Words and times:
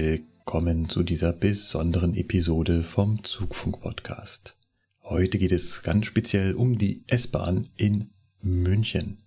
Willkommen 0.00 0.88
zu 0.88 1.02
dieser 1.02 1.32
besonderen 1.32 2.14
Episode 2.14 2.84
vom 2.84 3.24
Zugfunk-Podcast. 3.24 4.56
Heute 5.02 5.38
geht 5.38 5.50
es 5.50 5.82
ganz 5.82 6.06
speziell 6.06 6.54
um 6.54 6.78
die 6.78 7.02
S-Bahn 7.08 7.66
in 7.76 8.10
München. 8.40 9.18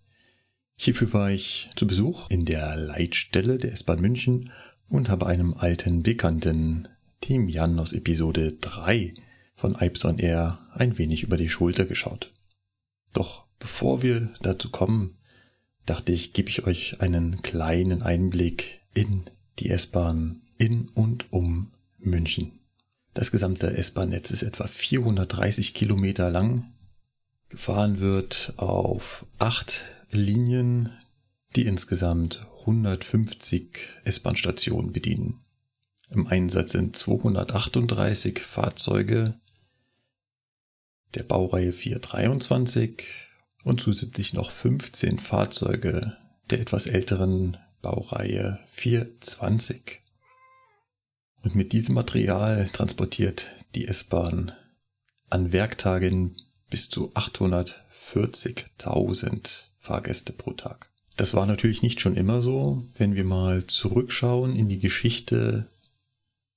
Hierfür 0.77 1.11
war 1.11 1.29
ich 1.29 1.69
zu 1.75 1.87
Besuch 1.87 2.29
in 2.29 2.45
der 2.45 2.77
Leitstelle 2.77 3.57
der 3.57 3.73
S-Bahn 3.73 3.99
München 3.99 4.49
und 4.87 5.09
habe 5.09 5.25
einem 5.25 5.55
alten 5.55 6.03
Bekannten, 6.03 6.87
Team 7.19 7.49
Jan 7.49 7.77
aus 7.77 7.91
Episode 7.91 8.53
3 8.53 9.13
von 9.55 9.75
Ipson 9.77 10.19
Air, 10.19 10.57
ein 10.71 10.97
wenig 10.97 11.23
über 11.23 11.35
die 11.35 11.49
Schulter 11.49 11.85
geschaut. 11.85 12.31
Doch 13.11 13.43
bevor 13.59 14.03
wir 14.03 14.29
dazu 14.41 14.69
kommen, 14.69 15.17
dachte 15.85 16.13
ich, 16.13 16.31
gebe 16.31 16.47
ich 16.47 16.65
euch 16.65 17.01
einen 17.01 17.41
kleinen 17.41 18.03
Einblick 18.03 18.79
in 18.93 19.25
die 19.59 19.69
S-Bahn 19.69 20.41
in 20.61 20.89
und 20.89 21.33
um 21.33 21.71
München. 21.97 22.59
Das 23.15 23.31
gesamte 23.31 23.75
S-Bahn-Netz 23.75 24.29
ist 24.29 24.43
etwa 24.43 24.67
430 24.67 25.73
Kilometer 25.73 26.29
lang. 26.29 26.71
Gefahren 27.49 27.99
wird 27.99 28.53
auf 28.57 29.25
acht 29.39 29.83
Linien, 30.11 30.91
die 31.55 31.65
insgesamt 31.65 32.47
150 32.59 33.75
S-Bahn-Stationen 34.03 34.93
bedienen. 34.93 35.41
Im 36.11 36.27
Einsatz 36.27 36.73
sind 36.73 36.95
238 36.95 38.39
Fahrzeuge 38.39 39.33
der 41.15 41.23
Baureihe 41.23 41.73
423 41.73 43.03
und 43.63 43.81
zusätzlich 43.81 44.33
noch 44.33 44.51
15 44.51 45.17
Fahrzeuge 45.17 46.15
der 46.51 46.59
etwas 46.59 46.85
älteren 46.85 47.57
Baureihe 47.81 48.59
420. 48.67 50.00
Und 51.43 51.55
mit 51.55 51.73
diesem 51.73 51.95
Material 51.95 52.69
transportiert 52.71 53.49
die 53.75 53.87
S-Bahn 53.87 54.51
an 55.29 55.53
Werktagen 55.53 56.35
bis 56.69 56.89
zu 56.89 57.11
840.000 57.13 59.65
Fahrgäste 59.79 60.33
pro 60.33 60.51
Tag. 60.51 60.91
Das 61.17 61.33
war 61.33 61.45
natürlich 61.45 61.81
nicht 61.81 61.99
schon 61.99 62.15
immer 62.15 62.41
so. 62.41 62.85
Wenn 62.97 63.15
wir 63.15 63.23
mal 63.23 63.65
zurückschauen 63.67 64.55
in 64.55 64.69
die 64.69 64.79
Geschichte 64.79 65.67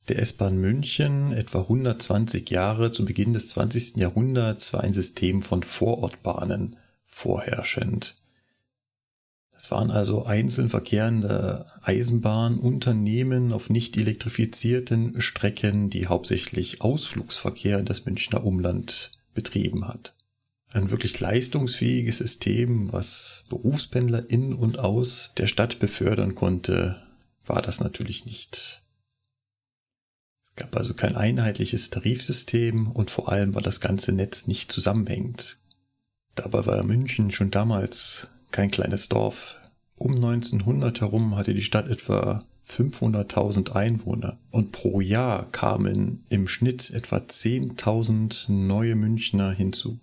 der 0.09 0.19
S-Bahn 0.19 0.59
München, 0.59 1.33
etwa 1.33 1.61
120 1.61 2.51
Jahre 2.51 2.91
zu 2.91 3.05
Beginn 3.05 3.33
des 3.33 3.51
20. 3.51 3.97
Jahrhunderts, 3.97 4.73
war 4.73 4.83
ein 4.83 4.93
System 4.93 5.43
von 5.43 5.63
Vorortbahnen 5.63 6.77
vorherrschend. 7.07 8.17
Das 9.55 9.71
waren 9.71 9.91
also 9.91 10.27
einzeln 10.27 10.69
verkehrende 10.69 11.65
Eisenbahnunternehmen 11.83 13.53
auf 13.53 13.71
nicht 13.71 13.97
elektrifizierten 13.97 15.21
Strecken, 15.21 15.89
die 15.89 16.07
hauptsächlich 16.07 16.83
Ausflugsverkehr 16.83 17.79
in 17.79 17.87
das 17.87 18.05
Münchner 18.05 18.45
Umland 18.45 19.13
betrieben 19.33 19.89
hat 19.89 20.15
ein 20.75 20.91
wirklich 20.91 21.21
leistungsfähiges 21.21 22.19
System, 22.19 22.93
was 22.93 23.45
Berufspendler 23.49 24.29
in 24.29 24.53
und 24.53 24.79
aus 24.79 25.33
der 25.37 25.47
Stadt 25.47 25.79
befördern 25.79 26.35
konnte, 26.35 27.01
war 27.47 27.63
das 27.63 27.81
natürlich 27.81 28.27
nicht. 28.27 28.83
Es 30.43 30.55
gab 30.57 30.77
also 30.77 30.95
kein 30.95 31.15
einheitliches 31.15 31.91
Tarifsystem 31.91 32.91
und 32.91 33.11
vor 33.11 33.31
allem 33.31 33.55
war 33.55 33.63
das 33.63 33.81
ganze 33.81 34.13
Netz 34.13 34.49
nicht 34.49 34.73
zusammenhängend. 34.73 35.59
Dabei 36.35 36.67
war 36.67 36.83
München 36.83 37.31
schon 37.31 37.53
damals 37.53 38.29
kein 38.55 38.71
kleines 38.71 39.09
Dorf. 39.09 39.59
Um 39.97 40.15
1900 40.15 41.01
herum 41.01 41.37
hatte 41.37 41.55
die 41.55 41.63
Stadt 41.63 41.89
etwa 41.89 42.45
500.000 42.69 43.73
Einwohner 43.73 44.39
und 44.53 44.71
pro 44.71 45.01
Jahr 45.01 45.51
kamen 45.51 46.25
im 46.29 46.47
Schnitt 46.47 46.91
etwa 46.91 47.17
10.000 47.17 48.53
neue 48.53 48.95
Münchner 48.95 49.51
hinzu. 49.51 49.99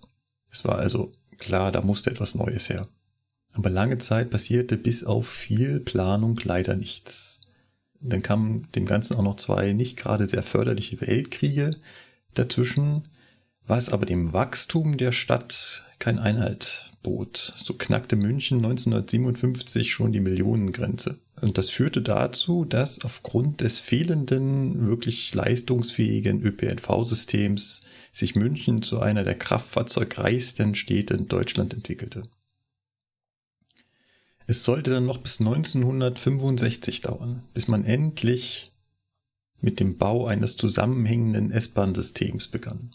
Es 0.50 0.66
war 0.66 0.78
also 0.78 1.10
klar, 1.38 1.72
da 1.72 1.80
musste 1.80 2.10
etwas 2.10 2.34
Neues 2.34 2.68
her. 2.68 2.88
Aber 3.54 3.70
lange 3.70 3.96
Zeit 3.96 4.28
passierte 4.28 4.76
bis 4.76 5.02
auf 5.02 5.26
viel 5.26 5.80
Planung 5.80 6.38
leider 6.44 6.76
nichts. 6.76 7.40
Dann 8.00 8.22
kamen 8.22 8.68
dem 8.74 8.84
Ganzen 8.84 9.16
auch 9.16 9.22
noch 9.22 9.36
zwei 9.36 9.72
nicht 9.72 9.96
gerade 9.96 10.28
sehr 10.28 10.42
förderliche 10.42 11.00
Weltkriege 11.00 11.76
dazwischen, 12.34 13.08
was 13.66 13.88
aber 13.88 14.04
dem 14.04 14.34
Wachstum 14.34 14.98
der 14.98 15.12
Stadt 15.12 15.86
kein 15.98 16.18
Einhalt 16.18 16.91
bot. 17.02 17.52
So 17.56 17.74
knackte 17.74 18.16
München 18.16 18.58
1957 18.58 19.92
schon 19.92 20.12
die 20.12 20.20
Millionengrenze. 20.20 21.18
Und 21.40 21.58
das 21.58 21.70
führte 21.70 22.02
dazu, 22.02 22.64
dass 22.64 23.04
aufgrund 23.04 23.60
des 23.60 23.78
fehlenden, 23.78 24.86
wirklich 24.86 25.34
leistungsfähigen 25.34 26.40
ÖPNV-Systems 26.40 27.82
sich 28.12 28.36
München 28.36 28.82
zu 28.82 29.00
einer 29.00 29.24
der 29.24 29.36
kraftfahrzeugreichsten 29.36 30.74
Städte 30.74 31.14
in 31.14 31.28
Deutschland 31.28 31.74
entwickelte. 31.74 32.22
Es 34.46 34.64
sollte 34.64 34.90
dann 34.90 35.06
noch 35.06 35.18
bis 35.18 35.40
1965 35.40 37.00
dauern, 37.00 37.42
bis 37.54 37.68
man 37.68 37.84
endlich 37.84 38.72
mit 39.60 39.80
dem 39.80 39.96
Bau 39.96 40.26
eines 40.26 40.56
zusammenhängenden 40.56 41.50
S-Bahn-Systems 41.50 42.48
begann. 42.48 42.94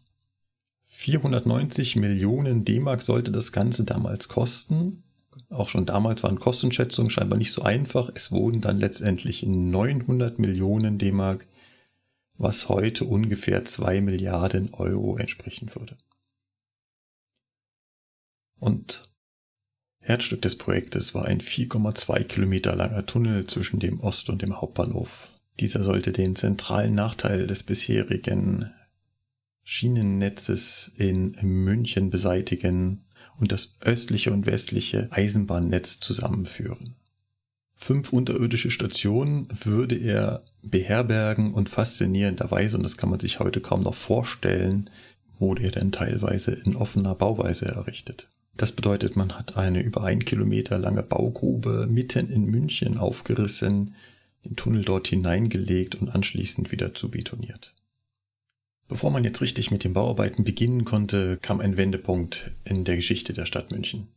490 0.97 1.96
Millionen 1.97 2.66
D-Mark 2.66 3.03
sollte 3.03 3.31
das 3.31 3.52
Ganze 3.52 3.84
damals 3.84 4.30
kosten. 4.30 5.03
Auch 5.50 5.69
schon 5.69 5.85
damals 5.85 6.24
waren 6.24 6.40
Kostenschätzungen 6.40 7.12
scheinbar 7.12 7.38
nicht 7.38 7.52
so 7.52 7.62
einfach. 7.62 8.09
Es 8.16 8.31
wurden 8.31 8.62
dann 8.62 8.80
letztendlich 8.80 9.44
900 9.44 10.40
Millionen 10.40 10.97
D-Mark 10.97 11.47
was 12.38 12.69
heute 12.69 13.06
ungefähr 13.06 13.66
zwei 13.66 14.02
Milliarden 14.02 14.74
Euro 14.74 15.18
entsprechen 15.18 15.74
würde. 15.75 15.97
Und 18.59 19.03
Herzstück 20.00 20.41
des 20.41 20.58
Projektes 20.58 21.14
war 21.14 21.25
ein 21.25 21.41
4,2 21.41 22.24
Kilometer 22.25 22.75
langer 22.75 23.06
Tunnel 23.06 23.46
zwischen 23.46 23.79
dem 23.79 24.00
Ost- 24.00 24.29
und 24.29 24.41
dem 24.41 24.62
Hauptbahnhof. 24.62 25.29
Dieser 25.59 25.84
sollte 25.84 26.12
den 26.12 26.35
zentralen 26.35 26.96
Nachteil 26.96 27.47
des 27.47 27.64
bisherigen 27.64 28.72
Schienennetzes 29.69 30.94
in 30.95 31.35
München 31.41 32.09
beseitigen 32.09 33.03
und 33.38 33.51
das 33.51 33.75
östliche 33.81 34.31
und 34.31 34.45
westliche 34.45 35.09
Eisenbahnnetz 35.11 36.00
zusammenführen. 36.00 36.95
Fünf 37.75 38.13
unterirdische 38.13 38.72
Stationen 38.72 39.50
würde 39.66 39.95
er 39.95 40.41
beherbergen 40.61 41.53
und 41.53 41.67
faszinierenderweise, 41.67 42.78
und 42.78 42.83
das 42.83 42.95
kann 42.95 43.09
man 43.09 43.19
sich 43.19 43.39
heute 43.39 43.59
kaum 43.59 43.83
noch 43.83 43.94
vorstellen, 43.94 44.89
wurde 45.35 45.63
er 45.63 45.72
dann 45.72 45.91
teilweise 45.91 46.53
in 46.53 46.78
offener 46.78 47.13
Bauweise 47.13 47.66
errichtet. 47.66 48.29
Das 48.55 48.72
bedeutet, 48.72 49.17
man 49.17 49.38
hat 49.38 49.57
eine 49.57 49.81
über 49.81 50.05
ein 50.05 50.23
Kilometer 50.23 50.78
lange 50.78 51.03
Baugrube 51.03 51.87
mitten 51.91 52.29
in 52.29 52.46
München 52.46 52.97
aufgerissen, 52.97 53.96
den 54.46 54.55
Tunnel 54.55 54.85
dort 54.85 55.09
hineingelegt 55.09 55.96
und 55.96 56.08
anschließend 56.08 56.72
wieder 56.72 56.93
zu 56.93 57.11
betoniert. 57.11 57.73
Bevor 58.87 59.11
man 59.11 59.23
jetzt 59.25 59.41
richtig 59.41 59.69
mit 59.69 59.84
den 59.84 59.93
Bauarbeiten 59.93 60.43
beginnen 60.45 60.85
konnte, 60.85 61.37
kam 61.41 61.59
ein 61.59 61.75
Wendepunkt 61.75 62.51
in 62.63 62.85
der 62.85 62.95
Geschichte 62.95 63.34
der 63.34 63.45
Stadt 63.45 63.72
München. 63.72 64.07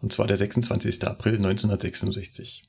Und 0.00 0.12
zwar 0.12 0.26
der 0.26 0.36
26. 0.36 1.04
April 1.04 1.36
1966. 1.36 2.64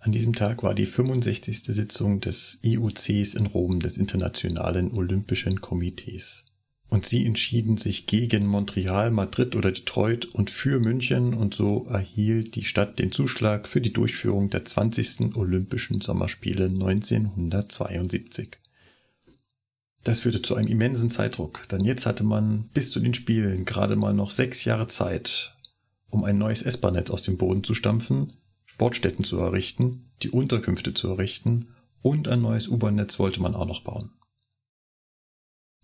An 0.00 0.12
diesem 0.12 0.34
Tag 0.34 0.62
war 0.62 0.74
die 0.74 0.86
65. 0.86 1.64
Sitzung 1.64 2.20
des 2.20 2.60
IOCs 2.62 3.34
in 3.34 3.46
Rom 3.46 3.80
des 3.80 3.96
Internationalen 3.96 4.92
Olympischen 4.92 5.60
Komitees. 5.60 6.44
Und 6.88 7.04
sie 7.04 7.26
entschieden 7.26 7.76
sich 7.76 8.06
gegen 8.06 8.46
Montreal, 8.46 9.10
Madrid 9.10 9.56
oder 9.56 9.72
Detroit 9.72 10.26
und 10.26 10.48
für 10.48 10.78
München 10.78 11.34
und 11.34 11.52
so 11.54 11.86
erhielt 11.86 12.54
die 12.54 12.64
Stadt 12.64 12.98
den 12.98 13.12
Zuschlag 13.12 13.66
für 13.68 13.80
die 13.80 13.92
Durchführung 13.92 14.48
der 14.48 14.64
20. 14.64 15.36
Olympischen 15.36 16.00
Sommerspiele 16.00 16.66
1972. 16.66 18.56
Das 20.08 20.20
führte 20.20 20.40
zu 20.40 20.54
einem 20.54 20.68
immensen 20.68 21.10
Zeitdruck, 21.10 21.68
denn 21.68 21.84
jetzt 21.84 22.06
hatte 22.06 22.24
man 22.24 22.70
bis 22.72 22.92
zu 22.92 22.98
den 22.98 23.12
Spielen 23.12 23.66
gerade 23.66 23.94
mal 23.94 24.14
noch 24.14 24.30
sechs 24.30 24.64
Jahre 24.64 24.86
Zeit, 24.86 25.54
um 26.08 26.24
ein 26.24 26.38
neues 26.38 26.62
S-Bahn-Netz 26.62 27.10
aus 27.10 27.20
dem 27.20 27.36
Boden 27.36 27.62
zu 27.62 27.74
stampfen, 27.74 28.32
Sportstätten 28.64 29.22
zu 29.22 29.38
errichten, 29.38 30.10
die 30.22 30.30
Unterkünfte 30.30 30.94
zu 30.94 31.08
errichten 31.08 31.74
und 32.00 32.26
ein 32.26 32.40
neues 32.40 32.68
U-Bahn-Netz 32.68 33.18
wollte 33.18 33.42
man 33.42 33.54
auch 33.54 33.66
noch 33.66 33.82
bauen. 33.82 34.12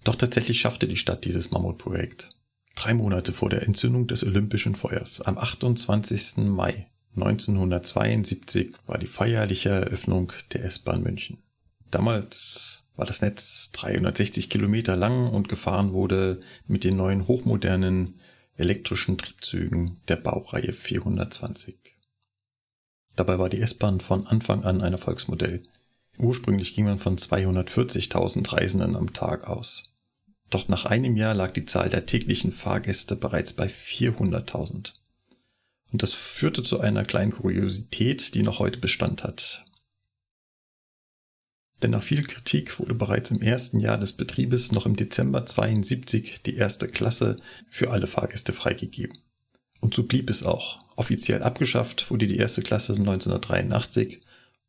Doch 0.04 0.14
tatsächlich 0.14 0.58
schaffte 0.58 0.88
die 0.88 0.96
Stadt 0.96 1.26
dieses 1.26 1.50
Mammutprojekt. 1.50 2.30
Drei 2.76 2.94
Monate 2.94 3.34
vor 3.34 3.50
der 3.50 3.64
Entzündung 3.64 4.06
des 4.06 4.24
Olympischen 4.24 4.74
Feuers, 4.74 5.20
am 5.20 5.36
28. 5.36 6.46
Mai 6.46 6.86
1972, 7.14 8.72
war 8.86 8.96
die 8.96 9.06
feierliche 9.06 9.68
Eröffnung 9.68 10.32
der 10.54 10.64
S-Bahn 10.64 11.02
München. 11.02 11.42
Damals 11.90 12.83
war 12.96 13.06
das 13.06 13.22
Netz 13.22 13.70
360 13.72 14.50
Kilometer 14.50 14.96
lang 14.96 15.28
und 15.28 15.48
gefahren 15.48 15.92
wurde 15.92 16.40
mit 16.66 16.84
den 16.84 16.96
neuen 16.96 17.26
hochmodernen 17.26 18.20
elektrischen 18.56 19.18
Triebzügen 19.18 20.00
der 20.08 20.16
Baureihe 20.16 20.72
420. 20.72 21.76
Dabei 23.16 23.38
war 23.38 23.48
die 23.48 23.60
S-Bahn 23.60 24.00
von 24.00 24.26
Anfang 24.26 24.64
an 24.64 24.80
ein 24.80 24.92
Erfolgsmodell. 24.92 25.62
Ursprünglich 26.18 26.74
ging 26.74 26.84
man 26.84 26.98
von 26.98 27.16
240.000 27.16 28.52
Reisenden 28.52 28.96
am 28.96 29.12
Tag 29.12 29.46
aus. 29.46 29.94
Doch 30.50 30.68
nach 30.68 30.84
einem 30.84 31.16
Jahr 31.16 31.34
lag 31.34 31.52
die 31.52 31.64
Zahl 31.64 31.88
der 31.88 32.06
täglichen 32.06 32.52
Fahrgäste 32.52 33.16
bereits 33.16 33.52
bei 33.52 33.66
400.000. 33.66 34.92
Und 35.92 36.02
das 36.02 36.12
führte 36.12 36.62
zu 36.62 36.80
einer 36.80 37.04
kleinen 37.04 37.32
Kuriosität, 37.32 38.34
die 38.34 38.42
noch 38.42 38.58
heute 38.58 38.78
Bestand 38.78 39.24
hat. 39.24 39.64
Denn 41.84 41.90
nach 41.90 42.02
viel 42.02 42.22
Kritik 42.22 42.80
wurde 42.80 42.94
bereits 42.94 43.30
im 43.30 43.42
ersten 43.42 43.78
Jahr 43.78 43.98
des 43.98 44.14
Betriebes 44.14 44.72
noch 44.72 44.86
im 44.86 44.96
Dezember 44.96 45.44
72 45.44 46.40
die 46.42 46.56
erste 46.56 46.88
Klasse 46.88 47.36
für 47.68 47.90
alle 47.90 48.06
Fahrgäste 48.06 48.54
freigegeben. 48.54 49.18
Und 49.80 49.92
so 49.92 50.04
blieb 50.04 50.30
es 50.30 50.44
auch. 50.44 50.78
Offiziell 50.96 51.42
abgeschafft 51.42 52.10
wurde 52.10 52.26
die 52.26 52.38
erste 52.38 52.62
Klasse 52.62 52.94
1983 52.94 54.20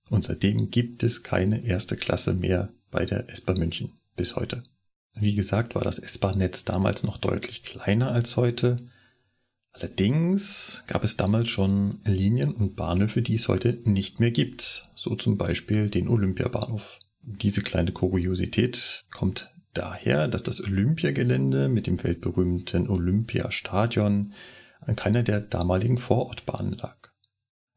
und 0.09 0.25
seitdem 0.25 0.71
gibt 0.71 1.03
es 1.03 1.23
keine 1.23 1.65
erste 1.65 1.95
Klasse 1.95 2.33
mehr 2.33 2.73
bei 2.91 3.05
der 3.05 3.29
S-Bahn 3.29 3.59
München 3.59 3.93
bis 4.17 4.35
heute. 4.35 4.61
Wie 5.13 5.35
gesagt, 5.35 5.73
war 5.73 5.83
das 5.83 5.99
S-Bahn-Netz 5.99 6.65
damals 6.65 7.03
noch 7.03 7.17
deutlich 7.17 7.63
kleiner 7.63 8.11
als 8.11 8.35
heute. 8.35 8.75
Allerdings 9.71 10.83
gab 10.87 11.05
es 11.05 11.15
damals 11.15 11.47
schon 11.47 12.01
Linien 12.03 12.51
und 12.53 12.75
Bahnhöfe, 12.75 13.21
die 13.21 13.35
es 13.35 13.47
heute 13.47 13.79
nicht 13.85 14.19
mehr 14.19 14.31
gibt. 14.31 14.89
So 14.95 15.15
zum 15.15 15.37
Beispiel 15.37 15.89
den 15.89 16.09
Olympiabahnhof. 16.09 16.99
Diese 17.27 17.63
kleine 17.63 17.91
Kuriosität 17.91 19.03
kommt 19.09 19.51
daher, 19.73 20.27
dass 20.27 20.43
das 20.43 20.63
Olympiagelände 20.63 21.69
mit 21.69 21.87
dem 21.87 22.03
weltberühmten 22.03 22.87
Olympiastadion 22.87 24.33
an 24.81 24.95
keiner 24.95 25.23
der 25.23 25.41
damaligen 25.41 25.97
Vorortbahnen 25.97 26.73
lag. 26.73 27.09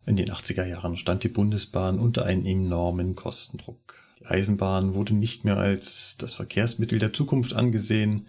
In 0.05 0.17
den 0.17 0.31
80er 0.31 0.67
Jahren 0.67 0.99
stand 0.99 1.25
die 1.25 1.29
Bundesbahn 1.29 1.99
unter 1.99 2.27
einem 2.27 2.45
enormen 2.45 3.15
Kostendruck. 3.15 3.95
Die 4.21 4.27
Eisenbahn 4.27 4.93
wurde 4.93 5.15
nicht 5.15 5.45
mehr 5.45 5.57
als 5.57 6.17
das 6.19 6.35
Verkehrsmittel 6.35 6.99
der 6.99 7.15
Zukunft 7.15 7.55
angesehen 7.55 8.27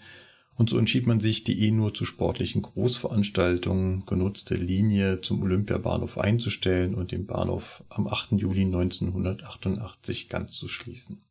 und 0.60 0.70
so 0.70 0.78
entschied 0.78 1.08
man 1.08 1.22
sich, 1.22 1.46
die 1.46 1.66
eh 1.66 1.72
nur 1.72 1.94
zu 1.94 2.04
sportlichen 2.04 2.62
Großveranstaltungen 2.62 4.06
genutzte 4.06 4.56
Linie 4.56 5.22
zum 5.22 5.42
Olympiabahnhof 5.42 6.18
einzustellen 6.18 6.96
und 6.96 7.14
den 7.14 7.26
Bahnhof 7.26 7.86
am 7.88 8.08
8. 8.08 8.34
Juli 8.34 8.66
1988 8.66 10.28
ganz 10.28 10.52
zu 10.52 10.68
schließen. 10.68 11.22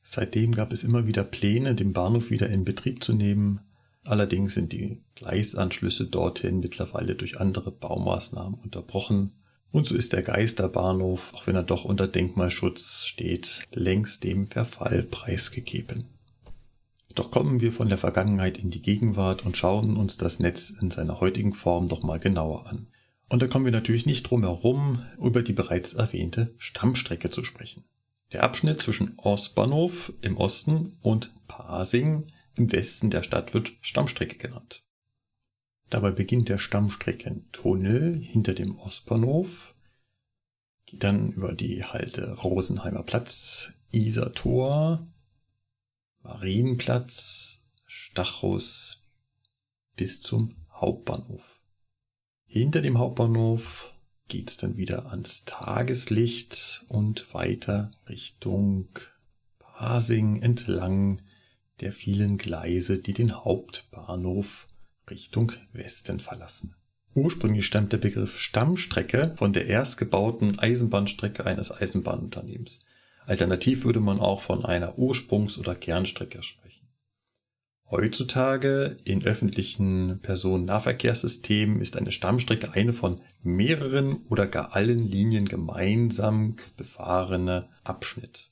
Seitdem 0.00 0.52
gab 0.52 0.72
es 0.72 0.84
immer 0.84 1.08
wieder 1.08 1.24
Pläne, 1.24 1.74
den 1.74 1.92
Bahnhof 1.92 2.30
wieder 2.30 2.50
in 2.50 2.64
Betrieb 2.64 3.02
zu 3.02 3.14
nehmen. 3.14 3.62
Allerdings 4.04 4.54
sind 4.54 4.72
die 4.72 5.02
Gleisanschlüsse 5.16 6.06
dorthin 6.06 6.60
mittlerweile 6.60 7.16
durch 7.16 7.40
andere 7.40 7.72
Baumaßnahmen 7.72 8.54
unterbrochen 8.54 9.32
und 9.72 9.86
so 9.86 9.96
ist 9.96 10.12
der 10.12 10.22
Geisterbahnhof, 10.22 11.34
auch 11.34 11.48
wenn 11.48 11.56
er 11.56 11.62
doch 11.64 11.84
unter 11.84 12.06
Denkmalschutz 12.06 13.06
steht, 13.06 13.66
längst 13.74 14.22
dem 14.22 14.46
Verfall 14.46 15.02
preisgegeben. 15.02 16.11
Doch 17.14 17.30
kommen 17.30 17.60
wir 17.60 17.72
von 17.72 17.88
der 17.88 17.98
Vergangenheit 17.98 18.58
in 18.58 18.70
die 18.70 18.82
Gegenwart 18.82 19.44
und 19.44 19.56
schauen 19.56 19.96
uns 19.96 20.16
das 20.16 20.38
Netz 20.38 20.70
in 20.70 20.90
seiner 20.90 21.20
heutigen 21.20 21.52
Form 21.52 21.86
doch 21.86 22.02
mal 22.02 22.18
genauer 22.18 22.66
an. 22.66 22.86
Und 23.28 23.42
da 23.42 23.46
kommen 23.46 23.64
wir 23.64 23.72
natürlich 23.72 24.06
nicht 24.06 24.24
drum 24.24 24.42
herum, 24.42 25.04
über 25.18 25.42
die 25.42 25.52
bereits 25.52 25.94
erwähnte 25.94 26.54
Stammstrecke 26.58 27.30
zu 27.30 27.44
sprechen. 27.44 27.84
Der 28.32 28.42
Abschnitt 28.42 28.80
zwischen 28.80 29.18
Ostbahnhof 29.18 30.12
im 30.22 30.36
Osten 30.38 30.94
und 31.02 31.34
Pasing 31.48 32.26
im 32.56 32.72
Westen 32.72 33.10
der 33.10 33.22
Stadt 33.22 33.52
wird 33.52 33.72
Stammstrecke 33.80 34.36
genannt. 34.36 34.84
Dabei 35.90 36.10
beginnt 36.10 36.48
der 36.48 36.58
Stammstreckentunnel 36.58 38.18
hinter 38.18 38.54
dem 38.54 38.78
Ostbahnhof, 38.78 39.74
geht 40.86 41.04
dann 41.04 41.32
über 41.32 41.52
die 41.52 41.84
Halte 41.84 42.32
Rosenheimer 42.38 43.02
Platz, 43.02 43.74
Isartor, 43.90 45.06
Marienplatz, 46.22 47.64
Stachus 47.86 49.08
bis 49.96 50.22
zum 50.22 50.54
Hauptbahnhof. 50.72 51.60
Hinter 52.46 52.80
dem 52.80 52.98
Hauptbahnhof 52.98 53.94
geht's 54.28 54.56
dann 54.56 54.76
wieder 54.76 55.10
ans 55.10 55.44
Tageslicht 55.44 56.84
und 56.88 57.34
weiter 57.34 57.90
Richtung 58.08 58.88
Pasing 59.58 60.40
entlang 60.40 61.20
der 61.80 61.92
vielen 61.92 62.38
Gleise, 62.38 63.00
die 63.00 63.14
den 63.14 63.44
Hauptbahnhof 63.44 64.68
Richtung 65.10 65.52
Westen 65.72 66.20
verlassen. 66.20 66.76
Ursprünglich 67.14 67.66
stammt 67.66 67.92
der 67.92 67.98
Begriff 67.98 68.38
Stammstrecke 68.38 69.34
von 69.36 69.52
der 69.52 69.66
erst 69.66 69.98
gebauten 69.98 70.58
Eisenbahnstrecke 70.58 71.44
eines 71.44 71.72
Eisenbahnunternehmens. 71.72 72.86
Alternativ 73.26 73.84
würde 73.84 74.00
man 74.00 74.18
auch 74.20 74.40
von 74.40 74.64
einer 74.64 74.98
Ursprungs- 74.98 75.58
oder 75.58 75.74
Kernstrecke 75.74 76.42
sprechen. 76.42 76.88
Heutzutage 77.90 78.96
in 79.04 79.22
öffentlichen 79.22 80.20
Personennahverkehrssystemen 80.22 81.78
ist 81.78 81.98
eine 81.98 82.10
Stammstrecke 82.10 82.72
eine 82.72 82.94
von 82.94 83.20
mehreren 83.42 84.24
oder 84.30 84.46
gar 84.46 84.74
allen 84.74 85.06
Linien 85.06 85.46
gemeinsam 85.46 86.56
befahrene 86.78 87.68
Abschnitt. 87.84 88.50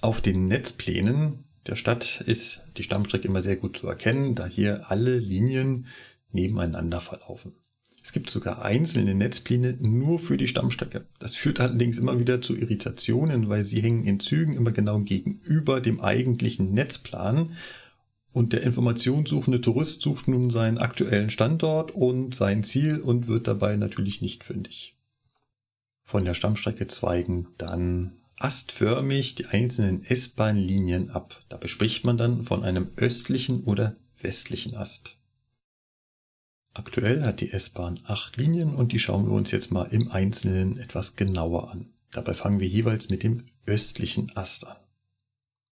Auf 0.00 0.20
den 0.20 0.46
Netzplänen 0.46 1.44
der 1.66 1.76
Stadt 1.76 2.20
ist 2.22 2.62
die 2.78 2.82
Stammstrecke 2.82 3.28
immer 3.28 3.42
sehr 3.42 3.56
gut 3.56 3.76
zu 3.76 3.86
erkennen, 3.86 4.34
da 4.34 4.46
hier 4.46 4.90
alle 4.90 5.18
Linien 5.18 5.86
nebeneinander 6.32 7.00
verlaufen. 7.00 7.59
Es 8.02 8.12
gibt 8.12 8.30
sogar 8.30 8.62
einzelne 8.62 9.14
Netzpläne 9.14 9.76
nur 9.80 10.18
für 10.18 10.36
die 10.36 10.48
Stammstrecke. 10.48 11.06
Das 11.18 11.36
führt 11.36 11.60
allerdings 11.60 11.98
immer 11.98 12.18
wieder 12.18 12.40
zu 12.40 12.56
Irritationen, 12.56 13.48
weil 13.48 13.62
sie 13.62 13.82
hängen 13.82 14.04
in 14.04 14.20
Zügen 14.20 14.54
immer 14.54 14.72
genau 14.72 15.00
gegenüber 15.00 15.80
dem 15.80 16.00
eigentlichen 16.00 16.72
Netzplan. 16.72 17.56
Und 18.32 18.52
der 18.52 18.62
informationssuchende 18.62 19.60
Tourist 19.60 20.02
sucht 20.02 20.28
nun 20.28 20.50
seinen 20.50 20.78
aktuellen 20.78 21.30
Standort 21.30 21.90
und 21.90 22.34
sein 22.34 22.62
Ziel 22.62 23.00
und 23.00 23.28
wird 23.28 23.46
dabei 23.46 23.76
natürlich 23.76 24.22
nicht 24.22 24.44
fündig. 24.44 24.96
Von 26.02 26.24
der 26.24 26.34
Stammstrecke 26.34 26.86
zweigen 26.86 27.48
dann 27.58 28.12
astförmig 28.36 29.34
die 29.34 29.46
einzelnen 29.46 30.04
S-Bahn-Linien 30.04 31.10
ab. 31.10 31.40
Dabei 31.48 31.66
spricht 31.66 32.04
man 32.04 32.16
dann 32.16 32.44
von 32.44 32.64
einem 32.64 32.90
östlichen 32.96 33.64
oder 33.64 33.96
westlichen 34.20 34.74
Ast. 34.76 35.19
Aktuell 36.72 37.22
hat 37.24 37.40
die 37.40 37.52
S-Bahn 37.52 37.98
acht 38.04 38.36
Linien 38.36 38.74
und 38.74 38.92
die 38.92 38.98
schauen 38.98 39.26
wir 39.26 39.32
uns 39.32 39.50
jetzt 39.50 39.72
mal 39.72 39.84
im 39.84 40.10
Einzelnen 40.10 40.78
etwas 40.78 41.16
genauer 41.16 41.70
an. 41.70 41.90
Dabei 42.12 42.34
fangen 42.34 42.60
wir 42.60 42.68
jeweils 42.68 43.08
mit 43.10 43.22
dem 43.22 43.44
östlichen 43.66 44.34
Ast 44.36 44.66
an. 44.66 44.76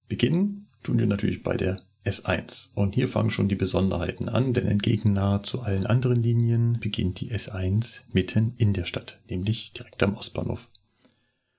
Beginnen 0.09 0.69
tun 0.83 0.99
wir 0.99 1.07
natürlich 1.07 1.43
bei 1.43 1.57
der 1.57 1.81
S1 2.05 2.75
und 2.75 2.95
hier 2.95 3.09
fangen 3.09 3.31
schon 3.31 3.49
die 3.49 3.55
Besonderheiten 3.55 4.28
an, 4.28 4.52
denn 4.55 4.67
entgegen 4.67 5.12
nahezu 5.12 5.62
allen 5.62 5.87
anderen 5.87 6.23
Linien 6.23 6.78
beginnt 6.81 7.21
die 7.21 7.33
S1 7.33 8.02
mitten 8.12 8.55
in 8.57 8.73
der 8.73 8.85
Stadt, 8.85 9.21
nämlich 9.28 9.73
direkt 9.73 10.02
am 10.02 10.17
Ostbahnhof. 10.17 10.69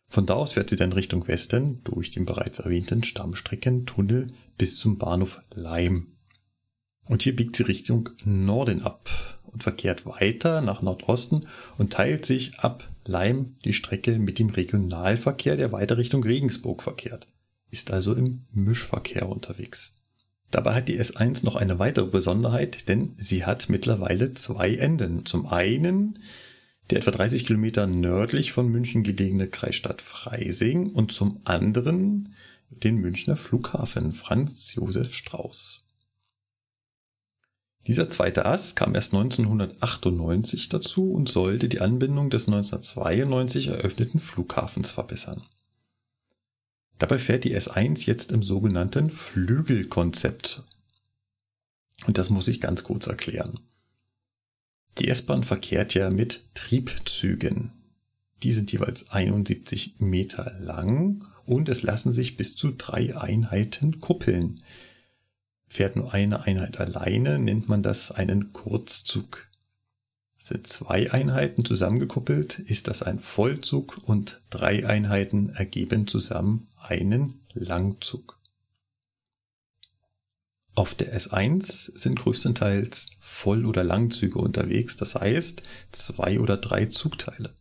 Von 0.07 0.25
da 0.25 0.33
aus 0.33 0.53
fährt 0.53 0.71
sie 0.71 0.75
dann 0.75 0.91
Richtung 0.91 1.27
Westen 1.27 1.83
durch 1.83 2.09
den 2.09 2.25
bereits 2.25 2.59
erwähnten 2.59 3.03
Stammstreckentunnel 3.03 4.27
bis 4.57 4.79
zum 4.79 4.97
Bahnhof 4.97 5.41
Leim. 5.53 6.07
Und 7.09 7.23
hier 7.23 7.35
biegt 7.35 7.55
sie 7.55 7.63
Richtung 7.63 8.09
Norden 8.23 8.83
ab 8.83 9.09
und 9.51 9.63
verkehrt 9.63 10.05
weiter 10.05 10.61
nach 10.61 10.83
Nordosten 10.83 11.47
und 11.79 11.91
teilt 11.91 12.23
sich 12.23 12.59
ab 12.59 12.87
Leim 13.03 13.55
die 13.65 13.73
Strecke 13.73 14.19
mit 14.19 14.37
dem 14.37 14.49
Regionalverkehr, 14.49 15.57
der 15.57 15.71
weiter 15.71 15.97
Richtung 15.97 16.23
Regensburg 16.23 16.83
verkehrt. 16.83 17.27
Ist 17.71 17.89
also 17.89 18.13
im 18.13 18.45
Mischverkehr 18.51 19.27
unterwegs. 19.27 19.95
Dabei 20.51 20.75
hat 20.75 20.87
die 20.87 21.01
S1 21.01 21.43
noch 21.45 21.55
eine 21.55 21.79
weitere 21.79 22.05
Besonderheit, 22.05 22.87
denn 22.87 23.13
sie 23.17 23.43
hat 23.43 23.69
mittlerweile 23.69 24.35
zwei 24.35 24.75
Enden. 24.75 25.25
Zum 25.25 25.47
einen 25.47 26.19
die 26.91 26.95
etwa 26.95 27.09
30 27.09 27.47
Kilometer 27.47 27.87
nördlich 27.87 28.51
von 28.51 28.67
München 28.67 29.01
gelegene 29.01 29.47
Kreisstadt 29.47 30.03
Freising 30.03 30.91
und 30.91 31.11
zum 31.11 31.41
anderen 31.43 32.35
den 32.69 32.97
Münchner 32.97 33.35
Flughafen 33.35 34.13
Franz 34.13 34.75
Josef 34.75 35.11
Strauß. 35.11 35.88
Dieser 37.87 38.09
zweite 38.09 38.45
Ast 38.45 38.75
kam 38.75 38.93
erst 38.93 39.13
1998 39.13 40.69
dazu 40.69 41.11
und 41.11 41.29
sollte 41.29 41.69
die 41.69 41.81
Anbindung 41.81 42.29
des 42.29 42.47
1992 42.47 43.67
eröffneten 43.67 44.19
Flughafens 44.19 44.91
verbessern. 44.91 45.43
Dabei 46.99 47.17
fährt 47.17 47.45
die 47.45 47.57
S1 47.57 48.05
jetzt 48.05 48.31
im 48.31 48.43
sogenannten 48.43 49.09
Flügelkonzept. 49.09 50.63
Und 52.05 52.17
das 52.17 52.29
muss 52.29 52.47
ich 52.47 52.61
ganz 52.61 52.83
kurz 52.83 53.07
erklären. 53.07 53.59
Die 54.99 55.07
S-Bahn 55.07 55.43
verkehrt 55.43 55.93
ja 55.93 56.09
mit 56.09 56.43
Triebzügen. 56.55 57.71
Die 58.43 58.51
sind 58.51 58.71
jeweils 58.71 59.11
71 59.11 59.95
Meter 59.99 60.57
lang 60.59 61.25
und 61.45 61.69
es 61.69 61.83
lassen 61.83 62.11
sich 62.11 62.37
bis 62.37 62.55
zu 62.55 62.71
drei 62.71 63.15
Einheiten 63.17 63.99
kuppeln. 64.01 64.61
Fährt 65.69 65.95
nur 65.95 66.13
eine 66.13 66.41
Einheit 66.41 66.79
alleine, 66.79 67.37
nennt 67.37 67.69
man 67.69 67.83
das 67.83 68.11
einen 68.11 68.51
Kurzzug. 68.53 69.47
Sind 70.35 70.65
zwei 70.65 71.11
Einheiten 71.11 71.63
zusammengekuppelt, 71.63 72.57
ist 72.59 72.87
das 72.87 73.03
ein 73.03 73.19
Vollzug 73.19 73.99
und 74.05 74.41
drei 74.49 74.87
Einheiten 74.87 75.49
ergeben 75.49 76.07
zusammen 76.07 76.67
einen 76.81 77.41
Langzug. 77.53 78.39
Auf 80.73 80.95
der 80.95 81.15
S1 81.15 81.97
sind 81.99 82.19
größtenteils 82.19 83.11
Voll- 83.19 83.65
oder 83.65 83.83
Langzüge 83.83 84.39
unterwegs, 84.39 84.95
das 84.95 85.15
heißt 85.15 85.61
zwei 85.91 86.39
oder 86.39 86.57
drei 86.57 86.85
Zugteile. 86.85 87.53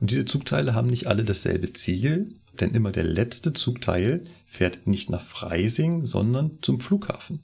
Und 0.00 0.10
diese 0.10 0.24
Zugteile 0.24 0.74
haben 0.74 0.88
nicht 0.88 1.06
alle 1.06 1.24
dasselbe 1.24 1.72
Ziel, 1.72 2.28
denn 2.60 2.74
immer 2.74 2.92
der 2.92 3.04
letzte 3.04 3.52
Zugteil 3.52 4.22
fährt 4.46 4.86
nicht 4.86 5.10
nach 5.10 5.24
Freising, 5.24 6.04
sondern 6.04 6.58
zum 6.62 6.80
Flughafen. 6.80 7.40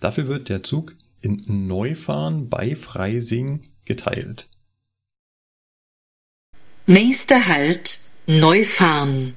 Dafür 0.00 0.28
wird 0.28 0.48
der 0.48 0.62
Zug 0.62 0.94
in 1.20 1.42
Neufahren 1.46 2.48
bei 2.48 2.76
Freising 2.76 3.60
geteilt. 3.84 4.48
Nächster 6.86 7.46
Halt 7.46 7.98
Neufahren. 8.26 9.34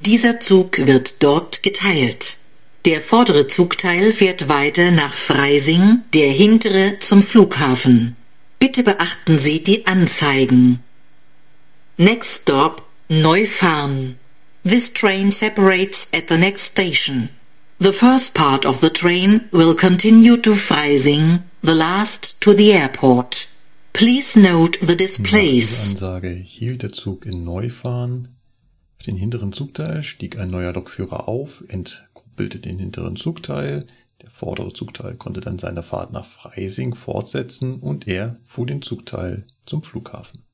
Dieser 0.00 0.40
Zug 0.40 0.78
wird 0.86 1.22
dort 1.22 1.62
geteilt. 1.62 2.38
Der 2.84 3.00
vordere 3.00 3.46
Zugteil 3.46 4.12
fährt 4.12 4.48
weiter 4.48 4.90
nach 4.90 5.12
Freising, 5.12 6.02
der 6.14 6.30
hintere 6.30 6.98
zum 7.00 7.22
Flughafen. 7.22 8.16
Bitte 8.58 8.82
beachten 8.82 9.38
Sie 9.38 9.62
die 9.62 9.86
Anzeigen. 9.86 10.80
Next 12.00 12.28
stop, 12.28 12.82
Neufahren. 13.10 14.18
This 14.62 14.88
train 14.88 15.32
separates 15.32 16.06
at 16.12 16.28
the 16.28 16.38
next 16.38 16.62
station. 16.62 17.28
The 17.80 17.92
first 17.92 18.34
part 18.34 18.64
of 18.64 18.80
the 18.80 18.90
train 18.90 19.48
will 19.50 19.74
continue 19.74 20.36
to 20.36 20.54
Freising, 20.54 21.42
the 21.60 21.74
last 21.74 22.40
to 22.42 22.54
the 22.54 22.72
airport. 22.72 23.48
Please 23.92 24.36
note 24.36 24.78
the 24.80 24.94
displays. 24.94 25.90
Ansage 25.90 26.34
hielt 26.34 26.82
der 26.82 26.90
Zug 26.90 27.26
in 27.26 27.42
Neufahren. 27.42 28.28
Auf 29.00 29.06
den 29.06 29.16
hinteren 29.16 29.52
Zugteil 29.52 30.04
stieg 30.04 30.38
ein 30.38 30.50
neuer 30.50 30.72
Lokführer 30.72 31.26
auf, 31.26 31.64
entkuppelte 31.66 32.60
den 32.60 32.78
hinteren 32.78 33.16
Zugteil. 33.16 33.84
Der 34.22 34.30
vordere 34.30 34.72
Zugteil 34.72 35.16
konnte 35.16 35.40
dann 35.40 35.58
seine 35.58 35.82
Fahrt 35.82 36.12
nach 36.12 36.26
Freising 36.26 36.94
fortsetzen 36.94 37.74
und 37.80 38.06
er 38.06 38.38
fuhr 38.44 38.66
den 38.66 38.82
Zugteil 38.82 39.44
zum 39.66 39.82
Flughafen. 39.82 40.44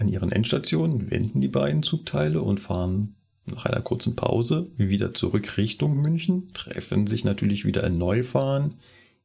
An 0.00 0.08
ihren 0.08 0.32
Endstationen 0.32 1.10
wenden 1.10 1.42
die 1.42 1.48
beiden 1.48 1.82
Zugteile 1.82 2.40
und 2.40 2.58
fahren 2.58 3.16
nach 3.44 3.66
einer 3.66 3.82
kurzen 3.82 4.16
Pause 4.16 4.70
wieder 4.78 5.12
zurück 5.12 5.58
Richtung 5.58 6.00
München, 6.00 6.48
treffen 6.54 7.06
sich 7.06 7.26
natürlich 7.26 7.66
wieder 7.66 7.84
in 7.84 7.98
Neufahren. 7.98 8.76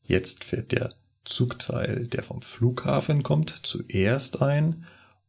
Jetzt 0.03 0.44
fährt 0.44 0.74
der 0.74 0.89
Zugteil, 1.24 2.08
der 2.08 2.24
vom 2.24 2.41
Flughafen 2.41 3.24
kommt, 3.24 3.51
zuerst 3.51 4.41
ein 4.41 4.84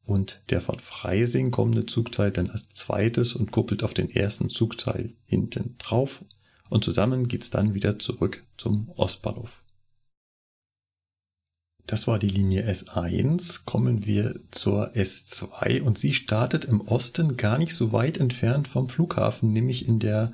und 0.05 0.43
der 0.51 0.61
von 0.61 0.81
Freising 0.81 1.53
kommende 1.53 1.87
Zugteil 1.87 2.33
dann 2.33 2.51
als 2.51 2.71
zweites 2.71 3.37
und 3.37 3.53
kuppelt 3.53 3.85
auf 3.85 3.95
den 3.95 4.11
ersten 4.11 4.49
Zugteil 4.49 5.13
hinten 5.27 5.77
drauf 5.79 6.25
und 6.71 6.85
zusammen 6.85 7.29
geht's 7.29 7.51
dann 7.51 7.73
wieder 7.73 8.01
zurück 8.01 8.45
zum 8.57 8.89
Ostbahnhof. 8.97 9.63
Das 11.87 12.09
war 12.09 12.19
die 12.19 12.29
Linie 12.29 12.69
S1. 12.69 13.65
Kommen 13.65 14.07
wir 14.07 14.41
zur 14.51 14.91
S2 14.97 15.83
und 15.83 15.99
sie 15.99 16.15
startet 16.15 16.65
im 16.65 16.81
Osten 16.81 17.37
gar 17.37 17.59
nicht 17.59 17.75
so 17.75 17.93
weit 17.93 18.19
entfernt 18.19 18.67
vom 18.67 18.89
Flughafen, 18.89 19.53
nämlich 19.53 19.87
in 19.87 20.01
der 20.01 20.33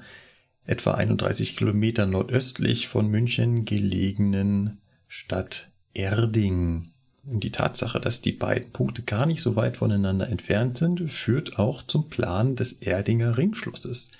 etwa 0.64 0.92
31 0.94 1.56
Kilometer 1.56 2.06
nordöstlich 2.06 2.88
von 2.88 3.08
München 3.08 3.66
gelegenen 3.66 4.78
Stadt 5.08 5.70
Erding. 5.92 6.88
Und 7.26 7.44
die 7.44 7.52
Tatsache, 7.52 8.00
dass 8.00 8.22
die 8.22 8.32
beiden 8.32 8.72
Punkte 8.72 9.02
gar 9.02 9.26
nicht 9.26 9.42
so 9.42 9.54
weit 9.54 9.76
voneinander 9.76 10.28
entfernt 10.28 10.78
sind, 10.78 11.10
führt 11.10 11.58
auch 11.58 11.82
zum 11.82 12.08
Plan 12.08 12.56
des 12.56 12.72
Erdinger 12.72 13.36
Ringschlosses, 13.36 14.10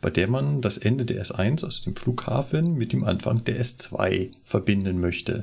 bei 0.00 0.10
der 0.10 0.28
man 0.28 0.62
das 0.62 0.78
Ende 0.78 1.04
der 1.04 1.22
S1, 1.24 1.64
also 1.64 1.82
dem 1.82 1.96
Flughafen, 1.96 2.74
mit 2.74 2.92
dem 2.92 3.02
Anfang 3.02 3.44
der 3.44 3.60
S2 3.60 4.30
verbinden 4.44 5.00
möchte. 5.00 5.42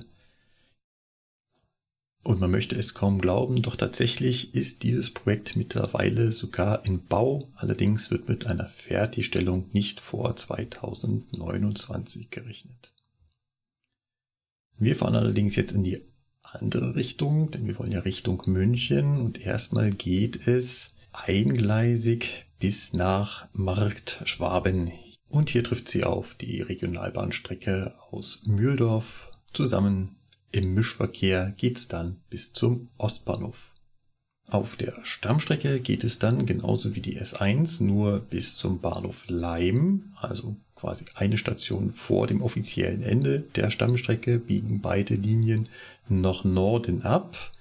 Und 2.23 2.39
man 2.39 2.51
möchte 2.51 2.75
es 2.77 2.93
kaum 2.93 3.19
glauben, 3.19 3.61
doch 3.61 3.75
tatsächlich 3.75 4.55
ist 4.55 4.83
dieses 4.83 5.11
Projekt 5.11 5.57
mittlerweile 5.57 6.31
sogar 6.31 6.85
in 6.85 7.05
Bau, 7.05 7.49
allerdings 7.55 8.11
wird 8.11 8.29
mit 8.29 8.47
einer 8.47 8.69
Fertigstellung 8.69 9.65
nicht 9.73 9.99
vor 9.99 10.33
2029 10.33 12.29
gerechnet. 12.29 12.93
Wir 14.77 14.95
fahren 14.95 15.15
allerdings 15.15 15.57
jetzt 15.57 15.73
in 15.73 15.83
die 15.83 16.01
andere 16.41 16.95
Richtung, 16.95 17.51
denn 17.51 17.67
wir 17.67 17.77
wollen 17.77 17.91
ja 17.91 17.99
Richtung 17.99 18.41
München 18.45 19.19
und 19.19 19.41
erstmal 19.41 19.91
geht 19.91 20.47
es 20.47 20.95
eingleisig 21.11 22.45
bis 22.57 22.93
nach 22.93 23.49
Marktschwaben. 23.51 24.91
Und 25.27 25.49
hier 25.49 25.63
trifft 25.63 25.89
sie 25.89 26.05
auf 26.05 26.35
die 26.35 26.61
Regionalbahnstrecke 26.61 27.95
aus 28.11 28.43
Mühldorf 28.45 29.31
zusammen 29.51 30.15
im 30.53 30.73
Mischverkehr 30.73 31.53
geht's 31.57 31.87
dann 31.87 32.21
bis 32.29 32.53
zum 32.53 32.89
Ostbahnhof. 32.97 33.73
Auf 34.49 34.75
der 34.75 34.93
Stammstrecke 35.03 35.79
geht 35.79 36.03
es 36.03 36.19
dann 36.19 36.45
genauso 36.45 36.95
wie 36.95 37.01
die 37.01 37.19
S1 37.19 37.83
nur 37.83 38.19
bis 38.19 38.55
zum 38.55 38.79
Bahnhof 38.79 39.25
Leim, 39.29 40.13
also 40.17 40.57
quasi 40.75 41.05
eine 41.15 41.37
Station 41.37 41.93
vor 41.93 42.27
dem 42.27 42.41
offiziellen 42.41 43.01
Ende 43.01 43.39
der 43.55 43.69
Stammstrecke 43.69 44.39
biegen 44.39 44.81
beide 44.81 45.15
Linien 45.15 45.69
noch 46.07 46.43
Norden 46.43 47.01
ab. 47.01 47.51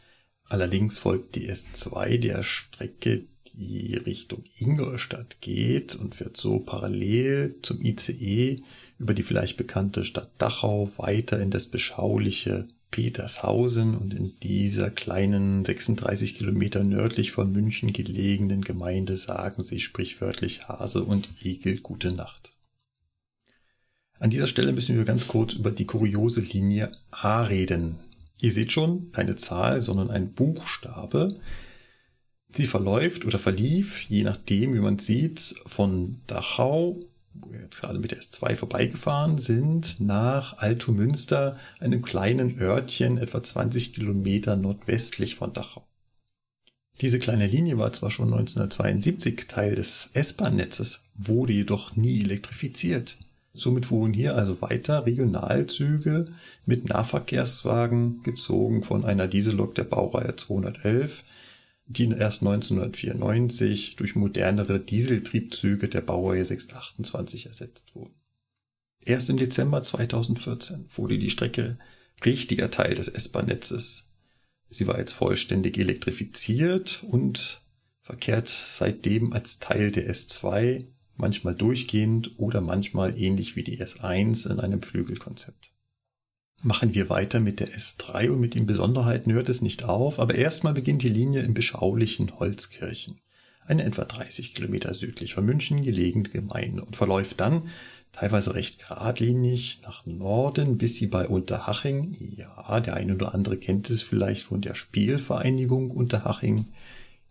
Allerdings 0.48 0.98
folgt 0.98 1.36
die 1.36 1.50
S2 1.50 2.18
der 2.18 2.42
Strecke, 2.42 3.24
die 3.54 3.94
Richtung 3.94 4.44
Ingolstadt 4.56 5.40
geht 5.40 5.94
und 5.94 6.18
wird 6.20 6.36
so 6.36 6.58
parallel 6.58 7.54
zum 7.62 7.80
ICE 7.80 8.56
über 8.98 9.14
die 9.14 9.22
vielleicht 9.22 9.56
bekannte 9.56 10.04
Stadt 10.04 10.30
Dachau 10.38 10.90
weiter 10.96 11.40
in 11.40 11.50
das 11.50 11.66
beschauliche 11.66 12.66
Petershausen 12.92 13.96
und 13.96 14.14
in 14.14 14.38
dieser 14.40 14.90
kleinen 14.90 15.64
36 15.64 16.36
Kilometer 16.36 16.84
nördlich 16.84 17.32
von 17.32 17.50
München 17.50 17.92
gelegenen 17.92 18.60
Gemeinde 18.62 19.16
sagen 19.16 19.64
sie 19.64 19.80
sprichwörtlich 19.80 20.68
Hase 20.68 21.02
und 21.02 21.28
Igel 21.42 21.80
gute 21.80 22.12
Nacht. 22.12 22.52
An 24.20 24.30
dieser 24.30 24.46
Stelle 24.46 24.72
müssen 24.72 24.96
wir 24.96 25.04
ganz 25.04 25.26
kurz 25.26 25.54
über 25.54 25.72
die 25.72 25.86
kuriose 25.86 26.42
Linie 26.42 26.92
A 27.10 27.42
reden. 27.42 27.96
Ihr 28.38 28.52
seht 28.52 28.70
schon, 28.70 29.10
keine 29.10 29.34
Zahl, 29.34 29.80
sondern 29.80 30.10
ein 30.10 30.32
Buchstabe. 30.32 31.40
Sie 32.52 32.66
verläuft 32.66 33.24
oder 33.24 33.40
verlief, 33.40 34.02
je 34.02 34.22
nachdem, 34.22 34.74
wie 34.74 34.80
man 34.80 34.98
sieht, 34.98 35.56
von 35.66 36.20
Dachau 36.28 37.00
wo 37.34 37.52
wir 37.52 37.60
jetzt 37.60 37.80
gerade 37.80 37.98
mit 37.98 38.10
der 38.10 38.20
S2 38.20 38.56
vorbeigefahren 38.56 39.38
sind, 39.38 40.00
nach 40.00 40.58
Altomünster, 40.58 41.58
einem 41.80 42.02
kleinen 42.02 42.58
Örtchen 42.58 43.18
etwa 43.18 43.42
20 43.42 43.94
Kilometer 43.94 44.56
nordwestlich 44.56 45.36
von 45.36 45.52
Dachau. 45.52 45.86
Diese 47.00 47.18
kleine 47.18 47.46
Linie 47.46 47.78
war 47.78 47.92
zwar 47.92 48.10
schon 48.10 48.32
1972 48.32 49.46
Teil 49.48 49.74
des 49.74 50.10
S-Bahn-Netzes, 50.12 51.04
wurde 51.14 51.52
jedoch 51.52 51.96
nie 51.96 52.20
elektrifiziert. 52.20 53.16
Somit 53.54 53.86
fuhren 53.86 54.14
hier 54.14 54.34
also 54.36 54.62
weiter 54.62 55.04
Regionalzüge 55.04 56.26
mit 56.64 56.88
Nahverkehrswagen, 56.88 58.22
gezogen 58.22 58.82
von 58.82 59.04
einer 59.04 59.26
Diesellok 59.26 59.74
der 59.74 59.84
Baureihe 59.84 60.36
211, 60.36 61.24
die 61.92 62.10
erst 62.10 62.42
1994 62.42 63.96
durch 63.96 64.14
modernere 64.14 64.80
Dieseltriebzüge 64.80 65.88
der 65.88 66.00
Baureihe 66.00 66.44
628 66.44 67.46
ersetzt 67.46 67.94
wurden. 67.94 68.14
Erst 69.04 69.30
im 69.30 69.36
Dezember 69.36 69.82
2014 69.82 70.86
wurde 70.94 71.18
die 71.18 71.30
Strecke 71.30 71.78
richtiger 72.24 72.70
Teil 72.70 72.94
des 72.94 73.08
S-Bahn-Netzes. 73.08 74.10
Sie 74.70 74.86
war 74.86 74.98
jetzt 74.98 75.12
vollständig 75.12 75.76
elektrifiziert 75.76 77.04
und 77.04 77.66
verkehrt 78.00 78.48
seitdem 78.48 79.32
als 79.32 79.58
Teil 79.58 79.90
der 79.90 80.12
S2, 80.12 80.86
manchmal 81.16 81.54
durchgehend 81.54 82.38
oder 82.38 82.60
manchmal 82.60 83.18
ähnlich 83.18 83.56
wie 83.56 83.62
die 83.62 83.82
S1 83.82 84.50
in 84.50 84.60
einem 84.60 84.82
Flügelkonzept. 84.82 85.71
Machen 86.62 86.94
wir 86.94 87.08
weiter 87.08 87.40
mit 87.40 87.60
der 87.60 87.68
S3 87.72 88.30
und 88.30 88.40
mit 88.40 88.54
den 88.54 88.66
Besonderheiten 88.66 89.32
hört 89.32 89.48
es 89.48 89.62
nicht 89.62 89.84
auf, 89.84 90.18
aber 90.18 90.34
erstmal 90.34 90.74
beginnt 90.74 91.02
die 91.02 91.08
Linie 91.08 91.42
im 91.42 91.54
beschaulichen 91.54 92.38
Holzkirchen, 92.38 93.20
eine 93.66 93.84
etwa 93.84 94.04
30 94.04 94.54
Kilometer 94.54 94.94
südlich 94.94 95.34
von 95.34 95.44
München 95.44 95.82
gelegene 95.82 96.28
Gemeinde 96.28 96.84
und 96.84 96.96
verläuft 96.96 97.40
dann 97.40 97.68
teilweise 98.12 98.54
recht 98.54 98.78
geradlinig 98.78 99.80
nach 99.84 100.06
Norden, 100.06 100.78
bis 100.78 100.96
sie 100.96 101.06
bei 101.06 101.26
Unterhaching, 101.26 102.16
ja, 102.36 102.80
der 102.80 102.94
eine 102.94 103.14
oder 103.14 103.34
andere 103.34 103.56
kennt 103.56 103.90
es 103.90 104.02
vielleicht 104.02 104.44
von 104.44 104.60
der 104.60 104.74
Spielvereinigung 104.74 105.90
Unterhaching, 105.90 106.66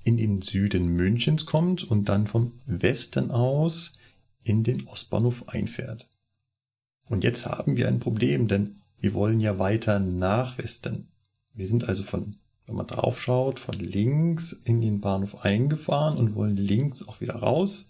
in 0.03 0.17
den 0.17 0.41
Süden 0.41 0.87
Münchens 0.87 1.45
kommt 1.45 1.83
und 1.83 2.09
dann 2.09 2.25
vom 2.25 2.53
Westen 2.65 3.29
aus 3.29 3.93
in 4.43 4.63
den 4.63 4.87
Ostbahnhof 4.87 5.47
einfährt. 5.47 6.09
Und 7.07 7.23
jetzt 7.23 7.45
haben 7.45 7.77
wir 7.77 7.87
ein 7.87 7.99
Problem, 7.99 8.47
denn 8.47 8.80
wir 9.01 9.15
wollen 9.15 9.39
ja 9.39 9.57
weiter 9.57 9.99
nach 9.99 10.59
Westen. 10.59 11.07
Wir 11.53 11.65
sind 11.65 11.89
also 11.89 12.03
von, 12.03 12.37
wenn 12.67 12.75
man 12.75 12.85
drauf 12.85 13.19
schaut, 13.19 13.59
von 13.59 13.77
links 13.77 14.53
in 14.53 14.79
den 14.79 15.01
Bahnhof 15.01 15.43
eingefahren 15.43 16.17
und 16.17 16.35
wollen 16.35 16.55
links 16.55 17.07
auch 17.07 17.19
wieder 17.19 17.35
raus. 17.35 17.89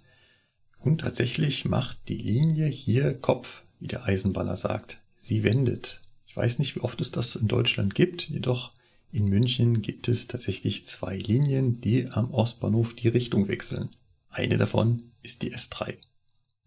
Und 0.79 1.01
tatsächlich 1.01 1.65
macht 1.65 2.07
die 2.07 2.17
Linie 2.17 2.65
hier 2.67 3.13
Kopf, 3.13 3.63
wie 3.79 3.87
der 3.87 4.05
Eisenbahner 4.05 4.55
sagt. 4.55 5.01
Sie 5.17 5.43
wendet. 5.43 6.01
Ich 6.25 6.35
weiß 6.35 6.59
nicht, 6.59 6.75
wie 6.77 6.79
oft 6.79 7.01
es 7.01 7.11
das 7.11 7.35
in 7.35 7.49
Deutschland 7.49 7.93
gibt, 7.93 8.29
jedoch 8.29 8.71
in 9.11 9.25
München 9.25 9.81
gibt 9.81 10.07
es 10.07 10.27
tatsächlich 10.27 10.85
zwei 10.85 11.17
Linien, 11.17 11.81
die 11.81 12.09
am 12.09 12.31
Ostbahnhof 12.31 12.93
die 12.93 13.09
Richtung 13.09 13.49
wechseln. 13.49 13.89
Eine 14.29 14.57
davon 14.57 15.11
ist 15.21 15.41
die 15.41 15.53
S3. 15.53 15.97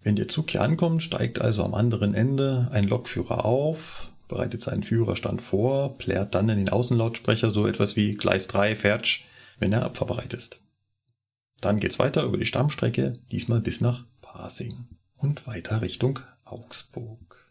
Wenn 0.02 0.16
der 0.16 0.28
Zug 0.28 0.50
hier 0.50 0.60
ankommt, 0.60 1.02
steigt 1.02 1.40
also 1.40 1.64
am 1.64 1.72
anderen 1.72 2.12
Ende 2.12 2.68
ein 2.70 2.84
Lokführer 2.84 3.46
auf, 3.46 4.12
bereitet 4.28 4.62
seinen 4.62 4.82
Führerstand 4.82 5.42
vor, 5.42 5.96
plärt 5.98 6.34
dann 6.34 6.48
in 6.48 6.58
den 6.58 6.68
Außenlautsprecher 6.68 7.50
so 7.50 7.66
etwas 7.66 7.96
wie 7.96 8.12
Gleis 8.12 8.46
3 8.48 8.74
Fertsch, 8.74 9.24
wenn 9.58 9.72
er 9.72 9.84
abfahrbereit 9.84 10.32
ist. 10.32 10.60
Dann 11.60 11.80
geht's 11.80 11.98
weiter 11.98 12.24
über 12.24 12.36
die 12.36 12.46
Stammstrecke, 12.46 13.12
diesmal 13.30 13.60
bis 13.60 13.80
nach 13.80 14.04
Pasing 14.20 14.86
und 15.16 15.46
weiter 15.46 15.80
Richtung 15.80 16.20
Augsburg. 16.44 17.50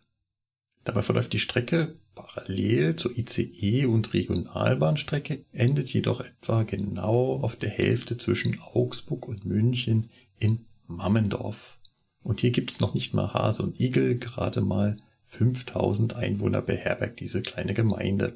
Dabei 0.83 1.01
verläuft 1.01 1.33
die 1.33 1.39
Strecke 1.39 1.95
parallel 2.13 2.95
zur 2.95 3.17
ICE 3.17 3.85
und 3.85 4.13
Regionalbahnstrecke, 4.13 5.45
endet 5.51 5.89
jedoch 5.91 6.19
etwa 6.19 6.63
genau 6.63 7.39
auf 7.41 7.55
der 7.55 7.69
Hälfte 7.69 8.17
zwischen 8.17 8.59
Augsburg 8.59 9.27
und 9.27 9.45
München 9.45 10.09
in 10.39 10.65
Mammendorf. 10.87 11.79
Und 12.21 12.41
hier 12.41 12.51
gibt's 12.51 12.79
noch 12.79 12.93
nicht 12.93 13.13
mal 13.13 13.33
Hase 13.33 13.63
und 13.63 13.79
Igel, 13.79 14.19
gerade 14.19 14.61
mal 14.61 14.95
5000 15.33 16.15
Einwohner 16.15 16.61
beherbergt 16.61 17.19
diese 17.19 17.41
kleine 17.41 17.73
Gemeinde. 17.73 18.33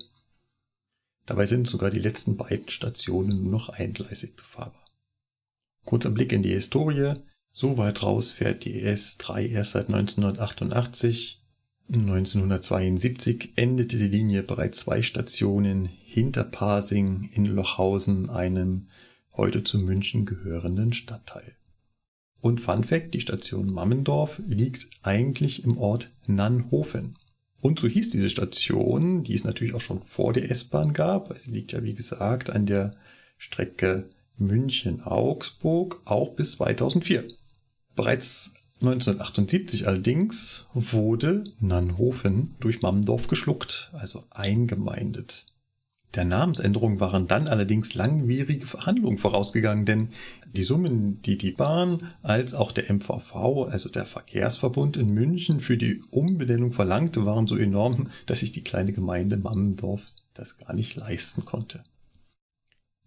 Dabei 1.28 1.46
sind 1.46 1.68
sogar 1.68 1.90
die 1.90 2.00
letzten 2.00 2.38
beiden 2.38 2.70
Stationen 2.70 3.44
nur 3.44 3.52
noch 3.52 3.70
eingleisig 3.70 4.36
befahrbar. 4.36 4.86
Kurzer 5.86 6.10
Blick 6.10 6.32
in 6.34 6.42
die 6.42 6.54
Historie. 6.54 7.14
So 7.50 7.78
weit 7.78 8.02
raus 8.02 8.32
fährt 8.32 8.66
die 8.66 8.84
S3 8.84 9.48
erst 9.48 9.72
seit 9.72 9.88
1988. 9.88 11.44
1972 11.90 13.54
endete 13.56 13.98
die 13.98 14.10
Linie 14.10 14.44
bereits 14.44 14.80
zwei 14.80 15.02
Stationen 15.02 15.86
hinter 15.86 16.44
Pasing 16.44 17.30
in 17.34 17.46
Lochhausen, 17.46 18.30
einem 18.30 18.88
heute 19.36 19.64
zu 19.64 19.80
München 19.80 20.26
gehörenden 20.26 20.94
Stadtteil. 20.94 21.57
Und 22.42 22.62
Fun 22.62 22.84
Fact, 22.84 23.14
die 23.14 23.22
Station 23.22 23.74
Mammendorf 23.74 24.42
liegt 24.48 24.88
eigentlich 25.02 25.64
im 25.64 25.78
Ort 25.78 26.12
Nannhofen. 26.28 27.18
Und 27.60 27.80
so 27.80 27.88
hieß 27.88 28.12
diese 28.12 28.30
Station, 28.30 29.24
die 29.24 29.34
es 29.34 29.44
natürlich 29.44 29.74
auch 29.74 29.82
schon 29.82 30.02
vor 30.02 30.34
der 30.34 30.50
S-Bahn 30.52 30.94
gab, 30.94 31.30
weil 31.30 31.40
sie 31.40 31.52
liegt 31.52 31.72
ja 31.72 31.84
wie 31.84 31.94
gesagt 31.94 32.50
an 32.50 32.66
der 32.66 32.92
Strecke 33.38 34.08
München-Augsburg 34.38 36.02
auch 36.06 36.36
bis 36.36 36.52
2004. 36.54 37.28
Bereits 37.96 38.54
1978 38.82 39.88
allerdings 39.88 40.68
wurde 40.74 41.44
Nannhofen 41.60 42.56
durch 42.60 42.82
Mammendorf 42.82 43.28
geschluckt, 43.28 43.90
also 43.94 44.24
eingemeindet. 44.30 45.48
Der 46.16 46.26
Namensänderung 46.26 47.00
waren 47.00 47.28
dann 47.28 47.48
allerdings 47.48 47.94
langwierige 47.94 48.66
Verhandlungen 48.66 49.18
vorausgegangen, 49.18 49.86
denn 49.86 50.10
die 50.54 50.64
Summen, 50.64 51.22
die 51.22 51.38
die 51.38 51.52
Bahn 51.52 52.14
als 52.24 52.54
auch 52.54 52.72
der 52.72 52.92
MVV, 52.92 53.68
also 53.70 53.90
der 53.90 54.06
Verkehrsverbund 54.06 54.96
in 54.98 55.14
München, 55.14 55.60
für 55.60 55.78
die 55.78 56.02
Umbenennung 56.10 56.72
verlangte, 56.72 57.26
waren 57.26 57.46
so 57.46 57.58
enorm, 57.58 58.10
dass 58.26 58.40
sich 58.40 58.54
die 58.54 58.64
kleine 58.64 58.94
Gemeinde 58.94 59.38
Mammendorf 59.38 60.14
das 60.34 60.58
gar 60.58 60.74
nicht 60.74 60.96
leisten 60.96 61.46
konnte. 61.46 61.84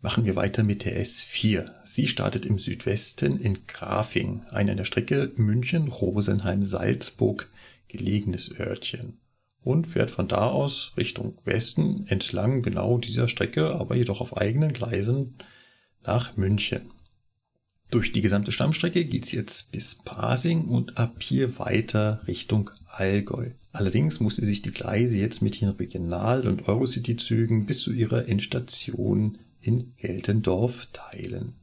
Machen 0.03 0.25
wir 0.25 0.37
weiter 0.37 0.63
mit 0.63 0.85
der 0.85 1.03
S4. 1.03 1.73
Sie 1.85 2.07
startet 2.07 2.47
im 2.47 2.59
Südwesten 2.59 3.39
in 3.39 3.67
Grafing, 3.67 4.45
einer 4.51 4.75
der 4.75 4.85
Strecke 4.85 5.33
München-Rosenheim-Salzburg 5.37 7.49
gelegenes 7.89 8.55
Örtchen 8.59 9.20
und 9.63 9.87
fährt 9.87 10.11
von 10.11 10.29
da 10.29 10.47
aus 10.49 10.93
Richtung 10.97 11.37
Westen 11.45 12.07
entlang 12.07 12.63
genau 12.63 12.99
dieser 12.99 13.29
Strecke, 13.29 13.75
aber 13.75 13.97
jedoch 13.97 14.21
auf 14.21 14.37
eigenen 14.37 14.73
Gleisen 14.73 15.37
nach 16.03 16.37
München. 16.37 16.91
Durch 17.91 18.13
die 18.13 18.21
gesamte 18.21 18.53
Stammstrecke 18.53 19.05
geht's 19.05 19.33
jetzt 19.33 19.73
bis 19.73 19.97
Pasing 19.97 20.69
und 20.69 20.97
ab 20.97 21.23
hier 21.23 21.59
weiter 21.59 22.21
Richtung 22.29 22.71
Allgäu. 22.87 23.51
Allerdings 23.73 24.21
musste 24.21 24.45
sich 24.45 24.63
die 24.63 24.71
Gleise 24.71 25.19
jetzt 25.19 25.43
mit 25.43 25.61
den 25.61 25.71
Regional- 25.71 26.47
und 26.47 26.69
Eurocity-Zügen 26.69 27.67
bis 27.67 27.81
zu 27.81 27.93
ihrer 27.93 28.29
Endstation 28.29 29.39
in 29.61 29.95
Geltendorf 29.97 30.87
teilen. 30.93 31.55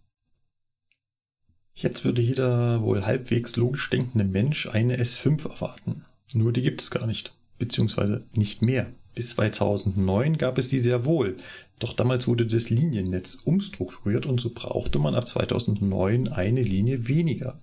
Jetzt 1.74 2.04
würde 2.04 2.22
jeder 2.22 2.82
wohl 2.82 3.06
halbwegs 3.06 3.56
logisch 3.56 3.90
denkende 3.90 4.26
Mensch 4.26 4.68
eine 4.68 4.98
S5 4.98 5.48
erwarten. 5.48 6.06
Nur 6.34 6.52
die 6.52 6.62
gibt 6.62 6.82
es 6.82 6.92
gar 6.92 7.08
nicht 7.08 7.37
beziehungsweise 7.58 8.26
nicht 8.36 8.62
mehr. 8.62 8.93
Bis 9.15 9.32
2009 9.32 10.38
gab 10.38 10.58
es 10.58 10.67
die 10.67 10.80
sehr 10.80 11.06
wohl, 11.06 11.38
doch 11.80 11.93
damals 11.93 12.28
wurde 12.28 12.46
das 12.46 12.70
Liniennetz 12.70 13.39
umstrukturiert 13.43 14.26
und 14.26 14.39
so 14.39 14.52
brauchte 14.54 15.00
man 15.00 15.15
ab 15.15 15.28
2009 15.28 16.28
eine 16.28 16.62
Linie 16.62 17.08
weniger. 17.08 17.60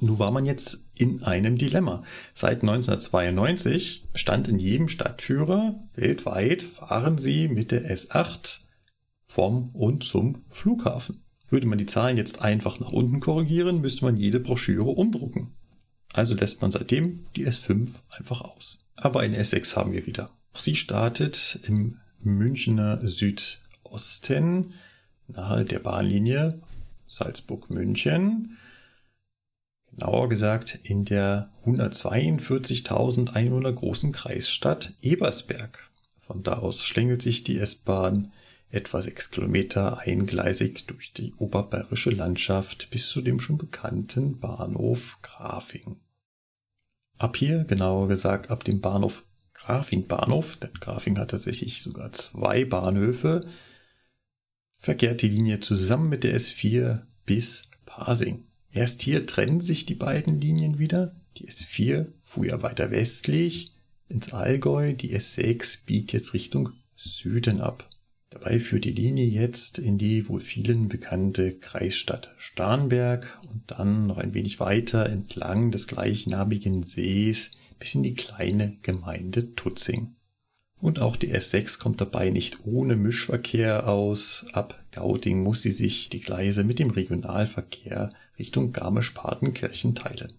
Nun 0.00 0.18
war 0.18 0.30
man 0.30 0.44
jetzt 0.44 0.86
in 0.98 1.22
einem 1.22 1.56
Dilemma. 1.56 2.02
Seit 2.34 2.62
1992 2.62 4.08
stand 4.14 4.48
in 4.48 4.58
jedem 4.58 4.88
Stadtführer 4.88 5.74
weltweit, 5.94 6.62
fahren 6.62 7.16
Sie 7.16 7.48
mit 7.48 7.70
der 7.70 7.90
S8 7.94 8.60
vom 9.24 9.70
und 9.70 10.04
zum 10.04 10.44
Flughafen. 10.50 11.22
Würde 11.48 11.66
man 11.66 11.78
die 11.78 11.86
Zahlen 11.86 12.16
jetzt 12.16 12.40
einfach 12.40 12.80
nach 12.80 12.92
unten 12.92 13.20
korrigieren, 13.20 13.80
müsste 13.80 14.04
man 14.04 14.16
jede 14.16 14.40
Broschüre 14.40 14.90
umdrucken. 14.90 15.54
Also 16.12 16.34
lässt 16.34 16.62
man 16.62 16.70
seitdem 16.70 17.26
die 17.36 17.46
S5 17.46 17.88
einfach 18.10 18.40
aus. 18.40 18.78
Aber 19.04 19.20
eine 19.20 19.38
S6 19.38 19.76
haben 19.76 19.92
wir 19.92 20.06
wieder. 20.06 20.30
Sie 20.54 20.74
startet 20.74 21.60
im 21.64 22.00
Münchner 22.22 23.06
Südosten 23.06 24.72
nahe 25.28 25.66
der 25.66 25.80
Bahnlinie 25.80 26.58
Salzburg-München. 27.06 28.56
Genauer 29.90 30.30
gesagt 30.30 30.78
in 30.84 31.04
der 31.04 31.50
142.000 31.66 33.34
Einwohner 33.34 33.74
großen 33.74 34.10
Kreisstadt 34.12 34.94
Ebersberg. 35.02 35.90
Von 36.22 36.42
da 36.42 36.54
aus 36.54 36.82
schlängelt 36.82 37.20
sich 37.20 37.44
die 37.44 37.58
S-Bahn 37.58 38.32
etwa 38.70 39.02
sechs 39.02 39.30
Kilometer 39.30 39.98
eingleisig 39.98 40.86
durch 40.86 41.12
die 41.12 41.34
oberbayerische 41.34 42.08
Landschaft 42.08 42.88
bis 42.90 43.10
zu 43.10 43.20
dem 43.20 43.38
schon 43.38 43.58
bekannten 43.58 44.40
Bahnhof 44.40 45.18
Grafing. 45.20 45.98
Ab 47.18 47.36
hier, 47.36 47.64
genauer 47.64 48.08
gesagt 48.08 48.50
ab 48.50 48.64
dem 48.64 48.80
Bahnhof 48.80 49.22
Grafing 49.54 50.06
Bahnhof, 50.06 50.56
denn 50.56 50.74
Grafing 50.74 51.18
hat 51.18 51.30
tatsächlich 51.30 51.80
sogar 51.80 52.12
zwei 52.12 52.64
Bahnhöfe, 52.64 53.40
verkehrt 54.78 55.22
die 55.22 55.28
Linie 55.28 55.60
zusammen 55.60 56.10
mit 56.10 56.22
der 56.22 56.36
S4 56.36 57.02
bis 57.24 57.64
Pasing. 57.86 58.44
Erst 58.70 59.00
hier 59.02 59.26
trennen 59.26 59.60
sich 59.60 59.86
die 59.86 59.94
beiden 59.94 60.40
Linien 60.40 60.78
wieder. 60.78 61.16
Die 61.38 61.48
S4 61.48 62.12
fuhr 62.22 62.46
ja 62.46 62.62
weiter 62.62 62.90
westlich 62.90 63.72
ins 64.08 64.34
Allgäu, 64.34 64.92
die 64.92 65.16
S6 65.16 65.86
biegt 65.86 66.12
jetzt 66.12 66.34
Richtung 66.34 66.70
Süden 66.94 67.60
ab. 67.60 67.88
Dabei 68.34 68.58
führt 68.58 68.84
die 68.84 68.90
Linie 68.90 69.26
jetzt 69.26 69.78
in 69.78 69.96
die 69.96 70.28
wohl 70.28 70.40
vielen 70.40 70.88
bekannte 70.88 71.54
Kreisstadt 71.54 72.34
Starnberg 72.36 73.38
und 73.48 73.62
dann 73.68 74.08
noch 74.08 74.18
ein 74.18 74.34
wenig 74.34 74.58
weiter 74.58 75.08
entlang 75.08 75.70
des 75.70 75.86
gleichnamigen 75.86 76.82
Sees 76.82 77.52
bis 77.78 77.94
in 77.94 78.02
die 78.02 78.14
kleine 78.14 78.76
Gemeinde 78.82 79.54
Tutzing. 79.54 80.16
Und 80.80 80.98
auch 80.98 81.14
die 81.14 81.32
S6 81.32 81.78
kommt 81.78 82.00
dabei 82.00 82.30
nicht 82.30 82.66
ohne 82.66 82.96
Mischverkehr 82.96 83.88
aus. 83.88 84.46
Ab 84.52 84.84
Gauting 84.90 85.44
muss 85.44 85.62
sie 85.62 85.70
sich 85.70 86.08
die 86.08 86.20
Gleise 86.20 86.64
mit 86.64 86.80
dem 86.80 86.90
Regionalverkehr 86.90 88.08
Richtung 88.36 88.72
Garmisch-Partenkirchen 88.72 89.94
teilen. 89.94 90.32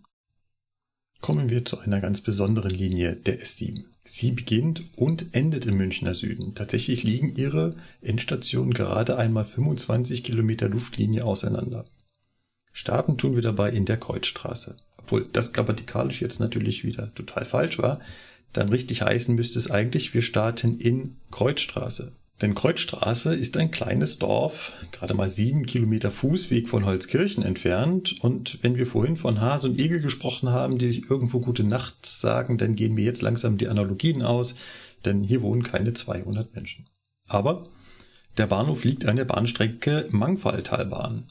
Kommen 1.21 1.49
wir 1.49 1.63
zu 1.63 1.79
einer 1.79 2.01
ganz 2.01 2.19
besonderen 2.19 2.71
Linie 2.71 3.15
der 3.15 3.39
S7. 3.39 3.85
Sie 4.07 4.31
beginnt 4.31 4.83
und 4.95 5.33
endet 5.33 5.65
im 5.65 5.77
Münchner 5.77 6.13
Süden. 6.13 6.53
Tatsächlich 6.53 7.03
liegen 7.03 7.35
ihre 7.35 7.73
Endstationen 8.01 8.71
gerade 8.71 9.17
einmal 9.17 9.45
25 9.45 10.23
Kilometer 10.23 10.69
Luftlinie 10.69 11.25
auseinander. 11.25 11.85
Starten 12.71 13.17
tun 13.17 13.33
wir 13.33 13.41
dabei 13.41 13.71
in 13.71 13.85
der 13.85 13.97
Kreuzstraße. 13.97 14.75
Obwohl 14.97 15.27
das 15.33 15.53
grammatikalisch 15.53 16.21
jetzt 16.21 16.39
natürlich 16.39 16.83
wieder 16.83 17.13
total 17.15 17.45
falsch 17.45 17.79
war, 17.79 17.99
dann 18.53 18.69
richtig 18.69 19.01
heißen 19.01 19.33
müsste 19.33 19.57
es 19.57 19.71
eigentlich, 19.71 20.13
wir 20.13 20.21
starten 20.21 20.77
in 20.77 21.17
Kreuzstraße. 21.31 22.11
Denn 22.41 22.53
Kreuzstraße 22.53 23.33
ist 23.33 23.55
ein 23.55 23.71
kleines 23.71 24.19
Dorf, 24.19 24.73
gerade 24.91 25.13
mal 25.13 25.29
sieben 25.29 25.65
Kilometer 25.65 26.11
Fußweg 26.11 26.67
von 26.67 26.85
Holzkirchen 26.85 27.43
entfernt. 27.43 28.19
Und 28.19 28.59
wenn 28.61 28.75
wir 28.75 28.85
vorhin 28.85 29.15
von 29.15 29.39
Hase 29.39 29.69
und 29.69 29.79
Igel 29.79 30.01
gesprochen 30.01 30.49
haben, 30.49 30.77
die 30.77 30.91
sich 30.91 31.09
irgendwo 31.09 31.39
gute 31.39 31.63
Nacht 31.63 32.05
sagen, 32.05 32.57
dann 32.57 32.75
gehen 32.75 32.93
mir 32.93 33.05
jetzt 33.05 33.21
langsam 33.21 33.57
die 33.57 33.69
Analogien 33.69 34.21
aus, 34.21 34.55
denn 35.05 35.23
hier 35.23 35.41
wohnen 35.41 35.63
keine 35.63 35.93
200 35.93 36.53
Menschen. 36.53 36.89
Aber 37.27 37.63
der 38.37 38.47
Bahnhof 38.47 38.83
liegt 38.83 39.05
an 39.05 39.15
der 39.15 39.25
Bahnstrecke 39.25 40.07
Mangfalltalbahn. 40.11 41.23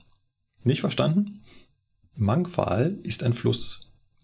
Nicht 0.62 0.80
verstanden? 0.80 1.42
Mangfall 2.16 2.96
ist 3.02 3.24
ein 3.24 3.34
Fluss. 3.34 3.80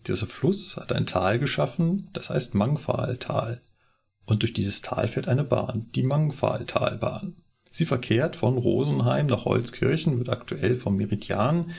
Dieser 0.06 0.26
Fluss 0.26 0.78
hat 0.78 0.94
ein 0.94 1.04
Tal 1.04 1.38
geschaffen, 1.38 2.08
das 2.14 2.30
heißt 2.30 2.54
Mangfalltal 2.54 3.60
und 4.30 4.42
durch 4.42 4.52
dieses 4.52 4.82
Tal 4.82 5.08
fährt 5.08 5.28
eine 5.28 5.44
Bahn, 5.44 5.86
die 5.94 6.02
Mangfalltalbahn. 6.02 7.34
Sie 7.70 7.86
verkehrt 7.86 8.36
von 8.36 8.56
Rosenheim 8.58 9.26
nach 9.26 9.44
Holzkirchen, 9.44 10.18
wird 10.18 10.28
aktuell 10.28 10.76
vom 10.76 10.96
Meridian 10.96 11.70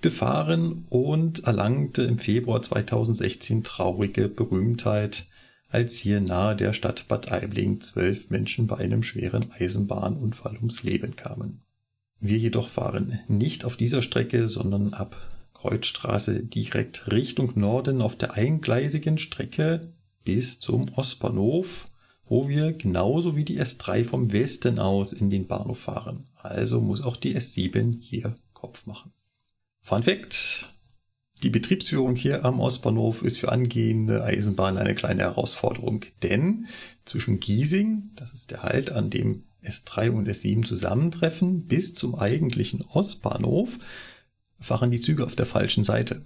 befahren 0.00 0.86
und 0.88 1.44
erlangte 1.44 2.02
im 2.02 2.18
Februar 2.18 2.62
2016 2.62 3.64
traurige 3.64 4.28
Berühmtheit, 4.28 5.26
als 5.68 5.98
hier 5.98 6.20
nahe 6.20 6.56
der 6.56 6.72
Stadt 6.72 7.06
Bad 7.06 7.30
Aibling 7.30 7.80
zwölf 7.80 8.30
Menschen 8.30 8.66
bei 8.66 8.76
einem 8.78 9.02
schweren 9.02 9.50
Eisenbahnunfall 9.52 10.56
ums 10.56 10.82
Leben 10.82 11.16
kamen. 11.16 11.62
Wir 12.18 12.38
jedoch 12.38 12.68
fahren 12.68 13.20
nicht 13.28 13.64
auf 13.64 13.76
dieser 13.76 14.02
Strecke, 14.02 14.48
sondern 14.48 14.92
ab 14.94 15.16
Kreuzstraße 15.54 16.42
direkt 16.42 17.10
Richtung 17.12 17.52
Norden 17.54 18.02
auf 18.02 18.16
der 18.16 18.34
eingleisigen 18.34 19.18
Strecke 19.18 19.92
bis 20.24 20.60
zum 20.60 20.86
Ostbahnhof, 20.96 21.86
wo 22.30 22.48
wir 22.48 22.72
genauso 22.72 23.34
wie 23.34 23.44
die 23.44 23.60
S3 23.60 24.04
vom 24.04 24.32
Westen 24.32 24.78
aus 24.78 25.12
in 25.12 25.30
den 25.30 25.48
Bahnhof 25.48 25.80
fahren. 25.80 26.28
Also 26.36 26.80
muss 26.80 27.02
auch 27.02 27.16
die 27.16 27.36
S7 27.36 27.96
hier 28.00 28.34
Kopf 28.54 28.86
machen. 28.86 29.12
Fun 29.82 30.04
Fact. 30.04 30.70
Die 31.42 31.50
Betriebsführung 31.50 32.14
hier 32.14 32.44
am 32.44 32.60
Ostbahnhof 32.60 33.22
ist 33.22 33.38
für 33.38 33.50
angehende 33.50 34.22
Eisenbahn 34.22 34.78
eine 34.78 34.94
kleine 34.94 35.22
Herausforderung, 35.22 36.04
denn 36.22 36.66
zwischen 37.04 37.40
Giesing, 37.40 38.10
das 38.14 38.32
ist 38.32 38.52
der 38.52 38.62
Halt, 38.62 38.92
an 38.92 39.10
dem 39.10 39.44
S3 39.64 40.10
und 40.10 40.28
S7 40.28 40.64
zusammentreffen, 40.64 41.66
bis 41.66 41.94
zum 41.94 42.14
eigentlichen 42.14 42.82
Ostbahnhof 42.82 43.78
fahren 44.60 44.90
die 44.90 45.00
Züge 45.00 45.24
auf 45.24 45.34
der 45.34 45.46
falschen 45.46 45.82
Seite 45.82 46.22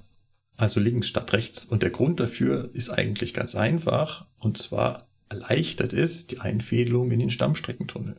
also 0.57 0.81
links 0.81 1.09
statt 1.09 1.33
rechts. 1.33 1.64
Und 1.64 1.83
der 1.83 1.90
Grund 1.90 2.21
dafür 2.21 2.71
ist 2.75 2.90
eigentlich 2.90 3.35
ganz 3.35 3.55
einfach, 3.55 4.27
und 4.38 4.59
zwar 4.59 5.09
erleichtert 5.28 5.92
es 5.92 6.26
die 6.26 6.40
Einfädelung 6.40 7.10
in 7.10 7.18
den 7.18 7.30
Stammstreckentunnel. 7.30 8.16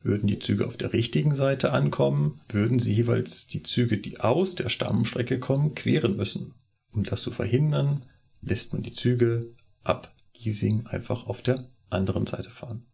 Würden 0.00 0.28
die 0.28 0.38
Züge 0.38 0.66
auf 0.66 0.76
der 0.76 0.92
richtigen 0.92 1.34
Seite 1.34 1.72
ankommen, 1.72 2.40
würden 2.48 2.78
sie 2.78 2.92
jeweils 2.92 3.48
die 3.48 3.62
Züge, 3.62 3.98
die 3.98 4.20
aus 4.20 4.54
der 4.54 4.68
Stammstrecke 4.68 5.38
kommen, 5.38 5.74
queren 5.74 6.16
müssen. 6.16 6.54
Um 6.92 7.02
das 7.02 7.22
zu 7.22 7.30
verhindern, 7.30 8.04
lässt 8.40 8.72
man 8.72 8.82
die 8.82 8.92
Züge 8.92 9.54
ab 9.82 10.14
Giesing 10.32 10.86
einfach 10.86 11.26
auf 11.26 11.42
der 11.42 11.68
anderen 11.90 12.26
Seite 12.26 12.50
fahren. 12.50 12.84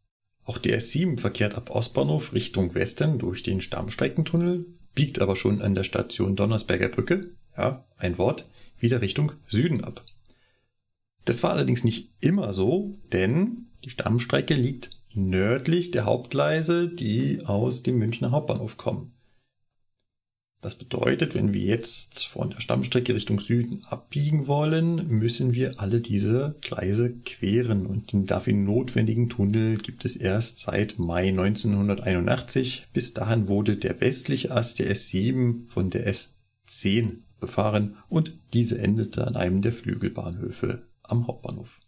Auch 0.45 0.59
der 0.59 0.79
S7 0.79 1.19
verkehrt 1.19 1.55
ab 1.55 1.71
Ostbahnhof 1.71 2.33
Richtung 2.33 2.75
Westen 2.75 3.19
durch 3.19 3.43
den 3.43 3.61
Stammstreckentunnel, 3.61 4.67
biegt 4.95 5.19
aber 5.21 5.37
schon 5.37 5.63
an 5.63 5.75
der 5.75 5.85
Station 5.85 6.37
Donnersberger 6.37 6.89
Brücke, 6.89 7.33
ja, 7.57 7.85
ein 7.97 8.19
Wort, 8.19 8.47
wieder 8.79 9.01
Richtung 9.01 9.33
Süden 9.47 9.85
ab. 9.85 10.05
Das 11.25 11.43
war 11.43 11.51
allerdings 11.51 11.85
nicht 11.85 12.13
immer 12.21 12.53
so, 12.53 12.97
denn 13.13 13.67
die 13.85 13.91
Stammstrecke 13.91 14.55
liegt 14.55 14.91
nördlich 15.15 15.91
der 15.91 16.05
Hauptgleise, 16.05 16.89
die 16.89 17.43
aus 17.45 17.83
dem 17.83 17.99
Münchner 17.99 18.31
Hauptbahnhof 18.31 18.77
kommen. 18.77 19.13
Das 20.65 20.77
bedeutet, 20.77 21.35
wenn 21.35 21.53
wir 21.53 21.61
jetzt 21.61 22.27
von 22.27 22.49
der 22.49 22.61
Stammstrecke 22.61 23.15
Richtung 23.15 23.39
Süden 23.39 23.85
abbiegen 23.85 24.47
wollen, 24.47 25.07
müssen 25.09 25.53
wir 25.53 25.79
alle 25.79 26.01
diese 26.01 26.57
Gleise 26.63 27.11
queren 27.27 27.85
und 27.85 28.15
den 28.15 28.25
dafür 28.25 28.55
notwendigen 28.55 29.29
Tunnel 29.29 29.77
gibt 29.77 30.07
es 30.07 30.17
erst 30.17 30.61
seit 30.61 30.99
Mai 30.99 31.29
1981. 31.29 32.87
Bis 32.95 33.13
dahin 33.13 33.49
wurde 33.49 33.77
der 33.77 34.01
westliche 34.01 34.53
Ast 34.53 34.79
der 34.79 34.91
S7 34.91 35.69
von 35.69 35.91
der 35.91 36.11
S10 36.11 37.19
befahren 37.41 37.97
und 38.09 38.33
diese 38.55 38.79
endete 38.79 39.27
an 39.27 39.37
einem 39.37 39.61
der 39.61 39.75
Flügelbahnhöfe 39.75 40.83
am 41.05 41.27
Hauptbahnhof. 41.27 41.79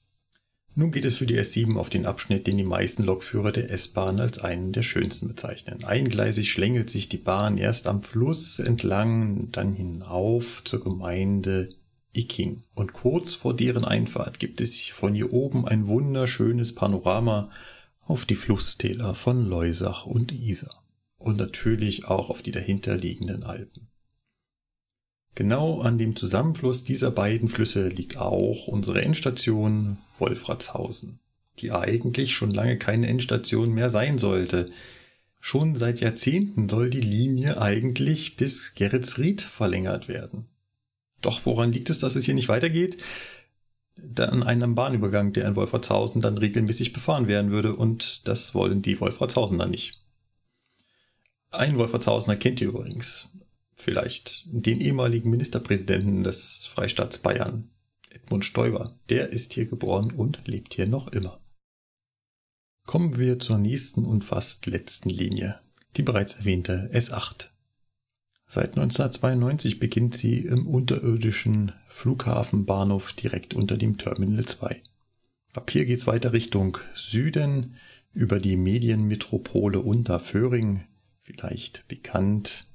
Nun 0.78 0.90
geht 0.90 1.06
es 1.06 1.16
für 1.16 1.24
die 1.24 1.40
S7 1.40 1.78
auf 1.78 1.88
den 1.88 2.04
Abschnitt, 2.04 2.46
den 2.46 2.58
die 2.58 2.64
meisten 2.64 3.02
Lokführer 3.02 3.50
der 3.50 3.70
S-Bahn 3.70 4.20
als 4.20 4.40
einen 4.40 4.72
der 4.72 4.82
schönsten 4.82 5.26
bezeichnen. 5.26 5.84
Eingleisig 5.84 6.50
schlängelt 6.50 6.90
sich 6.90 7.08
die 7.08 7.16
Bahn 7.16 7.56
erst 7.56 7.86
am 7.86 8.02
Fluss 8.02 8.58
entlang, 8.58 9.50
dann 9.52 9.72
hinauf 9.72 10.62
zur 10.64 10.84
Gemeinde 10.84 11.70
Icking. 12.12 12.64
Und 12.74 12.92
kurz 12.92 13.32
vor 13.32 13.54
deren 13.54 13.86
Einfahrt 13.86 14.38
gibt 14.38 14.60
es 14.60 14.86
von 14.88 15.14
hier 15.14 15.32
oben 15.32 15.66
ein 15.66 15.86
wunderschönes 15.86 16.74
Panorama 16.74 17.50
auf 18.02 18.26
die 18.26 18.36
Flusstäler 18.36 19.14
von 19.14 19.46
Leusach 19.46 20.04
und 20.04 20.30
Isar. 20.30 20.84
Und 21.16 21.38
natürlich 21.38 22.04
auch 22.04 22.28
auf 22.28 22.42
die 22.42 22.52
dahinterliegenden 22.52 23.44
Alpen. 23.44 23.85
Genau 25.36 25.82
an 25.82 25.98
dem 25.98 26.16
Zusammenfluss 26.16 26.82
dieser 26.82 27.10
beiden 27.10 27.50
Flüsse 27.50 27.88
liegt 27.88 28.16
auch 28.16 28.68
unsere 28.68 29.02
Endstation 29.02 29.98
Wolfratshausen, 30.18 31.18
die 31.58 31.72
eigentlich 31.72 32.34
schon 32.34 32.52
lange 32.52 32.78
keine 32.78 33.06
Endstation 33.06 33.70
mehr 33.72 33.90
sein 33.90 34.16
sollte. 34.16 34.64
Schon 35.38 35.76
seit 35.76 36.00
Jahrzehnten 36.00 36.70
soll 36.70 36.88
die 36.88 37.02
Linie 37.02 37.60
eigentlich 37.60 38.36
bis 38.36 38.74
Geretsried 38.74 39.42
verlängert 39.42 40.08
werden. 40.08 40.46
Doch 41.20 41.44
woran 41.44 41.70
liegt 41.70 41.90
es, 41.90 41.98
dass 41.98 42.16
es 42.16 42.24
hier 42.24 42.34
nicht 42.34 42.48
weitergeht? 42.48 42.96
An 44.16 44.42
einem 44.42 44.74
Bahnübergang, 44.74 45.34
der 45.34 45.48
in 45.48 45.56
Wolfratshausen 45.56 46.22
dann 46.22 46.38
regelmäßig 46.38 46.94
befahren 46.94 47.28
werden 47.28 47.50
würde 47.50 47.76
und 47.76 48.26
das 48.26 48.54
wollen 48.54 48.80
die 48.80 48.98
Wolfratshausener 48.98 49.66
nicht. 49.66 50.02
Ein 51.50 51.76
Wolfratshausener 51.76 52.36
kennt 52.36 52.62
ihr 52.62 52.68
übrigens 52.68 53.28
vielleicht 53.76 54.44
den 54.46 54.80
ehemaligen 54.80 55.30
Ministerpräsidenten 55.30 56.24
des 56.24 56.66
Freistaats 56.66 57.18
Bayern, 57.18 57.70
Edmund 58.10 58.44
Stoiber. 58.44 58.98
Der 59.10 59.32
ist 59.32 59.52
hier 59.52 59.66
geboren 59.66 60.12
und 60.12 60.46
lebt 60.46 60.74
hier 60.74 60.86
noch 60.86 61.08
immer. 61.12 61.40
Kommen 62.86 63.18
wir 63.18 63.38
zur 63.38 63.58
nächsten 63.58 64.04
und 64.04 64.24
fast 64.24 64.66
letzten 64.66 65.10
Linie, 65.10 65.60
die 65.96 66.02
bereits 66.02 66.34
erwähnte 66.34 66.90
S8. 66.92 67.48
Seit 68.46 68.76
1992 68.76 69.80
beginnt 69.80 70.14
sie 70.14 70.38
im 70.38 70.68
unterirdischen 70.68 71.72
Flughafenbahnhof 71.88 73.12
direkt 73.12 73.54
unter 73.54 73.76
dem 73.76 73.98
Terminal 73.98 74.44
2. 74.44 74.82
Ab 75.52 75.70
hier 75.70 75.84
geht's 75.84 76.06
weiter 76.06 76.32
Richtung 76.32 76.78
Süden 76.94 77.74
über 78.12 78.38
die 78.38 78.56
Medienmetropole 78.56 79.80
Unterföhring, 79.80 80.84
vielleicht 81.22 81.88
bekannt 81.88 82.68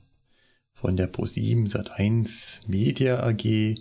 von 0.82 0.98
der 0.98 1.06
ProSieben 1.06 1.68
Sat1 1.68 2.68
Media 2.68 3.22
AG 3.24 3.76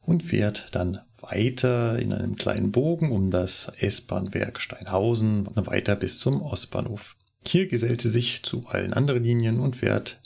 und 0.00 0.22
fährt 0.22 0.74
dann 0.74 1.00
weiter 1.20 1.98
in 1.98 2.14
einem 2.14 2.36
kleinen 2.36 2.72
Bogen 2.72 3.12
um 3.12 3.30
das 3.30 3.70
S-Bahnwerk 3.78 4.58
Steinhausen 4.58 5.46
weiter 5.54 5.94
bis 5.94 6.18
zum 6.18 6.40
Ostbahnhof. 6.40 7.16
Hier 7.46 7.68
gesellt 7.68 8.00
sie 8.00 8.08
sich 8.08 8.42
zu 8.42 8.66
allen 8.66 8.94
anderen 8.94 9.22
Linien 9.22 9.60
und 9.60 9.76
fährt 9.76 10.20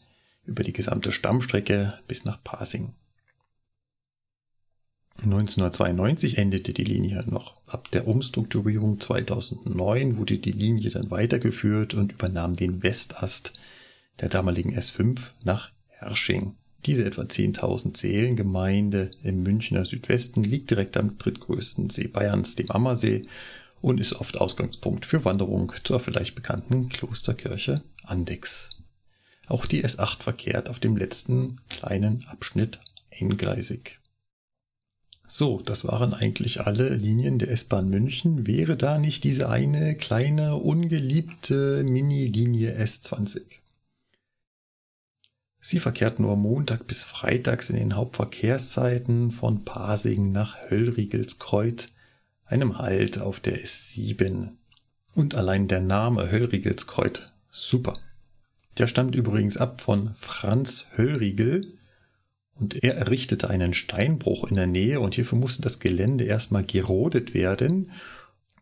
über 0.45 0.62
die 0.62 0.73
gesamte 0.73 1.11
Stammstrecke 1.11 1.99
bis 2.07 2.25
nach 2.25 2.42
Pasing. 2.42 2.95
1992 5.25 6.38
endete 6.38 6.73
die 6.73 6.85
Linie 6.85 7.25
noch. 7.29 7.57
Ab 7.66 7.90
der 7.90 8.07
Umstrukturierung 8.07 9.01
2009 9.01 10.19
wurde 10.19 10.38
die 10.38 10.53
Linie 10.53 10.90
dann 10.90 11.11
weitergeführt 11.11 11.95
und 11.95 12.12
übernahm 12.12 12.55
den 12.55 12.85
Westast 12.85 13.55
der 14.21 14.29
damaligen 14.29 14.79
S5 14.79 15.19
nach 15.42 15.71
Hersching. 15.99 16.57
Diese 16.85 17.05
etwa 17.05 17.23
10.000 17.23 17.97
Seelengemeinde 17.97 19.11
im 19.23 19.43
Münchner 19.43 19.85
Südwesten 19.85 20.45
liegt 20.45 20.71
direkt 20.71 20.97
am 20.97 21.19
drittgrößten 21.19 21.91
See 21.91 22.07
Bayerns, 22.07 22.55
dem 22.55 22.71
Ammersee, 22.71 23.23
und 23.81 24.01
ist 24.01 24.15
oft 24.15 24.41
Ausgangspunkt 24.41 25.05
für 25.05 25.25
Wanderung 25.25 25.73
zur 25.83 26.01
vielleicht 26.01 26.35
bekannten 26.35 26.89
Klosterkirche 26.89 27.81
Andex. 28.05 28.71
Auch 29.49 29.67
die 29.67 29.85
S8 29.85 30.23
verkehrt 30.23 30.69
auf 30.69 30.81
dem 30.81 30.97
letzten 30.97 31.61
kleinen 31.69 32.25
Abschnitt 32.29 32.81
eingleisig. 33.21 34.01
So, 35.29 35.61
das 35.61 35.87
waren 35.87 36.15
eigentlich 36.15 36.61
alle 36.61 36.89
Linien 36.89 37.39
der 37.39 37.51
S-Bahn 37.51 37.89
München. 37.89 38.47
Wäre 38.47 38.77
da 38.77 38.99
nicht 38.99 39.25
diese 39.25 39.49
eine 39.49 39.97
kleine, 39.97 40.57
ungeliebte 40.57 41.83
Mini-Linie 41.83 42.81
S20? 42.81 43.43
Sie 45.68 45.81
verkehrt 45.81 46.20
nur 46.20 46.37
Montag 46.37 46.87
bis 46.87 47.02
Freitags 47.02 47.70
in 47.70 47.76
den 47.76 47.96
Hauptverkehrszeiten 47.96 49.33
von 49.33 49.64
Pasing 49.64 50.31
nach 50.31 50.57
Höllriegelskreuz, 50.70 51.88
einem 52.44 52.79
Halt 52.79 53.18
auf 53.18 53.40
der 53.40 53.61
S7. 53.64 54.50
Und 55.12 55.35
allein 55.35 55.66
der 55.66 55.81
Name 55.81 56.31
Höllriegelskreuz, 56.31 57.35
super. 57.50 57.94
Der 58.79 58.87
stammt 58.87 59.16
übrigens 59.16 59.57
ab 59.57 59.81
von 59.81 60.14
Franz 60.14 60.87
Höllriegel, 60.94 61.76
und 62.55 62.85
er 62.85 62.94
errichtete 62.94 63.50
einen 63.50 63.74
Steinbruch 63.74 64.48
in 64.48 64.55
der 64.55 64.68
Nähe 64.68 65.00
und 65.00 65.16
hierfür 65.16 65.37
musste 65.37 65.62
das 65.62 65.81
Gelände 65.81 66.22
erstmal 66.22 66.62
gerodet 66.62 67.35
werden. 67.35 67.90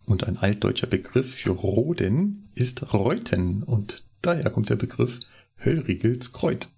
Und 0.07 0.25
ein 0.25 0.39
altdeutscher 0.39 0.87
Begriff 0.87 1.35
für 1.35 1.51
Roden 1.51 2.49
ist 2.55 2.95
Reuten 2.95 3.63
und 3.63 4.07
daher 4.23 4.49
kommt 4.49 4.71
der 4.71 4.77
Begriff 4.77 5.21
Höllriegels 5.57 6.33
Kreuz. 6.33 6.71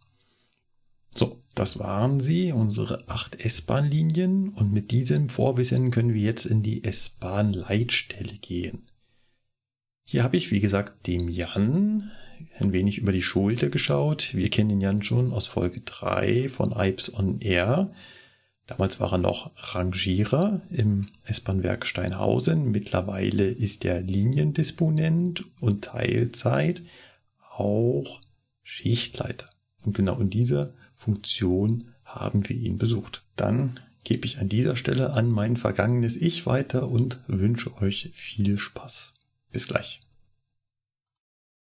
So, 1.16 1.42
das 1.54 1.78
waren 1.78 2.20
sie, 2.20 2.52
unsere 2.52 3.08
acht 3.08 3.40
S-Bahn-Linien 3.42 4.50
und 4.50 4.74
mit 4.74 4.90
diesem 4.90 5.30
Vorwissen 5.30 5.90
können 5.90 6.12
wir 6.12 6.20
jetzt 6.20 6.44
in 6.44 6.62
die 6.62 6.84
S-Bahn-Leitstelle 6.84 8.34
gehen. 8.34 8.82
Hier 10.04 10.22
habe 10.22 10.36
ich, 10.36 10.50
wie 10.50 10.60
gesagt, 10.60 11.06
dem 11.06 11.30
Jan 11.30 12.10
ein 12.58 12.74
wenig 12.74 12.98
über 12.98 13.12
die 13.12 13.22
Schulter 13.22 13.70
geschaut. 13.70 14.34
Wir 14.34 14.50
kennen 14.50 14.68
ihn 14.68 14.82
Jan 14.82 15.02
schon 15.02 15.32
aus 15.32 15.46
Folge 15.46 15.80
3 15.80 16.50
von 16.50 16.74
Ipes 16.76 17.14
on 17.14 17.40
Air. 17.40 17.90
Damals 18.66 19.00
war 19.00 19.12
er 19.12 19.18
noch 19.18 19.52
Rangierer 19.74 20.60
im 20.68 21.08
S-Bahn-Werk 21.24 21.86
Steinhausen. 21.86 22.70
Mittlerweile 22.72 23.48
ist 23.48 23.86
er 23.86 24.02
Liniendisponent 24.02 25.44
und 25.62 25.82
Teilzeit 25.82 26.82
auch 27.56 28.20
Schichtleiter. 28.62 29.48
Und 29.80 29.96
genau 29.96 30.20
in 30.20 30.28
dieser 30.28 30.74
Funktion 31.06 31.94
haben 32.04 32.48
wir 32.48 32.56
ihn 32.56 32.78
besucht. 32.78 33.22
Dann 33.36 33.78
gebe 34.02 34.26
ich 34.26 34.38
an 34.38 34.48
dieser 34.48 34.74
Stelle 34.74 35.12
an 35.12 35.30
mein 35.30 35.56
vergangenes 35.56 36.16
Ich 36.16 36.46
weiter 36.46 36.88
und 36.88 37.20
wünsche 37.28 37.80
euch 37.80 38.10
viel 38.12 38.58
Spaß. 38.58 39.14
Bis 39.52 39.68
gleich. 39.68 40.00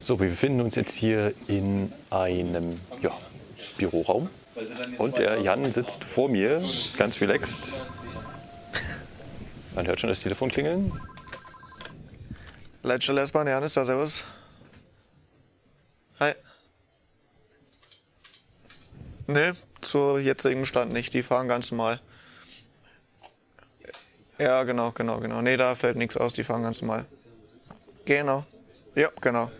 So, 0.02 0.20
wir 0.20 0.28
befinden 0.28 0.60
uns 0.60 0.74
jetzt 0.74 0.94
hier 0.94 1.32
in 1.48 1.90
einem 2.10 2.78
ja, 3.00 3.16
Büroraum 3.78 4.28
und 4.98 5.16
der 5.16 5.40
Jan 5.40 5.72
sitzt 5.72 6.04
vor 6.04 6.28
mir, 6.28 6.62
ganz 6.98 7.18
relaxed. 7.22 7.78
Man 9.74 9.86
hört 9.86 9.98
schon 9.98 10.10
das 10.10 10.20
Telefon 10.20 10.50
klingeln. 10.50 10.92
Leitstelle 12.82 13.22
S-Bahn, 13.22 13.46
Jan 13.46 13.62
ist 13.62 13.78
da, 13.78 13.84
servus. 13.86 14.26
Hi. 16.20 16.34
Nee, 19.32 19.52
zu 19.80 20.18
jetzigen 20.18 20.66
Stand 20.66 20.92
nicht, 20.92 21.14
die 21.14 21.22
fahren 21.22 21.48
ganz 21.48 21.70
normal. 21.70 22.00
Ja, 24.38 24.62
genau, 24.64 24.90
genau, 24.90 25.20
genau. 25.20 25.40
Nee, 25.40 25.56
da 25.56 25.74
fällt 25.74 25.96
nichts 25.96 26.18
aus, 26.18 26.34
die 26.34 26.44
fahren 26.44 26.62
ganz 26.62 26.82
normal. 26.82 27.06
Genau. 28.04 28.44
Ja, 28.94 29.08
genau. 29.22 29.50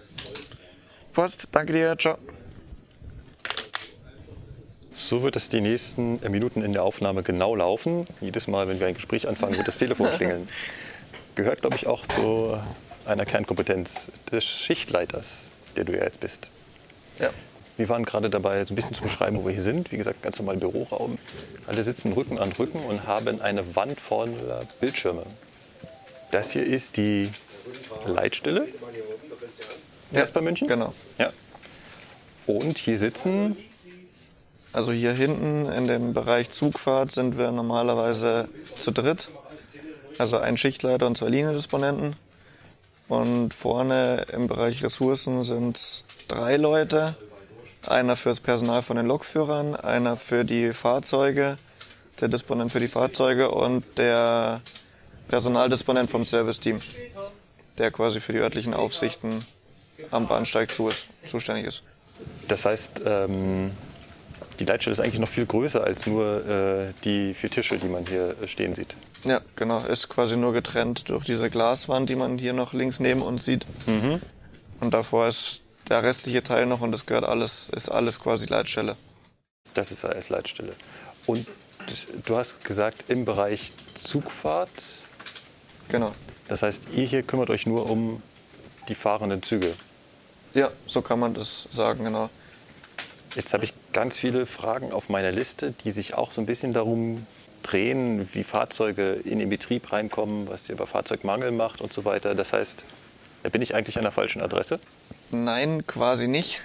Passt, 1.15 1.49
danke 1.53 1.73
dir, 1.73 1.97
ciao. 1.99 2.19
So 4.93 5.23
wird 5.23 5.37
es 5.37 5.49
die 5.49 5.63
nächsten 5.63 6.21
Minuten 6.31 6.63
in 6.63 6.75
der 6.75 6.83
Aufnahme 6.83 7.23
genau 7.23 7.57
laufen. 7.57 8.07
Jedes 8.21 8.49
Mal, 8.49 8.69
wenn 8.69 8.79
wir 8.79 8.89
ein 8.89 8.95
Gespräch 8.95 9.27
anfangen, 9.27 9.57
wird 9.57 9.69
das 9.69 9.79
Telefon 9.79 10.07
klingeln. 10.17 10.49
Gehört, 11.35 11.63
glaube 11.63 11.77
ich, 11.77 11.87
auch 11.87 12.07
zu 12.07 12.59
einer 13.07 13.25
Kernkompetenz 13.25 14.11
des 14.31 14.45
Schichtleiters, 14.45 15.47
der 15.77 15.85
du 15.85 15.97
ja 15.97 16.05
jetzt 16.05 16.21
bist. 16.21 16.49
Ja. 17.19 17.31
Wir 17.83 17.88
waren 17.88 18.05
gerade 18.05 18.31
dabei, 18.31 18.64
so 18.64 18.73
ein 18.73 18.77
bisschen 18.77 18.95
zu 18.95 19.03
beschreiben, 19.03 19.38
wo 19.38 19.45
wir 19.45 19.53
hier 19.53 19.61
sind. 19.61 19.90
Wie 19.90 19.97
gesagt, 19.97 20.23
ganz 20.23 20.38
normal 20.38 20.57
Büroraum. 20.57 21.18
Alle 21.66 21.83
sitzen 21.83 22.12
Rücken 22.12 22.38
an 22.38 22.53
Rücken 22.53 22.79
und 22.79 23.09
haben 23.09 23.42
eine 23.42 23.75
Wand 23.75 23.99
voller 23.99 24.68
Bildschirme. 24.79 25.25
Das 26.31 26.53
hier 26.53 26.64
ist 26.64 26.97
die 26.97 27.29
Leitstelle. 28.07 28.68
Ja, 30.12 30.25
bei 30.33 30.40
München? 30.40 30.68
Genau. 30.68 30.95
Ja. 31.18 31.33
Und 32.47 32.79
hier 32.79 33.01
sitzen 33.01 33.57
Also 34.73 34.92
hier 34.92 35.12
hinten 35.12 35.66
in 35.66 35.88
dem 35.88 36.12
Bereich 36.12 36.51
Zugfahrt 36.51 37.11
sind 37.11 37.37
wir 37.37 37.51
normalerweise 37.51 38.49
zu 38.77 38.92
dritt. 38.92 39.29
Also 40.18 40.38
ein 40.38 40.57
Schichtleiter 40.57 41.09
und 41.09 41.18
zwei 41.18 41.31
Liniendisponenten. 41.31 42.14
Und 43.09 43.53
vorne 43.53 44.25
im 44.33 44.47
Bereich 44.47 44.85
Ressourcen 44.85 45.42
sind 45.42 46.05
drei 46.29 46.57
Leute. 46.59 47.16
Einer 47.87 48.16
fürs 48.16 48.40
Personal 48.40 48.83
von 48.83 48.97
den 48.97 49.07
Lokführern, 49.07 49.75
einer 49.75 50.16
für 50.16 50.45
die 50.45 50.73
Fahrzeuge, 50.73 51.59
der 52.21 52.29
Disponent 52.29 52.71
für 52.71 52.81
die 52.81 52.88
Fahrzeuge 52.88 53.51
und 53.51 53.85
der 53.99 54.61
Personaldisponent 55.29 56.11
vom 56.11 56.25
Serviceteam, 56.25 56.79
der 57.79 57.90
quasi 57.90 58.21
für 58.21 58.33
die 58.33 58.38
örtlichen 58.38 58.75
Aufsichten 58.75 59.45
am 60.11 60.29
Bahnsteig 60.29 60.73
zu 60.73 60.88
ist, 60.88 61.07
zuständig 61.25 61.66
ist. 61.66 61.83
Das 62.49 62.64
heißt, 62.64 63.03
ähm, 63.05 63.73
die 64.61 64.64
Leitstelle 64.64 64.92
ist 64.92 65.01
eigentlich 65.01 65.21
noch 65.21 65.29
viel 65.29 65.47
größer 65.47 65.83
als 65.83 66.07
nur 66.07 66.47
äh, 66.47 66.92
die 67.05 67.35
vier 67.35 67.51
Tische, 67.51 67.79
die 67.79 67.88
man 67.88 68.07
hier 68.07 68.37
äh, 68.42 68.49
stehen 68.49 68.75
sieht. 68.75 68.95
Ja, 69.25 69.40
genau. 69.57 69.85
Ist 69.85 70.09
quasi 70.09 70.37
nur 70.37 70.53
getrennt 70.53 71.09
durch 71.09 71.25
diese 71.25 71.49
Glaswand, 71.51 72.11
die 72.11 72.16
man 72.16 72.38
hier 72.38 72.53
noch 72.53 72.73
links 72.73 73.01
neben 73.01 73.23
uns 73.23 73.45
sieht. 73.45 73.66
Und 74.81 74.95
davor 74.95 75.29
ist 75.29 75.62
der 75.88 76.03
restliche 76.03 76.42
Teil 76.42 76.66
noch 76.66 76.81
und 76.81 76.92
das 76.92 77.07
gehört 77.07 77.25
alles, 77.25 77.68
ist 77.71 77.88
alles 77.88 78.21
quasi 78.21 78.47
Leitstelle. 78.47 78.97
Das 79.75 79.90
ist 79.90 80.05
als 80.05 80.29
Leitstelle. 80.29 80.75
Und 81.27 81.47
du 82.27 82.37
hast 82.37 82.64
gesagt, 82.64 83.05
im 83.09 83.25
Bereich 83.25 83.73
Zugfahrt, 83.95 84.71
Genau. 85.88 86.14
das 86.49 86.62
heißt, 86.62 86.88
ihr 86.95 87.05
hier 87.05 87.23
kümmert 87.23 87.51
euch 87.51 87.66
nur 87.66 87.90
um 87.90 88.23
die 88.88 88.95
fahrenden 88.95 89.42
Züge. 89.42 89.75
Ja, 90.55 90.71
so 90.87 91.03
kann 91.03 91.18
man 91.18 91.35
das 91.35 91.68
sagen, 91.71 92.05
genau. 92.05 92.31
Jetzt 93.35 93.55
habe 93.55 93.64
ich 93.64 93.73
ganz 93.92 94.16
viele 94.18 94.45
Fragen 94.47 94.92
auf 94.92 95.09
meiner 95.09 95.33
Liste, 95.33 95.73
die 95.85 95.90
sich 95.90 96.14
auch 96.14 96.33
so 96.33 96.40
ein 96.42 96.47
bisschen 96.47 96.73
darum 96.73 97.27
drehen, 97.62 98.29
wie 98.35 98.45
Fahrzeuge 98.45 99.12
in 99.12 99.38
den 99.38 99.49
Betrieb 99.49 99.92
reinkommen, 99.92 100.49
was 100.49 100.68
ihr 100.68 100.77
bei 100.77 100.85
Fahrzeugmangel 100.87 101.51
macht 101.53 101.81
und 101.81 101.92
so 101.92 102.05
weiter. 102.05 102.35
Das 102.35 102.53
heißt, 102.53 102.85
bin 103.50 103.62
ich 103.62 103.74
eigentlich 103.74 103.96
an 103.96 104.02
der 104.02 104.12
falschen 104.12 104.42
Adresse. 104.42 104.78
Nein, 105.31 105.87
quasi 105.87 106.28
nicht, 106.28 106.61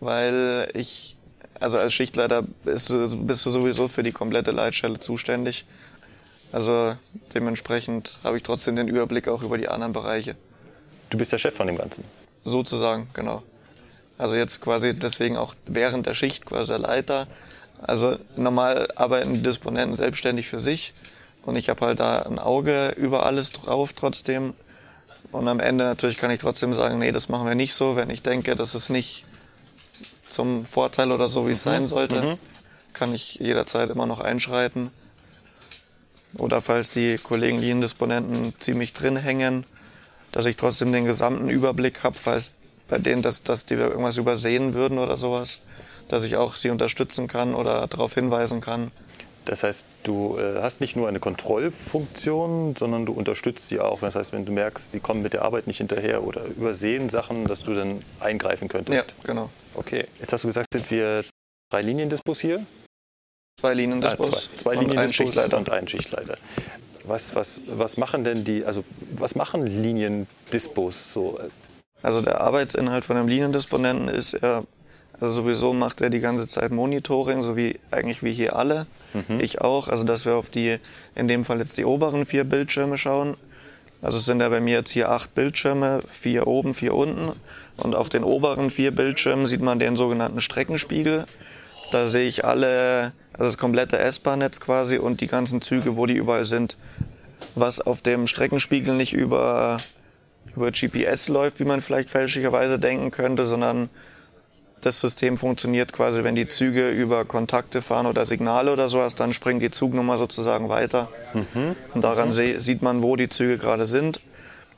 weil 0.00 0.70
ich, 0.74 1.16
also 1.60 1.76
als 1.78 1.92
Schichtleiter 1.92 2.42
bist 2.64 2.90
du, 2.90 3.24
bist 3.24 3.44
du 3.46 3.50
sowieso 3.50 3.88
für 3.88 4.02
die 4.02 4.12
komplette 4.12 4.50
Leitstelle 4.50 5.00
zuständig. 5.00 5.64
Also 6.52 6.96
dementsprechend 7.34 8.18
habe 8.24 8.36
ich 8.36 8.42
trotzdem 8.42 8.76
den 8.76 8.88
Überblick 8.88 9.28
auch 9.28 9.42
über 9.42 9.58
die 9.58 9.68
anderen 9.68 9.92
Bereiche. 9.92 10.36
Du 11.10 11.18
bist 11.18 11.32
der 11.32 11.38
Chef 11.38 11.54
von 11.54 11.66
dem 11.66 11.76
Ganzen. 11.76 12.04
Sozusagen, 12.44 13.08
genau. 13.12 13.42
Also 14.16 14.34
jetzt 14.34 14.60
quasi 14.60 14.94
deswegen 14.94 15.36
auch 15.36 15.54
während 15.66 16.06
der 16.06 16.14
Schicht 16.14 16.46
quasi 16.46 16.68
der 16.68 16.78
Leiter. 16.78 17.26
Also 17.80 18.18
normal 18.36 18.88
arbeiten 18.96 19.34
die 19.34 19.42
Disponenten 19.42 19.94
selbstständig 19.94 20.48
für 20.48 20.60
sich 20.60 20.92
und 21.42 21.56
ich 21.56 21.68
habe 21.68 21.86
halt 21.86 22.00
da 22.00 22.22
ein 22.22 22.38
Auge 22.38 22.94
über 22.96 23.24
alles 23.26 23.52
drauf 23.52 23.92
trotzdem. 23.92 24.54
Und 25.32 25.46
am 25.48 25.60
Ende 25.60 25.84
natürlich 25.84 26.16
kann 26.16 26.30
ich 26.30 26.40
trotzdem 26.40 26.72
sagen, 26.74 26.98
nee, 26.98 27.12
das 27.12 27.28
machen 27.28 27.46
wir 27.46 27.54
nicht 27.54 27.74
so, 27.74 27.96
wenn 27.96 28.10
ich 28.10 28.22
denke, 28.22 28.56
das 28.56 28.74
ist 28.74 28.88
nicht 28.88 29.24
zum 30.26 30.64
Vorteil 30.64 31.12
oder 31.12 31.28
so, 31.28 31.46
wie 31.46 31.52
es 31.52 31.62
sein 31.62 31.86
sollte, 31.86 32.38
kann 32.92 33.14
ich 33.14 33.36
jederzeit 33.36 33.90
immer 33.90 34.06
noch 34.06 34.20
einschreiten. 34.20 34.90
Oder 36.36 36.60
falls 36.60 36.90
die 36.90 37.16
Kollegen 37.18 37.58
Liniendisponenten 37.58 38.54
ziemlich 38.58 38.92
drin 38.92 39.16
hängen, 39.16 39.64
dass 40.32 40.44
ich 40.44 40.56
trotzdem 40.56 40.92
den 40.92 41.04
gesamten 41.06 41.48
Überblick 41.48 42.02
habe, 42.04 42.16
falls 42.16 42.52
bei 42.88 42.98
denen, 42.98 43.22
dass, 43.22 43.42
dass 43.42 43.66
die 43.66 43.74
irgendwas 43.74 44.16
übersehen 44.16 44.74
würden 44.74 44.98
oder 44.98 45.16
sowas, 45.16 45.60
dass 46.08 46.24
ich 46.24 46.36
auch 46.36 46.54
sie 46.54 46.70
unterstützen 46.70 47.28
kann 47.28 47.54
oder 47.54 47.86
darauf 47.86 48.14
hinweisen 48.14 48.60
kann. 48.60 48.90
Das 49.48 49.62
heißt, 49.62 49.86
du 50.02 50.36
äh, 50.38 50.60
hast 50.60 50.82
nicht 50.82 50.94
nur 50.94 51.08
eine 51.08 51.20
Kontrollfunktion, 51.20 52.76
sondern 52.76 53.06
du 53.06 53.14
unterstützt 53.14 53.68
sie 53.68 53.80
auch. 53.80 54.00
Das 54.00 54.14
heißt, 54.14 54.34
wenn 54.34 54.44
du 54.44 54.52
merkst, 54.52 54.92
sie 54.92 55.00
kommen 55.00 55.22
mit 55.22 55.32
der 55.32 55.42
Arbeit 55.42 55.66
nicht 55.66 55.78
hinterher 55.78 56.22
oder 56.22 56.44
übersehen 56.44 57.08
Sachen, 57.08 57.46
dass 57.46 57.64
du 57.64 57.72
dann 57.74 58.02
eingreifen 58.20 58.68
könntest. 58.68 59.08
Ja, 59.08 59.14
genau. 59.24 59.48
Okay, 59.74 60.04
jetzt 60.20 60.34
hast 60.34 60.44
du 60.44 60.48
gesagt, 60.48 60.66
sind 60.72 60.90
wir 60.90 61.24
drei 61.72 61.80
Liniendispos 61.80 62.40
hier? 62.40 62.64
Zwei 63.58 63.72
Linien 63.72 64.02
des 64.02 64.12
Ah, 64.12 64.16
Bus 64.16 64.30
zwei, 64.30 64.56
zwei 64.58 64.70
und 64.72 64.78
ein 64.78 64.88
Liniendispos 64.90 65.26
Schichtleiter. 65.26 65.56
und 65.56 65.70
ein 65.70 65.88
Schichtleiter. 65.88 66.36
Was, 67.04 67.34
was, 67.34 67.62
was 67.66 67.96
machen 67.96 68.24
denn 68.24 68.44
die, 68.44 68.66
also 68.66 68.84
was 69.12 69.34
machen 69.34 69.66
Liniendispos 69.66 71.12
so? 71.14 71.40
Also 72.02 72.20
der 72.20 72.42
Arbeitsinhalt 72.42 73.02
von 73.04 73.16
einem 73.16 73.28
Liniendisponenten 73.28 74.08
ist, 74.08 74.34
er 74.34 74.64
Also 75.20 75.34
sowieso 75.34 75.72
macht 75.72 76.00
er 76.00 76.10
die 76.10 76.20
ganze 76.20 76.46
Zeit 76.46 76.70
Monitoring, 76.70 77.42
so 77.42 77.56
wie 77.56 77.78
eigentlich 77.90 78.22
wie 78.22 78.32
hier 78.32 78.56
alle. 78.56 78.86
Ich 79.38 79.60
auch. 79.60 79.88
Also 79.88 80.04
dass 80.04 80.24
wir 80.26 80.34
auf 80.34 80.50
die, 80.50 80.78
in 81.14 81.28
dem 81.28 81.44
Fall 81.44 81.58
jetzt 81.58 81.76
die 81.76 81.84
oberen 81.84 82.24
vier 82.24 82.44
Bildschirme 82.44 82.96
schauen. 82.96 83.36
Also 84.00 84.18
es 84.18 84.26
sind 84.26 84.40
ja 84.40 84.48
bei 84.48 84.60
mir 84.60 84.76
jetzt 84.76 84.90
hier 84.90 85.10
acht 85.10 85.34
Bildschirme, 85.34 86.02
vier 86.06 86.46
oben, 86.46 86.72
vier 86.72 86.94
unten. 86.94 87.32
Und 87.76 87.94
auf 87.94 88.08
den 88.08 88.22
oberen 88.22 88.70
vier 88.70 88.92
Bildschirmen 88.92 89.46
sieht 89.46 89.60
man 89.60 89.78
den 89.78 89.96
sogenannten 89.96 90.40
Streckenspiegel. 90.40 91.26
Da 91.90 92.08
sehe 92.08 92.28
ich 92.28 92.44
alle, 92.44 93.12
also 93.32 93.44
das 93.44 93.58
komplette 93.58 93.98
S-Bahn-Netz 93.98 94.60
quasi 94.60 94.98
und 94.98 95.20
die 95.20 95.26
ganzen 95.26 95.62
Züge, 95.62 95.96
wo 95.96 96.06
die 96.06 96.14
überall 96.14 96.44
sind. 96.44 96.76
Was 97.54 97.80
auf 97.80 98.02
dem 98.02 98.26
Streckenspiegel 98.26 98.94
nicht 98.94 99.14
über, 99.14 99.78
über 100.54 100.70
GPS 100.70 101.28
läuft, 101.28 101.58
wie 101.58 101.64
man 101.64 101.80
vielleicht 101.80 102.10
fälschlicherweise 102.10 102.78
denken 102.78 103.10
könnte, 103.10 103.46
sondern 103.46 103.88
das 104.82 105.00
System 105.00 105.36
funktioniert 105.36 105.92
quasi, 105.92 106.22
wenn 106.24 106.34
die 106.34 106.48
Züge 106.48 106.90
über 106.90 107.24
Kontakte 107.24 107.82
fahren 107.82 108.06
oder 108.06 108.26
Signale 108.26 108.72
oder 108.72 108.88
sowas, 108.88 109.14
dann 109.14 109.32
springt 109.32 109.62
die 109.62 109.70
Zugnummer 109.70 110.18
sozusagen 110.18 110.68
weiter. 110.68 111.08
Und 111.94 112.02
daran 112.04 112.30
se- 112.32 112.60
sieht 112.60 112.82
man, 112.82 113.02
wo 113.02 113.16
die 113.16 113.28
Züge 113.28 113.58
gerade 113.58 113.86
sind. 113.86 114.20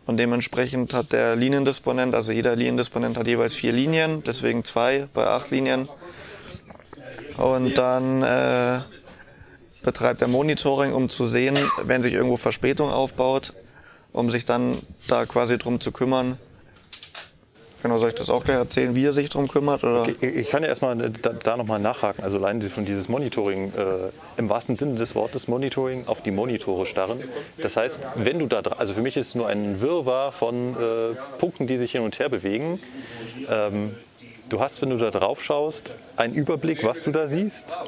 Und 0.07 0.17
dementsprechend 0.17 0.93
hat 0.95 1.13
der 1.13 1.37
Liniendisponent, 1.37 2.15
also 2.15 2.33
jeder 2.33 2.57
Liniendisponent 2.57 3.17
hat 3.17 3.27
jeweils 3.27 3.55
vier 3.55 3.73
Linien, 3.73 4.23
deswegen 4.25 4.65
zwei 4.65 5.07
bei 5.13 5.27
acht 5.27 5.51
Linien. 5.51 5.89
Und 7.37 7.79
dann 7.79 8.23
äh, 8.23 8.81
betreibt 9.83 10.21
er 10.23 10.29
Monitoring, 10.29 10.93
um 10.93 11.09
zu 11.09 11.27
sehen, 11.27 11.59
wenn 11.85 12.03
sich 12.03 12.15
irgendwo 12.15 12.37
Verspätung 12.37 12.91
aufbaut, 12.91 13.53
um 14.13 14.31
sich 14.31 14.45
dann 14.45 14.79
da 15.07 15.27
quasi 15.27 15.59
drum 15.59 15.81
zu 15.81 15.93
kümmern. 15.93 16.39
Genau, 17.83 17.97
soll 17.97 18.11
ich 18.11 18.15
das 18.15 18.29
auch 18.29 18.45
gleich 18.45 18.57
erzählen, 18.57 18.95
wie 18.95 19.07
er 19.07 19.13
sich 19.13 19.31
drum 19.31 19.49
kümmert? 19.49 19.85
Oder? 19.85 20.07
Ich, 20.09 20.23
ich 20.23 20.51
kann 20.51 20.63
ja 20.63 20.69
erstmal 20.69 20.97
da, 20.97 21.31
da 21.33 21.57
nochmal 21.57 21.81
nachhaken. 21.81 22.23
Also 22.23 22.37
allein 22.37 22.61
schon 22.69 22.85
dieses 22.85 23.09
Monitoring, 23.09 23.73
äh, 23.73 24.11
im 24.37 24.51
wahrsten 24.51 24.77
Sinne 24.77 24.97
des 24.97 25.15
Wortes 25.15 25.49
Monitoring, 25.49 26.07
auf 26.07 26.23
die 26.23 26.31
Monitore 26.31 26.85
starren. 26.85 27.25
Das 27.57 27.77
heißt, 27.77 28.01
wenn 28.17 28.39
du 28.39 28.47
da, 28.47 28.61
also 28.61 28.93
für 28.93 29.01
mich 29.01 29.17
ist 29.17 29.29
es 29.29 29.35
nur 29.35 29.49
ein 29.49 29.81
Wirrwarr 29.81 30.33
von 30.33 30.75
äh, 30.75 31.15
Punkten, 31.39 31.67
die 31.67 31.79
sich 31.79 31.93
hin 31.93 32.03
und 32.03 32.19
her 32.19 32.29
bewegen. 32.29 32.81
Ähm, 33.49 33.95
du 34.51 34.61
hast, 34.61 34.83
wenn 34.83 34.91
du 34.91 34.99
da 34.99 35.11
drauf 35.11 35.43
schaust, 35.43 35.91
einen 36.17 36.35
Überblick, 36.35 36.85
was 36.85 37.03
du 37.03 37.13
da 37.13 37.27
siehst. 37.27 37.79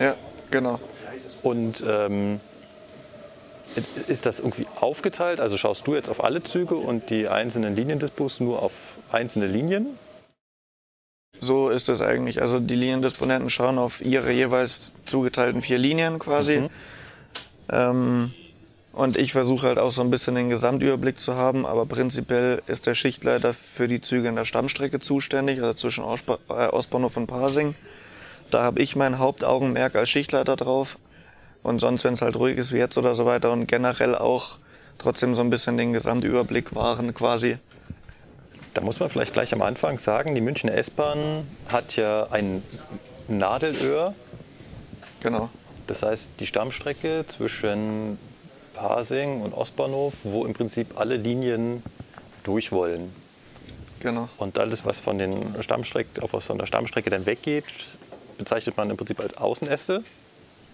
Ja, 0.00 0.14
genau. 0.50 0.80
Und 1.42 1.84
ähm, 1.86 2.40
ist 4.06 4.24
das 4.24 4.38
irgendwie 4.38 4.66
aufgeteilt? 4.80 5.40
Also 5.40 5.56
schaust 5.56 5.86
du 5.86 5.94
jetzt 5.94 6.08
auf 6.08 6.22
alle 6.22 6.42
Züge 6.42 6.76
und 6.76 7.10
die 7.10 7.28
einzelnen 7.28 7.76
Liniendispos 7.76 8.40
nur 8.40 8.62
auf 8.62 8.72
einzelne 9.14 9.46
Linien? 9.46 9.86
So 11.40 11.68
ist 11.68 11.88
es 11.88 12.00
eigentlich. 12.00 12.40
Also 12.40 12.60
die 12.60 12.74
Liniendisponenten 12.74 13.50
schauen 13.50 13.78
auf 13.78 14.04
ihre 14.04 14.32
jeweils 14.32 14.94
zugeteilten 15.04 15.60
vier 15.60 15.78
Linien 15.78 16.18
quasi. 16.18 16.68
Ähm, 17.70 18.32
und 18.92 19.16
ich 19.16 19.32
versuche 19.32 19.66
halt 19.66 19.78
auch 19.78 19.90
so 19.90 20.02
ein 20.02 20.10
bisschen 20.10 20.36
den 20.36 20.50
Gesamtüberblick 20.50 21.18
zu 21.18 21.34
haben, 21.34 21.66
aber 21.66 21.84
prinzipiell 21.84 22.62
ist 22.68 22.86
der 22.86 22.94
Schichtleiter 22.94 23.52
für 23.52 23.88
die 23.88 24.00
Züge 24.00 24.28
in 24.28 24.36
der 24.36 24.44
Stammstrecke 24.44 25.00
zuständig, 25.00 25.60
also 25.60 25.74
zwischen 25.74 26.04
Ostba 26.04 26.38
äh, 26.48 26.68
Ostbahnhof 26.68 27.16
und 27.16 27.26
Parsing. 27.26 27.74
Da 28.50 28.62
habe 28.62 28.80
ich 28.80 28.94
mein 28.94 29.18
Hauptaugenmerk 29.18 29.96
als 29.96 30.10
Schichtleiter 30.10 30.54
drauf. 30.54 30.98
Und 31.64 31.80
sonst, 31.80 32.04
wenn 32.04 32.14
es 32.14 32.22
halt 32.22 32.36
ruhig 32.36 32.56
ist 32.56 32.72
wie 32.72 32.78
jetzt 32.78 32.96
oder 32.96 33.14
so 33.14 33.24
weiter 33.24 33.50
und 33.50 33.66
generell 33.66 34.14
auch 34.14 34.58
trotzdem 34.98 35.34
so 35.34 35.40
ein 35.40 35.50
bisschen 35.50 35.76
den 35.76 35.92
Gesamtüberblick 35.92 36.74
wahren 36.74 37.14
quasi. 37.14 37.58
Da 38.74 38.80
muss 38.80 38.98
man 38.98 39.08
vielleicht 39.08 39.32
gleich 39.32 39.52
am 39.54 39.62
Anfang 39.62 39.98
sagen, 39.98 40.34
die 40.34 40.40
Münchner 40.40 40.74
S-Bahn 40.74 41.46
hat 41.72 41.96
ja 41.96 42.26
ein 42.30 42.62
Nadelöhr. 43.28 44.14
Genau. 45.20 45.48
Das 45.86 46.02
heißt, 46.02 46.32
die 46.40 46.46
Stammstrecke 46.46 47.24
zwischen 47.28 48.18
Pasing 48.74 49.42
und 49.42 49.54
Ostbahnhof, 49.54 50.14
wo 50.24 50.44
im 50.44 50.54
Prinzip 50.54 50.98
alle 50.98 51.16
Linien 51.16 51.82
durch 52.42 52.72
wollen. 52.72 53.14
Genau. 54.00 54.28
Und 54.36 54.58
alles, 54.58 54.84
was 54.84 55.00
von, 55.00 55.18
den 55.18 55.62
Stammstreck, 55.62 56.08
was 56.30 56.46
von 56.46 56.58
der 56.58 56.66
Stammstrecke 56.66 57.10
dann 57.10 57.26
weggeht, 57.26 57.64
bezeichnet 58.36 58.76
man 58.76 58.90
im 58.90 58.96
Prinzip 58.96 59.20
als 59.20 59.36
Außenäste. 59.36 60.02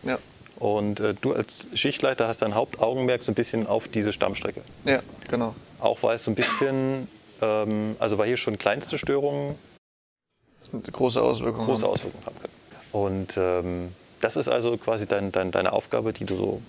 Ja. 0.02 0.18
Und 0.58 1.00
äh, 1.00 1.14
du 1.20 1.32
als 1.32 1.68
Schichtleiter 1.74 2.28
hast 2.28 2.42
dein 2.42 2.54
Hauptaugenmerk 2.54 3.22
so 3.22 3.30
ein 3.30 3.34
bisschen 3.34 3.66
auf 3.66 3.88
diese 3.88 4.12
Stammstrecke. 4.12 4.62
Ja, 4.84 5.00
genau. 5.28 5.54
Auch 5.78 6.02
weil 6.02 6.16
es 6.16 6.24
so 6.24 6.30
ein 6.30 6.34
bisschen, 6.34 7.08
ähm, 7.40 7.96
also 7.98 8.18
weil 8.18 8.26
hier 8.26 8.36
schon 8.36 8.58
kleinste 8.58 8.98
Störungen 8.98 9.56
Große 10.92 11.22
Auswirkungen. 11.22 11.66
große 11.66 11.84
haben. 11.84 11.92
Auswirkungen 11.92 12.26
haben 12.26 12.36
können. 12.38 12.52
Und 12.92 13.36
ähm, 13.36 13.94
das 14.20 14.36
ist 14.36 14.48
also 14.48 14.76
quasi 14.76 15.06
dein, 15.06 15.32
dein, 15.32 15.50
deine 15.50 15.72
Aufgabe, 15.72 16.12
die 16.12 16.24
du 16.24 16.36
so 16.36 16.62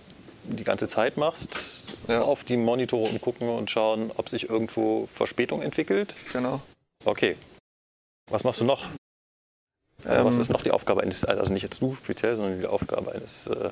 die 0.44 0.64
ganze 0.64 0.88
Zeit 0.88 1.18
machst. 1.18 1.86
Ja. 2.08 2.22
Auf 2.22 2.44
die 2.44 2.58
Monitore 2.58 3.10
und 3.10 3.22
gucken 3.22 3.50
und 3.50 3.70
schauen, 3.70 4.12
ob 4.18 4.30
sich 4.30 4.50
irgendwo 4.50 5.08
Verspätung 5.14 5.62
entwickelt. 5.62 6.16
Genau. 6.34 6.62
Okay. 7.06 7.38
Was 8.30 8.44
machst 8.44 8.62
du 8.62 8.66
noch? 8.66 8.86
Ähm, 10.06 10.26
Was 10.26 10.38
ist 10.38 10.50
noch 10.50 10.64
die 10.64 10.72
Aufgabe 10.72 11.02
eines, 11.02 11.24
also 11.26 11.52
nicht 11.54 11.64
jetzt 11.64 11.82
du 11.82 11.96
speziell, 11.96 12.36
sondern 12.36 12.60
die 12.60 12.66
Aufgabe 12.66 13.12
eines 13.12 13.48
äh, 13.48 13.70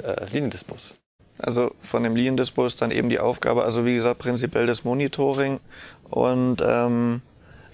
äh, 0.00 0.24
Liniendispos? 0.32 0.94
Also 1.38 1.72
von 1.80 2.02
dem 2.02 2.14
Liniendispo 2.14 2.64
ist 2.64 2.80
dann 2.80 2.90
eben 2.90 3.08
die 3.08 3.18
Aufgabe, 3.18 3.64
also 3.64 3.84
wie 3.84 3.94
gesagt, 3.94 4.20
prinzipiell 4.20 4.66
das 4.66 4.84
Monitoring 4.84 5.60
und 6.14 6.62
ähm, 6.64 7.22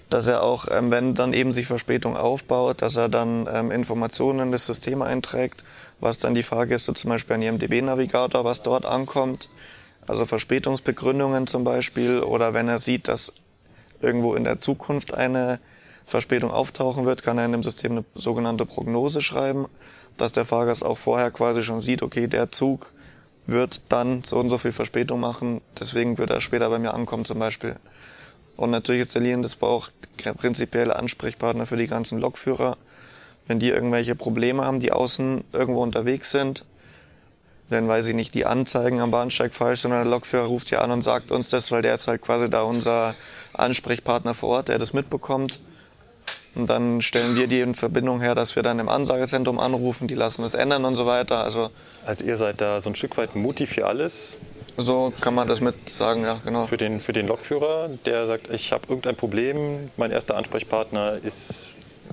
dass 0.09 0.25
er 0.25 0.41
auch, 0.41 0.65
ähm, 0.71 0.89
wenn 0.89 1.13
dann 1.13 1.31
eben 1.31 1.53
sich 1.53 1.67
Verspätung 1.67 2.17
aufbaut, 2.17 2.81
dass 2.81 2.95
er 2.95 3.07
dann 3.07 3.47
ähm, 3.51 3.69
Informationen 3.69 4.39
in 4.39 4.51
das 4.51 4.65
System 4.65 5.03
einträgt, 5.03 5.63
was 5.99 6.17
dann 6.17 6.33
die 6.33 6.41
Fahrgäste 6.41 6.95
zum 6.95 7.11
Beispiel 7.11 7.35
an 7.35 7.43
ihrem 7.43 7.59
DB-Navigator, 7.59 8.43
was 8.43 8.63
dort 8.63 8.87
ankommt, 8.87 9.47
also 10.07 10.25
Verspätungsbegründungen 10.25 11.45
zum 11.45 11.63
Beispiel, 11.63 12.21
oder 12.21 12.55
wenn 12.55 12.67
er 12.67 12.79
sieht, 12.79 13.07
dass 13.07 13.31
irgendwo 13.99 14.33
in 14.33 14.43
der 14.43 14.59
Zukunft 14.59 15.13
eine 15.13 15.59
Verspätung 16.07 16.49
auftauchen 16.49 17.05
wird, 17.05 17.21
kann 17.21 17.37
er 17.37 17.45
in 17.45 17.51
dem 17.51 17.61
System 17.61 17.91
eine 17.91 18.05
sogenannte 18.15 18.65
Prognose 18.65 19.21
schreiben, 19.21 19.67
dass 20.17 20.31
der 20.31 20.45
Fahrgast 20.45 20.83
auch 20.83 20.97
vorher 20.97 21.29
quasi 21.29 21.61
schon 21.61 21.79
sieht, 21.79 22.01
okay, 22.01 22.25
der 22.25 22.49
Zug 22.49 22.91
wird 23.45 23.83
dann 23.89 24.23
so 24.23 24.39
und 24.39 24.49
so 24.49 24.57
viel 24.57 24.71
Verspätung 24.71 25.19
machen, 25.19 25.61
deswegen 25.79 26.17
wird 26.17 26.31
er 26.31 26.41
später 26.41 26.71
bei 26.71 26.79
mir 26.79 26.95
ankommen 26.95 27.23
zum 27.23 27.37
Beispiel. 27.37 27.75
Und 28.61 28.69
natürlich 28.69 29.01
ist 29.01 29.15
der 29.15 29.23
Liniendispo 29.23 29.65
auch 29.65 29.89
prinzipiell 30.37 30.91
Ansprechpartner 30.91 31.65
für 31.65 31.77
die 31.77 31.87
ganzen 31.87 32.19
Lokführer. 32.19 32.77
Wenn 33.47 33.57
die 33.57 33.69
irgendwelche 33.69 34.13
Probleme 34.13 34.63
haben, 34.63 34.79
die 34.79 34.91
außen 34.91 35.43
irgendwo 35.51 35.81
unterwegs 35.81 36.29
sind, 36.29 36.63
wenn, 37.69 37.87
weiß 37.87 38.05
ich 38.05 38.13
nicht, 38.13 38.35
die 38.35 38.45
Anzeigen 38.45 38.99
am 38.99 39.09
Bahnsteig 39.09 39.51
falsch 39.51 39.79
sondern 39.79 40.03
der 40.03 40.11
Lokführer 40.11 40.45
ruft 40.45 40.69
ja 40.69 40.81
an 40.81 40.91
und 40.91 41.01
sagt 41.01 41.31
uns 41.31 41.49
das, 41.49 41.71
weil 41.71 41.81
der 41.81 41.95
ist 41.95 42.07
halt 42.07 42.21
quasi 42.21 42.51
da 42.51 42.61
unser 42.61 43.15
Ansprechpartner 43.53 44.35
vor 44.35 44.49
Ort, 44.49 44.67
der 44.67 44.77
das 44.77 44.93
mitbekommt. 44.93 45.59
Und 46.53 46.69
dann 46.69 47.01
stellen 47.01 47.35
wir 47.35 47.47
die 47.47 47.61
in 47.61 47.73
Verbindung 47.73 48.21
her, 48.21 48.35
dass 48.35 48.55
wir 48.55 48.61
dann 48.61 48.77
im 48.77 48.89
Ansagezentrum 48.89 49.57
anrufen, 49.57 50.07
die 50.07 50.13
lassen 50.13 50.43
es 50.43 50.53
ändern 50.53 50.85
und 50.85 50.93
so 50.93 51.07
weiter. 51.07 51.43
Also 51.43 51.71
Also 52.05 52.25
ihr 52.25 52.37
seid 52.37 52.61
da 52.61 52.79
so 52.79 52.91
ein 52.91 52.95
Stück 52.95 53.17
weit 53.17 53.35
Mutti 53.35 53.65
für 53.65 53.87
alles. 53.87 54.33
So 54.77 55.13
kann 55.21 55.35
man 55.35 55.47
das 55.47 55.61
mit 55.61 55.75
sagen, 55.89 56.23
ja, 56.23 56.39
genau. 56.43 56.67
Für 56.67 56.77
den, 56.77 56.99
für 56.99 57.13
den 57.13 57.27
Lokführer, 57.27 57.89
der 58.05 58.25
sagt, 58.27 58.49
ich 58.51 58.71
habe 58.71 58.83
irgendein 58.87 59.15
Problem, 59.15 59.89
mein 59.97 60.11
erster 60.11 60.35
Ansprechpartner 60.37 61.17
ist 61.23 61.69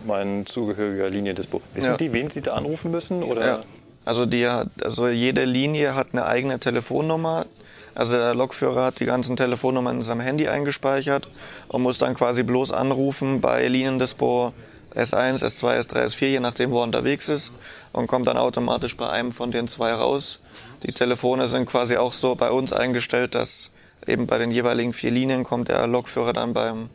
mein 0.07 0.47
zugehöriger 0.47 1.11
Liniendispo. 1.11 1.61
Wissen 1.75 1.91
Ja. 1.91 1.97
die, 1.97 2.13
wen 2.13 2.31
sie 2.31 2.41
da 2.41 2.55
anrufen 2.55 2.91
müssen? 2.91 3.23
Oder? 3.23 3.47
Ja. 3.47 3.63
Also, 4.05 4.27
die 4.27 4.47
also 4.47 5.09
jede 5.09 5.45
Linie 5.45 5.95
hat 5.95 6.09
eine 6.13 6.25
eigene 6.27 6.59
Telefonnummer. 6.59 7.47
Also 7.95 8.13
der 8.13 8.35
Lokführer 8.35 8.87
hat 8.87 9.01
die 9.01 9.07
ganzen 9.07 9.37
Telefonnummern 9.37 9.97
in 9.97 10.03
seinem 10.05 10.21
Handy 10.21 10.47
eingespeichert 10.49 11.29
und 11.67 11.83
muss 11.83 11.99
dann 11.99 12.15
quasi 12.15 12.45
bloß 12.45 12.71
anrufen 12.73 13.41
bei 13.41 13.67
Liniendispo 13.67 14.53
S1, 14.95 15.45
S2, 15.45 15.81
S3, 15.81 16.05
S4, 16.07 16.27
je 16.27 16.41
nachdem, 16.41 16.71
wo 16.71 16.79
er 16.79 16.85
unterwegs 16.85 17.29
ist 17.29 17.53
und 17.93 18.07
kommt 18.07 18.29
dann 18.29 18.37
automatisch 18.37 18.97
bei 18.97 19.09
einem 19.11 19.33
von 19.33 19.51
den 19.51 19.67
zwei 19.69 19.93
raus. 19.93 20.41
Die 20.85 20.93
Telefone 20.93 21.49
sind 21.49 21.67
quasi 21.67 21.97
auch 21.97 22.13
so 22.13 22.35
bei 22.35 22.51
uns 22.51 22.73
eingestellt, 22.73 23.35
dass 23.35 23.73
eben 24.07 24.27
bei 24.27 24.39
den 24.39 24.51
jeweiligen 24.51 24.93
vier 24.93 25.11
Linien 25.11 25.45
kommt 25.45 25.69
der 25.69 25.87
Lokführer 25.87 26.33
dann 26.33 26.53
beim 26.53 26.89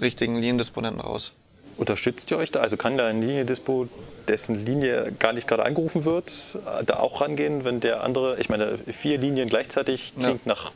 richtigen 0.00 0.36
Liniendisponenten 0.36 1.00
raus. 1.00 1.32
Unterstützt 1.78 2.30
ihr 2.30 2.38
euch 2.38 2.52
da? 2.52 2.60
Also 2.60 2.76
kann 2.76 2.96
da 2.96 3.06
ein 3.06 3.20
Liniendispo, 3.20 3.88
dessen 4.28 4.64
Linie 4.64 5.12
gar 5.18 5.32
nicht 5.32 5.46
gerade 5.46 5.64
angerufen 5.64 6.04
wird, 6.04 6.58
da 6.84 6.96
auch 6.98 7.20
rangehen, 7.20 7.64
wenn 7.64 7.80
der 7.80 8.02
andere, 8.02 8.38
ich 8.38 8.48
meine, 8.48 8.78
vier 8.78 9.18
Linien 9.18 9.48
gleichzeitig 9.48 10.12
Ja. 10.16 10.24
klingt 10.28 10.46
nach 10.46 10.72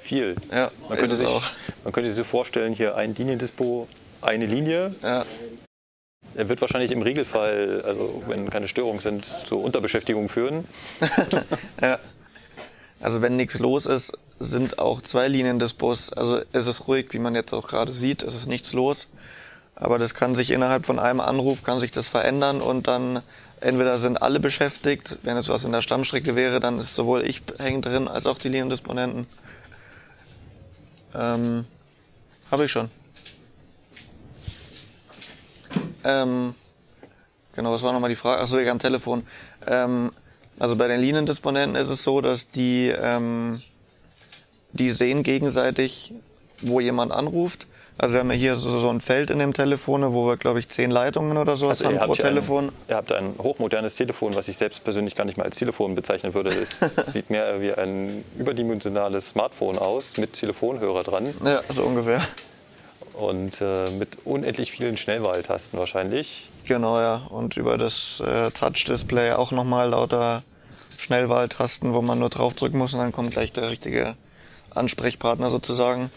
viel. 0.00 0.36
Ja, 0.52 0.70
man 0.88 0.98
könnte, 0.98 1.16
sich, 1.16 1.26
auch. 1.26 1.42
man 1.84 1.92
könnte 1.92 2.10
sich 2.10 2.16
so 2.16 2.24
vorstellen, 2.24 2.74
hier 2.74 2.96
ein 2.96 3.14
Liniendispo, 3.14 3.86
eine 4.22 4.46
Linie. 4.46 4.94
Ja, 5.02 5.24
Er 6.34 6.48
wird 6.48 6.60
wahrscheinlich 6.60 6.92
im 6.92 7.02
Regelfall, 7.02 7.82
also 7.84 8.22
wenn 8.26 8.50
keine 8.50 8.68
Störungen 8.68 9.00
sind, 9.00 9.24
zur 9.24 9.62
Unterbeschäftigung 9.62 10.28
führen. 10.28 10.66
Ja. 11.80 11.98
Also 13.02 13.22
wenn 13.22 13.36
nichts 13.36 13.58
los 13.58 13.86
ist, 13.86 14.18
sind 14.38 14.78
auch 14.78 15.00
zwei 15.00 15.26
Linien 15.26 15.58
des 15.58 15.72
Bus. 15.72 16.12
Also 16.12 16.42
es 16.52 16.66
ist 16.66 16.86
ruhig, 16.86 17.08
wie 17.12 17.18
man 17.18 17.34
jetzt 17.34 17.54
auch 17.54 17.66
gerade 17.66 17.94
sieht, 17.94 18.22
es 18.22 18.34
ist 18.34 18.46
nichts 18.46 18.74
los. 18.74 19.10
Aber 19.74 19.98
das 19.98 20.12
kann 20.12 20.34
sich 20.34 20.50
innerhalb 20.50 20.84
von 20.84 20.98
einem 20.98 21.20
Anruf, 21.20 21.62
kann 21.62 21.80
sich 21.80 21.90
das 21.90 22.08
verändern 22.08 22.60
und 22.60 22.86
dann 22.86 23.22
entweder 23.60 23.96
sind 23.96 24.20
alle 24.20 24.38
beschäftigt, 24.38 25.18
wenn 25.22 25.38
es 25.38 25.48
was 25.48 25.64
in 25.64 25.72
der 25.72 25.80
Stammstrecke 25.80 26.36
wäre, 26.36 26.60
dann 26.60 26.78
ist 26.78 26.94
sowohl 26.94 27.24
ich 27.24 27.40
hängen 27.58 27.80
drin 27.80 28.06
als 28.06 28.26
auch 28.26 28.36
die 28.36 28.48
Liniendisponenten. 28.48 29.26
Ähm, 31.14 31.64
Habe 32.50 32.66
ich 32.66 32.72
schon. 32.72 32.90
Ähm, 36.04 36.54
genau, 37.54 37.72
was 37.72 37.82
war 37.82 37.92
nochmal 37.92 38.10
die 38.10 38.16
Frage? 38.16 38.40
Achso, 38.42 38.56
wegen 38.56 38.70
am 38.70 38.78
Telefon. 38.78 39.26
Ähm, 39.66 40.10
also 40.58 40.76
bei 40.76 40.88
den 40.88 41.00
Liniendisponenten 41.00 41.76
ist 41.76 41.88
es 41.88 42.04
so, 42.04 42.20
dass 42.20 42.50
die, 42.50 42.88
ähm, 42.88 43.62
die 44.72 44.90
sehen 44.90 45.22
gegenseitig, 45.22 46.12
wo 46.62 46.80
jemand 46.80 47.12
anruft. 47.12 47.66
Also 47.96 48.14
wir 48.14 48.20
haben 48.20 48.30
ja 48.30 48.36
hier 48.36 48.56
so, 48.56 48.78
so 48.78 48.88
ein 48.88 49.02
Feld 49.02 49.28
in 49.30 49.38
dem 49.38 49.52
Telefon, 49.52 50.14
wo 50.14 50.26
wir, 50.26 50.38
glaube 50.38 50.58
ich, 50.58 50.70
zehn 50.70 50.90
Leitungen 50.90 51.36
oder 51.36 51.56
so 51.56 51.68
Also 51.68 51.84
haben 51.84 51.98
pro 51.98 52.14
Telefon. 52.14 52.68
ein, 52.68 52.72
ihr 52.88 52.96
habt 52.96 53.12
ein 53.12 53.34
hochmodernes 53.38 53.94
Telefon, 53.94 54.34
was 54.34 54.48
ich 54.48 54.56
selbst 54.56 54.84
persönlich 54.84 55.14
gar 55.14 55.24
nicht 55.24 55.36
mal 55.36 55.44
als 55.44 55.56
Telefon 55.56 55.94
bezeichnen 55.94 56.32
würde. 56.32 56.48
Es 56.48 56.80
sieht 57.12 57.28
mehr 57.28 57.60
wie 57.60 57.74
ein 57.74 58.24
überdimensionales 58.38 59.28
Smartphone 59.28 59.76
aus 59.76 60.16
mit 60.16 60.32
Telefonhörer 60.32 61.04
dran 61.04 61.34
Ja, 61.44 61.62
so 61.68 61.82
ungefähr. 61.82 62.22
Und 63.20 63.60
äh, 63.60 63.90
mit 63.90 64.18
unendlich 64.24 64.72
vielen 64.72 64.96
Schnellwahltasten 64.96 65.78
wahrscheinlich. 65.78 66.48
Genau, 66.64 66.98
ja. 66.98 67.26
Und 67.28 67.56
über 67.56 67.78
das 67.78 68.20
äh, 68.20 68.50
Touch-Display 68.50 69.32
auch 69.32 69.52
nochmal 69.52 69.90
lauter 69.90 70.42
Schnellwahltasten, 70.98 71.94
wo 71.94 72.02
man 72.02 72.18
nur 72.18 72.28
draufdrücken 72.28 72.78
muss 72.78 72.94
und 72.94 73.00
dann 73.00 73.12
kommt 73.12 73.30
gleich 73.32 73.52
der 73.52 73.70
richtige 73.70 74.16
Ansprechpartner 74.74 75.50
sozusagen. 75.50 76.10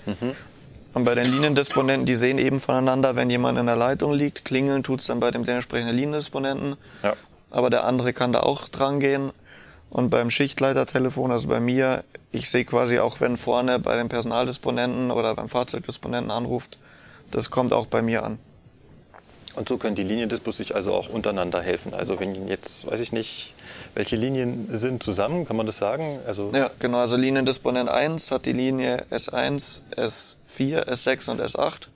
Und 0.94 1.06
bei 1.06 1.16
den 1.16 1.26
Liniendisponenten, 1.26 2.06
die 2.06 2.16
sehen 2.16 2.38
eben 2.38 2.60
voneinander, 2.60 3.16
wenn 3.16 3.30
jemand 3.30 3.58
in 3.58 3.66
der 3.66 3.76
Leitung 3.76 4.14
liegt, 4.14 4.46
klingeln 4.46 4.84
tut's 4.84 5.08
dann 5.08 5.20
bei 5.20 5.32
dem 5.32 5.44
dementsprechenden 5.44 5.96
Liniendisponenten. 5.96 6.76
Ja. 7.02 7.14
Aber 7.50 7.70
der 7.70 7.86
andere 7.86 8.14
kann 8.14 8.34
da 8.34 8.42
auch 8.42 8.68
dran 8.68 9.00
gehen. 9.00 9.32
Und 9.94 10.10
beim 10.10 10.32
Schichtleitertelefon, 10.32 11.32
also 11.32 11.48
bei 11.48 11.60
mir, 11.60 12.04
ich 12.32 12.50
sehe 12.50 12.66
quasi 12.66 12.98
auch, 12.98 13.22
wenn 13.22 13.38
vorne 13.38 13.78
bei 13.78 13.96
dem 13.96 14.10
Personaldisponenten 14.10 15.12
oder 15.12 15.36
beim 15.36 15.50
Fahrzeugdisponenten 15.50 16.32
anruft, 16.32 16.80
das 17.30 17.52
kommt 17.52 17.72
auch 17.74 17.86
bei 17.86 18.02
mir 18.02 18.24
an. 18.24 18.40
Und 19.56 19.70
so 19.70 19.78
können 19.78 19.96
die 19.96 20.02
Liniendispos 20.02 20.58
sich 20.58 20.74
also 20.74 20.96
auch 20.96 21.10
untereinander 21.10 21.62
helfen. 21.62 21.94
Also 21.94 22.20
wenn 22.20 22.48
jetzt, 22.48 22.90
weiß 22.90 23.00
ich 23.02 23.12
nicht, 23.12 23.54
welche 23.94 24.16
Linien 24.16 24.68
sind 24.72 25.04
zusammen, 25.04 25.46
kann 25.46 25.58
man 25.58 25.68
das 25.68 25.78
sagen? 25.78 26.18
Also 26.26 26.50
Ja, 26.56 26.72
genau. 26.80 26.98
Also 26.98 27.16
Liniendisponent 27.16 27.88
1 27.88 28.32
hat 28.32 28.48
die 28.48 28.54
Linie 28.54 29.06
S1, 29.12 29.82
S4, 29.96 30.88
S6 30.88 31.30
und 31.30 31.40
S8. 31.40 31.90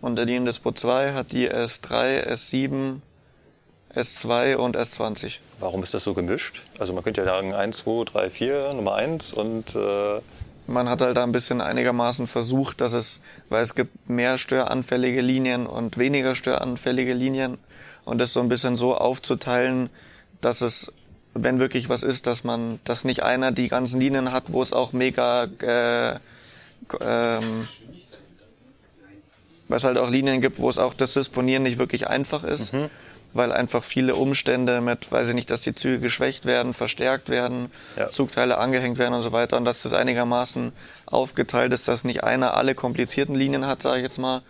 Und 0.00 0.14
der 0.14 0.26
Liniendispo 0.26 0.70
2 0.70 1.12
hat 1.12 1.32
die 1.32 1.50
S3, 1.50 2.24
S7, 2.28 3.00
S2 3.96 4.56
und 4.56 4.76
S20. 4.76 5.38
warum 5.60 5.82
ist 5.82 5.94
das 5.94 6.04
so 6.04 6.14
gemischt? 6.14 6.62
Also 6.78 6.92
man 6.92 7.04
könnte 7.04 7.20
ja 7.20 7.26
sagen 7.26 7.54
1, 7.54 7.78
2, 7.78 8.04
3, 8.04 8.30
4, 8.30 8.72
Nummer 8.74 8.94
1 8.94 9.32
und 9.32 9.74
äh, 9.74 10.20
Man 10.66 10.88
hat 10.88 11.02
halt 11.02 11.16
da 11.16 11.22
ein 11.24 11.32
bisschen 11.32 11.60
einigermaßen 11.60 12.26
versucht, 12.26 12.80
dass 12.80 12.94
es, 12.94 13.20
weil 13.50 13.62
es 13.62 13.74
gibt 13.74 14.08
mehr 14.08 14.38
störanfällige 14.38 15.20
Linien 15.20 15.66
und 15.66 15.98
weniger 15.98 16.34
störanfällige 16.34 17.12
Linien 17.12 17.58
und 18.04 18.18
das 18.18 18.32
so 18.32 18.40
ein 18.40 18.48
bisschen 18.48 18.76
so 18.76 18.94
aufzuteilen, 18.94 19.90
dass 20.40 20.62
es, 20.62 20.92
wenn 21.34 21.58
wirklich 21.60 21.88
was 21.88 22.02
ist, 22.02 22.26
dass 22.26 22.44
man, 22.44 22.80
dass 22.84 23.04
nicht 23.04 23.22
einer 23.22 23.52
die 23.52 23.68
ganzen 23.68 24.00
Linien 24.00 24.32
hat, 24.32 24.44
wo 24.52 24.62
es 24.62 24.72
auch 24.72 24.92
mega, 24.92 25.44
äh, 25.60 26.12
ähm, 27.00 27.68
weil 29.68 29.76
es 29.76 29.84
halt 29.84 29.98
auch 29.98 30.10
Linien 30.10 30.40
gibt, 30.40 30.58
wo 30.58 30.68
es 30.68 30.78
auch 30.78 30.94
das 30.94 31.14
Disponieren 31.14 31.62
nicht 31.62 31.78
wirklich 31.78 32.08
einfach 32.08 32.44
ist, 32.44 32.74
weil 33.34 33.52
einfach 33.52 33.82
viele 33.84 34.14
Umstände 34.14 34.80
mit, 34.80 35.12
weiß 35.12 35.28
ich 35.28 35.34
nicht, 35.34 35.50
dass 35.50 35.60
die 35.62 35.74
Züge 35.74 36.00
geschwächt 36.00 36.46
werden, 36.46 36.72
verstärkt 36.72 37.28
werden, 37.28 37.70
Ja. 37.96 38.08
Zugteile 38.08 38.58
angehängt 38.58 38.96
werden 38.98 39.12
und 39.14 39.22
so 39.22 39.32
weiter 39.32 39.56
und 39.56 39.64
dass 39.66 39.82
das 39.82 39.92
einigermaßen 39.92 40.72
aufgeteilt 41.06 41.72
ist, 41.72 41.86
dass 41.88 42.04
nicht 42.04 42.24
einer 42.24 42.54
alle 42.56 42.74
komplizierten 42.74 43.34
Linien 43.34 43.66
hat, 43.66 43.82
sage 43.82 43.98
ich 43.98 44.04
jetzt 44.04 44.18
mal. 44.18 44.42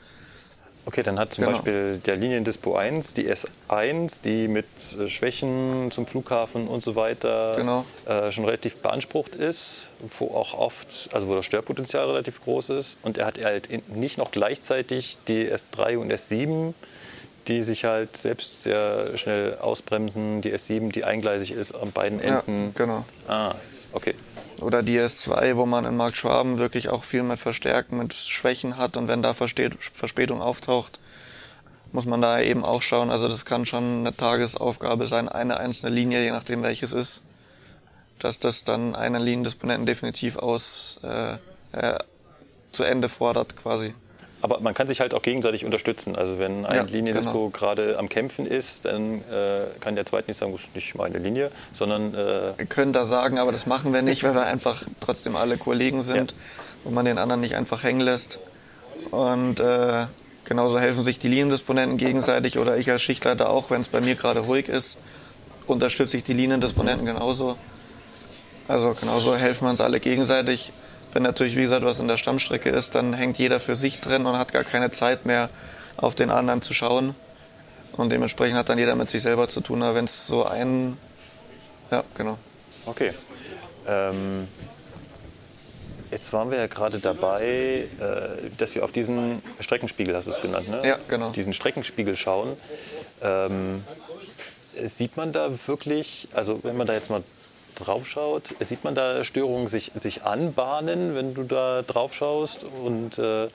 Okay, 0.87 1.03
dann 1.03 1.18
hat 1.18 1.32
zum 1.32 1.45
Genau. 1.45 1.57
Beispiel 1.57 1.99
der 2.05 2.16
Liniendispo 2.16 2.76
1, 2.76 3.14
die 3.14 3.26
S1, 3.32 4.20
die 4.22 4.49
mit 4.49 4.66
äh, 5.01 5.09
Schwächen 5.09 5.91
zum 5.91 6.07
Flughafen 6.07 6.68
und 6.68 6.82
so 6.82 6.95
weiter 6.95 7.55
Genau. 7.57 7.87
äh, 8.05 8.30
schon 8.30 8.45
relativ 8.45 8.76
beansprucht 8.82 9.35
ist, 9.35 9.89
wo 10.18 10.26
auch 10.37 10.53
oft, 10.53 11.09
also 11.12 11.26
wo 11.28 11.35
das 11.37 11.47
Störpotenzial 11.47 12.05
relativ 12.11 12.43
groß 12.45 12.68
ist. 12.68 12.99
Und 13.01 13.16
er 13.16 13.24
hat 13.24 13.43
halt 13.43 13.70
nicht 13.97 14.18
noch 14.18 14.30
gleichzeitig 14.30 15.16
die 15.26 15.51
S3 15.51 15.97
und 15.97 16.12
S7, 16.12 16.74
die 17.49 17.62
sich 17.62 17.84
halt 17.84 18.16
selbst 18.16 18.62
sehr 18.62 19.16
schnell 19.16 19.59
ausbremsen. 19.59 20.40
Die 20.42 20.53
S7, 20.55 20.92
die 20.92 21.05
eingleisig 21.05 21.53
ist 21.53 21.72
an 21.72 21.92
beiden 21.92 22.20
Ja, 22.20 22.40
Enden. 22.40 22.74
genau. 22.74 23.05
Ah, 23.28 23.55
okay. 23.92 24.14
Oder 24.61 24.82
die 24.82 24.99
S2, 24.99 25.57
wo 25.57 25.66
man 25.66 25.84
in 25.84 25.97
Markt 25.97 26.16
Schwaben 26.16 26.59
wirklich 26.59 26.88
auch 26.88 27.05
viel 27.05 27.22
mit 27.22 27.38
Verstärken, 27.38 27.99
mit 27.99 28.14
Schwächen 28.14 28.76
hat 28.76 28.97
und 28.97 29.09
wenn 29.09 29.20
da 29.22 29.34
Verspätung 29.34 30.40
auftaucht, 30.40 31.01
muss 31.92 32.07
man 32.07 32.20
da 32.20 32.40
eben 32.40 32.64
auch 32.64 32.82
schauen. 32.82 33.11
Also 33.11 33.28
das 33.28 33.45
kann 33.45 33.66
schon 33.66 34.01
eine 34.01 34.16
Tagesaufgabe 34.16 35.07
sein, 35.07 35.28
eine 35.28 35.59
einzelne 35.59 35.95
Linie, 35.95 36.22
je 36.22 36.30
nachdem 36.30 36.62
welches 36.62 36.92
ist, 36.92 37.24
dass 38.20 38.38
das 38.38 38.64
dann 38.64 38.95
einen 38.95 39.22
Liniendisponenten 39.22 39.86
definitiv 39.86 40.36
aus 40.36 40.99
äh, 41.03 41.34
äh, 41.72 41.99
zu 42.72 42.84
Ende 42.84 43.09
fordert 43.09 43.57
quasi. 43.57 43.95
Aber 44.45 44.61
man 44.61 44.74
kann 44.74 44.86
sich 44.86 45.01
halt 45.01 45.14
auch 45.14 45.22
gegenseitig 45.22 45.64
unterstützen. 45.64 46.16
Also 46.16 46.38
wenn 46.38 46.66
ein 46.66 46.76
Ja, 46.76 46.82
Liniendispo 46.82 47.32
genau. 47.32 47.49
gerade 47.49 47.99
am 47.99 48.11
Kämpfen 48.11 48.47
ist, 48.47 48.84
dann 48.84 49.22
äh, 49.32 49.62
kann 49.80 49.97
der 49.97 50.05
zweite 50.05 50.28
nicht 50.30 50.36
sagen, 50.36 50.53
das 50.53 50.64
ist 50.64 50.74
nicht 50.74 50.95
meine 50.97 51.16
Linie, 51.16 51.51
sondern 51.72 52.12
äh, 52.12 52.53
Wir 52.59 52.66
können 52.66 52.92
da 52.92 53.07
sagen, 53.07 53.38
aber 53.38 53.53
das 53.53 53.64
machen 53.64 53.95
wir 53.95 54.03
nicht, 54.03 54.22
weil 54.22 54.34
wir 54.34 54.45
einfach 54.45 54.82
trotzdem 55.01 55.34
alle 55.34 55.57
Kollegen 55.57 56.03
sind 56.03 56.32
Ja. 56.32 56.36
und 56.84 56.92
man 56.92 57.07
den 57.07 57.16
anderen 57.16 57.40
nicht 57.40 57.55
einfach 57.55 57.84
hängen 57.84 58.03
lässt. 58.03 58.38
Und 59.11 59.61
äh, 59.61 60.09
genauso 60.45 60.78
helfen 60.78 61.05
sich 61.05 61.18
die 61.18 61.28
Liniendisponenten 61.28 61.97
gegenseitig 61.97 62.59
oder 62.59 62.76
ich 62.76 62.90
als 62.90 63.01
Schichtleiter 63.01 63.49
auch, 63.49 63.70
wenn 63.70 63.80
es 63.80 63.88
bei 63.88 64.03
mir 64.03 64.14
gerade 64.14 64.40
ruhig 64.40 64.68
ist, 64.68 64.99
unterstütze 65.66 66.18
ich 66.18 66.22
die 66.24 66.34
Liniendisponenten 66.34 67.07
genauso. 67.07 67.57
Also 68.68 68.95
genauso 69.01 69.36
helfen 69.36 69.64
wir 69.64 69.70
uns 69.70 69.80
alle 69.80 70.01
gegenseitig. 70.01 70.70
Wenn 71.14 71.22
natürlich, 71.22 71.56
wie 71.56 71.62
gesagt, 71.62 71.84
was 71.84 72.00
in 72.00 72.08
der 72.08 72.16
Stammstrecke 72.16 72.70
ist, 72.70 72.96
dann 72.96 73.14
hängt 73.14 73.38
jeder 73.38 73.60
für 73.60 73.76
sich 73.76 74.00
drin 74.00 74.26
und 74.26 74.36
hat 74.36 74.52
gar 74.52 74.64
keine 74.64 74.90
Zeit 74.90 75.26
mehr, 75.26 75.48
auf 75.96 76.16
den 76.16 76.28
anderen 76.28 76.60
zu 76.60 76.74
schauen. 76.74 77.14
Und 77.92 78.10
dementsprechend 78.10 78.58
hat 78.58 78.68
dann 78.68 78.78
jeder 78.78 78.96
mit 78.96 79.08
sich 79.08 79.22
selber 79.22 79.46
zu 79.46 79.60
tun. 79.60 79.82
Aber 79.84 79.94
wenn 79.94 80.06
es 80.06 80.26
so 80.26 80.44
ein... 80.44 80.98
Ja, 81.92 82.02
genau. 82.16 82.36
okay. 82.86 83.12
Ähm, 83.86 84.48
jetzt 86.10 86.32
waren 86.32 86.50
wir 86.50 86.58
ja 86.58 86.66
gerade 86.66 86.98
dabei, 86.98 87.86
äh, 88.00 88.50
dass 88.58 88.74
wir 88.74 88.84
auf 88.84 88.90
diesen 88.90 89.40
Streckenspiegel, 89.60 90.16
hast 90.16 90.26
du 90.26 90.32
es 90.32 90.40
genannt, 90.40 90.68
ne? 90.68 90.80
Ja, 90.84 90.98
genau. 91.06 91.30
Diesen 91.30 91.54
Streckenspiegel 91.54 92.16
schauen. 92.16 92.56
Ähm, 93.22 93.84
sieht 94.82 95.16
man 95.16 95.32
da 95.32 95.50
wirklich, 95.68 96.26
also 96.34 96.64
wenn 96.64 96.76
man 96.76 96.88
da 96.88 96.94
jetzt 96.94 97.10
mal 97.10 97.22
drauf 97.75 98.07
schaut, 98.07 98.55
sieht 98.61 98.85
man 98.85 98.95
da 98.95 99.25
Störungen 99.25 99.68
sich, 99.68 99.93
sich 99.95 100.25
anbahnen, 100.25 101.14
wenn 101.14 101.35
du 101.35 101.43
da 101.43 101.83
drauf 101.83 102.14
schaust? 102.14 102.64
Und, 102.64 103.18
äh, 103.18 103.49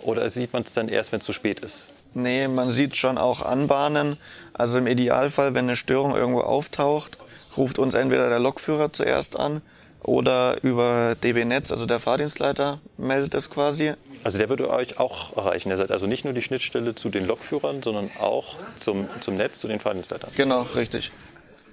oder 0.00 0.28
sieht 0.30 0.52
man 0.52 0.62
es 0.62 0.72
dann 0.72 0.88
erst, 0.88 1.12
wenn 1.12 1.20
es 1.20 1.26
zu 1.26 1.32
spät 1.32 1.60
ist? 1.60 1.88
Nee, 2.14 2.46
man 2.46 2.70
sieht 2.70 2.96
schon 2.96 3.18
auch 3.18 3.42
Anbahnen. 3.42 4.16
Also 4.52 4.78
im 4.78 4.86
Idealfall, 4.86 5.54
wenn 5.54 5.64
eine 5.64 5.76
Störung 5.76 6.14
irgendwo 6.14 6.40
auftaucht, 6.40 7.18
ruft 7.56 7.78
uns 7.78 7.94
entweder 7.94 8.28
der 8.28 8.38
Lokführer 8.38 8.92
zuerst 8.92 9.38
an 9.38 9.62
oder 10.04 10.62
über 10.62 11.16
DB 11.22 11.44
Netz, 11.44 11.70
also 11.70 11.86
der 11.86 11.98
Fahrdienstleiter, 11.98 12.78
meldet 12.98 13.34
es 13.34 13.50
quasi. 13.50 13.94
Also 14.22 14.38
der 14.38 14.48
würde 14.48 14.70
euch 14.70 15.00
auch 15.00 15.36
erreichen. 15.36 15.70
Ihr 15.70 15.76
seid 15.76 15.90
also 15.90 16.06
nicht 16.06 16.24
nur 16.24 16.34
die 16.34 16.42
Schnittstelle 16.42 16.94
zu 16.94 17.08
den 17.08 17.26
Lokführern, 17.26 17.82
sondern 17.82 18.10
auch 18.20 18.56
zum, 18.78 19.08
zum 19.20 19.36
Netz, 19.36 19.60
zu 19.60 19.66
den 19.66 19.80
Fahrdienstleitern. 19.80 20.30
Genau, 20.36 20.62
richtig. 20.76 21.10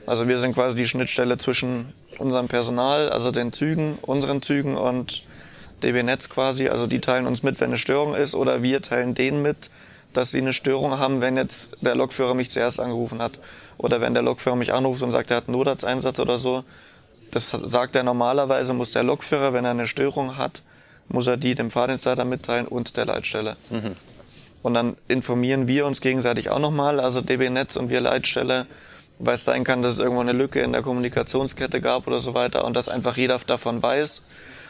Also 0.06 0.28
wir 0.28 0.39
sind 0.39 0.54
quasi 0.54 0.76
die 0.76 0.86
Schnittstelle 0.86 1.38
zwischen 1.38 1.93
unserem 2.18 2.47
Personal, 2.47 3.10
also 3.10 3.32
den 3.32 3.54
Zügen, 3.54 3.97
unseren 4.02 4.41
Zügen 4.41 4.76
und 4.76 5.24
DB 5.84 6.04
Netz 6.04 6.30
quasi. 6.30 6.70
Also 6.70 6.88
die 6.88 6.99
teilen 6.99 7.28
uns 7.28 7.43
mit, 7.43 7.60
wenn 7.60 7.70
eine 7.70 7.78
Störung 7.78 8.16
ist 8.16 8.36
oder 8.36 8.64
wir 8.64 8.82
teilen 8.82 9.14
denen 9.14 9.41
mit, 9.41 9.70
dass 10.14 10.32
sie 10.32 10.39
eine 10.39 10.54
Störung 10.54 10.99
haben, 10.99 11.22
wenn 11.22 11.38
jetzt 11.38 11.78
der 11.82 11.95
Lokführer 11.95 12.34
mich 12.34 12.49
zuerst 12.49 12.80
angerufen 12.80 13.22
hat. 13.22 13.39
Oder 13.78 14.02
wenn 14.02 14.14
der 14.14 14.24
Lokführer 14.24 14.56
mich 14.56 14.74
anruft 14.74 15.02
und 15.02 15.12
sagt, 15.12 15.32
er 15.32 15.38
hat 15.38 15.47
einen 15.47 15.58
Notarzteinsatz 15.58 16.20
oder 16.20 16.38
so. 16.38 16.64
Das 17.32 17.49
sagt 17.49 17.95
er 17.95 18.04
normalerweise, 18.04 18.74
muss 18.74 18.91
der 18.91 19.04
Lokführer, 19.04 19.54
wenn 19.54 19.66
er 19.66 19.72
eine 19.72 19.88
Störung 19.88 20.38
hat, 20.38 20.62
muss 21.08 21.28
er 21.28 21.38
die 21.38 21.56
dem 21.56 21.72
Fahrdienstleiter 21.72 22.26
mitteilen 22.26 22.68
und 22.68 22.97
der 22.97 23.06
Leitstelle. 23.06 23.56
Und 24.62 24.74
dann 24.74 24.97
informieren 25.08 25.68
wir 25.68 25.86
uns 25.86 26.02
gegenseitig 26.02 26.49
auch 26.49 26.60
nochmal, 26.60 26.99
also 26.99 27.22
DB 27.22 27.49
Netz 27.49 27.76
und 27.78 27.89
wir 27.89 28.02
Leitstelle, 28.02 28.68
weil 29.24 29.36
es 29.36 29.45
sein 29.45 29.63
kann, 29.63 29.82
dass 29.82 29.93
es 29.93 29.99
irgendwo 29.99 30.22
eine 30.22 30.34
Lücke 30.34 30.61
in 30.61 30.74
der 30.74 30.82
Kommunikationskette 30.82 31.82
gab 31.82 32.07
oder 32.07 32.22
so 32.22 32.34
weiter 32.34 32.65
und 32.65 32.76
dass 32.76 32.89
einfach 32.89 33.17
jeder 33.17 33.38
davon 33.39 33.82
weiß. 33.82 34.24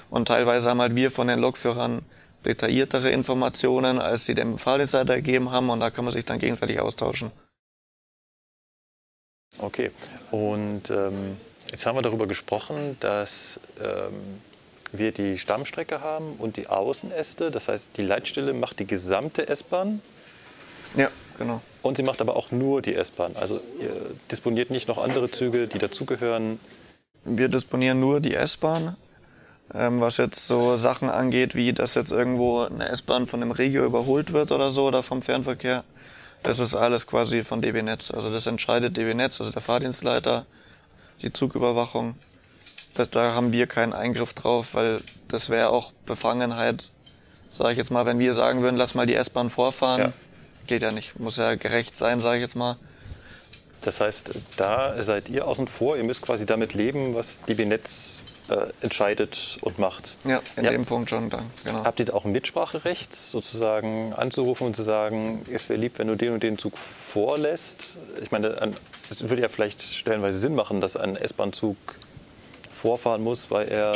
Und 0.09 0.27
teilweise 0.27 0.69
haben 0.69 0.81
halt 0.81 0.95
wir 0.95 1.09
von 1.11 1.27
den 1.27 1.39
Lokführern 1.39 2.01
detailliertere 2.45 3.11
Informationen, 3.11 3.99
als 3.99 4.25
sie 4.25 4.35
dem 4.35 4.57
Fahrdienstleiter 4.57 5.15
gegeben 5.15 5.51
haben 5.51 5.69
und 5.69 5.79
da 5.79 5.89
kann 5.89 6.05
man 6.05 6.13
sich 6.13 6.25
dann 6.25 6.39
gegenseitig 6.39 6.79
austauschen. 6.79 7.31
Okay, 9.57 9.91
und 10.31 10.89
ähm, 10.89 11.37
jetzt 11.69 11.85
haben 11.85 11.95
wir 11.95 12.01
darüber 12.01 12.25
gesprochen, 12.25 12.97
dass 12.99 13.59
ähm, 13.79 14.41
wir 14.91 15.11
die 15.11 15.37
Stammstrecke 15.37 16.01
haben 16.01 16.35
und 16.37 16.57
die 16.57 16.67
Außenäste. 16.67 17.51
Das 17.51 17.67
heißt, 17.67 17.97
die 17.97 18.01
Leitstelle 18.01 18.53
macht 18.53 18.79
die 18.79 18.87
gesamte 18.87 19.47
S-Bahn. 19.47 20.01
Ja, 20.95 21.09
genau. 21.37 21.61
Und 21.81 21.97
sie 21.97 22.03
macht 22.03 22.21
aber 22.21 22.35
auch 22.35 22.51
nur 22.51 22.81
die 22.81 22.95
S-Bahn. 22.95 23.35
Also 23.35 23.59
ihr 23.79 23.95
disponiert 24.29 24.69
nicht 24.69 24.87
noch 24.87 24.97
andere 24.97 25.31
Züge, 25.31 25.67
die 25.67 25.79
dazugehören. 25.79 26.59
Wir 27.23 27.49
disponieren 27.49 27.99
nur 27.99 28.19
die 28.19 28.35
S-Bahn. 28.35 28.95
Ähm, 29.73 30.01
was 30.01 30.17
jetzt 30.17 30.47
so 30.47 30.75
Sachen 30.75 31.09
angeht, 31.09 31.55
wie 31.55 31.71
dass 31.71 31.95
jetzt 31.95 32.11
irgendwo 32.11 32.63
eine 32.63 32.89
S-Bahn 32.89 33.25
von 33.25 33.39
dem 33.39 33.51
Regio 33.51 33.85
überholt 33.85 34.33
wird 34.33 34.51
oder 34.51 34.69
so 34.69 34.85
oder 34.85 35.01
vom 35.01 35.21
Fernverkehr, 35.21 35.83
das 36.43 36.59
ist 36.59 36.75
alles 36.75 37.07
quasi 37.07 37.43
von 37.43 37.61
DB 37.61 37.81
Netz. 37.81 38.11
Also 38.11 38.31
das 38.31 38.47
entscheidet 38.47 38.97
DB 38.97 39.13
Netz, 39.13 39.39
also 39.39 39.51
der 39.51 39.61
Fahrdienstleiter, 39.61 40.45
die 41.21 41.31
Zugüberwachung. 41.31 42.15
Das, 42.93 43.09
da 43.09 43.33
haben 43.33 43.53
wir 43.53 43.67
keinen 43.67 43.93
Eingriff 43.93 44.33
drauf, 44.33 44.73
weil 44.73 44.99
das 45.29 45.49
wäre 45.49 45.69
auch 45.69 45.93
Befangenheit, 46.05 46.91
sage 47.49 47.71
ich 47.71 47.77
jetzt 47.77 47.91
mal, 47.91 48.05
wenn 48.05 48.19
wir 48.19 48.33
sagen 48.33 48.61
würden, 48.61 48.75
lass 48.75 48.95
mal 48.95 49.05
die 49.05 49.15
S-Bahn 49.15 49.49
vorfahren. 49.49 50.01
Ja. 50.01 50.13
Geht 50.71 50.83
ja 50.83 50.91
nicht. 50.93 51.19
Muss 51.19 51.35
ja 51.35 51.55
gerecht 51.55 51.97
sein, 51.97 52.21
sage 52.21 52.37
ich 52.37 52.43
jetzt 52.43 52.55
mal. 52.55 52.77
Das 53.81 53.99
heißt, 53.99 54.31
da 54.55 55.03
seid 55.03 55.27
ihr 55.27 55.45
außen 55.45 55.67
vor. 55.67 55.97
Ihr 55.97 56.05
müsst 56.05 56.21
quasi 56.21 56.45
damit 56.45 56.73
leben, 56.75 57.13
was 57.13 57.41
DB 57.41 57.65
Netz 57.65 58.21
äh, 58.47 58.67
entscheidet 58.81 59.57
und 59.59 59.79
macht. 59.79 60.15
Ja, 60.23 60.39
in 60.55 60.63
Ja. 60.63 60.71
dem 60.71 60.85
Punkt 60.85 61.09
schon 61.09 61.29
dann, 61.29 61.43
genau. 61.65 61.83
Habt 61.83 61.99
ihr 61.99 62.05
da 62.05 62.13
auch 62.13 62.23
ein 62.23 62.31
Mitspracherecht, 62.31 63.13
sozusagen 63.13 64.13
anzurufen 64.13 64.65
und 64.67 64.77
zu 64.77 64.83
sagen, 64.83 65.45
es 65.51 65.67
wäre 65.67 65.77
lieb, 65.77 65.95
wenn 65.97 66.07
du 66.07 66.15
den 66.15 66.31
und 66.31 66.41
den 66.41 66.57
Zug 66.57 66.77
vorlässt? 66.77 67.97
Ich 68.21 68.31
meine, 68.31 68.61
ein- 68.61 68.73
es 69.09 69.19
würde 69.27 69.41
ja 69.41 69.49
vielleicht 69.49 69.81
stellenweise 69.81 70.39
Sinn 70.39 70.55
machen, 70.55 70.79
dass 70.79 70.95
ein 70.95 71.17
S-Bahn-Zug 71.17 71.75
vorfahren 72.73 73.21
muss, 73.21 73.51
weil 73.51 73.67
er 73.67 73.93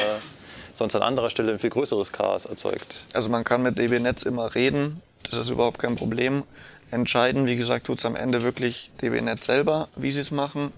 sonst 0.74 0.94
an 0.96 1.04
anderer 1.04 1.30
Stelle 1.30 1.54
ein 1.54 1.60
viel 1.60 1.70
größeres 1.70 2.12
Chaos 2.12 2.44
erzeugt. 2.44 3.06
Also 3.14 3.30
man 3.30 3.46
kann 3.46 3.62
mit 3.62 3.78
DB 3.78 4.00
Netz 4.00 4.24
immer 4.24 4.56
reden, 4.56 5.02
das 5.32 5.40
ist 5.40 5.50
überhaupt 5.50 5.80
kein 5.80 5.96
Problem. 5.96 6.44
Entscheiden, 6.92 7.48
wie 7.48 7.56
gesagt, 7.56 7.88
tut's 7.88 8.06
am 8.06 8.16
Ende 8.16 8.44
wirklich 8.44 8.92
DB 9.02 9.22
Netz 9.22 9.46
selber, 9.46 9.90
wie 9.96 10.12
sie 10.12 10.20
es 10.20 10.32
machen. 10.32 10.72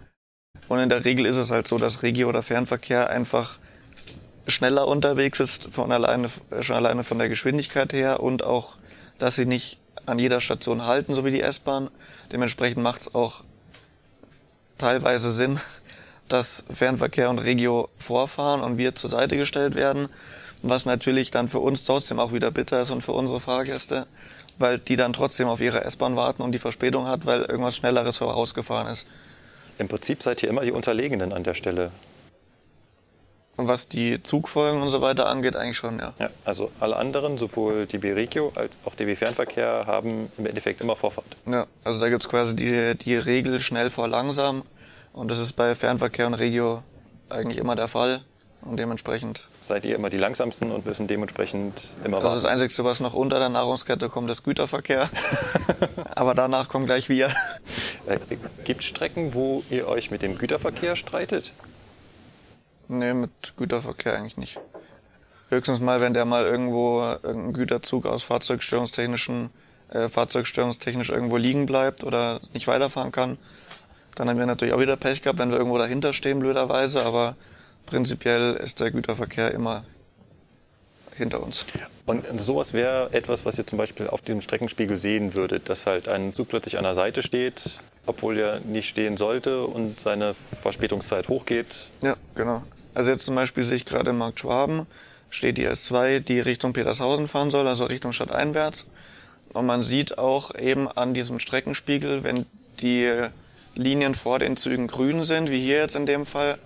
Und 0.68 0.80
in 0.80 0.90
der 0.90 1.06
Regel 1.06 1.26
ist 1.26 1.38
es 1.38 1.52
halt 1.52 1.68
so, 1.68 1.78
dass 1.78 2.04
Regio- 2.04 2.30
oder 2.30 2.42
Fernverkehr 2.42 3.10
einfach 3.10 3.60
schneller 4.48 4.88
unterwegs 4.88 5.40
ist, 5.40 5.70
von 5.72 5.92
alleine, 5.92 6.30
schon 6.62 6.76
alleine 6.76 7.04
von 7.04 7.20
der 7.20 7.30
Geschwindigkeit 7.30 7.94
her 7.94 8.22
und 8.22 8.44
auch, 8.44 8.78
dass 9.18 9.36
sie 9.36 9.46
nicht 9.46 9.80
an 10.06 10.20
jeder 10.20 10.40
Station 10.40 10.86
halten, 10.86 11.14
so 11.14 11.26
wie 11.26 11.32
die 11.32 11.42
S-Bahn. 11.42 11.90
Dementsprechend 12.32 12.82
macht's 12.82 13.14
auch 13.14 13.44
teilweise 14.78 15.32
Sinn, 15.32 15.60
dass 16.30 16.66
Fernverkehr 16.70 17.30
und 17.30 17.40
Regio 17.40 17.90
vorfahren 17.98 18.62
und 18.62 18.78
wir 18.78 18.96
zur 18.96 19.10
Seite 19.10 19.38
gestellt 19.38 19.76
werden. 19.76 20.10
Was 20.64 20.86
natürlich 20.86 21.30
dann 21.30 21.48
für 21.48 21.60
uns 21.60 21.84
trotzdem 21.84 22.20
auch 22.20 22.34
wieder 22.34 22.50
bitter 22.50 22.82
ist 22.82 22.90
und 22.90 23.02
für 23.02 23.12
unsere 23.12 23.40
Fahrgäste, 23.40 24.08
weil 24.60 24.80
die 24.80 24.96
dann 24.96 25.14
trotzdem 25.14 25.48
auf 25.48 25.62
ihre 25.62 25.84
S-Bahn 25.84 26.16
warten 26.16 26.42
und 26.42 26.52
die 26.52 26.60
Verspätung 26.60 27.08
hat, 27.08 27.26
weil 27.26 27.42
irgendwas 27.42 27.76
Schnelleres 27.76 28.18
vorausgefahren 28.18 28.92
ist. 28.92 29.08
Im 29.78 29.88
Prinzip 29.88 30.24
seid 30.24 30.42
ihr 30.44 30.50
immer 30.50 30.62
die 30.62 30.72
Unterlegenen 30.72 31.34
an 31.34 31.44
der 31.44 31.54
Stelle. 31.54 31.92
Und 33.58 33.68
was 33.68 33.90
die 33.90 34.22
Zugfolgen 34.22 34.84
und 34.84 34.92
so 34.92 35.02
weiter 35.02 35.26
angeht, 35.26 35.56
eigentlich 35.56 35.78
schon, 35.78 35.98
ja. 35.98 36.14
Ja, 36.20 36.30
also 36.46 36.72
alle 36.80 36.96
anderen, 36.96 37.40
sowohl 37.40 37.88
DB 37.88 38.14
Regio 38.14 38.52
als 38.56 38.78
auch 38.86 38.94
DB 38.94 39.16
Fernverkehr, 39.16 39.86
haben 39.88 40.32
im 40.38 40.46
Endeffekt 40.46 40.80
immer 40.80 40.96
Vorfahrt. 40.96 41.36
Ja, 41.48 41.66
also 41.84 42.00
da 42.00 42.10
gibt's 42.10 42.30
quasi 42.30 42.56
die, 42.56 42.96
die 42.96 43.16
Regel 43.16 43.60
schnell 43.60 43.90
vor 43.90 44.08
langsam. 44.08 44.62
Und 45.12 45.32
das 45.32 45.40
ist 45.40 45.54
bei 45.54 45.74
Fernverkehr 45.74 46.28
und 46.28 46.36
Regio 46.36 46.84
eigentlich 47.30 47.58
immer 47.58 47.76
der 47.76 47.88
Fall. 47.88 48.22
Und 48.62 48.78
dementsprechend. 48.78 49.48
Seid 49.68 49.84
ihr 49.84 49.96
immer 49.96 50.10
die 50.10 50.18
langsamsten 50.18 50.72
und 50.72 50.86
müssen 50.86 51.08
dementsprechend 51.08 51.90
immer 52.06 52.18
Also 52.18 52.36
das 52.36 52.44
warten. 52.46 52.62
Einzige, 52.62 52.86
was 52.86 53.02
noch 53.02 53.14
unter 53.14 53.38
der 53.38 53.50
Nahrungskette 53.50 54.08
kommt, 54.08 54.30
ist 54.32 54.44
Güterverkehr. 54.44 55.10
Aber 56.16 56.34
danach 56.34 56.70
kommen 56.70 56.86
gleich 56.86 57.10
wir. 57.10 57.36
Äh, 58.08 58.18
Gibt 58.64 58.86
Strecken, 58.86 59.34
wo 59.34 59.64
ihr 59.70 59.90
euch 59.90 60.10
mit 60.10 60.22
dem 60.22 60.38
Güterverkehr 60.38 60.96
streitet? 60.96 61.52
Nee, 62.88 63.14
mit 63.14 63.58
Güterverkehr 63.58 64.18
eigentlich 64.18 64.38
nicht. 64.38 64.58
Höchstens 65.50 65.82
mal, 65.82 66.00
wenn 66.00 66.14
der 66.14 66.24
mal 66.24 66.46
irgendwo 66.46 67.02
irgendein 67.02 67.52
Güterzug 67.52 68.06
aus 68.06 68.24
fahrzeugstörungstechnischen, 68.24 69.50
äh, 69.90 70.08
fahrzeugstörungstechnisch 70.08 71.10
irgendwo 71.10 71.36
liegen 71.36 71.66
bleibt 71.66 72.06
oder 72.06 72.40
nicht 72.54 72.68
weiterfahren 72.68 73.12
kann. 73.12 73.38
Dann 74.16 74.30
haben 74.30 74.40
wir 74.40 74.46
natürlich 74.46 74.74
auch 74.74 74.80
wieder 74.80 74.96
Pech 74.96 75.22
gehabt, 75.22 75.40
wenn 75.40 75.52
wir 75.52 75.58
irgendwo 75.58 75.78
dahinter 75.78 76.14
stehen, 76.14 76.40
blöderweise, 76.40 77.04
aber 77.04 77.36
prinzipiell 77.88 78.54
ist 78.56 78.80
der 78.80 78.92
Güterverkehr 78.92 79.52
immer 79.54 79.84
hinter 81.16 81.42
uns. 81.42 81.66
Und 82.06 82.26
sowas 82.40 82.74
wäre 82.74 83.12
etwas, 83.12 83.44
was 83.46 83.58
ihr 83.58 83.66
zum 83.66 83.80
Beispiel 83.80 84.08
auf 84.08 84.22
dem 84.22 84.42
Streckenspiegel 84.42 84.96
sehen 84.96 85.34
würdet, 85.34 85.68
dass 85.70 85.88
halt 85.88 86.08
ein 86.08 86.36
Zug 86.36 86.50
plötzlich 86.50 86.78
an 86.78 86.84
der 86.84 86.94
Seite 86.94 87.24
steht, 87.24 87.80
obwohl 88.06 88.38
er 88.38 88.60
nicht 88.60 88.88
stehen 88.88 89.18
sollte 89.18 89.64
und 89.64 90.00
seine 90.00 90.36
Verspätungszeit 90.62 91.28
hochgeht. 91.28 91.90
Ja, 92.04 92.16
genau. 92.36 92.64
Also 92.94 93.10
jetzt 93.10 93.26
zum 93.26 93.36
Beispiel 93.36 93.64
sehe 93.64 93.76
ich 93.76 93.86
gerade 93.86 94.12
in 94.12 94.18
Markt 94.18 94.40
Schwaben, 94.40 94.86
steht 95.30 95.58
die 95.58 95.68
S2, 95.68 96.20
die 96.20 96.40
Richtung 96.40 96.74
Petershausen 96.74 97.28
fahren 97.28 97.50
soll, 97.50 97.68
also 97.68 97.86
Richtung 97.86 98.14
Stadt 98.14 98.32
einwärts. 98.32 98.90
Und 99.54 99.66
man 99.66 99.84
sieht 99.84 100.18
auch 100.18 100.54
eben 100.56 100.88
an 100.88 101.14
diesem 101.14 101.40
Streckenspiegel, 101.40 102.24
wenn 102.24 102.46
die 102.80 103.12
Linien 103.76 104.16
vor 104.16 104.40
den 104.40 104.56
Zügen 104.56 104.88
grün 104.88 105.24
sind, 105.24 105.50
wie 105.50 105.60
hier 105.60 105.78
jetzt 105.78 105.96
in 105.96 106.06
dem 106.06 106.26
Fall, 106.26 106.58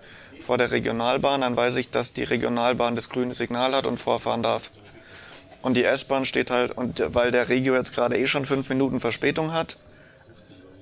vor 0.42 0.58
der 0.58 0.72
Regionalbahn, 0.72 1.42
dann 1.42 1.56
weiß 1.56 1.76
ich, 1.78 1.90
dass 1.90 2.14
die 2.14 2.24
Regionalbahn 2.24 2.96
das 2.96 3.10
grüne 3.10 3.34
Signal 3.34 3.76
hat 3.76 3.86
und 3.86 3.98
vorfahren 3.98 4.44
darf. 4.44 4.72
Und 5.62 5.76
die 5.76 5.84
S-Bahn 5.84 6.26
steht 6.26 6.50
halt, 6.50 6.76
und 6.76 7.02
weil 7.14 7.32
der 7.32 7.50
Regio 7.50 7.76
jetzt 7.76 7.94
gerade 7.94 8.18
eh 8.18 8.28
schon 8.28 8.46
fünf 8.46 8.70
Minuten 8.70 9.00
Verspätung 9.00 9.54
hat, 9.54 9.78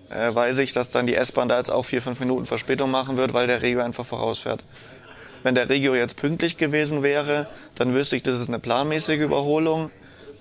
äh, 0.09 0.33
weiß 0.33 0.59
ich, 0.59 0.73
dass 0.73 0.89
dann 0.89 1.05
die 1.05 1.15
S-Bahn 1.15 1.49
da 1.49 1.57
jetzt 1.57 1.69
auch 1.69 1.83
vier, 1.83 2.01
fünf 2.01 2.19
Minuten 2.19 2.45
Verspätung 2.45 2.89
machen 2.89 3.17
wird, 3.17 3.33
weil 3.33 3.47
der 3.47 3.61
Regio 3.61 3.81
einfach 3.81 4.05
vorausfährt. 4.05 4.63
Wenn 5.43 5.55
der 5.55 5.69
Regio 5.69 5.95
jetzt 5.95 6.15
pünktlich 6.15 6.57
gewesen 6.57 7.03
wäre, 7.03 7.47
dann 7.75 7.93
wüsste 7.93 8.15
ich, 8.15 8.23
das 8.23 8.39
ist 8.39 8.47
eine 8.47 8.59
planmäßige 8.59 9.19
Überholung. 9.19 9.91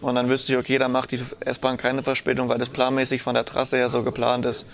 Und 0.00 0.14
dann 0.14 0.28
wüsste 0.28 0.52
ich, 0.52 0.58
okay, 0.58 0.78
dann 0.78 0.92
macht 0.92 1.10
die 1.10 1.20
S-Bahn 1.40 1.76
keine 1.76 2.02
Verspätung, 2.02 2.48
weil 2.48 2.58
das 2.58 2.68
planmäßig 2.68 3.20
von 3.20 3.34
der 3.34 3.44
Trasse 3.44 3.76
her 3.76 3.88
so 3.88 4.04
geplant 4.04 4.44
ist. 4.44 4.66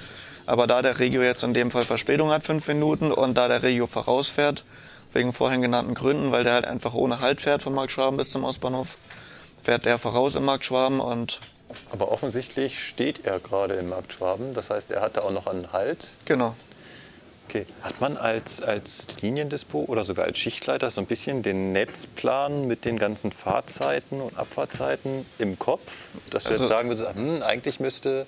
Aber 0.46 0.66
da 0.66 0.82
der 0.82 0.98
Regio 0.98 1.22
jetzt 1.22 1.42
in 1.42 1.54
dem 1.54 1.70
Fall 1.70 1.82
Verspätung 1.84 2.30
hat, 2.30 2.44
fünf 2.44 2.68
Minuten, 2.68 3.12
und 3.12 3.34
da 3.36 3.48
der 3.48 3.62
Regio 3.62 3.86
vorausfährt, 3.86 4.64
wegen 5.12 5.32
vorhin 5.32 5.62
genannten 5.62 5.94
Gründen, 5.94 6.32
weil 6.32 6.44
der 6.44 6.54
halt 6.54 6.66
einfach 6.66 6.92
ohne 6.94 7.20
Halt 7.20 7.40
fährt 7.40 7.62
von 7.62 7.72
Markt 7.74 7.92
Schwaben 7.92 8.16
bis 8.16 8.30
zum 8.30 8.44
Ostbahnhof, 8.44 8.98
fährt 9.62 9.84
der 9.84 9.98
voraus 9.98 10.34
im 10.34 10.44
Markt 10.44 10.64
Schwaben 10.64 11.00
und 11.00 11.40
Aber 11.92 12.10
offensichtlich 12.12 12.82
steht 12.84 13.24
er 13.24 13.38
gerade 13.40 13.74
im 13.74 13.88
Markt 13.88 14.12
Schwaben. 14.12 14.54
Das 14.54 14.70
heißt, 14.70 14.90
er 14.90 15.00
hatte 15.00 15.22
auch 15.24 15.30
noch 15.30 15.46
einen 15.46 15.72
Halt. 15.72 16.08
genau. 16.24 16.54
Okay. 17.46 17.66
Hat 17.82 18.00
man 18.00 18.16
als, 18.16 18.62
als 18.62 19.06
Liniendispo 19.20 19.84
oder 19.86 20.02
sogar 20.02 20.24
als 20.24 20.38
Schichtleiter 20.38 20.90
so 20.90 21.02
ein 21.02 21.06
bisschen 21.06 21.42
den 21.42 21.72
Netzplan 21.72 22.66
mit 22.66 22.86
den 22.86 22.98
ganzen 22.98 23.32
Fahrzeiten 23.32 24.22
und 24.22 24.38
Abfahrtzeiten 24.38 25.26
im 25.38 25.58
Kopf? 25.58 26.06
Dass 26.30 26.44
du 26.44 26.50
Also- 26.50 26.62
jetzt 26.64 26.68
sagen 26.70 26.88
würdest, 26.88 27.06
hm, 27.14 27.42
eigentlich 27.42 27.80
müsste 27.80 28.24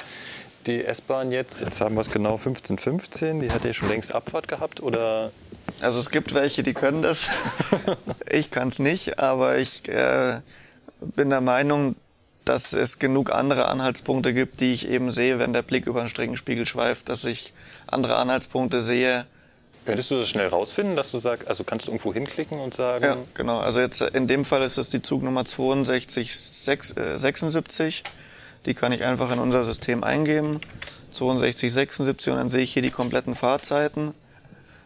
die 0.66 0.84
S-Bahn 0.84 1.30
jetzt, 1.32 1.60
jetzt 1.60 1.80
haben 1.80 1.94
wir 1.94 2.00
es 2.00 2.10
genau 2.10 2.36
15.15, 2.36 3.40
die 3.40 3.50
hat 3.50 3.64
ja 3.64 3.72
schon 3.72 3.88
längst 3.88 4.14
Abfahrt 4.14 4.48
gehabt 4.48 4.82
oder 4.82 5.30
Also 5.80 6.00
es 6.00 6.10
gibt 6.10 6.34
welche, 6.34 6.62
die 6.62 6.74
können 6.74 7.02
das. 7.02 7.28
ich 8.30 8.50
kann 8.50 8.68
es 8.68 8.78
nicht, 8.78 9.18
aber 9.18 9.58
ich 9.58 9.88
äh, 9.88 10.40
bin 11.00 11.30
der 11.30 11.40
Meinung, 11.40 11.96
dass 12.44 12.72
es 12.72 12.98
genug 12.98 13.32
andere 13.32 13.66
Anhaltspunkte 13.66 14.32
gibt, 14.32 14.60
die 14.60 14.72
ich 14.72 14.88
eben 14.88 15.10
sehe, 15.10 15.38
wenn 15.38 15.52
der 15.52 15.62
Blick 15.62 15.86
über 15.86 16.00
den 16.00 16.08
Streckenspiegel 16.08 16.66
schweift, 16.66 17.08
dass 17.08 17.24
ich 17.24 17.52
andere 17.86 18.16
Anhaltspunkte 18.16 18.80
sehe. 18.80 19.26
könntest 19.84 20.10
du 20.12 20.18
das 20.18 20.28
schnell 20.28 20.48
rausfinden, 20.48 20.96
dass 20.96 21.10
du 21.10 21.18
sagst, 21.18 21.48
also 21.48 21.64
kannst 21.64 21.86
du 21.86 21.90
irgendwo 21.90 22.14
hinklicken 22.14 22.60
und 22.60 22.74
sagen, 22.74 23.04
Ja, 23.04 23.16
genau. 23.34 23.58
Also 23.58 23.80
jetzt 23.80 24.00
äh, 24.00 24.10
in 24.12 24.28
dem 24.28 24.44
Fall 24.44 24.62
ist 24.62 24.78
es 24.78 24.88
die 24.88 25.02
Zugnummer 25.02 25.44
6276. 25.44 28.04
Die 28.66 28.74
kann 28.74 28.92
ich 28.92 29.04
einfach 29.04 29.32
in 29.32 29.38
unser 29.38 29.62
System 29.62 30.04
eingeben. 30.04 30.60
6276 31.10 32.32
und 32.32 32.38
dann 32.38 32.50
sehe 32.50 32.62
ich 32.62 32.72
hier 32.72 32.82
die 32.82 32.90
kompletten 32.90 33.34
Fahrzeiten 33.34 34.12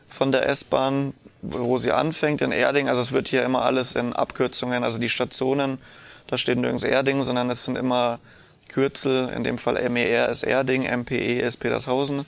von 0.09 0.33
der 0.33 0.49
S-Bahn, 0.49 1.15
wo 1.43 1.79
sie 1.79 1.93
anfängt 1.93 2.41
in 2.43 2.53
Erding. 2.53 2.89
Also 2.89 3.01
es 3.01 3.13
wird 3.13 3.29
hier 3.29 3.43
immer 3.43 3.65
alles 3.65 3.95
in 3.95 4.13
Abkürzungen, 4.13 4.85
also 4.85 4.99
die 4.99 5.09
Stationen, 5.09 5.79
da 6.27 6.37
steht 6.37 6.59
nirgends 6.59 6.85
Erding, 6.85 7.23
sondern 7.23 7.51
es 7.51 7.65
sind 7.65 7.77
immer 7.77 8.21
Kürzel. 8.69 9.29
In 9.31 9.43
dem 9.43 9.59
Fall 9.59 9.89
MER 9.89 10.29
ist 10.29 10.43
Erding, 10.45 10.83
MPE 10.85 11.41
ist 11.41 11.57
Petershausen. 11.59 12.27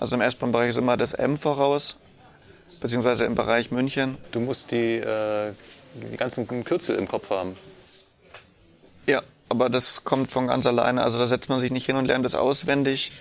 Also 0.00 0.16
im 0.16 0.22
S-Bahn-Bereich 0.22 0.70
ist 0.70 0.78
immer 0.78 0.96
das 0.96 1.12
M 1.12 1.36
voraus, 1.36 1.98
beziehungsweise 2.80 3.24
im 3.24 3.34
Bereich 3.34 3.70
München. 3.70 4.16
du 4.30 4.40
musst 4.40 4.70
die, 4.70 4.96
äh, 4.96 5.52
die 5.94 6.16
ganzen 6.16 6.46
Kürzel 6.64 6.96
im 6.96 7.08
Kopf 7.08 7.30
haben. 7.30 7.56
Aber 9.48 9.68
das 9.70 10.04
kommt 10.04 10.30
von 10.30 10.46
ganz 10.48 10.66
alleine. 10.66 11.02
Also 11.02 11.18
da 11.18 11.26
setzt 11.26 11.48
man 11.48 11.58
sich 11.58 11.70
nicht 11.70 11.86
hin 11.86 11.96
und 11.96 12.06
lernt 12.06 12.26
es 12.26 12.34
auswendig. 12.34 13.12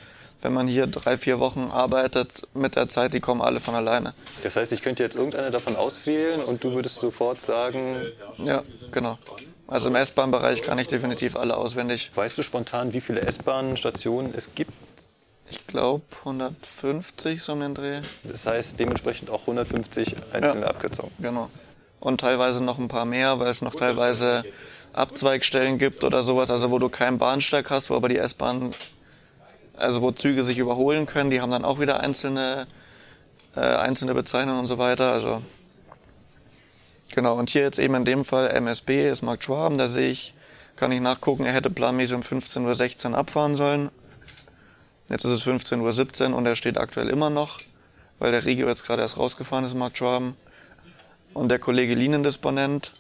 Wenn 0.41 0.53
man 0.53 0.67
hier 0.67 0.85
drei, 0.85 1.17
vier 1.17 1.39
Wochen 1.39 1.71
arbeitet 1.71 2.43
mit 2.53 2.75
der 2.75 2.87
Zeit, 2.87 3.13
die 3.13 3.19
kommen 3.19 3.41
alle 3.41 3.59
von 3.59 3.73
alleine. 3.73 4.13
Das 4.43 4.55
heißt, 4.55 4.71
ich 4.71 4.83
könnte 4.83 5.01
jetzt 5.01 5.15
irgendeine 5.15 5.49
davon 5.49 5.75
auswählen 5.75 6.41
und 6.43 6.63
du 6.63 6.73
würdest 6.73 6.97
sofort 6.97 7.41
sagen, 7.41 7.95
Ja, 8.37 8.63
genau. 8.91 9.17
Also 9.67 9.89
im 9.89 9.95
S-Bahn-Bereich 9.95 10.61
kann 10.61 10.77
ich 10.77 10.87
definitiv 10.87 11.35
alle 11.35 11.57
auswendig. 11.57 12.11
weißt 12.13 12.37
du 12.37 12.43
spontan, 12.43 12.93
wie 12.93 13.01
viele 13.01 13.21
S-Bahn-Stationen 13.21 14.33
es 14.37 14.53
gibt? 14.53 14.71
Ich 15.49 15.65
glaube 15.65 16.03
150 16.19 17.41
so 17.41 17.53
um 17.53 17.61
den 17.61 17.73
Dreh. 17.73 18.01
Das 18.23 18.45
heißt 18.45 18.79
dementsprechend 18.79 19.29
auch 19.29 19.41
150 19.41 20.15
einzelne 20.33 20.61
Ja. 20.61 20.67
Abkürzungen. 20.67 21.11
Genau. 21.19 21.49
Und 21.99 22.19
teilweise 22.21 22.63
noch 22.63 22.77
ein 22.77 22.87
paar 22.89 23.05
mehr, 23.05 23.39
weil 23.39 23.47
es 23.49 23.61
noch 23.61 23.73
teilweise 23.73 24.43
Abzweigstellen 24.97 25.77
gibt 25.77 26.03
oder 26.03 26.23
sowas, 26.23 26.51
also 26.51 26.71
wo 26.71 26.79
du 26.79 26.89
keinen 26.89 27.17
Bahnsteig 27.17 27.69
hast, 27.69 27.89
wo 27.89 27.95
aber 27.95 28.09
die 28.09 28.17
S-Bahn, 28.17 28.71
also 29.77 30.01
wo 30.01 30.11
Züge 30.11 30.43
sich 30.43 30.57
überholen 30.57 31.05
können, 31.05 31.29
die 31.29 31.39
haben 31.39 31.51
dann 31.51 31.63
auch 31.63 31.79
wieder 31.79 31.99
einzelne, 31.99 32.67
äh, 33.55 33.59
einzelne 33.59 34.13
Bezeichnungen 34.13 34.59
und 34.59 34.67
so 34.67 34.77
weiter. 34.77 35.13
Also 35.13 35.41
genau. 37.13 37.37
Und 37.37 37.49
hier 37.49 37.61
jetzt 37.61 37.79
eben 37.79 37.95
in 37.95 38.05
dem 38.05 38.25
Fall 38.25 38.49
MSB 38.49 39.09
ist 39.09 39.21
Markt 39.21 39.43
Schwaben. 39.43 39.77
Da 39.77 39.87
sehe 39.87 40.09
ich, 40.09 40.33
kann 40.75 40.91
ich 40.91 41.01
nachgucken, 41.01 41.45
er 41.45 41.53
hätte 41.53 41.69
planmäßig 41.69 42.15
um 42.15 42.21
15.16 42.21 43.11
Uhr 43.11 43.17
abfahren 43.17 43.55
sollen. 43.55 43.91
Jetzt 45.09 45.23
ist 45.23 45.31
es 45.31 45.47
15.17 45.47 46.31
Uhr 46.31 46.37
und 46.37 46.45
er 46.45 46.55
steht 46.55 46.77
aktuell 46.77 47.09
immer 47.09 47.29
noch, 47.29 47.61
weil 48.19 48.31
der 48.31 48.45
Regio 48.45 48.67
jetzt 48.67 48.85
gerade 48.85 49.03
erst 49.03 49.17
rausgefahren 49.17 49.63
ist, 49.63 49.73
Markt 49.73 49.97
Schwaben. 49.97 50.35
Und 51.33 51.49
der 51.49 51.59
Kollege 51.59 51.93
Liniendisponent 51.93 52.93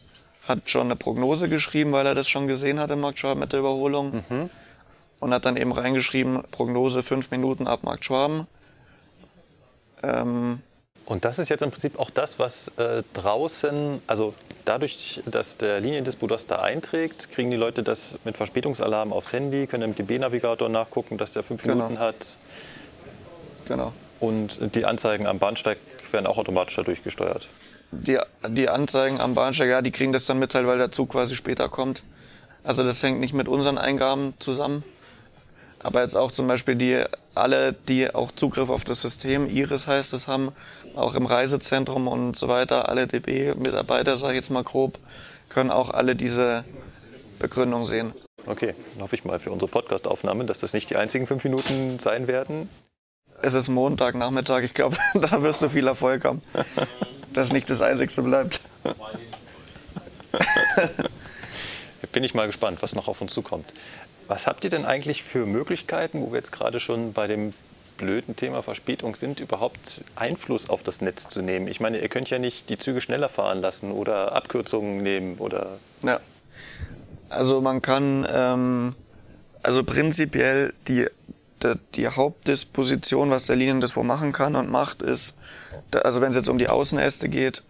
hat 0.47 0.69
schon 0.69 0.87
eine 0.87 0.95
Prognose 0.95 1.49
geschrieben, 1.49 1.91
weil 1.91 2.05
er 2.05 2.15
das 2.15 2.29
schon 2.29 2.47
gesehen 2.47 2.79
hat 2.79 2.89
im 2.91 2.99
Markt 3.01 3.19
Schwaben 3.19 3.39
mit 3.39 3.51
der 3.53 3.59
Überholung. 3.59 4.23
Und 5.19 5.33
hat 5.33 5.45
dann 5.45 5.57
eben 5.57 5.71
reingeschrieben, 5.71 6.43
Prognose 6.51 7.01
fünf 7.01 7.31
Minuten 7.31 7.65
ab 7.67 7.83
Markt 7.83 8.05
Schwaben. 8.05 8.45
Ähm, 10.03 10.59
Und 11.05 11.25
das 11.25 11.39
ist 11.39 11.49
jetzt 11.49 11.61
im 11.63 11.71
Prinzip 11.71 11.97
auch 11.99 12.09
das, 12.11 12.37
was 12.37 12.67
äh, 12.77 13.01
draußen, 13.13 14.01
also 14.07 14.33
dadurch, 14.65 15.21
dass 15.25 15.57
der 15.57 15.79
Liniendispo 15.79 16.27
das 16.27 16.45
da 16.47 16.57
einträgt, 16.61 17.31
kriegen 17.31 17.49
die 17.49 17.57
Leute 17.57 17.81
das 17.81 18.17
mit 18.25 18.37
Verspätungsalarm 18.37 19.11
aufs 19.11 19.33
Handy, 19.33 19.65
können 19.67 19.83
im 19.83 19.95
DB-Navigator 19.95 20.69
nachgucken, 20.69 21.17
dass 21.17 21.31
der 21.31 21.43
fünf 21.43 21.63
Genau. 21.63 21.75
Minuten 21.75 21.99
hat. 21.99 22.37
genau. 23.65 23.93
Und 24.19 24.75
die 24.75 24.85
Anzeigen 24.85 25.25
am 25.27 25.39
Bahnsteig 25.39 25.77
werden 26.11 26.25
auch 26.27 26.37
automatisch 26.37 26.75
dadurch 26.75 27.03
gesteuert. 27.03 27.47
Die, 27.91 28.19
die 28.49 28.69
Anzeigen 28.69 29.21
am 29.21 29.33
Bahnsteig, 29.33 29.69
ja, 29.69 29.81
die 29.81 29.91
kriegen 29.91 30.11
das 30.11 30.25
dann 30.25 30.39
mitteilt, 30.39 30.67
weil 30.67 30.77
der 30.77 30.91
Zug 30.91 31.11
quasi 31.11 31.35
später 31.35 31.69
kommt. 31.69 32.03
Also 32.63 32.83
das 32.83 33.01
hängt 33.01 33.19
nicht 33.19 33.33
mit 33.33 33.47
unseren 33.47 33.77
Eingaben 33.77 34.33
zusammen. 34.39 34.83
Aber 35.79 36.01
jetzt 36.01 36.17
auch 36.17 36.31
zum 36.31 36.47
Beispiel 36.47 36.75
die, 36.75 37.03
alle, 37.35 37.73
die 37.73 38.13
auch 38.13 38.31
Zugriff 38.31 38.69
auf 38.69 38.83
das 38.83 39.01
System, 39.01 39.47
Iris 39.47 39.87
heißt 39.87 40.13
es, 40.13 40.27
haben, 40.27 40.51
auch 40.95 41.15
im 41.15 41.25
Reisezentrum 41.25 42.07
und 42.07 42.35
so 42.35 42.47
weiter, 42.47 42.89
alle 42.89 43.07
DB-Mitarbeiter, 43.07 44.17
sage 44.17 44.33
ich 44.33 44.37
jetzt 44.37 44.49
mal 44.49 44.63
grob, 44.63 44.97
können 45.49 45.69
auch 45.69 45.91
alle 45.91 46.15
diese 46.15 46.65
Begründung 47.39 47.85
sehen. 47.85 48.11
Okay, 48.47 48.73
dann 48.93 49.03
hoffe 49.03 49.15
ich 49.15 49.23
mal 49.23 49.39
für 49.39 49.51
unsere 49.51 49.69
Podcast-Aufnahme, 49.69 50.45
dass 50.45 50.59
das 50.59 50.73
nicht 50.73 50.89
die 50.89 50.95
einzigen 50.95 51.27
fünf 51.27 51.43
Minuten 51.43 51.99
sein 51.99 52.27
werden. 52.27 52.69
Es 53.41 53.53
ist 53.53 53.69
Montag, 53.69 54.15
Nachmittag, 54.15 54.63
ich 54.63 54.73
glaube, 54.73 54.97
da 55.13 55.43
wirst 55.43 55.61
du 55.61 55.69
viel 55.69 55.87
Erfolg 55.87 56.25
haben. 56.25 56.41
Dass 57.37 57.53
nicht 57.53 57.69
das 57.69 57.83
Einzigste 57.83 58.23
bleibt. 58.23 58.61
Bin 62.11 62.23
ich 62.23 62.33
mal 62.33 62.47
gespannt, 62.47 62.79
was 62.81 62.95
noch 62.95 63.07
auf 63.07 63.21
uns 63.21 63.31
zukommt. 63.31 63.71
Was 64.27 64.47
habt 64.47 64.63
ihr 64.63 64.71
denn 64.71 64.85
eigentlich 64.85 65.21
für 65.21 65.45
Möglichkeiten, 65.45 66.19
wo 66.19 66.31
wir 66.31 66.37
jetzt 66.39 66.51
gerade 66.51 66.79
schon 66.79 67.13
bei 67.13 67.27
dem 67.27 67.53
blöden 67.97 68.35
Thema 68.35 68.63
Verspätung 68.63 69.15
sind, 69.15 69.39
überhaupt 69.39 70.01
Einfluss 70.15 70.67
auf 70.67 70.81
das 70.81 71.01
Netz 71.01 71.29
zu 71.29 71.43
nehmen? 71.43 71.67
Ich 71.67 71.79
meine, 71.79 71.99
ihr 71.99 72.09
könnt 72.09 72.31
ja 72.31 72.39
nicht 72.39 72.71
die 72.71 72.79
Züge 72.79 73.01
schneller 73.01 73.29
fahren 73.29 73.61
lassen 73.61 73.91
oder 73.91 74.31
Abkürzungen 74.31 75.03
nehmen 75.03 75.37
oder 75.37 75.77
Ja. 76.01 76.19
Also 77.29 77.61
man 77.61 77.83
kann, 77.83 78.25
ähm, 78.33 78.95
also 79.61 79.83
prinzipiell 79.83 80.73
die, 80.87 81.05
die, 81.95 82.07
Hauptdisposition, 82.07 83.29
was 83.29 83.45
der 83.45 83.55
Liniendispo 83.55 84.03
machen 84.03 84.31
kann 84.31 84.55
und 84.55 84.69
macht, 84.69 85.01
ist, 85.01 85.35
also 86.03 86.21
wenn 86.21 86.29
es 86.29 86.35
jetzt 86.35 86.49
um 86.49 86.57
die 86.57 86.69
Außenäste 86.69 87.29
geht, 87.29 87.63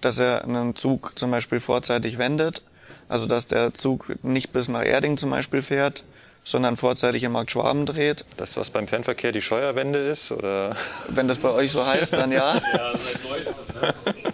dass 0.00 0.18
er 0.18 0.44
einen 0.44 0.74
Zug 0.74 1.12
zum 1.18 1.30
Beispiel 1.30 1.60
vorzeitig 1.60 2.18
wendet, 2.18 2.62
also 3.08 3.26
dass 3.26 3.46
der 3.46 3.74
Zug 3.74 4.14
nicht 4.22 4.52
bis 4.52 4.68
nach 4.68 4.84
Erding 4.84 5.16
zum 5.16 5.30
Beispiel 5.30 5.62
fährt, 5.62 6.04
sondern 6.44 6.76
vorzeitig 6.76 7.22
in 7.24 7.32
Markt 7.32 7.50
Schwaben 7.50 7.86
dreht. 7.86 8.24
das, 8.36 8.56
was 8.56 8.68
beim 8.70 8.86
Fernverkehr 8.86 9.32
die 9.32 9.40
Scheuerwende 9.40 9.98
ist? 9.98 10.30
Oder 10.30 10.76
Wenn 11.08 11.26
das 11.26 11.38
bei 11.38 11.48
euch 11.50 11.72
so 11.72 11.84
heißt, 11.84 12.12
dann 12.12 12.32
ja. 12.32 12.54
Ja, 12.74 12.92
seit 12.92 13.24
neuestem, 13.28 13.64
ne? 13.80 13.94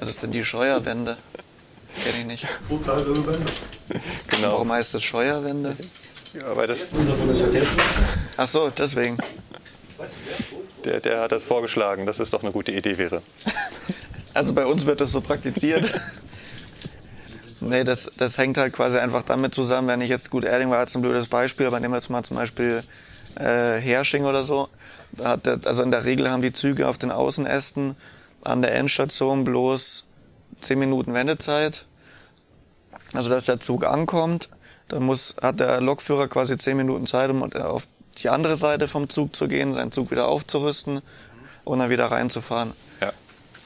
Was 0.00 0.08
ist 0.08 0.22
denn 0.22 0.32
die 0.32 0.44
Scheuerwende? 0.44 1.16
Das 1.88 2.02
kenne 2.02 2.18
ich 2.20 2.26
nicht. 2.26 2.46
genau, 4.28 4.52
Warum 4.52 4.72
heißt 4.72 4.94
das 4.94 5.02
Scheuerwende? 5.04 5.76
ja, 6.34 6.56
weil 6.56 6.66
das, 6.66 6.80
Ach 8.42 8.48
so, 8.48 8.70
deswegen. 8.70 9.18
der, 10.84 10.98
der 10.98 11.20
hat 11.20 11.30
das 11.30 11.44
vorgeschlagen, 11.44 12.06
dass 12.06 12.18
es 12.18 12.30
doch 12.30 12.42
eine 12.42 12.50
gute 12.50 12.72
Idee 12.72 12.98
wäre. 12.98 13.22
Also 14.34 14.52
bei 14.52 14.66
uns 14.66 14.84
wird 14.84 15.00
das 15.00 15.12
so 15.12 15.20
praktiziert. 15.20 15.92
nee, 17.60 17.84
das, 17.84 18.10
das 18.16 18.38
hängt 18.38 18.58
halt 18.58 18.72
quasi 18.72 18.98
einfach 18.98 19.22
damit 19.22 19.54
zusammen, 19.54 19.86
wenn 19.86 20.00
ich 20.00 20.08
jetzt, 20.08 20.28
gut, 20.30 20.44
Erding 20.44 20.70
war 20.70 20.80
jetzt 20.80 20.96
ein 20.96 21.02
blödes 21.02 21.28
Beispiel, 21.28 21.66
aber 21.66 21.78
nehmen 21.78 21.92
wir 21.92 21.98
jetzt 21.98 22.08
mal 22.08 22.24
zum 22.24 22.36
Beispiel 22.36 22.82
äh, 23.36 23.78
Hersching 23.78 24.24
oder 24.24 24.42
so. 24.42 24.68
Der, 25.12 25.60
also 25.64 25.84
in 25.84 25.92
der 25.92 26.04
Regel 26.04 26.28
haben 26.28 26.42
die 26.42 26.52
Züge 26.52 26.88
auf 26.88 26.98
den 26.98 27.12
Außenästen 27.12 27.94
an 28.42 28.60
der 28.60 28.74
Endstation 28.74 29.44
bloß 29.44 30.04
10 30.62 30.80
Minuten 30.80 31.14
Wendezeit. 31.14 31.84
Also 33.12 33.30
dass 33.30 33.46
der 33.46 33.60
Zug 33.60 33.84
ankommt, 33.84 34.48
dann 34.88 35.04
muss, 35.04 35.36
hat 35.40 35.60
der 35.60 35.80
Lokführer 35.80 36.26
quasi 36.26 36.56
10 36.56 36.76
Minuten 36.76 37.06
Zeit, 37.06 37.30
um 37.30 37.42
auf 37.42 37.86
die 38.18 38.28
andere 38.28 38.56
Seite 38.56 38.88
vom 38.88 39.08
Zug 39.08 39.34
zu 39.34 39.48
gehen, 39.48 39.74
seinen 39.74 39.92
Zug 39.92 40.10
wieder 40.10 40.28
aufzurüsten 40.28 41.00
und 41.64 41.78
dann 41.78 41.90
wieder 41.90 42.06
reinzufahren. 42.06 42.72
Ja. 43.00 43.12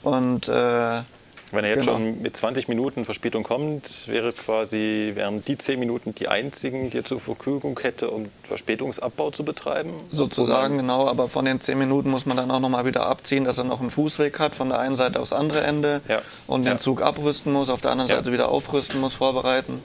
Und 0.03 0.49
äh, 0.49 1.03
Wenn 1.53 1.65
er 1.65 1.71
jetzt 1.71 1.81
Genau. 1.81 1.93
schon 1.93 2.23
mit 2.23 2.37
20 2.37 2.67
Minuten 2.69 3.05
Verspätung 3.05 3.45
kommt, 3.45 4.09
wäre 4.09 4.33
quasi, 4.33 5.13
wären 5.15 5.45
die 5.45 5.57
10 5.57 5.79
Minuten 5.79 6.13
die 6.15 6.27
einzigen, 6.29 6.91
die 6.91 6.99
er 6.99 7.05
zur 7.05 7.21
Verfügung 7.21 7.79
hätte, 7.81 8.11
um 8.11 8.29
Verspätungsabbau 8.43 9.31
zu 9.31 9.45
betreiben? 9.45 9.91
sozusagen, 10.11 10.77
genau, 10.79 11.07
aber 11.09 11.29
von 11.29 11.45
den 11.45 11.61
10 11.61 11.79
Minuten 11.79 12.11
muss 12.11 12.27
man 12.27 12.37
dann 12.37 12.51
auch 12.51 12.59
nochmal 12.61 12.85
wieder 12.85 13.07
abziehen, 13.07 13.45
dass 13.45 13.59
er 13.59 13.65
noch 13.65 13.81
einen 13.81 13.91
Fußweg 13.91 14.39
hat 14.41 14.57
von 14.57 14.71
der 14.71 14.81
einen 14.81 14.97
Seite 14.97 15.21
aufs 15.21 15.33
andere 15.33 15.61
Ende 15.63 16.01
Ja. 16.09 16.21
und 16.49 16.65
den 16.65 16.73
Ja. 16.73 16.79
Zug 16.79 17.01
abrüsten 17.01 17.53
muss, 17.53 17.71
auf 17.71 17.81
der 17.81 17.93
anderen 17.93 18.11
Ja. 18.11 18.17
Seite 18.17 18.33
wieder 18.33 18.49
aufrüsten 18.49 19.01
muss, 19.01 19.15
vorbereiten. 19.15 19.83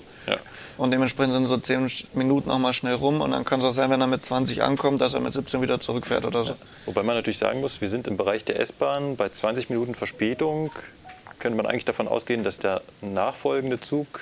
Und 0.81 0.89
dementsprechend 0.89 1.33
sind 1.35 1.45
so 1.45 1.59
10 1.59 1.91
Minuten 2.15 2.49
nochmal 2.49 2.73
schnell 2.73 2.95
rum 2.95 3.21
und 3.21 3.29
dann 3.29 3.45
kann 3.45 3.59
es 3.59 3.65
auch 3.65 3.71
sein, 3.71 3.91
wenn 3.91 4.01
er 4.01 4.07
mit 4.07 4.23
20 4.23 4.63
ankommt, 4.63 4.99
dass 4.99 5.13
er 5.13 5.19
mit 5.19 5.31
17 5.31 5.61
wieder 5.61 5.79
zurückfährt 5.79 6.25
oder 6.25 6.43
so. 6.43 6.55
Wobei 6.87 7.03
man 7.03 7.15
natürlich 7.15 7.37
sagen 7.37 7.61
muss, 7.61 7.81
wir 7.81 7.87
sind 7.87 8.07
im 8.07 8.17
Bereich 8.17 8.45
der 8.45 8.59
S-Bahn. 8.59 9.15
Bei 9.15 9.29
20 9.29 9.69
Minuten 9.69 9.93
Verspätung 9.93 10.71
könnte 11.37 11.55
man 11.55 11.67
eigentlich 11.67 11.85
davon 11.85 12.07
ausgehen, 12.07 12.43
dass 12.43 12.57
der 12.57 12.81
nachfolgende 13.01 13.79
Zug 13.79 14.21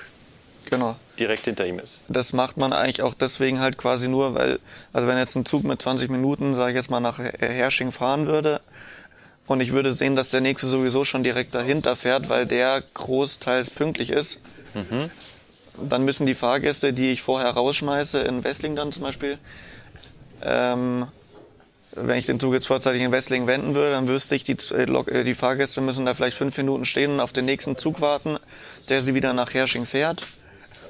Genau. 0.69 0.97
direkt 1.17 1.45
hinter 1.45 1.65
ihm 1.65 1.79
ist. 1.79 2.01
Das 2.09 2.33
macht 2.33 2.57
man 2.57 2.73
eigentlich 2.73 3.03
auch 3.03 3.13
deswegen 3.13 3.61
halt 3.61 3.77
quasi 3.77 4.09
nur, 4.09 4.35
weil, 4.35 4.59
also 4.91 5.07
wenn 5.07 5.17
jetzt 5.17 5.37
ein 5.37 5.45
Zug 5.45 5.63
mit 5.63 5.81
20 5.81 6.09
Minuten, 6.09 6.55
sage 6.55 6.71
ich 6.71 6.75
jetzt 6.75 6.91
mal, 6.91 6.99
nach 6.99 7.19
Hersching 7.19 7.93
fahren 7.93 8.27
würde 8.27 8.59
und 9.47 9.61
ich 9.61 9.71
würde 9.71 9.93
sehen, 9.93 10.17
dass 10.17 10.29
der 10.29 10.41
nächste 10.41 10.67
sowieso 10.67 11.05
schon 11.05 11.23
direkt 11.23 11.55
dahinter 11.55 11.95
fährt, 11.95 12.27
weil 12.27 12.45
der 12.45 12.83
großteils 12.95 13.69
pünktlich 13.69 14.09
ist, 14.09 14.41
dann 15.77 16.03
müssen 16.05 16.25
die 16.25 16.35
Fahrgäste, 16.35 16.93
die 16.93 17.11
ich 17.11 17.21
vorher 17.21 17.51
rausschmeiße, 17.51 18.19
in 18.19 18.43
Wessling 18.43 18.75
dann 18.75 18.91
zum 18.91 19.03
Beispiel, 19.03 19.37
ähm, 20.43 21.07
wenn 21.93 22.17
ich 22.17 22.25
den 22.25 22.39
Zug 22.39 22.53
jetzt 22.53 22.67
vorzeitig 22.67 23.01
in 23.01 23.11
Wessling 23.11 23.47
wenden 23.47 23.75
würde, 23.75 23.91
dann 23.91 24.07
wüsste 24.07 24.35
ich, 24.35 24.43
die, 24.43 24.57
äh, 24.73 24.83
äh, 24.83 25.23
die 25.23 25.33
Fahrgäste 25.33 25.81
müssen 25.81 26.05
da 26.05 26.13
vielleicht 26.13 26.37
fünf 26.37 26.55
Minuten 26.57 26.85
stehen 26.85 27.11
und 27.11 27.19
auf 27.19 27.33
den 27.33 27.45
nächsten 27.45 27.77
Zug 27.77 28.01
warten, 28.01 28.37
der 28.89 29.01
sie 29.01 29.13
wieder 29.15 29.33
nach 29.33 29.53
Hersching 29.53 29.85
fährt. 29.85 30.27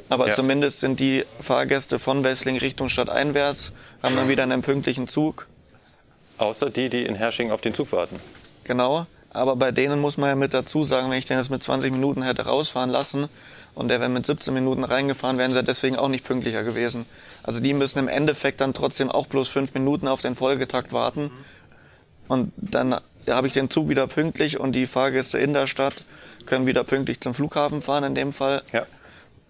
Aber 0.09 0.27
Ja. 0.27 0.33
zumindest 0.33 0.79
sind 0.79 0.99
die 0.99 1.23
Fahrgäste 1.39 1.99
von 1.99 2.23
Wessling 2.23 2.57
Richtung 2.57 2.89
Stadt 2.89 3.09
einwärts, 3.09 3.71
haben 4.01 4.15
dann 4.15 4.27
wieder 4.27 4.43
einen 4.43 4.61
pünktlichen 4.61 5.07
Zug. 5.07 5.47
Außer 6.37 6.69
die, 6.69 6.89
die 6.89 7.05
in 7.05 7.15
Hersching 7.15 7.51
auf 7.51 7.61
den 7.61 7.73
Zug 7.73 7.91
warten. 7.91 8.19
Genau. 8.63 9.05
Aber 9.31 9.55
bei 9.55 9.71
denen 9.71 9.99
muss 9.99 10.17
man 10.17 10.29
ja 10.29 10.35
mit 10.35 10.53
dazu 10.53 10.83
sagen, 10.83 11.09
wenn 11.09 11.17
ich 11.17 11.25
den 11.25 11.37
jetzt 11.37 11.51
mit 11.51 11.61
20 11.61 11.91
Minuten 11.91 12.23
hätte 12.23 12.45
rausfahren 12.45 12.89
lassen 12.89 13.29
und 13.75 13.89
der 13.89 13.99
wäre 13.99 14.09
mit 14.09 14.25
17 14.25 14.53
Minuten 14.53 14.83
reingefahren, 14.83 15.37
wären 15.37 15.53
sie 15.53 15.63
deswegen 15.63 15.97
auch 15.97 16.07
nicht 16.07 16.25
pünktlicher 16.25 16.63
gewesen. 16.63 17.05
Also 17.43 17.59
die 17.59 17.73
müssen 17.73 17.99
im 17.99 18.07
Endeffekt 18.07 18.61
dann 18.61 18.73
trotzdem 18.73 19.09
auch 19.11 19.27
bloß 19.27 19.49
fünf 19.49 19.73
Minuten 19.73 20.07
auf 20.07 20.21
den 20.21 20.35
Folgetakt 20.35 20.93
warten. 20.93 21.31
Und 22.27 22.51
dann 22.57 22.99
habe 23.29 23.47
ich 23.47 23.53
den 23.53 23.69
Zug 23.69 23.89
wieder 23.89 24.07
pünktlich 24.07 24.59
und 24.59 24.73
die 24.73 24.87
Fahrgäste 24.87 25.37
in 25.37 25.53
der 25.53 25.67
Stadt 25.67 26.03
können 26.45 26.65
wieder 26.65 26.83
pünktlich 26.83 27.21
zum 27.21 27.33
Flughafen 27.33 27.81
fahren 27.81 28.03
in 28.03 28.15
dem 28.15 28.33
Fall. 28.33 28.63
Ja. 28.73 28.85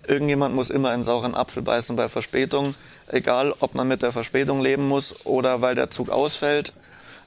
irgendjemand 0.07 0.55
muss 0.55 0.69
immer 0.69 0.89
einen 0.89 1.03
sauren 1.03 1.35
Apfel 1.35 1.61
beißen 1.61 1.95
bei 1.95 2.09
Verspätung, 2.09 2.75
egal 3.07 3.53
ob 3.59 3.75
man 3.75 3.87
mit 3.87 4.01
der 4.01 4.11
Verspätung 4.11 4.61
leben 4.61 4.87
muss 4.87 5.25
oder 5.25 5.61
weil 5.61 5.75
der 5.75 5.89
Zug 5.89 6.09
ausfällt. 6.09 6.73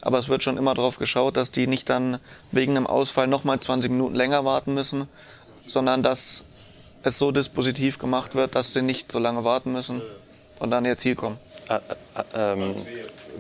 Aber 0.03 0.19
es 0.19 0.29
wird 0.29 0.43
schon 0.43 0.59
immer 0.59 0.75
darauf 0.75 0.99
geschaut, 0.99 1.37
dass 1.37 1.51
die 1.51 1.67
nicht 1.67 1.89
dann 1.89 2.19
wegen 2.51 2.77
einem 2.77 2.87
Ausfall 2.87 3.27
nochmal 3.27 3.59
20 3.59 3.91
Minuten 3.91 4.15
länger 4.15 4.45
warten 4.45 4.75
müssen, 4.75 5.09
sondern 5.67 6.03
dass 6.03 6.45
es 7.05 7.19
so 7.19 7.33
dispositiv 7.33 7.99
gemacht 7.99 8.35
wird, 8.35 8.55
dass 8.55 8.73
sie 8.73 8.83
nicht 8.83 9.11
so 9.11 9.19
lange 9.19 9.45
warten 9.45 9.73
müssen 9.73 10.03
und 10.59 10.71
dann 10.71 10.85
ihr 10.85 10.97
Ziel 10.97 11.15
kommen. 11.15 11.39
Äh, 11.69 11.77
äh, 11.77 12.53
ähm, 12.53 12.75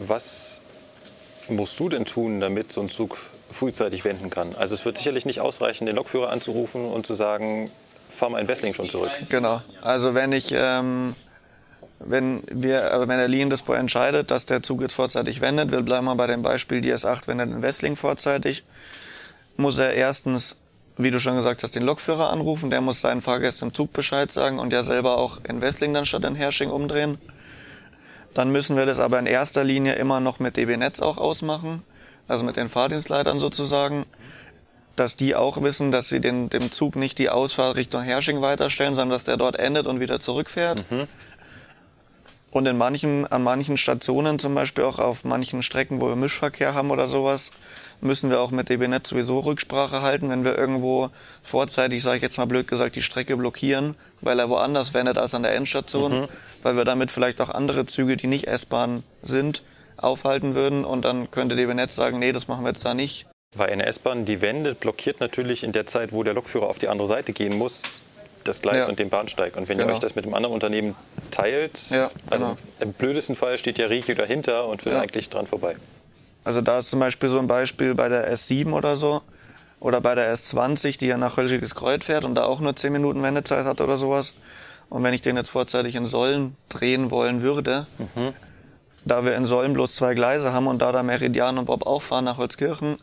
was 0.06 0.60
musst 1.48 1.78
du 1.78 1.88
denn 1.88 2.04
tun, 2.04 2.40
damit 2.40 2.72
so 2.72 2.80
ein 2.80 2.88
Zug 2.88 3.18
frühzeitig 3.50 4.04
wenden 4.04 4.30
kann? 4.30 4.54
Also 4.54 4.74
es 4.74 4.84
wird 4.84 4.98
sicherlich 4.98 5.26
nicht 5.26 5.40
ausreichen, 5.40 5.86
den 5.86 5.96
Lokführer 5.96 6.30
anzurufen 6.30 6.86
und 6.86 7.06
zu 7.06 7.14
sagen, 7.14 7.70
fahr 8.08 8.30
mal 8.30 8.40
in 8.40 8.48
Wessling 8.48 8.74
schon 8.74 8.88
zurück. 8.88 9.10
Genau. 9.28 9.62
Also 9.80 10.14
wenn 10.14 10.32
ich, 10.32 10.52
ähm, 10.54 11.14
wenn 12.06 12.42
wir, 12.50 12.90
äh, 12.92 13.00
wenn 13.00 13.18
der 13.18 13.28
Liniendispo 13.28 13.72
entscheidet, 13.72 14.30
dass 14.30 14.46
der 14.46 14.62
Zug 14.62 14.82
jetzt 14.82 14.94
vorzeitig 14.94 15.40
wendet, 15.40 15.70
wir 15.70 15.82
bleiben 15.82 16.06
mal 16.06 16.14
bei 16.14 16.26
dem 16.26 16.42
Beispiel, 16.42 16.80
die 16.80 16.92
S8 16.92 17.26
wendet 17.28 17.50
in 17.50 17.62
Wessling 17.62 17.96
vorzeitig, 17.96 18.64
muss 19.56 19.78
er 19.78 19.94
erstens, 19.94 20.56
wie 20.96 21.10
du 21.10 21.18
schon 21.18 21.36
gesagt 21.36 21.62
hast, 21.62 21.74
den 21.74 21.82
Lokführer 21.82 22.30
anrufen, 22.30 22.70
der 22.70 22.80
muss 22.80 23.00
seinen 23.00 23.20
Fahrgästen 23.20 23.68
im 23.68 23.74
Zug 23.74 23.92
Bescheid 23.92 24.30
sagen 24.30 24.58
und 24.58 24.72
ja 24.72 24.82
selber 24.82 25.18
auch 25.18 25.40
in 25.48 25.60
Wessling 25.60 25.94
dann 25.94 26.06
statt 26.06 26.24
in 26.24 26.34
Hersching 26.34 26.70
umdrehen. 26.70 27.18
Dann 28.34 28.50
müssen 28.50 28.76
wir 28.76 28.86
das 28.86 28.98
aber 28.98 29.18
in 29.18 29.26
erster 29.26 29.62
Linie 29.62 29.94
immer 29.94 30.20
noch 30.20 30.38
mit 30.38 30.56
DB 30.56 30.76
Netz 30.76 31.00
auch 31.00 31.18
ausmachen, 31.18 31.82
also 32.28 32.44
mit 32.44 32.56
den 32.56 32.68
Fahrdienstleitern 32.68 33.40
sozusagen, 33.40 34.06
dass 34.96 35.16
die 35.16 35.34
auch 35.34 35.62
wissen, 35.62 35.90
dass 35.90 36.08
sie 36.08 36.20
den, 36.20 36.50
dem 36.50 36.70
Zug 36.70 36.96
nicht 36.96 37.18
die 37.18 37.30
Ausfahrt 37.30 37.76
Richtung 37.76 38.02
Hersching 38.02 38.40
weiterstellen, 38.40 38.94
sondern 38.94 39.10
dass 39.10 39.24
der 39.24 39.36
dort 39.36 39.56
endet 39.56 39.86
und 39.86 40.00
wieder 40.00 40.18
zurückfährt. 40.18 40.84
Und 42.52 42.66
in 42.66 42.76
manchen, 42.76 43.26
an 43.26 43.42
manchen 43.42 43.78
Stationen, 43.78 44.38
zum 44.38 44.54
Beispiel 44.54 44.84
auch 44.84 44.98
auf 44.98 45.24
manchen 45.24 45.62
Strecken, 45.62 46.02
wo 46.02 46.08
wir 46.08 46.16
Mischverkehr 46.16 46.74
haben 46.74 46.90
oder 46.90 47.08
sowas, 47.08 47.50
müssen 48.02 48.28
wir 48.28 48.40
auch 48.40 48.50
mit 48.50 48.68
DB 48.68 48.88
Netz 48.88 49.08
sowieso 49.08 49.38
Rücksprache 49.40 50.02
halten, 50.02 50.28
wenn 50.28 50.44
wir 50.44 50.58
irgendwo 50.58 51.08
vorzeitig, 51.42 52.02
sage 52.02 52.16
ich 52.16 52.22
jetzt 52.22 52.36
mal 52.36 52.44
blöd 52.44 52.68
gesagt, 52.68 52.94
die 52.94 53.02
Strecke 53.02 53.38
blockieren, 53.38 53.94
weil 54.20 54.38
er 54.38 54.50
woanders 54.50 54.92
wendet 54.92 55.16
als 55.16 55.34
an 55.34 55.44
der 55.44 55.54
Endstation, 55.54 56.28
weil 56.62 56.76
wir 56.76 56.84
damit 56.84 57.10
vielleicht 57.10 57.40
auch 57.40 57.48
andere 57.48 57.86
Züge, 57.86 58.18
die 58.18 58.26
nicht 58.26 58.48
S-Bahn 58.48 59.02
sind, 59.22 59.62
aufhalten 59.96 60.54
würden. 60.54 60.84
Und 60.84 61.06
dann 61.06 61.30
könnte 61.30 61.56
DB 61.56 61.72
Netz 61.72 61.96
sagen, 61.96 62.18
nee, 62.18 62.32
das 62.32 62.48
machen 62.48 62.64
wir 62.64 62.68
jetzt 62.68 62.84
da 62.84 62.92
nicht. 62.92 63.26
Weil 63.56 63.70
eine 63.70 63.86
S-Bahn, 63.86 64.26
die 64.26 64.42
wendet, 64.42 64.80
blockiert 64.80 65.20
natürlich 65.20 65.64
in 65.64 65.72
der 65.72 65.86
Zeit, 65.86 66.12
wo 66.12 66.22
der 66.22 66.34
Lokführer 66.34 66.68
auf 66.68 66.78
die 66.78 66.88
andere 66.88 67.08
Seite 67.08 67.32
gehen 67.32 67.56
muss, 67.56 67.82
das 68.44 68.62
Gleis 68.62 68.78
Ja. 68.84 68.86
und 68.88 68.98
den 68.98 69.08
Bahnsteig. 69.10 69.56
Und 69.56 69.68
wenn 69.68 69.78
ihr 69.78 69.84
Genau. 69.84 69.94
euch 69.94 70.00
das 70.00 70.14
mit 70.14 70.24
einem 70.24 70.34
anderen 70.34 70.54
Unternehmen 70.54 70.94
teilt, 71.30 71.78
Ja, 71.90 72.10
also 72.30 72.44
genau. 72.44 72.58
im 72.80 72.92
blödesten 72.92 73.36
Fall 73.36 73.58
steht 73.58 73.78
ja 73.78 73.86
Regio 73.86 74.14
dahinter 74.14 74.66
und 74.68 74.84
will 74.84 74.92
Ja. 74.92 75.00
eigentlich 75.00 75.28
dran 75.30 75.46
vorbei. 75.46 75.76
Also 76.44 76.60
da 76.60 76.78
ist 76.78 76.90
zum 76.90 77.00
Beispiel 77.00 77.28
so 77.28 77.38
ein 77.38 77.46
Beispiel 77.46 77.94
bei 77.94 78.08
der 78.08 78.32
S7 78.32 78.72
oder 78.72 78.96
so 78.96 79.22
oder 79.80 80.00
bei 80.00 80.14
der 80.14 80.32
S20, 80.32 80.98
die 80.98 81.06
ja 81.06 81.16
nach 81.16 81.36
Hölschiges 81.36 81.74
Kreuz 81.74 82.04
fährt 82.04 82.24
und 82.24 82.34
da 82.34 82.44
auch 82.44 82.60
nur 82.60 82.74
10 82.76 82.92
Minuten 82.92 83.22
Wendezeit 83.22 83.64
hat 83.64 83.80
oder 83.80 83.96
sowas. 83.96 84.34
Und 84.90 85.02
wenn 85.04 85.14
ich 85.14 85.22
den 85.22 85.36
jetzt 85.36 85.50
vorzeitig 85.50 85.94
in 85.94 86.06
Sollen 86.06 86.56
drehen 86.68 87.10
wollen 87.10 87.42
würde, 87.42 87.86
da 89.04 89.24
wir 89.24 89.34
in 89.36 89.46
Sollen 89.46 89.72
bloß 89.72 89.94
zwei 89.94 90.14
Gleise 90.14 90.52
haben 90.52 90.66
und 90.66 90.80
da 90.82 90.92
der 90.92 91.02
Meridian 91.02 91.58
und 91.58 91.64
Bob 91.66 91.86
auch 91.86 92.02
fahren 92.02 92.24
nach 92.24 92.38
Holzkirchen, 92.38 92.98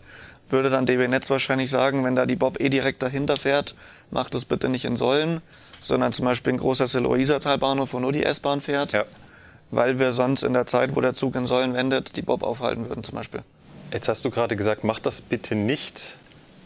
würde 0.49 0.69
dann 0.69 0.85
DB 0.85 1.07
Netz 1.07 1.29
wahrscheinlich 1.29 1.69
sagen, 1.69 2.03
wenn 2.03 2.15
da 2.15 2.25
die 2.25 2.35
Bob 2.35 2.59
eh 2.59 2.69
direkt 2.69 3.01
dahinter 3.03 3.37
fährt, 3.37 3.75
macht 4.11 4.33
das 4.33 4.45
bitte 4.45 4.69
nicht 4.69 4.85
in 4.85 4.95
Sollen, 4.95 5.41
sondern 5.81 6.11
zum 6.13 6.25
Beispiel 6.25 6.51
in 6.53 6.57
großer 6.59 6.87
Silloisertalbahnhof, 6.87 7.93
wo 7.93 7.99
nur 7.99 8.11
die 8.11 8.23
S-Bahn 8.23 8.61
fährt, 8.61 8.91
Ja. 8.93 9.05
weil 9.71 9.99
wir 9.99 10.13
sonst 10.13 10.43
in 10.43 10.53
der 10.53 10.65
Zeit, 10.65 10.95
wo 10.95 11.01
der 11.01 11.13
Zug 11.13 11.35
in 11.35 11.45
Sollen 11.45 11.73
wendet, 11.73 12.15
die 12.15 12.21
Bob 12.21 12.43
aufhalten 12.43 12.89
würden 12.89 13.03
zum 13.03 13.15
Beispiel. 13.15 13.41
Jetzt 13.91 14.07
hast 14.07 14.23
du 14.25 14.29
gerade 14.29 14.55
gesagt, 14.55 14.83
macht 14.83 15.05
das 15.05 15.21
bitte 15.21 15.55
nicht. 15.55 16.17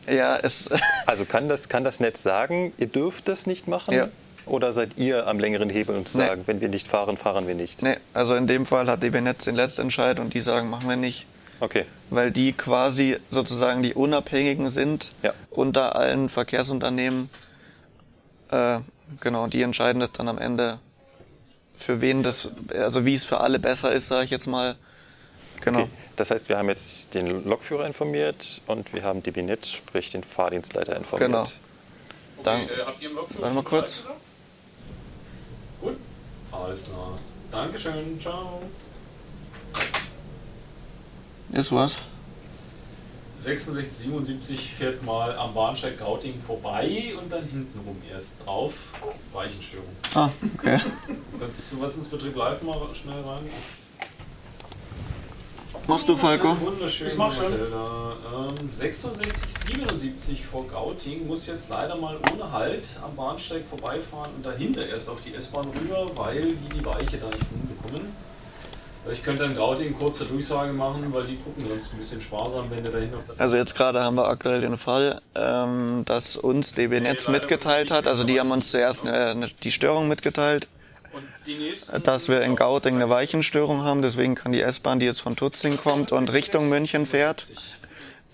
Ja, 0.08 0.38
es, 0.38 0.70
Also 1.06 1.26
kann 1.26 1.48
das, 1.50 1.70
kann 1.70 1.84
das 1.84 2.00
Netz 2.00 2.24
sagen, 2.24 2.74
ihr 2.78 2.88
dürft 2.88 3.28
das 3.28 3.46
nicht 3.48 3.68
machen? 3.68 3.94
Ja. 3.94 4.08
Oder 4.46 4.74
seid 4.74 4.98
ihr 4.98 5.28
am 5.28 5.40
längeren 5.40 5.70
Hebel 5.70 5.96
und 5.96 6.14
Nee. 6.16 6.26
sagen, 6.28 6.44
wenn 6.48 6.60
wir 6.60 6.68
nicht 6.68 6.88
fahren, 6.90 7.16
fahren 7.16 7.48
wir 7.48 7.56
nicht? 7.56 7.82
nee, 7.82 7.96
also 8.14 8.36
in 8.36 8.46
dem 8.48 8.66
Fall 8.66 8.88
hat 8.90 9.02
DB 9.02 9.22
Netz 9.22 9.46
den 9.46 9.56
Letztentscheid 9.56 10.20
und 10.20 10.34
die 10.34 10.42
sagen, 10.42 10.70
machen 10.70 10.90
wir 10.90 10.98
nicht. 10.98 11.28
Okay. 11.64 11.86
Weil 12.10 12.32
die 12.32 12.52
quasi 12.52 13.18
sozusagen 13.30 13.84
die 13.84 13.94
Unabhängigen 13.94 14.70
sind 14.70 15.12
Ja. 15.24 15.34
unter 15.50 15.96
allen 15.96 16.28
Verkehrsunternehmen. 16.28 17.30
Äh, 18.52 18.80
genau, 19.22 19.48
die 19.48 19.62
entscheiden 19.62 20.02
das 20.02 20.12
dann 20.12 20.28
am 20.28 20.40
Ende, 20.40 20.80
für 21.74 22.02
wen 22.02 22.22
das, 22.22 22.52
also 22.74 23.06
wie 23.06 23.16
es 23.16 23.24
für 23.24 23.40
alle 23.40 23.60
besser 23.60 23.94
ist, 23.94 24.10
sage 24.10 24.26
ich 24.26 24.30
jetzt 24.30 24.46
mal. 24.46 24.76
Genau. 25.62 25.80
okay. 25.84 25.90
Das 26.18 26.32
heißt, 26.32 26.50
wir 26.50 26.58
haben 26.58 26.68
jetzt 26.68 27.14
den 27.14 27.46
Lokführer 27.46 27.88
informiert 27.88 28.62
und 28.68 28.94
wir 28.94 29.04
haben 29.04 29.24
DB 29.24 29.42
Netz, 29.42 29.70
sprich 29.70 30.12
den 30.12 30.24
Fahrdienstleiter 30.24 30.98
informiert. 30.98 31.32
Genau. 31.32 31.48
Dann, 32.44 32.60
äh, 32.60 32.68
habt 32.86 33.02
ihr 33.02 33.10
im 33.10 33.16
Lokführer 33.16 33.42
warte 33.42 33.56
mal 33.56 33.64
kurz. 33.64 34.04
Gut, 35.80 35.96
alles 36.52 36.84
klar. 36.84 37.18
Dankeschön, 37.54 38.20
ciao. 38.20 38.62
Ist 41.54 41.72
was? 41.72 41.98
66, 43.38 43.88
77 44.08 44.74
fährt 44.74 45.04
mal 45.04 45.38
am 45.38 45.54
Bahnsteig 45.54 46.00
Gauting 46.00 46.40
vorbei 46.40 47.14
und 47.22 47.32
dann 47.32 47.44
hintenrum 47.44 48.02
erst 48.12 48.44
drauf. 48.44 48.74
Weichenstörung. 49.32 49.90
Ah, 50.16 50.30
okay. 50.58 50.80
Kannst 51.40 51.74
du 51.74 51.82
was 51.82 51.98
ins 51.98 52.08
Betrieb 52.08 52.36
live 52.36 52.62
mal 52.64 52.76
schnell 52.94 53.22
rein? 53.22 53.44
Machst 55.86 56.10
du, 56.10 56.16
Falco? 56.16 56.60
Wunderschön, 56.60 57.08
Ich 57.10 57.18
mach 57.18 57.32
schon. 57.32 57.54
Ähm, 57.54 58.70
66, 58.70 59.54
77 59.68 60.46
vor 60.46 60.66
Gauting 60.68 61.28
muss 61.28 61.46
jetzt 61.46 61.70
leider 61.70 61.98
mal 61.98 62.18
ohne 62.32 62.52
Halt 62.52 62.88
am 63.04 63.16
Bahnsteig 63.16 63.66
vorbeifahren 63.66 64.32
und 64.38 64.46
dahinter 64.46 64.88
erst 64.88 65.08
auf 65.10 65.22
die 65.22 65.36
S-Bahn 65.36 65.68
rüber, 65.68 66.10
weil 66.16 66.42
die 66.42 66.80
die 66.80 66.86
Weiche 66.86 67.18
da 67.18 67.28
nicht 67.28 67.46
hinbekommen. 67.52 68.23
Ich 69.12 69.22
könnte 69.22 69.44
in 69.44 69.56
Gauting 69.56 69.98
kurze 69.98 70.26
Durchsage 70.26 70.72
machen, 70.72 71.12
weil 71.12 71.26
die 71.26 71.36
gucken 71.36 71.66
sonst 71.68 71.94
ein 71.94 71.98
bisschen 71.98 72.22
sparsam, 72.22 72.70
wenn 72.70 72.84
der 72.84 72.94
dahin 72.94 73.14
auf 73.14 73.26
der 73.26 73.40
Also 73.40 73.58
jetzt 73.58 73.76
gerade 73.76 74.02
haben 74.02 74.16
wir 74.16 74.28
aktuell 74.28 74.62
den 74.62 74.78
Fall, 74.78 75.22
ähm, 75.36 76.04
dass 76.06 76.38
uns 76.38 76.74
DB 76.74 77.02
Netz 77.02 77.28
mitgeteilt 77.28 77.92
hat, 77.92 78.08
also 78.08 78.24
die 78.24 78.40
haben 78.40 78.52
uns 78.52 78.72
zuerst 78.72 79.06
äh, 79.06 79.36
die 79.64 79.72
Störung 79.72 80.08
mitgeteilt, 80.08 80.68
Und 81.94 82.08
dass 82.08 82.30
wir 82.30 82.42
in 82.42 82.56
Gauting 82.56 82.96
eine 82.96 83.10
Weichenstörung 83.10 83.84
haben, 83.84 84.02
deswegen 84.02 84.36
kann 84.36 84.52
die 84.52 84.62
S-Bahn, 84.62 85.00
die 85.00 85.06
jetzt 85.06 85.22
von 85.22 85.36
Tutzing 85.36 85.78
kommt 85.78 86.12
und 86.12 86.32
Richtung 86.32 86.70
München 86.70 87.06
fährt, 87.06 87.46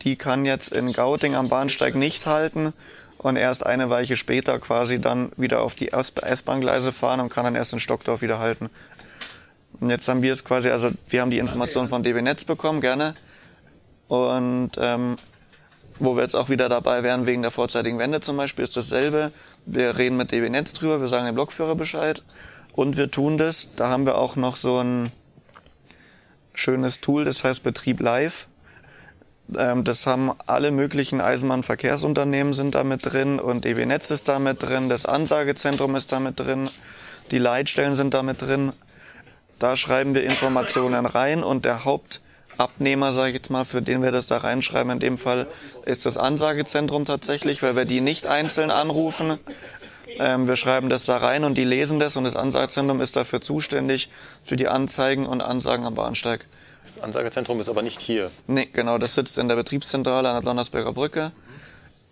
die 0.04 0.16
kann 0.16 0.46
jetzt 0.46 0.72
in 0.72 0.94
Gauting 0.94 1.36
am 1.36 1.50
Bahnsteig 1.50 1.96
nicht 1.96 2.26
halten 2.26 2.74
und 3.18 3.36
erst 3.36 3.66
eine 3.66 3.90
Weiche 3.90 4.16
später 4.16 4.60
quasi 4.60 5.00
dann 5.00 5.32
wieder 5.36 5.62
auf 5.62 5.76
die 5.76 5.92
S-Bahn-Gleise 5.92 6.92
fahren 6.92 7.20
und 7.20 7.30
kann 7.30 7.44
dann 7.44 7.56
erst 7.56 7.74
in 7.74 7.80
Stockdorf 7.80 8.22
wieder 8.22 8.40
halten. 8.40 8.70
Und 9.80 9.90
jetzt 9.90 10.08
haben 10.08 10.22
wir 10.22 10.32
es 10.32 10.44
quasi, 10.44 10.70
also 10.70 10.90
wir 11.08 11.22
haben 11.22 11.32
die 11.32 11.38
Information 11.38 11.88
von 11.90 12.04
DB 12.04 12.22
Netz 12.22 12.44
bekommen, 12.44 12.82
gerne. 12.82 13.14
Und 14.08 14.72
ähm, 14.78 15.16
wo 16.00 16.16
wir 16.16 16.24
jetzt 16.24 16.36
auch 16.36 16.50
wieder 16.50 16.70
dabei 16.70 17.04
wären, 17.04 17.26
wegen 17.26 17.42
der 17.42 17.52
vorzeitigen 17.52 18.00
Wende 18.00 18.20
zum 18.22 18.38
Beispiel, 18.38 18.64
ist 18.64 18.76
dasselbe. 18.76 19.32
Wir 19.66 19.98
reden 19.98 20.18
mit 20.18 20.32
DB 20.32 20.50
Netz 20.50 20.74
drüber, 20.74 21.00
wir 21.02 21.08
sagen 21.08 21.26
dem 21.26 21.36
Blockführer 21.36 21.76
Bescheid 21.76 22.24
und 22.74 22.98
wir 22.98 23.12
tun 23.12 23.38
das. 23.38 23.72
Da 23.76 23.90
haben 23.90 24.06
wir 24.06 24.18
auch 24.18 24.36
noch 24.36 24.56
so 24.56 24.80
ein 24.80 25.12
schönes 26.54 27.02
Tool, 27.02 27.26
das 27.26 27.44
heißt 27.44 27.64
Betrieb 27.64 28.00
Live. 28.00 28.48
Ähm, 29.58 29.84
das 29.84 30.06
haben 30.06 30.32
alle 30.46 30.72
möglichen 30.72 31.22
Eisenbahnverkehrsunternehmen 31.22 32.54
sind 32.54 32.76
da 32.76 32.84
mit 32.84 33.06
drin 33.06 33.40
und 33.40 33.66
DB 33.66 33.86
Netz 33.86 34.12
ist 34.12 34.28
da 34.28 34.40
mit 34.40 34.64
drin, 34.64 34.90
das 34.90 35.06
Ansagezentrum 35.06 35.96
ist 35.96 36.12
da 36.12 36.20
mit 36.20 36.40
drin, 36.40 36.70
die 37.32 37.40
Leitstellen 37.40 37.96
sind 37.96 38.14
da 38.14 38.24
mit 38.24 38.42
drin. 38.42 38.74
Da 39.60 39.76
schreiben 39.76 40.16
wir 40.16 40.24
Informationen 40.24 41.06
rein 41.06 41.44
und 41.44 41.66
der 41.66 41.84
Hauptabnehmer, 41.84 43.12
sage 43.12 43.30
ich 43.30 43.36
jetzt 43.36 43.50
mal, 43.50 43.66
für 43.66 43.82
den 43.82 44.02
wir 44.02 44.14
das 44.14 44.28
da 44.28 44.38
reinschreiben, 44.38 44.94
in 44.94 45.00
dem 45.00 45.18
Fall 45.18 45.48
ist 45.86 46.06
das 46.06 46.18
Ansagezentrum 46.18 47.04
tatsächlich, 47.04 47.62
weil 47.62 47.76
wir 47.76 47.84
die 47.84 48.00
nicht 48.00 48.26
einzeln 48.26 48.72
anrufen. 48.72 49.38
Ähm, 50.18 50.48
wir 50.48 50.56
schreiben 50.56 50.90
das 50.90 51.04
da 51.04 51.18
rein 51.18 51.44
und 51.44 51.58
die 51.58 51.66
lesen 51.66 52.00
das 52.00 52.16
und 52.16 52.24
das 52.24 52.38
Ansagezentrum 52.38 53.02
ist 53.02 53.18
dafür 53.18 53.42
zuständig 53.42 54.10
für 54.44 54.56
die 54.56 54.70
Anzeigen 54.70 55.26
und 55.26 55.42
Ansagen 55.42 55.86
am 55.86 55.94
Bahnsteig. 55.94 56.46
Das 56.86 57.04
Ansagezentrum 57.04 57.60
ist 57.60 57.68
aber 57.68 57.82
nicht 57.82 58.00
hier. 58.00 58.32
Nee, 58.48 58.68
genau, 58.72 58.98
das 58.98 59.14
sitzt 59.14 59.38
in 59.38 59.50
der 59.50 59.56
Betriebszentrale 59.56 60.30
an 60.30 60.36
der 60.36 60.42
Donnersberger 60.42 60.94
Brücke, 60.94 61.34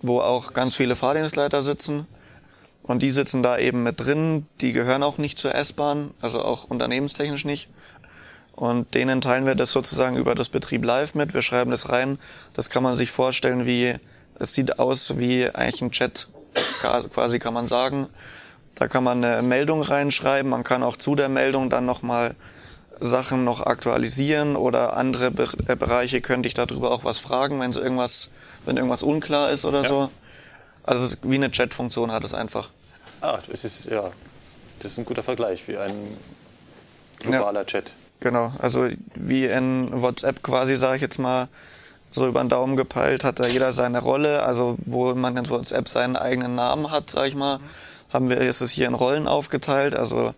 wo 0.02 0.20
auch 0.20 0.54
ganz 0.54 0.76
viele 0.76 0.98
Fahrdienstleiter 0.98 1.62
sitzen. 1.62 2.08
Und 2.88 3.01
die 3.03 3.11
sitzen 3.11 3.43
da 3.43 3.57
eben 3.57 3.83
mit 3.83 3.99
drin. 3.99 4.47
Die 4.61 4.71
gehören 4.71 5.03
auch 5.03 5.17
nicht 5.17 5.38
zur 5.38 5.53
S-Bahn, 5.53 6.11
also 6.21 6.41
auch 6.41 6.63
unternehmenstechnisch 6.65 7.45
nicht. 7.45 7.69
Und 8.55 8.95
denen 8.95 9.21
teilen 9.21 9.45
wir 9.45 9.53
das 9.55 9.71
sozusagen 9.71 10.17
über 10.17 10.33
das 10.33 10.49
Betrieb 10.49 10.83
live 10.83 11.13
mit. 11.13 11.33
Wir 11.33 11.41
schreiben 11.43 11.69
das 11.69 11.89
rein. 11.89 12.17
Das 12.53 12.69
kann 12.69 12.81
man 12.81 12.95
sich 12.95 13.11
vorstellen 13.11 13.65
wie, 13.67 13.95
es 14.39 14.53
sieht 14.53 14.79
aus 14.79 15.17
wie 15.17 15.47
eigentlich 15.49 15.81
ein 15.81 15.91
Chat, 15.91 16.27
quasi 17.13 17.38
kann 17.39 17.53
man 17.53 17.67
sagen. 17.67 18.07
Da 18.75 18.88
kann 18.88 19.03
man 19.03 19.23
eine 19.23 19.41
Meldung 19.41 19.81
reinschreiben. 19.81 20.49
Man 20.49 20.63
kann 20.63 20.81
auch 20.81 20.97
zu 20.97 21.15
der 21.15 21.29
Meldung 21.29 21.69
dann 21.69 21.85
nochmal 21.85 22.35
Sachen 22.99 23.43
noch 23.43 23.61
aktualisieren 23.61 24.55
oder 24.55 24.97
andere 24.97 25.29
Be 25.29 25.47
äh, 25.67 25.75
Bereiche 25.75 26.21
könnte 26.21 26.47
ich 26.47 26.55
darüber 26.55 26.89
auch 26.91 27.03
was 27.03 27.19
fragen, 27.19 27.59
wenn 27.59 27.71
irgendwas, 27.71 28.29
wenn 28.65 28.77
irgendwas 28.77 29.03
unklar 29.03 29.51
ist 29.51 29.65
oder 29.65 29.81
Ja. 29.83 29.88
so. 29.88 30.09
Also 30.83 31.15
wie 31.21 31.35
eine 31.35 31.51
Chat-Funktion 31.51 32.11
hat 32.11 32.23
es 32.23 32.33
einfach. 32.33 32.69
Ah, 33.22 33.39
das 33.49 33.63
ist, 33.63 33.86
ja, 33.86 34.11
das 34.80 34.91
ist 34.93 34.97
ein 34.97 35.05
guter 35.05 35.24
Vergleich, 35.24 35.68
wie 35.68 35.78
ein 35.78 36.18
globaler 37.20 37.65
Chat. 37.65 37.91
Genau, 38.20 38.51
also 38.59 38.88
wie 39.15 39.45
in 39.45 40.01
WhatsApp 40.01 40.41
quasi, 40.41 40.76
sage 40.76 40.95
ich 40.97 41.01
jetzt 41.01 41.20
mal, 41.20 41.49
so 42.09 42.28
über 42.28 42.39
den 42.41 42.49
Daumen 42.49 42.78
gepeilt, 42.78 43.24
hat 43.24 43.39
da 43.39 43.47
jeder 43.47 43.72
seine 43.72 44.01
Rolle. 44.01 44.43
Also 44.43 44.76
wo 44.86 45.13
man 45.13 45.38
in 45.38 45.49
WhatsApp 45.49 45.88
seinen 45.88 46.15
eigenen 46.15 46.55
Namen 46.55 46.89
hat, 46.89 47.09
sage 47.09 47.28
ich 47.28 47.36
mal, 47.36 47.59
haben 48.11 48.30
wir, 48.30 48.38
ist 48.38 48.61
es 48.61 48.72
hier 48.72 48.88
in 48.88 48.93
Rollen 48.93 49.28
aufgeteilt. 49.28 49.95
Also 49.95 50.34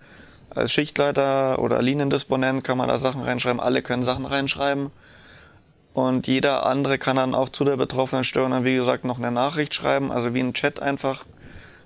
als 0.49 0.71
Schichtleiter 0.71 1.59
oder 1.59 1.81
Liniendisponent 1.81 2.63
kann 2.63 2.77
man 2.77 2.87
da 2.87 2.97
Sachen 2.97 3.21
reinschreiben. 3.21 3.59
Alle 3.59 3.81
können 3.81 4.03
Sachen 4.03 4.25
reinschreiben. 4.25 4.91
Und 5.93 6.27
jeder 6.27 6.65
andere 6.65 6.97
kann 6.97 7.15
dann 7.15 7.35
auch 7.35 7.49
zu 7.49 7.63
der 7.63 7.77
betroffenen 7.77 8.23
Störung 8.23 8.51
dann, 8.51 8.63
wie 8.63 8.75
gesagt, 8.75 9.05
noch 9.05 9.17
eine 9.17 9.31
Nachricht 9.31 9.73
schreiben. 9.73 10.11
Also 10.11 10.33
wie 10.33 10.41
ein 10.41 10.53
Chat 10.53 10.81
einfach, 10.81 11.25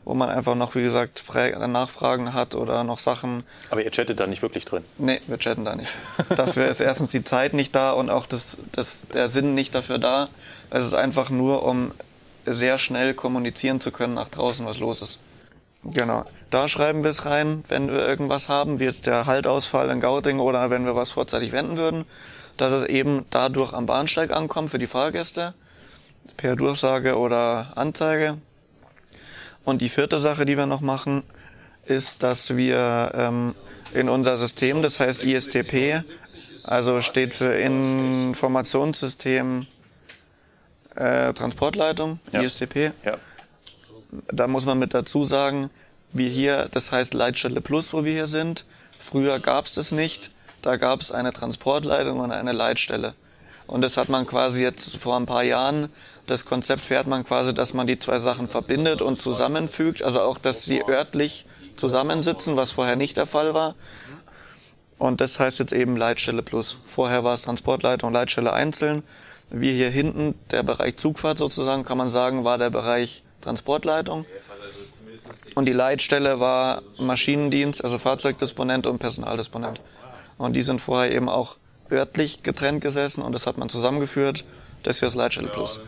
wo 0.06 0.14
man 0.14 0.30
einfach 0.30 0.56
noch, 0.56 0.76
wie 0.76 0.84
gesagt, 0.84 1.20
Fra- 1.20 1.68
Nachfragen 1.68 2.34
hat 2.34 2.56
oder 2.56 2.84
noch 2.84 3.00
Sachen 3.00 3.44
Aber 3.70 3.84
ihr 3.84 3.92
chattet 3.92 4.20
da 4.20 4.28
nicht 4.28 4.42
wirklich 4.42 4.66
drin. 4.66 4.84
Nee, 4.98 5.22
wir 5.28 5.38
chatten 5.40 5.66
da 5.66 5.76
nicht. 5.76 5.92
Dafür 6.36 6.68
ist 6.68 6.80
erstens 6.80 7.12
die 7.12 7.24
Zeit 7.24 7.54
nicht 7.54 7.74
da 7.76 7.92
und 7.92 8.10
auch 8.10 8.26
das, 8.26 8.60
das, 8.74 9.08
der 9.14 9.30
Sinn 9.30 9.54
nicht 9.56 9.74
dafür 9.76 10.00
da. 10.00 10.30
Es 10.70 10.84
ist 10.86 10.94
einfach 10.94 11.30
nur, 11.30 11.64
um 11.64 11.92
sehr 12.46 12.78
schnell 12.78 13.14
kommunizieren 13.14 13.80
zu 13.80 13.92
können 13.92 14.14
nach 14.16 14.28
draußen, 14.28 14.66
was 14.66 14.80
los 14.80 15.02
ist. 15.02 15.20
Genau. 15.84 16.26
Da 16.50 16.68
schreiben 16.68 17.04
wir 17.04 17.10
es 17.10 17.26
rein, 17.26 17.64
wenn 17.68 17.90
wir 17.90 18.08
irgendwas 18.08 18.48
haben, 18.50 18.80
wie 18.80 18.84
jetzt 18.86 19.06
der 19.08 19.26
Haltausfall 19.26 19.90
in 19.90 20.00
Gauting 20.00 20.40
oder 20.40 20.70
wenn 20.70 20.86
wir 20.86 20.96
was 20.96 21.12
vorzeitig 21.12 21.52
wenden 21.52 21.78
würden, 21.78 22.06
dass 22.58 22.72
es 22.74 22.86
eben 22.86 23.26
dadurch 23.32 23.74
am 23.74 23.86
Bahnsteig 23.86 24.32
ankommt 24.32 24.70
für 24.70 24.80
die 24.80 24.88
Fahrgäste, 24.88 25.54
per 26.38 26.56
Durchsage 26.56 27.18
oder 27.18 27.74
Anzeige. 27.76 28.38
Und 29.66 29.82
die 29.82 29.90
vierte 29.90 30.20
Sache, 30.20 30.46
die 30.46 30.58
wir 30.58 30.66
noch 30.66 30.82
machen, 30.82 31.24
ist, 31.86 32.24
dass 32.24 32.56
wir 32.56 33.12
ähm, 33.16 33.56
in 33.94 34.10
unser 34.10 34.38
System, 34.38 34.82
das 34.82 35.00
heißt 35.00 35.24
ISTP, 35.24 36.04
also 36.66 37.00
steht 37.02 37.34
für 37.34 37.54
Informationssystem 37.54 39.68
äh, 40.96 41.34
Transportleitung, 41.34 42.20
Ja. 42.32 42.42
ISTP. 42.42 42.92
Ja. 43.04 43.18
Da 44.32 44.48
muss 44.48 44.66
man 44.66 44.78
mit 44.80 44.94
dazu 44.94 45.24
sagen, 45.24 45.70
wir 46.12 46.30
hier, 46.30 46.68
das 46.72 46.92
heißt 46.92 47.14
Leitstelle 47.16 47.62
Plus, 47.62 47.94
wo 47.94 48.04
wir 48.06 48.14
hier 48.14 48.28
sind. 48.28 48.66
Früher 49.00 49.40
gab 49.40 49.66
es 49.66 49.74
das 49.74 49.92
nicht. 49.92 50.30
Da 50.62 50.76
gab 50.78 51.02
es 51.02 51.12
eine 51.12 51.34
Transportleitung 51.34 52.20
und 52.20 52.32
eine 52.32 52.52
Leitstelle. 52.52 53.16
Und 53.66 53.82
das 53.82 53.98
hat 53.98 54.10
man 54.10 54.28
quasi 54.28 54.62
jetzt 54.62 54.98
vor 54.98 55.18
ein 55.18 55.26
paar 55.26 55.44
Jahren, 55.44 55.90
das 56.28 56.46
Konzept 56.46 56.86
fährt 56.86 57.08
man 57.08 57.26
quasi, 57.26 57.54
dass 57.54 57.74
man 57.74 57.88
die 57.88 58.00
zwei 58.00 58.20
Sachen 58.20 58.48
verbindet 58.48 59.02
und 59.02 59.20
zusammenfügt. 59.20 60.02
Also 60.02 60.22
auch, 60.22 60.38
dass 60.38 60.66
sie 60.66 60.82
örtlich 60.88 61.46
zusammensitzen, 61.76 62.56
was 62.56 62.72
vorher 62.72 62.96
nicht 62.96 63.18
der 63.18 63.26
Fall 63.26 63.54
war. 63.54 63.76
Und 64.98 65.20
das 65.20 65.40
heißt 65.40 65.60
jetzt 65.60 65.74
eben 65.74 65.98
Leitstelle 65.98 66.44
Plus. 66.44 66.78
Vorher 66.86 67.24
war 67.24 67.34
es 67.34 67.42
Transportleitung 67.42 68.14
Leitstelle 68.14 68.54
einzeln. 68.54 69.04
Wir 69.50 69.74
hier 69.74 69.90
hinten, 69.90 70.36
der 70.52 70.64
Bereich 70.64 70.98
Zugfahrt 70.98 71.38
sozusagen, 71.38 71.84
kann 71.84 71.98
man 71.98 72.10
sagen, 72.10 72.44
war 72.44 72.58
der 72.58 72.70
Bereich 72.70 73.24
Transportleitung. 73.42 74.26
Und 75.56 75.66
die 75.66 75.74
Leitstelle 75.74 76.40
war 76.40 76.82
Maschinendienst, 77.00 77.84
also 77.84 77.98
Fahrzeugdisponent 78.00 78.88
und 78.88 79.00
Personaldisponent. 79.00 79.82
Und 80.38 80.56
die 80.56 80.64
sind 80.64 80.80
vorher 80.80 81.12
eben 81.12 81.30
auch 81.30 81.58
örtlich 81.92 82.42
getrennt 82.44 82.82
gesessen 82.82 83.22
und 83.22 83.34
das 83.34 83.46
hat 83.46 83.58
man 83.58 83.70
zusammengeführt. 83.70 84.46
Das 84.84 85.00
hier 85.00 85.08
ist 85.08 85.16
Leitstelle 85.16 85.50
Plus. 85.50 85.82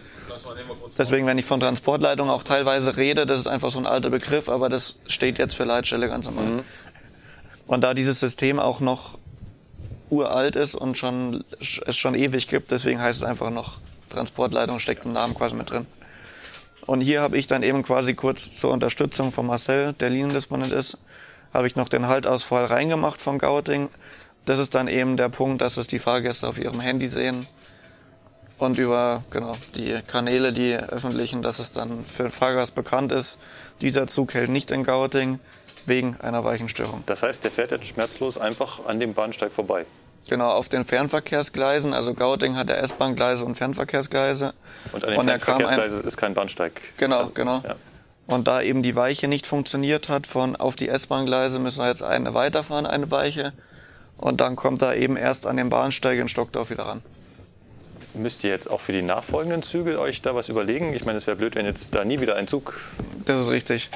Deswegen, 0.97 1.25
wenn 1.25 1.37
ich 1.37 1.45
von 1.45 1.59
Transportleitung 1.59 2.29
auch 2.29 2.43
teilweise 2.43 2.97
rede, 2.97 3.25
das 3.25 3.39
ist 3.39 3.47
einfach 3.47 3.71
so 3.71 3.79
ein 3.79 3.85
alter 3.85 4.09
Begriff, 4.09 4.49
aber 4.49 4.69
das 4.69 4.99
steht 5.07 5.39
jetzt 5.39 5.55
für 5.55 5.63
Leitstelle 5.63 6.07
ganz 6.07 6.25
normal. 6.25 6.63
Und 7.67 7.83
da 7.83 7.93
dieses 7.93 8.19
System 8.19 8.59
auch 8.59 8.79
noch 8.79 9.17
uralt 10.09 10.55
ist 10.55 10.75
und 10.75 10.97
schon, 10.97 11.43
es 11.59 11.97
schon 11.97 12.15
ewig 12.15 12.47
gibt, 12.47 12.71
deswegen 12.71 13.01
heißt 13.01 13.19
es 13.19 13.23
einfach 13.23 13.49
noch 13.49 13.77
Transportleitung, 14.09 14.79
steckt 14.79 15.05
im 15.05 15.13
Namen 15.13 15.33
quasi 15.33 15.55
mit 15.55 15.69
drin. 15.69 15.85
Und 16.85 17.01
hier 17.01 17.21
habe 17.21 17.37
ich 17.37 17.47
dann 17.47 17.63
eben 17.63 17.81
quasi 17.81 18.13
kurz 18.13 18.55
zur 18.55 18.71
Unterstützung 18.71 19.31
von 19.31 19.47
Marcel, 19.47 19.93
der 19.93 20.11
Liniendisponent 20.11 20.71
ist, 20.71 20.97
habe 21.53 21.67
ich 21.67 21.75
noch 21.75 21.89
den 21.89 22.07
Haltausfall 22.07 22.65
reingemacht 22.65 23.21
von 23.21 23.39
Gauting. 23.39 23.89
Das 24.45 24.59
ist 24.59 24.75
dann 24.75 24.87
eben 24.87 25.17
der 25.17 25.29
Punkt, 25.29 25.61
dass 25.61 25.77
es 25.77 25.87
die 25.87 25.99
Fahrgäste 25.99 26.47
auf 26.47 26.59
ihrem 26.59 26.79
Handy 26.79 27.07
sehen 27.07 27.47
und 28.57 28.77
über 28.77 29.23
genau 29.31 29.53
die 29.75 29.99
Kanäle, 30.07 30.53
die 30.53 30.75
öffentlichen, 30.75 31.41
dass 31.41 31.59
es 31.59 31.71
dann 31.71 32.05
für 32.05 32.23
den 32.23 32.31
Fahrgast 32.31 32.75
bekannt 32.75 33.11
ist, 33.11 33.39
dieser 33.81 34.07
Zug 34.07 34.33
hält 34.33 34.49
nicht 34.49 34.71
in 34.71 34.83
Gauting 34.83 35.39
wegen 35.85 36.15
einer 36.21 36.43
Weichenstörung. 36.43 37.03
Das 37.05 37.21
heißt, 37.23 37.43
der 37.43 37.51
fährt 37.51 37.71
jetzt 37.71 37.85
schmerzlos 37.87 38.37
einfach 38.37 38.85
an 38.85 38.99
dem 38.99 39.13
Bahnsteig 39.13 39.51
vorbei. 39.51 39.85
Genau, 40.27 40.49
auf 40.51 40.69
den 40.69 40.85
Fernverkehrsgleisen, 40.85 41.93
also 41.93 42.15
Gauting 42.15 42.55
hat 42.55 42.69
ja 42.69 42.75
S-Bahn-Gleise 42.75 43.45
und 43.45 43.55
Fernverkehrsgleise. 43.55 44.53
Und 44.91 45.03
an 45.05 45.11
den 45.11 45.19
Und 45.19 45.27
er 45.27 45.37
kam 45.37 45.55
ein- 45.57 45.59
Fernverkehrsgleisen 45.67 46.07
ist 46.07 46.17
kein 46.17 46.33
Bahnsteig. 46.33 46.81
Genau, 46.97 47.27
genau. 47.33 47.61
Ja. 47.63 47.75
Und 48.25 48.47
da 48.47 48.61
eben 48.61 48.81
die 48.81 48.95
Weiche 48.95 49.27
nicht 49.27 49.45
funktioniert 49.45 50.09
hat, 50.09 50.25
von 50.25 50.55
auf 50.55 50.75
die 50.75 50.89
S-Bahn-Gleise 50.89 51.59
müssen 51.59 51.83
wir 51.83 51.89
jetzt 51.89 52.01
eine 52.01 52.33
weiterfahren, 52.33 52.87
eine 52.87 53.11
Weiche. 53.11 53.53
Und 54.17 54.41
dann 54.41 54.55
kommt 54.55 54.81
er 54.81 54.95
eben 54.95 55.15
erst 55.15 55.45
an 55.45 55.57
den 55.57 55.69
Bahnsteig 55.69 56.17
in 56.17 56.27
Stockdorf 56.27 56.71
wieder 56.71 56.85
ran. 56.87 57.03
Müsst 58.15 58.43
ihr 58.43 58.49
jetzt 58.49 58.69
auch 58.69 58.79
für 58.79 58.93
die 58.93 59.01
nachfolgenden 59.01 59.61
Züge 59.61 59.99
euch 59.99 60.21
da 60.21 60.35
was 60.35 60.47
überlegen? 60.47 60.93
Ich 60.93 61.05
meine, 61.05 61.17
es 61.17 61.27
wäre 61.27 61.35
blöd, 61.35 61.55
wenn 61.55 61.65
jetzt 61.65 61.93
da 61.93 62.05
nie 62.05 62.21
wieder 62.21 62.35
ein 62.35 62.47
Zug. 62.47 62.79
Das 63.25 63.39
ist 63.39 63.51
richtig. 63.51 63.89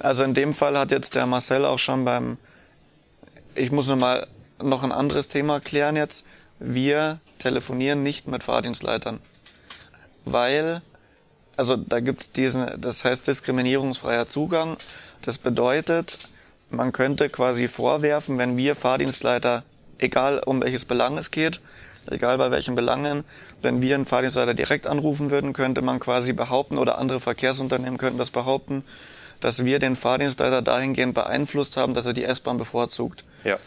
Also 0.00 0.24
in 0.24 0.34
dem 0.34 0.52
Fall 0.52 0.76
hat 0.76 0.90
jetzt 0.90 1.14
der 1.14 1.26
Marcel 1.26 1.64
auch 1.64 1.78
schon 1.78 2.04
beim, 2.04 2.38
ich 3.54 3.70
muss 3.70 3.88
noch 3.88 3.96
mal 3.96 4.26
noch 4.60 4.82
ein 4.82 4.92
anderes 4.92 5.28
Thema 5.28 5.60
klären 5.60 5.96
jetzt. 5.96 6.24
Wir 6.58 7.20
telefonieren 7.38 8.02
nicht 8.02 8.26
mit 8.26 8.42
Fahrdienstleitern, 8.42 9.20
weil, 10.24 10.82
also 11.56 11.76
da 11.76 12.00
gibt's 12.00 12.32
diesen, 12.32 12.80
das 12.80 13.04
heißt 13.04 13.26
diskriminierungsfreier 13.26 14.26
Zugang. 14.26 14.76
Das 15.22 15.38
bedeutet, 15.38 16.18
man 16.70 16.92
könnte 16.92 17.28
quasi 17.28 17.68
vorwerfen, 17.68 18.38
wenn 18.38 18.56
wir 18.56 18.74
Fahrdienstleiter, 18.74 19.62
egal 19.98 20.40
um 20.44 20.60
welches 20.60 20.84
Belang 20.84 21.18
es 21.18 21.30
geht, 21.30 21.60
egal 22.10 22.38
bei 22.38 22.50
welchen 22.50 22.74
Belangen, 22.74 23.24
wenn 23.60 23.82
wir 23.82 23.94
einen 23.94 24.04
Fahrdienstleiter 24.06 24.54
direkt 24.54 24.86
anrufen 24.86 25.30
würden, 25.30 25.52
könnte 25.52 25.82
man 25.82 26.00
quasi 26.00 26.32
behaupten 26.32 26.78
oder 26.78 26.98
andere 26.98 27.20
Verkehrsunternehmen 27.20 27.98
könnten 27.98 28.18
das 28.18 28.30
behaupten, 28.30 28.84
dass 29.40 29.64
wir 29.64 29.78
den 29.78 29.96
Fahrdienstleiter 29.96 30.62
dahingehend 30.62 31.14
beeinflusst 31.14 31.76
haben, 31.76 31.94
dass 31.94 32.06
er 32.06 32.12
die 32.12 32.24
S-Bahn 32.24 32.58
bevorzugt. 32.58 33.24
Ja, 33.44 33.58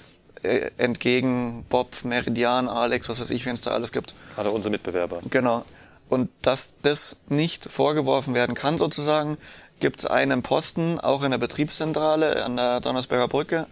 Äh, 0.44 0.70
entgegen 0.78 1.66
Bob, 1.70 2.04
Meridian, 2.04 2.68
Alex, 2.70 3.10
was 3.10 3.20
weiß 3.20 3.32
ich, 3.32 3.46
wen 3.46 3.56
es 3.56 3.62
da 3.62 3.72
alles 3.72 3.92
gibt. 3.92 4.14
alle 4.38 4.52
unsere 4.52 4.70
Mitbewerber. 4.70 5.20
Genau. 5.32 5.66
Und 6.08 6.30
dass 6.44 6.76
das 6.82 7.22
nicht 7.30 7.66
vorgeworfen 7.72 8.36
werden 8.36 8.54
kann, 8.54 8.78
sozusagen, 8.78 9.38
gibt 9.80 10.00
es 10.00 10.06
einen 10.06 10.44
Posten, 10.44 11.00
auch 11.00 11.24
in 11.24 11.32
der 11.32 11.40
Betriebszentrale 11.40 12.46
an 12.46 12.58
der 12.58 12.80
Donnersberger 12.80 13.28
Brücke. 13.28 13.66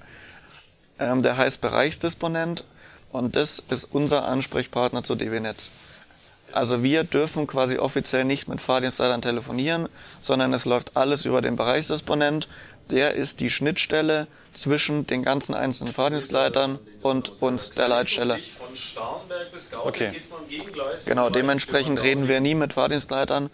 Ähm, 0.99 1.21
der 1.21 1.37
heißt 1.37 1.61
Bereichsdisponent 1.61 2.65
und 3.13 3.35
das 3.35 3.63
ist 3.69 3.85
unser 3.91 4.25
Ansprechpartner 4.25 5.03
zu 5.03 5.15
DW 5.15 5.39
Netz. 5.39 5.69
Also 6.51 6.83
wir 6.83 7.03
dürfen 7.03 7.47
quasi 7.47 7.77
offiziell 7.77 8.25
nicht 8.25 8.47
mit 8.47 8.61
Fahrdienstleitern 8.61 9.21
telefonieren, 9.21 9.87
sondern 10.21 10.53
es 10.53 10.65
läuft 10.65 10.97
alles 10.97 11.25
über 11.25 11.41
den 11.41 11.55
Bereichsdisponent. 11.55 12.47
Der 12.91 13.15
ist 13.15 13.39
die 13.39 13.49
Schnittstelle 13.49 14.27
zwischen 14.53 15.07
den 15.07 15.23
ganzen 15.23 15.55
einzelnen 15.55 15.93
Fahrdienstleitern 15.93 16.79
und 17.01 17.41
uns, 17.41 17.71
der 17.71 17.87
Leitstelle. 17.87 18.39
Okay. 19.83 20.11
geht's 20.11 20.29
mal 20.29 20.39
im 20.43 20.49
Gegengleis. 20.49 21.05
Genau, 21.05 21.29
dementsprechend 21.29 22.03
reden 22.03 22.27
wir 22.27 22.39
nie 22.39 22.55
mit 22.55 22.73
Fahrdienstleitern. 22.73 23.49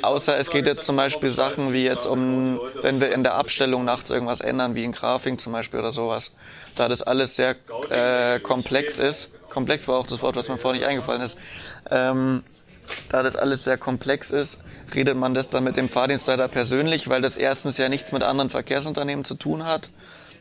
Außer 0.00 0.38
es 0.38 0.50
geht 0.50 0.66
jetzt 0.66 0.86
zum 0.86 0.96
Beispiel 0.96 1.28
Sachen 1.28 1.72
wie 1.72 1.84
jetzt 1.84 2.06
um, 2.06 2.60
wenn 2.80 3.00
wir 3.00 3.12
in 3.12 3.22
der 3.22 3.34
Abstellung 3.34 3.84
nachts 3.84 4.10
irgendwas 4.10 4.40
ändern, 4.40 4.74
wie 4.74 4.84
in 4.84 4.92
Grafing 4.92 5.38
zum 5.38 5.52
Beispiel 5.52 5.80
oder 5.80 5.92
sowas. 5.92 6.32
Da 6.74 6.88
das 6.88 7.02
alles 7.02 7.36
sehr 7.36 7.56
äh, 7.90 8.40
komplex 8.40 8.98
ist, 8.98 9.30
komplex 9.50 9.88
war 9.88 9.98
auch 9.98 10.06
das 10.06 10.22
Wort, 10.22 10.36
was 10.36 10.48
mir 10.48 10.56
vorher 10.56 10.80
nicht 10.80 10.88
eingefallen 10.88 11.22
ist, 11.22 11.36
ähm, 11.90 12.42
da 13.10 13.22
das 13.22 13.36
alles 13.36 13.64
sehr 13.64 13.78
komplex 13.78 14.30
ist, 14.30 14.60
redet 14.94 15.16
man 15.16 15.34
das 15.34 15.48
dann 15.48 15.64
mit 15.64 15.76
dem 15.76 15.88
Fahrdienstleiter 15.88 16.48
persönlich, 16.48 17.08
weil 17.08 17.22
das 17.22 17.36
erstens 17.36 17.78
ja 17.78 17.88
nichts 17.88 18.12
mit 18.12 18.22
anderen 18.22 18.50
Verkehrsunternehmen 18.50 19.24
zu 19.24 19.34
tun 19.34 19.64
hat 19.64 19.90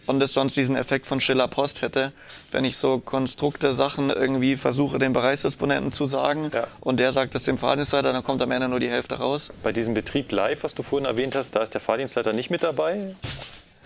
und 0.08 0.22
es 0.22 0.34
sonst 0.34 0.58
diesen 0.58 0.76
Effekt 0.76 1.08
von 1.08 1.22
Schiller 1.22 1.47
Post 1.47 1.82
hätte, 1.82 2.12
wenn 2.52 2.66
ich 2.66 2.78
so 2.78 2.99
Konstrukte 2.99 3.74
Sachen 3.74 4.10
irgendwie 4.10 4.56
versuche, 4.56 4.99
dem 4.99 5.14
Bereichsdisponenten 5.14 5.91
zu 5.91 6.06
sagen 6.06 6.52
Ja. 6.54 6.68
und 6.80 6.97
der 6.97 7.12
sagt 7.12 7.36
das 7.36 7.43
dem 7.43 7.58
Fahrdienstleiter, 7.58 8.12
dann 8.12 8.24
kommt 8.24 8.41
am 8.41 8.52
Ende 8.52 8.68
nur 8.68 8.80
die 8.80 8.89
Hälfte 8.89 9.16
raus. 9.16 9.49
Bei 9.64 9.72
diesem 9.72 9.93
Betrieb 9.93 10.32
live, 10.32 10.64
was 10.64 10.74
du 10.74 10.84
vorhin 10.84 11.06
erwähnt 11.06 11.36
hast, 11.36 11.56
da 11.56 11.62
ist 11.62 11.74
der 11.74 11.82
Fahrdienstleiter 11.82 12.34
nicht 12.34 12.49
mit 12.49 12.64
dabei. 12.64 13.16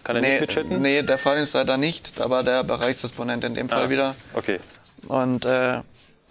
Kann 0.03 0.15
er 0.17 0.21
nee, 0.21 0.29
nicht 0.31 0.41
mitchatten? 0.41 0.81
Nee, 0.81 1.01
der 1.01 1.17
Fahrdienstleiter 1.17 1.77
nicht, 1.77 2.21
aber 2.21 2.43
der 2.43 2.63
Bereichsdisponent 2.63 3.43
in 3.43 3.55
dem 3.55 3.69
Fall 3.69 3.85
Ah, 3.85 3.89
wieder. 3.89 4.15
Okay. 4.33 4.59
Und 5.07 5.45
äh, 5.45 5.81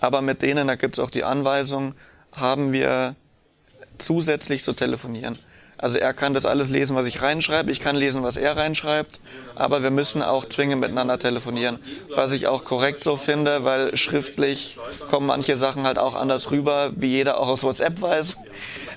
aber 0.01 0.23
mit 0.23 0.43
denen, 0.43 0.67
da 0.69 0.75
gibt's 0.77 0.99
auch 0.99 1.11
die 1.11 1.25
Anweisung, 1.25 1.95
haben 2.33 2.73
wir 2.73 3.15
zusätzlich 3.99 4.63
zu 4.65 4.73
telefonieren. 4.73 5.39
Also 5.79 5.99
er 5.99 6.15
kann 6.15 6.35
das 6.35 6.47
alles 6.47 6.71
lesen, 6.71 6.97
was 6.97 7.07
ich 7.07 7.21
reinschreibe, 7.21 7.71
ich 7.71 7.81
kann 7.81 7.97
lesen, 7.97 8.23
was 8.23 8.37
er 8.37 8.57
reinschreibt, 8.57 9.21
aber 9.55 9.83
wir 9.83 9.91
müssen 9.91 10.23
auch 10.23 10.45
zwingend 10.45 10.81
miteinander 10.81 11.19
telefonieren. 11.19 11.79
Was 12.15 12.33
ich 12.33 12.47
auch 12.47 12.65
korrekt 12.65 13.03
so 13.03 13.17
finde, 13.17 13.65
weil 13.65 13.97
schriftlich 13.97 14.79
kommen 15.11 15.27
manche 15.27 15.57
Sachen 15.57 15.85
halt 15.85 15.99
auch 15.99 16.15
anders 16.15 16.51
rüber, 16.51 16.93
wie 16.97 17.09
jeder 17.09 17.39
auch 17.39 17.49
aus 17.49 17.63
WhatsApp 17.63 18.01
weiß, 18.01 18.37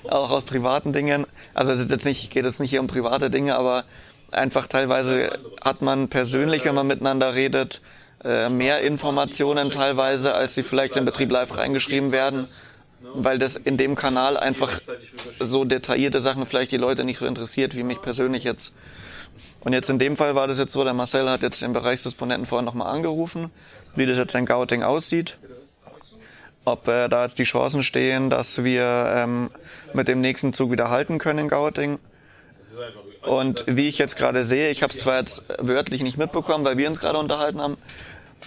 auch 0.08 0.30
aus 0.30 0.44
privaten 0.44 0.92
Dingen. 0.92 1.26
Also 1.54 1.72
es 1.72 1.80
ist 1.80 1.90
jetzt 1.90 2.04
nicht, 2.04 2.30
geht 2.30 2.44
jetzt 2.44 2.60
nicht 2.60 2.70
hier 2.70 2.80
um 2.80 2.86
private 2.86 3.30
Dinge, 3.30 3.56
aber 3.56 3.84
einfach 4.30 4.66
teilweise 4.66 5.38
hat 5.64 5.82
man 5.82 6.08
persönlich, 6.08 6.64
wenn 6.64 6.74
man 6.74 6.86
miteinander 6.86 7.34
redet, 7.34 7.80
äh, 8.24 8.48
mehr 8.48 8.80
Informationen 8.80 9.70
teilweise, 9.70 10.34
als 10.34 10.54
sie 10.54 10.62
vielleicht 10.62 10.96
im 10.96 11.04
Betrieb 11.04 11.30
live 11.30 11.56
reingeschrieben 11.56 12.12
werden, 12.12 12.46
weil 13.00 13.38
das 13.38 13.56
in 13.56 13.76
dem 13.76 13.94
Kanal 13.94 14.36
einfach 14.36 14.80
so 15.38 15.64
detaillierte 15.64 16.20
Sachen 16.20 16.46
vielleicht 16.46 16.72
die 16.72 16.76
Leute 16.76 17.04
nicht 17.04 17.18
so 17.18 17.26
interessiert, 17.26 17.76
wie 17.76 17.82
mich 17.82 18.02
persönlich 18.02 18.44
jetzt. 18.44 18.72
Und 19.60 19.72
jetzt 19.72 19.90
in 19.90 19.98
dem 19.98 20.16
Fall 20.16 20.34
war 20.34 20.46
das 20.46 20.58
jetzt 20.58 20.72
so, 20.72 20.84
der 20.84 20.94
Marcel 20.94 21.28
hat 21.28 21.42
jetzt 21.42 21.62
den 21.62 21.72
Bereichsdisponenten 21.72 22.46
vorhin 22.46 22.64
nochmal 22.64 22.92
angerufen, 22.92 23.50
wie 23.96 24.06
das 24.06 24.16
jetzt 24.16 24.34
in 24.34 24.46
Gauting 24.46 24.82
aussieht. 24.82 25.38
Ob 26.64 26.86
äh, 26.88 27.08
da 27.08 27.24
jetzt 27.24 27.38
die 27.38 27.44
Chancen 27.44 27.82
stehen, 27.82 28.30
dass 28.30 28.62
wir 28.62 29.12
ähm, 29.16 29.50
mit 29.94 30.08
dem 30.08 30.20
nächsten 30.20 30.52
Zug 30.52 30.70
wieder 30.70 30.90
halten 30.90 31.18
können 31.18 31.40
in 31.40 31.48
Gauting. 31.48 31.98
Und 33.22 33.64
wie 33.66 33.88
ich 33.88 33.98
jetzt 33.98 34.16
gerade 34.16 34.44
sehe, 34.44 34.70
ich 34.70 34.82
habe 34.82 34.92
es 34.92 35.00
zwar 35.00 35.18
jetzt 35.18 35.44
wörtlich 35.58 36.02
nicht 36.02 36.18
mitbekommen, 36.18 36.64
weil 36.64 36.76
wir 36.76 36.88
uns 36.88 37.00
gerade 37.00 37.18
unterhalten 37.18 37.60
haben, 37.60 37.76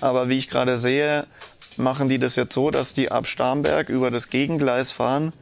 aber 0.01 0.29
wie 0.29 0.37
ich 0.37 0.49
gerade 0.49 0.77
sehe, 0.77 1.25
machen 1.77 2.09
die 2.09 2.19
das 2.19 2.35
jetzt 2.35 2.53
so, 2.53 2.71
dass 2.71 2.93
die 2.93 3.11
ab 3.11 3.27
Starnberg 3.27 3.89
über 3.89 4.11
das 4.11 4.29
Gegengleis 4.29 4.91
fahren, 4.91 5.33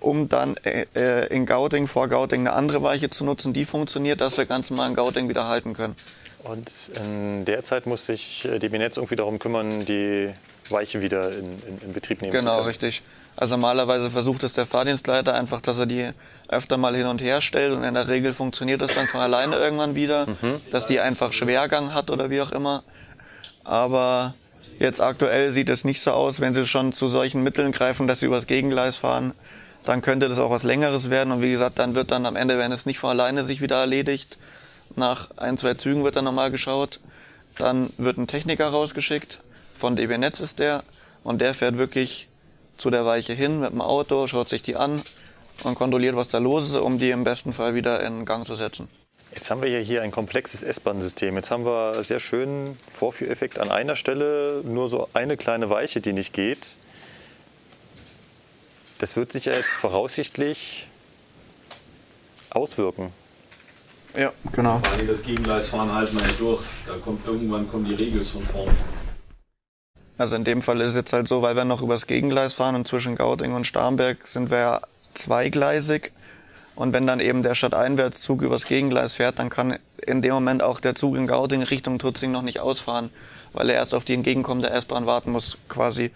um 0.00 0.28
dann 0.28 0.56
äh, 0.64 0.86
äh, 0.94 1.26
in 1.34 1.44
Gauting, 1.46 1.86
vor 1.86 2.08
Gauting 2.08 2.40
eine 2.46 2.52
andere 2.56 2.82
Weiche 2.82 3.10
zu 3.10 3.24
nutzen, 3.24 3.52
die 3.52 3.64
funktioniert, 3.64 4.20
dass 4.20 4.38
wir 4.38 4.46
ganz 4.46 4.70
normal 4.70 4.90
in 4.90 4.94
Gauting 4.96 5.28
wieder 5.28 5.46
halten 5.46 5.74
können. 5.74 5.94
Und 6.42 6.70
in 6.96 7.44
der 7.44 7.62
Zeit 7.64 7.86
muss 7.86 8.06
sich 8.06 8.46
äh, 8.46 8.58
DB 8.58 8.78
Netz 8.78 8.96
irgendwie 8.96 9.16
darum 9.16 9.38
kümmern, 9.38 9.84
die 9.84 10.30
Weiche 10.70 11.02
wieder 11.02 11.30
in, 11.32 11.44
in, 11.68 11.78
in 11.88 11.92
Betrieb 11.92 12.22
nehmen 12.22 12.32
zu 12.32 12.38
Genau, 12.38 12.56
können. 12.56 12.68
richtig. 12.68 13.02
Also 13.36 13.56
normalerweise 13.56 14.10
versucht 14.10 14.42
es 14.44 14.54
der 14.54 14.66
Fahrdienstleiter 14.66 15.34
einfach, 15.34 15.60
dass 15.60 15.78
er 15.78 15.86
die 15.86 16.10
öfter 16.48 16.76
mal 16.78 16.94
hin 16.96 17.06
und 17.06 17.20
her 17.22 17.40
stellt 17.40 17.72
und 17.72 17.84
in 17.84 17.94
der 17.94 18.08
Regel 18.08 18.32
funktioniert 18.32 18.80
das 18.82 18.94
dann 18.94 19.06
von 19.06 19.20
alleine 19.20 19.56
irgendwann 19.56 19.94
wieder, 19.94 20.26
dass 20.72 20.86
die 20.86 21.00
einfach 21.00 21.32
Schwergang 21.32 21.94
hat 21.94 22.10
oder 22.10 22.28
wie 22.30 22.40
auch 22.40 22.52
immer. 22.52 22.82
Aber 23.64 24.34
jetzt 24.80 25.00
aktuell 25.00 25.52
sieht 25.52 25.68
es 25.68 25.84
nicht 25.84 26.00
so 26.00 26.10
aus, 26.10 26.40
wenn 26.40 26.54
sie 26.54 26.66
schon 26.66 26.92
zu 26.92 27.06
solchen 27.06 27.44
Mitteln 27.44 27.70
greifen, 27.70 28.08
dass 28.08 28.20
sie 28.20 28.26
übers 28.26 28.48
Gegengleis 28.48 28.96
fahren, 28.96 29.32
dann 29.84 30.02
könnte 30.02 30.28
das 30.28 30.38
auch 30.38 30.50
was 30.50 30.64
Längeres 30.64 31.10
werden 31.10 31.32
und 31.32 31.42
wie 31.42 31.52
gesagt, 31.52 31.78
dann 31.78 31.94
wird 31.94 32.10
dann 32.10 32.26
am 32.26 32.34
Ende, 32.34 32.58
wenn 32.58 32.72
es 32.72 32.86
nicht 32.86 32.98
von 32.98 33.10
alleine 33.10 33.44
sich 33.44 33.60
wieder 33.60 33.78
erledigt, 33.78 34.38
nach 34.96 35.30
ein, 35.36 35.56
zwei 35.56 35.74
Zügen 35.74 36.02
wird 36.02 36.16
dann 36.16 36.24
nochmal 36.24 36.50
geschaut, 36.50 36.98
dann 37.56 37.90
wird 37.98 38.18
ein 38.18 38.26
Techniker 38.26 38.68
rausgeschickt, 38.68 39.40
von 39.74 39.96
DB 39.96 40.18
Netz 40.18 40.40
ist 40.40 40.58
der 40.58 40.82
und 41.22 41.40
der 41.40 41.54
fährt 41.54 41.78
wirklich 41.78 42.28
zu 42.76 42.90
der 42.90 43.04
Weiche 43.04 43.34
hin 43.34 43.60
mit 43.60 43.72
dem 43.72 43.82
Auto, 43.82 44.26
schaut 44.26 44.48
sich 44.48 44.62
die 44.62 44.76
an 44.76 45.00
und 45.64 45.74
kontrolliert, 45.74 46.16
was 46.16 46.28
da 46.28 46.38
los 46.38 46.66
ist, 46.66 46.76
um 46.76 46.98
die 46.98 47.10
im 47.10 47.24
besten 47.24 47.52
Fall 47.52 47.74
wieder 47.74 48.02
in 48.02 48.24
Gang 48.24 48.46
zu 48.46 48.56
setzen. 48.56 48.88
Jetzt 49.32 49.50
haben 49.50 49.62
wir 49.62 49.68
ja 49.68 49.78
hier 49.78 50.02
ein 50.02 50.10
komplexes 50.10 50.62
S-Bahn-System. 50.62 51.36
Jetzt 51.36 51.50
haben 51.50 51.64
wir 51.64 52.02
sehr 52.02 52.18
schön 52.18 52.76
Vorführeffekt 52.92 53.58
an 53.58 53.70
einer 53.70 53.94
Stelle, 53.94 54.62
nur 54.64 54.88
so 54.88 55.08
eine 55.12 55.36
kleine 55.36 55.70
Weiche, 55.70 56.00
die 56.00 56.12
nicht 56.12 56.32
geht. 56.32 56.76
Das 58.98 59.16
wird 59.16 59.32
sich 59.32 59.46
ja 59.46 59.52
jetzt 59.52 59.68
voraussichtlich 59.68 60.88
auswirken. 62.50 63.12
Ja, 64.16 64.32
genau. 64.52 64.80
Vor 64.84 64.92
allem 64.98 65.06
das 65.06 65.22
Gegengleis 65.22 65.68
fahren 65.68 65.92
halten 65.92 66.18
wir 66.18 66.26
nicht 66.26 66.40
durch. 66.40 66.62
Da 66.86 66.94
kommt 66.96 67.24
irgendwann 67.24 67.68
kommen 67.68 67.84
die 67.84 67.94
Regels 67.94 68.30
von 68.30 68.42
vorn. 68.42 68.74
Also 70.18 70.36
in 70.36 70.44
dem 70.44 70.60
Fall 70.60 70.80
ist 70.80 70.90
es 70.90 70.96
jetzt 70.96 71.12
halt 71.12 71.28
so, 71.28 71.40
weil 71.40 71.54
wir 71.54 71.64
noch 71.64 71.80
übers 71.80 72.06
Gegengleis 72.06 72.54
fahren 72.54 72.74
und 72.74 72.86
zwischen 72.86 73.14
Gauting 73.14 73.54
und 73.54 73.66
Starnberg 73.66 74.26
sind 74.26 74.50
wir 74.50 74.58
ja 74.58 74.80
zweigleisig. 75.14 76.12
Und 76.80 76.94
wenn 76.94 77.06
dann 77.06 77.20
eben 77.20 77.42
der 77.42 77.54
Stadteinwärtszug 77.54 78.40
übers 78.40 78.64
Gegengleis 78.64 79.16
fährt, 79.16 79.38
dann 79.38 79.50
kann 79.50 79.78
in 79.98 80.22
dem 80.22 80.32
Moment 80.32 80.62
auch 80.62 80.80
der 80.80 80.94
Zug 80.94 81.14
in 81.14 81.26
Gauting 81.26 81.62
Richtung 81.62 81.98
Tutzing 81.98 82.32
noch 82.32 82.40
nicht 82.40 82.60
ausfahren, 82.60 83.10
weil 83.52 83.68
er 83.68 83.76
erst 83.76 83.94
auf 83.94 84.04
die 84.04 84.14
entgegenkommende 84.14 84.70
S-Bahn 84.70 85.04
warten 85.04 85.30
muss 85.30 85.58
quasi. 85.68 86.10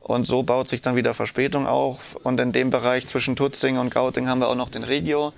Und 0.00 0.26
so 0.26 0.44
baut 0.44 0.70
sich 0.70 0.80
dann 0.80 0.96
wieder 0.96 1.12
Verspätung 1.12 1.66
auf. 1.66 2.16
Und 2.22 2.40
in 2.40 2.52
dem 2.52 2.70
Bereich 2.70 3.06
zwischen 3.06 3.36
Tutzing 3.36 3.76
und 3.76 3.92
Gauting 3.92 4.30
haben 4.30 4.38
wir 4.40 4.48
auch 4.48 4.54
noch 4.54 4.70
den 4.70 4.82
Regio. 4.82 5.34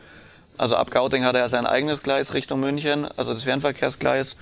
Also 0.57 0.77
ab 0.77 0.93
Gauting 0.93 1.25
hat 1.25 1.35
er 1.35 1.49
sein 1.49 1.67
eigenes 1.67 2.05
Gleis 2.05 2.33
Richtung 2.33 2.61
München, 2.61 3.09
also 3.17 3.33
das 3.33 3.43
Fernverkehrsgleis. 3.43 4.37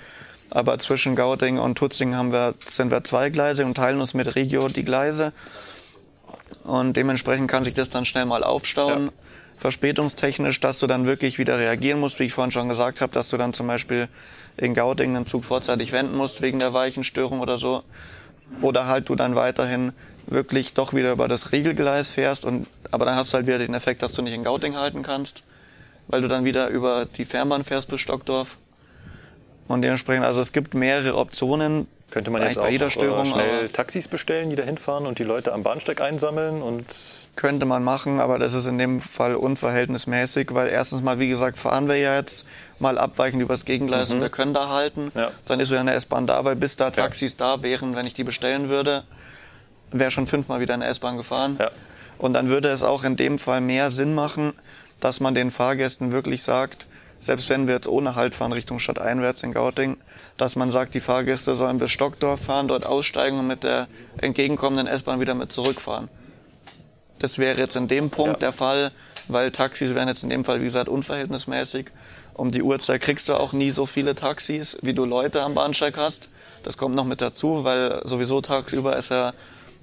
Aber 0.51 0.79
zwischen 0.79 1.17
Gauting 1.17 1.59
und 1.59 1.79
Tutzing 1.79 2.17
haben 2.17 2.33
wir, 2.33 2.53
sind 2.67 2.91
wir 2.91 3.03
zwei 3.03 3.31
Gleise 3.31 3.65
und 3.65 3.79
teilen 3.79 3.99
uns 3.99 4.13
mit 4.13 4.37
Regio 4.37 4.69
die 4.69 4.85
Gleise. 4.85 5.33
Und 6.65 6.99
dementsprechend 6.99 7.51
kann 7.51 7.65
sich 7.65 7.73
das 7.73 7.89
dann 7.89 8.05
schnell 8.05 8.27
mal 8.27 8.45
aufstauen, 8.45 9.11
verspätungstechnisch, 9.63 10.61
dass 10.61 10.81
du 10.81 10.87
dann 10.87 11.07
wirklich 11.07 11.39
wieder 11.39 11.57
reagieren 11.59 12.01
musst, 12.01 12.19
wie 12.19 12.25
ich 12.25 12.33
vorhin 12.33 12.51
schon 12.51 12.69
gesagt 12.69 13.01
habe, 13.01 13.13
dass 13.13 13.31
du 13.31 13.37
dann 13.37 13.55
zum 13.55 13.69
Beispiel 13.69 14.09
in 14.57 14.75
Gauting 14.75 15.15
den 15.15 15.25
Zug 15.25 15.45
vorzeitig 15.45 15.93
wenden 15.93 16.17
musst 16.17 16.43
wegen 16.43 16.59
der 16.59 16.73
Weichenstörung 16.73 17.41
oder 17.41 17.57
so. 17.57 17.85
Oder 18.61 18.87
halt 18.87 19.09
du 19.09 19.15
dann 19.15 19.37
weiterhin 19.37 19.93
wirklich 20.27 20.75
doch 20.75 20.93
wieder 20.93 21.13
über 21.13 21.29
das 21.29 21.53
Regelgleis 21.53 22.11
fährst 22.11 22.45
und 22.45 22.67
aber 22.91 23.07
dann 23.07 23.17
hast 23.17 23.33
du 23.33 23.37
halt 23.37 23.47
wieder 23.47 23.59
den 23.59 23.73
Effekt, 23.75 24.03
dass 24.03 24.13
du 24.13 24.23
nicht 24.23 24.35
in 24.35 24.45
Gauting 24.45 24.77
halten 24.77 25.03
kannst, 25.03 25.43
weil 26.09 26.21
du 26.21 26.29
dann 26.29 26.45
wieder 26.45 26.69
über 26.69 27.07
die 27.07 27.25
Fernbahn 27.25 27.65
fährst 27.65 27.89
bis 27.89 28.01
Stockdorf. 28.01 28.59
Und 29.69 29.83
dementsprechend, 29.83 30.27
also 30.27 30.41
es 30.41 30.53
gibt 30.53 30.75
mehrere 30.75 31.17
Optionen. 31.17 31.87
Könnte 32.13 32.31
man 32.31 32.43
jetzt 32.43 32.57
bei 32.57 32.67
auch 32.67 32.69
jeder 32.69 32.91
Störung, 32.91 33.23
äh, 33.23 33.31
schnell 33.31 33.59
aber- 33.61 33.73
Taxis 33.73 34.07
bestellen, 34.07 34.51
die 34.51 34.57
da 34.57 34.65
hinfahren 34.65 35.07
und 35.07 35.19
die 35.19 35.25
Leute 35.25 35.55
am 35.55 35.63
Bahnsteig 35.63 36.03
einsammeln 36.03 36.61
und 36.61 36.85
Könnte 37.37 37.65
man 37.65 37.83
machen, 37.83 38.21
aber 38.21 38.39
das 38.39 38.53
ist 38.53 38.67
in 38.67 38.77
dem 38.77 39.01
Fall 39.01 39.35
unverhältnismäßig, 39.35 40.49
weil 40.53 40.69
erstens 40.69 41.01
mal, 41.01 41.19
wie 41.19 41.29
gesagt, 41.29 41.57
fahren 41.57 41.89
wir 41.89 41.97
ja 41.97 42.17
jetzt 42.17 42.47
mal 42.79 42.99
abweichend 42.99 43.41
übers 43.41 43.65
Gegengleis 43.65 44.11
und 44.11 44.21
wir 44.21 44.29
können 44.29 44.53
da 44.53 44.69
halten. 44.69 45.07
Mhm. 45.07 45.21
Ja. 45.21 45.31
Dann 45.47 45.59
ist 45.59 45.71
wieder 45.71 45.81
eine 45.81 45.95
S-Bahn 45.95 46.27
da, 46.27 46.45
weil 46.45 46.55
bis 46.55 46.77
da 46.77 46.91
Taxis 46.91 47.39
da 47.39 47.63
wären, 47.63 47.97
wenn 47.97 48.07
ich 48.07 48.13
die 48.13 48.25
bestellen 48.25 48.69
würde, 48.69 49.05
wäre 49.91 50.11
schon 50.11 50.27
fünfmal 50.27 50.61
wieder 50.61 50.75
eine 50.75 50.85
S-Bahn 50.89 51.17
gefahren. 51.17 51.57
Ja. 51.59 51.71
Und 52.19 52.35
dann 52.35 52.51
würde 52.51 52.69
es 52.69 52.83
auch 52.83 53.05
in 53.05 53.17
dem 53.17 53.39
Fall 53.39 53.63
mehr 53.63 53.91
Sinn 53.91 54.15
machen, 54.15 54.53
dass 55.01 55.21
man 55.21 55.35
den 55.35 55.51
Fahrgästen 55.51 56.13
wirklich 56.13 56.43
sagt, 56.43 56.87
selbst 57.23 57.49
wenn 57.51 57.69
wir 57.69 57.75
jetzt 57.75 57.87
ohne 57.87 58.17
Halt 58.17 58.35
fahren 58.35 58.53
Richtung 58.53 58.81
Stadt 58.81 58.99
einwärts 58.99 59.45
in 59.45 59.53
Gauting, 59.53 59.97
dass 60.37 60.57
man 60.57 60.73
sagt, 60.73 60.93
die 60.95 61.01
Fahrgäste 61.01 61.55
sollen 61.55 61.79
bis 61.79 61.93
Stockdorf 61.93 62.41
fahren, 62.41 62.67
dort 62.67 62.85
aussteigen 62.85 63.39
und 63.39 63.47
mit 63.47 63.63
der 63.63 63.87
entgegenkommenden 64.19 64.89
S-Bahn 64.89 65.21
wieder 65.21 65.35
mit 65.35 65.53
zurückfahren. 65.53 66.09
Das 67.21 67.39
wäre 67.39 67.61
jetzt 67.61 67.77
in 67.77 67.87
dem 67.87 68.11
Punkt 68.11 68.35
Ja. 68.35 68.39
der 68.49 68.53
Fall, 68.53 68.91
weil 69.29 69.53
Taxis 69.53 69.95
wären 69.95 70.09
jetzt 70.09 70.25
in 70.25 70.31
dem 70.31 70.45
Fall, 70.45 70.61
wie 70.61 70.65
gesagt, 70.65 70.89
unverhältnismäßig. 70.89 71.91
Um 72.35 72.51
die 72.51 72.61
Uhrzeit 72.61 73.01
kriegst 73.01 73.29
du 73.29 73.35
auch 73.35 73.53
nie 73.53 73.71
so 73.71 73.87
viele 73.87 74.17
Taxis, 74.17 74.77
wie 74.83 74.93
du 74.93 75.05
Leute 75.05 75.43
am 75.43 75.55
Bahnsteig 75.55 75.97
hast. 75.97 76.29
Das 76.65 76.77
kommt 76.77 76.97
noch 76.97 77.05
mit 77.05 77.21
dazu, 77.21 77.63
weil 77.63 78.01
sowieso 78.05 78.41
tagsüber 78.41 78.97
ist 78.97 79.11
ja, 79.11 79.33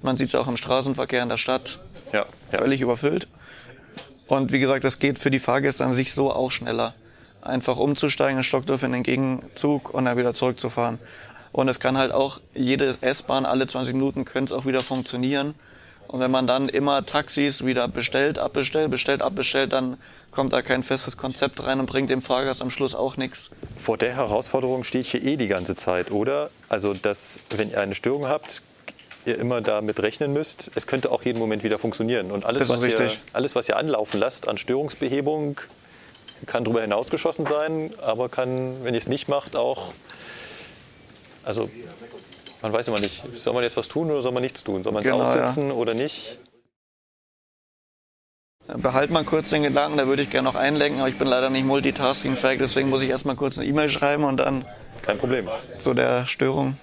man 0.02 0.18
sieht 0.18 0.28
es 0.28 0.34
auch 0.34 0.46
im 0.48 0.58
Straßenverkehr 0.58 1.22
in 1.22 1.30
der 1.30 1.38
Stadt, 1.38 1.78
ja, 2.12 2.26
ja. 2.52 2.58
völlig 2.58 2.82
überfüllt. 2.82 3.28
Und 4.26 4.52
wie 4.52 4.58
gesagt, 4.58 4.84
das 4.84 4.98
geht 4.98 5.18
für 5.18 5.30
die 5.30 5.38
Fahrgäste 5.38 5.86
an 5.86 5.94
sich 5.94 6.12
so 6.12 6.30
auch 6.30 6.50
schneller. 6.50 6.92
Einfach 7.42 7.78
umzusteigen 7.78 8.38
in 8.38 8.42
Stockdorf 8.42 8.82
in 8.82 8.92
den 8.92 9.02
Gegenzug 9.02 9.94
und 9.94 10.04
dann 10.04 10.16
wieder 10.16 10.34
zurückzufahren. 10.34 10.98
Und 11.52 11.68
es 11.68 11.80
kann 11.80 11.96
halt 11.98 12.12
auch 12.12 12.40
jede 12.54 12.96
S-Bahn 13.00 13.46
alle 13.46 13.66
20 13.66 13.94
Minuten 13.94 14.24
könnte 14.24 14.54
es 14.54 14.60
auch 14.60 14.66
wieder 14.66 14.80
funktionieren. 14.80 15.54
Und 16.06 16.18
wenn 16.18 16.30
man 16.32 16.48
dann 16.48 16.68
immer 16.68 17.06
Taxis 17.06 17.64
wieder 17.64 17.86
bestellt, 17.86 18.38
abbestellt, 18.38 18.90
bestellt, 18.90 19.22
abbestellt, 19.22 19.72
dann 19.72 19.96
kommt 20.32 20.52
da 20.52 20.60
kein 20.60 20.82
festes 20.82 21.16
Konzept 21.16 21.64
rein 21.64 21.78
und 21.78 21.86
bringt 21.86 22.10
dem 22.10 22.20
Fahrgast 22.20 22.62
am 22.62 22.70
Schluss 22.70 22.96
auch 22.96 23.16
nichts. 23.16 23.50
Vor 23.76 23.96
der 23.96 24.16
Herausforderung 24.16 24.82
stehe 24.82 25.02
ich 25.02 25.12
hier 25.12 25.22
eh 25.22 25.36
die 25.36 25.46
ganze 25.46 25.76
Zeit, 25.76 26.10
oder? 26.10 26.50
Also, 26.68 26.94
dass, 26.94 27.38
wenn 27.50 27.70
ihr 27.70 27.80
eine 27.80 27.94
Störung 27.94 28.26
habt, 28.26 28.62
ihr 29.24 29.38
immer 29.38 29.60
damit 29.60 30.00
rechnen 30.00 30.32
müsst, 30.32 30.72
es 30.74 30.88
könnte 30.88 31.12
auch 31.12 31.22
jeden 31.22 31.38
Moment 31.38 31.62
wieder 31.62 31.78
funktionieren. 31.78 32.32
Und 32.32 32.44
alles, 32.44 32.68
was, 32.68 32.82
ihr, 32.82 33.10
alles 33.32 33.54
was 33.54 33.68
ihr 33.68 33.76
anlaufen 33.76 34.18
lasst 34.18 34.48
an 34.48 34.58
Störungsbehebung, 34.58 35.60
kann 36.46 36.64
darüber 36.64 36.82
hinausgeschossen 36.82 37.46
sein, 37.46 37.92
aber 38.02 38.28
kann, 38.28 38.82
wenn 38.84 38.94
ihr 38.94 38.98
es 39.00 39.08
nicht 39.08 39.28
macht, 39.28 39.56
auch. 39.56 39.92
Also, 41.44 41.70
man 42.62 42.72
weiß 42.72 42.88
immer 42.88 43.00
nicht, 43.00 43.24
soll 43.36 43.54
man 43.54 43.62
jetzt 43.62 43.76
was 43.76 43.88
tun 43.88 44.10
oder 44.10 44.22
soll 44.22 44.32
man 44.32 44.42
nichts 44.42 44.62
tun? 44.64 44.82
Soll 44.82 44.92
man 44.92 45.02
es 45.02 45.10
Genau, 45.10 45.22
ja. 45.22 45.28
aussitzen 45.46 45.70
oder 45.72 45.94
nicht? 45.94 46.38
Behalt 48.76 49.10
mal 49.10 49.24
kurz 49.24 49.50
den 49.50 49.62
Gedanken, 49.64 49.96
da 49.98 50.06
würde 50.06 50.22
ich 50.22 50.30
gerne 50.30 50.46
noch 50.48 50.54
einlenken, 50.54 51.00
aber 51.00 51.08
ich 51.08 51.18
bin 51.18 51.26
leider 51.26 51.50
nicht 51.50 51.64
multitaskingfähig, 51.66 52.58
deswegen 52.60 52.88
muss 52.88 53.02
ich 53.02 53.10
erstmal 53.10 53.34
kurz 53.34 53.58
eine 53.58 53.66
E-Mail 53.66 53.88
schreiben 53.88 54.22
und 54.24 54.36
dann 54.36 54.64
Kein 55.02 55.18
Problem. 55.18 55.48
zu 55.76 55.92
der 55.94 56.26
Störung. 56.26 56.76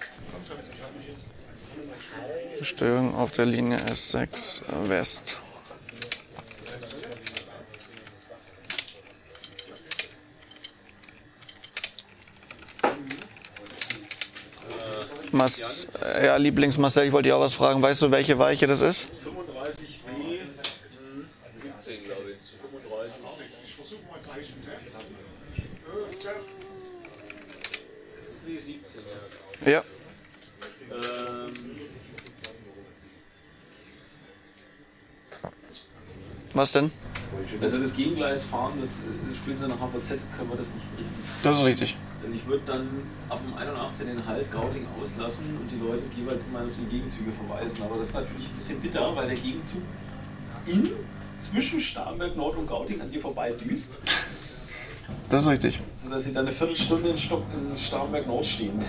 Störung 2.61 3.15
auf 3.15 3.31
der 3.31 3.45
Linie 3.45 3.77
S6 3.77 4.61
West. 4.89 5.39
Mas, 15.31 15.87
ja, 16.23 16.37
Lieblings 16.37 16.77
Marcel, 16.77 17.07
ich 17.07 17.11
wollte 17.11 17.27
dir 17.29 17.35
auch 17.35 17.41
was 17.41 17.53
fragen. 17.53 17.81
Weißt 17.81 18.01
du, 18.01 18.11
welche 18.11 18.37
Weiche 18.39 18.67
das 18.67 18.79
ist? 18.81 19.07
35B, 19.25 20.39
17 21.61 22.03
glaube 22.05 22.29
ich. 22.29 22.37
35. 22.37 24.53
W17, 28.47 28.99
ja. 29.65 29.71
Ja. 29.71 29.83
Ähm, 30.91 31.53
Was 36.53 36.71
denn? 36.71 36.91
also 37.61 37.77
das 37.77 37.95
Gegengleisfahren, 37.95 38.81
das 38.81 39.01
äh, 39.01 39.35
spielt 39.35 39.57
so 39.59 39.67
nach 39.67 39.77
HVZ, 39.77 40.17
können 40.35 40.49
wir 40.49 40.57
das 40.57 40.73
nicht 40.73 40.95
bringen. 40.95 41.13
Das 41.43 41.59
ist 41.59 41.65
richtig. 41.65 41.95
Also 42.27 42.39
ich 42.39 42.45
würde 42.45 42.63
dann 42.65 42.85
ab 43.29 43.39
dem 43.41 43.57
81 43.57 44.05
den 44.05 44.27
Halt 44.27 44.51
Gauting 44.51 44.85
auslassen 45.01 45.45
und 45.61 45.71
die 45.71 45.77
Leute 45.77 46.03
jeweils 46.13 46.45
immer 46.47 46.59
auf 46.59 46.73
die 46.77 46.85
Gegenzüge 46.93 47.31
verweisen. 47.31 47.83
Aber 47.83 47.97
das 47.97 48.09
ist 48.09 48.15
natürlich 48.15 48.49
ein 48.49 48.55
bisschen 48.55 48.81
bitter, 48.81 49.15
weil 49.15 49.27
der 49.27 49.37
Gegenzug 49.37 49.81
in 50.65 50.89
zwischen 51.39 51.79
Starnberg 51.79 52.35
Nord 52.35 52.57
und 52.57 52.67
Gauting 52.67 52.99
an 52.99 53.09
dir 53.09 53.21
vorbei 53.21 53.51
düst, 53.51 54.01
Das 55.29 55.43
ist 55.43 55.49
richtig. 55.49 55.79
sodass 55.95 56.25
sie 56.25 56.33
dann 56.33 56.45
eine 56.45 56.53
Viertelstunde 56.53 57.07
in, 57.11 57.17
Stock, 57.17 57.43
in 57.53 57.77
Starnberg 57.77 58.27
Nord 58.27 58.45
stehen. 58.45 58.83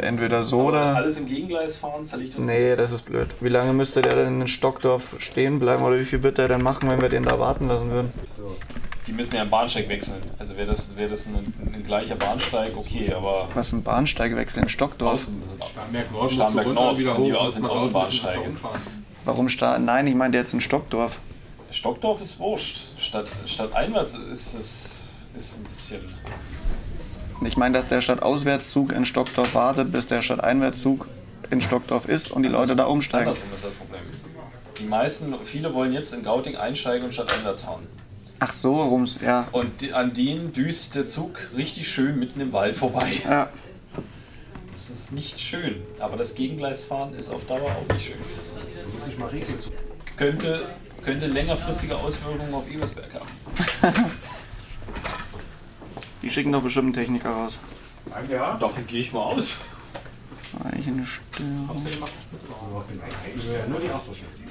Entweder 0.00 0.44
so 0.44 0.60
Aber 0.60 0.68
oder. 0.68 0.96
alles 0.96 1.18
im 1.18 1.26
Gegengleis 1.26 1.76
fahren, 1.76 2.04
zahle 2.06 2.24
ich 2.24 2.30
das 2.30 2.44
Nee, 2.44 2.76
das 2.76 2.92
ist 2.92 3.04
blöd. 3.04 3.28
Wie 3.40 3.48
lange 3.48 3.72
müsste 3.72 4.00
der 4.02 4.14
denn 4.16 4.40
in 4.42 4.48
Stockdorf 4.48 5.02
stehen 5.18 5.58
bleiben 5.58 5.82
oder 5.82 5.98
wie 5.98 6.04
viel 6.04 6.22
wird 6.22 6.38
der 6.38 6.48
denn 6.48 6.62
machen, 6.62 6.88
wenn 6.90 7.00
wir 7.00 7.08
den 7.08 7.22
da 7.24 7.38
warten 7.38 7.68
lassen 7.68 7.90
würden? 7.90 8.12
Die 9.06 9.12
müssen 9.12 9.34
ja 9.34 9.42
einen 9.42 9.50
Bahnsteig 9.50 9.88
wechseln. 9.88 10.20
Also 10.38 10.56
wäre 10.56 10.68
das, 10.68 10.96
wär 10.96 11.08
das 11.08 11.26
ein, 11.26 11.34
ein 11.74 11.82
gleicher 11.84 12.14
Bahnsteig, 12.14 12.70
okay, 12.76 13.12
aber 13.12 13.48
Was 13.54 13.72
ein 13.72 13.82
Bahnsteigwechsel 13.82 14.62
in 14.62 14.68
Stockdorf? 14.68 15.14
außen, 15.14 15.42
Starnberg 15.72 16.12
Nord, 16.12 16.30
Starnberg 16.32 16.66
Nord 16.72 16.98
wieder 16.98 17.14
sind 17.14 17.24
die 17.26 17.32
hoch, 17.32 17.38
Außen- 17.40 17.46
außen, 17.46 17.66
Außenbahnsteige. 17.66 18.40
Warum 19.24 19.48
Sta 19.48 19.78
Nein, 19.78 20.06
ich 20.06 20.14
meinte 20.14 20.38
jetzt 20.38 20.52
in 20.54 20.60
Stockdorf. 20.60 21.18
Stockdorf 21.72 22.20
ist 22.20 22.38
wurscht. 22.38 22.78
Statt, 22.98 23.26
statt 23.46 23.74
einwärts 23.74 24.14
ist 24.14 24.54
es 24.54 25.08
ist 25.36 25.56
ein 25.58 25.64
bisschen. 25.64 26.00
Ich 27.46 27.56
meine, 27.56 27.74
dass 27.74 27.86
der 27.86 28.00
Stadtauswärtszug 28.00 28.92
in 28.92 29.04
Stockdorf 29.04 29.54
wartet, 29.54 29.92
bis 29.92 30.06
der 30.06 30.22
Stadteinwärtszug 30.22 31.08
in 31.50 31.60
Stockdorf 31.60 32.06
ist 32.08 32.30
und 32.30 32.42
die 32.42 32.48
Leute 32.48 32.76
da 32.76 32.84
umsteigen. 32.84 33.28
Andersrum 33.28 33.50
ist 33.54 33.64
das 33.64 33.72
Problem. 33.72 34.00
Die 34.78 34.84
meisten, 34.84 35.34
viele 35.44 35.72
wollen 35.74 35.92
jetzt 35.92 36.12
in 36.14 36.22
Gauting 36.24 36.56
einsteigen 36.56 37.04
und 37.04 37.12
statt 37.12 37.32
einwärts 37.36 37.62
fahren. 37.62 37.86
Ach 38.40 38.52
so, 38.52 38.82
rum's, 38.82 39.18
ja. 39.24 39.46
Und 39.52 39.80
die, 39.82 39.92
an 39.92 40.14
denen 40.14 40.52
düst 40.52 40.94
der 40.96 41.06
Zug 41.06 41.38
richtig 41.56 41.88
schön 41.88 42.18
mitten 42.18 42.40
im 42.40 42.52
Wald 42.52 42.76
vorbei. 42.76 43.12
Ja, 43.24 43.48
Das 44.70 44.90
ist 44.90 45.12
nicht 45.12 45.38
schön. 45.38 45.82
Aber 46.00 46.16
das 46.16 46.34
Gegengleisfahren 46.34 47.14
ist 47.14 47.30
auf 47.30 47.44
Dauer 47.46 47.70
auch 47.70 47.94
nicht 47.94 48.06
schön. 48.06 48.16
Muss 48.98 49.06
ich 49.06 49.18
mal 49.18 49.28
regeln. 49.28 49.58
Könnte, 50.16 50.62
könnte 51.04 51.26
längerfristige 51.26 51.96
Auswirkungen 51.96 52.52
auf 52.52 52.68
Ebersberg 52.68 53.10
haben. 53.14 53.28
die 56.22 56.30
schicken 56.30 56.52
doch 56.52 56.62
bestimmt 56.62 56.96
einen 56.96 57.04
Techniker 57.04 57.30
raus. 57.30 57.58
Ja. 58.30 58.56
Davon 58.56 58.86
gehe 58.86 59.00
ich 59.00 59.12
mal 59.12 59.20
aus. 59.20 59.60
Weichenstörung. 60.52 61.86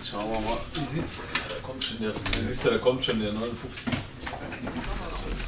Schauen 0.04 0.32
wir 0.32 0.40
mal, 0.40 0.58
wie 0.74 0.96
sieht's? 0.96 1.30
Da 1.48 1.56
kommt 1.62 1.84
schon 1.84 2.00
der, 2.00 2.14
siehst 2.46 2.66
du, 2.66 2.70
da 2.72 2.78
kommt 2.80 3.06
schon 3.06 3.20
der 3.20 3.34
59. 3.34 3.94
Wie 4.62 4.72
sieht's 4.72 5.00
denn 5.00 5.30
aus? 5.30 5.44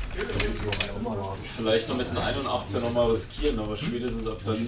Vielleicht 1.57 1.89
noch 1.89 1.97
mit 1.97 2.09
einem 2.09 2.17
81er 2.19 2.79
nochmal 2.79 3.11
riskieren, 3.11 3.59
aber 3.59 3.75
spätestens 3.75 4.27
ab 4.27 4.37
dann. 4.45 4.67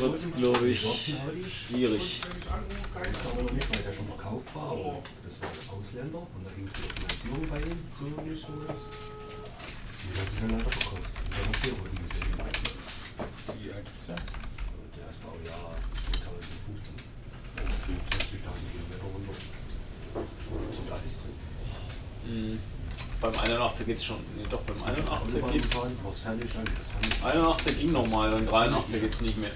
Wird's, 0.00 0.32
glaube 0.36 0.68
ich, 0.68 0.80
schwierig. 0.80 2.20
Das 2.20 3.32
aber 3.32 3.42
noch 3.42 3.52
nicht, 3.52 3.74
weil 3.74 3.82
der 3.82 3.92
schon 3.92 4.06
verkauft 4.06 4.54
war, 4.54 4.70
aber 4.72 5.02
das 5.24 5.40
war 5.40 5.50
der 5.50 5.72
Ausländer 5.72 6.18
und 6.18 6.44
da 6.44 6.50
ging 6.54 6.66
es 6.66 6.72
der 6.72 6.90
Finanzierung 6.94 7.44
bei 7.48 7.60
ihm, 7.60 7.78
so 7.98 8.04
so. 8.34 8.52
Die 10.06 10.20
hat 10.20 10.30
sich 10.30 10.40
dann 10.40 10.50
leider 10.50 10.70
verkauft. 10.70 11.10
Und 11.16 11.32
dann 11.32 11.46
hat 11.48 11.58
der 11.64 11.72
Rücken 11.72 12.00
gesehen. 12.06 12.30
Wie 13.60 13.72
alt 13.72 13.86
ist 13.86 14.06
der? 14.08 14.16
Der 14.16 15.10
ist 15.10 15.20
Baujahr 15.24 15.74
2015. 16.22 16.94
Und 17.56 17.72
60.000 18.12 18.70
Kilometer 18.70 19.08
runter. 19.10 19.36
Und 20.14 20.88
alles 20.92 21.14
drin. 21.20 21.36
Beim 23.20 23.32
81 23.32 23.86
geht's 23.86 24.04
schon. 24.04 24.18
Nee, 24.36 24.44
doch, 24.50 24.60
beim 24.62 24.82
81 24.82 25.36
Autobahn 25.36 25.52
geht's. 25.52 25.70
gefahren, 25.70 25.98
was 26.04 26.18
fertig 26.18 26.50
dann, 26.52 26.64
das 26.64 26.90
fand 26.92 27.06
ich 27.06 27.40
81 27.40 27.80
ging 27.80 27.92
nochmal, 27.92 28.30
beim 28.30 28.46
83 28.46 29.00
geht's 29.00 29.20
nicht 29.22 29.38
mehr. 29.38 29.50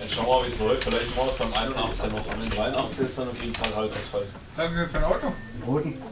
Jetzt 0.00 0.14
schauen 0.14 0.26
wir 0.26 0.34
mal, 0.34 0.44
wie 0.44 0.48
es 0.48 0.58
läuft. 0.58 0.84
Vielleicht 0.84 1.16
machen 1.16 1.26
wir 1.26 1.32
es 1.32 1.38
beim 1.38 1.52
81 1.52 2.12
noch. 2.12 2.26
Und 2.26 2.42
den 2.42 2.50
83 2.50 3.06
ist 3.06 3.18
dann 3.18 3.28
auf 3.28 3.40
jeden 3.40 3.54
Fall 3.54 3.76
halt 3.76 3.92
Ausfall. 3.96 4.26
Was 4.56 4.70
ist 4.70 4.76
jetzt 4.76 4.90
für 4.90 4.98
ein 4.98 5.04
Auto? 5.04 5.32
Den 5.54 5.62
roten. 5.62 6.02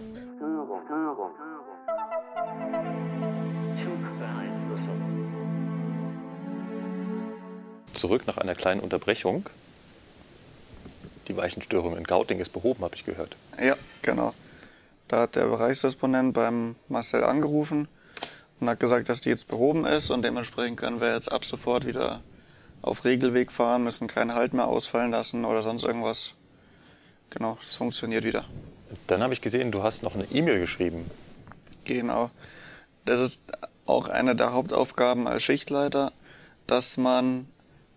Zurück 7.94 8.26
nach 8.26 8.38
einer 8.38 8.54
kleinen 8.54 8.80
Unterbrechung. 8.80 9.50
Die 11.28 11.36
Weichenstörung 11.36 11.96
in 11.96 12.04
Gauting 12.04 12.38
ist 12.38 12.52
behoben, 12.52 12.82
habe 12.82 12.94
ich 12.94 13.04
gehört. 13.04 13.36
Ja, 13.60 13.76
genau. 14.02 14.32
Da 15.10 15.22
hat 15.22 15.34
der 15.34 15.46
Bereichsdisponent 15.46 16.34
beim 16.34 16.76
Marcel 16.86 17.24
angerufen 17.24 17.88
und 18.60 18.70
hat 18.70 18.78
gesagt, 18.78 19.08
dass 19.08 19.20
die 19.20 19.30
jetzt 19.30 19.48
behoben 19.48 19.84
ist 19.84 20.08
und 20.08 20.22
dementsprechend 20.22 20.78
können 20.78 21.00
wir 21.00 21.12
jetzt 21.12 21.32
ab 21.32 21.44
sofort 21.44 21.84
wieder 21.84 22.20
auf 22.80 23.04
Regelweg 23.04 23.50
fahren, 23.50 23.82
müssen 23.82 24.06
keinen 24.06 24.36
Halt 24.36 24.54
mehr 24.54 24.68
ausfallen 24.68 25.10
lassen 25.10 25.44
oder 25.44 25.64
sonst 25.64 25.82
irgendwas. 25.82 26.34
Genau, 27.30 27.58
es 27.60 27.74
funktioniert 27.74 28.22
wieder. 28.22 28.44
Dann 29.08 29.20
habe 29.20 29.32
ich 29.32 29.40
gesehen, 29.40 29.72
du 29.72 29.82
hast 29.82 30.04
noch 30.04 30.14
eine 30.14 30.26
E-Mail 30.30 30.60
geschrieben. 30.60 31.10
Genau. 31.82 32.30
Das 33.04 33.18
ist 33.18 33.42
auch 33.86 34.08
eine 34.08 34.36
der 34.36 34.52
Hauptaufgaben 34.52 35.26
als 35.26 35.42
Schichtleiter, 35.42 36.12
dass 36.68 36.96
man, 36.96 37.48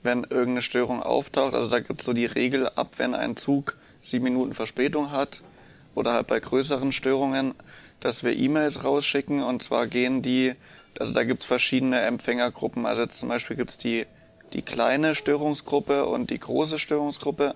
wenn 0.02 0.24
irgendeine 0.24 0.64
Störung 0.64 1.04
auftaucht, 1.04 1.54
also 1.54 1.70
da 1.70 1.80
gibt 1.80 2.00
es 2.00 2.08
so 2.08 2.14
die 2.14 2.26
Regel 2.26 2.70
ab, 2.70 2.94
wenn 2.98 3.14
ein 3.14 3.38
Zug 3.38 3.78
sieben 4.02 4.24
Minuten 4.24 4.56
Verspätung 4.56 5.12
hat 5.12 5.44
oder 5.96 6.14
halt 6.14 6.28
bei 6.28 6.40
größeren 6.40 6.92
Störungen, 6.92 7.54
dass 8.00 8.24
wir 8.24 8.36
E-Mails 8.36 8.84
rausschicken 8.84 9.44
und 9.44 9.64
zwar 9.64 9.88
gehen 9.88 10.22
die, 10.22 10.56
also 11.00 11.14
da 11.14 11.24
gibt 11.24 11.42
es 11.42 11.46
verschiedene 11.46 12.02
Empfängergruppen. 12.02 12.86
Also 12.86 13.06
zum 13.06 13.30
Beispiel 13.30 13.56
gibt 13.56 13.72
es 13.72 13.78
die, 13.78 14.06
die 14.54 14.62
kleine 14.62 15.16
Störungsgruppe 15.16 16.06
und 16.06 16.30
die 16.30 16.40
große 16.40 16.78
Störungsgruppe. 16.78 17.56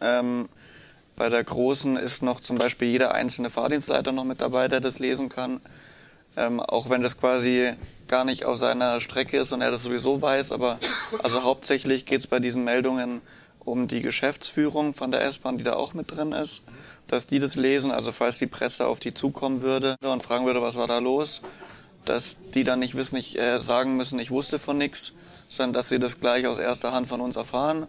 Ähm, 0.00 0.48
bei 1.16 1.28
der 1.28 1.44
großen 1.44 1.96
ist 1.96 2.22
noch 2.22 2.40
zum 2.40 2.58
Beispiel 2.58 2.88
jeder 2.88 3.14
einzelne 3.14 3.50
Fahrdienstleiter 3.50 4.12
noch 4.12 4.24
mit 4.24 4.40
dabei, 4.40 4.68
der 4.68 4.80
das 4.80 4.98
lesen 4.98 5.28
kann. 5.28 5.60
Ähm, 6.36 6.60
auch 6.60 6.88
wenn 6.88 7.02
das 7.02 7.18
quasi 7.18 7.74
gar 8.08 8.24
nicht 8.24 8.44
auf 8.46 8.56
seiner 8.56 9.00
Strecke 9.00 9.38
ist 9.38 9.52
und 9.52 9.60
er 9.60 9.70
das 9.70 9.82
sowieso 9.82 10.20
weiß, 10.22 10.52
aber 10.52 10.78
also 11.22 11.42
hauptsächlich 11.42 12.06
geht 12.06 12.20
es 12.20 12.26
bei 12.26 12.40
diesen 12.40 12.64
Meldungen 12.64 13.20
um 13.60 13.86
die 13.86 14.00
Geschäftsführung 14.00 14.94
von 14.94 15.10
der 15.10 15.22
S-Bahn, 15.24 15.58
die 15.58 15.64
da 15.64 15.74
auch 15.74 15.94
mit 15.94 16.10
drin 16.10 16.32
ist, 16.32 16.62
dass 17.08 17.26
die 17.26 17.38
das 17.38 17.56
lesen, 17.56 17.90
also 17.90 18.12
falls 18.12 18.38
die 18.38 18.46
Presse 18.46 18.86
auf 18.86 19.00
die 19.00 19.14
zukommen 19.14 19.62
würde 19.62 19.96
und 20.02 20.22
fragen 20.22 20.46
würde, 20.46 20.62
was 20.62 20.76
war 20.76 20.86
da 20.86 20.98
los, 20.98 21.42
dass 22.04 22.38
die 22.54 22.64
dann 22.64 22.80
nicht 22.80 22.94
wissen, 22.94 23.16
nicht 23.16 23.36
äh, 23.36 23.60
sagen 23.60 23.96
müssen, 23.96 24.18
ich 24.18 24.30
wusste 24.30 24.58
von 24.58 24.78
nichts, 24.78 25.12
sondern 25.48 25.74
dass 25.74 25.88
sie 25.88 25.98
das 25.98 26.20
gleich 26.20 26.46
aus 26.46 26.58
erster 26.58 26.92
Hand 26.92 27.08
von 27.08 27.20
uns 27.20 27.36
erfahren. 27.36 27.86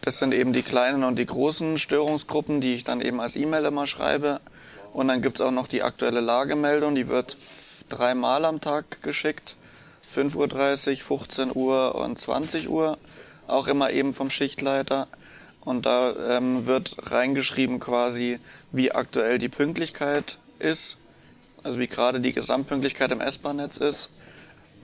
Das 0.00 0.18
sind 0.18 0.32
eben 0.32 0.52
die 0.52 0.62
kleinen 0.62 1.04
und 1.04 1.18
die 1.18 1.26
großen 1.26 1.78
Störungsgruppen, 1.78 2.60
die 2.60 2.74
ich 2.74 2.84
dann 2.84 3.00
eben 3.00 3.20
als 3.20 3.36
E-Mail 3.36 3.64
immer 3.64 3.86
schreibe. 3.86 4.40
Und 4.92 5.08
dann 5.08 5.20
gibt's 5.20 5.40
auch 5.40 5.50
noch 5.50 5.66
die 5.66 5.82
aktuelle 5.82 6.20
Lagemeldung, 6.20 6.94
die 6.94 7.08
wird 7.08 7.36
dreimal 7.88 8.44
am 8.44 8.60
Tag 8.60 9.02
geschickt. 9.02 9.56
5.30 10.14 10.90
Uhr, 10.90 10.96
15 10.96 11.50
Uhr 11.54 11.94
und 11.96 12.18
20 12.18 12.70
Uhr. 12.70 12.98
Auch 13.46 13.68
immer 13.68 13.90
eben 13.90 14.14
vom 14.14 14.30
Schichtleiter. 14.30 15.08
Und 15.66 15.84
da 15.84 16.14
ähm, 16.30 16.66
wird 16.66 16.96
reingeschrieben 17.10 17.80
quasi, 17.80 18.38
wie 18.70 18.92
aktuell 18.92 19.38
die 19.38 19.48
Pünktlichkeit 19.48 20.38
ist. 20.60 20.96
Also 21.64 21.80
wie 21.80 21.88
gerade 21.88 22.20
die 22.20 22.32
Gesamtpünktlichkeit 22.32 23.10
im 23.10 23.20
S-Bahn-Netz 23.20 23.78
ist. 23.78 24.12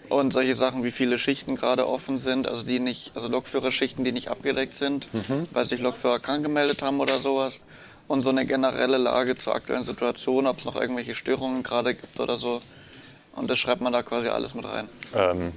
Und 0.09 0.33
solche 0.33 0.57
Sachen, 0.57 0.83
wie 0.83 0.91
viele 0.91 1.19
Schichten 1.19 1.55
gerade 1.55 1.87
offen 1.87 2.19
sind, 2.19 2.49
also 2.49 2.65
die 2.65 2.81
nicht, 2.81 3.13
also 3.15 3.29
Lokführerschichten, 3.29 4.05
die 4.05 4.11
nicht 4.11 4.27
abgedeckt 4.29 4.75
sind, 4.75 5.07
weil 5.53 5.65
sich 5.65 5.81
Lokführer 5.81 6.19
krank 6.19 6.43
gemeldet 6.43 6.83
haben 6.83 6.99
oder 6.99 7.19
sowas. 7.21 7.61
Und 8.09 8.23
so 8.23 8.31
eine 8.31 8.45
generelle 8.45 8.99
Lage 8.99 9.37
zur 9.37 9.55
aktuellen 9.55 9.85
Situation, 9.85 10.49
ob 10.49 10.59
es 10.59 10.65
noch 10.65 10.75
irgendwelche 10.75 11.15
Störungen 11.15 11.63
gerade 11.63 11.95
gibt 11.95 12.19
oder 12.19 12.37
so. 12.37 12.61
Und 13.37 13.49
das 13.49 13.61
schreibt 13.61 13.81
man 13.83 13.93
da 13.93 14.03
quasi 14.03 14.29
alles 14.29 14.55
mit 14.55 14.65
rein. 14.65 14.89
Ähm, 15.15 15.53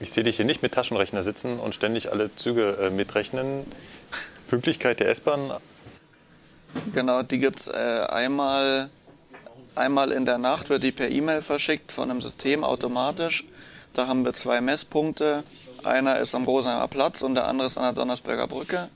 ich 0.00 0.10
sehe 0.10 0.24
dich 0.24 0.34
hier 0.34 0.44
nicht 0.44 0.62
mit 0.62 0.74
Taschenrechner 0.74 1.22
sitzen 1.22 1.60
und 1.60 1.76
ständig 1.76 2.10
alle 2.10 2.34
Züge 2.34 2.76
äh, 2.82 2.90
mitrechnen. 2.90 3.64
Pünktlichkeit 4.48 5.00
der 5.00 5.08
S-Bahn, 5.08 5.52
Genau, 6.92 7.22
die 7.22 7.38
gibt's 7.38 7.68
äh, 7.68 8.06
einmal, 8.08 8.90
einmal 9.74 10.12
in 10.12 10.24
der 10.24 10.38
Nacht, 10.38 10.70
wird 10.70 10.82
die 10.82 10.92
per 10.92 11.08
E-Mail 11.08 11.40
verschickt 11.40 11.92
von 11.92 12.10
einem 12.10 12.20
System 12.20 12.64
automatisch. 12.64 13.44
Da 13.92 14.08
haben 14.08 14.24
wir 14.24 14.32
zwei 14.32 14.60
Messpunkte. 14.60 15.44
Einer 15.84 16.18
ist 16.18 16.34
am 16.34 16.44
Rosenheimer 16.44 16.88
Platz 16.88 17.22
und 17.22 17.36
der 17.36 17.46
andere 17.46 17.68
ist 17.68 17.78
an 17.78 17.84
der 17.84 17.92
Donnersberger 17.92 18.48
Brücke, 18.48 18.88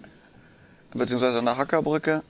beziehungsweise 0.92 1.38
an 1.38 1.44
der 1.44 1.56
Hackerbrücke. 1.56 2.22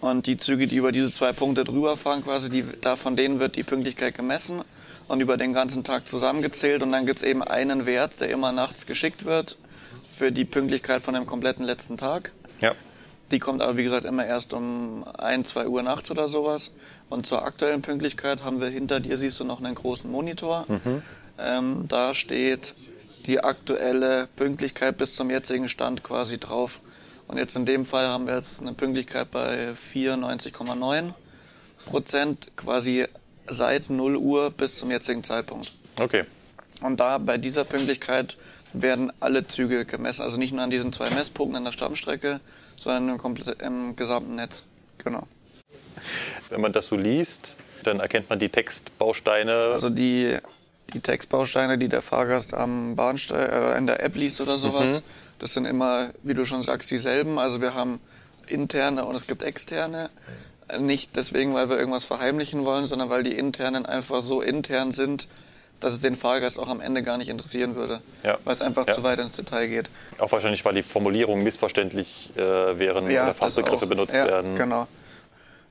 Und 0.00 0.26
die 0.26 0.36
Züge, 0.36 0.66
die 0.66 0.76
über 0.76 0.92
diese 0.92 1.12
zwei 1.12 1.32
Punkte 1.32 1.64
drüber 1.64 1.96
fahren, 1.96 2.24
quasi, 2.24 2.50
die, 2.50 2.64
da 2.80 2.96
von 2.96 3.16
denen 3.16 3.40
wird 3.40 3.56
die 3.56 3.62
Pünktlichkeit 3.62 4.14
gemessen 4.14 4.62
und 5.06 5.20
über 5.20 5.36
den 5.36 5.52
ganzen 5.52 5.84
Tag 5.84 6.06
zusammengezählt. 6.08 6.82
Und 6.82 6.92
dann 6.92 7.06
gibt's 7.06 7.22
eben 7.22 7.42
einen 7.42 7.86
Wert, 7.86 8.20
der 8.20 8.30
immer 8.30 8.52
nachts 8.52 8.86
geschickt 8.86 9.24
wird 9.24 9.56
für 10.18 10.32
die 10.32 10.44
Pünktlichkeit 10.44 11.00
von 11.00 11.14
dem 11.14 11.26
kompletten 11.26 11.64
letzten 11.64 11.96
Tag. 11.96 12.32
ja. 12.60 12.74
Die 13.30 13.38
kommt 13.40 13.60
aber, 13.60 13.76
wie 13.76 13.84
gesagt, 13.84 14.06
immer 14.06 14.24
erst 14.24 14.54
um 14.54 15.04
1, 15.18 15.48
2 15.48 15.68
Uhr 15.68 15.82
nachts 15.82 16.10
oder 16.10 16.28
sowas. 16.28 16.74
Und 17.10 17.26
zur 17.26 17.44
aktuellen 17.44 17.82
Pünktlichkeit 17.82 18.42
haben 18.42 18.58
wir 18.62 18.68
hinter 18.68 19.00
dir, 19.00 19.18
siehst 19.18 19.38
du 19.38 19.44
noch 19.44 19.58
einen 19.62 19.74
großen 19.74 20.10
Monitor. 20.10 20.64
Ähm, 21.38 21.84
da 21.88 22.14
steht 22.14 22.74
die 23.26 23.44
aktuelle 23.44 24.28
Pünktlichkeit 24.36 24.96
bis 24.96 25.14
zum 25.14 25.28
jetzigen 25.28 25.68
Stand 25.68 26.02
quasi 26.02 26.38
drauf. 26.38 26.80
Und 27.26 27.36
jetzt 27.36 27.54
in 27.54 27.66
dem 27.66 27.84
Fall 27.84 28.06
haben 28.06 28.26
wir 28.26 28.34
jetzt 28.34 28.62
eine 28.62 28.72
Pünktlichkeit 28.72 29.30
bei 29.30 29.72
94,9 29.72 31.12
Prozent, 31.84 32.50
quasi 32.56 33.04
seit 33.46 33.90
0 33.90 34.16
Uhr 34.16 34.50
bis 34.52 34.76
zum 34.76 34.90
jetzigen 34.90 35.22
Zeitpunkt. 35.22 35.70
Okay. 35.96 36.24
Und 36.80 36.98
da 36.98 37.18
bei 37.18 37.36
dieser 37.36 37.64
Pünktlichkeit 37.64 38.38
werden 38.72 39.12
alle 39.20 39.46
Züge 39.46 39.84
gemessen, 39.84 40.22
also 40.22 40.36
nicht 40.36 40.52
nur 40.52 40.62
an 40.62 40.70
diesen 40.70 40.92
zwei 40.92 41.10
Messpunkten 41.10 41.56
an 41.56 41.64
der 41.64 41.72
Stammstrecke, 41.72 42.40
sondern 42.76 43.08
im, 43.08 43.18
komplett, 43.18 43.60
im 43.62 43.96
gesamten 43.96 44.34
Netz. 44.34 44.64
Genau. 44.98 45.26
Wenn 46.50 46.60
man 46.60 46.72
das 46.72 46.88
so 46.88 46.96
liest, 46.96 47.56
dann 47.84 48.00
erkennt 48.00 48.30
man 48.30 48.38
die 48.38 48.48
Textbausteine. 48.48 49.70
Also 49.72 49.90
die, 49.90 50.36
die 50.92 51.00
Textbausteine, 51.00 51.78
die 51.78 51.88
der 51.88 52.02
Fahrgast 52.02 52.54
am 52.54 52.96
Bahnsteig 52.96 53.52
äh, 53.52 53.78
in 53.78 53.86
der 53.86 54.02
App 54.02 54.14
liest 54.16 54.40
oder 54.40 54.56
sowas, 54.56 55.02
das 55.38 55.54
sind 55.54 55.64
immer, 55.64 56.10
wie 56.22 56.34
du 56.34 56.44
schon 56.44 56.62
sagst, 56.62 56.90
dieselben. 56.90 57.38
Also 57.38 57.60
wir 57.60 57.74
haben 57.74 58.00
interne 58.46 59.04
und 59.04 59.14
es 59.14 59.26
gibt 59.26 59.42
externe. 59.42 60.10
Nicht 60.78 61.16
deswegen, 61.16 61.54
weil 61.54 61.70
wir 61.70 61.78
irgendwas 61.78 62.04
verheimlichen 62.04 62.64
wollen, 62.64 62.86
sondern 62.86 63.08
weil 63.08 63.22
die 63.22 63.36
internen 63.36 63.86
einfach 63.86 64.20
so 64.20 64.42
intern 64.42 64.92
sind, 64.92 65.28
dass 65.80 65.94
es 65.94 66.00
den 66.00 66.16
Fahrgast 66.16 66.58
auch 66.58 66.68
am 66.68 66.80
Ende 66.80 67.02
gar 67.02 67.18
nicht 67.18 67.28
interessieren 67.28 67.76
würde. 67.76 68.00
Ja. 68.22 68.38
Weil 68.44 68.52
es 68.52 68.62
einfach 68.62 68.86
Ja. 68.86 68.94
zu 68.94 69.02
weit 69.02 69.18
ins 69.18 69.32
Detail 69.36 69.68
geht. 69.68 69.90
Auch 70.18 70.32
wahrscheinlich, 70.32 70.64
weil 70.64 70.74
die 70.74 70.82
Formulierungen 70.82 71.44
missverständlich 71.44 72.30
äh, 72.36 72.40
wären 72.78 73.04
oder 73.06 73.26
das 73.26 73.36
Fachbegriffe 73.36 73.86
benutzt 73.86 74.14
ja, 74.14 74.26
werden. 74.26 74.56
Genau. 74.56 74.86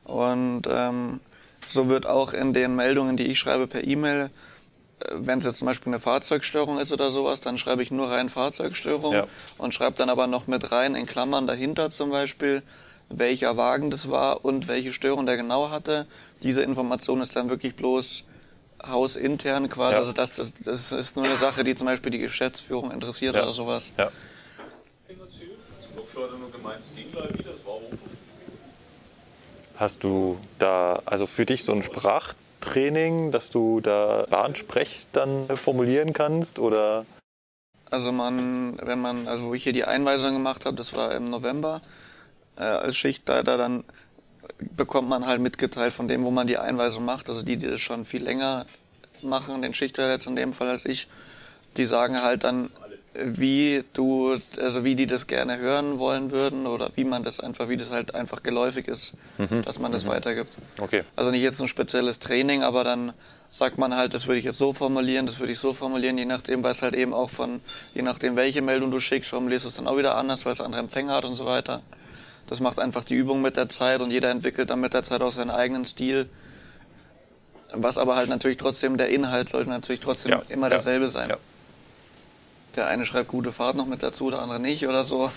Und 0.05 0.63
ähm, 0.69 1.19
so 1.67 1.89
wird 1.89 2.05
auch 2.05 2.33
in 2.33 2.53
den 2.53 2.75
Meldungen, 2.75 3.17
die 3.17 3.25
ich 3.27 3.39
schreibe 3.39 3.67
per 3.67 3.85
E-Mail, 3.85 4.29
äh, 5.01 5.05
wenn 5.13 5.39
es 5.39 5.45
jetzt 5.45 5.57
zum 5.57 5.65
Beispiel 5.65 5.91
eine 5.91 5.99
Fahrzeugstörung 5.99 6.79
ist 6.79 6.93
oder 6.93 7.11
sowas, 7.11 7.41
dann 7.41 7.57
schreibe 7.57 7.83
ich 7.83 7.91
nur 7.91 8.09
rein 8.09 8.29
Fahrzeugstörung 8.29 9.13
Ja. 9.13 9.27
und 9.57 9.73
schreibe 9.73 9.97
dann 9.97 10.09
aber 10.09 10.27
noch 10.27 10.47
mit 10.47 10.71
rein 10.71 10.95
in 10.95 11.05
Klammern 11.05 11.47
dahinter 11.47 11.89
zum 11.89 12.09
Beispiel, 12.11 12.61
welcher 13.09 13.57
Wagen 13.57 13.89
das 13.91 14.09
war 14.09 14.43
und 14.45 14.67
welche 14.67 14.93
Störung 14.93 15.25
der 15.25 15.37
genau 15.37 15.69
hatte. 15.69 16.07
Diese 16.43 16.61
Information 16.61 17.21
ist 17.21 17.35
dann 17.35 17.49
wirklich 17.49 17.75
bloß 17.75 18.23
hausintern 18.85 19.69
quasi. 19.69 19.93
Ja. 19.93 19.99
Also 19.99 20.13
das, 20.13 20.35
das, 20.35 20.53
das 20.53 20.91
ist 20.91 21.15
nur 21.15 21.25
eine 21.25 21.35
Sache, 21.35 21.63
die 21.63 21.75
zum 21.75 21.85
Beispiel 21.87 22.11
die 22.11 22.19
Geschäftsführung 22.19 22.91
interessiert 22.91 23.35
Ja. 23.35 23.43
oder 23.43 23.53
sowas. 23.53 23.91
Ja. 23.97 24.11
Hast 29.77 30.03
du 30.03 30.37
da 30.59 31.01
also 31.05 31.27
für 31.27 31.45
dich 31.45 31.63
so 31.63 31.71
ein 31.71 31.83
Sprachtraining, 31.83 33.31
dass 33.31 33.49
du 33.49 33.79
da 33.79 34.25
Bahnsprech 34.29 35.07
dann 35.13 35.47
formulieren 35.55 36.13
kannst 36.13 36.57
oder 36.59 37.05
Also 37.91 38.11
man, 38.11 38.79
wenn 38.81 38.99
man, 38.99 39.27
also 39.27 39.45
wo 39.45 39.53
ich 39.53 39.63
hier 39.63 39.73
die 39.73 39.85
Einweisung 39.85 40.33
gemacht 40.33 40.65
habe, 40.65 40.75
das 40.75 40.95
war 40.95 41.13
im 41.13 41.25
November, 41.25 41.81
äh, 42.57 42.63
als 42.63 42.97
Schichtleiter, 42.97 43.57
dann 43.57 43.83
bekommt 44.59 45.09
man 45.09 45.25
halt 45.25 45.41
mitgeteilt 45.41 45.93
von 45.93 46.07
dem, 46.07 46.23
wo 46.23 46.31
man 46.31 46.47
die 46.47 46.57
Einweisung 46.57 47.05
macht. 47.05 47.29
Also 47.29 47.43
die, 47.43 47.57
die 47.57 47.67
das 47.67 47.81
schon 47.81 48.05
viel 48.05 48.23
länger 48.23 48.65
machen, 49.21 49.61
den 49.61 49.73
Schichtleiter 49.73 50.11
jetzt 50.11 50.27
in 50.27 50.35
dem 50.35 50.53
Fall 50.53 50.69
als 50.69 50.85
ich, 50.85 51.07
die 51.75 51.85
sagen 51.85 52.21
halt 52.21 52.43
dann, 52.43 52.69
wie 53.19 53.83
du, 53.93 54.37
also 54.61 54.83
wie 54.83 54.95
die 54.95 55.07
das 55.07 55.25
gerne 55.25 55.57
hören 55.57 55.97
wollen 55.97 56.31
würden 56.31 56.67
oder 56.67 56.91
wie 56.95 57.03
man 57.03 57.23
das 57.23 57.39
einfach, 57.39 57.67
wie 57.67 57.77
das 57.77 57.89
halt 57.89 58.13
einfach 58.13 58.43
geläufig 58.43 58.87
ist, 58.87 59.13
dass 59.65 59.79
man 59.79 59.91
das 59.91 60.05
weitergibt. 60.05 60.57
Okay. 60.79 61.03
Also 61.15 61.31
nicht 61.31 61.41
jetzt 61.41 61.59
ein 61.59 61.67
spezielles 61.67 62.19
Training, 62.19 62.61
aber 62.61 62.83
dann 62.83 63.13
sagt 63.49 63.77
man 63.79 63.95
halt, 63.95 64.13
das 64.13 64.27
würde 64.27 64.37
ich 64.39 64.45
jetzt 64.45 64.59
so 64.59 64.71
formulieren, 64.71 65.25
das 65.25 65.39
würde 65.39 65.51
ich 65.51 65.59
so 65.59 65.73
formulieren, 65.73 66.17
je 66.17 66.25
nachdem, 66.25 66.61
weil 66.63 66.71
es 66.71 66.81
halt 66.81 66.93
eben 66.93 67.13
auch 67.13 67.29
von, 67.29 67.59
je 67.95 68.03
nachdem, 68.03 68.35
welche 68.35 68.61
Meldung 68.61 68.91
du 68.91 68.99
schickst, 68.99 69.29
formulierst 69.29 69.65
du 69.65 69.69
es 69.69 69.75
dann 69.75 69.87
auch 69.87 69.97
wieder 69.97 70.15
anders, 70.15 70.45
weil 70.45 70.53
es 70.53 70.61
andere 70.61 70.81
Empfänger 70.81 71.13
hat 71.13 71.25
und 71.25 71.33
so 71.33 71.45
weiter. 71.45 71.81
Das 72.47 72.59
macht 72.59 72.79
einfach 72.79 73.03
die 73.03 73.15
Übung 73.15 73.41
mit 73.41 73.57
der 73.57 73.69
Zeit 73.69 74.01
und 74.01 74.09
jeder 74.09 74.29
entwickelt 74.31 74.69
dann 74.69 74.79
mit 74.79 74.93
der 74.93 75.03
Zeit 75.03 75.21
auch 75.21 75.31
seinen 75.31 75.49
eigenen 75.51 75.85
Stil. 75.85 76.29
Was 77.73 77.97
aber 77.97 78.15
halt 78.15 78.29
natürlich 78.29 78.57
trotzdem, 78.57 78.97
der 78.97 79.09
Inhalt 79.09 79.49
sollte 79.49 79.69
natürlich 79.69 79.99
trotzdem 80.01 80.31
Ja, 80.31 80.41
immer 80.47 80.67
ja, 80.67 80.71
derselbe 80.71 81.09
sein. 81.09 81.29
ja. 81.29 81.37
Der 82.77 82.87
eine 82.87 83.05
schreibt 83.05 83.27
gute 83.27 83.51
Fahrt 83.51 83.75
noch 83.75 83.85
mit 83.85 84.01
dazu, 84.03 84.29
der 84.29 84.39
andere 84.39 84.59
nicht 84.59 84.87
oder 84.87 85.03
so. 85.03 85.31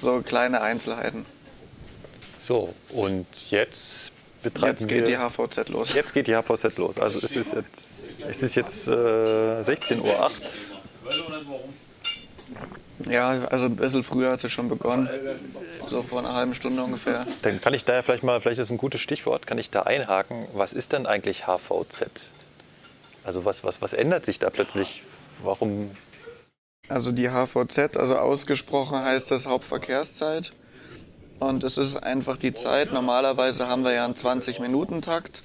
So 0.00 0.20
kleine 0.22 0.60
Einzelheiten. 0.62 1.24
so 2.36 2.74
und 2.90 3.26
jetzt 3.50 4.12
betreiben 4.42 4.76
Jetzt 4.78 4.88
geht 4.88 5.06
die 5.06 5.12
wir 5.12 5.30
HVZ 5.30 5.68
los. 5.68 5.92
Jetzt 5.92 6.14
geht 6.14 6.26
die 6.28 6.34
HVZ 6.36 6.76
los. 6.78 6.98
Also 6.98 7.18
es 7.18 7.36
ist 7.36 7.52
jetzt 7.52 8.00
es 8.28 8.42
ist 8.42 8.54
jetzt 8.54 8.88
äh, 8.88 8.90
16:08 8.90 10.00
Uhr. 10.00 10.30
Ja, 13.06 13.28
also 13.50 13.66
ein 13.66 13.76
bisschen 13.76 14.02
früher 14.02 14.32
hat 14.32 14.42
es 14.42 14.50
schon 14.50 14.68
begonnen. 14.68 15.08
So 15.88 16.02
vor 16.02 16.18
einer 16.18 16.34
halben 16.34 16.54
Stunde 16.54 16.82
ungefähr. 16.82 17.24
Dann 17.42 17.60
kann 17.60 17.74
ich 17.74 17.84
da 17.84 17.94
ja 17.94 18.02
vielleicht 18.02 18.24
mal, 18.24 18.40
vielleicht 18.40 18.60
ist 18.60 18.70
ein 18.70 18.76
gutes 18.76 19.00
Stichwort, 19.00 19.46
kann 19.46 19.58
ich 19.58 19.70
da 19.70 19.82
einhaken. 19.82 20.46
Was 20.52 20.72
ist 20.72 20.92
denn 20.92 21.06
eigentlich 21.06 21.46
HVZ? 21.46 22.32
Also 23.24 23.44
was, 23.44 23.62
was, 23.62 23.80
was 23.80 23.92
ändert 23.92 24.24
sich 24.24 24.38
da 24.38 24.50
plötzlich? 24.50 25.02
Warum? 25.42 25.90
Also 26.88 27.12
die 27.12 27.30
HVZ, 27.30 27.96
also 27.96 28.16
ausgesprochen 28.16 28.98
heißt 28.98 29.30
das 29.30 29.46
Hauptverkehrszeit. 29.46 30.52
Und 31.38 31.62
es 31.62 31.78
ist 31.78 31.96
einfach 31.96 32.36
die 32.36 32.52
Zeit. 32.52 32.92
Normalerweise 32.92 33.68
haben 33.68 33.84
wir 33.84 33.92
ja 33.92 34.04
einen 34.04 34.14
20-Minuten-Takt 34.14 35.42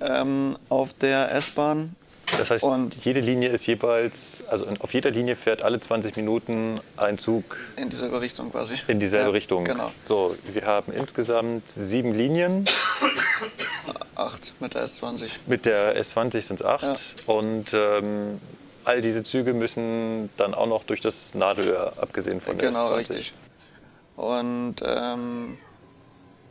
ähm, 0.00 0.58
auf 0.68 0.94
der 0.94 1.32
S-Bahn. 1.32 1.94
Das 2.38 2.50
heißt, 2.50 2.64
Und- 2.64 2.96
jede 3.04 3.20
Linie 3.20 3.50
ist 3.50 3.66
jeweils, 3.66 4.44
also 4.48 4.66
auf 4.80 4.92
jeder 4.94 5.10
Linie 5.10 5.36
fährt 5.36 5.62
alle 5.62 5.78
20 5.78 6.16
Minuten 6.16 6.80
ein 6.96 7.18
Zug 7.18 7.56
In 7.76 7.90
dieselbe 7.90 8.20
Richtung 8.20 8.50
quasi. 8.50 8.74
in 8.88 8.98
dieselbe 8.98 9.26
ja, 9.28 9.32
Richtung. 9.32 9.64
Genau. 9.64 9.92
So, 10.02 10.34
wir 10.52 10.64
haben 10.66 10.92
insgesamt 10.92 11.68
sieben 11.68 12.12
Linien. 12.14 12.64
Acht 14.14 14.54
mit 14.60 14.74
der 14.74 14.86
S20. 14.86 15.28
Mit 15.46 15.66
der 15.66 16.00
S20 16.00 16.40
sind 16.42 16.60
es 16.60 16.66
acht. 16.66 17.16
Und 17.26 17.72
ähm, 17.74 18.40
all 18.84 19.00
diese 19.02 19.22
Züge 19.24 19.52
müssen 19.54 20.30
dann 20.36 20.54
auch 20.54 20.66
noch 20.66 20.84
durch 20.84 21.00
das 21.00 21.34
Nadelöhr, 21.34 21.92
abgesehen 22.00 22.40
von 22.40 22.56
der 22.58 22.68
Genau, 22.70 22.90
S20. 22.92 22.96
richtig. 22.98 23.32
Und 24.16 24.76
ähm, 24.84 25.58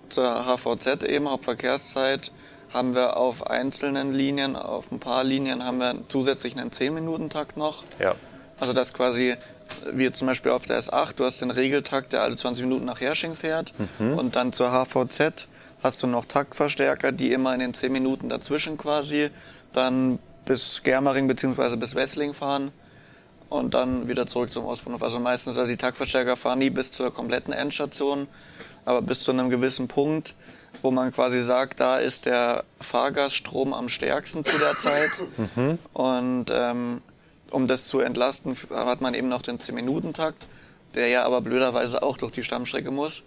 zur 0.09 0.45
HVZ 0.45 1.03
eben, 1.03 1.29
Hauptverkehrszeit, 1.29 2.31
haben 2.73 2.95
wir 2.95 3.17
auf 3.17 3.47
einzelnen 3.47 4.13
Linien, 4.13 4.55
auf 4.55 4.91
ein 4.91 4.99
paar 4.99 5.23
Linien 5.23 5.63
haben 5.63 5.77
wir 5.77 5.95
zusätzlich 6.07 6.57
einen 6.57 6.71
10-Minuten-Takt 6.71 7.55
noch. 7.55 7.83
Ja. 7.99 8.15
Also 8.59 8.73
das 8.73 8.93
quasi, 8.93 9.35
wie 9.91 10.09
zum 10.11 10.27
Beispiel 10.27 10.51
auf 10.51 10.65
der 10.65 10.79
S8, 10.79 11.15
du 11.15 11.25
hast 11.25 11.41
den 11.41 11.51
Regeltakt, 11.51 12.13
der 12.13 12.21
alle 12.21 12.35
20 12.35 12.63
Minuten 12.63 12.85
nach 12.85 13.01
Hersching 13.01 13.35
fährt. 13.35 13.73
Und 13.99 14.35
dann 14.35 14.53
zur 14.53 14.71
HVZ 14.71 15.47
hast 15.83 16.01
du 16.01 16.07
noch 16.07 16.25
Taktverstärker, 16.25 17.11
die 17.11 17.31
immer 17.31 17.53
in 17.53 17.59
den 17.59 17.73
10 17.73 17.91
Minuten 17.91 18.29
dazwischen 18.29 18.77
quasi 18.77 19.29
dann 19.73 20.19
bis 20.45 20.83
Germering 20.83 21.27
bzw. 21.27 21.75
bis 21.75 21.95
Wessling 21.95 22.33
fahren 22.33 22.71
und 23.49 23.73
dann 23.73 24.07
wieder 24.07 24.25
zurück 24.27 24.51
zum 24.51 24.65
Ostbahnhof. 24.65 25.03
Also 25.03 25.19
meistens, 25.19 25.57
also 25.57 25.69
die 25.69 25.77
Taktverstärker 25.77 26.37
fahren 26.37 26.59
nie 26.59 26.69
bis 26.69 26.91
zur 26.91 27.13
kompletten 27.13 27.53
Endstation, 27.53 28.27
aber 28.85 29.01
bis 29.01 29.23
zu 29.23 29.31
einem 29.31 29.49
gewissen 29.49 29.87
Punkt, 29.87 30.35
wo 30.83 30.91
man 30.91 31.11
quasi 31.11 31.41
sagt, 31.41 31.79
da 31.79 31.97
ist 31.97 32.25
der 32.25 32.65
Fahrgaststrom 32.79 33.73
am 33.73 33.89
stärksten 33.89 34.45
zu 34.45 34.59
der 34.59 34.77
Zeit. 34.77 35.11
Und 35.93 36.45
ähm, 36.51 37.01
um 37.49 37.67
das 37.67 37.85
zu 37.87 38.01
entlasten, 38.01 38.55
hat 38.69 38.99
man 38.99 39.13
eben 39.13 39.29
noch 39.29 39.41
den 39.41 39.59
10-Minuten-Takt, 39.59 40.45
der 40.93 41.07
ja 41.07 41.23
aber 41.23 41.41
blöderweise 41.41 42.03
auch 42.03 42.17
durch 42.17 42.33
die 42.33 42.43
Stammstrecke 42.43 42.91
muss, 42.91 43.23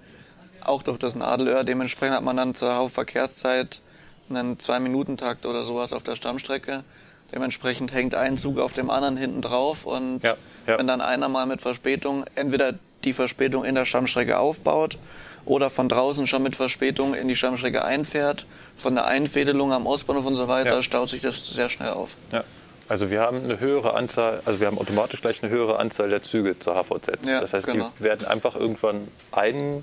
auch 0.60 0.82
durch 0.82 0.98
das 0.98 1.14
Nadelöhr. 1.14 1.64
Dementsprechend 1.64 2.16
hat 2.16 2.24
man 2.24 2.36
dann 2.36 2.54
zur 2.54 2.74
Hauptverkehrszeit 2.74 3.80
einen 4.28 4.58
2-Minuten-Takt 4.58 5.46
oder 5.46 5.64
sowas 5.64 5.94
auf 5.94 6.02
der 6.02 6.14
Stammstrecke. 6.14 6.84
Dementsprechend 7.32 7.92
hängt 7.92 8.14
ein 8.14 8.36
Zug 8.36 8.58
auf 8.58 8.74
dem 8.74 8.90
anderen 8.90 9.16
hinten 9.16 9.40
drauf 9.40 9.86
und 9.86 10.22
Ja, 10.22 10.36
ja. 10.66 10.78
wenn 10.78 10.86
dann 10.86 11.00
einer 11.00 11.28
mal 11.28 11.46
mit 11.46 11.62
Verspätung 11.62 12.24
entweder 12.34 12.74
die 13.04 13.14
Verspätung 13.14 13.64
in 13.64 13.74
der 13.74 13.86
Stammstrecke 13.86 14.38
aufbaut 14.38 14.98
oder 15.46 15.70
von 15.70 15.88
draußen 15.88 16.26
schon 16.26 16.42
mit 16.42 16.56
Verspätung 16.56 17.14
in 17.14 17.28
die 17.28 17.36
Stammstrecke 17.36 17.84
einfährt, 17.84 18.46
von 18.76 18.94
der 18.94 19.06
Einfädelung 19.06 19.72
am 19.72 19.86
Ostbahnhof 19.86 20.26
und 20.26 20.34
so 20.34 20.48
weiter, 20.48 20.74
Ja. 20.74 20.82
staut 20.82 21.08
sich 21.08 21.22
das 21.22 21.46
sehr 21.46 21.68
schnell 21.70 21.90
auf. 21.90 22.16
Ja. 22.32 22.44
Also 22.88 23.10
wir 23.10 23.20
haben 23.20 23.42
eine 23.42 23.58
höhere 23.58 23.94
Anzahl, 23.94 24.42
also 24.44 24.60
wir 24.60 24.66
haben 24.66 24.78
automatisch 24.78 25.20
gleich 25.20 25.42
eine 25.42 25.50
höhere 25.50 25.78
Anzahl 25.78 26.10
der 26.10 26.22
Züge 26.22 26.58
zur 26.58 26.74
HVZ. 26.74 27.26
Ja, 27.26 27.40
das 27.40 27.52
heißt, 27.52 27.66
genau. 27.66 27.90
die 27.98 28.04
werden 28.04 28.26
einfach 28.26 28.54
irgendwann 28.54 29.08
ein, 29.32 29.82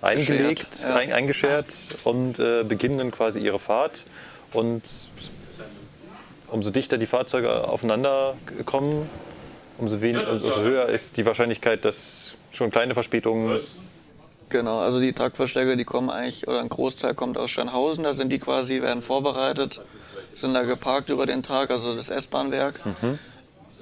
eingelegt, 0.00 0.68
ja. 0.82 0.94
ein, 0.94 1.12
eingeschert 1.12 1.74
und 2.04 2.38
äh, 2.38 2.62
beginnen 2.62 2.98
dann 2.98 3.10
quasi 3.10 3.40
ihre 3.40 3.58
Fahrt. 3.58 4.04
Und 4.52 4.82
umso 6.48 6.70
dichter 6.70 6.98
die 6.98 7.06
Fahrzeuge 7.06 7.66
aufeinander 7.66 8.34
kommen, 8.64 9.08
umso, 9.78 10.00
wen, 10.00 10.16
umso 10.16 10.60
höher 10.60 10.86
ist 10.86 11.16
die 11.16 11.26
Wahrscheinlichkeit, 11.26 11.84
dass 11.84 12.36
schon 12.52 12.70
kleine 12.70 12.94
Verspätungen 12.94 13.58
Genau, 14.48 14.78
also 14.78 15.00
die 15.00 15.12
Taktverstärker, 15.12 15.76
die 15.76 15.84
kommen 15.84 16.10
eigentlich, 16.10 16.46
oder 16.46 16.60
ein 16.60 16.68
Großteil 16.68 17.14
kommt 17.14 17.38
aus 17.38 17.50
Steinhausen, 17.50 18.04
da 18.04 18.12
sind 18.12 18.30
die 18.30 18.38
quasi, 18.38 18.82
werden 18.82 19.02
vorbereitet, 19.02 19.80
sind 20.34 20.54
da 20.54 20.62
geparkt 20.62 21.08
über 21.08 21.26
den 21.26 21.42
Tag, 21.42 21.70
also 21.70 21.96
das 21.96 22.08
S-Bahnwerk. 22.08 22.80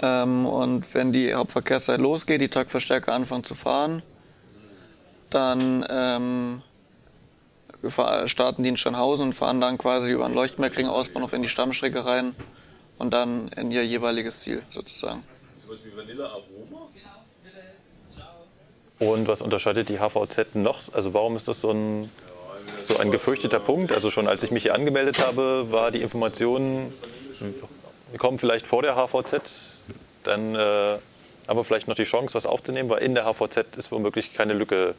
Ähm, 0.00 0.46
und 0.46 0.94
wenn 0.94 1.12
die 1.12 1.34
Hauptverkehrszeit 1.34 2.00
losgeht, 2.00 2.40
die 2.40 2.48
Taktverstärker 2.48 3.12
anfangen 3.12 3.44
zu 3.44 3.54
fahren, 3.54 4.02
dann 5.30 5.84
ähm, 5.88 6.62
starten 8.26 8.62
die 8.62 8.68
in 8.68 8.76
Steinhausen 8.76 9.26
und 9.26 9.32
fahren 9.32 9.60
dann 9.60 9.78
quasi 9.78 10.12
über 10.12 10.26
den 10.26 10.34
Leuchtmerkring 10.34 10.86
Ausbahnhof 10.86 11.32
in 11.32 11.42
die 11.42 11.48
Stammstrecke 11.48 12.04
rein 12.04 12.34
und 12.98 13.12
dann 13.12 13.48
in 13.48 13.70
ihr 13.70 13.84
jeweiliges 13.84 14.40
Ziel 14.40 14.62
sozusagen. 14.70 15.24
Sowas 15.56 15.78
wie 15.84 15.96
Vanille 15.96 16.24
Aroma? 16.24 16.61
Und 19.02 19.26
was 19.26 19.42
unterscheidet 19.42 19.88
die 19.88 19.98
HVZ 19.98 20.54
noch? 20.54 20.80
Also 20.92 21.12
warum 21.12 21.34
ist 21.34 21.48
das 21.48 21.60
so 21.60 21.70
ein, 21.70 22.08
so 22.84 22.98
ein 22.98 23.10
gefürchteter 23.10 23.58
Punkt? 23.58 23.92
Also 23.92 24.10
schon 24.10 24.28
als 24.28 24.44
ich 24.44 24.52
mich 24.52 24.62
hier 24.62 24.76
angemeldet 24.76 25.18
habe, 25.18 25.72
war 25.72 25.90
die 25.90 26.02
Information, 26.02 26.92
wir 27.40 28.18
kommen 28.18 28.38
vielleicht 28.38 28.64
vor 28.64 28.82
der 28.82 28.94
HVZ, 28.94 29.40
dann 30.22 30.54
äh, 30.54 30.98
haben 31.48 31.64
vielleicht 31.64 31.88
noch 31.88 31.96
die 31.96 32.04
Chance, 32.04 32.34
was 32.34 32.46
aufzunehmen, 32.46 32.88
weil 32.90 33.02
in 33.02 33.16
der 33.16 33.24
HVZ 33.24 33.76
ist 33.76 33.90
womöglich 33.90 34.34
keine 34.34 34.52
Lücke. 34.52 34.94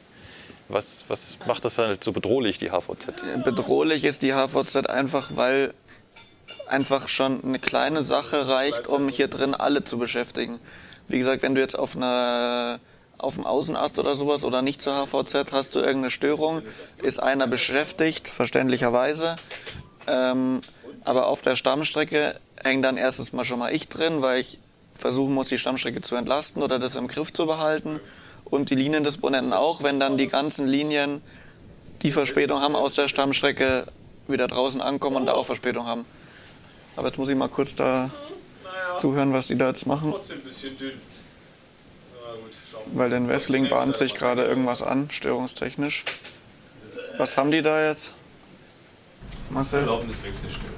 Was, 0.68 1.06
was 1.08 1.38
macht 1.46 1.64
das 1.64 1.76
dann 1.76 1.88
halt 1.88 2.04
so 2.04 2.12
bedrohlich, 2.12 2.58
die 2.58 2.72
HVZ? 2.72 3.44
bedrohlich 3.46 4.04
ist 4.04 4.22
die 4.22 4.34
HVZ 4.34 4.88
einfach, 4.88 5.32
weil 5.36 5.74
einfach 6.68 7.08
schon 7.08 7.42
eine 7.42 7.60
kleine 7.60 8.04
Sache 8.04 8.50
reicht, 8.50 8.88
um 8.88 9.08
hier 9.08 9.30
drin 9.30 9.56
alle 9.56 9.86
zu 9.86 9.98
beschäftigen. 9.98 10.60
Wie 11.08 11.20
gesagt, 11.20 11.42
wenn 11.42 11.56
du 11.56 11.62
jetzt 11.62 11.80
auf 11.80 11.96
einer 11.96 12.80
auf 13.18 13.36
dem 13.36 13.46
Außenast 13.46 14.00
oder 14.00 14.16
sowas 14.16 14.44
oder 14.44 14.62
nicht 14.62 14.82
zur 14.82 14.96
HVZ 14.96 15.52
hast 15.52 15.76
du 15.76 15.80
irgendeine 15.80 16.10
Störung, 16.10 16.62
ist 17.02 17.22
einer 17.22 17.48
beschäftigt, 17.48 18.28
verständlicherweise. 18.28 19.36
Ähm, 20.08 20.62
aber 21.06 21.28
auf 21.28 21.42
der 21.42 21.56
Stammstrecke 21.56 22.36
hängt 22.62 22.84
dann 22.84 22.98
erstens 22.98 23.34
mal 23.34 23.46
schon 23.46 23.60
mal 23.60 23.74
ich 23.74 23.90
drin, 23.90 24.22
weil 24.22 24.40
ich 24.40 24.60
versuchen 24.96 25.34
muss, 25.34 25.50
die 25.50 25.58
Stammstrecke 25.58 26.02
zu 26.02 26.16
entlasten 26.16 26.62
oder 26.62 26.80
das 26.80 26.96
im 26.96 27.08
Griff 27.08 27.34
zu 27.34 27.46
behalten. 27.46 28.00
Und 28.46 28.70
die 28.70 28.76
Liniendisponenten 28.76 29.54
auch, 29.54 29.84
wenn 29.84 30.00
dann 30.00 30.18
die 30.18 30.28
ganzen 30.28 30.68
Linien 30.68 31.22
die 32.02 32.12
Verspätung 32.12 32.62
haben 32.62 32.76
aus 32.76 32.94
der 32.94 33.08
Stammstrecke, 33.08 33.88
wieder 34.28 34.48
draußen 34.48 34.82
ankommen 34.82 35.18
und 35.18 35.26
da 35.26 35.34
auch 35.34 35.46
Verspätung 35.46 35.86
haben. 35.86 36.06
Aber 36.96 37.08
jetzt 37.08 37.18
muss 37.18 37.30
ich 37.30 37.36
mal 37.36 37.50
kurz 37.50 37.76
da 37.76 38.10
zuhören, 39.00 39.34
was 39.34 39.48
die 39.48 39.58
da 39.58 39.70
jetzt 39.70 39.88
machen, 39.88 40.12
Trotzdem 40.12 40.38
ein 40.38 40.44
bisschen 40.44 40.78
dünn. 40.78 41.02
Na 42.14 42.34
gut, 42.34 42.52
schauen 42.72 42.73
wir 42.73 42.73
weil 42.94 43.10
den 43.10 43.28
Wessling 43.28 43.70
bahnt 43.70 43.96
sich 43.98 44.16
gerade 44.16 44.44
irgendwas 44.44 44.82
an, 44.82 45.10
störungstechnisch. 45.12 46.06
Was 47.18 47.38
haben 47.38 47.52
die 47.52 47.62
da 47.62 47.88
jetzt? 47.88 48.14
Marcel? 49.50 49.82
Erlaubniswechselstelle. 49.82 50.74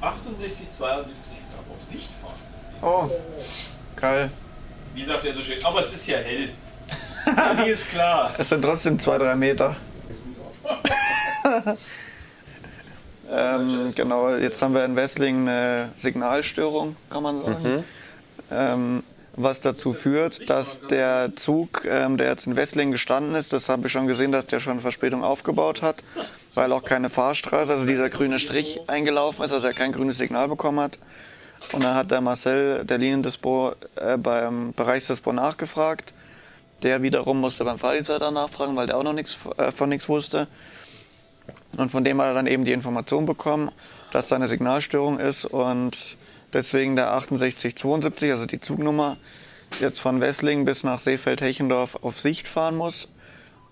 68, 0.00 0.70
72 0.70 1.36
Grad 1.38 1.74
auf 1.74 1.82
Sicht 1.82 2.10
fahren. 2.20 2.34
Oh, 2.82 3.10
geil. 3.96 4.30
Wie 4.94 5.04
sagt 5.04 5.24
er 5.24 5.34
so 5.34 5.42
schön? 5.42 5.64
Aber 5.64 5.80
es 5.80 5.92
ist 5.92 6.06
ja 6.06 6.18
hell. 6.18 6.50
ja, 7.26 7.64
die 7.64 7.70
ist 7.70 7.90
klar. 7.90 8.34
Es 8.38 8.48
sind 8.48 8.62
trotzdem 8.62 8.98
zwei, 8.98 9.18
drei 9.18 9.34
Meter. 9.34 9.76
ähm, 13.30 13.92
genau, 13.94 14.34
jetzt 14.34 14.60
haben 14.62 14.74
wir 14.74 14.84
in 14.84 14.96
Wessling 14.96 15.48
eine 15.48 15.90
Signalstörung, 15.94 16.96
kann 17.10 17.22
man 17.22 17.44
sagen. 17.44 17.84
Ähm, 18.50 19.02
was 19.36 19.60
dazu 19.60 19.92
führt, 19.92 20.48
dass 20.48 20.80
der 20.88 21.36
Zug, 21.36 21.84
ähm, 21.84 22.16
der 22.16 22.28
jetzt 22.28 22.46
in 22.46 22.56
Wessling 22.56 22.90
gestanden 22.90 23.34
ist, 23.34 23.52
das 23.52 23.68
habe 23.68 23.86
ich 23.86 23.92
schon 23.92 24.06
gesehen, 24.06 24.32
dass 24.32 24.46
der 24.46 24.60
schon 24.60 24.80
Verspätung 24.80 25.22
aufgebaut 25.22 25.82
hat, 25.82 26.02
weil 26.54 26.72
auch 26.72 26.84
keine 26.84 27.10
Fahrstraße, 27.10 27.72
also 27.72 27.86
dieser 27.86 28.08
grüne 28.08 28.38
Strich 28.38 28.80
eingelaufen 28.86 29.44
ist, 29.44 29.52
also 29.52 29.66
er 29.66 29.74
kein 29.74 29.92
grünes 29.92 30.18
Signal 30.18 30.48
bekommen 30.48 30.80
hat. 30.80 30.98
Und 31.72 31.84
dann 31.84 31.94
hat 31.94 32.10
der 32.10 32.20
Marcel, 32.20 32.84
der 32.84 32.98
Liniendispo, 32.98 33.72
äh, 33.96 34.16
beim 34.16 34.72
Bereichsdispo 34.72 35.32
nachgefragt. 35.32 36.12
Der 36.82 37.02
wiederum 37.02 37.40
musste 37.40 37.64
beim 37.64 37.78
Fahrdienstleiter 37.78 38.30
nachfragen, 38.30 38.76
weil 38.76 38.86
der 38.86 38.96
auch 38.96 39.02
noch 39.02 39.14
nichts 39.14 39.38
äh, 39.56 39.70
von 39.70 39.88
nichts 39.88 40.08
wusste. 40.08 40.46
Und 41.76 41.90
von 41.90 42.04
dem 42.04 42.20
hat 42.20 42.28
er 42.28 42.34
dann 42.34 42.46
eben 42.46 42.64
die 42.64 42.72
Information 42.72 43.26
bekommen, 43.26 43.70
dass 44.12 44.28
da 44.28 44.36
eine 44.36 44.48
Signalstörung 44.48 45.18
ist 45.18 45.44
und 45.44 46.16
deswegen 46.52 46.96
der 46.96 47.06
6872, 47.08 48.30
also 48.30 48.46
die 48.46 48.60
Zugnummer, 48.60 49.16
jetzt 49.80 50.00
von 50.00 50.20
Wessling 50.20 50.64
bis 50.64 50.84
nach 50.84 51.00
Seefeld-Hechendorf 51.00 51.98
auf 52.02 52.18
Sicht 52.18 52.46
fahren 52.48 52.76
muss. 52.76 53.08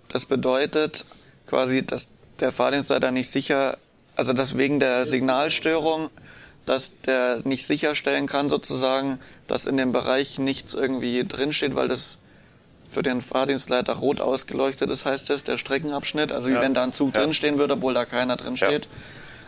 Das 0.08 0.24
bedeutet 0.24 1.04
quasi, 1.46 1.84
dass 1.84 2.08
der 2.40 2.52
Fahrdienstleiter 2.52 3.10
nicht 3.10 3.30
sicher, 3.30 3.78
also 4.16 4.32
dass 4.32 4.56
wegen 4.56 4.80
der 4.80 5.06
Signalstörung, 5.06 6.10
dass 6.66 7.00
der 7.02 7.40
nicht 7.44 7.66
sicherstellen 7.66 8.26
kann 8.26 8.48
sozusagen, 8.48 9.18
dass 9.46 9.66
in 9.66 9.76
dem 9.76 9.92
Bereich 9.92 10.38
nichts 10.38 10.74
irgendwie 10.74 11.24
drinsteht, 11.24 11.74
weil 11.74 11.88
das 11.88 12.20
für 12.88 13.02
den 13.02 13.20
Fahrdienstleiter 13.22 13.92
rot 13.94 14.20
ausgeleuchtet 14.20 14.88
ist, 14.90 15.04
heißt 15.04 15.30
es, 15.30 15.44
der 15.44 15.58
Streckenabschnitt. 15.58 16.32
Also 16.32 16.48
wie 16.48 16.52
Ja. 16.54 16.60
wenn 16.60 16.74
da 16.74 16.84
ein 16.84 16.92
Zug 16.92 17.14
Ja. 17.14 17.22
drinstehen 17.22 17.58
würde, 17.58 17.74
obwohl 17.74 17.92
da 17.94 18.04
keiner 18.04 18.36
drinsteht. 18.36 18.88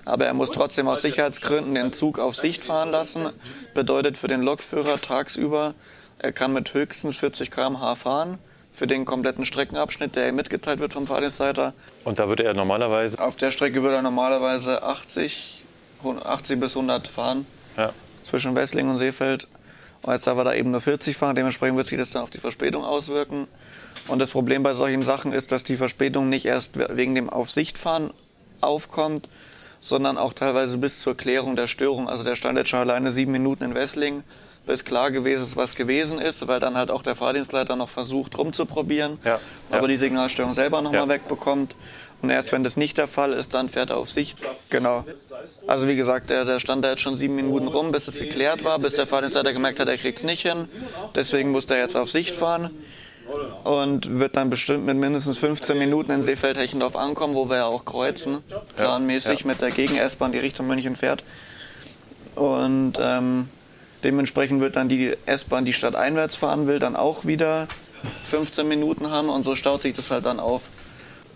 Aber 0.06 0.24
er 0.24 0.32
muss 0.32 0.50
trotzdem 0.50 0.88
aus 0.88 1.02
Sicherheitsgründen 1.02 1.74
den 1.74 1.92
Zug 1.92 2.18
auf 2.18 2.36
Sicht 2.36 2.64
fahren 2.64 2.90
lassen. 2.90 3.28
Bedeutet 3.74 4.16
für 4.16 4.28
den 4.28 4.40
Lokführer 4.40 4.98
tagsüber, 4.98 5.74
er 6.18 6.32
kann 6.32 6.52
mit 6.52 6.72
höchstens 6.72 7.18
40 7.18 7.50
km/h 7.50 7.94
fahren 7.96 8.38
für 8.72 8.86
den 8.86 9.04
kompletten 9.04 9.44
Streckenabschnitt, 9.44 10.16
der 10.16 10.28
ihm 10.28 10.36
mitgeteilt 10.36 10.80
wird 10.80 10.92
vom 10.92 11.06
Fahrdienstleiter. 11.06 11.74
Und 12.04 12.18
da 12.18 12.28
würde 12.28 12.44
er 12.44 12.54
normalerweise, 12.54 13.18
Auf 13.18 13.36
der 13.36 13.50
Strecke 13.50 13.82
würde 13.82 13.96
er 13.96 14.02
normalerweise 14.02 14.82
80, 14.82 15.64
80 16.02 16.60
bis 16.60 16.76
100 16.76 17.08
fahren 17.08 17.46
ja, 17.76 17.92
zwischen 18.22 18.54
Wessling 18.54 18.88
und 18.88 18.98
Seefeld. 18.98 19.48
Und 20.02 20.12
jetzt 20.12 20.26
darf 20.26 20.38
er 20.38 20.44
da 20.44 20.54
eben 20.54 20.70
nur 20.70 20.80
40 20.80 21.16
fahren, 21.16 21.34
dementsprechend 21.34 21.76
wird 21.76 21.86
sich 21.86 21.98
das 21.98 22.10
dann 22.10 22.22
auf 22.22 22.30
die 22.30 22.38
Verspätung 22.38 22.84
auswirken. 22.84 23.48
Und 24.08 24.20
das 24.20 24.30
Problem 24.30 24.62
bei 24.62 24.74
solchen 24.74 25.02
Sachen 25.02 25.32
ist, 25.32 25.52
dass 25.52 25.64
die 25.64 25.76
Verspätung 25.76 26.28
nicht 26.28 26.46
erst 26.46 26.78
wegen 26.96 27.14
dem 27.14 27.28
Aufsichtfahren 27.28 28.12
aufkommt, 28.60 29.28
sondern 29.88 30.18
auch 30.18 30.32
teilweise 30.32 30.78
bis 30.78 31.00
zur 31.00 31.16
Klärung 31.16 31.56
der 31.56 31.66
Störung. 31.66 32.08
Also 32.08 32.24
der 32.24 32.36
stand 32.36 32.58
jetzt 32.58 32.68
schon 32.68 32.80
alleine 32.80 33.10
sieben 33.12 33.32
Minuten 33.32 33.64
in 33.64 33.74
Wessling, 33.74 34.22
bis 34.66 34.84
klar 34.84 35.10
gewesen 35.10 35.44
ist, 35.44 35.56
was 35.56 35.76
gewesen 35.76 36.18
ist, 36.18 36.46
weil 36.48 36.58
dann 36.60 36.76
halt 36.76 36.90
auch 36.90 37.02
der 37.02 37.14
Fahrdienstleiter 37.14 37.76
noch 37.76 37.88
versucht 37.88 38.36
rumzuprobieren, 38.36 39.18
Ja, 39.24 39.38
aber 39.70 39.82
ja. 39.82 39.86
die 39.88 39.96
Signalstörung 39.96 40.54
selber 40.54 40.82
nochmal 40.82 41.02
Ja. 41.02 41.08
wegbekommt. 41.08 41.76
Und 42.22 42.30
erst 42.30 42.50
wenn 42.50 42.64
das 42.64 42.76
nicht 42.78 42.96
der 42.98 43.06
Fall 43.08 43.32
ist, 43.34 43.52
dann 43.54 43.68
fährt 43.68 43.90
er 43.90 43.98
auf 43.98 44.10
Sicht. 44.10 44.38
Genau. 44.70 45.04
Also 45.66 45.86
wie 45.86 45.96
gesagt, 45.96 46.30
der, 46.30 46.44
der 46.46 46.58
stand 46.60 46.82
da 46.84 46.90
jetzt 46.90 47.02
schon 47.02 47.14
sieben 47.14 47.36
Minuten 47.36 47.68
rum, 47.68 47.90
bis 47.92 48.08
es 48.08 48.18
geklärt 48.18 48.64
war, 48.64 48.78
bis 48.78 48.94
der 48.94 49.06
Fahrdienstleiter 49.06 49.52
gemerkt 49.52 49.78
hat, 49.80 49.88
er 49.88 49.98
kriegt 49.98 50.18
es 50.18 50.24
nicht 50.24 50.42
hin. 50.42 50.66
Deswegen 51.14 51.50
muss 51.52 51.66
er 51.66 51.78
jetzt 51.78 51.96
auf 51.96 52.10
Sicht 52.10 52.34
fahren 52.34 52.70
und 53.64 54.18
wird 54.18 54.36
dann 54.36 54.50
bestimmt 54.50 54.86
mit 54.86 54.96
mindestens 54.96 55.38
15 55.38 55.78
Minuten 55.78 56.12
in 56.12 56.22
Seefeld-Hechendorf 56.22 56.96
ankommen, 56.96 57.34
wo 57.34 57.48
wir 57.48 57.56
ja 57.56 57.66
auch 57.66 57.84
kreuzen, 57.84 58.38
planmäßig 58.76 59.44
mit 59.44 59.60
der 59.60 59.70
Gegen-S-Bahn, 59.70 60.32
die 60.32 60.38
Richtung 60.38 60.66
München 60.66 60.96
fährt. 60.96 61.24
Und 62.34 62.94
ähm, 63.00 63.48
dementsprechend 64.04 64.60
wird 64.60 64.76
dann 64.76 64.88
die 64.88 65.16
S-Bahn, 65.26 65.64
die 65.64 65.72
stadteinwärts 65.72 66.36
fahren 66.36 66.66
will, 66.66 66.78
dann 66.78 66.96
auch 66.96 67.24
wieder 67.24 67.66
15 68.24 68.68
Minuten 68.68 69.10
haben 69.10 69.28
und 69.28 69.42
so 69.42 69.54
staut 69.54 69.82
sich 69.82 69.94
das 69.94 70.10
halt 70.10 70.26
dann 70.26 70.40
auf. 70.40 70.68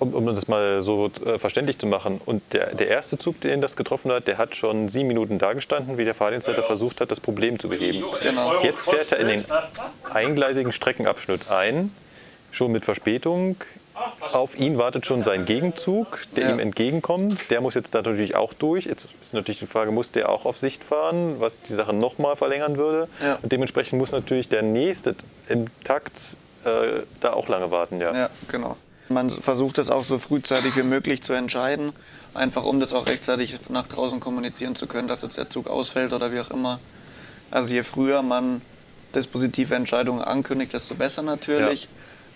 Um, 0.00 0.12
um 0.14 0.26
das 0.26 0.48
mal 0.48 0.82
so 0.82 1.10
äh, 1.24 1.38
verständlich 1.38 1.78
zu 1.78 1.86
machen. 1.86 2.20
Und 2.26 2.42
der, 2.52 2.74
der 2.74 2.88
erste 2.88 3.18
Zug, 3.18 3.40
den 3.40 3.60
das 3.60 3.76
getroffen 3.76 4.10
hat, 4.10 4.26
der 4.26 4.38
hat 4.38 4.56
schon 4.56 4.88
sieben 4.88 5.08
Minuten 5.08 5.38
dagestanden, 5.38 5.96
wie 5.98 6.04
der 6.04 6.14
Fahrdienstleiter 6.14 6.62
versucht 6.64 7.00
hat, 7.00 7.10
das 7.10 7.20
Problem 7.20 7.58
zu 7.58 7.68
beheben. 7.68 8.02
Genau. 8.22 8.60
Jetzt 8.62 8.90
fährt 8.90 9.12
er 9.12 9.18
in 9.20 9.28
den 9.28 9.44
eingleisigen 10.12 10.72
Streckenabschnitt 10.72 11.50
ein, 11.50 11.94
schon 12.50 12.72
mit 12.72 12.84
Verspätung. 12.84 13.56
Auf 14.32 14.58
ihn 14.58 14.78
wartet 14.78 15.04
schon 15.04 15.22
sein 15.22 15.44
Gegenzug, 15.44 16.22
der 16.34 16.44
Ja. 16.44 16.50
ihm 16.52 16.58
entgegenkommt. 16.58 17.50
Der 17.50 17.60
muss 17.60 17.74
jetzt 17.74 17.94
da 17.94 17.98
natürlich 17.98 18.34
auch 18.34 18.54
durch. 18.54 18.86
Jetzt 18.86 19.08
ist 19.20 19.34
natürlich 19.34 19.58
die 19.60 19.66
Frage, 19.66 19.90
muss 19.90 20.10
der 20.10 20.30
auch 20.30 20.46
auf 20.46 20.56
Sicht 20.56 20.82
fahren, 20.82 21.36
was 21.38 21.60
die 21.60 21.74
Sache 21.74 21.92
nochmal 21.94 22.34
verlängern 22.36 22.78
würde. 22.78 23.08
Ja. 23.22 23.38
Und 23.42 23.52
dementsprechend 23.52 23.98
muss 23.98 24.12
natürlich 24.12 24.48
der 24.48 24.62
nächste 24.62 25.14
im 25.50 25.66
Takt 25.84 26.36
äh, 26.64 27.00
da 27.20 27.34
auch 27.34 27.48
lange 27.48 27.70
warten. 27.70 28.00
Ja. 28.00 28.16
Ja, 28.16 28.30
genau. 28.48 28.76
Man 29.10 29.28
versucht 29.28 29.78
es 29.78 29.90
auch 29.90 30.04
so 30.04 30.18
frühzeitig 30.18 30.76
wie 30.76 30.84
möglich 30.84 31.20
zu 31.22 31.32
entscheiden, 31.32 31.92
einfach 32.32 32.62
um 32.62 32.78
das 32.78 32.92
auch 32.92 33.06
rechtzeitig 33.06 33.58
nach 33.68 33.88
draußen 33.88 34.20
kommunizieren 34.20 34.76
zu 34.76 34.86
können, 34.86 35.08
dass 35.08 35.22
jetzt 35.22 35.36
der 35.36 35.50
Zug 35.50 35.66
ausfällt 35.66 36.12
oder 36.12 36.32
wie 36.32 36.38
auch 36.38 36.50
immer. 36.52 36.78
Also 37.50 37.74
je 37.74 37.82
früher 37.82 38.22
man 38.22 38.62
dispositive 39.12 39.74
Entscheidungen 39.74 40.22
ankündigt, 40.22 40.72
desto 40.74 40.94
besser 40.94 41.22
natürlich. 41.22 41.88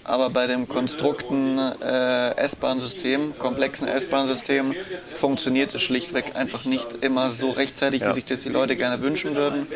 Aber 0.04 0.28
bei 0.28 0.46
dem 0.46 0.68
konstrukten 0.68 1.58
äh, 1.58 2.36
S-Bahn-System, 2.36 3.38
komplexen 3.38 3.88
S-Bahn-System, 3.88 4.74
funktioniert 5.14 5.74
es 5.74 5.80
schlichtweg 5.80 6.36
einfach 6.36 6.64
nicht 6.66 7.02
immer 7.02 7.30
so 7.30 7.50
rechtzeitig, 7.50 8.04
wie 8.04 8.12
sich 8.12 8.26
das 8.26 8.42
die 8.42 8.50
Leute 8.50 8.76
gerne 8.76 9.00
wünschen 9.00 9.34
würden. 9.34 9.66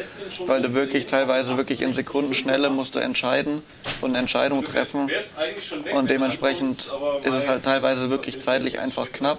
Weil 0.46 0.60
du 0.60 0.74
wirklich 0.74 1.06
teilweise 1.06 1.56
wirklich 1.56 1.80
in 1.80 1.94
Sekundenschnelle 1.94 2.68
musst 2.68 2.94
du 2.94 2.98
entscheiden 2.98 3.62
und 4.02 4.10
eine 4.10 4.18
Entscheidung 4.18 4.64
treffen. 4.64 5.10
Und 5.94 6.10
dementsprechend 6.10 6.92
ist 7.24 7.34
es 7.34 7.48
halt 7.48 7.64
teilweise 7.64 8.10
wirklich 8.10 8.40
zeitlich 8.40 8.78
einfach 8.78 9.10
knapp. 9.12 9.38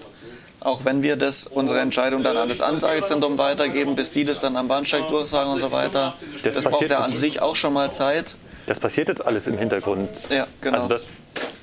Auch 0.61 0.83
wenn 0.85 1.03
wir 1.03 1.15
das, 1.15 1.47
unsere 1.47 1.79
Entscheidung 1.79 2.23
dann 2.23 2.35
an 2.35 2.49
das 2.49 2.61
Ansagezentrum 2.61 3.37
weitergeben, 3.37 3.95
bis 3.95 4.09
die 4.09 4.25
das 4.25 4.41
dann 4.41 4.57
am 4.57 4.67
Bahnsteig 4.67 5.07
durchsagen 5.07 5.51
und 5.53 5.59
so 5.59 5.71
weiter. 5.71 6.15
Das 6.43 6.55
Das, 6.55 6.63
braucht 6.65 6.89
ja 6.89 6.97
an 6.97 7.15
sich 7.15 7.41
auch 7.41 7.55
schon 7.55 7.73
mal 7.73 7.91
Zeit. 7.91 8.35
Das 8.69 8.79
passiert 8.79 9.09
jetzt 9.09 9.25
alles 9.25 9.47
im 9.47 9.57
Hintergrund. 9.57 10.09
Ja, 10.29 10.45
genau. 10.61 10.77
Also 10.77 10.89
das 10.89 11.07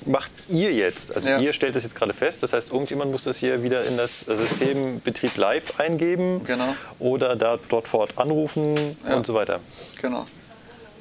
macht 0.05 0.29
ihr 0.49 0.73
jetzt. 0.73 1.15
Also 1.15 1.29
Ja. 1.29 1.39
ihr 1.39 1.53
stellt 1.53 1.73
das 1.77 1.83
jetzt 1.83 1.95
gerade 1.95 2.11
fest. 2.11 2.43
Das 2.43 2.51
heißt, 2.51 2.69
irgendjemand 2.73 3.11
muss 3.13 3.23
das 3.23 3.37
hier 3.37 3.63
wieder 3.63 3.85
in 3.85 3.95
das 3.95 4.19
System 4.25 4.99
Betrieb 4.99 5.37
live 5.37 5.79
eingeben 5.79 6.43
Genau. 6.43 6.75
oder 6.99 7.37
da 7.37 7.59
dort 7.69 7.87
vor 7.87 8.01
Ort 8.01 8.17
anrufen 8.17 8.75
Ja. 9.07 9.15
und 9.15 9.25
so 9.25 9.33
weiter. 9.33 9.61
Genau. 10.01 10.25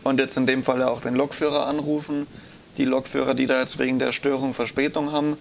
Und 0.05 0.21
jetzt 0.21 0.37
in 0.37 0.47
dem 0.47 0.63
Fall 0.63 0.81
auch 0.85 1.01
den 1.01 1.17
Lokführer 1.17 1.67
anrufen. 1.67 2.29
Die 2.77 2.85
Lokführer, 2.85 3.35
die 3.35 3.47
da 3.47 3.59
jetzt 3.59 3.81
wegen 3.81 3.99
der 3.99 4.13
Störung 4.13 4.55
Verspätung 4.55 5.11
haben, 5.11 5.37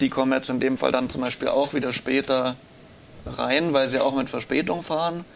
die 0.00 0.08
kommen 0.08 0.32
jetzt 0.32 0.48
in 0.48 0.60
dem 0.60 0.78
Fall 0.78 0.92
dann 0.92 1.10
zum 1.10 1.20
Beispiel 1.20 1.48
auch 1.48 1.74
wieder 1.74 1.92
später 1.92 2.56
rein, 3.26 3.74
weil 3.74 3.90
sie 3.90 4.00
auch 4.00 4.14
mit 4.14 4.30
Verspätung 4.30 4.82
fahren. 4.82 5.26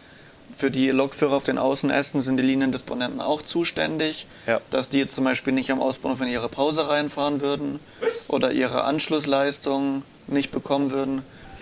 Für 0.55 0.69
die 0.71 0.89
Lokführer 0.89 1.33
auf 1.33 1.43
den 1.43 1.57
Außenästen 1.57 2.21
sind 2.21 2.37
die 2.37 2.43
Liniendisponenten 2.43 3.21
auch 3.21 3.41
zuständig, 3.41 4.27
Ja. 4.47 4.59
dass 4.69 4.89
die 4.89 4.99
jetzt 4.99 5.15
zum 5.15 5.23
Beispiel 5.23 5.53
nicht 5.53 5.71
am 5.71 5.81
Ausbahnhof 5.81 6.21
in 6.21 6.27
ihre 6.27 6.49
Pause 6.49 6.87
reinfahren 6.87 7.41
würden 7.41 7.79
oder 8.27 8.51
ihre 8.51 8.83
Anschlussleistung 8.83 10.03
nicht 10.27 10.51
bekommen 10.51 10.91
würden. 10.91 11.21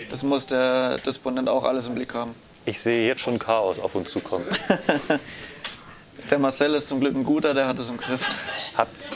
Das 0.10 0.24
muss 0.24 0.46
der 0.48 0.98
Disponent 1.00 1.50
auch 1.50 1.64
alles 1.64 1.88
im 1.88 1.96
Blick 1.96 2.14
haben. 2.14 2.34
Ich 2.66 2.80
sehe 2.82 3.08
jetzt 3.08 3.22
schon 3.22 3.40
Chaos 3.40 3.80
auf 3.80 3.96
uns 3.96 4.12
zukommen. 4.12 4.46
Der 6.30 6.38
Marcel 6.38 6.76
ist 6.76 6.88
zum 6.88 7.00
Glück 7.00 7.16
ein 7.16 7.24
guter, 7.24 7.54
der 7.56 7.68
hat 7.68 7.80
es 7.80 7.90
im 7.90 7.98
Griff. 7.98 8.30
habt, 8.78 9.08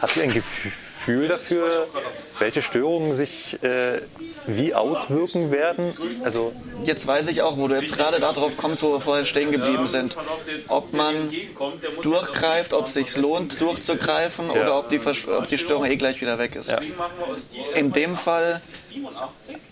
habt 0.00 0.16
ihr 0.16 0.24
ein 0.24 0.32
Gefühl 0.32 0.72
dafür, 1.06 1.86
welche 2.38 2.62
Störungen 2.62 3.14
sich 3.14 3.62
äh, 3.62 4.00
wie 4.46 4.74
auswirken 4.74 5.50
werden? 5.50 5.92
Also 6.24 6.52
Jetzt 6.84 7.06
weiß 7.06 7.28
ich 7.28 7.42
auch, 7.42 7.56
wo 7.56 7.66
du 7.68 7.74
jetzt 7.74 7.96
gerade 7.96 8.20
darauf 8.20 8.56
kommst, 8.58 8.82
wo 8.82 8.92
wir 8.92 9.00
vorher 9.00 9.24
stehen 9.24 9.50
geblieben 9.50 9.88
sind. 9.88 10.16
Ob 10.68 10.92
man 10.92 11.30
durchgreift, 12.02 12.72
ob 12.74 12.86
es 12.86 12.94
sich 12.94 13.16
lohnt, 13.16 13.60
durchzugreifen 13.60 14.50
oder 14.50 14.78
ob 14.78 14.88
die, 14.88 15.00
Versch- 15.00 15.26
ob 15.36 15.48
die 15.48 15.58
Störung 15.58 15.86
eh 15.86 15.96
gleich 15.96 16.20
wieder 16.20 16.38
weg 16.38 16.54
ist. 16.54 16.70
In 17.74 17.92
dem 17.92 18.14
Fall, 18.16 18.60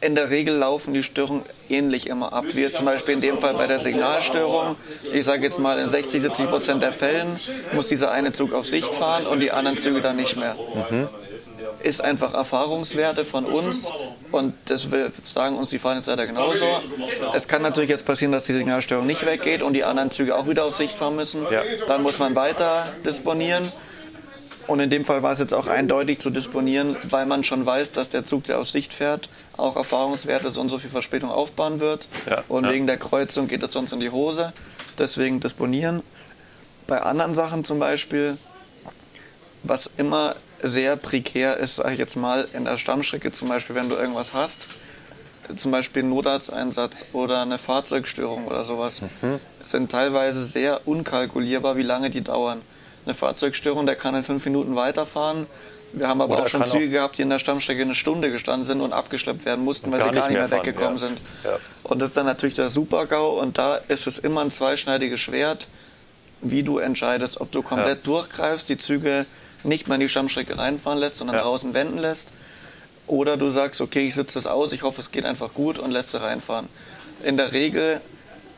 in 0.01 0.15
der 0.15 0.31
Regel 0.31 0.55
laufen 0.57 0.95
die 0.95 1.03
Störungen 1.03 1.43
ähnlich 1.69 2.07
immer 2.09 2.33
ab. 2.33 2.45
Wie 2.53 2.71
zum 2.73 2.85
Beispiel 2.85 3.15
in 3.15 3.21
dem 3.21 3.39
Fall 3.39 3.55
bei 3.55 3.67
der 3.67 3.81
Signalstörung. 3.81 4.77
Ich 5.13 5.25
sage 5.25 5.43
jetzt 5.43 5.59
mal, 5.59 5.79
in 5.79 5.89
60, 5.89 6.23
70 6.23 6.49
Prozent 6.49 6.83
der 6.83 6.93
Fällen 6.93 7.29
muss 7.73 7.89
dieser 7.89 8.11
eine 8.11 8.33
Zug 8.33 8.53
auf 8.53 8.67
Sicht 8.67 8.95
fahren 8.95 9.27
und 9.27 9.41
die 9.41 9.51
anderen 9.53 9.79
Züge 9.79 10.01
dann 10.01 10.17
nicht 10.17 10.37
mehr. 10.37 10.57
Ist 11.83 12.01
einfach 12.03 12.33
Erfahrungswerte 12.33 13.25
von 13.25 13.45
uns 13.45 13.91
und 14.33 14.55
das 14.67 14.91
will- 14.91 15.13
sagen 15.23 15.57
uns 15.59 15.69
die 15.71 15.79
Fahrdienstleiter 15.79 16.27
genauso. 16.27 16.65
Es 17.35 17.47
kann 17.47 17.61
natürlich 17.63 17.91
jetzt 17.91 18.07
passieren, 18.07 18.33
dass 18.33 18.45
die 18.47 18.55
Signalstörung 18.55 19.07
nicht 19.07 19.27
weggeht 19.27 19.61
und 19.63 19.75
die 19.75 19.85
anderen 19.85 20.11
Züge 20.11 20.35
auch 20.37 20.47
wieder 20.49 20.65
auf 20.65 20.75
Sicht 20.77 20.97
fahren 20.97 21.17
müssen. 21.17 21.43
Ja. 21.51 21.63
Dann 21.87 22.03
muss 22.03 22.19
man 22.19 22.35
weiter 22.35 22.87
disponieren. 23.05 23.71
Und 24.67 24.81
in 24.81 24.89
dem 24.91 25.05
Fall 25.05 25.23
war 25.23 25.33
es 25.33 25.39
jetzt 25.39 25.53
auch 25.53 25.67
eindeutig 25.67 26.19
zu 26.21 26.31
disponieren, 26.31 26.97
weil 27.11 27.27
man 27.27 27.45
schon 27.45 27.67
weiß, 27.67 27.93
dass 27.93 28.09
der 28.09 28.25
Zug, 28.25 28.45
der 28.45 28.59
auf 28.59 28.69
Sicht 28.69 28.95
fährt, 28.95 29.29
auch 29.57 29.77
Erfahrungswerte 29.77 30.51
so 30.51 30.61
und 30.61 30.69
so 30.71 30.79
viel 30.79 30.91
Verspätung 30.91 31.31
aufbauen 31.31 31.81
wird. 31.81 32.09
Ja, 32.29 32.43
und 32.49 32.65
ja. 32.65 32.71
wegen 32.73 32.87
der 32.87 32.97
Kreuzung 32.97 33.47
geht 33.47 33.63
es 33.63 33.73
sonst 33.73 33.93
in 33.93 34.01
die 34.01 34.11
Hose. 34.11 34.53
Deswegen 34.99 35.41
disponieren. 35.41 36.03
Bei 36.87 37.03
anderen 37.03 37.35
Sachen 37.35 37.65
zum 37.65 37.79
Beispiel, 37.79 38.39
was 39.63 39.91
immer 39.97 40.37
sehr 40.63 40.97
prekär 40.97 41.57
ist, 41.59 41.77
sage 41.77 41.93
ich 41.93 41.99
jetzt 41.99 42.17
mal, 42.17 42.49
in 42.55 42.65
der 42.65 42.79
Stammstrecke, 42.79 43.33
zum 43.33 43.49
Beispiel, 43.49 43.77
wenn 43.77 43.89
du 43.91 43.97
irgendwas 43.97 44.33
hast, 44.33 44.67
zum 45.57 45.73
Beispiel 45.73 46.03
einen 46.03 46.11
Notarzteinsatz 46.11 47.05
oder 47.13 47.43
eine 47.43 47.59
Fahrzeugstörung 47.59 48.47
oder 48.47 48.65
sowas, 48.65 49.03
Mhm. 49.21 49.41
sind 49.63 49.91
teilweise 49.91 50.45
sehr 50.45 50.87
unkalkulierbar, 50.87 51.77
wie 51.77 51.83
lange 51.83 52.09
die 52.09 52.23
dauern. 52.23 52.63
Eine 53.05 53.15
Fahrzeugstörung, 53.15 53.87
der 53.87 53.97
kann 53.97 54.15
in 54.15 54.23
fünf 54.23 54.45
Minuten 54.45 54.77
weiterfahren. 54.77 55.47
Wir 55.93 56.09
haben 56.09 56.21
aber 56.21 56.35
Oder 56.35 56.45
auch 56.45 56.49
schon 56.49 56.67
Züge 56.67 56.87
auch- 56.87 56.91
gehabt, 56.91 57.19
die 57.19 57.23
in 57.23 57.31
der 57.31 57.39
Stammstrecke 57.39 57.83
eine 57.83 57.95
Stunde 57.95 58.31
gestanden 58.31 58.65
sind 58.67 58.81
und 58.81 58.93
abgeschleppt 58.93 59.45
werden 59.45 59.65
mussten, 59.65 59.93
weil 59.93 59.99
gar 60.01 60.13
sie 60.13 60.19
gar 60.19 60.29
nicht 60.29 60.39
mehr 60.39 60.49
fahren, 60.49 60.61
weggekommen 60.67 60.99
ja. 60.99 61.07
sind. 61.07 61.19
Ja. 61.45 61.59
Und 61.85 62.01
das 62.01 62.11
ist 62.11 62.17
dann 62.17 62.27
natürlich 62.27 62.57
der 62.57 62.71
Super-GAU 62.71 63.41
und 63.41 63.59
da 63.59 63.77
ist 63.89 64.07
es 64.07 64.19
immer 64.19 64.41
ein 64.41 64.51
zweischneidiges 64.51 65.21
Schwert, 65.21 65.69
wie 66.41 66.63
du 66.63 66.79
entscheidest, 66.79 67.41
ob 67.41 67.53
du 67.53 67.63
komplett 67.63 67.99
Ja. 67.99 68.05
durchgreifst, 68.13 68.69
die 68.69 68.77
Züge 68.77 69.25
nicht 69.63 69.87
mehr 69.87 69.95
in 69.95 70.01
die 70.01 70.09
Stammstrecke 70.09 70.59
reinfahren 70.59 70.99
lässt, 70.99 71.17
sondern 71.17 71.37
draußen 71.37 71.73
wenden 71.75 71.99
lässt. 71.99 72.33
Oder 73.07 73.37
du 73.37 73.51
sagst, 73.51 73.81
okay, 73.81 74.07
ich 74.07 74.15
sitze 74.15 74.39
das 74.39 74.47
aus, 74.47 74.73
ich 74.73 74.83
hoffe, 74.83 75.01
es 75.01 75.11
geht 75.13 75.25
einfach 75.27 75.55
gut 75.55 75.79
und 75.79 75.91
lässt 75.91 76.11
sie 76.11 76.21
reinfahren. 76.21 76.69
In 77.23 77.37
der 77.37 77.53
Regel 77.53 78.01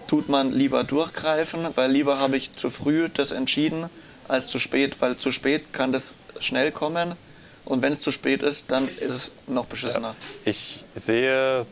tut 0.09 0.29
man 0.29 0.53
lieber 0.53 0.85
durchgreifen, 0.85 1.67
weil 1.75 1.91
lieber 1.91 2.19
habe 2.19 2.37
ich 2.37 2.55
zu 2.55 2.71
früh 2.71 3.09
das 3.13 3.33
entschieden 3.33 3.91
als 4.29 4.49
zu 4.49 4.59
spät, 4.59 4.97
weil 5.01 5.17
zu 5.17 5.33
spät 5.33 5.73
kann 5.73 5.93
das 5.93 6.17
schnell 6.41 6.71
kommen 6.73 7.15
und 7.65 7.83
wenn 7.83 7.93
es 7.93 8.01
zu 8.01 8.13
spät 8.13 8.43
ist, 8.43 8.71
dann 8.71 8.89
ist 8.89 9.13
es 9.13 9.33
noch 9.47 9.67
beschissener. 9.67 10.15
ich 10.45 10.85
sehe 10.95 11.67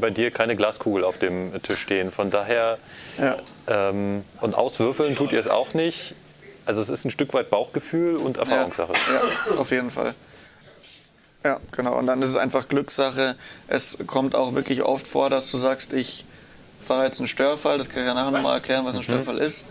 bei 0.00 0.10
dir 0.10 0.30
keine 0.30 0.56
Glaskugel 0.56 1.04
auf 1.04 1.18
dem 1.18 1.52
Tisch 1.62 1.80
stehen. 1.80 2.10
Von 2.12 2.30
daher 2.30 2.78
Ja. 3.18 3.36
ähm, 3.66 4.24
und 4.42 4.54
auswürfeln 4.54 5.16
tut 5.16 5.32
ihr 5.32 5.40
es 5.40 5.48
auch 5.48 5.72
nicht. 5.72 6.14
Also 6.66 6.82
es 6.82 6.88
ist 6.90 7.04
ein 7.06 7.10
Stück 7.10 7.32
weit 7.32 7.48
Bauchgefühl 7.48 8.16
und 8.16 8.36
Erfahrungssache. 8.36 8.92
Ja, 8.92 9.52
ja, 9.54 9.58
auf 9.60 9.70
jeden 9.70 9.90
Fall. 9.90 10.14
Ja, 11.44 11.60
genau. 11.70 11.96
Und 11.96 12.08
dann 12.08 12.20
ist 12.22 12.30
es 12.30 12.36
einfach 12.36 12.68
Glückssache. 12.68 13.36
Es 13.68 13.96
kommt 14.06 14.34
auch 14.34 14.54
wirklich 14.54 14.82
oft 14.82 15.06
vor, 15.06 15.30
dass 15.30 15.50
du 15.50 15.58
sagst, 15.58 15.92
ich 15.92 16.24
fahre 16.80 17.04
jetzt 17.04 17.18
einen 17.20 17.28
Störfall. 17.28 17.78
Das 17.78 17.88
kann 17.88 18.02
ich 18.02 18.06
ja 18.08 18.14
nachher 18.14 18.32
nochmal 18.32 18.56
erklären, 18.56 18.84
was 18.84 18.96
ein 18.96 19.02
Störfall 19.02 19.38
ist. 19.38 19.62
Äh, 19.62 19.64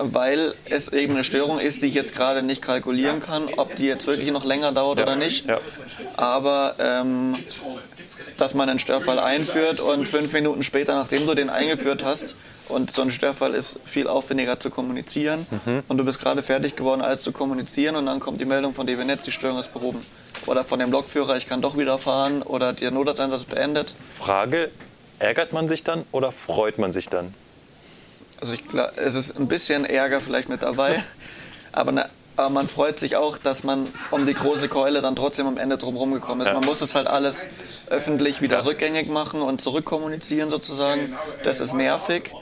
Weil 0.00 0.54
es 0.66 0.92
eben 0.92 1.14
eine 1.14 1.24
Störung 1.24 1.58
ist, 1.58 1.82
die 1.82 1.86
ich 1.86 1.94
jetzt 1.94 2.14
gerade 2.14 2.42
nicht 2.42 2.62
kalkulieren 2.62 3.20
kann, 3.20 3.48
ob 3.56 3.76
die 3.76 3.86
jetzt 3.86 4.06
wirklich 4.06 4.30
noch 4.30 4.44
länger 4.44 4.72
dauert 4.72 5.00
oder 5.00 5.16
nicht. 5.16 5.46
Ja. 5.46 5.58
Aber 6.16 6.74
ähm, 6.78 7.34
dass 8.36 8.54
man 8.54 8.68
einen 8.68 8.78
Störfall 8.78 9.18
einführt 9.18 9.80
und 9.80 10.06
fünf 10.06 10.32
Minuten 10.32 10.62
später, 10.62 10.94
nachdem 10.94 11.26
du 11.26 11.34
den 11.34 11.50
eingeführt 11.50 12.04
hast, 12.04 12.34
und 12.68 12.90
so 12.92 13.02
ein 13.02 13.10
Störfall 13.10 13.54
ist 13.54 13.80
viel 13.84 14.06
aufwendiger 14.06 14.60
zu 14.60 14.70
kommunizieren, 14.70 15.46
und 15.88 15.98
du 15.98 16.04
bist 16.04 16.20
gerade 16.20 16.40
fertig 16.42 16.76
geworden, 16.76 17.00
als 17.00 17.22
zu 17.22 17.32
kommunizieren, 17.32 17.96
und 17.96 18.06
dann 18.06 18.20
kommt 18.20 18.40
die 18.40 18.44
Meldung 18.44 18.74
von 18.74 18.86
DB 18.86 19.04
Netz, 19.04 19.24
die 19.24 19.32
Störung 19.32 19.58
ist 19.58 19.72
behoben. 19.72 20.04
Oder 20.46 20.62
von 20.64 20.78
dem 20.78 20.90
Lokführer, 20.92 21.36
ich 21.36 21.48
kann 21.48 21.60
doch 21.60 21.76
wieder 21.76 21.98
fahren, 21.98 22.42
oder 22.42 22.72
der 22.72 22.92
Notarzteinsatz 22.92 23.44
beendet. 23.44 23.92
Frage, 24.08 24.70
ärgert 25.18 25.52
man 25.52 25.68
sich 25.68 25.82
dann 25.82 26.04
oder 26.12 26.32
freut 26.32 26.78
man 26.78 26.92
sich 26.92 27.08
dann? 27.08 27.34
Also 28.40 28.54
ich 28.54 28.66
glaub, 28.66 28.92
es 28.96 29.14
ist 29.14 29.38
ein 29.38 29.48
bisschen 29.48 29.84
Ärger 29.84 30.20
vielleicht 30.20 30.48
mit 30.48 30.62
dabei, 30.62 31.04
aber, 31.72 31.92
ne, 31.92 32.08
aber 32.36 32.48
man 32.48 32.68
freut 32.68 32.98
sich 32.98 33.16
auch, 33.16 33.36
dass 33.36 33.64
man 33.64 33.86
um 34.10 34.26
die 34.26 34.32
große 34.32 34.68
Keule 34.68 35.02
dann 35.02 35.14
trotzdem 35.14 35.46
am 35.46 35.58
Ende 35.58 35.76
drum 35.76 35.96
rumgekommen 35.96 36.40
ist. 36.40 36.48
Ja. 36.48 36.54
Man 36.54 36.64
muss 36.64 36.80
es 36.80 36.94
halt 36.94 37.06
alles 37.06 37.48
öffentlich 37.88 38.40
wieder 38.40 38.64
rückgängig 38.64 39.08
machen 39.08 39.42
und 39.42 39.60
zurückkommunizieren 39.60 40.48
sozusagen. 40.48 41.14
Das 41.44 41.60
ist 41.60 41.74
nervig, 41.74 42.32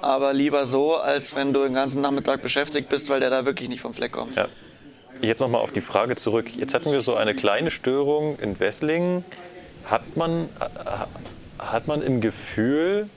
aber 0.00 0.32
lieber 0.32 0.64
so, 0.66 0.96
als 0.96 1.34
wenn 1.36 1.52
du 1.52 1.62
den 1.62 1.74
ganzen 1.74 2.00
Nachmittag 2.00 2.42
beschäftigt 2.42 2.88
bist, 2.88 3.08
weil 3.10 3.20
der 3.20 3.30
da 3.30 3.44
wirklich 3.44 3.68
nicht 3.68 3.80
vom 3.80 3.92
Fleck 3.92 4.12
kommt. 4.12 4.34
Ja. 4.36 4.48
jetzt 5.20 5.40
nochmal 5.40 5.60
auf 5.60 5.72
die 5.72 5.82
Frage 5.82 6.16
zurück. 6.16 6.46
Jetzt 6.56 6.72
hatten 6.74 6.90
wir 6.90 7.02
so 7.02 7.14
eine 7.14 7.34
kleine 7.34 7.70
Störung 7.70 8.38
in 8.38 8.58
Wesslingen. 8.58 9.24
Hat 9.84 10.16
man, 10.16 10.48
äh, 10.60 11.62
hat 11.62 11.86
man 11.86 12.02
im 12.02 12.22
Gefühl, 12.22 13.10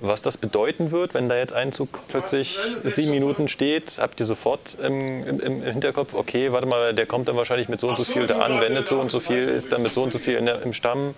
was 0.00 0.22
das 0.22 0.36
bedeuten 0.36 0.90
wird, 0.90 1.14
wenn 1.14 1.28
da 1.28 1.36
jetzt 1.36 1.52
ein 1.52 1.72
Zug 1.72 1.88
plötzlich 2.08 2.58
sieben 2.82 3.10
Minuten 3.10 3.48
steht? 3.48 3.98
Habt 3.98 4.20
ihr 4.20 4.26
sofort 4.26 4.76
im, 4.82 5.26
im, 5.26 5.40
im 5.40 5.62
Hinterkopf, 5.62 6.14
okay, 6.14 6.52
warte 6.52 6.66
mal, 6.66 6.94
der 6.94 7.06
kommt 7.06 7.28
dann 7.28 7.36
wahrscheinlich 7.36 7.68
mit 7.68 7.80
so 7.80 7.88
und 7.88 7.96
so 7.96 8.04
viel 8.04 8.26
da 8.26 8.40
an, 8.40 8.60
wendet 8.60 8.88
so 8.88 9.00
und 9.00 9.10
so 9.10 9.20
viel, 9.20 9.42
ist 9.42 9.72
dann 9.72 9.82
mit 9.82 9.92
so 9.92 10.02
und 10.02 10.12
so 10.12 10.18
viel 10.18 10.34
in 10.34 10.46
der, 10.46 10.62
im 10.62 10.72
Stamm? 10.72 11.14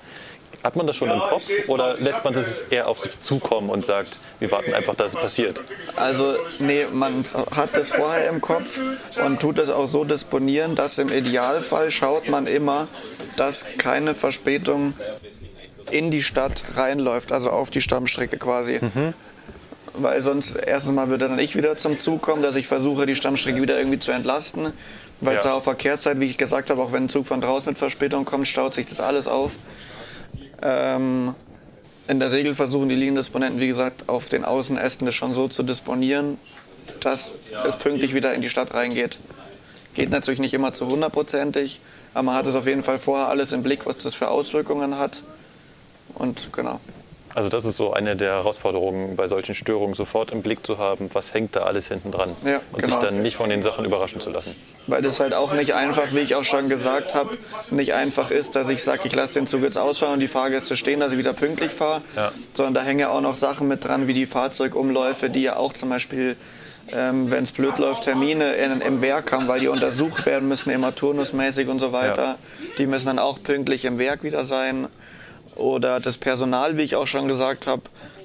Hat 0.63 0.75
man 0.75 0.89
das 0.89 0.97
schon 0.97 1.09
im 1.09 1.21
Kopf 1.21 1.49
oder 1.69 1.97
lässt 1.99 2.25
man 2.25 2.35
das 2.35 2.63
eher 2.63 2.89
auf 2.89 2.99
sich 2.99 3.21
zukommen 3.21 3.71
und 3.71 3.87
sagt, 3.87 4.19
wir 4.41 4.51
warten 4.51 4.75
einfach, 4.75 4.97
dass 4.97 5.15
es 5.15 5.21
passiert? 5.21 5.63
Also, 5.95 6.35
nee, 6.59 6.85
man 6.93 7.25
hat 7.55 7.77
das 7.77 7.91
vorher 7.91 8.29
im 8.29 8.41
Kopf 8.41 8.81
und 9.25 9.41
tut 9.41 9.59
es 9.59 9.71
auch 9.71 9.87
so 9.87 10.05
disponieren, 10.05 10.75
dass 10.75 10.99
im 10.99 11.13
Idealfall 11.13 11.93
schaut 11.93 12.29
man 12.29 12.49
immer, 12.49 12.89
dass 13.37 13.67
keine 13.79 14.17
Verspätung 14.17 14.95
in 15.93 16.11
die 16.11 16.23
Stadt 16.23 16.63
reinläuft, 16.77 17.33
also 17.33 17.51
auf 17.51 17.71
die 17.71 17.81
Stammstrecke 17.81 18.37
quasi. 18.39 18.81
Weil 19.95 20.23
sonst 20.23 20.55
erstens 20.55 20.95
mal 20.95 21.09
würde 21.09 21.29
dann 21.29 21.39
ich 21.39 21.57
wieder 21.57 21.77
zum 21.77 21.99
Zug 21.99 22.23
kommen, 22.23 22.43
dass 22.43 22.55
ich 22.55 22.67
versuche, 22.69 23.07
die 23.07 23.17
Stammstrecke 23.17 23.61
wieder 23.61 23.79
irgendwie 23.79 23.99
zu 23.99 24.13
entlasten. 24.13 24.73
Weil 25.21 25.35
Ja. 25.37 25.41
zur 25.41 25.61
Verkehrszeit, 25.61 26.21
wie 26.21 26.27
ich 26.27 26.39
gesagt 26.39 26.71
habe, 26.71 26.81
auch 26.81 26.93
wenn 26.93 27.05
ein 27.05 27.09
Zug 27.09 27.27
von 27.27 27.41
draußen 27.41 27.69
mit 27.69 27.79
Verspätung 27.79 28.25
kommt, 28.25 28.47
staut 28.47 28.75
sich 28.75 28.87
das 28.89 29.01
alles 29.01 29.27
auf. 29.27 29.53
Ähm, 30.63 31.35
in 32.07 32.21
der 32.21 32.33
Regel 32.33 32.55
versuchen 32.55 32.89
die 32.89 32.95
Liniendisponenten, 32.95 33.61
wie 33.61 33.67
gesagt, 33.67 34.09
auf 34.09 34.29
den 34.29 34.45
Außenästen 34.45 35.07
das 35.07 35.15
schon 35.15 35.33
so 35.33 35.49
zu 35.49 35.63
disponieren, 35.63 36.39
dass 37.01 37.35
es 37.67 37.77
pünktlich 37.77 38.15
wieder 38.15 38.33
in 38.35 38.41
die 38.43 38.49
Stadt 38.49 38.75
reingeht. 38.75 39.19
Geht 39.95 40.11
natürlich 40.11 40.39
nicht 40.41 40.55
immer 40.55 40.73
zu 40.73 40.87
hundertprozentig, 40.87 41.81
aber 42.15 42.23
man 42.25 42.35
hat 42.37 42.47
es 42.47 42.55
auf 42.55 42.67
jeden 42.67 42.83
Fall 42.85 42.99
vorher 42.99 43.29
alles 43.29 43.53
im 43.53 43.63
Blick, 43.65 43.85
was 43.87 43.97
das 43.99 44.15
für 44.15 44.29
Auswirkungen 44.29 44.99
hat. 44.99 45.23
Und 46.15 46.51
genau. 46.53 46.81
Also 47.35 47.51
das 47.51 47.65
ist 47.65 47.77
so 47.77 47.93
eine 47.93 48.17
der 48.17 48.33
Herausforderungen 48.33 49.15
bei 49.15 49.29
solchen 49.29 49.55
Störungen, 49.55 49.95
sofort 49.95 50.33
im 50.33 50.43
Blick 50.43 50.67
zu 50.67 50.79
haben, 50.79 51.09
was 51.13 51.35
hängt 51.35 51.55
da 51.55 51.61
alles 51.61 51.87
hinten 51.89 52.11
dran. 52.11 52.31
Ja, 52.45 52.61
und 52.73 52.83
genau. 52.83 52.97
sich 52.97 53.09
dann 53.09 53.23
nicht 53.23 53.37
von 53.37 53.51
den 53.51 53.63
Sachen 53.63 53.85
überraschen 53.85 54.21
zu 54.21 54.31
lassen. 54.31 54.57
Weil 54.87 55.03
das 55.03 55.21
halt 55.21 55.35
auch 55.35 55.53
nicht 55.53 55.75
einfach, 55.75 56.13
wie 56.13 56.19
ich 56.19 56.35
auch 56.35 56.43
schon 56.43 56.69
gesagt 56.69 57.15
habe, 57.15 57.37
nicht 57.71 57.95
einfach 57.95 58.31
ist, 58.31 58.57
dass 58.57 58.69
ich 58.69 58.83
sage, 58.83 59.03
ich 59.05 59.15
lasse 59.15 59.35
den 59.35 59.47
Zug 59.47 59.63
jetzt 59.63 59.79
ausfahren 59.79 60.15
und 60.15 60.21
die 60.21 60.29
Fahrgäste 60.29 60.77
stehen, 60.77 61.01
dass 61.01 61.13
ich 61.13 61.19
wieder 61.19 61.33
pünktlich 61.33 61.71
fahre. 61.71 62.01
Ja. 62.17 62.33
Sondern 62.55 62.75
da 62.75 62.83
hängen 62.83 63.01
ja 63.01 63.11
auch 63.11 63.21
noch 63.21 63.35
Sachen 63.35 63.69
mit 63.69 63.85
dran, 63.85 64.09
wie 64.09 64.15
die 64.15 64.27
Fahrzeugumläufe, 64.27 65.31
die 65.31 65.43
ja 65.43 65.57
auch 65.57 65.75
zum 65.75 65.91
Beispiel, 65.91 66.37
ähm, 66.93 67.31
wenn 67.31 67.45
es 67.45 67.53
blöd 67.53 67.79
läuft, 67.79 68.05
Termine 68.05 68.55
in, 68.55 68.81
im 68.81 69.03
Werk 69.03 69.31
haben, 69.31 69.47
weil 69.49 69.61
die 69.61 69.69
untersucht 69.69 70.25
werden 70.25 70.49
müssen, 70.49 70.71
immer 70.71 70.95
turnusmäßig 70.95 71.69
und 71.69 71.79
so 71.79 71.93
weiter. 71.93 72.37
Die 72.79 72.87
müssen 72.87 73.07
dann 73.07 73.19
auch 73.19 73.43
pünktlich 73.43 73.85
im 73.85 73.99
Werk 73.99 74.23
wieder 74.23 74.45
sein. 74.45 74.89
Oder 75.59 76.01
das 76.01 76.17
Personal, 76.17 76.77
wie 76.77 76.83
ich 76.83 76.97
auch 76.97 77.07
schon 77.07 77.29
gesagt 77.29 77.67
habe, 77.67 77.83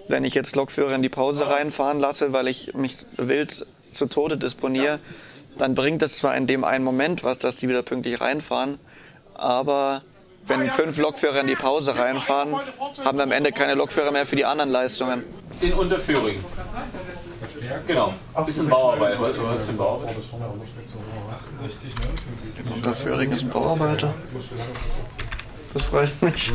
wenn 0.08 0.24
ich 0.24 0.34
jetzt 0.34 0.56
Lokführer 0.56 0.96
in 0.96 1.02
die 1.02 1.10
Pause 1.10 1.50
reinfahren 1.50 2.00
lasse, 2.00 2.32
weil 2.34 2.48
ich 2.48 2.74
mich 2.74 2.98
wild 3.18 3.66
zu 3.92 4.06
Tode 4.08 4.38
disponiere, 4.38 5.00
dann 5.58 5.76
bringt 5.76 6.02
es 6.02 6.18
zwar 6.18 6.36
in 6.36 6.48
dem 6.48 6.64
einen 6.64 6.84
Moment 6.84 7.24
was, 7.24 7.40
dass 7.40 7.58
die 7.58 7.70
wieder 7.70 7.84
pünktlich 7.84 8.22
reinfahren, 8.22 8.80
aber 9.34 10.04
wenn 10.46 10.70
fünf 10.70 10.98
Lokführer 10.98 11.40
in 11.40 11.48
die 11.48 11.56
Pause 11.56 11.98
reinfahren, 11.98 12.54
haben 13.06 13.18
wir 13.18 13.24
am 13.24 13.32
Ende 13.32 13.52
keine 13.52 13.76
Lokführer 13.76 14.12
mehr 14.12 14.26
für 14.26 14.36
die 14.36 14.46
anderen 14.46 14.72
Leistungen. 14.72 15.24
In 15.62 15.74
Unterföhring. 15.74 16.44
Genau. 17.88 18.14
Bisschen 18.46 18.68
Bauarbeit. 18.68 19.20
Was 19.20 19.66
für 19.66 19.72
ein 19.72 19.78
Bauarbeit? 19.78 20.16
Unterföhring 22.76 23.32
ist 23.32 23.44
ein 23.44 23.50
Bauarbeiter. 23.50 24.14
Das 25.74 25.84
freut 25.84 26.22
mich. 26.22 26.52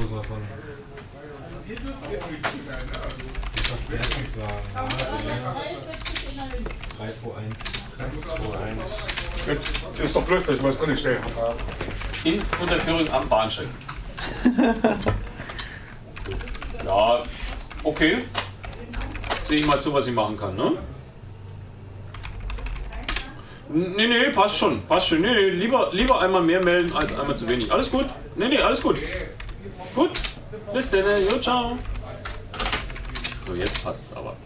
Ist 10.03 10.17
doch 10.17 10.23
bloß, 10.23 10.45
dass 10.45 10.57
ich 10.57 10.63
was 10.63 10.79
drin 10.79 10.97
stehe. 10.97 11.21
In 12.25 12.43
Unterföhring 12.61 13.11
am 13.11 13.29
Bahnsteig. 13.29 13.67
ja, 16.87 17.23
okay. 17.83 18.25
Sehe 19.45 19.61
ich 19.61 19.67
mal 19.67 19.79
zu, 19.79 19.93
was 19.93 20.07
ich 20.07 20.15
machen 20.15 20.39
kann, 20.39 20.57
ne? 20.57 20.73
Nee, 23.69 24.07
nee, 24.07 24.31
passt 24.31 24.57
schon. 24.57 24.87
Passt 24.87 25.09
schon. 25.09 25.21
Nee, 25.21 25.35
nee, 25.35 25.51
lieber, 25.51 25.91
lieber 25.93 26.19
einmal 26.23 26.43
mehr 26.43 26.65
melden 26.65 26.97
als 26.97 27.19
einmal 27.19 27.37
zu 27.37 27.47
wenig. 27.47 27.71
Alles 27.71 27.91
gut? 27.91 28.07
Nee, 28.37 28.49
nee, 28.49 28.59
alles 28.59 28.81
gut. 28.81 28.97
Gut. 29.95 30.11
Bis 30.73 30.91
dann. 30.91 31.05
Jo, 31.23 31.39
ciao. 31.41 31.79
So, 33.47 33.55
jetzt 33.55 33.83
passt's 33.83 34.13
aber. 34.15 34.37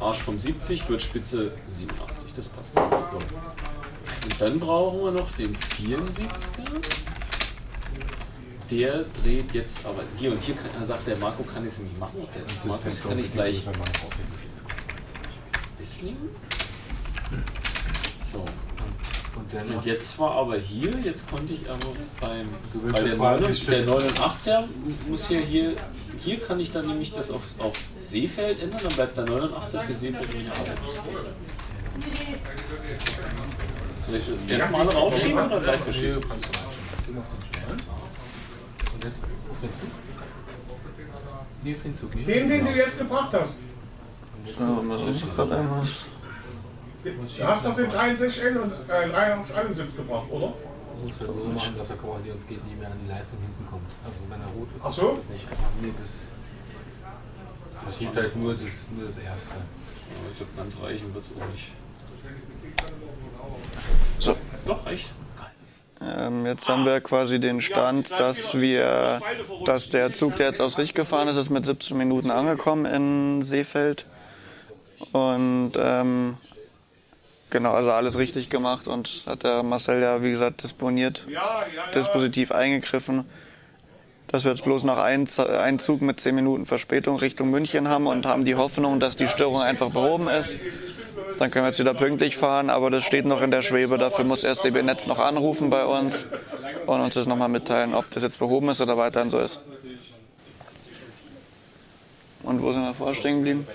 Arsch 0.00 0.18
vom 0.18 0.38
70 0.38 0.88
wird 0.88 1.02
Spitze 1.02 1.52
87. 1.68 2.32
Das 2.34 2.48
passt 2.48 2.76
jetzt. 2.76 2.90
So. 2.90 2.96
Und 4.24 4.40
dann 4.40 4.60
brauchen 4.60 5.00
wir 5.04 5.12
noch 5.12 5.30
den 5.32 5.56
74er. 5.56 6.80
Der 8.70 9.04
dreht 9.22 9.52
jetzt 9.52 9.84
aber 9.84 10.04
hier 10.16 10.30
und 10.30 10.40
hier 10.42 10.54
kann, 10.54 10.86
sagt 10.86 11.06
der 11.06 11.16
Marco, 11.16 11.42
kann 11.42 11.66
ich 11.66 11.72
es 11.72 11.78
nicht 11.80 11.98
machen. 11.98 12.28
Der 12.34 12.68
Markus 12.68 13.02
kann 13.02 13.18
ich 13.18 13.32
gleich 13.32 13.66
Esslingen. 15.82 16.30
So. 18.30 18.44
Und 19.52 19.84
jetzt 19.84 20.18
war 20.18 20.30
aber 20.32 20.56
hier, 20.58 20.90
jetzt 21.02 21.28
konnte 21.28 21.52
ich 21.54 21.68
aber 21.68 21.92
beim, 22.20 22.48
weil 22.92 23.04
der, 23.04 23.16
89, 23.16 23.66
der 23.66 23.86
89er 23.86 24.64
muss 25.08 25.28
ja 25.28 25.40
hier, 25.40 25.74
hier 26.22 26.40
kann 26.40 26.60
ich 26.60 26.70
dann 26.70 26.86
nämlich 26.86 27.12
das 27.12 27.32
auf, 27.32 27.42
auf 27.58 27.76
Seefeld 28.04 28.60
ändern, 28.60 28.80
dann 28.82 28.92
bleibt 28.92 29.16
der 29.16 29.24
89 29.24 29.80
für 29.80 29.94
Seefeld 29.94 30.34
nicht 30.34 30.50
arbeiten. 30.50 30.80
Soll 34.06 34.16
ich 34.16 34.24
das 34.48 34.60
erstmal 34.60 34.80
alle 34.82 34.94
raufschieben 34.94 35.46
oder 35.46 35.60
gleich 35.60 35.80
verschieben? 35.80 36.20
Und 38.94 39.04
jetzt 39.04 39.20
auf 39.50 39.60
den 39.60 39.72
Zug? 39.72 39.90
Nee, 41.62 41.74
auf 41.74 41.82
den 41.82 41.94
Zug 41.94 42.14
nicht. 42.14 42.28
Den, 42.28 42.48
den 42.48 42.64
du 42.64 42.70
jetzt 42.70 42.98
gebracht 42.98 43.32
hast. 43.32 43.62
So, 44.56 44.64
mal 44.64 44.98
richtig 44.98 45.34
gerade 45.34 45.56
einmal. 45.56 45.82
Du 47.02 47.46
hast 47.46 47.64
doch 47.64 47.76
den 47.76 47.90
63N 47.90 48.58
und 48.58 48.72
äh, 48.88 49.14
71 49.14 49.96
gebracht, 49.96 50.30
oder? 50.30 50.52
Muss 51.02 51.20
halt 51.20 51.32
so 51.32 51.44
machen, 51.44 51.74
dass 51.78 51.90
er 51.90 51.96
quasi 51.96 52.30
uns 52.30 52.46
geht, 52.46 52.62
nie 52.66 52.74
mehr 52.74 52.90
an 52.90 52.98
die 53.02 53.08
Leistung 53.08 53.38
hinten 53.40 53.66
kommt. 53.70 53.90
Also 54.04 54.18
wenn 54.28 54.38
er 54.38 54.46
rot 54.48 54.68
wird, 54.70 54.82
Ach 54.84 54.90
so? 54.90 55.08
ist 55.10 55.18
das 55.20 55.28
nicht 55.30 55.48
einfach 55.48 55.70
nee, 55.80 55.92
das 55.98 56.28
verschiebt 57.82 58.16
halt 58.16 58.36
nur 58.36 58.52
das, 58.52 58.86
nur 58.94 59.06
das 59.06 59.16
erste. 59.16 59.54
Aber 59.54 60.30
ich 60.30 60.36
glaube, 60.36 60.52
ganz 60.56 60.74
reichen 60.82 61.14
wird 61.14 61.24
es 61.24 61.30
auch 61.30 61.52
nicht. 61.52 61.70
So. 64.18 64.36
Doch, 64.66 64.84
reicht. 64.84 65.08
Ähm, 66.02 66.46
jetzt 66.46 66.68
haben 66.68 66.84
wir 66.84 67.00
quasi 67.00 67.40
den 67.40 67.60
Stand, 67.60 68.10
dass 68.10 68.58
wir, 68.58 69.20
dass 69.64 69.90
der 69.90 70.12
Zug, 70.12 70.36
der 70.36 70.48
jetzt 70.48 70.60
auf 70.60 70.72
sich 70.72 70.94
gefahren 70.94 71.28
ist, 71.28 71.36
ist 71.36 71.50
mit 71.50 71.64
17 71.64 71.96
Minuten 71.96 72.30
angekommen 72.30 72.86
in 72.86 73.42
Seefeld. 73.42 74.06
Und 75.12 75.72
ähm, 75.76 76.36
genau, 77.50 77.72
also 77.72 77.90
alles 77.90 78.18
richtig 78.18 78.50
gemacht 78.50 78.88
und 78.88 79.24
hat 79.26 79.42
der 79.42 79.62
Marcel 79.62 80.02
ja, 80.02 80.22
wie 80.22 80.30
gesagt, 80.30 80.62
disponiert, 80.62 81.24
Ja, 81.28 81.34
ja, 81.34 81.64
ja. 81.76 81.92
dispositiv 81.92 82.52
eingegriffen. 82.52 83.24
Dass 84.28 84.44
wir 84.44 84.52
jetzt 84.52 84.62
bloß 84.62 84.84
noch 84.84 84.98
einen, 84.98 85.26
Zug 85.26 86.02
mit 86.02 86.20
10 86.20 86.36
Minuten 86.36 86.64
Verspätung 86.64 87.16
Richtung 87.16 87.50
München 87.50 87.88
haben 87.88 88.06
und 88.06 88.26
haben 88.26 88.44
die 88.44 88.54
Hoffnung, 88.54 89.00
dass 89.00 89.16
die 89.16 89.26
Störung 89.26 89.60
einfach 89.60 89.90
behoben 89.90 90.28
ist. 90.28 90.56
Dann 91.40 91.50
können 91.50 91.64
wir 91.64 91.70
jetzt 91.70 91.80
wieder 91.80 91.94
pünktlich 91.94 92.36
fahren, 92.36 92.70
aber 92.70 92.90
das 92.90 93.02
steht 93.02 93.24
noch 93.24 93.42
in 93.42 93.50
der 93.50 93.62
Schwebe. 93.62 93.98
Dafür 93.98 94.24
muss 94.24 94.44
erst 94.44 94.62
DB 94.62 94.82
Netz 94.82 95.08
noch 95.08 95.18
anrufen 95.18 95.68
bei 95.68 95.84
uns 95.84 96.26
und 96.86 97.00
uns 97.00 97.14
das 97.14 97.26
nochmal 97.26 97.48
mitteilen, 97.48 97.92
ob 97.92 98.08
das 98.10 98.22
jetzt 98.22 98.38
behoben 98.38 98.68
ist 98.68 98.80
oder 98.80 98.96
weiterhin 98.96 99.30
so 99.30 99.40
ist. 99.40 99.60
Und 102.42 102.62
wo 102.62 102.72
sind 102.72 102.82
wir 102.82 102.94
vorher 102.94 103.14
stehen 103.14 103.36
geblieben? 103.36 103.66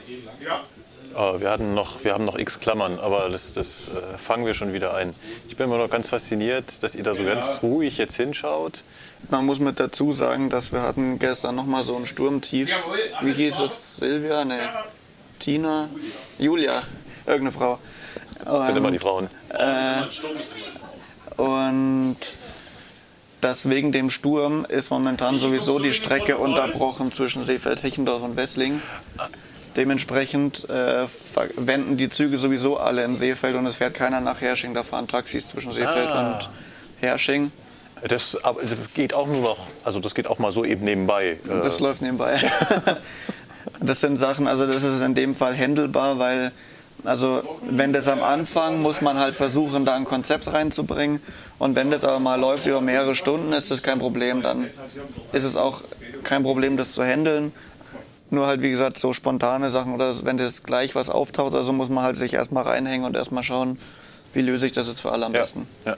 Ah, 1.16 1.36
wir, 1.40 1.50
hatten 1.50 1.74
noch, 1.74 2.04
wir 2.04 2.14
haben 2.14 2.26
noch 2.26 2.38
x 2.38 2.60
Klammern, 2.60 3.00
aber 3.00 3.30
das, 3.30 3.54
das 3.54 3.88
äh, 3.88 4.18
fangen 4.18 4.46
wir 4.46 4.54
schon 4.54 4.74
wieder 4.74 4.96
ein. 4.96 5.16
Ich 5.48 5.56
bin 5.56 5.68
immer 5.68 5.78
noch 5.78 5.90
ganz 5.90 6.10
fasziniert, 6.10 6.84
dass 6.84 6.94
ihr 6.94 7.04
da 7.04 7.16
so 7.16 7.24
ganz 7.24 7.60
ruhig 7.64 7.98
jetzt 7.98 8.18
hinschaut. 8.18 8.84
Man 9.30 9.46
muss 9.46 9.60
mit 9.60 9.80
dazu 9.80 10.12
sagen, 10.12 10.50
dass 10.50 10.74
wir 10.74 10.82
hatten 10.82 11.18
gestern 11.18 11.56
nochmal 11.56 11.84
so 11.84 11.96
ein 11.96 12.06
Sturmtief. 12.06 12.70
Wie 13.22 13.32
hieß 13.32 13.62
es? 13.62 13.96
Silvia? 13.98 14.44
Ne. 14.44 14.60
Tina? 15.40 15.88
Julia? 16.38 16.84
Irgendeine 17.26 17.52
Frau. 17.54 17.80
Das 18.44 18.66
sind 18.66 18.78
immer 18.78 18.92
die 18.92 19.00
Frauen. 19.00 19.30
Und 21.38 22.18
dass 23.40 23.70
wegen 23.70 23.94
dem 23.94 24.10
Sturm 24.10 24.66
ist 24.66 24.90
momentan 24.90 25.40
sowieso 25.40 25.80
die 25.80 25.94
Strecke 25.94 26.38
unterbrochen 26.38 27.14
zwischen 27.14 27.46
Seefeld-Hechendorf 27.46 28.22
und 28.22 28.36
Wessling. 28.36 28.82
Dementsprechend 29.76 30.70
äh, 30.70 31.06
wenden 31.58 31.98
die 31.98 32.10
Züge 32.10 32.38
sowieso 32.38 32.78
alle 32.78 33.04
in 33.04 33.16
Seefeld 33.16 33.56
und 33.56 33.66
es 33.66 33.76
fährt 33.76 33.94
keiner 33.94 34.22
nach 34.22 34.40
Hersching. 34.42 34.74
Da 34.74 34.84
fahren 34.84 35.08
Taxis 35.08 35.50
zwischen 35.50 35.74
Seefeld 35.74 36.08
Ah. 36.08 36.34
und 36.38 36.50
Hersching. 37.02 37.52
Das, 38.08 38.38
aber 38.44 38.62
das 38.62 38.72
geht 38.94 39.14
auch 39.14 39.28
nur 39.28 39.42
noch, 39.42 39.58
also 39.84 40.00
das 40.00 40.14
geht 40.16 40.28
auch 40.28 40.38
mal 40.40 40.52
so 40.52 40.64
eben 40.64 40.86
nebenbei. 40.86 41.32
Äh, 41.32 41.38
Das 41.64 41.80
läuft 41.80 42.02
nebenbei. 42.02 42.40
das 43.80 44.02
sind 44.02 44.18
Sachen, 44.18 44.48
also 44.48 44.66
das 44.68 44.84
ist 44.84 45.02
in 45.02 45.16
dem 45.16 45.36
Fall 45.36 45.54
händelbar, 45.56 46.20
weil 46.20 46.52
also 47.04 47.44
wenn 47.70 47.94
das 47.94 48.08
am 48.08 48.24
Anfang 48.24 48.82
muss 48.82 49.02
man 49.02 49.18
halt 49.20 49.36
versuchen, 49.36 49.86
da 49.86 49.96
ein 49.96 50.06
Konzept 50.06 50.52
reinzubringen 50.52 51.22
und 51.60 51.76
wenn 51.76 51.92
das 51.92 52.04
aber 52.04 52.20
mal 52.20 52.40
läuft 52.40 52.66
über 52.68 52.82
mehrere 52.82 53.14
Stunden, 53.16 53.54
ist 53.54 53.70
das 53.72 53.84
kein 53.84 54.00
Problem, 54.00 54.42
dann 54.42 54.66
ist 55.32 55.44
es 55.44 55.56
auch 55.56 55.82
kein 56.24 56.44
Problem, 56.44 56.78
das 56.78 56.94
zu 56.94 57.04
handeln. 57.04 57.52
Nur 58.30 58.48
halt, 58.48 58.62
wie 58.62 58.72
gesagt, 58.72 58.98
so 58.98 59.14
spontane 59.14 59.70
Sachen 59.70 59.94
oder 59.94 60.26
wenn 60.26 60.38
das 60.38 60.64
gleich 60.64 60.96
was 60.96 61.10
auftaucht 61.10 61.54
oder 61.54 61.64
so, 61.64 61.74
muss 61.74 61.90
man 61.90 62.04
halt 62.04 62.18
sich 62.18 62.34
erstmal 62.34 62.64
reinhängen 62.64 63.06
und 63.06 63.16
erstmal 63.16 63.44
schauen, 63.44 63.78
wie 64.34 64.42
löse 64.42 64.66
ich 64.66 64.74
das 64.74 64.88
jetzt 64.88 65.02
für 65.02 65.12
alle 65.12 65.26
am 65.26 65.34
ja, 65.34 65.42
besten. 65.42 65.68
ja. 65.86 65.96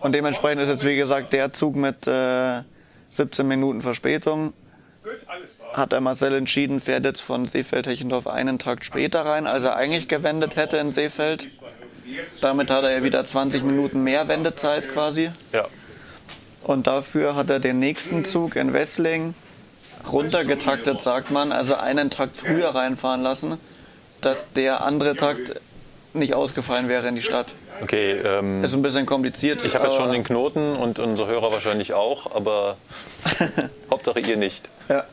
Und 0.00 0.14
dementsprechend 0.14 0.62
ist 0.62 0.68
jetzt, 0.68 0.84
wie 0.84 0.96
gesagt, 0.96 1.32
der 1.32 1.52
Zug 1.52 1.76
mit 1.76 2.06
äh, 2.06 2.62
17 3.10 3.46
Minuten 3.46 3.82
Verspätung. 3.82 4.52
Hat 5.74 5.92
der 5.92 6.00
Marcel 6.00 6.34
entschieden, 6.34 6.80
fährt 6.80 7.04
jetzt 7.04 7.20
von 7.20 7.46
Seefeld-Hechendorf 7.46 8.26
einen 8.26 8.58
Tag 8.58 8.84
später 8.84 9.24
rein, 9.24 9.46
als 9.46 9.62
er 9.62 9.76
eigentlich 9.76 10.08
gewendet 10.08 10.56
hätte 10.56 10.78
in 10.78 10.90
Seefeld. 10.90 11.48
Damit 12.40 12.70
hat 12.70 12.82
er 12.82 12.90
ja 12.90 13.02
wieder 13.04 13.24
20 13.24 13.62
Minuten 13.62 14.02
mehr 14.02 14.26
Wendezeit 14.28 14.88
quasi. 14.88 15.30
ja. 15.52 15.66
Und 16.62 16.88
dafür 16.88 17.36
hat 17.36 17.48
er 17.48 17.60
den 17.60 17.78
nächsten 17.78 18.24
Zug 18.24 18.56
in 18.56 18.72
Wessling 18.72 19.34
runtergetaktet, 20.12 21.00
sagt 21.00 21.30
man, 21.30 21.52
also 21.52 21.74
einen 21.74 22.10
Takt 22.10 22.36
früher 22.36 22.74
reinfahren 22.74 23.22
lassen, 23.22 23.58
dass 24.20 24.52
der 24.52 24.84
andere 24.84 25.16
Takt 25.16 25.60
nicht 26.14 26.34
ausgefallen 26.34 26.88
wäre 26.88 27.08
in 27.08 27.14
die 27.14 27.22
Stadt. 27.22 27.54
Okay, 27.82 28.12
ähm, 28.12 28.64
Ist 28.64 28.72
ein 28.72 28.82
bisschen 28.82 29.06
kompliziert. 29.06 29.64
ich 29.64 29.74
habe 29.74 29.86
jetzt 29.86 29.96
schon 29.96 30.10
den 30.10 30.24
Knoten 30.24 30.76
und 30.76 30.98
unsere 30.98 31.28
Hörer 31.28 31.52
wahrscheinlich 31.52 31.92
auch, 31.92 32.34
aber 32.34 32.78
Hauptsache 33.90 34.20
ihr 34.20 34.36
nicht. 34.36 34.68
Ja. 34.88 35.04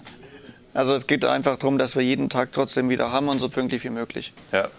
Also 0.74 0.96
es 0.96 1.06
geht 1.06 1.26
einfach 1.26 1.58
darum, 1.58 1.78
dass 1.78 1.96
wir 1.96 2.04
jeden 2.04 2.30
Tag 2.30 2.52
trotzdem 2.52 2.90
wieder 2.90 3.12
haben 3.12 3.28
und 3.28 3.40
so 3.40 3.50
pünktlich 3.50 3.84
wie 3.84 3.90
möglich. 3.90 4.34
Ja. 4.52 4.70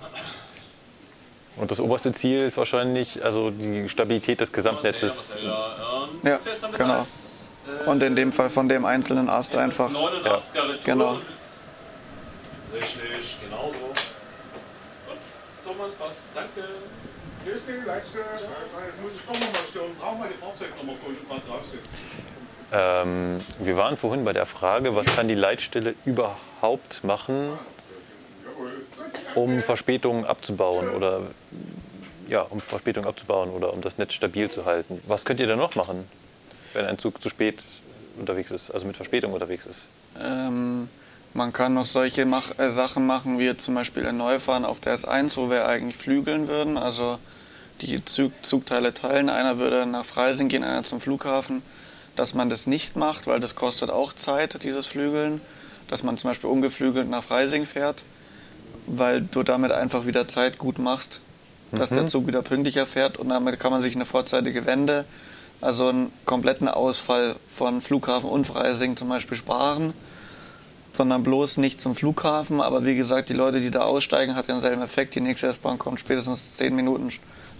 Und 1.56 1.70
das 1.70 1.78
oberste 1.78 2.12
Ziel 2.12 2.40
ist 2.40 2.56
wahrscheinlich 2.56 3.24
also 3.24 3.50
die 3.50 3.88
Stabilität 3.88 4.40
des 4.40 4.52
Gesamtnetzes. 4.52 5.36
Ja, 6.24 6.38
genau. 6.76 7.06
Und 7.86 8.02
in 8.02 8.16
dem 8.16 8.32
Fall 8.32 8.50
von 8.50 8.68
dem 8.68 8.84
einzelnen 8.84 9.28
Ast 9.28 9.56
einfach. 9.56 9.90
89er 9.90 10.68
Retour. 10.68 10.78
Genau. 10.84 11.18
Richtig, 12.74 13.38
genau 13.42 13.70
so. 13.70 13.86
Gut, 13.86 15.18
Thomas, 15.64 15.94
passt. 15.94 16.28
Danke. 16.34 16.68
Hier 17.44 17.54
ist 17.54 17.68
die 17.68 17.72
letzte. 17.72 18.18
Jetzt 18.18 19.02
muss 19.02 19.12
ich 19.14 19.22
doch 19.22 19.34
nochmal 19.34 19.62
stören. 19.68 19.94
Brauchen 19.98 20.18
wir 20.20 20.28
die 20.28 20.34
Fahrzeugnummer, 20.34 20.92
wo 21.04 21.10
du 21.10 21.28
gerade 21.28 21.46
drauf 21.46 21.64
sitzt. 21.64 21.94
Ähm, 22.72 23.38
wir 23.60 23.76
waren 23.76 23.96
vorhin 23.96 24.24
bei 24.24 24.32
der 24.32 24.46
Frage, 24.46 24.96
was 24.96 25.06
kann 25.06 25.28
die 25.28 25.34
Leitstelle 25.34 25.94
überhaupt 26.04 27.04
machen, 27.04 27.50
um 29.34 29.60
Verspätungen 29.60 30.24
abzubauen 30.24 30.88
oder 30.90 31.20
ja, 32.28 32.40
um 32.40 32.60
Verspätungen 32.60 33.08
abzubauen 33.08 33.50
oder 33.50 33.72
um 33.72 33.80
das 33.80 33.98
Netz 33.98 34.14
stabil 34.14 34.50
zu 34.50 34.64
halten. 34.64 35.00
Was 35.06 35.24
könnt 35.24 35.40
ihr 35.40 35.46
denn 35.46 35.58
noch 35.58 35.74
machen, 35.74 36.08
wenn 36.74 36.86
ein 36.86 36.98
Zug 36.98 37.22
zu 37.22 37.28
spät 37.28 37.58
unterwegs 38.18 38.50
ist, 38.50 38.70
also 38.70 38.86
mit 38.86 38.96
Verspätung 38.96 39.32
unterwegs 39.32 39.66
ist? 39.66 39.86
Ähm, 40.20 40.88
man 41.32 41.52
kann 41.52 41.74
noch 41.74 41.86
solche 41.86 42.26
Mach 42.26 42.58
äh, 42.58 42.70
Sachen 42.70 43.06
machen, 43.06 43.38
wie 43.38 43.56
zum 43.56 43.74
Beispiel 43.74 44.04
in 44.04 44.16
Neufahren 44.16 44.64
auf 44.64 44.80
der 44.80 44.96
S1, 44.96 45.36
wo 45.36 45.50
wir 45.50 45.66
eigentlich 45.66 45.96
flügeln 45.96 46.48
würden. 46.48 46.76
Also 46.76 47.18
die 47.80 48.04
Zug 48.04 48.32
Zugteile 48.42 48.94
teilen. 48.94 49.28
Einer 49.28 49.58
würde 49.58 49.86
nach 49.86 50.04
Freising 50.04 50.48
gehen, 50.48 50.62
einer 50.62 50.84
zum 50.84 51.00
Flughafen. 51.00 51.62
Dass 52.14 52.34
man 52.34 52.48
das 52.48 52.68
nicht 52.68 52.94
macht, 52.94 53.26
weil 53.26 53.40
das 53.40 53.56
kostet 53.56 53.90
auch 53.90 54.12
Zeit, 54.12 54.62
dieses 54.62 54.86
Flügeln. 54.86 55.40
Dass 55.88 56.04
man 56.04 56.16
zum 56.16 56.30
Beispiel 56.30 56.48
ungeflügelt 56.48 57.10
nach 57.10 57.24
Freising 57.24 57.66
fährt, 57.66 58.04
weil 58.86 59.22
du 59.22 59.42
damit 59.42 59.72
einfach 59.72 60.06
wieder 60.06 60.28
Zeit 60.28 60.58
gut 60.58 60.78
machst, 60.78 61.20
dass 61.72 61.90
der 61.90 62.06
Zug 62.06 62.26
wieder 62.26 62.42
pünktlicher 62.42 62.86
fährt 62.86 63.16
und 63.16 63.28
damit 63.28 63.58
kann 63.58 63.70
man 63.70 63.82
sich 63.82 63.94
eine 63.94 64.04
vorzeitige 64.04 64.64
Wende, 64.64 65.04
also 65.60 65.88
einen 65.88 66.12
kompletten 66.24 66.68
Ausfall 66.68 67.36
von 67.48 67.80
Flughafen 67.80 68.28
und 68.28 68.46
Freising 68.46 68.96
zum 68.96 69.08
Beispiel 69.08 69.36
sparen 69.36 69.94
sondern 70.96 71.22
bloß 71.22 71.58
nicht 71.58 71.80
zum 71.80 71.94
Flughafen. 71.94 72.60
Aber 72.60 72.84
wie 72.84 72.94
gesagt, 72.94 73.28
die 73.28 73.34
Leute, 73.34 73.60
die 73.60 73.70
da 73.70 73.82
aussteigen, 73.82 74.36
hat 74.36 74.48
denselben 74.48 74.82
Effekt. 74.82 75.14
Die 75.14 75.20
nächste 75.20 75.48
S-Bahn 75.48 75.78
kommt 75.78 76.00
spätestens 76.00 76.56
zehn 76.56 76.74
Minuten 76.74 77.10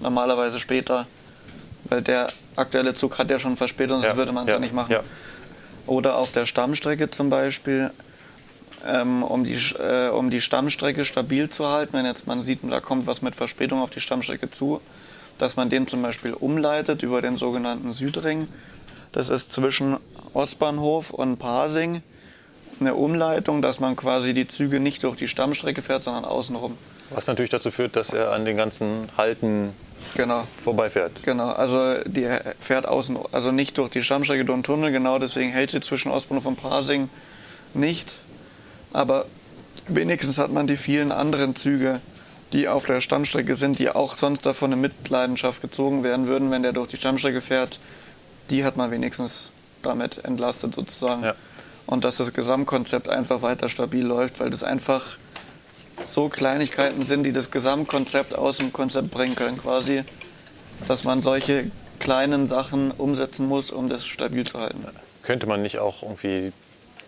normalerweise 0.01 0.59
später, 0.59 1.07
weil 1.85 2.03
der 2.03 2.29
aktuelle 2.57 2.95
Zug 2.95 3.19
hat 3.19 3.31
ja 3.31 3.39
schon 3.39 3.57
Verspätung, 3.57 4.01
sonst 4.01 4.16
würde 4.16 4.33
man 4.33 4.47
es 4.47 4.53
ja, 4.53 4.59
nicht 4.59 4.75
machen. 4.75 4.93
Ja. 4.93 5.01
Oder 5.87 6.16
auf 6.16 6.33
der 6.33 6.47
Stammstrecke 6.47 7.11
zum 7.11 7.31
Beispiel, 7.31 7.91
ähm, 8.87 9.23
um, 9.23 9.45
die, 9.45 9.55
äh, 9.55 10.09
um 10.09 10.31
die 10.31 10.41
Stammstrecke 10.41 11.05
stabil 11.05 11.49
zu 11.49 11.69
halten, 11.69 11.95
wenn 11.95 12.07
jetzt 12.07 12.27
man 12.27 12.43
sieht, 12.43 12.61
da 12.62 12.81
kommt 12.81 13.07
was 13.07 13.23
mit 13.23 13.35
Verspätung 13.35 13.81
auf 13.81 13.91
die 13.91 14.01
Stammstrecke 14.01 14.51
zu, 14.51 14.81
dass 15.39 15.56
man 15.56 15.70
den 15.70 15.86
zum 15.86 16.02
Beispiel 16.02 16.32
umleitet 16.32 17.02
über 17.02 17.23
den 17.23 17.36
sogenannten 17.36 17.93
Südring. 17.93 18.48
Das 19.12 19.28
ist 19.28 19.52
zwischen 19.52 19.97
Ostbahnhof 20.32 21.11
und 21.11 21.39
Pasing 21.39 22.02
eine 22.81 22.94
Umleitung, 22.94 23.62
dass 23.62 23.78
man 23.81 23.94
quasi 23.97 24.35
die 24.35 24.48
Züge 24.48 24.81
nicht 24.81 25.05
durch 25.05 25.16
die 25.16 25.28
Stammstrecke 25.28 25.82
fährt, 25.82 26.02
sondern 26.02 26.24
außenrum. 26.24 26.77
Was 27.11 27.27
natürlich 27.27 27.51
dazu 27.51 27.70
führt, 27.70 27.94
dass 27.97 28.12
er 28.12 28.32
an 28.32 28.44
den 28.44 28.56
ganzen 28.56 29.09
Halten 29.16 29.70
Genau. 30.15 30.47
vorbeifährt. 30.62 31.23
Genau, 31.23 31.48
also 31.51 31.94
die 32.05 32.28
fährt 32.61 32.86
außen, 32.86 33.19
also 33.32 33.51
nicht 33.52 33.78
durch 33.78 33.90
die 33.90 34.02
Stammstrecke, 34.02 34.44
durch 34.44 34.59
den 34.59 34.62
Tunnel, 34.62 34.93
genau 34.93 35.19
deswegen 35.19 35.51
hält 35.51 35.70
sie 35.70 35.81
zwischen 35.81 36.11
Ostbahnhof 36.12 36.47
und 36.47 36.56
Pasing 36.56 37.09
nicht. 37.73 38.16
Aber 38.93 39.27
wenigstens 39.89 40.39
hat 40.39 40.52
man 40.52 40.66
die 40.66 40.77
vielen 40.77 41.11
anderen 41.12 41.56
Züge, 41.56 42.01
die 42.55 42.68
auf 42.68 42.86
der 42.86 43.01
Stammstrecke 43.01 43.56
sind, 43.56 43.81
die 43.81 43.90
auch 43.90 44.14
sonst 44.14 44.47
davon 44.47 44.72
in 44.72 44.81
Mitleidenschaft 44.81 45.60
gezogen 45.60 46.05
werden 46.05 46.28
würden, 46.28 46.51
wenn 46.52 46.62
der 46.62 46.72
durch 46.72 46.89
die 46.89 46.97
Stammstrecke 46.97 47.40
fährt, 47.40 47.81
die 48.48 48.64
hat 48.64 48.76
man 48.76 48.93
wenigstens 48.93 49.51
damit 49.82 50.24
entlastet 50.24 50.72
sozusagen. 50.72 51.24
Ja. 51.24 51.35
Und 51.86 52.05
dass 52.05 52.16
das 52.16 52.32
Gesamtkonzept 52.32 53.09
einfach 53.09 53.43
weiter 53.43 53.68
stabil 53.68 54.06
läuft, 54.06 54.39
weil 54.40 54.51
das 54.51 54.62
einfach 54.62 55.18
so 56.05 56.28
Kleinigkeiten 56.28 57.05
sind, 57.05 57.24
die 57.24 57.32
das 57.32 57.51
Gesamtkonzept 57.51 58.36
aus 58.36 58.59
dem 58.59 58.72
Konzept 58.72 59.10
bringen 59.10 59.35
können, 59.35 59.59
quasi, 59.59 60.05
dass 60.86 61.05
man 61.05 61.22
solche 61.22 61.70
kleinen 61.98 62.47
Sachen 62.47 62.93
umsetzen 62.93 63.47
muss, 63.48 63.72
um 63.72 63.89
das 63.89 64.06
stabil 64.06 64.47
zu 64.47 64.60
halten. 64.60 64.85
Könnte 65.24 65.47
man 65.47 65.60
nicht 65.60 65.78
auch 65.78 66.02
irgendwie 66.02 66.52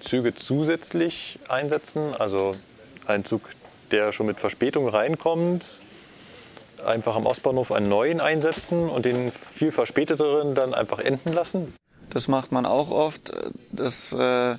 Züge 0.00 0.34
zusätzlich 0.34 1.38
einsetzen? 1.48 2.14
Also 2.18 2.52
ein 3.06 3.24
Zug, 3.24 3.42
der 3.90 4.12
schon 4.12 4.26
mit 4.26 4.40
Verspätung 4.40 4.88
reinkommt, 4.88 5.80
einfach 6.84 7.16
am 7.16 7.26
Ostbahnhof 7.26 7.72
einen 7.72 7.88
neuen 7.88 8.20
einsetzen 8.20 8.88
und 8.88 9.04
den 9.04 9.32
viel 9.32 9.72
verspäteteren 9.72 10.54
dann 10.54 10.74
einfach 10.74 10.98
enden 10.98 11.32
lassen? 11.32 11.74
Das 12.10 12.28
macht 12.28 12.52
man 12.52 12.66
auch 12.66 12.90
oft. 12.90 13.32
Das 13.70 14.12
äh, 14.12 14.56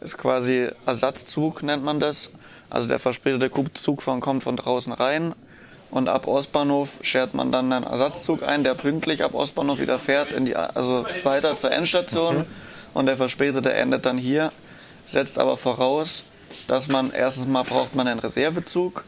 ist 0.00 0.18
quasi 0.18 0.70
Ersatzzug, 0.86 1.62
nennt 1.62 1.84
man 1.84 2.00
das. 2.00 2.30
Also 2.70 2.88
der 2.88 2.98
verspätete 2.98 3.50
Zug 3.74 4.02
von, 4.02 4.20
kommt 4.20 4.42
von 4.42 4.56
draußen 4.56 4.92
rein 4.92 5.34
und 5.90 6.08
ab 6.08 6.26
Ostbahnhof 6.26 6.98
schert 7.02 7.34
man 7.34 7.52
dann 7.52 7.72
einen 7.72 7.84
Ersatzzug 7.84 8.42
ein, 8.42 8.64
der 8.64 8.74
pünktlich 8.74 9.22
ab 9.22 9.34
Ostbahnhof 9.34 9.78
wieder 9.78 9.98
fährt, 9.98 10.32
in 10.32 10.44
die, 10.44 10.56
also 10.56 11.06
weiter 11.22 11.56
zur 11.56 11.70
Endstation 11.70 12.44
und 12.92 13.06
der 13.06 13.16
verspätete 13.16 13.72
endet 13.72 14.04
dann 14.04 14.18
hier. 14.18 14.52
Setzt 15.06 15.38
aber 15.38 15.56
voraus, 15.56 16.24
dass 16.66 16.88
man 16.88 17.10
erstens 17.12 17.46
mal 17.46 17.62
braucht 17.64 17.94
man 17.94 18.06
einen 18.08 18.20
Reservezug, 18.20 19.04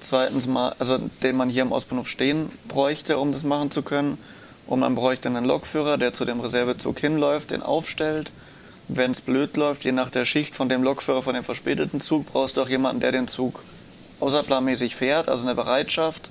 zweitens 0.00 0.46
mal, 0.46 0.74
also 0.78 0.98
den 1.22 1.36
man 1.36 1.48
hier 1.48 1.62
am 1.62 1.72
Ostbahnhof 1.72 2.08
stehen 2.08 2.50
bräuchte, 2.68 3.18
um 3.18 3.32
das 3.32 3.42
machen 3.44 3.70
zu 3.70 3.82
können. 3.82 4.18
Und 4.66 4.80
man 4.80 4.94
bräuchte 4.94 5.28
einen 5.28 5.44
Lokführer, 5.46 5.96
der 5.96 6.12
zu 6.12 6.24
dem 6.24 6.40
Reservezug 6.40 6.98
hinläuft, 6.98 7.50
den 7.52 7.62
aufstellt. 7.62 8.30
Wenn 8.86 9.12
es 9.12 9.20
blöd 9.20 9.56
läuft, 9.56 9.84
je 9.84 9.92
nach 9.92 10.10
der 10.10 10.24
Schicht 10.24 10.54
von 10.54 10.68
dem 10.68 10.82
Lokführer 10.82 11.22
von 11.22 11.34
dem 11.34 11.44
verspäteten 11.44 12.00
Zug, 12.00 12.26
brauchst 12.26 12.56
du 12.56 12.62
auch 12.62 12.68
jemanden, 12.68 13.00
der 13.00 13.12
den 13.12 13.28
Zug 13.28 13.62
außerplanmäßig 14.20 14.96
fährt, 14.96 15.28
also 15.28 15.46
eine 15.46 15.54
Bereitschaft, 15.54 16.30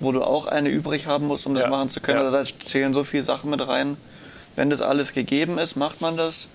wo 0.00 0.12
du 0.12 0.22
auch 0.22 0.46
eine 0.46 0.68
übrig 0.68 1.06
haben 1.06 1.26
musst, 1.26 1.46
um 1.46 1.54
das 1.54 1.64
Ja, 1.64 1.70
machen 1.70 1.88
zu 1.88 2.00
können. 2.00 2.18
ja. 2.20 2.24
Also 2.26 2.36
da 2.36 2.64
zählen 2.64 2.92
so 2.94 3.04
viele 3.04 3.22
Sachen 3.22 3.50
mit 3.50 3.66
rein. 3.66 3.96
Wenn 4.56 4.70
das 4.70 4.82
alles 4.82 5.12
gegeben 5.12 5.58
ist, 5.58 5.76
macht 5.76 6.00
man 6.00 6.16
das. 6.16 6.48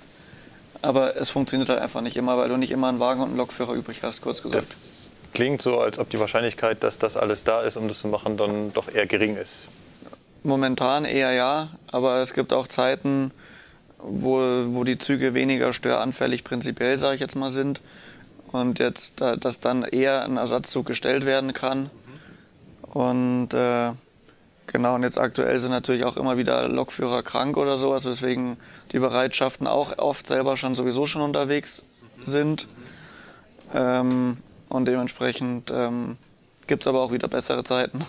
Aber 0.82 1.18
es 1.18 1.30
funktioniert 1.30 1.70
halt 1.70 1.80
einfach 1.80 2.02
nicht 2.02 2.16
immer, 2.16 2.38
weil 2.38 2.50
du 2.50 2.58
nicht 2.58 2.72
immer 2.72 2.88
einen 2.88 3.00
Wagen 3.00 3.22
und 3.22 3.30
einen 3.30 3.38
Lokführer 3.38 3.74
übrig 3.74 4.02
hast, 4.04 4.22
kurz 4.22 4.42
gesagt. 4.42 4.64
Das 4.64 5.12
klingt 5.34 5.62
so, 5.62 5.80
als 5.80 6.00
ob 6.00 6.10
die 6.10 6.20
Wahrscheinlichkeit, 6.20 6.84
dass 6.84 7.00
das 7.00 7.18
alles 7.18 7.44
da 7.44 7.62
ist, 7.62 7.76
um 7.78 7.88
das 7.88 8.00
zu 8.00 8.08
machen, 8.08 8.38
dann 8.38 8.72
doch 8.74 8.90
eher 8.90 9.06
gering 9.06 9.36
ist. 9.36 9.68
Momentan 10.44 11.04
eher 11.04 11.34
ja, 11.34 11.68
aber 11.92 12.22
es 12.22 12.34
gibt 12.34 12.54
auch 12.54 12.68
Zeiten, 12.68 13.32
wo, 13.98 14.40
wo 14.68 14.86
die 14.86 14.98
Züge 14.98 15.34
weniger 15.34 15.74
störanfällig 15.74 16.46
prinzipiell, 16.46 16.98
sage 16.98 17.16
ich 17.16 17.22
jetzt 17.22 17.36
mal, 17.36 17.52
sind. 17.52 17.82
und 18.52 18.80
jetzt, 18.80 19.22
dass 19.22 19.60
dann 19.60 19.84
eher 19.84 20.24
ein 20.24 20.38
Ersatzzug 20.38 20.86
gestellt 20.86 21.26
werden 21.26 21.54
kann. 21.54 21.90
Und 22.82 23.54
äh, 23.54 23.92
genau, 24.72 24.96
und 24.96 25.04
jetzt 25.04 25.18
aktuell 25.18 25.60
sind 25.60 25.72
natürlich 25.72 26.04
auch 26.04 26.18
immer 26.18 26.38
wieder 26.38 26.68
Lokführer 26.68 27.24
krank 27.24 27.58
oder 27.58 27.78
sowas, 27.78 28.06
weswegen 28.06 28.58
die 28.92 29.00
Bereitschaften 29.00 29.68
auch 29.68 29.98
oft 29.98 30.28
selber 30.28 30.58
schon 30.58 30.76
sowieso 30.76 31.06
schon 31.06 31.22
unterwegs 31.22 31.84
sind. 32.24 32.68
Ähm, 33.74 34.38
und 34.70 34.86
dementsprechend 34.86 35.72
ähm, 35.72 36.18
gibt 36.68 36.84
es 36.84 36.88
aber 36.88 37.02
auch 37.02 37.12
wieder 37.12 37.28
bessere 37.28 37.64
Zeiten, 37.64 38.06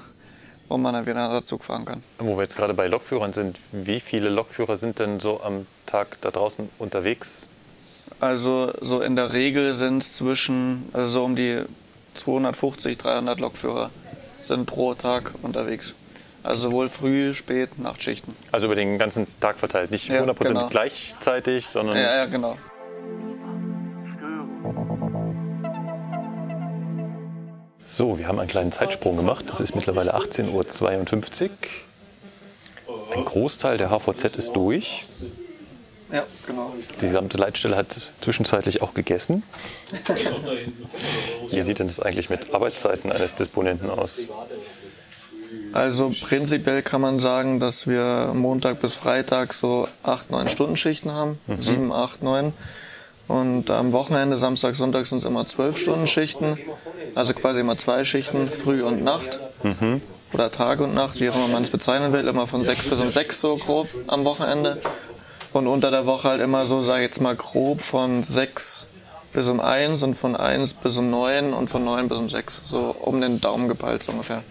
wo 0.69 0.77
man 0.77 0.95
dann 0.95 1.07
wieder 1.07 1.17
einen 1.17 1.31
Ersatzzug 1.31 1.65
fahren 1.65 1.85
kann. 1.85 2.03
Wo 2.19 2.37
wir 2.37 2.43
jetzt 2.43 2.57
gerade 2.57 2.75
bei 2.75 2.87
Lokführern 2.87 3.33
sind, 3.33 3.59
wie 3.73 4.01
viele 4.01 4.29
Lokführer 4.29 4.77
sind 4.77 4.99
denn 4.99 5.21
so 5.21 5.43
am 5.43 5.67
Tag 5.87 6.19
da 6.21 6.31
draußen 6.31 6.69
unterwegs? 6.79 7.43
Also 8.21 8.73
so 8.81 9.01
in 9.01 9.17
der 9.17 9.33
Regel 9.33 9.77
sind 9.77 10.03
es 10.03 10.13
zwischen, 10.13 10.89
also 10.93 11.07
so 11.07 11.25
um 11.25 11.37
die 11.37 11.63
250, 12.15 12.99
300 12.99 13.41
Lokführer 13.41 13.91
sind 14.43 14.67
pro 14.67 14.95
Tag 14.95 15.33
unterwegs. 15.43 15.95
Also 16.43 16.69
sowohl 16.71 16.89
Früh-, 16.89 17.35
Spät-, 17.35 17.79
Nachtschichten. 17.79 18.35
Also 18.51 18.67
über 18.67 18.75
den 18.75 18.99
ganzen 18.99 19.27
Tag 19.41 19.59
verteilt, 19.59 19.91
nicht 19.91 20.09
Ja, 20.09 20.23
100% 20.23 20.45
genau. 20.45 20.67
gleichzeitig, 20.69 21.67
sondern 21.67 21.97
Ja, 21.97 22.17
ja, 22.17 22.27
genau. 22.27 22.57
So, 27.87 28.19
wir 28.19 28.29
haben 28.29 28.39
einen 28.39 28.49
kleinen 28.49 28.73
Zeitsprung 28.73 29.17
gemacht. 29.17 29.45
Es 29.53 29.59
ist 29.61 29.75
mittlerweile 29.75 30.15
18.52 30.15 31.51
Uhr. 31.51 31.51
Ein 33.15 33.25
Großteil 33.25 33.77
der 33.79 33.91
HVZ 33.91 34.37
ist 34.37 34.53
durch. 34.53 35.05
Ja, 36.13 36.25
genau. 36.47 36.73
Die 37.01 37.07
gesamte 37.07 37.37
Leitstelle 37.39 37.77
hat 37.77 38.11
zwischenzeitlich 38.21 38.83
auch 38.83 38.95
gegessen. 38.95 39.43
Wie 41.51 41.61
sieht 41.63 41.79
denn 41.79 41.89
das 41.89 42.01
eigentlich 42.01 42.31
mit 42.31 42.55
Arbeitszeiten 42.55 43.13
eines 43.13 43.35
Disponenten 43.35 43.91
aus? 43.91 44.19
Also 45.73 46.13
prinzipiell 46.23 46.83
kann 46.83 47.01
man 47.01 47.21
sagen, 47.21 47.61
dass 47.61 47.87
wir 47.87 48.33
Montag 48.35 48.81
bis 48.81 48.95
Freitag 48.95 49.53
so 49.53 49.87
8, 50.03 50.31
9 50.31 50.49
Stunden 50.49 50.77
Schichten 50.77 51.13
haben. 51.13 51.39
7, 51.61 51.93
8, 51.93 52.23
9. 52.23 52.53
Und 53.29 53.71
am 53.71 53.93
Wochenende, 53.93 54.37
Samstag, 54.37 54.75
Sonntag 54.75 55.07
sind 55.07 55.19
es 55.19 55.25
immer 55.25 55.47
12 55.47 55.79
Stunden 55.79 56.07
Schichten. 56.09 56.59
Also 57.15 57.33
quasi 57.33 57.61
immer 57.61 57.77
zwei 57.77 58.05
Schichten, 58.05 58.49
Früh 58.49 58.83
und 58.83 59.05
Nacht. 59.05 59.39
Oder 60.33 60.51
Tag 60.51 60.81
und 60.81 60.95
Nacht, 60.95 61.21
wie 61.21 61.31
auch 61.31 61.37
immer 61.37 61.49
man 61.49 61.63
es 61.63 61.71
bezeichnen 61.71 62.13
will. 62.13 62.27
Immer 62.27 62.49
von 62.49 62.65
6 62.65 62.87
bis 62.87 62.99
um 62.99 63.11
6 63.11 63.41
so 63.41 63.57
grob 63.57 63.89
am 64.09 64.25
Wochenende. 64.25 64.79
Und 65.53 65.69
unter 65.69 65.91
der 65.93 66.07
Woche 66.07 66.29
halt 66.29 66.41
immer 66.41 66.67
so, 66.67 66.83
sag 66.83 66.97
ich 66.97 67.03
jetzt 67.03 67.21
mal 67.21 67.37
grob, 67.37 67.83
von 67.83 68.23
6 68.25 68.89
bis 69.33 69.47
um 69.47 69.61
1 69.61 70.03
und 70.03 70.15
von 70.15 70.35
1 70.35 70.75
bis 70.75 70.97
um 70.97 71.11
9 71.11 71.53
und 71.53 71.71
von 71.71 71.85
9 71.85 72.09
bis 72.09 72.19
um 72.19 72.29
6. 72.29 72.61
So 72.65 72.97
um 73.01 73.21
den 73.21 73.41
Daumen 73.41 73.69
gepeilt 73.69 74.03
so 74.03 74.11
ungefähr. 74.13 74.43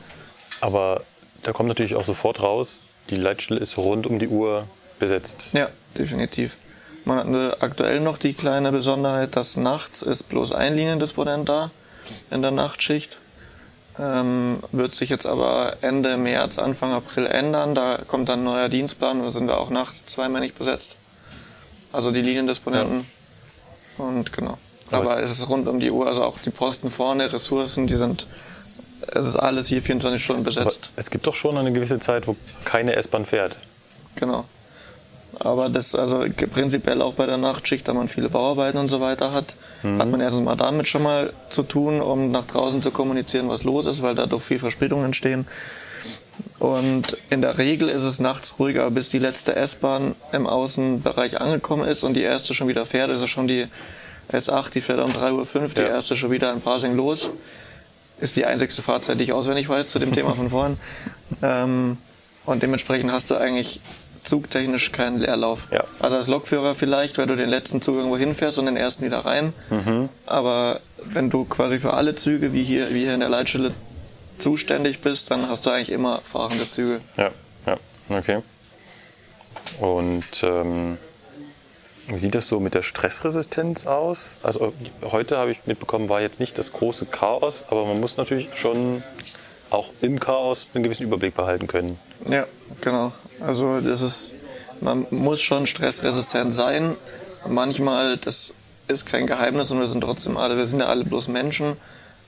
Aber 0.61 1.01
da 1.43 1.53
kommt 1.53 1.69
natürlich 1.69 1.95
auch 1.95 2.03
sofort 2.03 2.41
raus, 2.41 2.81
die 3.09 3.15
Leitstelle 3.15 3.59
ist 3.59 3.77
rund 3.77 4.07
um 4.07 4.19
die 4.19 4.27
Uhr 4.27 4.67
besetzt. 4.99 5.47
Ja, 5.53 5.69
definitiv. 5.97 6.57
Man 7.05 7.17
hat 7.17 7.63
aktuell 7.63 8.01
noch 8.01 8.17
die 8.17 8.33
kleine 8.33 8.71
Besonderheit, 8.71 9.35
dass 9.35 9.57
nachts 9.57 10.01
ist 10.01 10.29
bloß 10.29 10.53
ein 10.53 10.75
Liniendisponent 10.75 11.47
da 11.49 11.71
in 12.29 12.41
der 12.41 12.51
Nachtschicht. 12.51 13.17
Ähm, 13.97 14.59
wird 14.71 14.93
sich 14.93 15.09
jetzt 15.09 15.25
aber 15.25 15.77
Ende 15.81 16.17
März, 16.17 16.57
Anfang 16.57 16.93
April 16.93 17.25
ändern. 17.25 17.75
Da 17.75 17.99
kommt 18.07 18.29
dann 18.29 18.41
ein 18.41 18.43
neuer 18.45 18.69
Dienstplan. 18.69 19.21
Wir 19.23 19.31
sind 19.31 19.47
da 19.47 19.57
auch 19.57 19.69
nachts 19.69 20.05
zweimännig 20.05 20.53
besetzt. 20.53 20.97
Also 21.91 22.11
die 22.11 22.21
Liniendisponenten. 22.21 23.07
Und 23.97 24.31
genau. 24.31 24.57
Aber 24.91 25.11
Aber 25.11 25.23
es 25.23 25.31
ist 25.31 25.49
rund 25.49 25.67
um 25.67 25.79
die 25.79 25.91
Uhr. 25.91 26.07
Also 26.07 26.23
auch 26.23 26.37
die 26.39 26.49
Posten 26.49 26.89
vorne, 26.89 27.31
Ressourcen, 27.31 27.87
die 27.87 27.95
sind. 27.95 28.27
Es 29.13 29.25
ist 29.27 29.35
alles 29.35 29.67
hier 29.67 29.81
24 29.81 30.23
Stunden 30.23 30.41
Aber 30.41 30.49
besetzt. 30.49 30.89
es 30.95 31.09
gibt 31.09 31.25
doch 31.27 31.35
schon 31.35 31.57
eine 31.57 31.71
gewisse 31.71 31.99
Zeit, 31.99 32.27
wo 32.27 32.35
keine 32.65 32.95
S-Bahn 32.95 33.25
fährt. 33.25 33.55
Genau. 34.15 34.45
Aber 35.39 35.69
das, 35.69 35.95
also 35.95 36.25
prinzipiell 36.53 37.01
auch 37.01 37.13
bei 37.13 37.25
der 37.25 37.37
Nachtschicht, 37.37 37.87
da 37.87 37.93
man 37.93 38.07
viele 38.09 38.29
Bauarbeiten 38.29 38.77
und 38.77 38.87
so 38.89 38.99
weiter 38.99 39.31
hat, 39.31 39.55
hat 39.83 40.09
man 40.09 40.19
erstens 40.19 40.43
mal 40.43 40.55
damit 40.57 40.87
schon 40.87 41.03
mal 41.03 41.31
zu 41.49 41.63
tun, 41.63 42.01
um 42.01 42.31
nach 42.31 42.45
draußen 42.45 42.81
zu 42.81 42.91
kommunizieren, 42.91 43.47
was 43.47 43.63
los 43.63 43.85
ist, 43.85 44.01
weil 44.01 44.15
dadurch 44.15 44.43
viel 44.43 44.59
Verspätungen 44.59 45.05
entstehen. 45.05 45.47
Und 46.57 47.17
in 47.29 47.41
der 47.41 47.57
Regel 47.57 47.89
ist 47.89 48.03
es 48.03 48.19
nachts 48.19 48.55
ruhiger, 48.59 48.89
bis 48.91 49.09
die 49.09 49.19
letzte 49.19 49.55
S-Bahn 49.55 50.15
im 50.33 50.47
Außenbereich 50.47 51.39
angekommen 51.39 51.87
ist 51.87 52.03
und 52.03 52.15
die 52.15 52.21
erste 52.21 52.53
schon 52.53 52.67
wieder 52.67 52.85
fährt. 52.85 53.09
Das 53.09 53.21
ist 53.21 53.29
schon 53.29 53.47
die 53.47 53.67
S8, 54.31 54.71
die 54.71 54.81
fährt 54.81 54.99
um 54.99 55.11
3.05 55.11 55.55
Uhr, 55.61 55.67
die 55.69 55.81
Ja. 55.81 55.87
erste 55.87 56.15
schon 56.15 56.31
wieder 56.31 56.51
in 56.51 56.61
Pasing 56.61 56.95
los. 56.97 57.29
Ist 58.19 58.35
die 58.35 58.45
einzigste 58.45 58.81
Fahrzeit, 58.81 59.19
die 59.19 59.23
ich 59.23 59.33
auswendig 59.33 59.69
weiß 59.69 59.89
zu 59.89 59.99
dem 59.99 60.13
Thema 60.13 60.35
von 60.35 60.49
vorhin. 60.49 60.77
Ähm, 61.41 61.97
und 62.45 62.63
dementsprechend 62.63 63.11
hast 63.11 63.31
du 63.31 63.35
eigentlich 63.35 63.81
zugtechnisch 64.23 64.91
keinen 64.91 65.19
Leerlauf. 65.19 65.67
Ja. 65.71 65.83
Also 65.99 66.17
als 66.17 66.27
Lokführer 66.27 66.75
vielleicht, 66.75 67.17
weil 67.17 67.27
du 67.27 67.35
den 67.35 67.49
letzten 67.49 67.81
Zug 67.81 67.95
irgendwo 67.95 68.17
hinfährst 68.17 68.59
und 68.59 68.65
den 68.65 68.77
ersten 68.77 69.05
wieder 69.05 69.19
rein. 69.19 69.53
Aber 70.25 70.81
wenn 71.03 71.29
du 71.29 71.45
quasi 71.45 71.79
für 71.79 71.93
alle 71.93 72.15
Züge, 72.15 72.51
wie 72.53 72.63
hier, 72.63 72.93
wie 72.93 73.03
hier 73.03 73.13
in 73.13 73.21
der 73.21 73.29
Leitstelle, 73.29 73.71
zuständig 74.39 74.99
bist, 75.01 75.31
dann 75.31 75.49
hast 75.49 75.65
du 75.65 75.69
eigentlich 75.69 75.91
immer 75.91 76.21
fahrende 76.23 76.67
Züge. 76.67 77.01
Ja, 77.17 77.31
ja, 77.65 77.77
okay. 78.09 78.41
Und 79.79 80.43
ähm, 80.43 80.97
wie 82.09 82.17
sieht 82.17 82.35
das 82.35 82.47
so 82.47 82.59
mit 82.59 82.73
der 82.73 82.81
Stressresistenz 82.81 83.85
aus? 83.85 84.37
Also 84.43 84.73
heute 85.03 85.37
habe 85.37 85.51
ich 85.51 85.59
mitbekommen, 85.65 86.09
war 86.09 86.21
jetzt 86.21 86.39
nicht 86.39 86.57
das 86.57 86.73
große 86.73 87.05
Chaos, 87.05 87.63
aber 87.69 87.85
man 87.85 87.99
muss 87.99 88.17
natürlich 88.17 88.49
schon 88.55 89.03
auch 89.69 89.91
im 90.01 90.19
Chaos 90.19 90.69
einen 90.73 90.83
gewissen 90.83 91.03
Überblick 91.03 91.35
behalten 91.35 91.67
können. 91.67 91.99
Ja, 92.27 92.45
genau. 92.81 93.11
Also 93.39 93.79
das 93.79 94.01
ist, 94.01 94.33
man 94.81 95.05
muss 95.11 95.41
schon 95.41 95.67
stressresistent 95.67 96.53
sein. 96.53 96.95
Manchmal, 97.47 98.17
das 98.17 98.53
ist 98.87 99.05
kein 99.05 99.27
Geheimnis 99.27 99.71
und 99.71 99.79
wir 99.79 99.87
sind 99.87 100.01
trotzdem 100.01 100.37
alle, 100.37 100.57
wir 100.57 100.65
sind 100.65 100.79
ja 100.79 100.87
alle 100.87 101.05
bloß 101.05 101.27
Menschen, 101.27 101.77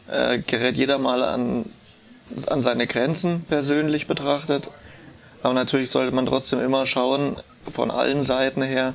äh, 0.09 0.39
gerät 0.39 0.77
jeder 0.77 0.99
mal 0.99 1.23
an, 1.23 1.65
an 2.47 2.61
seine 2.61 2.85
Grenzen 2.85 3.43
persönlich 3.45 4.07
betrachtet. 4.07 4.69
Aber 5.41 5.53
natürlich 5.55 5.89
sollte 5.89 6.13
man 6.13 6.27
trotzdem 6.27 6.61
immer 6.61 6.85
schauen, 6.85 7.35
von 7.69 7.89
allen 7.89 8.23
Seiten 8.23 8.61
her, 8.61 8.93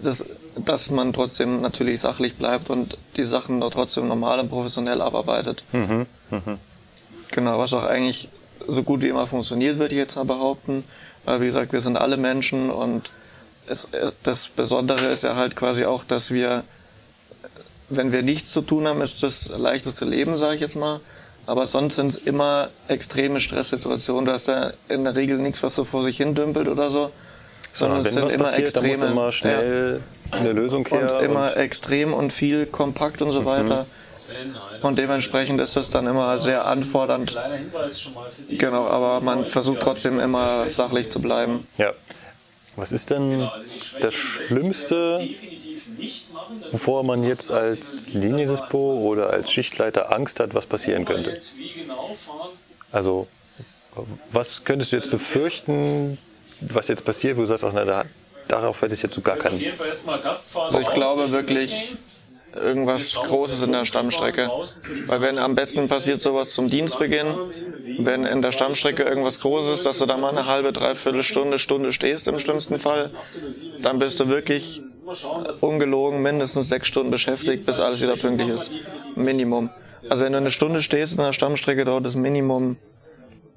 dass, 0.00 0.24
dass 0.56 0.90
man 0.90 1.12
trotzdem 1.12 1.60
natürlich 1.60 2.00
sachlich 2.00 2.36
bleibt 2.36 2.70
und 2.70 2.96
die 3.16 3.24
Sachen 3.24 3.60
doch 3.60 3.70
trotzdem 3.70 4.08
normal 4.08 4.40
und 4.40 4.48
professionell 4.48 5.00
abarbeitet. 5.00 5.64
Genau, 7.30 7.58
was 7.58 7.72
auch 7.72 7.84
eigentlich 7.84 8.28
so 8.66 8.82
gut 8.82 9.02
wie 9.02 9.08
immer 9.08 9.26
funktioniert, 9.26 9.78
würde 9.78 9.94
ich 9.94 9.98
jetzt 9.98 10.16
mal 10.16 10.24
behaupten. 10.24 10.84
Weil, 11.24 11.40
wie 11.40 11.46
gesagt, 11.46 11.72
wir 11.72 11.80
sind 11.80 11.96
alle 11.96 12.16
Menschen 12.16 12.70
und 12.70 13.10
es, 13.66 13.88
das 14.22 14.48
Besondere 14.48 15.06
ist 15.06 15.24
ja 15.24 15.36
halt 15.36 15.56
quasi 15.56 15.84
auch, 15.84 16.04
dass 16.04 16.30
wir, 16.30 16.64
wenn 17.88 18.12
wir 18.12 18.22
nichts 18.22 18.52
zu 18.52 18.60
tun 18.60 18.86
haben, 18.86 19.00
ist 19.00 19.22
das 19.22 19.48
leichteste 19.48 20.04
Leben, 20.04 20.36
sage 20.36 20.54
ich 20.54 20.60
jetzt 20.60 20.76
mal. 20.76 21.00
Aber 21.46 21.66
sonst 21.66 21.96
sind 21.96 22.08
es 22.08 22.16
immer 22.16 22.68
extreme 22.88 23.40
Stresssituationen. 23.40 24.26
Du 24.26 24.32
hast 24.32 24.48
ja 24.48 24.72
in 24.88 25.04
der 25.04 25.14
Regel 25.14 25.38
nichts, 25.38 25.62
was 25.62 25.74
so 25.74 25.84
vor 25.84 26.04
sich 26.04 26.16
hin 26.16 26.34
dümpelt 26.34 26.68
oder 26.68 26.90
so. 26.90 27.10
Sondern 27.74 28.00
es 28.00 28.06
wenn 28.06 28.12
sind 28.12 28.32
immer 28.32 28.44
passiert, 28.44 28.76
dann 28.76 28.84
extreme. 28.84 29.10
muss 29.10 29.12
immer 29.12 29.32
schnell 29.32 30.00
eine 30.30 30.52
Lösung 30.52 30.86
ja, 30.90 30.96
her. 30.96 31.18
und 31.18 31.24
immer 31.24 31.56
extrem 31.56 32.14
und 32.14 32.32
viel 32.32 32.66
kompakt 32.66 33.20
und 33.20 33.32
so 33.32 33.44
weiter. 33.44 33.86
Und 34.80 34.98
dementsprechend 34.98 35.60
ist 35.60 35.76
es 35.76 35.90
dann 35.90 36.06
immer 36.06 36.38
sehr 36.38 36.64
anfordernd. 36.64 37.30
Kleiner 37.30 37.56
Hinweis 37.56 38.00
schon 38.00 38.14
mal 38.14 38.30
für 38.30 38.42
dich. 38.42 38.58
Genau, 38.58 38.86
aber 38.86 39.20
man 39.20 39.44
versucht 39.44 39.80
trotzdem 39.80 40.18
immer 40.18 40.68
sachlich 40.70 41.10
zu 41.10 41.20
bleiben. 41.20 41.66
ja. 41.76 41.92
Was 42.76 42.90
ist 42.90 43.10
denn 43.10 43.48
das 44.00 44.14
Schlimmste. 44.14 45.20
Das 45.20 46.72
wovor 46.72 47.04
man 47.04 47.22
jetzt 47.22 47.52
als 47.52 48.12
Liniendispo 48.14 48.94
oder 49.06 49.30
als 49.30 49.52
Schichtleiter 49.52 50.12
Angst 50.12 50.40
hat, 50.40 50.54
was 50.54 50.66
passieren 50.66 51.04
könnte? 51.04 51.38
Also, 52.90 53.28
was 54.32 54.64
könntest 54.64 54.90
du 54.90 54.96
jetzt 54.96 55.10
befürchten, 55.10 56.18
was 56.60 56.88
jetzt 56.88 57.04
passiert, 57.04 57.36
wo 57.36 57.42
du 57.42 57.46
sagst, 57.46 57.64
ach, 57.64 57.72
na, 57.74 57.84
da, 57.84 58.04
darauf 58.48 58.80
hätte 58.82 58.94
ich 58.94 59.02
jetzt 59.02 59.14
so 59.14 59.20
gar 59.20 59.36
Auf 59.36 59.42
keinen. 59.42 59.58
jeden 59.58 59.76
Fall 59.76 59.88
erstmal 59.88 60.20
Gastphase. 60.20 60.76
Also 60.76 60.88
ich 60.88 60.94
glaube 60.94 61.30
wirklich 61.32 61.96
irgendwas 62.54 63.14
Großes 63.14 63.62
in 63.62 63.72
der 63.72 63.84
Stammstrecke. 63.84 64.48
Weil 65.06 65.20
wenn 65.20 65.38
am 65.38 65.54
besten 65.54 65.88
passiert 65.88 66.20
sowas 66.20 66.50
zum 66.50 66.70
Dienstbeginn, 66.70 67.26
wenn 67.98 68.24
in 68.24 68.42
der 68.42 68.52
Stammstrecke 68.52 69.02
irgendwas 69.02 69.40
Großes 69.40 69.80
ist, 69.80 69.86
dass 69.86 69.98
du 69.98 70.06
da 70.06 70.16
mal 70.16 70.30
eine 70.30 70.46
halbe, 70.46 70.72
dreiviertel 70.72 71.22
Stunde, 71.22 71.58
Stunde 71.58 71.92
stehst 71.92 72.28
im 72.28 72.38
schlimmsten 72.38 72.78
Fall, 72.78 73.10
dann 73.82 73.98
bist 73.98 74.20
du 74.20 74.28
wirklich 74.28 74.82
ungelogen 75.60 76.22
mindestens 76.22 76.68
sechs 76.68 76.88
Stunden 76.88 77.10
beschäftigt, 77.10 77.66
bis 77.66 77.80
alles 77.80 78.00
wieder 78.00 78.16
pünktlich 78.16 78.48
ist. 78.48 78.70
Minimum. 79.16 79.70
Also 80.08 80.24
wenn 80.24 80.32
du 80.32 80.38
eine 80.38 80.50
Stunde 80.50 80.82
stehst 80.82 81.18
in 81.18 81.24
der 81.24 81.32
Stammstrecke, 81.32 81.84
dauert 81.84 82.04
das 82.04 82.14
Minimum, 82.14 82.76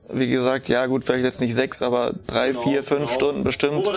wie 0.09 0.27
gesagt, 0.27 0.69
ja 0.69 0.85
gut, 0.85 1.03
vielleicht 1.03 1.25
jetzt 1.25 1.41
nicht 1.41 1.53
sechs, 1.53 1.81
aber 1.81 2.13
drei, 2.27 2.53
vier, 2.53 2.83
fünf 2.83 3.11
Stunden 3.11 3.43
bestimmt, 3.43 3.87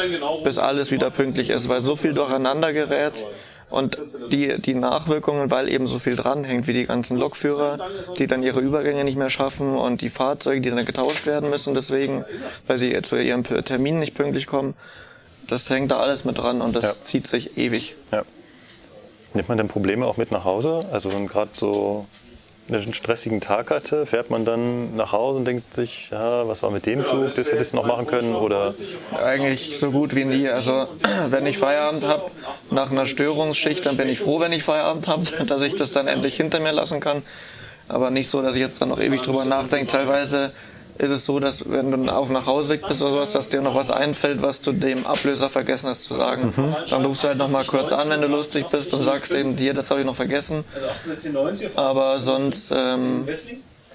bis 0.44 0.58
alles 0.58 0.90
wieder 0.90 1.10
pünktlich 1.10 1.50
ist, 1.50 1.68
weil 1.68 1.80
so 1.80 1.96
viel 1.96 2.14
durcheinander 2.14 2.72
gerät. 2.72 3.24
Und 3.70 3.98
die, 4.32 4.60
die 4.60 4.74
Nachwirkungen, 4.74 5.52
weil 5.52 5.68
eben 5.68 5.86
so 5.86 6.00
viel 6.00 6.16
dranhängt, 6.16 6.66
wie 6.66 6.72
die 6.72 6.86
ganzen 6.86 7.16
Lokführer, 7.16 7.78
die 8.18 8.26
dann 8.26 8.42
ihre 8.42 8.58
Übergänge 8.58 9.04
nicht 9.04 9.16
mehr 9.16 9.30
schaffen 9.30 9.76
und 9.76 10.00
die 10.00 10.10
Fahrzeuge, 10.10 10.60
die 10.60 10.70
dann 10.70 10.84
getauscht 10.84 11.24
werden 11.26 11.48
müssen, 11.50 11.74
deswegen, 11.74 12.24
weil 12.66 12.78
sie 12.78 12.90
jetzt 12.90 13.10
zu 13.10 13.16
ihrem 13.22 13.44
Termin 13.44 14.00
nicht 14.00 14.16
pünktlich 14.16 14.48
kommen, 14.48 14.74
das 15.46 15.70
hängt 15.70 15.92
da 15.92 16.00
alles 16.00 16.24
mit 16.24 16.38
dran 16.38 16.62
und 16.62 16.74
das 16.74 16.98
Ja. 16.98 17.04
zieht 17.04 17.28
sich 17.28 17.56
ewig. 17.56 17.94
Ja. 18.10 18.22
Nimmt 19.34 19.48
man 19.48 19.58
denn 19.58 19.68
Probleme 19.68 20.04
auch 20.04 20.16
mit 20.16 20.32
nach 20.32 20.44
Hause? 20.44 20.84
Also 20.90 21.12
wenn 21.12 21.28
gerade 21.28 21.50
so 21.54 22.06
einen 22.72 22.94
stressigen 22.94 23.40
Tag 23.40 23.70
hatte, 23.70 24.06
fährt 24.06 24.30
man 24.30 24.44
dann 24.44 24.96
nach 24.96 25.12
Hause 25.12 25.38
und 25.38 25.44
denkt 25.44 25.74
sich, 25.74 26.08
ja, 26.10 26.46
was 26.46 26.62
war 26.62 26.70
mit 26.70 26.86
dem 26.86 27.04
Zug, 27.06 27.24
das 27.24 27.36
hätte 27.36 27.62
ich 27.62 27.72
noch 27.72 27.86
machen 27.86 28.06
können 28.06 28.34
oder 28.34 28.74
Eigentlich 29.22 29.78
so 29.78 29.90
gut 29.90 30.14
wie 30.14 30.24
nie. 30.24 30.48
Also 30.48 30.86
wenn 31.28 31.46
ich 31.46 31.58
Feierabend 31.58 32.06
habe 32.06 32.30
nach 32.70 32.90
einer 32.90 33.06
Störungsschicht, 33.06 33.84
dann 33.86 33.96
bin 33.96 34.08
ich 34.08 34.20
froh, 34.20 34.40
wenn 34.40 34.52
ich 34.52 34.62
Feierabend 34.62 35.08
habe, 35.08 35.24
dass 35.46 35.62
ich 35.62 35.76
das 35.76 35.90
dann 35.90 36.06
endlich 36.06 36.36
hinter 36.36 36.60
mir 36.60 36.72
lassen 36.72 37.00
kann. 37.00 37.22
Aber 37.88 38.10
nicht 38.10 38.28
so, 38.28 38.40
dass 38.40 38.54
ich 38.54 38.60
jetzt 38.60 38.80
dann 38.80 38.88
noch 38.88 39.00
ewig 39.00 39.22
drüber 39.22 39.44
nachdenke. 39.44 39.88
Teilweise 39.88 40.52
ist 41.00 41.10
es 41.10 41.24
so, 41.24 41.40
dass 41.40 41.68
wenn 41.70 41.90
du 41.90 42.12
auf 42.12 42.28
nach 42.28 42.46
Hause 42.46 42.76
bist 42.78 43.00
oder 43.02 43.12
sowas, 43.12 43.30
dass 43.30 43.48
dir 43.48 43.62
noch 43.62 43.74
was 43.74 43.90
einfällt, 43.90 44.42
was 44.42 44.60
du 44.60 44.72
dem 44.72 45.06
Ablöser 45.06 45.48
vergessen 45.48 45.88
hast 45.88 46.04
zu 46.04 46.14
sagen. 46.14 46.52
Dann 46.90 47.04
rufst 47.04 47.24
du 47.24 47.28
halt 47.28 47.38
noch 47.38 47.48
mal 47.48 47.64
kurz 47.64 47.90
an, 47.92 48.10
wenn 48.10 48.20
du 48.20 48.26
lustig 48.28 48.66
bist 48.70 48.92
und 48.92 49.02
sagst 49.02 49.32
eben, 49.32 49.56
hier, 49.56 49.72
das 49.74 49.90
habe 49.90 50.00
ich 50.00 50.06
noch 50.06 50.14
vergessen. 50.14 50.64
Aber 51.76 52.18
sonst, 52.18 52.72
ähm, 52.76 53.26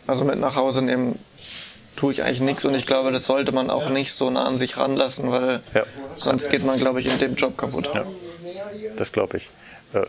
also 0.07 0.23
mit 0.25 0.39
nach 0.39 0.55
Hause 0.55 0.81
nehmen 0.81 1.19
tue 1.95 2.11
ich 2.11 2.23
eigentlich 2.23 2.41
nichts 2.41 2.65
und 2.65 2.73
ich 2.75 2.85
glaube, 2.85 3.11
das 3.11 3.25
sollte 3.25 3.51
man 3.51 3.69
auch 3.69 3.89
nicht 3.89 4.13
so 4.13 4.29
nah 4.29 4.43
an 4.45 4.57
sich 4.57 4.77
ranlassen, 4.77 5.31
weil 5.31 5.61
Ja. 5.73 5.83
sonst 6.17 6.49
geht 6.49 6.65
man, 6.65 6.77
glaube 6.77 6.99
ich, 6.99 7.05
in 7.07 7.19
dem 7.19 7.35
Job 7.35 7.57
kaputt. 7.57 7.89
Ja. 7.93 8.03
das 8.97 9.11
glaube 9.11 9.37
ich. 9.37 9.49
Äh, 9.93 10.05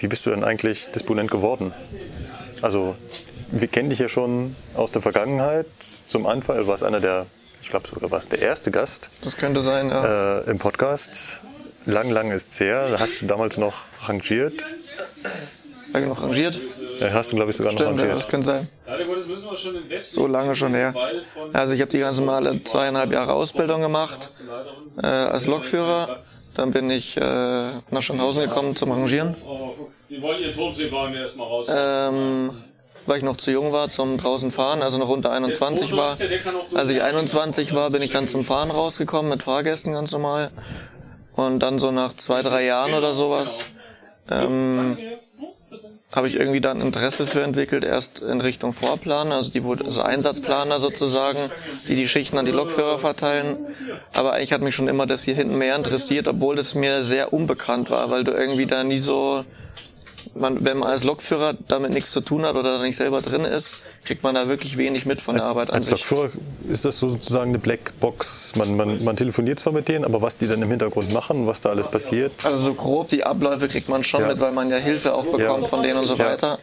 Wie 0.00 0.06
bist 0.08 0.24
du 0.26 0.30
denn 0.30 0.44
eigentlich 0.44 0.86
Disponent 0.92 1.30
geworden? 1.30 1.72
Also 2.62 2.94
wir 3.50 3.68
kennen 3.68 3.90
dich 3.90 3.98
ja 3.98 4.08
schon 4.08 4.54
aus 4.74 4.90
der 4.92 5.02
Vergangenheit. 5.02 5.66
Zum 5.80 6.26
Anfang, 6.26 6.58
du 6.58 6.66
warst 6.66 6.84
einer 6.84 7.00
der, 7.00 7.26
ich 7.62 7.70
glaube 7.70 7.86
sogar 7.86 8.10
warst 8.10 8.32
der 8.32 8.40
erste 8.40 8.70
Gast 8.70 9.10
Das 9.22 9.36
könnte 9.36 9.62
sein, 9.62 9.88
ja. 9.90 10.40
äh, 10.40 10.50
im 10.50 10.58
Podcast. 10.58 11.40
Lang, 11.86 12.10
lang 12.10 12.30
ist 12.30 12.50
es 12.50 12.60
her. 12.60 12.90
Da 12.90 13.00
hast 13.00 13.22
du 13.22 13.26
damals 13.26 13.56
noch 13.56 13.84
rangiert. 14.06 14.64
Ich 15.94 16.06
noch 16.06 16.22
rangiert? 16.22 16.58
Da 17.00 17.12
hast 17.12 17.32
du, 17.32 17.36
glaube 17.36 17.50
ich, 17.50 17.56
sogar 17.56 17.72
noch 17.72 17.78
Stimmt, 17.78 17.96
ja, 17.96 18.02
rangiert. 18.02 18.16
das 18.16 18.28
könnte 18.28 18.46
sein. 18.46 18.68
Ja, 18.86 18.98
das 18.98 19.26
müssen 19.26 19.50
wir 19.50 19.56
schon 19.56 19.74
in 19.76 19.88
Westen. 19.88 20.14
So 20.14 20.26
lange 20.26 20.54
schon 20.54 20.74
her. 20.74 20.94
Also 21.54 21.72
ich 21.72 21.80
habe 21.80 21.90
die 21.90 21.98
ganze 22.00 22.20
Male 22.20 22.62
zweieinhalb 22.62 23.10
Jahre 23.10 23.32
Ausbildung 23.32 23.80
gemacht 23.80 24.28
äh, 25.02 25.06
als 25.06 25.46
Lokführer. 25.46 26.18
Dann 26.56 26.72
bin 26.72 26.90
ich 26.90 27.16
äh, 27.16 27.20
nach 27.90 28.02
Schönhausen 28.02 28.42
gekommen 28.44 28.76
zum 28.76 28.92
Rangieren. 28.92 29.34
Die 30.10 30.20
wollen 30.20 30.42
ihren 30.42 30.54
Turmseewagen 30.54 31.14
erstmal 31.14 31.46
raus. 31.46 31.68
Ähm, 31.74 32.50
weil 33.08 33.18
ich 33.18 33.24
noch 33.24 33.38
zu 33.38 33.50
jung 33.50 33.72
war 33.72 33.88
zum 33.88 34.18
draußen 34.18 34.50
fahren, 34.50 34.82
also 34.82 34.98
noch 34.98 35.08
unter 35.08 35.32
21 35.32 35.96
war. 35.96 36.16
Als 36.74 36.90
ich 36.90 37.02
21 37.02 37.74
war, 37.74 37.90
bin 37.90 38.02
ich 38.02 38.10
dann 38.10 38.28
zum 38.28 38.44
Fahren 38.44 38.70
rausgekommen 38.70 39.30
mit 39.30 39.42
Fahrgästen 39.42 39.94
ganz 39.94 40.12
normal. 40.12 40.50
Und 41.34 41.60
dann 41.60 41.78
so 41.78 41.90
nach 41.90 42.14
zwei, 42.14 42.42
drei 42.42 42.64
Jahren 42.64 42.94
oder 42.94 43.14
sowas 43.14 43.64
ähm, 44.30 44.98
habe 46.12 46.28
ich 46.28 46.36
irgendwie 46.36 46.60
dann 46.60 46.80
Interesse 46.80 47.26
für 47.26 47.42
entwickelt, 47.42 47.84
erst 47.84 48.22
in 48.22 48.40
Richtung 48.40 48.72
Vorplaner, 48.72 49.36
also 49.36 49.50
die 49.50 49.62
also 49.62 50.02
Einsatzplaner 50.02 50.80
sozusagen, 50.80 51.38
die 51.86 51.96
die 51.96 52.08
Schichten 52.08 52.38
an 52.38 52.44
die 52.44 52.52
Lokführer 52.52 52.98
verteilen. 52.98 53.56
Aber 54.14 54.32
eigentlich 54.32 54.52
hat 54.52 54.62
mich 54.62 54.74
schon 54.74 54.88
immer 54.88 55.06
das 55.06 55.22
hier 55.22 55.34
hinten 55.34 55.56
mehr 55.58 55.76
interessiert, 55.76 56.26
obwohl 56.26 56.56
das 56.56 56.74
mir 56.74 57.04
sehr 57.04 57.32
unbekannt 57.32 57.90
war, 57.90 58.10
weil 58.10 58.24
du 58.24 58.32
irgendwie 58.32 58.66
da 58.66 58.84
nie 58.84 58.98
so 58.98 59.44
man, 60.40 60.64
wenn 60.64 60.78
man 60.78 60.90
als 60.90 61.04
Lokführer 61.04 61.54
damit 61.68 61.92
nichts 61.92 62.10
zu 62.12 62.20
tun 62.20 62.44
hat 62.44 62.54
oder 62.56 62.78
da 62.78 62.82
nicht 62.82 62.96
selber 62.96 63.20
drin 63.20 63.44
ist, 63.44 63.76
kriegt 64.04 64.22
man 64.22 64.34
da 64.34 64.48
wirklich 64.48 64.76
wenig 64.76 65.06
mit 65.06 65.20
von 65.20 65.34
der 65.36 65.44
Arbeit 65.44 65.70
an 65.70 65.76
Als 65.76 65.86
sich. 65.86 65.92
Lokführer 66.10 66.30
ist 66.70 66.84
das 66.84 66.98
sozusagen 66.98 67.50
eine 67.50 67.58
Blackbox. 67.58 68.54
Man, 68.56 68.76
man, 68.76 69.04
man 69.04 69.16
telefoniert 69.16 69.58
zwar 69.58 69.72
mit 69.72 69.88
denen, 69.88 70.04
aber 70.04 70.22
was 70.22 70.36
die 70.38 70.46
dann 70.48 70.62
im 70.62 70.68
Hintergrund 70.70 71.12
machen, 71.12 71.46
was 71.46 71.60
da 71.60 71.70
alles 71.70 71.88
passiert, 71.88 72.32
Also 72.44 72.58
so 72.58 72.74
grob 72.74 73.08
die 73.08 73.24
Abläufe 73.24 73.68
kriegt 73.68 73.88
man 73.88 74.02
schon 74.04 74.22
Ja. 74.22 74.28
mit, 74.28 74.40
weil 74.40 74.52
man 74.52 74.70
ja 74.70 74.76
Hilfe 74.78 75.14
auch 75.14 75.24
bekommt 75.26 75.62
Ja. 75.64 75.68
von 75.68 75.82
denen 75.82 75.98
und 75.98 76.06
so 76.06 76.14
Ja. 76.14 76.58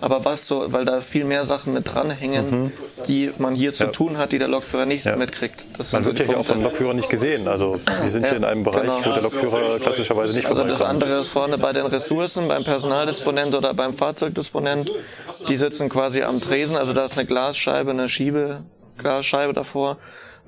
Aber 0.00 0.24
was 0.24 0.46
so, 0.46 0.72
weil 0.72 0.84
da 0.84 1.00
viel 1.00 1.24
mehr 1.24 1.42
Sachen 1.44 1.74
mit 1.74 1.92
dranhängen, 1.92 2.72
die 3.08 3.32
man 3.38 3.56
hier 3.56 3.72
zu 3.72 3.82
Mhm. 3.84 3.88
Ja. 3.88 3.92
tun 3.92 4.18
hat, 4.18 4.30
die 4.30 4.38
der 4.38 4.46
Lokführer 4.46 4.86
nicht 4.86 5.04
Ja. 5.04 5.16
mitkriegt. 5.16 5.64
Das 5.76 5.92
man 5.92 6.04
so 6.04 6.10
wird 6.10 6.20
ja 6.20 6.24
hier 6.26 6.34
auch 6.34 6.38
Punkte. 6.38 6.52
von 6.54 6.62
Lokführern 6.62 6.94
nicht 6.96 7.10
gesehen. 7.10 7.48
Also 7.48 7.80
wir 8.00 8.08
sind 8.08 8.22
Ja, 8.22 8.28
hier 8.28 8.38
in 8.38 8.44
einem 8.44 8.62
Bereich, 8.62 8.84
genau. 8.96 9.08
wo 9.10 9.12
der 9.14 9.22
Lokführer 9.22 9.78
klassischerweise 9.80 10.36
nicht 10.36 10.46
Also 10.46 10.62
das 10.64 10.82
andere 10.82 11.18
ist 11.20 11.28
vorne 11.28 11.58
bei 11.58 11.72
den 11.72 11.86
Ressourcen, 11.86 12.46
beim 12.46 12.62
Personaldisponent 12.62 13.54
oder 13.56 13.74
beim 13.74 13.92
Fahrzeugdisponent. 13.92 14.88
Die 15.48 15.56
sitzen 15.56 15.88
quasi 15.88 16.22
am 16.22 16.40
Tresen, 16.40 16.76
also 16.76 16.92
da 16.92 17.04
ist 17.04 17.18
eine 17.18 17.26
Glasscheibe, 17.26 17.90
eine 17.90 18.08
Schiebeglasscheibe 18.08 19.52
davor, 19.52 19.96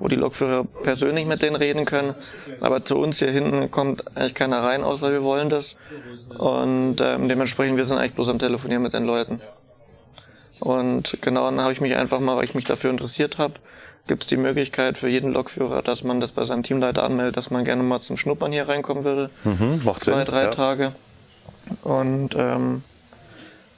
wo 0.01 0.07
die 0.07 0.15
Lokführer 0.15 0.65
persönlich 0.83 1.25
mit 1.25 1.41
denen 1.41 1.55
reden 1.55 1.85
können. 1.85 2.15
Aber 2.59 2.83
zu 2.83 2.97
uns 2.97 3.19
hier 3.19 3.31
hinten 3.31 3.71
kommt 3.71 4.03
eigentlich 4.17 4.33
keiner 4.33 4.63
rein, 4.63 4.83
außer 4.83 5.11
wir 5.11 5.23
wollen 5.23 5.49
das. 5.49 5.75
Und 6.37 6.97
ähm, 7.01 7.29
dementsprechend, 7.29 7.77
wir 7.77 7.85
sind 7.85 7.97
eigentlich 7.97 8.13
bloß 8.15 8.29
am 8.29 8.39
Telefonieren 8.39 8.83
mit 8.83 8.93
den 8.93 9.05
Leuten. 9.05 9.39
Und 10.59 11.17
genau 11.21 11.45
dann 11.45 11.59
habe 11.61 11.73
ich 11.73 11.81
mich 11.81 11.95
einfach 11.95 12.19
mal, 12.19 12.35
weil 12.37 12.43
ich 12.43 12.53
mich 12.55 12.65
dafür 12.65 12.91
interessiert 12.91 13.37
habe, 13.37 13.55
gibt 14.07 14.23
es 14.23 14.27
die 14.27 14.37
Möglichkeit 14.37 14.97
für 14.97 15.07
jeden 15.07 15.31
Lokführer, 15.31 15.81
dass 15.81 16.03
man 16.03 16.19
das 16.19 16.31
bei 16.31 16.43
seinem 16.45 16.63
Teamleiter 16.63 17.03
anmeldet, 17.03 17.37
dass 17.37 17.51
man 17.51 17.65
gerne 17.65 17.83
mal 17.83 17.99
zum 17.99 18.17
Schnuppern 18.17 18.51
hier 18.51 18.67
reinkommen 18.67 19.03
würde 19.03 19.29
Mhm, 19.43 19.81
macht 19.83 20.03
Sinn. 20.03 20.13
zwei, 20.13 20.23
drei 20.23 20.43
ja. 20.43 20.49
Tage. 20.51 20.91
Und 21.83 22.35
ähm, 22.37 22.83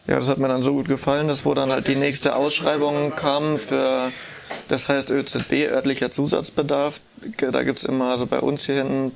ja, 0.07 0.19
das 0.19 0.27
hat 0.27 0.37
mir 0.37 0.47
dann 0.47 0.63
so 0.63 0.73
gut 0.73 0.87
gefallen, 0.87 1.27
dass 1.27 1.45
wo 1.45 1.53
dann 1.53 1.71
halt 1.71 1.87
die 1.87 1.95
nächste 1.95 2.35
Ausschreibung 2.35 3.15
kam 3.15 3.57
für, 3.57 4.11
das 4.67 4.89
heißt 4.89 5.11
ÖZB, 5.11 5.69
örtlicher 5.71 6.11
Zusatzbedarf. 6.11 7.01
Da 7.39 7.63
gibt's 7.63 7.83
immer, 7.85 8.11
also 8.11 8.25
bei 8.25 8.39
uns 8.39 8.65
hier 8.65 8.75
hinten, 8.75 9.11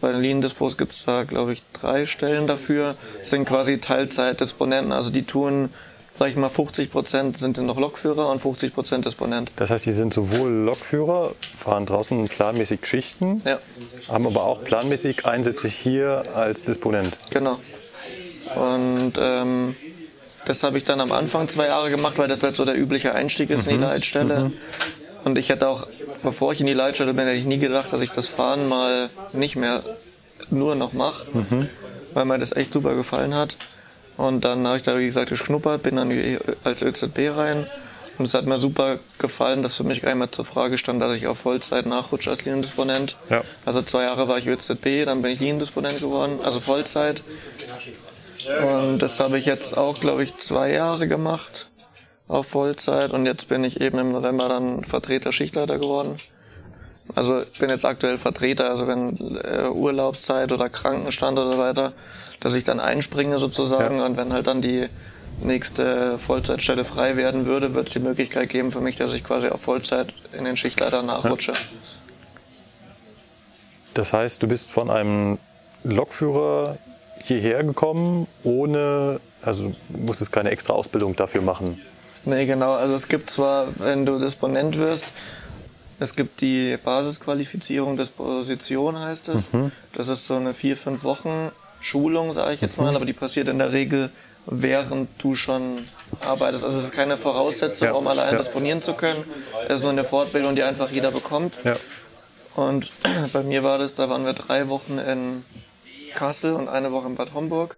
bei 0.00 0.12
den 0.12 0.20
Liniendispos 0.20 0.76
gibt's 0.76 1.04
da, 1.06 1.24
glaube 1.24 1.52
ich, 1.52 1.62
drei 1.72 2.06
Stellen 2.06 2.46
dafür. 2.46 2.94
Das 3.20 3.30
sind 3.30 3.44
quasi 3.46 3.78
Teilzeitdisponenten, 3.78 4.92
also 4.92 5.10
die 5.10 5.22
tun, 5.24 5.70
sag 6.14 6.30
ich 6.30 6.36
mal, 6.36 6.48
50 6.48 6.90
Prozent 6.90 7.38
sind 7.38 7.58
dann 7.58 7.66
noch 7.66 7.78
Lokführer 7.78 8.28
und 8.30 8.40
50 8.40 8.74
Prozent 8.74 9.06
Disponent. 9.06 9.52
Das 9.56 9.70
heißt, 9.70 9.86
die 9.86 9.92
sind 9.92 10.12
sowohl 10.12 10.50
Lokführer, 10.50 11.32
fahren 11.56 11.86
draußen 11.86 12.26
planmäßig 12.26 12.84
Schichten, 12.86 13.40
Ja. 13.44 13.58
haben 14.08 14.26
aber 14.26 14.42
auch 14.44 14.64
planmäßig 14.64 15.26
Einsätze 15.26 15.68
hier 15.68 16.24
als 16.34 16.64
Disponent. 16.64 17.18
Genau. 17.30 17.58
Und 18.56 19.12
ähm, 19.18 19.76
das 20.48 20.62
habe 20.62 20.78
ich 20.78 20.84
dann 20.84 21.00
am 21.00 21.12
Anfang 21.12 21.46
zwei 21.46 21.66
Jahre 21.66 21.90
gemacht, 21.90 22.16
weil 22.16 22.26
das 22.26 22.42
halt 22.42 22.56
so 22.56 22.64
der 22.64 22.74
übliche 22.74 23.14
Einstieg 23.14 23.50
ist 23.50 23.66
in 23.66 23.76
die 23.76 23.84
Leitstelle. 23.84 24.50
Und 25.22 25.36
ich 25.36 25.50
hätte 25.50 25.68
auch, 25.68 25.86
bevor 26.22 26.54
ich 26.54 26.60
in 26.60 26.66
die 26.66 26.72
Leitstelle 26.72 27.12
bin, 27.12 27.26
hätte 27.26 27.36
ich 27.36 27.44
nie 27.44 27.58
gedacht, 27.58 27.92
dass 27.92 28.00
ich 28.00 28.10
das 28.10 28.28
Fahren 28.28 28.66
mal 28.66 29.10
nicht 29.34 29.56
mehr 29.56 29.82
nur 30.48 30.74
noch 30.74 30.94
mache, 30.94 31.26
weil 32.14 32.24
mir 32.24 32.38
das 32.38 32.52
echt 32.52 32.72
super 32.72 32.94
gefallen 32.94 33.34
hat. 33.34 33.58
Und 34.16 34.44
dann 34.46 34.66
habe 34.66 34.78
ich 34.78 34.82
da, 34.82 34.96
wie 34.98 35.04
gesagt, 35.04 35.28
geschnuppert, 35.28 35.82
bin 35.82 35.96
dann 35.96 36.10
als 36.64 36.80
ÖZB 36.80 37.36
rein. 37.36 37.66
Und 38.16 38.24
es 38.24 38.32
hat 38.32 38.46
mir 38.46 38.58
super 38.58 38.98
gefallen, 39.18 39.62
dass 39.62 39.76
für 39.76 39.84
mich 39.84 40.00
gar 40.00 40.08
nicht 40.08 40.18
mehr 40.18 40.32
zur 40.32 40.46
Frage 40.46 40.78
stand, 40.78 41.02
dass 41.02 41.14
ich 41.14 41.26
auf 41.26 41.38
Vollzeit 41.38 41.84
nachrutsche 41.84 42.30
als 42.30 42.46
Liniendisponent. 42.46 43.16
Ja. 43.28 43.42
Also 43.66 43.82
zwei 43.82 44.04
Jahre 44.04 44.26
war 44.28 44.38
ich 44.38 44.48
ÖZB, 44.48 45.04
dann 45.04 45.20
bin 45.20 45.32
ich 45.32 45.40
Liniendisponent 45.40 46.00
geworden, 46.00 46.40
also 46.42 46.58
Vollzeit. 46.58 47.20
Und 48.46 48.98
das 49.00 49.20
habe 49.20 49.38
ich 49.38 49.46
jetzt 49.46 49.76
auch, 49.76 49.98
glaube 49.98 50.22
ich, 50.22 50.36
zwei 50.36 50.72
Jahre 50.72 51.08
gemacht 51.08 51.66
auf 52.28 52.46
Vollzeit. 52.46 53.12
Und 53.12 53.26
jetzt 53.26 53.48
bin 53.48 53.64
ich 53.64 53.80
eben 53.80 53.98
im 53.98 54.12
November 54.12 54.48
dann 54.48 54.84
Vertreter 54.84 55.32
Schichtleiter 55.32 55.78
geworden. 55.78 56.16
Also 57.14 57.40
ich 57.40 57.58
bin 57.58 57.70
jetzt 57.70 57.84
aktuell 57.86 58.18
Vertreter, 58.18 58.68
also 58.68 58.86
wenn 58.86 59.16
äh, 59.42 59.68
Urlaubszeit 59.68 60.52
oder 60.52 60.68
Krankenstand 60.68 61.38
oder 61.38 61.52
so 61.52 61.58
weiter, 61.58 61.92
dass 62.40 62.54
ich 62.54 62.64
dann 62.64 62.80
einspringe 62.80 63.38
sozusagen 63.38 63.98
Ja. 63.98 64.04
und 64.06 64.16
wenn 64.18 64.32
halt 64.32 64.46
dann 64.46 64.60
die 64.60 64.88
nächste 65.42 66.18
Vollzeitstelle 66.18 66.84
frei 66.84 67.16
werden 67.16 67.46
würde, 67.46 67.72
wird 67.74 67.86
es 67.86 67.94
die 67.94 68.00
Möglichkeit 68.00 68.50
geben 68.50 68.70
für 68.70 68.80
mich, 68.80 68.96
dass 68.96 69.12
ich 69.14 69.24
quasi 69.24 69.48
auf 69.48 69.62
Vollzeit 69.62 70.12
in 70.36 70.44
den 70.44 70.56
Schichtleiter 70.56 71.02
nachrutsche. 71.02 71.54
Das 73.94 74.12
heißt, 74.12 74.42
du 74.42 74.46
bist 74.46 74.70
von 74.70 74.90
einem 74.90 75.38
Lokführer 75.84 76.76
hierher 77.28 77.62
gekommen, 77.64 78.26
ohne, 78.44 79.20
also 79.42 79.72
du 79.88 79.98
musstest 79.98 80.32
keine 80.32 80.50
extra 80.50 80.72
Ausbildung 80.74 81.14
dafür 81.16 81.42
machen. 81.42 81.80
Nee, 82.24 82.46
genau. 82.46 82.72
Also 82.72 82.94
es 82.94 83.08
gibt 83.08 83.30
zwar, 83.30 83.68
wenn 83.76 84.04
du 84.04 84.18
Disponent 84.18 84.78
wirst, 84.78 85.12
es 86.00 86.14
gibt 86.14 86.40
die 86.40 86.76
Basisqualifizierung 86.76 87.96
Disposition, 87.96 88.98
heißt 88.98 89.28
es. 89.30 89.50
Das 89.94 90.08
ist 90.08 90.26
so 90.26 90.34
eine 90.34 90.54
vier, 90.54 90.76
fünf 90.76 91.04
Wochen 91.04 91.50
Schulung, 91.80 92.32
sage 92.32 92.54
ich 92.54 92.60
jetzt 92.60 92.78
mal, 92.78 92.94
aber 92.94 93.04
die 93.04 93.12
passiert 93.12 93.48
in 93.48 93.58
der 93.58 93.72
Regel, 93.72 94.10
während 94.46 95.08
du 95.22 95.34
schon 95.34 95.78
arbeitest. 96.20 96.64
Also 96.64 96.78
es 96.78 96.84
ist 96.86 96.92
keine 96.92 97.16
Voraussetzung, 97.16 97.88
Ja, 97.88 97.94
um 97.94 98.06
allein 98.06 98.32
ja. 98.32 98.38
disponieren 98.38 98.80
zu 98.82 98.94
können. 98.94 99.24
Es 99.68 99.76
ist 99.76 99.82
nur 99.82 99.92
eine 99.92 100.04
Fortbildung, 100.04 100.54
die 100.54 100.62
einfach 100.62 100.90
jeder 100.90 101.10
bekommt. 101.10 101.60
Ja. 101.64 101.76
Und 102.54 102.90
bei 103.32 103.42
mir 103.42 103.62
war 103.62 103.78
das, 103.78 103.94
da 103.94 104.08
waren 104.08 104.24
wir 104.24 104.32
drei 104.32 104.68
Wochen 104.68 104.98
in 104.98 105.44
Kassel 106.14 106.54
und 106.54 106.68
eine 106.68 106.92
Woche 106.92 107.06
in 107.06 107.16
Bad 107.16 107.34
Homburg. 107.34 107.76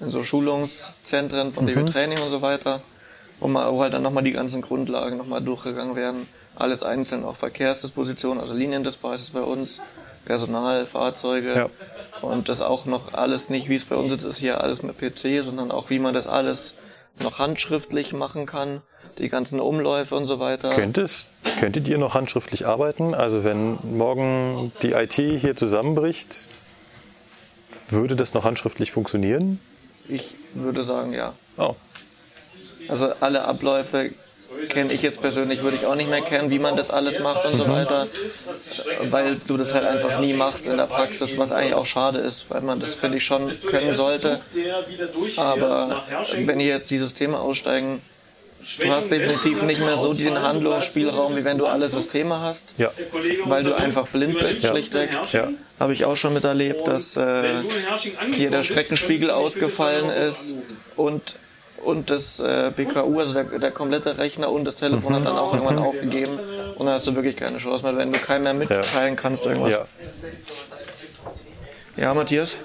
in 0.00 0.10
so 0.10 0.22
Schulungszentren 0.22 1.52
von 1.52 1.66
DB 1.66 1.84
Training 1.84 2.18
und 2.18 2.30
so 2.30 2.42
weiter, 2.42 2.82
wo, 3.40 3.48
man, 3.48 3.72
wo 3.72 3.82
halt 3.82 3.94
dann 3.94 4.02
nochmal 4.02 4.24
die 4.24 4.32
ganzen 4.32 4.60
Grundlagen 4.60 5.16
nochmal 5.16 5.40
durchgegangen 5.40 5.96
werden. 5.96 6.28
Alles 6.56 6.82
einzeln, 6.82 7.24
auch 7.24 7.36
Verkehrsdisposition, 7.36 8.38
also 8.38 8.54
ist 8.54 8.96
es 9.20 9.30
bei 9.30 9.40
uns, 9.40 9.80
Personal, 10.24 10.86
Fahrzeuge. 10.86 11.54
Ja. 11.54 11.68
Und 12.22 12.48
das 12.48 12.60
auch 12.60 12.86
noch 12.86 13.12
alles 13.12 13.50
nicht, 13.50 13.68
wie 13.68 13.74
es 13.74 13.84
bei 13.84 13.96
uns 13.96 14.12
jetzt 14.12 14.24
ist, 14.24 14.38
hier 14.38 14.62
alles 14.62 14.82
mit 14.82 14.98
PC, 14.98 15.44
sondern 15.44 15.70
auch 15.70 15.90
wie 15.90 15.98
man 15.98 16.14
das 16.14 16.26
alles 16.26 16.76
noch 17.22 17.38
handschriftlich 17.38 18.12
machen 18.12 18.46
kann, 18.46 18.82
die 19.18 19.28
ganzen 19.28 19.60
Umläufe 19.60 20.14
und 20.16 20.26
so 20.26 20.40
weiter. 20.40 20.70
Könntest, 20.70 21.28
könntet 21.60 21.86
ihr 21.88 21.98
noch 21.98 22.14
handschriftlich 22.14 22.66
arbeiten? 22.66 23.14
Also 23.14 23.44
wenn 23.44 23.78
morgen 23.82 24.72
die 24.82 24.92
IT 24.92 25.14
hier 25.14 25.54
zusammenbricht, 25.54 26.48
würde 27.88 28.16
das 28.16 28.34
noch 28.34 28.44
handschriftlich 28.44 28.92
funktionieren? 28.92 29.60
Ich 30.08 30.34
würde 30.54 30.84
sagen, 30.84 31.12
ja. 31.12 31.34
Oh. 31.56 31.74
Also 32.88 33.12
alle 33.20 33.44
Abläufe 33.44 34.10
kenne 34.68 34.92
ich 34.92 35.02
jetzt 35.02 35.20
persönlich, 35.20 35.62
würde 35.62 35.76
ich 35.76 35.86
auch 35.86 35.94
nicht 35.94 36.08
mehr 36.08 36.20
kennen, 36.20 36.50
wie 36.50 36.58
man 36.58 36.76
das 36.76 36.90
alles 36.90 37.18
macht 37.20 37.44
und 37.44 37.56
so 37.56 37.68
weiter, 37.68 38.06
weil 39.10 39.36
du 39.46 39.56
das 39.56 39.74
halt 39.74 39.84
einfach 39.84 40.20
nie 40.20 40.32
machst 40.32 40.66
in 40.66 40.76
der 40.76 40.86
Praxis, 40.86 41.36
was 41.38 41.52
eigentlich 41.52 41.74
auch 41.74 41.86
schade 41.86 42.18
ist, 42.18 42.50
weil 42.50 42.60
man 42.60 42.80
das, 42.80 42.94
finde 42.94 43.18
ich, 43.18 43.24
schon 43.24 43.50
können 43.66 43.94
sollte. 43.94 44.40
Aber 45.36 46.04
wenn 46.36 46.60
hier 46.60 46.74
jetzt 46.74 46.90
die 46.90 46.98
Systeme 46.98 47.38
aussteigen, 47.38 48.00
du 48.80 48.90
hast 48.90 49.10
definitiv 49.10 49.62
nicht 49.62 49.80
mehr 49.80 49.96
so 49.98 50.12
den 50.14 50.40
Handlungsspielraum, 50.40 51.36
wie 51.36 51.44
wenn 51.44 51.58
du 51.58 51.66
alle 51.66 51.88
Systeme 51.88 52.40
hast, 52.40 52.74
Ja. 52.78 52.90
weil 53.46 53.62
du 53.62 53.74
einfach 53.74 54.08
blind 54.08 54.38
bist, 54.38 54.66
schlichtweg. 54.66 55.10
Ja. 55.32 55.48
Habe 55.80 55.92
ich 55.92 56.04
auch 56.04 56.16
schon 56.16 56.34
miterlebt, 56.34 56.86
dass 56.88 57.16
äh, 57.16 57.54
hier 58.34 58.50
der 58.50 58.62
Streckenspiegel 58.62 59.30
ausgefallen 59.30 60.08
ist 60.10 60.54
und, 60.96 61.36
und 61.84 62.10
das 62.10 62.40
äh, 62.40 62.70
BKU, 62.74 63.18
also 63.18 63.34
der, 63.34 63.44
der 63.58 63.70
komplette 63.70 64.16
Rechner 64.18 64.50
und 64.50 64.64
das 64.64 64.76
Telefon 64.76 65.14
hat 65.14 65.26
dann 65.26 65.36
auch 65.36 65.52
irgendwann 65.52 65.78
aufgegeben 65.78 66.38
und 66.76 66.86
dann 66.86 66.94
hast 66.94 67.06
du 67.06 67.14
wirklich 67.14 67.36
keine 67.36 67.58
Chance 67.58 67.82
mehr, 67.84 67.96
wenn 67.96 68.12
du 68.12 68.18
keinem 68.18 68.42
mehr 68.44 68.54
mitteilen 68.54 69.16
kannst 69.16 69.46
irgendwas. 69.46 69.70
Ja. 69.72 69.84
Ja, 71.96 72.14
Matthias? 72.14 72.56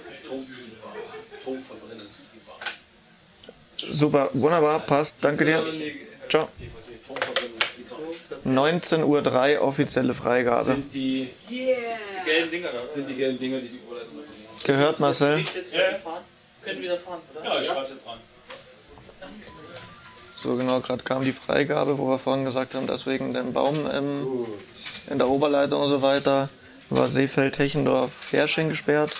Super, 3.92 4.30
wunderbar, 4.34 4.80
passt, 4.80 5.16
danke 5.22 5.46
dir. 5.46 5.64
Ciao. 6.28 6.48
19.03 8.46 9.56
Uhr 9.56 9.62
offizielle 9.62 10.14
Freigabe. 10.14 10.64
Sind 10.64 10.94
die, 10.94 11.30
die 11.50 11.74
gelben 12.26 12.52
Dinger 12.52 12.70
da? 12.70 12.88
Sind 12.88 13.08
die 13.10 13.16
gelben 13.16 13.40
Dinger, 13.40 13.60
die 13.60 13.68
die 13.68 13.80
Ohrleitung 13.90 14.16
machen. 14.16 14.30
Gehört, 14.64 15.00
Marcel? 15.00 15.44
Können 16.64 16.82
wieder 16.82 16.98
fahren, 16.98 17.20
oder? 17.34 17.46
Ja, 17.46 17.62
ich 17.62 17.68
schreib's 17.68 17.90
jetzt 17.92 18.08
ran. 18.08 18.18
So 20.36 20.56
genau, 20.56 20.80
gerade 20.80 21.04
kam 21.04 21.24
die 21.24 21.34
Freigabe, 21.34 21.98
wo 21.98 22.10
wir 22.10 22.18
vorhin 22.18 22.46
gesagt 22.46 22.74
haben, 22.74 22.88
dass 22.88 23.06
wegen 23.06 23.34
dem 23.34 23.52
Baum 23.52 23.90
im, 23.92 24.46
in 25.10 25.18
der 25.18 25.28
Oberleitung 25.28 25.82
und 25.82 25.90
so 25.90 26.02
weiter 26.02 26.50
war 26.90 27.10
Seefeld-Techendorf 27.10 28.32
Hersching 28.32 28.70
gesperrt. 28.70 29.12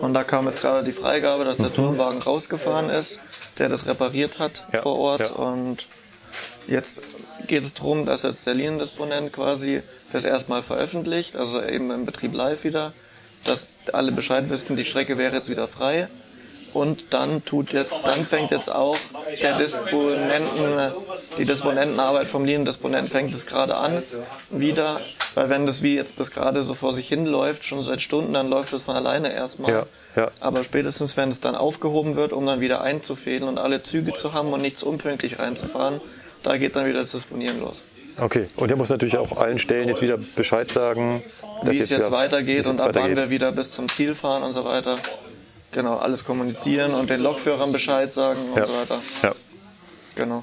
Und 0.00 0.14
da 0.14 0.24
kam 0.24 0.46
jetzt 0.46 0.60
gerade 0.60 0.84
die 0.84 0.92
Freigabe, 0.92 1.44
dass 1.44 1.58
der 1.58 1.72
Turmwagen 1.72 2.22
rausgefahren 2.22 2.90
ist, 2.90 3.20
der 3.58 3.68
das 3.68 3.86
repariert 3.86 4.38
hat 4.38 4.66
Ja, 4.72 4.80
vor 4.82 4.98
Ort. 4.98 5.20
ja. 5.20 5.30
Und 5.34 5.86
jetzt 6.66 7.02
geht 7.46 7.62
es 7.64 7.74
darum, 7.74 8.06
dass 8.06 8.22
jetzt 8.22 8.46
der 8.46 8.54
Liniendisponent 8.54 9.32
quasi 9.32 9.82
das 10.12 10.24
erstmal 10.24 10.62
veröffentlicht, 10.62 11.36
also 11.36 11.62
eben 11.62 11.90
im 11.90 12.04
Betrieb 12.04 12.34
live 12.34 12.64
wieder, 12.64 12.92
dass 13.44 13.68
alle 13.92 14.12
Bescheid 14.12 14.48
wissen, 14.50 14.76
die 14.76 14.84
Strecke 14.84 15.18
wäre 15.18 15.34
jetzt 15.36 15.48
wieder 15.48 15.68
frei. 15.68 16.08
Und 16.72 17.06
dann 17.10 17.44
tut 17.44 17.72
jetzt, 17.72 18.00
dann 18.04 18.24
fängt 18.24 18.50
jetzt 18.50 18.70
auch 18.70 18.96
der 19.40 19.56
Disponenten, 19.58 20.92
die 21.38 21.44
Disponentenarbeit 21.44 22.26
vom 22.28 22.44
Liniendisponenten 22.44 23.10
fängt 23.10 23.34
es 23.34 23.46
gerade 23.46 23.76
an 23.76 24.02
wieder, 24.50 25.00
weil 25.34 25.48
wenn 25.48 25.66
das 25.66 25.82
wie 25.82 25.94
jetzt 25.94 26.16
bis 26.16 26.30
gerade 26.30 26.62
so 26.62 26.74
vor 26.74 26.92
sich 26.92 27.08
hin 27.08 27.26
läuft, 27.26 27.64
schon 27.64 27.82
seit 27.82 28.00
Stunden, 28.02 28.34
dann 28.34 28.48
läuft 28.48 28.72
es 28.72 28.82
von 28.82 28.96
alleine 28.96 29.32
erstmal. 29.32 29.72
Ja, 29.72 29.86
ja. 30.16 30.30
Aber 30.40 30.62
spätestens, 30.64 31.16
wenn 31.16 31.30
es 31.30 31.40
dann 31.40 31.54
aufgehoben 31.54 32.16
wird, 32.16 32.32
um 32.32 32.44
dann 32.46 32.60
wieder 32.60 32.82
einzufädeln 32.82 33.48
und 33.48 33.58
alle 33.58 33.82
Züge 33.82 34.12
zu 34.12 34.34
haben 34.34 34.52
und 34.52 34.60
nichts 34.62 34.82
unpünktlich 34.82 35.38
reinzufahren, 35.38 36.00
da 36.42 36.56
geht 36.56 36.76
dann 36.76 36.86
wieder 36.86 37.00
das 37.00 37.12
Disponieren 37.12 37.60
los. 37.60 37.82
Okay. 38.20 38.48
Und 38.56 38.68
ihr 38.68 38.76
muss 38.76 38.90
natürlich 38.90 39.16
auch 39.16 39.38
allen 39.38 39.58
Stellen 39.58 39.88
jetzt 39.88 40.02
wieder 40.02 40.18
Bescheid 40.18 40.70
sagen, 40.70 41.22
dass 41.62 41.74
wie 41.76 41.80
es 41.80 41.90
jetzt 41.90 42.08
wieder- 42.08 42.12
weitergeht 42.16 42.66
und 42.66 42.78
jetzt 42.78 42.80
ab 42.80 42.90
wann 42.94 43.16
wir 43.16 43.30
wieder 43.30 43.52
bis 43.52 43.70
zum 43.70 43.88
Ziel 43.88 44.14
fahren 44.14 44.42
und 44.42 44.54
so 44.54 44.64
weiter. 44.64 44.98
Genau, 45.72 45.96
alles 45.96 46.24
kommunizieren 46.24 46.92
und 46.94 47.10
den 47.10 47.20
Lokführern 47.20 47.72
Bescheid 47.72 48.12
sagen 48.12 48.40
und 48.52 48.58
Ja. 48.58 48.66
so 48.66 48.72
weiter. 48.74 48.98
Ja. 49.22 49.32
Genau. 50.16 50.42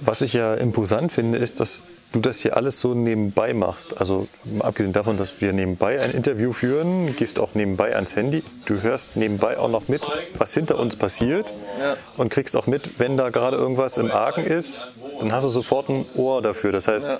Was 0.00 0.22
ich 0.22 0.32
ja 0.32 0.54
imposant 0.54 1.12
finde, 1.12 1.38
ist, 1.38 1.60
dass 1.60 1.84
du 2.12 2.20
das 2.20 2.40
hier 2.40 2.56
alles 2.56 2.80
so 2.80 2.94
nebenbei 2.94 3.52
machst. 3.52 3.98
Also 4.00 4.28
abgesehen 4.60 4.92
davon, 4.92 5.16
dass 5.16 5.40
wir 5.40 5.52
nebenbei 5.52 6.00
ein 6.00 6.12
Interview 6.12 6.52
führen, 6.52 7.14
gehst 7.16 7.38
auch 7.38 7.50
nebenbei 7.54 7.94
ans 7.94 8.16
Handy. 8.16 8.42
Du 8.64 8.80
hörst 8.82 9.16
nebenbei 9.16 9.58
auch 9.58 9.68
noch 9.68 9.88
mit, 9.88 10.00
was 10.38 10.54
hinter 10.54 10.78
uns 10.78 10.96
passiert 10.96 11.52
Ja. 11.80 11.96
und 12.16 12.30
kriegst 12.30 12.56
auch 12.56 12.66
mit, 12.66 12.98
wenn 12.98 13.16
da 13.16 13.28
gerade 13.30 13.56
irgendwas 13.58 13.98
im 13.98 14.10
Argen 14.10 14.44
ist, 14.44 14.88
dann 15.20 15.32
hast 15.32 15.44
du 15.44 15.48
sofort 15.50 15.88
ein 15.90 16.06
Ohr 16.16 16.40
dafür. 16.40 16.72
Das 16.72 16.88
heißt, 16.88 17.08
Ja. 17.08 17.18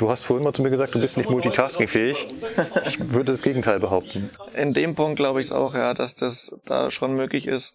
Du 0.00 0.10
hast 0.10 0.24
vorhin 0.24 0.44
mal 0.44 0.52
zu 0.52 0.62
mir 0.62 0.70
gesagt, 0.70 0.94
du 0.94 1.00
bist 1.00 1.16
nicht 1.16 1.28
multitaskingfähig. 1.28 2.26
Ich 2.86 3.12
würde 3.12 3.32
das 3.32 3.42
Gegenteil 3.42 3.80
behaupten. 3.80 4.30
In 4.54 4.72
dem 4.72 4.94
Punkt 4.94 5.16
glaube 5.16 5.40
ich 5.40 5.48
es 5.48 5.52
auch, 5.52 5.74
ja, 5.74 5.94
dass 5.94 6.14
das 6.14 6.56
da 6.64 6.90
schon 6.90 7.14
möglich 7.14 7.46
ist. 7.46 7.74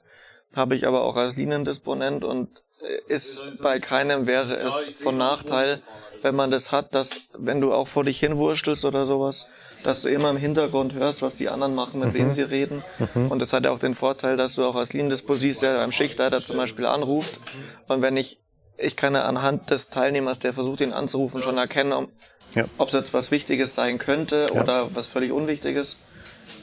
Habe 0.55 0.75
ich 0.75 0.87
aber 0.87 1.03
auch 1.03 1.15
als 1.17 1.35
Liniendisponent 1.35 2.23
und 2.23 2.49
äh, 2.81 3.13
ist 3.13 3.41
bei 3.61 3.79
keinem 3.79 4.25
wäre 4.25 4.55
es 4.55 5.01
von 5.01 5.17
Nachteil, 5.17 5.81
wenn 6.21 6.35
man 6.35 6.49
das 6.49 6.71
hat, 6.71 6.95
dass 6.95 7.29
wenn 7.37 7.61
du 7.61 7.73
auch 7.73 7.87
vor 7.87 8.03
dich 8.03 8.19
hinwurschtelst 8.19 8.85
oder 8.85 9.05
sowas, 9.05 9.47
dass 9.83 10.01
du 10.01 10.09
immer 10.09 10.31
im 10.31 10.37
Hintergrund 10.37 10.93
hörst, 10.93 11.21
was 11.21 11.35
die 11.35 11.49
anderen 11.49 11.75
machen, 11.75 11.99
mit 11.99 12.13
wem 12.13 12.31
sie 12.31 12.41
reden. 12.41 12.83
Und 13.29 13.39
das 13.39 13.53
hat 13.53 13.65
ja 13.65 13.71
auch 13.71 13.79
den 13.79 13.93
Vorteil, 13.93 14.35
dass 14.37 14.55
du 14.55 14.63
auch 14.63 14.75
als 14.75 14.93
Liniendispo 14.93 15.35
siehst, 15.35 15.61
der 15.61 15.77
beim 15.77 15.91
Schichtleiter 15.91 16.41
zum 16.41 16.57
Beispiel 16.57 16.85
anruft. 16.85 17.39
Und 17.87 18.01
wenn 18.01 18.17
ich, 18.17 18.39
ich 18.77 18.95
kann 18.95 19.13
ja 19.13 19.23
anhand 19.23 19.69
des 19.71 19.89
Teilnehmers, 19.89 20.39
der 20.39 20.53
versucht, 20.53 20.81
ihn 20.81 20.93
anzurufen, 20.93 21.41
schon 21.41 21.57
erkennen, 21.57 21.93
ob 21.93 22.09
Ja. 22.53 22.65
ob 22.77 22.87
es 22.87 22.93
jetzt 22.93 23.13
was 23.13 23.31
Wichtiges 23.31 23.75
sein 23.75 23.97
könnte 23.97 24.45
oder 24.53 24.95
was 24.95 25.07
völlig 25.07 25.31
Unwichtiges. 25.31 25.97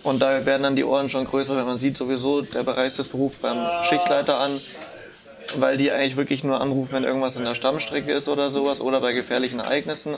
Und 0.02 0.20
da 0.20 0.44
werden 0.46 0.62
dann 0.62 0.76
die 0.76 0.84
Ohren 0.84 1.08
schon 1.08 1.24
größer, 1.26 1.56
wenn 1.56 1.66
man 1.66 1.78
sieht 1.78 1.96
sowieso, 1.96 2.40
der 2.42 2.62
Bereich 2.62 2.96
des 2.96 3.08
Berufs 3.08 3.36
beim 3.36 3.84
Schichtleiter 3.84 4.38
an, 4.38 4.60
weil 5.56 5.76
die 5.76 5.92
eigentlich 5.92 6.16
wirklich 6.16 6.44
nur 6.44 6.60
anrufen, 6.60 6.92
wenn 6.92 7.04
irgendwas 7.04 7.36
in 7.36 7.44
der 7.44 7.54
Stammstrecke 7.54 8.12
ist 8.12 8.28
oder 8.28 8.50
sowas 8.50 8.80
oder 8.80 9.00
bei 9.00 9.12
gefährlichen 9.12 9.60
Ereignissen. 9.60 10.16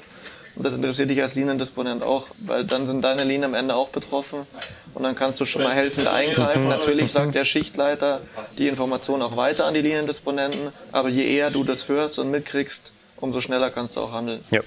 Und 0.56 0.64
das 0.64 0.74
interessiert 0.74 1.10
dich 1.10 1.20
als 1.20 1.34
Liniendisponent 1.34 2.02
auch, 2.02 2.28
weil 2.38 2.64
dann 2.64 2.86
sind 2.86 3.02
deine 3.02 3.24
Linien 3.24 3.44
am 3.44 3.54
Ende 3.54 3.74
auch 3.74 3.88
betroffen 3.88 4.46
und 4.94 5.02
dann 5.02 5.16
kannst 5.16 5.40
du 5.40 5.44
schon 5.44 5.62
mal 5.62 5.72
helfend 5.72 6.06
eingreifen. 6.06 6.68
Natürlich 6.68 7.10
sagt 7.10 7.34
der 7.34 7.44
Schichtleiter 7.44 8.20
die 8.56 8.68
Information 8.68 9.20
auch 9.22 9.36
weiter 9.36 9.66
an 9.66 9.74
die 9.74 9.80
Liniendisponenten, 9.82 10.72
aber 10.92 11.08
je 11.08 11.24
eher 11.26 11.50
du 11.50 11.64
das 11.64 11.88
hörst 11.88 12.20
und 12.20 12.30
mitkriegst, 12.30 12.92
umso 13.20 13.40
schneller 13.40 13.70
kannst 13.70 13.96
du 13.96 14.00
auch 14.02 14.12
handeln. 14.12 14.44
Ja. 14.52 14.60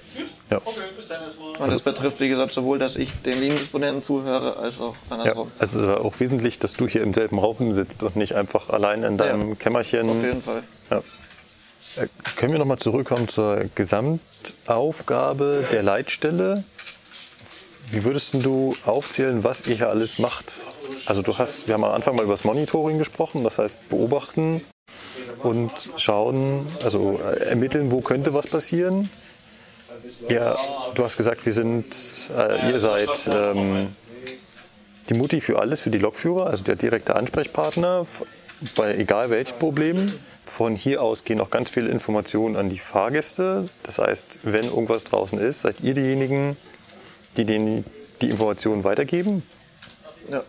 ja. 0.49 0.59
Und 1.59 1.71
das 1.71 1.81
betrifft, 1.81 2.19
wie 2.19 2.27
gesagt, 2.27 2.51
sowohl, 2.51 2.79
dass 2.79 2.95
ich 2.97 3.13
den 3.21 3.39
Liniendisponenten 3.39 4.03
zuhöre, 4.03 4.57
als 4.57 4.81
auch 4.81 4.95
Ja, 5.09 5.15
andersrum. 5.17 5.51
also 5.59 5.79
es 5.79 5.85
ist 5.85 5.91
auch 5.97 6.19
wesentlich, 6.19 6.59
dass 6.59 6.73
du 6.73 6.87
hier 6.87 7.03
im 7.03 7.13
selben 7.13 7.39
Raum 7.39 7.71
sitzt 7.71 8.03
und 8.03 8.15
nicht 8.15 8.33
einfach 8.35 8.69
allein 8.69 9.03
in 9.03 9.17
deinem 9.17 9.49
Ja, 9.49 9.55
Kämmerchen. 9.55 10.09
Auf 10.09 10.21
jeden 10.23 10.41
Fall. 10.41 10.63
Ja. 10.89 11.01
Können 12.35 12.51
wir 12.51 12.59
nochmal 12.59 12.77
zurückkommen 12.77 13.27
zur 13.27 13.65
Gesamtaufgabe 13.73 15.65
der 15.71 15.81
Leitstelle? 15.81 16.63
Wie 17.89 18.03
würdest 18.03 18.35
du 18.35 18.75
aufzählen, 18.85 19.43
was 19.43 19.65
ihr 19.65 19.77
hier 19.77 19.89
alles 19.89 20.19
macht? 20.19 20.61
Also 21.05 21.21
du 21.23 21.37
hast, 21.37 21.67
wir 21.67 21.73
haben 21.73 21.83
am 21.83 21.93
Anfang 21.93 22.15
mal 22.15 22.23
über 22.23 22.33
das 22.33 22.43
Monitoring 22.43 22.99
gesprochen, 22.99 23.43
das 23.43 23.57
heißt 23.57 23.89
beobachten 23.89 24.61
und 25.41 25.71
schauen, 25.95 26.67
also 26.83 27.19
ermitteln, 27.19 27.91
wo 27.91 28.01
könnte 28.01 28.33
was 28.33 28.47
passieren. 28.47 29.09
Ja, 30.29 30.55
du 30.93 31.03
hast 31.03 31.17
gesagt, 31.17 31.45
wir 31.45 31.53
sind, 31.53 32.29
äh, 32.37 32.71
ihr 32.71 32.79
seid 32.79 33.29
ähm, 33.33 33.87
die 35.09 35.15
Mutti 35.15 35.41
für 35.41 35.59
alles, 35.59 35.81
für 35.81 35.89
die 35.89 35.97
Lokführer, 35.97 36.47
also 36.47 36.63
der 36.63 36.75
direkte 36.75 37.15
Ansprechpartner 37.15 38.05
bei 38.75 38.95
egal 38.95 39.29
welchen 39.29 39.57
Problemen. 39.57 40.13
Von 40.47 40.75
hier 40.75 41.01
aus 41.03 41.25
gehen 41.25 41.41
auch 41.41 41.49
ganz 41.51 41.69
viele 41.69 41.89
Informationen 41.89 42.55
an 42.55 42.69
die 42.69 42.79
Fahrgäste. 42.79 43.69
Das 43.83 43.99
heißt, 43.99 44.39
wenn 44.43 44.63
irgendwas 44.63 45.03
draußen 45.03 45.37
ist, 45.37 45.61
seid 45.61 45.81
ihr 45.81 45.93
diejenigen, 45.93 46.55
die 47.35 47.45
denen 47.45 47.85
die 48.21 48.29
Informationen 48.29 48.83
weitergeben. 48.83 49.43
Ja. 50.31 50.41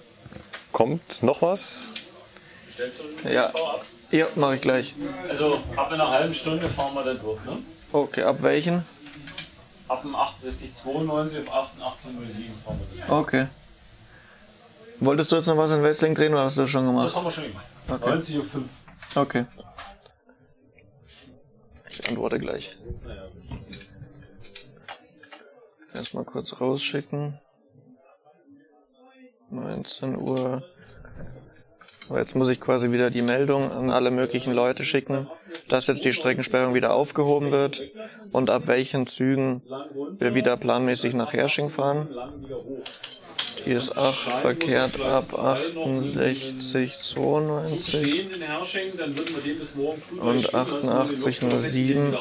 Kommt 0.72 1.22
noch 1.22 1.42
was? 1.42 1.92
Stellst 2.72 3.02
du 3.24 3.28
Ja. 3.28 3.46
ab? 3.46 3.84
Ja, 4.10 4.26
mache 4.36 4.54
ich 4.54 4.60
gleich. 4.62 4.94
Also 5.28 5.60
ab 5.76 5.90
einer 5.90 6.08
halben 6.08 6.32
Stunde 6.32 6.68
fahren 6.68 6.94
wir 6.94 7.02
dann 7.04 7.20
durch, 7.20 7.44
ne? 7.44 7.58
Okay, 7.92 8.22
ab 8.22 8.36
welchen? 8.40 8.84
Ab 9.88 10.02
dem 10.02 10.12
6892 10.12 11.40
auf 11.50 11.70
8807 11.80 12.54
fahren 12.64 12.78
wir 12.92 13.04
dann. 13.04 13.18
Okay. 13.18 13.46
Wolltest 15.00 15.32
du 15.32 15.36
jetzt 15.36 15.46
noch 15.46 15.56
was 15.56 15.70
in 15.72 15.82
Wrestling 15.82 16.14
drehen 16.14 16.32
oder 16.32 16.44
hast 16.44 16.56
du 16.56 16.62
das 16.62 16.70
schon 16.70 16.84
Das 16.84 16.90
gemacht? 16.94 17.16
haben 17.16 17.24
wir 17.24 17.30
schon 17.32 17.44
gemacht. 17.44 17.66
Okay. 17.88 18.10
90 18.10 18.38
auf 18.38 18.46
5. 18.48 18.64
Okay. 19.14 19.44
Ich 21.98 22.08
antworte 22.08 22.38
gleich. 22.38 22.76
Erstmal 25.94 26.24
kurz 26.24 26.60
rausschicken. 26.60 27.38
19 29.50 30.16
Uhr. 30.16 30.62
Aber 32.08 32.20
jetzt 32.20 32.34
muss 32.34 32.48
ich 32.48 32.60
quasi 32.60 32.90
wieder 32.90 33.10
die 33.10 33.22
Meldung 33.22 33.70
an 33.70 33.90
alle 33.90 34.10
möglichen 34.10 34.52
Leute 34.52 34.84
schicken, 34.84 35.28
dass 35.68 35.88
jetzt 35.88 36.04
die 36.04 36.12
Streckensperrung 36.12 36.74
wieder 36.74 36.94
aufgehoben 36.94 37.50
wird 37.50 37.82
und 38.32 38.48
ab 38.48 38.62
welchen 38.66 39.06
Zügen 39.06 39.62
wir 40.18 40.34
wieder 40.34 40.56
planmäßig 40.56 41.14
nach 41.14 41.32
Hersching 41.34 41.68
fahren. 41.68 42.08
Ist 43.68 43.98
8 43.98 44.32
verkehrt 44.32 44.98
ab 44.98 45.38
68 45.38 46.98
92 47.00 47.86
Stehen 47.86 48.30
in 48.30 48.40
Hersching, 48.40 48.96
dann 48.96 49.18
würden 49.18 49.34
wir 49.34 49.42
den 49.42 49.58
bis 49.58 49.74
morgen 49.74 50.00
früh 50.00 50.18
und 50.18 50.54
durchschicken 50.54 50.88
lassen, 50.88 50.88
um 50.88 51.20
die 51.20 51.34
88 51.34 51.42
Lok 51.42 51.50
direkt 51.50 51.72
07 51.72 52.16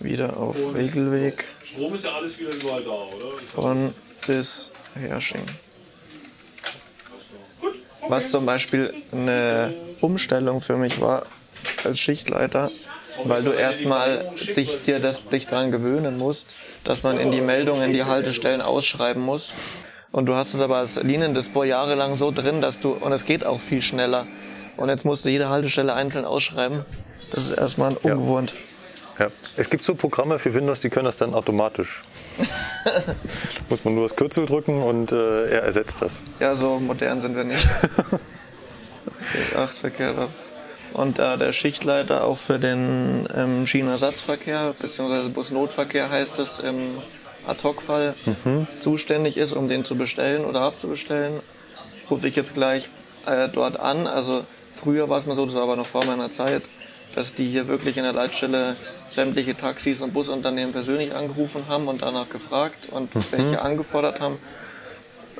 wieder 0.00 0.36
auf 0.36 0.74
Regelweg 0.74 1.46
von 3.38 3.94
bis 4.26 4.72
Hersching. 4.94 5.46
Was 8.08 8.30
zum 8.30 8.44
Beispiel 8.44 8.92
eine 9.12 9.72
Umstellung 10.02 10.60
für 10.60 10.76
mich 10.76 11.00
war 11.00 11.24
als 11.84 11.98
Schichtleiter, 11.98 12.70
weil 13.24 13.42
du 13.44 13.52
erstmal 13.52 14.30
dich, 14.56 14.82
dir 14.82 14.98
das, 14.98 15.26
dich 15.28 15.46
daran 15.46 15.70
gewöhnen 15.70 16.18
musst, 16.18 16.52
dass 16.84 17.02
man 17.02 17.18
in 17.18 17.30
die 17.30 17.40
Meldungen 17.40 17.94
die 17.94 18.04
Haltestellen 18.04 18.60
ausschreiben 18.60 19.22
muss. 19.22 19.54
Und 20.12 20.26
du 20.26 20.34
hast 20.34 20.52
es 20.52 20.60
aber 20.60 20.76
als 20.76 21.02
Liniendispo 21.02 21.64
jahrelang 21.64 22.14
so 22.14 22.30
drin, 22.30 22.60
dass 22.60 22.80
du, 22.80 22.90
und 22.90 23.12
es 23.12 23.24
geht 23.24 23.44
auch 23.44 23.60
viel 23.60 23.80
schneller. 23.80 24.26
Und 24.76 24.90
jetzt 24.90 25.04
musst 25.04 25.24
du 25.24 25.30
jede 25.30 25.48
Haltestelle 25.48 25.94
einzeln 25.94 26.26
ausschreiben. 26.26 26.84
Das 27.30 27.46
ist 27.46 27.52
erstmal 27.52 27.94
ungewohnt. 27.94 28.52
Ja. 29.18 29.28
Es 29.56 29.70
gibt 29.70 29.84
so 29.84 29.94
Programme 29.94 30.38
für 30.38 30.54
Windows, 30.54 30.80
die 30.80 30.90
können 30.90 31.04
das 31.06 31.16
dann 31.16 31.34
automatisch. 31.34 32.02
Muss 33.68 33.84
man 33.84 33.94
nur 33.94 34.04
das 34.04 34.16
Kürzel 34.16 34.46
drücken 34.46 34.82
und 34.82 35.12
äh, 35.12 35.48
er 35.48 35.62
ersetzt 35.62 36.02
das. 36.02 36.20
Ja, 36.40 36.54
so 36.54 36.78
modern 36.78 37.20
sind 37.20 37.34
wir 37.36 37.44
nicht. 37.44 37.66
Ich 39.34 39.56
8 39.56 39.78
verkehrt 39.78 40.18
ab. 40.18 40.28
Und 40.92 41.18
da 41.18 41.36
der 41.36 41.52
Schichtleiter 41.52 42.24
auch 42.24 42.36
für 42.36 42.58
den 42.58 43.26
ähm, 43.34 43.66
Schienenersatzverkehr 43.66 44.74
bzw. 44.78 45.28
Busnotverkehr 45.28 46.10
heißt 46.10 46.38
es 46.38 46.58
im 46.58 46.98
Ad-Hoc-Fall 47.46 48.14
zuständig 48.78 49.36
ist, 49.36 49.52
um 49.52 49.68
den 49.68 49.84
zu 49.84 49.96
bestellen 49.96 50.44
oder 50.44 50.60
abzubestellen, 50.60 51.40
rufe 52.10 52.26
ich 52.28 52.36
jetzt 52.36 52.54
gleich 52.54 52.88
äh, 53.26 53.48
dort 53.48 53.78
an. 53.78 54.06
Also 54.06 54.44
früher 54.72 55.08
war 55.08 55.18
es 55.18 55.26
mal 55.26 55.34
so, 55.34 55.46
das 55.46 55.54
war 55.54 55.62
aber 55.62 55.76
noch 55.76 55.86
vor 55.86 56.04
meiner 56.04 56.30
Zeit, 56.30 56.62
dass 57.14 57.34
die 57.34 57.48
hier 57.48 57.68
wirklich 57.68 57.98
in 57.98 58.04
der 58.04 58.12
Leitstelle 58.12 58.76
sämtliche 59.08 59.56
Taxis 59.56 60.00
und 60.00 60.14
Busunternehmen 60.14 60.72
persönlich 60.72 61.14
angerufen 61.14 61.64
haben 61.68 61.88
und 61.88 62.02
danach 62.02 62.28
gefragt 62.28 62.88
und 62.90 63.10
welche 63.32 63.60
angefordert 63.60 64.20
haben. 64.20 64.38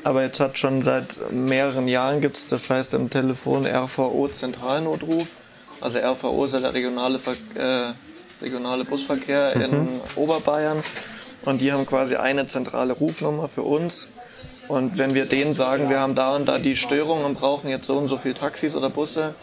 Aber 0.05 0.23
jetzt 0.23 0.41
hat 0.41 0.59
schon 0.59 0.83
seit 0.83 1.31
mehreren 1.31 1.87
Jahren 1.87 2.21
gibt's, 2.21 2.47
das 2.49 2.69
heißt 2.69 2.95
im 2.95 3.09
Telefon 3.09 3.67
RVO 3.67 4.29
Zentralnotruf. 4.29 5.29
Also 5.81 5.99
RVO 5.99 6.45
ist 6.45 6.55
ja 6.55 6.61
der 6.61 6.75
regionale, 6.75 7.19
Ver 7.19 7.37
äh, 7.55 7.93
regionale 8.43 8.85
Busverkehr 8.85 9.55
in 9.55 10.01
Oberbayern. 10.17 10.83
Und 11.45 11.61
die 11.61 11.73
haben 11.73 11.87
quasi 11.87 12.17
eine 12.17 12.47
zentrale 12.47 12.93
Rufnummer 12.93 13.49
für 13.49 13.63
uns. 13.63 14.09
Und 14.69 14.97
wenn 14.97 15.15
wir 15.15 15.27
denen 15.27 15.53
sagen, 15.53 15.91
wir 15.91 15.99
haben 16.01 16.15
da 16.15 16.37
und 16.37 16.47
da 16.47 16.59
die 16.59 16.77
Störung 16.77 17.25
und 17.25 17.35
brauchen 17.35 17.69
jetzt 17.69 17.87
so 17.87 17.97
und 17.97 18.09
so 18.09 18.17
viel 18.17 18.33
Taxis 18.33 18.77
oder 18.77 18.91
Busse, 18.91 19.35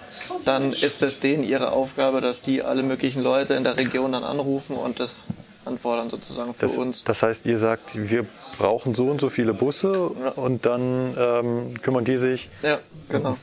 dann 0.45 0.71
ist 0.71 1.03
es 1.03 1.19
denen 1.19 1.43
ihre 1.43 1.71
Aufgabe, 1.71 2.21
dass 2.21 2.41
die 2.41 2.63
alle 2.63 2.83
möglichen 2.83 3.21
Leute 3.21 3.53
in 3.55 3.63
der 3.63 3.75
Region 3.77 4.13
dann 4.13 4.23
anrufen 4.23 4.75
und 4.77 4.99
das 4.99 5.31
anfordern 5.65 6.09
sozusagen 6.09 6.53
für 6.53 6.61
Das, 6.61 6.77
uns. 6.77 7.03
das 7.03 7.21
heißt, 7.21 7.45
ihr 7.47 7.57
sagt, 7.57 8.09
wir 8.09 8.25
brauchen 8.57 8.95
so 8.95 9.07
und 9.09 9.19
so 9.21 9.29
viele 9.29 9.53
Busse 9.53 9.93
und 10.35 10.65
dann 10.65 11.15
ähm, 11.17 11.73
kümmern 11.81 12.05
die 12.05 12.17
sich. 12.17 12.49
Ja, 12.63 12.79
genau. 13.09 13.37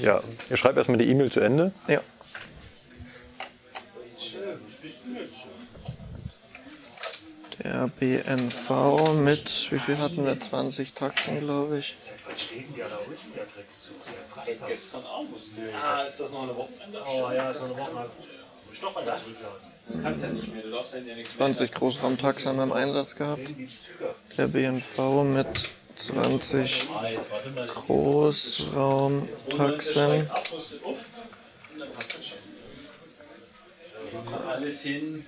Ja, 0.00 0.22
ihr 0.48 0.56
schreibt 0.56 0.78
erstmal 0.78 0.96
die 0.98 1.08
E-Mail 1.10 1.30
zu 1.30 1.40
Ende. 1.40 1.72
Ja. 1.88 2.00
Der 7.62 7.88
BNV 8.00 8.70
mit, 9.20 9.68
wie 9.70 9.78
viel 9.78 9.98
hatten 9.98 10.24
wir? 10.24 10.40
20 10.40 10.94
Taxen, 10.94 11.38
glaube 11.40 11.78
ich. 11.78 11.94
Gestern 14.66 15.04
Abend. 15.06 15.36
Ah, 15.80 16.02
ist 16.02 16.18
das 16.20 16.32
noch 16.32 16.42
eine 16.42 16.56
Wochenende? 16.56 17.00
Oh 17.06 17.30
ja, 17.32 17.50
ist 17.50 17.78
noch 17.78 17.88
eine 17.88 17.96
Woche. 17.98 18.10
Stopp 18.72 18.94
mal 18.96 19.04
das. 19.04 19.48
Du 19.88 20.02
kannst 20.02 20.22
ja 20.24 20.30
nicht 20.30 20.52
mehr, 20.52 20.62
du 20.62 20.70
darfst 20.70 20.94
ja 20.94 21.00
nichts 21.00 21.30
20 21.36 21.70
Großraumtaxen 21.72 22.48
haben 22.50 22.56
wir 22.56 22.64
im 22.64 22.72
Einsatz 22.72 23.14
gehabt. 23.14 23.52
Der 24.36 24.48
BNV 24.48 25.22
mit 25.24 25.70
20 25.94 26.88
Ah, 26.94 27.08
jetzt 27.08 27.30
warte 27.30 27.50
mal. 27.50 27.66
Großraumtaxen 27.66 30.30
Ab, 30.30 30.48
rüstet 30.52 30.84
auf. 30.84 30.98
Und 31.72 31.80
dann 31.80 31.92
passt 31.92 32.18
das 32.18 32.26
schon. 32.26 32.38
Mal 32.38 33.36
Alles 33.36 33.92
hin. 33.92 34.01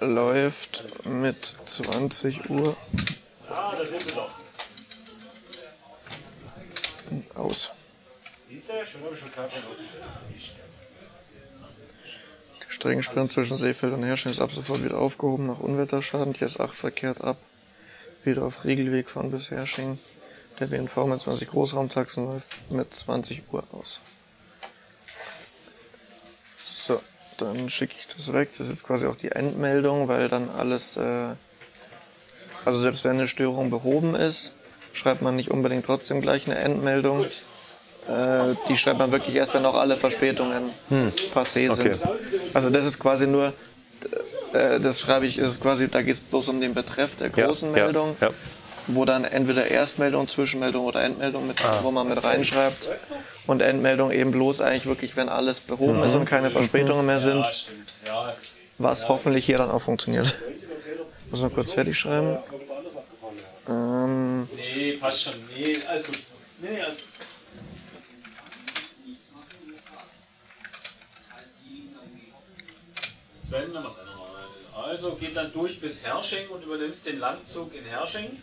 Läuft 0.01 0.85
mit 1.07 1.57
20 1.65 2.51
Uhr 2.51 2.77
Ah, 3.49 3.75
aus. 7.35 7.71
Die 8.49 8.61
Streckensperren 12.69 13.31
zwischen 13.31 13.57
Seefeld 13.57 13.93
und 13.93 14.03
Herrsching 14.03 14.33
ist 14.33 14.41
ab 14.41 14.53
sofort 14.53 14.85
wieder 14.85 14.99
aufgehoben 14.99 15.47
nach 15.47 15.61
Unwetterschaden. 15.61 16.33
Die 16.33 16.45
S8 16.45 16.69
verkehrt 16.69 17.23
ab. 17.23 17.37
Wieder 18.25 18.43
auf 18.43 18.65
Regelweg 18.65 19.09
von 19.11 19.31
bis 19.31 19.51
Hersching. 19.51 19.99
Der 20.61 20.67
BNV 20.67 20.97
mit 21.07 21.21
20 21.21 21.49
Großraumtaxen 21.49 22.27
läuft 22.27 22.71
mit 22.71 22.93
20 22.95 23.43
Uhr 23.53 23.65
aus. 23.73 24.01
So, 26.65 27.01
dann 27.39 27.69
schicke 27.71 27.95
ich 27.99 28.07
das 28.15 28.33
weg. 28.33 28.51
Das 28.53 28.67
ist 28.67 28.71
jetzt 28.71 28.85
quasi 28.85 29.07
auch 29.07 29.17
die 29.17 29.33
Endmeldung, 29.33 30.09
weil 30.09 30.29
dann 30.29 30.51
alles, 30.51 30.97
äh, 30.97 31.35
also 32.65 32.81
selbst 32.81 33.05
wenn 33.05 33.13
eine 33.13 33.29
Störung 33.29 33.71
behoben 33.71 34.15
ist, 34.15 34.53
schreibt 34.93 35.23
man 35.23 35.37
nicht 35.37 35.51
unbedingt 35.51 35.85
trotzdem 35.85 36.21
gleich 36.21 36.47
eine 36.47 36.57
Endmeldung. 36.59 37.25
Äh, 37.25 38.55
die 38.69 38.77
schreibt 38.77 38.99
man 38.99 39.13
wirklich 39.13 39.37
erst, 39.37 39.55
wenn 39.55 39.65
auch 39.65 39.77
alle 39.77 39.97
Verspätungen 39.97 40.71
passé 41.35 41.71
sind. 41.73 41.99
Also 42.53 42.71
das 42.71 42.87
ist 42.87 42.99
quasi 42.99 43.27
nur, 43.27 43.53
äh, 44.53 44.79
das 44.81 45.01
schreibe 45.01 45.27
ich, 45.27 45.39
ist 45.39 45.61
quasi, 45.61 45.89
da 45.89 46.03
geht 46.03 46.15
es 46.15 46.21
bloß 46.21 46.49
um 46.49 46.61
den 46.61 46.75
Betreff 46.75 47.17
der 47.17 47.31
großen 47.31 47.75
ja, 47.75 47.85
Meldung, 47.85 48.17
Ja, 48.21 48.31
wo 48.87 49.05
dann 49.05 49.25
entweder 49.25 49.67
Erstmeldung, 49.67 50.29
Zwischenmeldung 50.29 50.85
oder 50.85 51.03
Endmeldung 51.03 51.47
mit, 51.47 51.57
wo 51.83 51.91
man 51.91 52.09
mit 52.09 52.23
reinschreibt. 52.23 52.89
Und 53.47 53.63
Endmeldung 53.63 54.11
eben 54.11 54.31
bloß 54.31 54.61
eigentlich 54.61 54.87
wirklich, 54.87 55.17
wenn 55.17 55.29
alles 55.29 55.61
behoben 55.61 56.03
ist 56.03 56.15
und 56.15 56.25
keine 56.25 56.51
Verspätungen 56.51 57.07
mehr 57.07 57.19
sind, 57.21 57.47
was 58.79 59.09
hoffentlich 59.09 59.47
hier 59.47 59.59
dann 59.59 59.71
auch 59.71 59.81
funktioniert. 59.81 60.35
Muss 61.31 61.43
noch 61.43 61.53
kurz 61.53 61.73
fertig 61.73 61.99
schreiben. 61.99 62.39
Ähm, 63.69 64.49
Nee, 64.55 64.93
passt 65.01 65.23
schon. 65.23 65.35
Nee, 65.57 65.77
alles 65.89 66.07
gut. 66.07 66.19
Nee, 66.61 66.81
alles 66.83 66.97
gut. 66.99 67.05
Also 74.75 75.15
geht 75.15 75.37
dann 75.37 75.53
durch 75.53 75.81
bis 75.81 76.05
Hersching 76.05 76.49
und 76.49 76.63
übernimmst 76.63 77.07
den 77.07 77.19
Langzug 77.21 77.75
in 77.75 77.85
Hersching. 77.85 78.43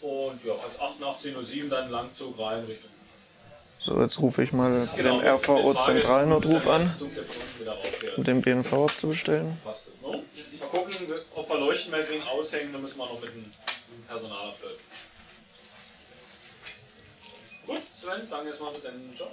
Und 0.00 0.44
ja, 0.44 0.52
als 0.64 0.78
88.07 0.78 1.68
dann 1.68 1.90
Langzug 1.90 2.38
rein 2.38 2.64
Richtung. 2.64 2.90
so, 3.80 4.00
jetzt 4.00 4.20
rufe 4.20 4.42
ich 4.42 4.52
mal 4.52 4.86
den 4.86 4.96
Genau. 4.96 5.18
RVO 5.18 5.72
Die 5.72 5.78
Frage 5.78 5.98
ist, 5.98 6.06
Zentralnotruf 6.06 6.52
wo 6.52 6.56
ist 6.56 6.64
der 6.66 7.72
an, 7.72 7.78
um 8.16 8.24
den 8.24 8.42
BNV 8.42 8.72
abzubestellen. 8.72 9.56
Passt 9.64 9.88
das, 9.88 10.02
ne? 10.02 10.22
Mal 10.60 10.66
gucken, 10.68 10.94
ob 11.34 11.48
wir 11.48 11.58
Leuchtmeldring 11.58 12.22
aushängen, 12.22 12.72
dann 12.72 12.82
müssen 12.82 12.98
wir 12.98 13.06
noch 13.06 13.20
mit 13.20 13.30
dem, 13.30 13.38
mit 13.40 13.46
dem 13.46 14.04
Personal 14.08 14.52
flirten. 14.52 14.78
Gut, 17.66 17.80
Sven, 17.94 18.28
danke 18.30 18.48
erstmal 18.48 18.72
bis 18.72 18.82
dann. 18.82 18.94
Ciao. 19.16 19.28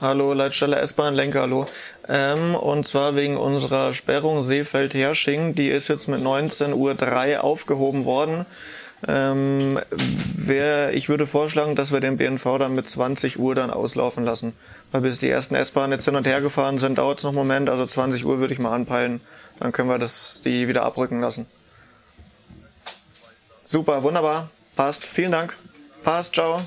Hallo, 0.00 0.32
Leitstelle 0.32 0.76
S-Bahn, 0.76 1.14
Lenker, 1.14 1.40
hallo. 1.42 1.66
Ähm, 2.08 2.54
und 2.54 2.86
zwar 2.86 3.16
wegen 3.16 3.36
unserer 3.36 3.92
Sperrung 3.92 4.40
Seefeld-Hersching. 4.42 5.54
Die 5.54 5.68
ist 5.68 5.88
jetzt 5.88 6.06
mit 6.08 6.20
19.03 6.20 7.34
Uhr 7.36 7.44
aufgehoben 7.44 8.04
worden. 8.04 8.46
Ähm, 9.08 9.80
wer, 9.90 10.92
ich 10.92 11.08
würde 11.08 11.26
vorschlagen, 11.26 11.74
dass 11.74 11.90
wir 11.92 12.00
den 12.00 12.18
BNV 12.18 12.58
dann 12.58 12.74
mit 12.74 12.88
20 12.88 13.38
Uhr 13.38 13.54
dann 13.54 13.70
auslaufen 13.70 14.24
lassen. 14.24 14.52
Weil 14.92 15.00
bis 15.02 15.18
die 15.18 15.28
ersten 15.30 15.54
S-Bahnen 15.54 15.92
jetzt 15.92 16.04
hin 16.04 16.16
und 16.16 16.26
her 16.26 16.40
gefahren 16.40 16.78
sind, 16.78 16.98
dauert 16.98 17.18
es 17.18 17.24
noch 17.24 17.30
einen 17.30 17.38
Moment. 17.38 17.70
Also 17.70 17.86
20 17.86 18.24
Uhr 18.26 18.38
würde 18.40 18.52
ich 18.52 18.60
mal 18.60 18.72
anpeilen. 18.74 19.20
Dann 19.58 19.72
können 19.72 19.88
wir 19.88 19.98
das, 19.98 20.42
die 20.44 20.68
wieder 20.68 20.82
abrücken 20.82 21.20
lassen. 21.20 21.46
Super, 23.62 24.02
wunderbar. 24.02 24.50
Passt. 24.76 25.04
Vielen 25.04 25.32
Dank. 25.32 25.56
Passt, 26.02 26.34
ciao. 26.34 26.60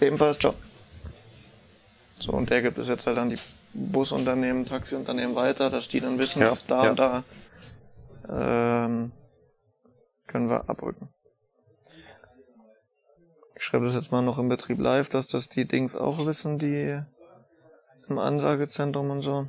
Ebenfalls, 0.00 0.38
ciao. 0.38 0.54
So, 2.18 2.32
und 2.32 2.50
der 2.50 2.62
gibt 2.62 2.78
es 2.78 2.88
jetzt 2.88 3.06
halt 3.06 3.18
an 3.18 3.30
die 3.30 3.38
Busunternehmen, 3.74 4.64
Taxiunternehmen 4.66 5.34
weiter, 5.34 5.70
dass 5.70 5.88
die 5.88 6.00
dann 6.00 6.18
wissen, 6.18 6.42
Ja, 6.42 6.56
da 6.68 6.84
ja. 6.84 6.90
und 6.90 6.98
da 6.98 7.24
ähm, 8.86 9.12
können 10.34 10.50
wir 10.50 10.68
abrücken. 10.68 11.08
Ich 13.54 13.62
schreibe 13.62 13.84
das 13.84 13.94
jetzt 13.94 14.10
mal 14.10 14.20
noch 14.20 14.40
im 14.40 14.48
Betrieb 14.48 14.80
live, 14.80 15.08
dass 15.08 15.28
das 15.28 15.48
die 15.48 15.64
Dings 15.64 15.94
auch 15.94 16.26
wissen, 16.26 16.58
die 16.58 17.00
im 18.08 18.18
Ansagezentrum 18.18 19.10
und 19.10 19.22
so. 19.22 19.46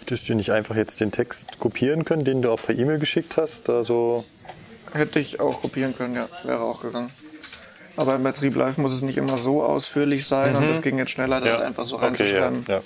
Hättest 0.00 0.28
du 0.28 0.34
nicht 0.34 0.52
einfach 0.52 0.76
jetzt 0.76 1.00
den 1.00 1.10
Text 1.10 1.58
kopieren 1.58 2.04
können, 2.04 2.26
den 2.26 2.42
du 2.42 2.50
auch 2.50 2.60
per 2.60 2.76
E-Mail 2.76 2.98
geschickt 2.98 3.38
hast? 3.38 3.70
Also 3.70 4.26
Hätte 4.92 5.20
ich 5.20 5.40
auch 5.40 5.62
kopieren 5.62 5.96
können, 5.96 6.16
ja, 6.16 6.28
wäre 6.42 6.60
auch 6.60 6.82
gegangen. 6.82 7.10
Aber 7.98 8.14
im 8.14 8.22
Betrieb 8.22 8.54
live 8.54 8.78
muss 8.78 8.92
es 8.92 9.02
nicht 9.02 9.16
immer 9.18 9.38
so 9.38 9.60
ausführlich 9.64 10.24
sein 10.24 10.54
und 10.54 10.64
Mhm. 10.64 10.70
es 10.70 10.82
ging 10.82 10.98
jetzt 10.98 11.10
schneller, 11.10 11.40
da 11.40 11.50
halt 11.54 11.62
einfach 11.62 11.84
so 11.84 11.96
reinzuschreiben. 11.96 12.64
ja. 12.68 12.80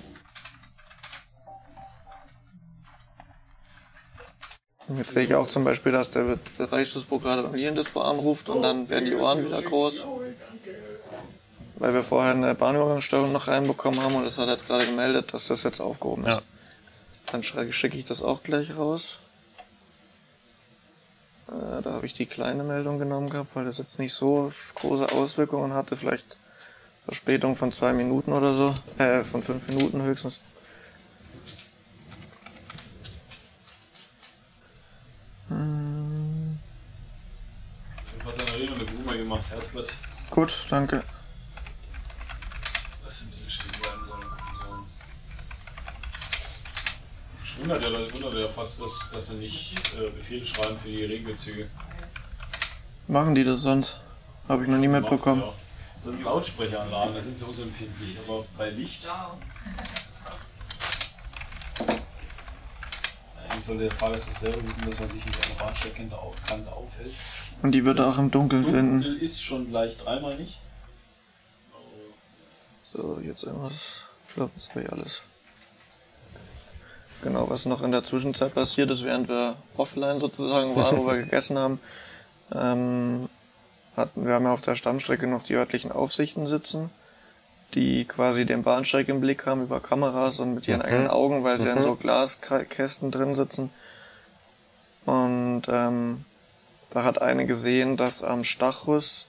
Und 4.89 4.97
Jetzt 4.99 5.11
sehe 5.11 5.23
ich 5.23 5.35
auch 5.35 5.47
zum 5.49 5.65
Beispiel, 5.65 5.93
dass 5.93 6.11
der 6.11 6.39
Bereichsdispo 6.59 7.19
gerade 7.19 7.43
beim 7.43 7.55
Liniendispo 7.55 8.01
anruft 8.01 8.49
und 8.49 8.63
dann 8.63 8.89
werden 8.89 9.05
die 9.05 9.15
Ohren 9.15 9.45
wieder 9.45 9.61
groß. 9.63 10.07
Weil 11.77 11.95
wir 11.95 12.03
vorher 12.03 12.33
eine 12.33 12.55
Bahnübergangssteuerung 12.55 13.33
noch 13.33 13.49
reinbekommen 13.49 14.03
haben 14.03 14.15
und 14.15 14.27
es 14.27 14.39
hat 14.39 14.49
jetzt 14.49 14.67
gerade 14.67 14.87
gemeldet, 14.87 15.35
dass 15.35 15.49
das 15.49 15.63
jetzt 15.63 15.81
aufgehoben 15.81 16.25
ist. 16.27 16.37
Ja. 16.37 16.43
Dann 17.33 17.43
schicke 17.43 17.97
ich 17.99 18.05
das 18.05 18.23
auch 18.23 18.43
gleich 18.43 18.77
raus. 18.77 19.19
Äh, 21.53 21.83
da 21.83 21.93
habe 21.93 22.07
ich 22.07 22.15
die 22.15 22.27
kleine 22.27 22.62
Meldung 22.62 22.99
genommen 22.99 23.29
gehabt, 23.29 23.55
weil 23.55 23.65
das 23.65 23.79
jetzt 23.79 23.99
nicht 23.99 24.15
so 24.15 24.51
große 24.74 25.12
Auswirkungen 25.12 25.74
hatte. 25.74 25.97
Vielleicht 25.97 26.37
Verspätung 27.05 27.57
von 27.57 27.73
zwei 27.73 27.93
Minuten 27.93 28.33
oder 28.33 28.55
so. 28.55 28.74
Äh, 28.99 29.23
von 29.23 29.43
fünf 29.43 29.69
Minuten 29.69 30.03
höchstens. 30.03 30.41
Hm, 35.49 36.59
dann 38.24 38.49
Arena 38.55 38.74
eine 38.74 38.85
Blume 38.85 39.19
gemacht, 39.19 39.51
Herzblatt. 39.51 39.89
gut, 40.31 40.66
danke. 40.70 41.03
Das 43.05 43.15
ist 43.15 43.24
ein 43.24 43.31
bisschen 43.31 43.51
stehen 43.51 43.73
bleiben 43.83 44.07
sollen. 44.09 44.23
sollen. 44.62 44.85
Ich 47.45 47.52
wundert 47.63 47.83
ja, 47.83 48.13
wundert 48.13 48.35
ja 48.35 48.49
fast, 48.49 48.81
dass, 48.81 49.11
dass 49.13 49.29
sie 49.29 49.37
nicht 49.37 49.75
äh, 49.95 50.11
Befehle 50.11 50.45
schreiben 50.45 50.79
für 50.79 50.89
die 50.89 51.05
Regelzüge. 51.05 51.69
Machen 53.09 53.35
die 53.35 53.45
das 53.45 53.61
sonst? 53.61 53.97
Habe 54.49 54.65
ich 54.65 54.69
noch 54.69 54.79
nie 54.79 54.89
mitbekommen. 54.89 55.43
Ja. 55.43 55.53
So 56.01 56.13
die 56.13 56.23
Lautsprecheranlagen, 56.23 57.15
da 57.15 57.23
sind 57.23 57.39
sie 57.39 57.45
unempfindlich. 57.45 58.19
Aber 58.27 58.45
bei 58.59 58.71
Licht. 58.71 59.07
Eigentlich 63.49 63.65
soll 63.65 63.79
der 63.79 63.91
Fahrgast 63.91 64.35
selber 64.35 64.67
wissen, 64.67 64.91
dass 64.91 65.01
er 65.01 65.09
sich 65.09 65.25
nicht 65.25 65.43
an 65.43 65.57
der 65.57 65.65
Bahnsteigkante 65.65 66.19
auf, 66.19 66.35
Kante 66.47 66.73
aufhält. 66.73 67.13
Und 67.63 67.73
die 67.73 67.85
wird 67.85 68.01
er 68.01 68.09
auch 68.09 68.19
im 68.19 68.31
Dunkeln 68.31 68.65
finden. 68.65 69.03
Dunkel 69.03 69.19
ist 69.19 69.43
schon 69.43 69.69
gleich 69.69 69.97
dreimal 69.99 70.37
nicht. 70.37 70.59
So, 72.93 73.21
jetzt 73.23 73.45
irgendwas. 73.45 74.01
Ich 74.29 74.35
glaube, 74.35 74.51
das 74.55 74.75
wäre 74.75 74.93
alles. 74.93 75.23
Genau, 77.23 77.49
was 77.49 77.66
noch 77.66 77.82
in 77.82 77.93
der 77.93 78.05
Zwischenzeit 78.05 78.55
passiert 78.55 78.90
ist, 78.90 79.05
während 79.05 79.28
wir 79.28 79.55
offline 79.77 80.19
sozusagen 80.19 80.74
waren, 80.77 80.97
wo 80.97 81.07
wir 81.07 81.16
gegessen 81.24 81.57
haben, 81.59 81.81
ähm, 82.53 83.28
hatten 83.97 84.27
wir 84.27 84.35
haben 84.35 84.44
ja 84.44 84.53
auf 84.53 84.61
der 84.61 84.74
Stammstrecke 84.74 85.27
noch 85.27 85.43
die 85.43 85.55
örtlichen 85.55 85.93
Aufsichten 85.93 86.47
sitzen, 86.47 86.90
die 87.74 88.05
quasi 88.05 88.44
den 88.44 88.62
Bahnsteig 88.65 89.09
im 89.09 89.20
Blick 89.20 89.47
haben 89.47 89.62
über 89.62 89.81
Kameras 89.81 90.40
und 90.40 90.55
mit 90.55 90.66
ihren 90.66 90.81
Mhm. 90.81 90.85
eigenen 90.86 91.09
Augen, 91.09 91.44
weil 91.44 91.59
sie 91.59 91.66
ja 91.66 91.73
in 91.74 91.78
Mhm. 91.78 91.82
so 91.82 91.94
Glaskästen 91.94 93.11
drin 93.11 93.35
sitzen. 93.35 93.70
Und 95.07 95.62
ähm, 95.69 96.24
da 96.90 97.05
hat 97.05 97.20
eine 97.23 97.47
gesehen, 97.47 97.97
dass 97.97 98.23
am 98.23 98.44
Stachus 98.44 99.28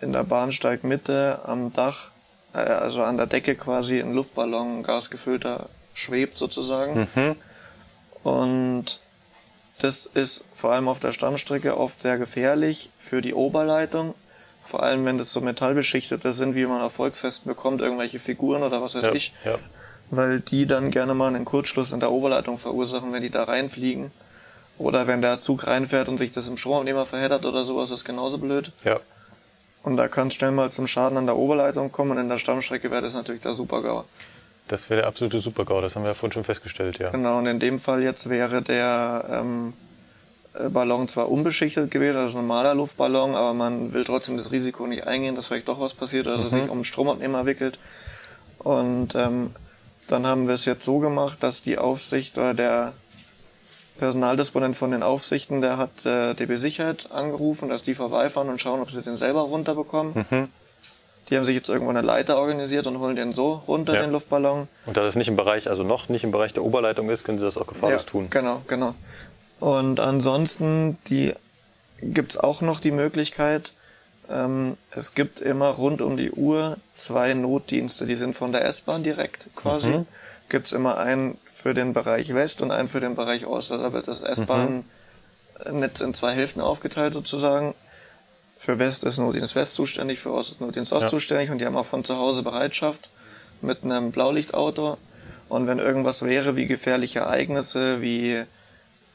in 0.00 0.12
der 0.12 0.24
Bahnsteigmitte 0.24 1.40
am 1.44 1.72
Dach, 1.72 2.10
äh, 2.54 2.58
also 2.58 3.02
an 3.02 3.16
der 3.16 3.26
Decke 3.26 3.54
quasi 3.54 4.00
ein 4.00 4.12
Luftballon, 4.12 4.78
ein 4.78 4.82
gasgefüllter, 4.82 5.68
schwebt 5.94 6.36
sozusagen. 6.38 7.08
Mhm. 7.14 7.36
Und 8.22 9.00
das 9.80 10.06
ist 10.06 10.44
vor 10.52 10.72
allem 10.72 10.88
auf 10.88 11.00
der 11.00 11.12
Stammstrecke 11.12 11.76
oft 11.76 12.00
sehr 12.00 12.18
gefährlich 12.18 12.90
für 12.98 13.20
die 13.20 13.34
Oberleitung. 13.34 14.14
Vor 14.62 14.82
allem, 14.82 15.04
wenn 15.04 15.18
das 15.18 15.32
so 15.32 15.40
metallbeschichtete 15.40 16.32
sind, 16.32 16.54
wie 16.54 16.66
man 16.66 16.82
auf 16.82 16.92
Volksfesten 16.92 17.48
bekommt, 17.48 17.80
irgendwelche 17.80 18.20
Figuren 18.20 18.62
oder 18.62 18.80
was 18.80 18.94
weiß 18.94 19.02
Ja, 19.02 19.12
ich. 19.12 19.32
ja. 19.44 19.58
Weil 20.10 20.40
die 20.40 20.66
dann 20.66 20.90
gerne 20.92 21.14
mal 21.14 21.28
einen 21.34 21.44
Kurzschluss 21.44 21.92
in 21.92 21.98
der 22.00 22.12
Oberleitung 22.12 22.58
verursachen, 22.58 23.12
wenn 23.12 23.22
die 23.22 23.30
da 23.30 23.44
reinfliegen. 23.44 24.12
Oder 24.78 25.06
wenn 25.06 25.20
der 25.20 25.38
Zug 25.40 25.66
reinfährt 25.66 26.08
und 26.08 26.18
sich 26.18 26.32
das 26.32 26.46
im 26.46 26.56
Stromabnehmer 26.56 27.06
verheddert 27.06 27.44
oder 27.44 27.64
sowas, 27.64 27.90
ist 27.90 28.04
genauso 28.04 28.38
blöd. 28.38 28.72
Ja. 28.84 29.00
Und 29.82 29.96
da 29.96 30.06
kann 30.06 30.28
es 30.28 30.34
schnell 30.34 30.52
mal 30.52 30.70
zum 30.70 30.86
Schaden 30.86 31.18
an 31.18 31.26
der 31.26 31.36
Oberleitung 31.36 31.90
kommen 31.90 32.12
und 32.12 32.18
in 32.18 32.28
der 32.28 32.38
Stammstrecke 32.38 32.90
wäre 32.90 33.02
das 33.02 33.14
natürlich 33.14 33.42
der 33.42 33.54
Super-GAU. 33.54 34.04
Das 34.72 34.88
wäre 34.88 35.02
der 35.02 35.08
absolute 35.08 35.38
Supergau, 35.38 35.82
das 35.82 35.94
haben 35.96 36.02
wir 36.04 36.08
ja 36.08 36.14
vorhin 36.14 36.32
schon 36.32 36.44
festgestellt, 36.44 36.98
ja. 36.98 37.10
Genau, 37.10 37.36
und 37.36 37.46
in 37.46 37.60
dem 37.60 37.78
Fall 37.78 38.02
jetzt 38.02 38.30
wäre 38.30 38.62
der 38.62 39.26
ähm, 39.30 39.74
äh, 40.54 40.70
Ballon 40.70 41.08
zwar 41.08 41.30
unbeschichtet 41.30 41.90
gewesen, 41.90 42.16
also 42.16 42.38
ein 42.38 42.46
normaler 42.46 42.74
Luftballon, 42.74 43.34
aber 43.34 43.52
man 43.52 43.92
will 43.92 44.04
trotzdem 44.04 44.38
das 44.38 44.50
Risiko 44.50 44.86
nicht 44.86 45.06
eingehen, 45.06 45.36
dass 45.36 45.48
vielleicht 45.48 45.68
doch 45.68 45.78
was 45.78 45.92
passiert 45.92 46.26
oder 46.26 46.38
dass 46.38 46.52
Mhm. 46.52 46.60
sich 46.62 46.70
um 46.70 46.84
Stromabnehmer 46.84 47.44
wickelt. 47.44 47.78
Und 48.60 49.14
ähm, 49.14 49.50
dann 50.08 50.26
haben 50.26 50.46
wir 50.48 50.54
es 50.54 50.64
jetzt 50.64 50.86
so 50.86 51.00
gemacht, 51.00 51.42
dass 51.42 51.60
die 51.60 51.76
Aufsicht 51.76 52.38
oder 52.38 52.54
der 52.54 52.92
Personaldisponent 53.98 54.74
von 54.74 54.90
den 54.90 55.02
Aufsichten, 55.02 55.60
der 55.60 55.76
hat 55.76 56.06
äh, 56.06 56.32
DB 56.32 56.56
Sicherheit 56.56 57.10
angerufen, 57.12 57.68
dass 57.68 57.82
die 57.82 57.92
vorbeifahren 57.94 58.48
und 58.48 58.58
schauen, 58.60 58.80
ob 58.80 58.90
sie 58.90 59.02
den 59.02 59.18
selber 59.18 59.42
runterbekommen. 59.42 60.26
Mhm. 60.30 60.48
Die 61.30 61.36
haben 61.36 61.44
sich 61.44 61.54
jetzt 61.56 61.68
irgendwo 61.68 61.90
eine 61.90 62.02
Leiter 62.02 62.36
organisiert 62.38 62.86
und 62.86 62.98
holen 62.98 63.16
den 63.16 63.32
so 63.32 63.54
runter, 63.68 63.94
Ja. 63.94 64.02
den 64.02 64.10
Luftballon. 64.12 64.68
Und 64.86 64.96
da 64.96 65.02
das 65.02 65.16
nicht 65.16 65.28
im 65.28 65.36
Bereich, 65.36 65.68
also 65.70 65.82
noch 65.82 66.08
nicht 66.08 66.24
im 66.24 66.30
Bereich 66.30 66.52
der 66.52 66.64
Oberleitung 66.64 67.08
ist, 67.10 67.24
können 67.24 67.38
sie 67.38 67.44
das 67.44 67.56
auch 67.56 67.66
gefahrlos 67.66 68.04
tun. 68.06 68.28
Genau, 68.30 68.62
genau. 68.66 68.94
Und 69.60 70.00
ansonsten 70.00 70.98
die 71.08 71.34
gibt's 72.00 72.36
auch 72.36 72.60
noch 72.62 72.80
die 72.80 72.90
Möglichkeit, 72.90 73.72
ähm, 74.28 74.76
es 74.90 75.14
gibt 75.14 75.40
immer 75.40 75.68
rund 75.68 76.00
um 76.00 76.16
die 76.16 76.30
Uhr 76.32 76.76
zwei 76.96 77.34
Notdienste, 77.34 78.06
die 78.06 78.16
sind 78.16 78.34
von 78.34 78.52
der 78.52 78.64
S-Bahn 78.64 79.02
direkt 79.02 79.48
quasi. 79.56 79.90
Mhm. 79.90 80.06
Gibt's 80.48 80.72
immer 80.72 80.98
einen 80.98 81.38
für 81.46 81.74
den 81.74 81.92
Bereich 81.92 82.34
West 82.34 82.62
und 82.62 82.70
einen 82.72 82.88
für 82.88 83.00
den 83.00 83.14
Bereich 83.14 83.46
Ost. 83.46 83.72
Also 83.72 83.84
da 83.84 83.92
wird 83.92 84.08
das 84.08 84.22
S-Bahn-Netz 84.22 86.00
in 86.00 86.14
zwei 86.14 86.32
Hälften 86.32 86.60
aufgeteilt 86.60 87.14
sozusagen. 87.14 87.74
Für 88.64 88.78
West 88.78 89.02
ist 89.02 89.18
Notdienst 89.18 89.56
West 89.56 89.74
zuständig, 89.74 90.20
für 90.20 90.30
Ost 90.32 90.52
ist 90.52 90.60
Notdienst 90.60 90.92
Ost 90.92 91.02
Ja. 91.02 91.08
zuständig 91.08 91.50
und 91.50 91.58
die 91.58 91.66
haben 91.66 91.76
auch 91.76 91.84
von 91.84 92.04
zu 92.04 92.16
Hause 92.16 92.44
Bereitschaft 92.44 93.10
mit 93.60 93.82
einem 93.82 94.12
Blaulichtauto. 94.12 94.98
Und 95.48 95.66
wenn 95.66 95.80
irgendwas 95.80 96.22
wäre, 96.22 96.54
wie 96.54 96.66
gefährliche 96.66 97.18
Ereignisse, 97.18 98.00
wie 98.00 98.44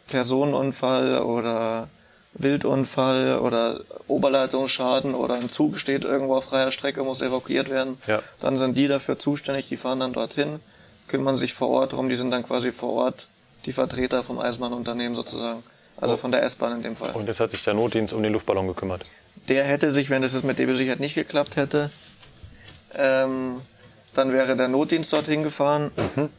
Personenunfall 0.09 1.21
oder 1.21 1.87
Wildunfall 2.33 3.39
oder 3.39 3.79
Oberleitungsschaden 4.09 5.15
oder 5.15 5.35
ein 5.35 5.47
Zug 5.47 5.79
steht 5.79 6.03
irgendwo 6.03 6.35
auf 6.35 6.43
freier 6.43 6.71
Strecke, 6.71 7.03
muss 7.03 7.21
evakuiert 7.21 7.69
werden, 7.69 7.97
Ja. 8.05 8.19
dann 8.41 8.57
sind 8.57 8.75
die 8.75 8.89
dafür 8.89 9.17
zuständig, 9.17 9.69
die 9.69 9.77
fahren 9.77 10.01
dann 10.01 10.11
dorthin, 10.11 10.59
kümmern 11.07 11.37
sich 11.37 11.53
vor 11.53 11.69
Ort 11.69 11.93
drum, 11.93 12.09
die 12.09 12.17
sind 12.17 12.31
dann 12.31 12.43
quasi 12.43 12.73
vor 12.73 12.91
Ort 12.91 13.27
die 13.65 13.71
Vertreter 13.71 14.23
vom 14.23 14.39
Eisenbahnunternehmen 14.39 15.15
sozusagen. 15.15 15.63
Also 15.99 16.15
Oh. 16.15 16.17
von 16.17 16.31
der 16.33 16.43
S-Bahn 16.43 16.73
in 16.73 16.83
dem 16.83 16.95
Fall. 16.97 17.11
Und 17.13 17.27
jetzt 17.27 17.39
hat 17.39 17.49
sich 17.51 17.63
der 17.63 17.73
Notdienst 17.73 18.13
um 18.13 18.21
den 18.21 18.33
Luftballon 18.33 18.67
gekümmert. 18.67 19.03
Der 19.47 19.63
hätte 19.63 19.91
sich, 19.91 20.09
wenn 20.09 20.21
das 20.21 20.33
jetzt 20.33 20.43
mit 20.43 20.59
DB 20.59 20.73
Sicherheit 20.73 20.99
nicht 20.99 21.15
geklappt 21.15 21.55
hätte, 21.55 21.89
ähm, 22.95 23.61
dann 24.13 24.33
wäre 24.33 24.55
der 24.55 24.67
Notdienst 24.67 25.13
dorthin 25.13 25.43
gefahren 25.43 25.91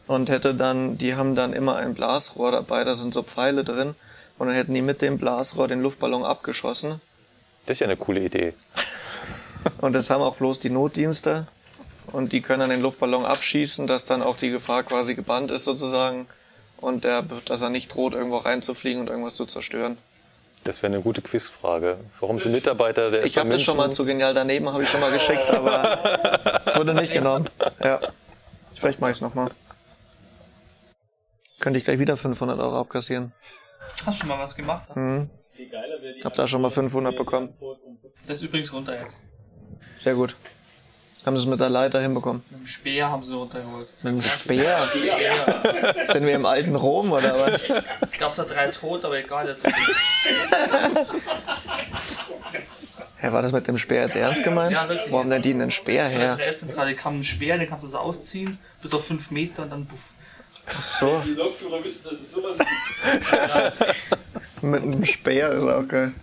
und 0.07 0.29
hätte 0.29 0.53
dann, 0.53 0.97
die 0.97 1.15
haben 1.15 1.35
dann 1.35 1.53
immer 1.53 1.77
ein 1.77 1.93
Blasrohr 1.93 2.51
dabei, 2.51 2.83
da 2.83 2.95
sind 2.95 3.13
so 3.13 3.23
Pfeile 3.23 3.63
drin 3.63 3.95
und 4.37 4.47
dann 4.47 4.55
hätten 4.55 4.73
die 4.73 4.81
mit 4.81 5.01
dem 5.01 5.17
Blasrohr 5.17 5.67
den 5.67 5.81
Luftballon 5.81 6.25
abgeschossen 6.25 7.01
Das 7.65 7.75
ist 7.75 7.79
ja 7.79 7.87
eine 7.87 7.97
coole 7.97 8.21
Idee. 8.21 8.53
und 9.81 9.93
das 9.93 10.09
haben 10.09 10.21
auch 10.21 10.35
bloß 10.35 10.59
die 10.59 10.69
Notdienste 10.69 11.47
und 12.07 12.33
die 12.33 12.41
können 12.41 12.61
dann 12.61 12.69
den 12.69 12.81
Luftballon 12.81 13.25
abschießen, 13.25 13.87
dass 13.87 14.05
dann 14.05 14.21
auch 14.21 14.37
die 14.37 14.49
Gefahr 14.49 14.83
quasi 14.83 15.15
gebannt 15.15 15.49
ist 15.49 15.63
sozusagen 15.63 16.27
und 16.77 17.03
der, 17.03 17.23
dass 17.45 17.61
er 17.61 17.69
nicht 17.69 17.93
droht, 17.93 18.13
irgendwo 18.13 18.37
reinzufliegen 18.37 19.01
und 19.01 19.07
irgendwas 19.07 19.35
zu 19.35 19.45
zerstören. 19.45 19.97
Das 20.63 20.81
wäre 20.83 20.93
eine 20.93 21.01
gute 21.01 21.21
Quizfrage. 21.21 21.97
Warum 22.19 22.39
sind 22.39 22.51
Mitarbeiter 22.51 23.11
der 23.11 23.23
Ich 23.23 23.37
habe 23.37 23.49
das 23.49 23.61
schon 23.61 23.77
mal 23.77 23.91
zu 23.91 24.05
genial 24.05 24.33
daneben, 24.33 24.71
habe 24.71 24.83
ich 24.83 24.89
schon 24.89 24.99
mal 24.99 25.11
geschickt, 25.11 25.49
aber 25.53 26.61
es 26.65 26.75
wurde 26.75 26.93
nicht 26.93 27.13
genommen. 27.13 27.49
Ja. 27.83 27.99
Vielleicht 28.75 28.99
mache 28.99 29.11
ich 29.11 29.17
es 29.17 29.21
nochmal. 29.21 29.51
Könnte 31.59 31.79
ich 31.79 31.85
gleich 31.85 31.99
wieder 31.99 32.15
500 32.15 32.59
Euro 32.59 32.79
abkassieren. 32.79 33.33
Hast 34.05 34.19
schon 34.19 34.29
mal 34.29 34.39
was 34.39 34.55
gemacht? 34.55 34.95
Mhm. 34.95 35.29
Hab 36.23 36.35
da 36.35 36.47
schon 36.47 36.61
mal 36.61 36.69
500 36.69 37.15
bekommen. 37.17 37.53
Das 38.27 38.37
ist 38.37 38.41
übrigens 38.41 38.71
runter 38.71 38.99
jetzt. 38.99 39.21
Sehr 39.97 40.13
gut. 40.13 40.35
Haben 41.25 41.35
sie 41.37 41.43
es 41.43 41.49
mit 41.49 41.59
der 41.59 41.69
Leiter 41.69 41.99
hinbekommen? 42.01 42.43
Mit 42.49 42.61
dem 42.61 42.67
Speer 42.67 43.09
haben 43.09 43.23
sie 43.23 43.33
runtergeholt. 43.33 43.89
Mit 44.03 44.13
dem 44.13 44.21
Speer? 44.21 44.77
Sind 46.05 46.25
wir 46.25 46.33
im 46.33 46.45
alten 46.45 46.75
Rom 46.75 47.11
oder 47.11 47.37
was? 47.37 47.89
Ich 48.09 48.17
glaube, 48.17 48.31
es 48.31 48.39
hat 48.39 48.49
drei 48.51 48.67
Tote, 48.67 49.07
aber 49.07 49.19
egal. 49.19 49.45
Das 49.45 49.61
Hä, 53.17 53.31
war 53.33 53.41
das 53.41 53.51
mit 53.51 53.67
dem 53.67 53.77
Speer 53.77 54.03
jetzt 54.03 54.15
ernst 54.15 54.45
gemeint? 54.45 54.71
Ja, 54.71 54.87
wirklich. 54.87 55.11
Wo 55.11 55.19
haben 55.19 55.29
denn 55.29 55.41
die 55.41 55.53
einen 55.53 55.71
Speer 55.71 56.09
Von 56.09 56.19
der 56.19 56.27
her? 56.27 56.35
Dresdenzentrale 56.37 56.95
kam 56.95 57.19
ein 57.19 57.23
Speer, 57.25 57.57
den 57.57 57.67
kannst 57.67 57.83
du 57.83 57.89
so 57.89 57.97
ausziehen, 57.97 58.57
bis 58.81 58.93
auf 58.93 59.05
5 59.05 59.31
Meter 59.31 59.63
und 59.63 59.71
dann 59.71 59.85
puff. 59.85 60.11
Ach 60.67 60.81
so, 60.81 61.21
Die 61.25 61.33
Lokführer 61.33 61.83
wissen, 61.83 62.07
dass 62.09 62.19
es 62.19 62.31
sowas 62.31 62.57
gibt. 62.59 63.95
mit 64.63 64.83
einem 64.83 65.03
Speer 65.03 65.51
ist 65.51 65.63
auch 65.63 65.85
geil. 65.87 66.13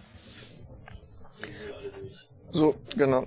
So, 2.51 2.77
genau. 2.97 3.27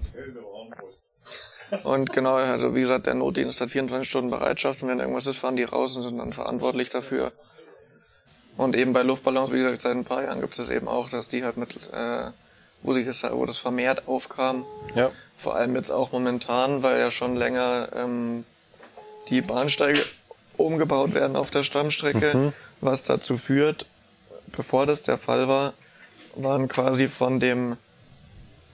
Und 1.83 2.11
genau, 2.13 2.35
also 2.35 2.73
wie 2.75 2.81
gesagt, 2.81 3.05
der 3.05 3.13
Notdienst 3.13 3.61
hat 3.61 3.69
24 3.69 4.09
Stunden 4.09 4.29
Bereitschaft 4.31 4.81
und 4.83 4.89
wenn 4.89 4.99
irgendwas 4.99 5.27
ist, 5.27 5.37
fahren 5.37 5.55
die 5.55 5.63
raus 5.63 5.95
und 5.95 6.03
sind 6.03 6.17
dann 6.17 6.33
verantwortlich 6.33 6.89
dafür. 6.89 7.31
Und 8.57 8.75
eben 8.75 8.91
bei 8.93 9.03
Luftballons, 9.03 9.51
wie 9.51 9.61
gesagt, 9.61 9.81
seit 9.81 9.95
ein 9.95 10.03
paar 10.03 10.23
Jahren 10.23 10.41
gibt 10.41 10.53
es 10.53 10.57
das 10.57 10.69
eben 10.69 10.87
auch, 10.87 11.09
dass 11.09 11.29
die 11.29 11.43
halt 11.43 11.57
mit, 11.57 11.75
äh, 11.93 12.31
wo 12.81 12.93
sich 12.93 13.05
das, 13.05 13.23
wo 13.31 13.45
das 13.45 13.57
vermehrt 13.57 14.07
aufkam. 14.07 14.65
Ja. 14.95 15.11
Vor 15.37 15.55
allem 15.55 15.75
jetzt 15.75 15.91
auch 15.91 16.11
momentan, 16.11 16.83
weil 16.83 16.99
ja 16.99 17.11
schon 17.11 17.35
länger 17.35 17.87
ähm, 17.95 18.43
die 19.29 19.41
Bahnsteige 19.41 20.01
umgebaut 20.57 21.13
werden 21.13 21.37
auf 21.37 21.51
der 21.51 21.63
Stammstrecke, 21.63 22.35
Mhm. 22.35 22.53
was 22.81 23.03
dazu 23.03 23.37
führt, 23.37 23.85
bevor 24.47 24.85
das 24.85 25.03
der 25.03 25.17
Fall 25.17 25.47
war, 25.47 25.73
waren 26.35 26.67
quasi 26.67 27.07
von 27.07 27.39
dem 27.39 27.77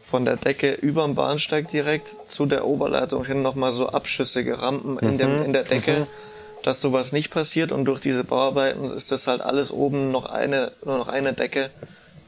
von 0.05 0.23
der 0.23 0.35
Decke 0.37 0.71
überm 0.73 1.15
Bahnsteig 1.15 1.67
direkt 1.69 2.15
zu 2.27 2.45
der 2.45 2.65
Oberleitung 2.67 3.25
hin 3.25 3.41
nochmal 3.41 3.71
so 3.73 3.89
abschüssige 3.89 4.61
Rampen 4.61 4.99
in, 4.99 5.17
dem, 5.17 5.37
Mhm. 5.39 5.43
in 5.45 5.53
der 5.53 5.63
Decke, 5.63 6.01
Mhm. 6.01 6.07
dass 6.61 6.79
sowas 6.79 7.11
nicht 7.11 7.31
passiert 7.31 7.71
und 7.71 7.85
durch 7.85 7.99
diese 7.99 8.23
Bauarbeiten 8.23 8.91
ist 8.91 9.11
das 9.11 9.25
halt 9.25 9.41
alles 9.41 9.71
oben 9.71 10.11
noch 10.11 10.25
eine, 10.25 10.71
nur 10.85 10.99
noch 10.99 11.07
eine 11.07 11.33
Decke 11.33 11.71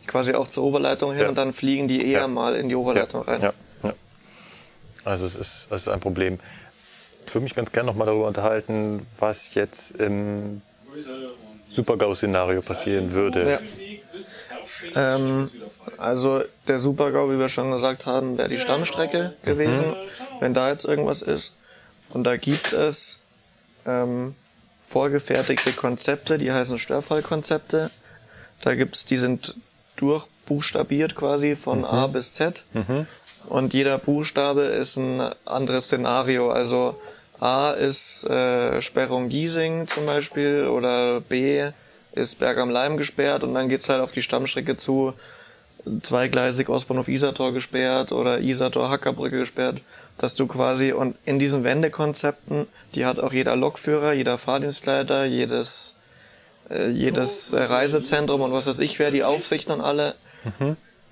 quasi 0.08 0.34
auch 0.34 0.48
zur 0.48 0.64
Oberleitung 0.64 1.12
hin 1.12 1.22
Ja. 1.24 1.30
und 1.30 1.38
dann 1.38 1.54
fliegen 1.54 1.88
die 1.88 2.04
eher 2.12 2.22
Ja. 2.22 2.28
mal 2.28 2.56
in 2.56 2.68
die 2.68 2.76
Oberleitung 2.76 3.22
rein. 3.22 3.42
Ja, 3.42 3.54
ja. 3.84 3.94
Also 5.06 5.26
es 5.28 5.36
ist, 5.36 5.68
es 5.70 5.82
ist 5.84 5.88
ein 5.88 6.00
Problem. 6.00 6.40
Ich 7.28 7.36
würde 7.36 7.44
mich 7.44 7.54
ganz 7.54 7.72
gerne 7.72 7.88
noch 7.88 7.96
mal 7.96 8.06
darüber 8.06 8.26
unterhalten, 8.28 9.06
was 9.20 9.54
jetzt 9.54 9.92
im 10.00 10.62
Super-GAU-Szenario 11.70 12.62
passieren 12.62 13.12
würde. 13.12 13.60
Ähm, 14.96 15.50
also 15.98 16.44
der 16.68 16.80
Supergau, 16.80 17.30
wie 17.32 17.40
wir 17.40 17.50
schon 17.50 17.72
gesagt 17.72 18.06
haben, 18.06 18.38
wäre 18.38 18.50
die 18.50 18.58
Stammstrecke 18.58 19.34
gewesen, 19.44 19.96
wenn 20.40 20.54
da 20.54 20.70
jetzt 20.70 20.86
irgendwas 20.86 21.22
ist. 21.22 21.56
Und 22.10 22.24
da 22.24 22.38
gibt 22.38 22.74
es 22.74 23.20
ähm, 23.86 24.36
vorgefertigte 24.80 25.74
Konzepte, 25.74 26.38
die 26.38 26.52
heißen 26.52 26.78
Störfallkonzepte. 26.78 27.92
Da 28.62 28.76
gibt's, 28.76 29.06
die 29.06 29.18
sind 29.18 29.56
durchbuchstabiert 29.98 31.16
quasi 31.16 31.56
von 31.56 31.84
A 31.86 32.08
bis 32.08 32.34
Z. 32.34 32.66
Und 33.50 33.74
jeder 33.74 33.98
Buchstabe 33.98 34.62
ist 34.62 34.98
ein 34.98 35.22
anderes 35.46 35.86
Szenario. 35.86 36.50
Also 36.50 37.00
A 37.40 37.72
ist 37.72 38.26
äh, 38.26 38.82
Sperrung 38.82 39.30
Giesing 39.30 39.88
zum 39.88 40.06
Beispiel 40.06 40.68
oder 40.68 41.22
B 41.22 41.70
ist 42.18 42.40
Berg 42.40 42.58
am 42.58 42.70
Leim 42.70 42.98
gesperrt 42.98 43.44
und 43.44 43.54
dann 43.54 43.70
geht's 43.70 43.90
halt 43.90 44.02
auf 44.02 44.12
die 44.12 44.22
Stammstrecke 44.22 44.78
zu, 44.78 45.14
zweigleisig 46.02 46.70
Ostbahnhof 46.70 47.08
Isartor 47.08 47.54
gesperrt 47.54 48.12
oder 48.12 48.40
Isartor 48.40 48.90
Hackerbrücke 48.90 49.40
gesperrt, 49.40 49.82
dass 50.18 50.36
du 50.36 50.48
quasi 50.48 50.92
und 50.92 51.16
in 51.26 51.40
diesen 51.40 51.64
Wendekonzepten, 51.64 52.68
die 52.96 53.06
hat 53.06 53.20
auch 53.20 53.34
jeder 53.34 53.56
Lokführer, 53.56 54.14
jeder 54.14 54.38
Fahrdienstleiter, 54.38 55.26
jedes 55.26 55.98
äh, 56.70 56.90
jedes 56.90 57.54
äh, 57.54 57.64
Reisezentrum 57.64 58.42
und 58.42 58.52
was 58.52 58.68
weiß 58.68 58.80
ich 58.80 59.00
wer, 59.00 59.12
die 59.12 59.24
Aufsichten 59.24 59.72
und 59.72 59.82
alle, 59.82 60.16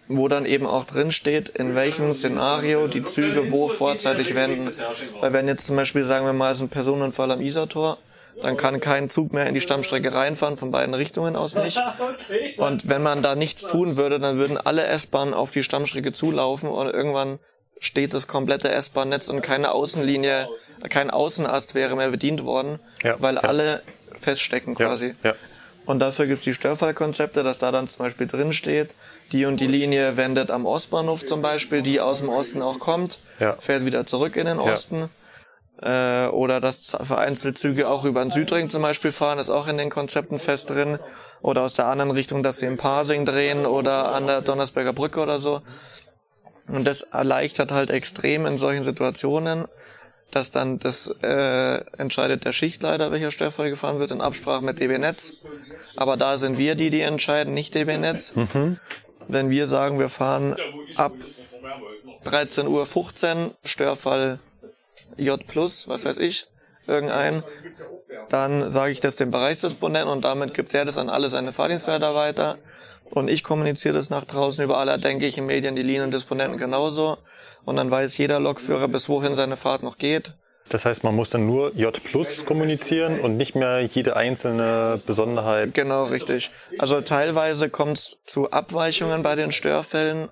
wo 0.08 0.28
dann 0.28 0.46
eben 0.46 0.66
auch 0.66 0.84
drin 0.84 1.12
steht, 1.12 1.50
in 1.50 1.76
welchem 1.76 2.14
Szenario 2.14 2.88
die 2.88 3.04
Züge 3.04 3.52
wo 3.52 3.68
vorzeitig 3.68 4.36
wenden. 4.36 4.72
Weil 5.20 5.34
wenn 5.34 5.48
jetzt 5.48 5.66
zum 5.66 5.76
Beispiel, 5.76 6.04
sagen 6.04 6.26
wir 6.26 6.34
mal, 6.34 6.52
es 6.52 6.60
ist 6.60 6.64
ein 6.64 6.70
Personenunfall 6.70 7.32
am 7.32 7.42
Isartor, 7.42 7.98
dann 8.42 8.58
kann 8.58 8.80
kein 8.80 9.10
Zug 9.10 9.34
mehr 9.34 9.48
in 9.48 9.54
die 9.54 9.62
Stammstrecke 9.62 10.14
reinfahren, 10.14 10.58
von 10.58 10.72
beiden 10.72 10.94
Richtungen 10.94 11.36
aus 11.36 11.56
nicht. 11.56 11.80
Und 12.58 12.90
wenn 12.90 13.02
man 13.02 13.22
da 13.22 13.36
nichts 13.36 13.62
tun 13.64 13.98
würde, 13.98 14.20
dann 14.20 14.38
würden 14.38 14.58
alle 14.58 14.86
S-Bahnen 14.86 15.34
auf 15.34 15.52
die 15.52 15.64
Stammstrecke 15.64 16.12
zulaufen 16.14 16.70
und 16.70 16.88
irgendwann 16.88 17.40
steht 17.80 18.14
das 18.14 18.28
komplette 18.28 18.70
S-Bahn-Netz 18.70 19.28
und 19.30 19.42
keine 19.42 19.72
Außenlinie, 19.72 20.48
kein 20.90 21.10
Außenast 21.10 21.76
wäre 21.76 21.96
mehr 21.96 22.10
bedient 22.10 22.44
worden, 22.46 22.80
Ja, 23.04 23.16
weil 23.20 23.36
ja. 23.36 23.42
alle 23.42 23.82
feststecken 24.20 24.76
quasi. 24.76 25.14
ja. 25.24 25.34
Und 25.86 26.00
dafür 26.00 26.26
gibt's 26.26 26.46
die 26.46 26.54
Störfallkonzepte, 26.56 27.44
dass 27.44 27.60
da 27.60 27.72
dann 27.72 27.88
zum 27.88 28.06
Beispiel 28.06 28.26
drin 28.26 28.54
steht, 28.54 28.96
die 29.32 29.46
und 29.46 29.60
die 29.60 29.68
Linie 29.68 30.18
wendet 30.18 30.50
am 30.50 30.66
Ostbahnhof 30.66 31.26
zum 31.26 31.44
Beispiel, 31.44 31.84
die 31.84 32.00
aus 32.02 32.20
dem 32.20 32.30
Osten 32.30 32.62
auch 32.64 32.80
kommt, 32.80 33.20
Ja. 33.40 33.54
fährt 33.54 33.86
wieder 33.86 34.06
zurück 34.08 34.36
in 34.36 34.46
den 34.48 34.58
Osten. 34.58 35.10
Äh, 35.82 36.28
oder 36.28 36.62
dass 36.62 36.96
vereinzelt 37.02 37.58
Züge 37.58 37.88
auch 37.88 38.06
über 38.06 38.22
den 38.24 38.32
Südring 38.32 38.70
zum 38.70 38.82
Beispiel 38.82 39.12
fahren, 39.12 39.40
ist 39.40 39.50
auch 39.50 39.68
in 39.68 39.78
den 39.78 39.90
Konzepten 39.90 40.40
fest 40.40 40.70
drin. 40.70 41.00
Oder 41.42 41.62
aus 41.62 41.74
der 41.74 41.88
anderen 41.88 42.12
Richtung, 42.12 42.44
dass 42.44 42.58
sie 42.58 42.66
in 42.66 42.78
Parsing 42.78 43.26
drehen 43.26 43.66
oder 43.66 44.14
an 44.14 44.28
der 44.28 44.42
Donnersberger 44.42 44.94
Brücke 44.94 45.20
oder 45.20 45.40
so. 45.40 45.62
Und 46.68 46.86
das 46.86 47.04
erleichtert 47.04 47.72
halt 47.72 47.90
extrem 47.90 48.46
in 48.46 48.58
solchen 48.58 48.84
Situationen, 48.84 49.66
dass 50.32 50.50
dann 50.50 50.80
das 50.80 51.14
äh, 51.22 51.82
entscheidet 51.98 52.46
der 52.46 52.54
Schichtleiter, 52.54 53.12
welcher 53.12 53.32
Störfall 53.32 53.70
gefahren 53.70 54.00
wird, 54.00 54.12
in 54.12 54.22
Absprache 54.22 54.64
mit 54.64 54.80
DB 54.80 54.98
Netz. 54.98 55.44
Aber 55.98 56.18
da 56.18 56.38
sind 56.38 56.58
wir 56.58 56.76
die, 56.76 56.90
die 56.90 57.02
entscheiden, 57.02 57.54
nicht 57.54 57.76
DB 57.76 57.98
Netz. 57.98 58.34
Wenn 59.28 59.50
wir 59.50 59.68
sagen, 59.68 60.00
wir 60.00 60.10
fahren 60.10 60.56
ab 60.96 61.14
13.15 62.26 63.36
Uhr 63.36 63.52
Störfall 63.64 64.40
J+, 65.18 65.40
was 65.56 66.06
weiß 66.06 66.18
ich, 66.18 66.48
irgendein, 66.88 67.44
dann 68.30 68.70
sage 68.70 68.92
ich 68.92 69.00
das 69.00 69.16
dem 69.16 69.32
Bereichsdisponenten 69.32 70.10
und 70.10 70.24
damit 70.24 70.54
gibt 70.54 70.74
er 70.74 70.86
das 70.86 70.98
an 70.98 71.10
alle 71.10 71.30
seine 71.30 71.52
Fahrdienstleiter 71.52 72.16
weiter. 72.16 72.58
Und 73.14 73.30
ich 73.30 73.44
kommuniziere 73.44 73.94
das 73.94 74.10
nach 74.10 74.24
draußen 74.24 74.64
über 74.64 74.80
alle, 74.80 74.98
denke 74.98 75.26
ich, 75.26 75.38
in 75.38 75.46
Medien, 75.46 75.76
die 75.76 75.84
Liniendisponenten 75.84 76.58
genauso. 76.58 77.18
Und 77.64 77.76
dann 77.76 77.92
weiß 77.92 78.18
jeder 78.18 78.40
Lokführer, 78.40 78.88
bis 78.88 79.10
wohin 79.10 79.36
seine 79.36 79.58
Fahrt 79.58 79.84
noch 79.84 79.98
geht. 79.98 80.34
Das 80.70 80.86
heißt, 80.86 81.04
man 81.04 81.16
muss 81.16 81.30
dann 81.30 81.46
nur 81.46 81.76
J 81.76 82.04
Plus 82.04 82.46
kommunizieren 82.46 83.20
und 83.20 83.38
nicht 83.38 83.56
mehr 83.56 83.82
jede 83.82 84.16
einzelne 84.16 85.00
Besonderheit. 85.06 85.76
Genau, 85.76 86.06
richtig. 86.06 86.50
Also 86.80 87.02
teilweise 87.02 87.70
kommt 87.70 87.98
es 88.00 88.18
zu 88.26 88.50
Abweichungen 88.50 89.22
bei 89.22 89.36
den 89.36 89.52
Störfällen, 89.52 90.30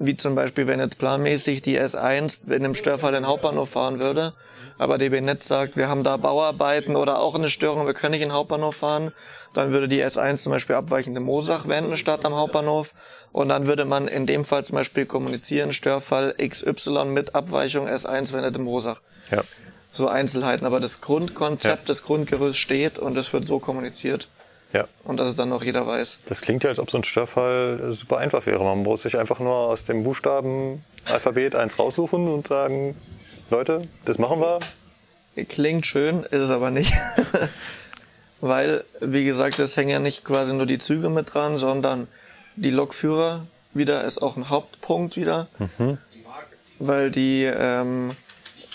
wie 0.00 0.16
zum 0.16 0.34
Beispiel, 0.34 0.66
wenn 0.66 0.80
jetzt 0.80 0.98
planmäßig 0.98 1.60
die 1.60 1.78
S1 1.78 2.46
in 2.46 2.64
einem 2.64 2.74
Störfall 2.74 3.12
den 3.12 3.26
Hauptbahnhof 3.26 3.68
fahren 3.68 4.00
würde, 4.00 4.32
aber 4.78 4.96
DB 4.96 5.20
Netz 5.20 5.46
sagt, 5.46 5.76
wir 5.76 5.90
haben 5.90 6.02
da 6.02 6.16
Bauarbeiten 6.16 6.96
oder 6.96 7.20
auch 7.20 7.34
eine 7.34 7.50
Störung, 7.50 7.86
wir 7.86 7.92
können 7.92 8.12
nicht 8.12 8.22
in 8.22 8.30
den 8.30 8.34
Hauptbahnhof 8.34 8.76
fahren, 8.76 9.12
dann 9.52 9.72
würde 9.72 9.88
die 9.88 10.02
S1 10.02 10.36
zum 10.36 10.52
Beispiel 10.52 10.76
abweichend 10.76 11.18
in 11.18 11.22
Mosach 11.22 11.68
wenden 11.68 11.98
statt 11.98 12.24
am 12.24 12.34
Hauptbahnhof 12.34 12.94
und 13.32 13.50
dann 13.50 13.66
würde 13.66 13.84
man 13.84 14.08
in 14.08 14.24
dem 14.24 14.46
Fall 14.46 14.64
zum 14.64 14.76
Beispiel 14.76 15.04
kommunizieren, 15.04 15.72
Störfall 15.72 16.34
XY 16.38 17.04
mit 17.06 17.34
Abweichung 17.34 17.86
S1 17.86 18.32
wendet 18.32 18.56
in 18.56 18.62
Mosach. 18.62 19.02
Ja. 19.30 19.42
So 19.92 20.08
Einzelheiten, 20.08 20.64
aber 20.64 20.80
das 20.80 21.02
Grundkonzept, 21.02 21.90
das 21.90 22.04
Grundgerüst 22.04 22.58
steht 22.58 22.98
und 22.98 23.18
es 23.18 23.34
wird 23.34 23.46
so 23.46 23.58
kommuniziert. 23.58 24.28
Ja. 24.72 24.86
Und 25.04 25.16
dass 25.16 25.28
es 25.28 25.36
dann 25.36 25.48
noch 25.48 25.64
jeder 25.64 25.86
weiß. 25.86 26.20
Das 26.26 26.40
klingt 26.40 26.62
ja, 26.62 26.70
als 26.70 26.78
ob 26.78 26.90
so 26.90 26.98
ein 26.98 27.04
Störfall 27.04 27.92
super 27.92 28.18
einfach 28.18 28.46
wäre. 28.46 28.62
Man 28.62 28.82
muss 28.82 29.02
sich 29.02 29.18
einfach 29.18 29.40
nur 29.40 29.54
aus 29.54 29.84
dem 29.84 30.04
Buchstabenalphabet 30.04 31.56
eins 31.56 31.78
raussuchen 31.78 32.28
und 32.28 32.46
sagen, 32.46 32.94
Leute, 33.50 33.88
das 34.04 34.18
machen 34.18 34.40
wir. 34.40 34.60
Klingt 35.48 35.86
schön, 35.86 36.22
ist 36.24 36.42
es 36.42 36.50
aber 36.50 36.70
nicht. 36.70 36.92
Weil, 38.40 38.84
wie 39.00 39.24
gesagt, 39.24 39.58
es 39.58 39.76
hängen 39.76 39.90
ja 39.90 39.98
nicht 39.98 40.24
quasi 40.24 40.54
nur 40.54 40.66
die 40.66 40.78
Züge 40.78 41.10
mit 41.10 41.34
dran, 41.34 41.58
sondern 41.58 42.08
die 42.56 42.70
Lokführer 42.70 43.46
wieder 43.74 44.04
ist 44.04 44.22
auch 44.22 44.36
ein 44.36 44.48
Hauptpunkt 44.48 45.16
wieder. 45.16 45.48
Weil 46.78 47.10
die 47.10 47.44
ähm, 47.44 48.12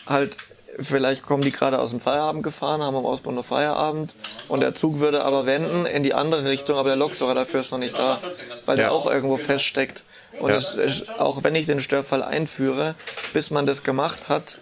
halt, 0.05 0.37
vielleicht 0.79 1.23
kommen 1.25 1.43
die 1.43 1.51
gerade 1.51 1.79
aus 1.79 1.91
dem 1.91 1.99
Feierabend 1.99 2.43
gefahren, 2.43 2.81
haben 2.81 2.95
am 2.95 3.05
Ausbau 3.05 3.31
noch 3.31 3.45
Feierabend 3.45 4.15
und 4.47 4.59
der 4.61 4.73
Zug 4.73 4.99
würde 4.99 5.23
aber 5.23 5.45
wenden 5.45 5.85
in 5.85 6.03
die 6.03 6.13
andere 6.13 6.45
Richtung, 6.45 6.77
aber 6.77 6.89
der 6.89 6.95
Lokführer 6.97 7.33
dafür 7.33 7.61
ist 7.61 7.71
noch 7.71 7.77
nicht 7.79 7.97
da, 7.97 8.19
weil 8.65 8.75
der 8.75 8.85
Ja. 8.85 8.91
auch 8.91 9.09
irgendwo 9.09 9.37
feststeckt. 9.37 10.03
Und 10.39 10.49
Ja. 10.51 10.57
es, 10.57 11.05
auch 11.17 11.43
wenn 11.43 11.55
ich 11.55 11.65
den 11.65 11.79
Störfall 11.79 12.21
einführe, 12.23 12.95
bis 13.33 13.51
man 13.51 13.65
das 13.65 13.83
gemacht 13.83 14.27
hat, 14.27 14.57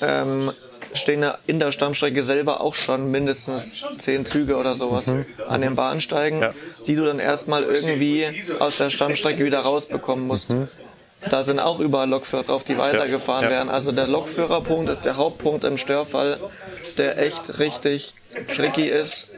ähm, 0.00 0.52
stehen 0.94 1.24
in 1.46 1.58
der 1.58 1.72
Stammstrecke 1.72 2.22
selber 2.24 2.60
auch 2.60 2.74
schon 2.74 3.10
mindestens 3.10 3.84
zehn 3.98 4.24
Züge 4.24 4.56
oder 4.56 4.74
sowas 4.74 5.12
an 5.48 5.60
den 5.60 5.74
Bahnsteigen, 5.74 6.40
Ja. 6.40 6.54
die 6.86 6.94
du 6.94 7.04
dann 7.04 7.18
erstmal 7.18 7.64
irgendwie 7.64 8.26
aus 8.60 8.76
der 8.76 8.90
Stammstrecke 8.90 9.44
wieder 9.44 9.60
rausbekommen 9.60 10.26
musst. 10.26 10.48
Da 11.28 11.42
sind 11.42 11.58
auch 11.58 11.80
überall 11.80 12.08
Lokführer 12.08 12.44
drauf, 12.44 12.64
die 12.64 12.78
weitergefahren 12.78 13.44
Ja. 13.44 13.50
werden. 13.50 13.68
Also 13.70 13.90
der 13.92 14.06
Lokführerpunkt 14.06 14.88
ist 14.88 15.04
der 15.04 15.16
Hauptpunkt 15.16 15.64
im 15.64 15.76
Störfall, 15.76 16.38
der 16.96 17.18
echt 17.18 17.58
richtig 17.58 18.14
tricky 18.54 18.86
ist, 18.88 19.32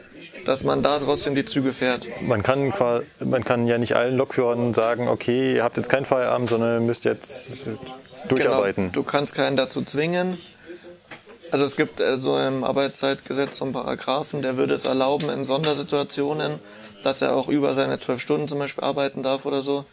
dass 0.45 0.63
man 0.63 0.83
da 0.83 0.99
trotzdem 0.99 1.33
die 1.35 1.45
Züge 1.45 1.71
fährt. 1.71 2.05
Man 2.21 2.43
kann, 2.43 2.71
man 3.19 3.43
kann 3.43 3.67
ja 3.67 3.77
nicht 3.77 3.95
allen 3.95 4.15
Lokführern 4.17 4.73
sagen, 4.73 5.07
okay, 5.07 5.55
ihr 5.55 5.63
habt 5.63 5.77
jetzt 5.77 5.89
keinen 5.89 6.05
Feierabend, 6.05 6.49
sondern 6.49 6.85
müsst 6.85 7.05
jetzt 7.05 7.69
durcharbeiten. 8.27 8.91
Genau, 8.91 8.93
du 8.93 9.03
kannst 9.03 9.33
keinen 9.35 9.57
dazu 9.57 9.81
zwingen. 9.83 10.37
Also 11.51 11.65
es 11.65 11.75
gibt 11.75 11.99
äh, 11.99 12.17
so 12.17 12.37
im 12.39 12.63
Arbeitszeitgesetz 12.63 13.57
so 13.57 13.65
einen 13.65 13.73
Paragraphen, 13.73 14.41
der 14.41 14.57
würde 14.57 14.73
es 14.73 14.85
erlauben 14.85 15.29
in 15.29 15.43
Sondersituationen, 15.45 16.59
dass 17.03 17.21
er 17.21 17.35
auch 17.35 17.47
über 17.49 17.73
seine 17.73 17.97
zwölf 17.97 18.21
Stunden 18.21 18.47
zum 18.47 18.59
Beispiel 18.59 18.83
arbeiten 18.83 19.23
darf 19.23 19.45
oder 19.45 19.61
so. 19.61 19.85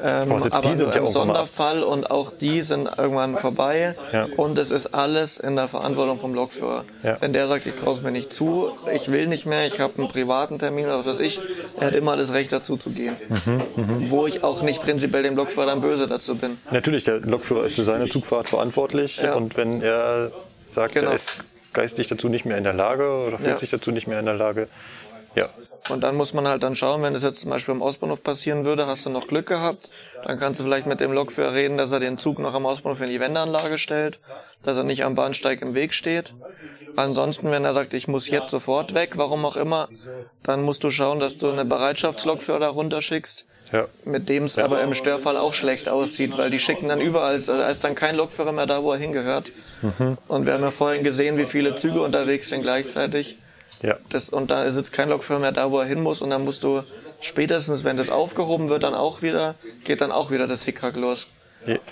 Ähm, 0.00 0.30
Aber 0.30 0.40
selbst 0.40 0.64
die 0.64 0.74
sind 0.74 0.94
ja 0.94 1.00
im. 1.00 1.08
Sonderfall 1.08 1.82
und 1.82 2.10
auch 2.10 2.30
die 2.32 2.62
sind 2.62 2.88
irgendwann 2.96 3.36
vorbei. 3.36 3.94
Ja. 4.12 4.26
Und 4.36 4.56
es 4.58 4.70
ist 4.70 4.94
alles 4.94 5.38
in 5.38 5.56
der 5.56 5.68
Verantwortung 5.68 6.18
vom 6.18 6.34
Lokführer. 6.34 6.84
Ja. 7.02 7.16
Wenn 7.20 7.32
der 7.32 7.48
sagt, 7.48 7.66
ich 7.66 7.74
traue 7.74 7.94
es 7.94 8.02
mir 8.02 8.12
nicht 8.12 8.32
zu, 8.32 8.70
ich 8.94 9.10
will 9.10 9.26
nicht 9.26 9.44
mehr, 9.46 9.66
ich 9.66 9.80
habe 9.80 9.92
einen 9.98 10.08
privaten 10.08 10.58
Termin 10.58 10.86
oder 10.86 11.00
was 11.00 11.06
weiß 11.06 11.20
ich, 11.20 11.40
er 11.80 11.88
hat 11.88 11.94
immer 11.94 12.16
das 12.16 12.32
Recht 12.32 12.52
dazu 12.52 12.76
zu 12.76 12.90
gehen. 12.90 13.16
Mhm, 13.46 14.10
Wo 14.10 14.26
ich 14.26 14.44
auch 14.44 14.62
nicht 14.62 14.82
prinzipiell 14.82 15.24
dem 15.24 15.34
Lokführer 15.36 15.66
dann 15.66 15.80
böse 15.80 16.06
dazu 16.06 16.36
bin. 16.36 16.58
Natürlich, 16.70 17.04
der 17.04 17.20
Lokführer 17.20 17.64
ist 17.64 17.74
für 17.74 17.84
seine 17.84 18.08
Zugfahrt 18.08 18.48
verantwortlich 18.48 19.16
Ja. 19.18 19.34
und 19.34 19.56
wenn 19.56 19.82
er 19.82 20.30
sagt, 20.68 20.94
Genau. 20.94 21.08
er 21.10 21.14
ist 21.14 21.38
geistig 21.72 22.06
dazu 22.08 22.28
nicht 22.28 22.44
mehr 22.44 22.56
in 22.58 22.64
der 22.64 22.72
Lage 22.74 23.08
oder 23.26 23.38
fühlt 23.38 23.50
Ja. 23.50 23.58
sich 23.58 23.70
dazu 23.70 23.90
nicht 23.90 24.06
mehr 24.06 24.18
in 24.20 24.26
der 24.26 24.34
Lage, 24.34 24.68
ja, 25.34 25.50
Und 25.90 26.00
dann 26.00 26.16
muss 26.16 26.32
man 26.32 26.48
halt 26.48 26.62
dann 26.62 26.74
schauen, 26.74 27.02
wenn 27.02 27.12
das 27.12 27.22
jetzt 27.22 27.40
zum 27.42 27.50
Beispiel 27.50 27.72
am 27.74 27.82
Ostbahnhof 27.82 28.22
passieren 28.24 28.64
würde, 28.64 28.86
hast 28.86 29.04
du 29.04 29.10
noch 29.10 29.28
Glück 29.28 29.46
gehabt. 29.46 29.90
Dann 30.24 30.38
kannst 30.38 30.58
du 30.58 30.64
vielleicht 30.64 30.86
mit 30.86 30.98
dem 30.98 31.12
Lokführer 31.12 31.52
reden, 31.52 31.76
dass 31.76 31.92
er 31.92 32.00
den 32.00 32.16
Zug 32.16 32.38
noch 32.38 32.54
am 32.54 32.64
Ostbahnhof 32.64 33.02
in 33.02 33.08
die 33.08 33.20
Wendeanlage 33.20 33.76
stellt, 33.76 34.18
dass 34.64 34.78
er 34.78 34.82
nicht 34.82 35.04
am 35.04 35.14
Bahnsteig 35.14 35.60
im 35.60 35.74
Weg 35.74 35.92
steht. 35.92 36.32
Ansonsten, 36.96 37.50
wenn 37.50 37.64
er 37.66 37.74
sagt, 37.74 37.92
ich 37.92 38.08
muss 38.08 38.28
jetzt 38.28 38.50
sofort 38.50 38.94
weg, 38.94 39.12
warum 39.18 39.44
auch 39.44 39.56
immer, 39.56 39.88
dann 40.42 40.62
musst 40.62 40.82
du 40.84 40.90
schauen, 40.90 41.20
dass 41.20 41.36
du 41.36 41.50
eine 41.50 41.66
Bereitschaftslokführer 41.66 42.60
da 42.60 42.68
runterschickst. 42.68 43.44
Ja. 43.72 43.86
Mit 44.04 44.28
dem 44.28 44.44
es 44.44 44.58
aber 44.58 44.82
im 44.82 44.94
Störfall 44.94 45.36
auch 45.36 45.52
schlecht 45.52 45.88
aussieht, 45.88 46.36
weil 46.38 46.50
die 46.50 46.58
schicken 46.58 46.88
dann 46.88 47.00
überall, 47.00 47.34
also 47.34 47.56
da 47.56 47.68
ist 47.68 47.82
dann 47.84 47.94
kein 47.94 48.16
Lokführer 48.16 48.52
mehr 48.52 48.66
da, 48.66 48.82
wo 48.82 48.92
er 48.92 48.98
hingehört. 48.98 49.50
Mhm. 49.82 50.18
Und 50.28 50.46
wir 50.46 50.52
haben 50.52 50.62
ja 50.62 50.70
vorhin 50.70 51.02
gesehen, 51.02 51.36
wie 51.36 51.44
viele 51.44 51.74
Züge 51.74 52.00
unterwegs 52.00 52.48
sind 52.48 52.62
gleichzeitig. 52.62 53.38
ja. 53.82 53.96
Das, 54.08 54.30
und 54.30 54.50
da 54.50 54.70
sitzt 54.70 54.92
kein 54.92 55.08
Lokführer 55.08 55.40
mehr 55.40 55.52
da, 55.52 55.70
wo 55.70 55.80
er 55.80 55.86
hin 55.86 56.00
muss. 56.00 56.22
Und 56.22 56.30
dann 56.30 56.44
musst 56.44 56.62
du 56.62 56.82
spätestens, 57.20 57.84
wenn 57.84 57.96
das 57.96 58.10
aufgehoben 58.10 58.68
wird, 58.68 58.84
dann 58.84 58.94
auch 58.94 59.22
wieder, 59.22 59.56
geht 59.84 60.00
dann 60.00 60.12
auch 60.12 60.30
wieder 60.30 60.46
das 60.46 60.62
Hickhack 60.64 60.96
los. 60.96 61.26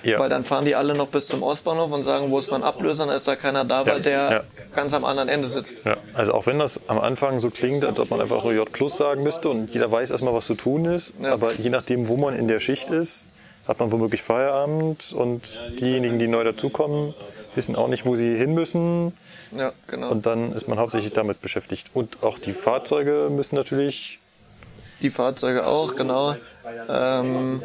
Ja. 0.02 0.18
Weil 0.18 0.28
dann 0.28 0.44
fahren 0.44 0.64
die 0.64 0.74
alle 0.74 0.94
noch 0.94 1.08
bis 1.08 1.26
zum 1.26 1.42
Ostbahnhof 1.42 1.90
und 1.92 2.02
sagen, 2.02 2.30
wo 2.30 2.38
ist 2.38 2.50
mein 2.50 2.62
Ablöser? 2.62 3.06
Dann 3.06 3.16
ist 3.16 3.26
da 3.26 3.36
keiner 3.36 3.64
da, 3.64 3.84
weil 3.86 3.98
Ja, 3.98 4.02
der 4.02 4.30
ja. 4.30 4.42
ganz 4.74 4.94
am 4.94 5.04
anderen 5.04 5.28
Ende 5.28 5.48
sitzt. 5.48 5.84
Ja, 5.84 5.96
also 6.14 6.32
auch 6.34 6.46
wenn 6.46 6.58
das 6.58 6.88
am 6.88 6.98
Anfang 7.00 7.40
so 7.40 7.50
klingt, 7.50 7.84
als 7.84 7.98
ob 8.00 8.10
man 8.10 8.20
einfach 8.20 8.44
nur 8.44 8.52
J 8.52 8.70
plus 8.70 8.96
sagen 8.96 9.22
müsste 9.22 9.48
und 9.48 9.72
jeder 9.74 9.90
weiß 9.90 10.10
erstmal, 10.10 10.34
was 10.34 10.46
zu 10.46 10.54
tun 10.54 10.84
ist, 10.84 11.14
aber 11.22 11.52
je 11.54 11.70
nachdem, 11.70 12.08
wo 12.08 12.16
man 12.16 12.34
in 12.36 12.48
der 12.48 12.60
Schicht 12.60 12.90
ist, 12.90 13.28
hat 13.66 13.80
man 13.80 13.90
womöglich 13.92 14.22
Feierabend 14.22 15.12
und 15.16 15.62
diejenigen, 15.80 16.18
die 16.18 16.28
neu 16.28 16.44
dazukommen, 16.44 17.14
wissen 17.54 17.76
auch 17.76 17.88
nicht, 17.88 18.04
wo 18.04 18.14
sie 18.14 18.36
hin 18.36 18.52
müssen 18.54 19.12
Ja, 19.56 19.72
genau. 19.86 20.10
und 20.10 20.26
dann 20.26 20.52
ist 20.52 20.68
man 20.68 20.78
hauptsächlich 20.78 21.12
damit 21.12 21.40
beschäftigt. 21.40 21.90
Und 21.94 22.22
auch 22.22 22.38
die 22.38 22.52
Fahrzeuge 22.52 23.28
müssen 23.30 23.54
natürlich, 23.54 24.18
Die 25.02 25.10
Fahrzeuge 25.10 25.66
auch, 25.66 25.96
genau. 25.96 26.36
Ähm, 26.88 27.62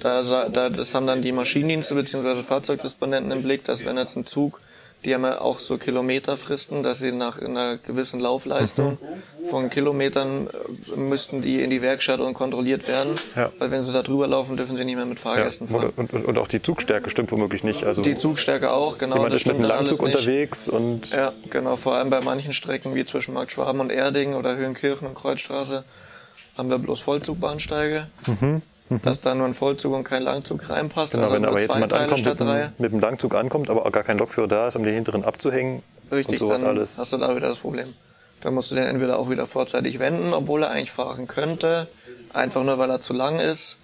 da, 0.00 0.22
da, 0.48 0.70
das 0.70 0.94
haben 0.94 1.06
dann 1.06 1.22
die 1.22 1.32
Maschinendienste 1.32 1.94
bzw. 1.94 2.42
Fahrzeugdisponenten 2.42 3.30
im 3.30 3.42
Blick, 3.42 3.64
dass 3.64 3.84
wenn 3.84 3.96
jetzt 3.96 4.16
ein 4.16 4.26
Zug, 4.26 4.60
die 5.04 5.14
haben 5.14 5.24
ja 5.24 5.40
auch 5.40 5.58
so 5.58 5.78
Kilometerfristen, 5.78 6.82
dass 6.82 7.00
sie 7.00 7.10
nach 7.10 7.40
einer 7.40 7.76
gewissen 7.76 8.20
Laufleistung 8.20 8.98
von 9.44 9.68
Kilometern 9.68 10.46
äh, 10.46 10.96
müssten 10.96 11.42
die 11.42 11.62
in 11.62 11.70
die 11.70 11.82
Werkstatt 11.82 12.20
und 12.20 12.34
kontrolliert 12.34 12.86
werden. 12.86 13.16
Ja. 13.34 13.50
Weil 13.58 13.70
wenn 13.72 13.82
sie 13.82 13.92
da 13.92 14.02
drüber 14.02 14.28
laufen, 14.28 14.56
dürfen 14.56 14.76
sie 14.76 14.84
nicht 14.84 14.96
mehr 14.96 15.04
mit 15.04 15.18
ja, 15.18 15.24
Fahrgästen 15.24 15.66
fahren. 15.66 15.92
und, 15.96 16.12
und, 16.12 16.24
und 16.24 16.38
auch 16.38 16.46
die 16.46 16.62
Zugstärke 16.62 17.10
stimmt 17.10 17.32
womöglich 17.32 17.64
nicht. 17.64 17.84
Also 17.84 18.02
Die 18.02 18.14
Zugstärke 18.14 18.72
auch, 18.72 18.98
genau. 18.98 19.16
jemand 19.16 19.34
ist 19.34 19.46
mit 19.46 19.56
einem 19.56 19.64
Langzug 19.64 20.02
unterwegs 20.02 20.68
und 20.68 21.10
Ja, 21.10 21.32
genau. 21.50 21.76
Vor 21.76 21.96
allem 21.96 22.10
bei 22.10 22.20
manchen 22.20 22.52
Strecken 22.52 22.94
wie 22.94 23.04
zwischen 23.04 23.34
Markt 23.34 23.52
Schwaben 23.52 23.80
und 23.80 23.90
Erding 23.90 24.34
oder 24.34 24.56
Höhenkirchen 24.56 25.08
und 25.08 25.14
Kreuzstraße 25.14 25.82
haben 26.56 26.70
wir 26.70 26.78
bloß 26.78 27.00
Vollzugbahnsteige. 27.00 28.06
Dass 29.02 29.22
da 29.22 29.34
nur 29.34 29.46
ein 29.46 29.54
Vollzug 29.54 29.94
und 29.94 30.04
kein 30.04 30.22
Langzug 30.22 30.68
reinpasst. 30.68 31.14
Mhm, 31.14 31.20
Genau, 31.20 31.22
also 31.24 31.34
wenn 31.36 31.44
aber 31.46 31.60
jetzt 31.60 31.72
jemand 31.74 31.92
Teile 31.92 32.04
ankommt 32.04 32.26
mit, 32.26 32.40
dem- 32.40 32.72
mit 32.78 32.92
dem 32.92 33.00
Langzug 33.00 33.34
ankommt, 33.34 33.70
aber 33.70 33.90
gar 33.90 34.02
kein 34.02 34.18
Lokführer 34.18 34.48
da 34.48 34.68
ist, 34.68 34.76
um 34.76 34.82
den 34.82 34.92
hinteren 34.94 35.24
abzuhängen 35.24 35.82
Richtig, 36.10 36.32
und 36.42 36.46
sowas 36.46 36.60
dann 36.60 36.76
alles. 36.76 36.98
hast 36.98 37.12
du 37.12 37.16
da 37.16 37.34
wieder 37.34 37.48
das 37.48 37.58
Problem. 37.58 37.94
Dann 38.42 38.52
musst 38.54 38.70
du 38.70 38.74
den 38.74 38.84
entweder 38.84 39.18
auch 39.18 39.30
wieder 39.30 39.46
vorzeitig 39.46 39.98
wenden, 39.98 40.34
obwohl 40.34 40.64
er 40.64 40.70
eigentlich 40.72 40.90
fahren 40.90 41.26
könnte, 41.26 41.86
einfach 42.34 42.64
nur 42.64 42.76
weil 42.76 42.90
er 42.90 43.00
zu 43.00 43.14
lang 43.14 43.38
ist 43.38 43.78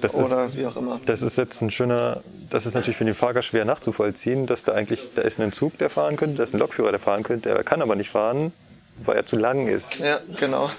Das 0.00 0.14
oder 0.14 0.44
ist, 0.46 0.56
wie 0.56 0.64
auch 0.66 0.76
immer. 0.76 1.00
Das 1.04 1.20
ist 1.20 1.36
jetzt 1.36 1.60
ein 1.60 1.70
schöner, 1.70 2.22
das 2.48 2.64
ist 2.64 2.74
natürlich 2.74 2.96
für 2.96 3.04
den 3.04 3.14
Fahrer 3.14 3.42
schwer 3.42 3.66
nachzuvollziehen, 3.66 4.46
dass 4.46 4.62
da 4.64 4.72
eigentlich, 4.72 5.10
da 5.16 5.22
ist 5.22 5.38
ein 5.38 5.52
Zug, 5.52 5.76
der 5.76 5.90
fahren 5.90 6.16
könnte, 6.16 6.36
da 6.38 6.44
ist 6.44 6.54
ein 6.54 6.60
Lokführer, 6.60 6.92
der 6.92 7.00
fahren 7.00 7.24
könnte, 7.24 7.50
er 7.50 7.62
kann 7.64 7.82
aber 7.82 7.96
nicht 7.96 8.08
fahren, 8.10 8.52
weil 9.04 9.16
er 9.16 9.26
zu 9.26 9.36
lang 9.36 9.66
ist. 9.66 9.98
Ja, 9.98 10.20
genau. 10.38 10.70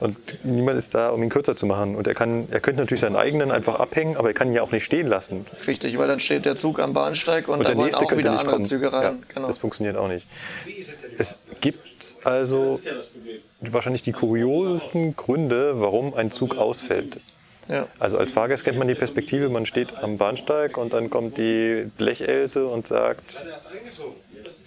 Und 0.00 0.16
niemand 0.44 0.78
ist 0.78 0.94
da, 0.94 1.10
um 1.10 1.22
ihn 1.22 1.28
kürzer 1.28 1.56
zu 1.56 1.66
machen. 1.66 1.96
Und 1.96 2.06
er 2.06 2.14
kann, 2.14 2.46
er 2.50 2.60
könnte 2.60 2.80
natürlich 2.80 3.00
seinen 3.00 3.16
eigenen 3.16 3.50
einfach 3.50 3.80
abhängen, 3.80 4.16
aber 4.16 4.28
er 4.28 4.34
kann 4.34 4.48
ihn 4.48 4.54
ja 4.54 4.62
auch 4.62 4.70
nicht 4.70 4.84
stehen 4.84 5.08
lassen. 5.08 5.44
Richtig, 5.66 5.98
weil 5.98 6.06
dann 6.06 6.20
steht 6.20 6.44
der 6.44 6.56
Zug 6.56 6.78
am 6.78 6.92
Bahnsteig 6.92 7.48
und, 7.48 7.54
Und 7.54 7.64
da 7.64 7.70
der 7.70 7.76
wollen 7.76 7.86
nächste 7.86 8.04
auch 8.04 8.08
könnte 8.08 8.18
wieder 8.18 8.30
nicht 8.30 8.40
andere 8.40 8.54
kommen. 8.54 8.64
Züge 8.66 8.92
rein. 8.92 9.02
Ja, 9.02 9.14
genau. 9.34 9.46
Das 9.48 9.58
funktioniert 9.58 9.96
auch 9.96 10.08
nicht. 10.08 10.26
Es 11.18 11.38
gibt 11.60 12.16
also 12.24 12.78
wahrscheinlich 13.60 14.02
die 14.02 14.12
kuriosesten 14.12 15.16
Gründe, 15.16 15.80
warum 15.80 16.14
ein 16.14 16.30
Zug 16.30 16.56
ausfällt. 16.58 17.18
Ja. 17.68 17.86
Also 17.98 18.18
als 18.18 18.30
Fahrgast 18.30 18.64
kennt 18.64 18.78
man 18.78 18.88
die 18.88 18.94
Perspektive, 18.94 19.48
man 19.48 19.66
steht 19.66 19.96
am 19.98 20.16
Bahnsteig 20.16 20.78
und 20.78 20.92
dann 20.92 21.10
kommt 21.10 21.36
die 21.36 21.90
Blechelse 21.98 22.66
und 22.66 22.86
sagt, 22.86 23.46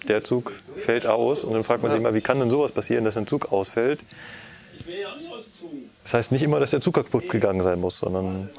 der 0.08 0.22
Zug 0.22 0.52
fällt 0.76 1.06
aus. 1.06 1.42
Und 1.44 1.54
dann 1.54 1.64
fragt 1.64 1.82
man 1.82 1.90
sich 1.90 2.00
mal, 2.00 2.14
wie 2.14 2.20
kann 2.20 2.38
denn 2.38 2.50
sowas 2.50 2.70
passieren, 2.70 3.04
dass 3.04 3.16
ein 3.16 3.26
Zug 3.26 3.50
ausfällt? 3.50 4.00
Das 6.02 6.14
heißt 6.14 6.32
nicht 6.32 6.42
immer, 6.42 6.60
dass 6.60 6.70
der 6.70 6.80
Zug 6.80 6.94
kaputt 6.94 7.28
gegangen 7.28 7.62
sein 7.62 7.80
muss, 7.80 7.98
sondern 7.98 8.50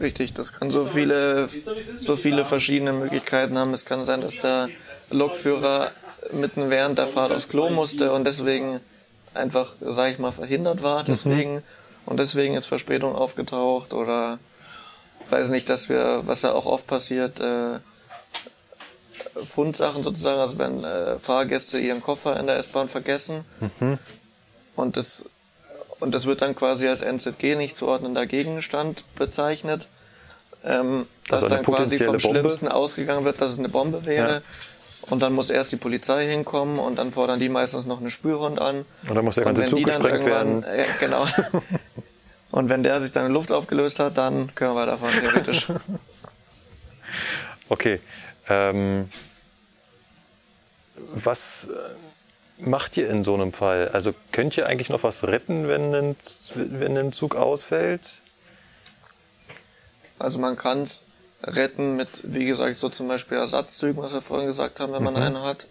Richtig, 0.00 0.32
das 0.32 0.52
kann 0.52 0.70
so 0.70 0.84
viele, 0.84 1.48
so 1.48 2.14
viele 2.16 2.44
verschiedene 2.44 2.92
Möglichkeiten 2.92 3.58
haben. 3.58 3.74
Es 3.74 3.84
kann 3.84 4.04
sein, 4.04 4.20
dass 4.20 4.38
der 4.38 4.68
Lokführer 5.10 5.90
mitten 6.32 6.70
während 6.70 6.98
der 6.98 7.06
Fahrt 7.06 7.32
aufs 7.32 7.48
Klo 7.48 7.70
musste 7.70 8.12
und 8.12 8.24
deswegen 8.24 8.80
einfach, 9.34 9.74
sag 9.80 10.12
ich 10.12 10.18
mal, 10.18 10.30
verhindert 10.32 10.82
war. 10.82 11.04
Deswegen 11.04 11.62
und 12.06 12.18
deswegen 12.18 12.54
ist 12.54 12.66
Verspätung 12.66 13.14
aufgetaucht 13.14 13.92
oder 13.92 14.38
weiß 15.30 15.50
nicht, 15.50 15.68
dass 15.68 15.88
wir, 15.88 16.22
was 16.24 16.42
ja 16.42 16.52
auch 16.52 16.66
oft 16.66 16.86
passiert, 16.86 17.40
äh, 17.40 17.80
Fundsachen 19.44 20.02
sozusagen, 20.02 20.40
also 20.40 20.58
wenn 20.58 20.84
äh, 20.84 21.18
Fahrgäste 21.18 21.78
ihren 21.78 22.00
Koffer 22.00 22.38
in 22.38 22.46
der 22.46 22.56
S-Bahn 22.56 22.88
vergessen 22.88 23.44
und 24.74 24.96
das 24.96 25.28
und 26.00 26.12
das 26.12 26.26
wird 26.26 26.42
dann 26.42 26.54
quasi 26.54 26.88
als 26.88 27.02
NZG 27.02 27.56
nicht 27.56 27.76
zuordnender 27.76 28.26
Gegenstand 28.26 29.04
bezeichnet. 29.16 29.88
Ähm, 30.64 31.06
dass 31.28 31.44
Also 31.44 31.54
dann 31.54 31.64
quasi 31.64 31.98
vom 31.98 32.06
Bombe? 32.06 32.20
Schlimmsten 32.20 32.68
ausgegangen 32.68 33.24
wird, 33.24 33.40
dass 33.40 33.52
es 33.52 33.58
eine 33.58 33.68
Bombe 33.68 34.04
wäre. 34.06 34.34
Ja. 34.34 34.42
Und 35.02 35.20
dann 35.20 35.32
muss 35.32 35.50
erst 35.50 35.72
die 35.72 35.76
Polizei 35.76 36.28
hinkommen 36.28 36.78
und 36.78 36.96
dann 36.96 37.10
fordern 37.10 37.40
die 37.40 37.48
meistens 37.48 37.86
noch 37.86 38.00
eine 38.00 38.10
Spürhund 38.10 38.60
an. 38.60 38.84
Und 39.08 39.14
dann 39.14 39.24
muss 39.24 39.36
der 39.36 39.44
ganze 39.44 39.66
Zug 39.66 39.84
gesprengt 39.84 40.24
werden. 40.24 40.62
Äh, 40.64 40.84
genau. 41.00 41.26
und 42.50 42.68
wenn 42.68 42.82
der 42.82 43.00
sich 43.00 43.12
dann 43.12 43.26
in 43.26 43.32
Luft 43.32 43.52
aufgelöst 43.52 44.00
hat, 44.00 44.18
dann 44.18 44.54
können 44.54 44.74
wir 44.74 44.80
weiterfahren, 44.80 45.14
theoretisch. 45.20 45.68
Okay. 47.70 48.00
Ähm, 48.48 49.10
was 51.14 51.68
macht 52.58 52.96
ihr 52.96 53.08
in 53.08 53.24
so 53.24 53.34
einem 53.34 53.52
Fall? 53.52 53.88
Also 53.88 54.14
könnt 54.32 54.56
ihr 54.56 54.66
eigentlich 54.66 54.88
noch 54.90 55.02
was 55.02 55.24
retten, 55.24 55.68
wenn 55.68 55.94
ein, 55.94 56.16
wenn 56.54 56.96
ein 56.96 57.12
Zug 57.12 57.34
ausfällt? 57.36 58.22
Also 60.18 60.38
man 60.38 60.56
kann 60.56 60.82
es 60.82 61.04
retten 61.44 61.96
mit, 61.96 62.22
wie 62.24 62.44
gesagt, 62.44 62.78
so 62.78 62.88
zum 62.88 63.08
Beispiel 63.08 63.38
Ersatzzügen, 63.38 64.02
was 64.02 64.12
wir 64.12 64.20
vorhin 64.20 64.46
gesagt 64.48 64.80
haben, 64.80 64.92
wenn 64.92 65.04
man 65.04 65.16
einen 65.16 65.42
hat. 65.42 65.66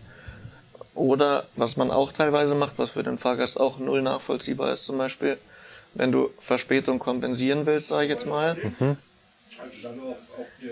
Oder 0.95 1.45
was 1.55 1.77
man 1.77 1.91
auch 1.91 2.11
teilweise 2.11 2.55
macht, 2.55 2.73
was 2.77 2.91
für 2.91 3.03
den 3.03 3.17
Fahrgast 3.17 3.59
auch 3.59 3.77
null 3.77 4.01
nachvollziehbar 4.01 4.71
ist, 4.71 4.85
zum 4.85 4.97
Beispiel, 4.97 5.37
wenn 5.93 6.11
du 6.11 6.31
Verspätung 6.39 6.97
kompensieren 6.99 7.65
willst, 7.65 7.89
sage 7.89 8.05
ich 8.05 8.09
jetzt 8.09 8.25
mal. 8.25 8.57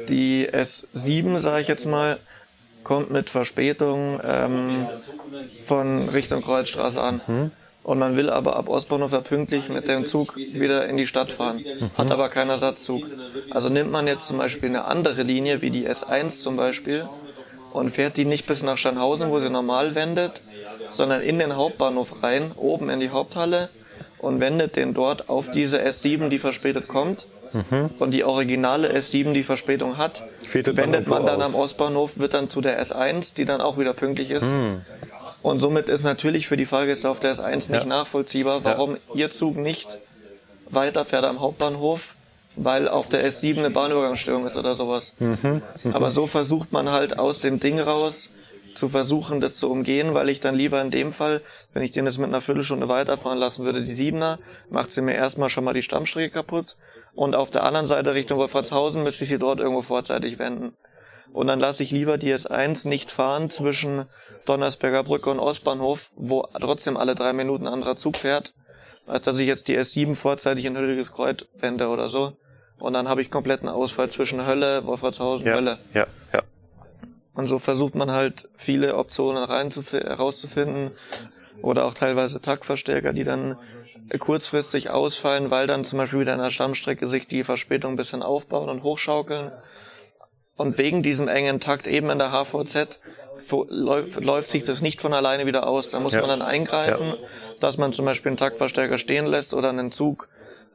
Die 0.09 0.49
S7, 0.49 1.37
sage 1.39 1.61
ich 1.61 1.67
jetzt 1.67 1.85
mal, 1.85 2.17
kommt 2.85 3.11
mit 3.11 3.29
Verspätung 3.29 4.21
ähm, 4.23 4.77
von 5.61 6.07
Richtung 6.07 6.41
Kreuzstraße 6.41 7.01
an. 7.01 7.51
Und 7.83 7.99
man 7.99 8.15
will 8.15 8.29
aber 8.29 8.55
ab 8.55 8.69
Ostbahnhof 8.69 9.11
ja 9.11 9.21
pünktlich 9.21 9.69
mit 9.69 9.87
dem 9.87 10.05
Zug 10.05 10.37
wieder 10.37 10.87
in 10.87 10.97
die 10.97 11.05
Stadt 11.05 11.31
fahren, 11.31 11.63
hat 11.97 12.09
aber 12.09 12.29
keinen 12.29 12.49
Ersatzzug. 12.49 13.03
Also 13.51 13.69
nimmt 13.69 13.91
man 13.91 14.07
jetzt 14.07 14.25
zum 14.25 14.37
Beispiel 14.37 14.69
eine 14.69 14.85
andere 14.85 15.21
Linie, 15.21 15.61
wie 15.61 15.69
die 15.69 15.87
S1 15.87 16.41
zum 16.41 16.55
Beispiel, 16.55 17.07
und 17.73 17.89
fährt 17.89 18.17
die 18.17 18.25
nicht 18.25 18.47
bis 18.47 18.63
nach 18.63 18.77
Schanhausen, 18.77 19.29
wo 19.29 19.37
sie 19.37 19.49
normal 19.49 19.93
wendet, 19.93 20.41
sondern 20.89 21.21
in 21.21 21.37
den 21.37 21.55
Hauptbahnhof 21.55 22.23
rein, 22.23 22.51
oben 22.55 22.89
in 22.89 23.01
die 23.01 23.09
Haupthalle 23.09 23.69
und 24.17 24.39
wendet 24.39 24.77
den 24.77 24.93
dort 24.93 25.29
auf 25.29 25.51
diese 25.51 25.79
S7, 25.79 26.29
die 26.29 26.39
verspätet 26.39 26.87
kommt. 26.87 27.27
Und 27.99 28.11
die 28.11 28.23
originale 28.23 28.91
S7, 28.93 29.34
die 29.34 29.43
Verspätung 29.43 29.97
hat, 29.97 30.22
man 30.22 30.77
wendet 30.77 31.07
man 31.07 31.22
irgendwo 31.22 31.27
dann 31.27 31.41
aus. 31.41 31.53
am 31.53 31.55
Ostbahnhof, 31.55 32.17
wird 32.17 32.34
dann 32.34 32.49
zu 32.49 32.61
der 32.61 32.81
S1, 32.84 33.35
die 33.35 33.45
dann 33.45 33.61
auch 33.61 33.77
wieder 33.77 33.93
pünktlich 33.93 34.31
ist. 34.31 34.47
Und 35.41 35.59
somit 35.59 35.89
ist 35.89 36.03
natürlich 36.03 36.47
für 36.47 36.57
die 36.57 36.65
Fahrgäste 36.65 37.09
auf 37.09 37.19
der 37.19 37.34
S1 37.35 37.72
nicht 37.72 37.72
Ja. 37.72 37.85
nachvollziehbar, 37.85 38.63
warum 38.63 38.97
ihr 39.13 39.31
Zug 39.31 39.57
nicht 39.57 39.99
weiterfährt 40.69 41.23
am 41.23 41.39
Hauptbahnhof, 41.39 42.15
weil 42.55 42.88
auf 42.88 43.09
der 43.09 43.26
S7 43.30 43.59
eine 43.59 43.69
Bahnübergangsstörung 43.69 44.45
ist 44.47 44.57
oder 44.57 44.76
sowas. 44.76 45.13
Aber 45.93 46.11
so 46.11 46.26
versucht 46.26 46.72
man 46.72 46.89
halt 46.89 47.19
aus 47.19 47.39
dem 47.39 47.59
Ding 47.59 47.80
raus 47.80 48.31
zu 48.73 48.89
versuchen, 48.89 49.39
das 49.39 49.57
zu 49.57 49.72
umgehen, 49.72 50.13
weil 50.13 50.27
ich 50.30 50.41
dann 50.41 50.55
lieber 50.55 50.81
in 50.81 50.91
dem 50.91 51.13
Fall, 51.13 51.41
wenn 51.73 51.81
ich 51.84 51.91
den 51.91 52.05
jetzt 52.07 52.17
mit 52.17 52.27
einer 52.27 52.41
Viertelstunde 52.41 52.89
weiterfahren 52.89 53.38
lassen 53.38 53.63
würde, 53.63 53.81
die 53.81 53.91
Siebener, 53.91 54.38
macht 54.69 54.91
sie 54.91 55.01
mir 55.01 55.13
erstmal 55.13 55.47
schon 55.49 55.63
mal 55.63 55.73
die 55.73 55.81
Stammstrecke 55.84 56.30
kaputt 56.34 56.76
und 57.15 57.35
auf 57.35 57.49
der 57.51 57.63
anderen 57.63 57.87
Seite 57.87 58.13
Richtung 58.13 58.37
Wolfratshausen 58.39 59.03
müsste 59.03 59.23
ich 59.23 59.29
sie 59.29 59.37
dort 59.39 59.59
irgendwo 59.59 59.81
vorzeitig 59.81 60.37
wenden. 60.39 60.73
Und 61.33 61.47
dann 61.47 61.59
lasse 61.59 61.83
ich 61.83 61.91
lieber 61.91 62.17
die 62.17 62.33
S1 62.33 62.87
nicht 62.87 63.11
fahren 63.11 63.49
zwischen 63.49 64.05
Donnersberger 64.45 65.03
Brücke 65.03 65.29
und 65.31 65.39
Ostbahnhof, 65.39 66.11
wo 66.15 66.43
trotzdem 66.59 66.95
alle 66.97 67.15
drei 67.15 67.33
Minuten 67.33 67.67
ein 67.67 67.73
anderer 67.73 67.95
Zug 67.97 68.15
fährt, 68.17 68.53
als 69.05 69.23
dass 69.25 69.39
ich 69.39 69.47
jetzt 69.47 69.67
die 69.67 69.77
S7 69.77 70.15
vorzeitig 70.15 70.65
in 70.65 70.77
Hülliges 70.77 71.11
Kreuz 71.11 71.45
wende 71.59 71.87
oder 71.89 72.07
so. 72.09 72.33
Und 72.79 72.93
dann 72.93 73.07
habe 73.09 73.21
ich 73.21 73.31
kompletten 73.31 73.67
Ausfall 73.69 74.09
zwischen 74.09 74.45
Hölle, 74.45 74.85
Wolfratshausen, 74.85 75.45
Ja, 75.47 75.55
Hölle. 75.55 75.77
ja, 75.93 76.05
ja. 76.33 76.41
Und 77.33 77.47
so 77.47 77.59
versucht 77.59 77.95
man 77.95 78.11
halt 78.11 78.47
viele 78.55 78.95
Optionen 78.95 79.43
reinzufi- 79.43 80.03
herauszufinden 80.05 80.91
oder 81.61 81.85
auch 81.85 81.93
teilweise 81.93 82.39
Taktverstärker, 82.41 83.11
die 83.11 83.23
dann 83.25 83.57
kurzfristig 84.19 84.90
ausfallen, 84.90 85.49
weil 85.52 85.68
dann 85.68 85.84
zum 85.84 85.98
Beispiel 85.99 86.19
wieder 86.22 86.34
in 86.34 86.40
der 86.40 86.52
Stammstrecke 86.52 87.07
sich 87.07 87.27
die 87.27 87.44
Verspätung 87.44 87.94
ein 87.94 87.98
bisschen 87.98 88.23
aufbauen 88.23 88.69
und 88.69 88.84
hochschaukeln. 88.84 89.52
Und 90.57 90.77
wegen 90.77 91.03
diesem 91.03 91.27
engen 91.27 91.60
Takt 91.60 91.86
eben 91.86 92.10
in 92.10 92.18
der 92.19 92.32
HVZ 92.32 92.99
läuft, 93.69 94.52
sich 94.52 94.64
das 94.64 94.82
nicht 94.82 95.02
von 95.02 95.14
alleine 95.14 95.45
wieder 95.45 95.68
aus. 95.68 95.90
Da 95.90 95.99
muss 95.99 96.14
Ja. 96.14 96.22
man 96.22 96.30
dann 96.30 96.41
eingreifen, 96.41 97.15
dass 97.60 97.77
man 97.77 97.91
zum 97.91 98.06
Beispiel 98.06 98.30
einen 98.30 98.38
Taktverstärker 98.38 98.98
stehen 98.98 99.26
lässt 99.26 99.53
oder 99.53 99.69
einen 99.69 99.91
Zug 99.91 100.30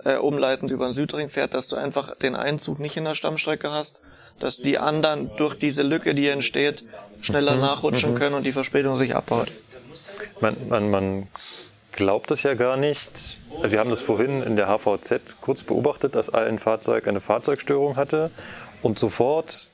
äh, 0.05 0.17
umleitend 0.17 0.71
über 0.71 0.87
den 0.87 0.93
Südring 0.95 1.29
fährt, 1.29 1.53
dass 1.55 1.69
du 1.69 1.77
einfach 1.77 2.15
den 2.17 2.35
Einzug 2.35 2.79
nicht 2.79 2.97
in 2.97 3.05
der 3.05 3.15
Stammstrecke 3.15 3.71
hast, 3.71 4.01
dass 4.39 4.57
die 4.57 4.79
anderen 4.79 5.31
durch 5.37 5.55
diese 5.57 5.83
Lücke, 5.83 6.15
die 6.15 6.27
entsteht, 6.29 6.85
schneller 7.21 7.55
Mhm. 7.55 7.61
nachrutschen 7.61 8.13
Mhm. 8.13 8.19
können 8.19 8.35
und 8.37 8.45
die 8.45 8.53
Verspätung 8.53 8.97
sich 8.97 9.15
abbaut. 9.15 9.49
Man, 10.41 10.57
man, 10.69 10.91
man 10.91 11.29
glaubt 11.93 12.31
das 12.31 12.43
ja 12.43 12.55
gar 12.55 12.77
nicht. 12.77 13.39
Also 13.57 13.73
wir 13.73 13.81
haben 13.81 13.91
das 13.91 14.01
vorhin 14.01 14.43
in 14.43 14.57
der 14.57 14.67
HVZ 14.69 15.41
kurz 15.41 15.65
beobachtet, 15.65 16.15
dass 16.15 16.33
ein 16.33 16.59
Fahrzeug 16.59 17.09
eine 17.09 17.21
Fahrzeugstörung 17.21 17.97
hatte 17.97 18.31
und 18.83 18.99
sofort 18.99 19.69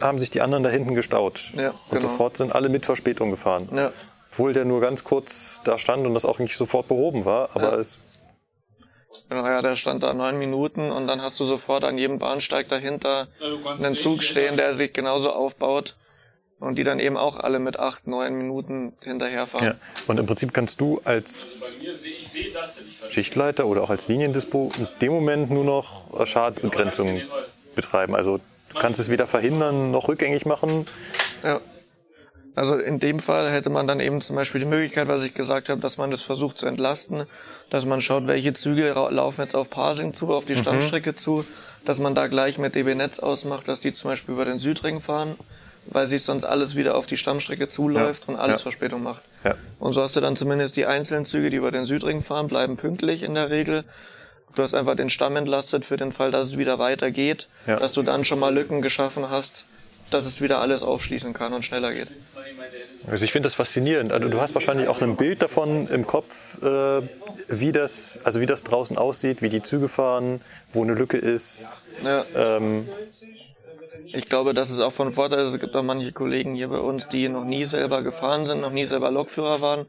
haben 0.00 0.18
sich 0.18 0.30
die 0.30 0.40
anderen 0.40 0.64
da 0.64 0.70
hinten 0.70 0.94
gestaut. 0.94 1.52
Ja, 1.54 1.70
und 1.70 1.98
genau. 2.00 2.10
sofort 2.10 2.36
sind 2.36 2.54
alle 2.54 2.68
mit 2.68 2.84
Verspätung 2.84 3.30
gefahren. 3.30 3.68
Ja. 3.72 3.92
Obwohl 4.30 4.52
der 4.52 4.64
nur 4.64 4.80
ganz 4.80 5.04
kurz 5.04 5.60
da 5.64 5.78
stand 5.78 6.04
und 6.06 6.14
das 6.14 6.24
auch 6.24 6.40
nicht 6.40 6.56
sofort 6.56 6.88
behoben 6.88 7.24
war, 7.24 7.50
aber 7.54 7.72
Ja. 7.72 7.78
es 7.78 8.00
Genau, 9.28 9.46
ja, 9.46 9.62
der 9.62 9.76
stand 9.76 10.02
da 10.02 10.12
neun 10.12 10.38
Minuten 10.38 10.90
und 10.90 11.06
dann 11.06 11.22
hast 11.22 11.38
du 11.38 11.44
sofort 11.44 11.84
an 11.84 11.96
jedem 11.96 12.18
Bahnsteig 12.18 12.68
dahinter 12.68 13.28
einen 13.78 13.96
Zug 13.96 14.24
stehen, 14.24 14.56
der 14.56 14.74
sich 14.74 14.92
genauso 14.92 15.30
aufbaut 15.30 15.94
und 16.64 16.76
die 16.76 16.84
dann 16.84 16.98
eben 16.98 17.16
auch 17.16 17.38
alle 17.38 17.58
mit 17.58 17.78
acht, 17.78 18.06
neun 18.06 18.34
Minuten 18.34 18.92
hinterherfahren. 19.00 19.66
ja. 19.66 19.74
Und 20.06 20.18
im 20.18 20.26
Prinzip 20.26 20.52
kannst 20.54 20.80
du 20.80 21.00
als. 21.04 21.76
Schichtleiter 23.10 23.66
oder 23.66 23.82
auch 23.82 23.90
als 23.90 24.08
Liniendispo 24.08 24.72
in 24.78 24.88
dem 25.00 25.12
Moment 25.12 25.50
nur 25.50 25.64
noch 25.64 26.26
Schadensbegrenzung 26.26 27.20
betreiben. 27.74 28.14
Also 28.14 28.38
du 28.72 28.78
kannst 28.78 29.00
es 29.00 29.10
weder 29.10 29.26
verhindern 29.26 29.90
noch 29.90 30.08
rückgängig 30.08 30.46
machen. 30.46 30.86
Ja. 31.42 31.60
Also 32.56 32.76
in 32.76 33.00
dem 33.00 33.18
Fall 33.18 33.50
hätte 33.50 33.68
man 33.68 33.88
dann 33.88 33.98
eben 33.98 34.20
zum 34.20 34.36
Beispiel 34.36 34.60
die 34.60 34.66
Möglichkeit, 34.66 35.08
was 35.08 35.24
ich 35.24 35.34
gesagt 35.34 35.68
habe, 35.68 35.80
dass 35.80 35.98
man 35.98 36.12
das 36.12 36.22
versucht 36.22 36.56
zu 36.56 36.66
entlasten, 36.66 37.24
dass 37.70 37.84
man 37.84 38.00
schaut, 38.00 38.28
welche 38.28 38.52
Züge 38.54 38.92
laufen 39.10 39.40
jetzt 39.42 39.56
auf 39.56 39.70
Parsing 39.70 40.14
zu, 40.14 40.32
auf 40.32 40.44
die 40.44 40.52
Mhm. 40.54 40.58
Stammstrecke 40.58 41.16
zu, 41.16 41.44
dass 41.84 41.98
man 41.98 42.14
da 42.14 42.28
gleich 42.28 42.58
mit 42.58 42.76
DB 42.76 42.94
Netz 42.94 43.18
ausmacht, 43.18 43.66
dass 43.66 43.80
die 43.80 43.92
zum 43.92 44.10
Beispiel 44.10 44.34
über 44.34 44.44
den 44.44 44.60
Südring 44.60 45.00
fahren, 45.00 45.34
weil 45.86 46.06
sich 46.06 46.22
sonst 46.22 46.44
alles 46.44 46.76
wieder 46.76 46.94
auf 46.96 47.06
die 47.06 47.16
Stammstrecke 47.16 47.68
zuläuft 47.68 48.24
Ja. 48.26 48.34
und 48.34 48.40
alles 48.40 48.60
Ja. 48.60 48.62
Verspätung 48.64 49.02
macht. 49.02 49.24
Ja. 49.44 49.54
Und 49.78 49.92
so 49.92 50.02
hast 50.02 50.16
du 50.16 50.20
dann 50.20 50.36
zumindest 50.36 50.76
die 50.76 50.86
einzelnen 50.86 51.24
Züge, 51.24 51.50
die 51.50 51.56
über 51.56 51.70
den 51.70 51.84
Südring 51.84 52.20
fahren, 52.20 52.46
bleiben 52.48 52.76
pünktlich 52.76 53.22
in 53.22 53.34
der 53.34 53.50
Regel. 53.50 53.84
Du 54.54 54.62
hast 54.62 54.74
einfach 54.74 54.94
den 54.94 55.10
Stamm 55.10 55.36
entlastet 55.36 55.84
für 55.84 55.96
den 55.96 56.12
Fall, 56.12 56.30
dass 56.30 56.48
es 56.48 56.58
wieder 56.58 56.78
weitergeht, 56.78 57.48
Ja. 57.66 57.76
dass 57.76 57.92
du 57.92 58.02
dann 58.02 58.24
schon 58.24 58.38
mal 58.38 58.54
Lücken 58.54 58.82
geschaffen 58.82 59.28
hast, 59.28 59.64
dass 60.10 60.26
es 60.26 60.40
wieder 60.40 60.60
alles 60.60 60.82
aufschließen 60.84 61.32
kann 61.32 61.52
und 61.54 61.64
schneller 61.64 61.92
geht. 61.92 62.08
Also 63.10 63.24
ich 63.24 63.32
finde 63.32 63.46
das 63.48 63.54
faszinierend. 63.54 64.12
Also 64.12 64.28
du 64.28 64.40
hast 64.40 64.54
wahrscheinlich 64.54 64.86
auch 64.88 65.02
ein 65.02 65.16
Bild 65.16 65.42
davon 65.42 65.86
im 65.88 66.06
Kopf, 66.06 66.62
äh, 66.62 67.02
wie 67.48 67.72
das, 67.72 68.20
also 68.24 68.40
wie 68.40 68.46
das 68.46 68.62
draußen 68.62 68.96
aussieht, 68.96 69.42
wie 69.42 69.48
die 69.48 69.62
Züge 69.62 69.88
fahren, 69.88 70.40
wo 70.72 70.82
eine 70.84 70.94
Lücke 70.94 71.16
ist. 71.18 71.72
Ja. 72.04 72.24
Ähm, 72.36 72.88
Ich 74.06 74.26
glaube, 74.28 74.54
das 74.54 74.70
ist 74.70 74.80
auch 74.80 74.92
von 74.92 75.12
Vorteil. 75.12 75.40
Es 75.40 75.58
gibt 75.58 75.74
auch 75.76 75.82
manche 75.82 76.12
Kollegen 76.12 76.54
hier 76.54 76.68
bei 76.68 76.78
uns, 76.78 77.08
die 77.08 77.28
noch 77.28 77.44
nie 77.44 77.64
selber 77.64 78.02
gefahren 78.02 78.46
sind, 78.46 78.60
noch 78.60 78.70
nie 78.72 78.84
selber 78.84 79.10
Lokführer 79.10 79.60
waren. 79.60 79.86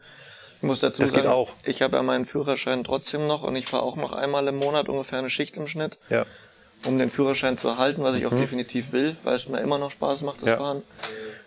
Ich 0.57 0.63
muss 0.63 0.79
dazu 0.79 1.01
Das 1.01 1.11
sagen, 1.11 1.23
geht 1.23 1.31
auch. 1.31 1.51
ich 1.63 1.81
habe 1.81 1.97
ja 1.97 2.03
meinen 2.03 2.25
Führerschein 2.25 2.83
trotzdem 2.83 3.27
noch 3.27 3.43
und 3.43 3.55
ich 3.55 3.67
fahre 3.67 3.83
auch 3.83 3.97
noch 3.97 4.13
einmal 4.13 4.47
im 4.47 4.55
Monat 4.57 4.87
ungefähr 4.89 5.19
eine 5.19 5.29
Schicht 5.29 5.57
im 5.57 5.67
Schnitt, 5.67 5.97
ja. 6.09 6.25
um 6.85 6.97
den 6.97 7.09
Führerschein 7.09 7.57
zu 7.57 7.67
erhalten, 7.67 8.03
was 8.03 8.15
ich 8.15 8.25
auch 8.25 8.31
Mhm. 8.31 8.37
definitiv 8.37 8.91
will, 8.93 9.15
weil 9.23 9.35
es 9.35 9.47
mir 9.49 9.59
immer 9.59 9.77
noch 9.77 9.91
Spaß 9.91 10.21
macht, 10.23 10.41
das 10.41 10.49
Ja. 10.49 10.57
Fahren. 10.57 10.81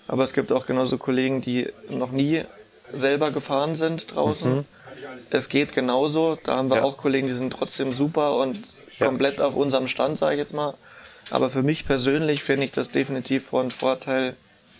Aber 0.06 0.24
es 0.24 0.34
gibt 0.34 0.52
auch 0.52 0.66
genauso 0.66 0.98
Kollegen, 0.98 1.40
die 1.40 1.68
noch 1.88 2.12
nie 2.12 2.44
selber 2.92 3.30
gefahren 3.30 3.76
sind 3.76 4.14
draußen. 4.14 4.56
Mhm. 4.58 4.64
Es 5.30 5.48
geht 5.48 5.72
genauso. 5.74 6.38
Da 6.44 6.56
haben 6.56 6.68
wir 6.70 6.78
Ja. 6.78 6.82
auch 6.84 6.96
Kollegen, 6.98 7.26
die 7.28 7.34
sind 7.34 7.52
trotzdem 7.52 7.92
super 7.92 8.36
und 8.36 8.58
komplett 8.98 9.40
auf 9.40 9.54
unserem 9.54 9.86
Stand, 9.86 10.18
sage 10.18 10.34
ich 10.34 10.40
jetzt 10.40 10.54
mal. 10.54 10.74
Aber 11.30 11.50
für 11.50 11.62
mich 11.62 11.86
persönlich 11.86 12.42
finde 12.42 12.64
ich 12.64 12.72
das 12.72 12.90
definitiv 12.90 13.46
von 13.46 13.70
Vorteil, 13.70 14.36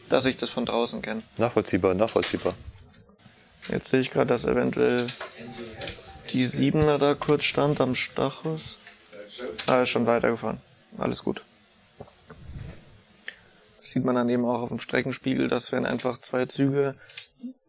dass 0.09 0.25
ich 0.25 0.37
das 0.37 0.51
von 0.51 0.65
draußen 0.65 1.03
kenne. 1.03 1.23
Nachvollziehbar, 1.37 1.95
nachvollziehbar. 1.95 2.55
Jetzt 3.71 3.89
sehe 3.89 4.01
ich 4.01 4.11
gerade, 4.11 4.29
dass 4.29 4.45
eventuell 4.45 5.07
die 6.31 6.47
Siebener 6.47 6.99
da 6.99 7.15
kurz 7.15 7.45
stand 7.45 7.81
am 7.81 7.95
Stachus. 7.95 8.79
Ah, 9.67 9.83
ist 9.83 9.91
schon 9.91 10.07
weitergefahren. 10.07 10.61
Alles 10.97 11.23
gut. 11.23 11.43
Das 13.81 13.91
sieht 13.91 14.05
man 14.05 14.15
dann 14.15 14.29
eben 14.29 14.45
auch 14.45 14.61
auf 14.63 14.71
dem 14.71 14.81
Streckenspiegel, 14.81 15.49
dass 15.49 15.73
wenn 15.73 15.87
einfach 15.87 16.19
zwei 16.21 16.47
Züge 16.47 16.95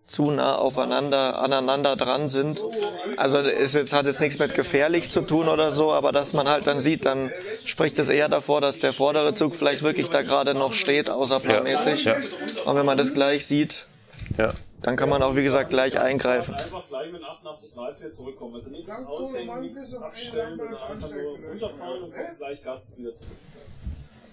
zu 0.10 0.32
nah 0.32 0.56
aufeinander, 0.56 1.40
aneinander 1.40 1.96
dran 1.96 2.28
sind. 2.28 2.64
Also 3.18 3.40
es 3.40 3.74
jetzt, 3.74 3.94
hat 3.94 4.06
jetzt 4.06 4.20
nichts 4.20 4.40
mit 4.40 4.56
gefährlich 4.56 5.10
zu 5.10 5.22
tun 5.22 5.48
oder 5.48 5.72
so, 5.72 5.92
aber 5.94 6.12
dass 6.12 6.34
man 6.34 6.50
halt 6.50 6.66
dann 6.68 6.80
sieht, 6.80 7.06
dann 7.06 7.32
spricht 7.64 8.00
es 8.00 8.10
eher 8.10 8.28
davor, 8.28 8.60
dass 8.60 8.80
der 8.80 8.92
vordere 8.92 9.34
Zug 9.36 9.56
vielleicht 9.56 9.84
wirklich 9.84 10.10
da 10.10 10.22
gerade 10.24 10.54
noch 10.56 10.74
steht, 10.74 11.10
außerplanmäßig. 11.10 12.06
Ja, 12.06 12.16
Und 12.66 12.76
wenn 12.76 12.86
man 12.86 12.98
das 12.98 13.14
gleich 13.14 13.46
sieht, 13.46 13.86
Ja. 14.38 14.54
dann 14.82 14.96
kann 14.96 15.10
man 15.10 15.22
auch, 15.22 15.36
wie 15.36 15.44
gesagt, 15.44 15.70
gleich 15.70 16.00
eingreifen. 16.00 16.56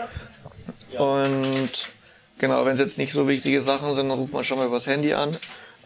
Und 1.00 1.90
genau, 2.38 2.64
wenn 2.64 2.74
es 2.74 2.80
jetzt 2.80 3.00
nicht 3.00 3.12
so 3.12 3.28
wichtige 3.28 3.64
Sachen 3.64 3.96
sind, 3.96 4.10
dann 4.10 4.20
ruft 4.20 4.34
man 4.34 4.44
schon 4.44 4.60
mal 4.60 4.68
übers 4.68 4.86
Handy 4.86 5.16
an. 5.16 5.36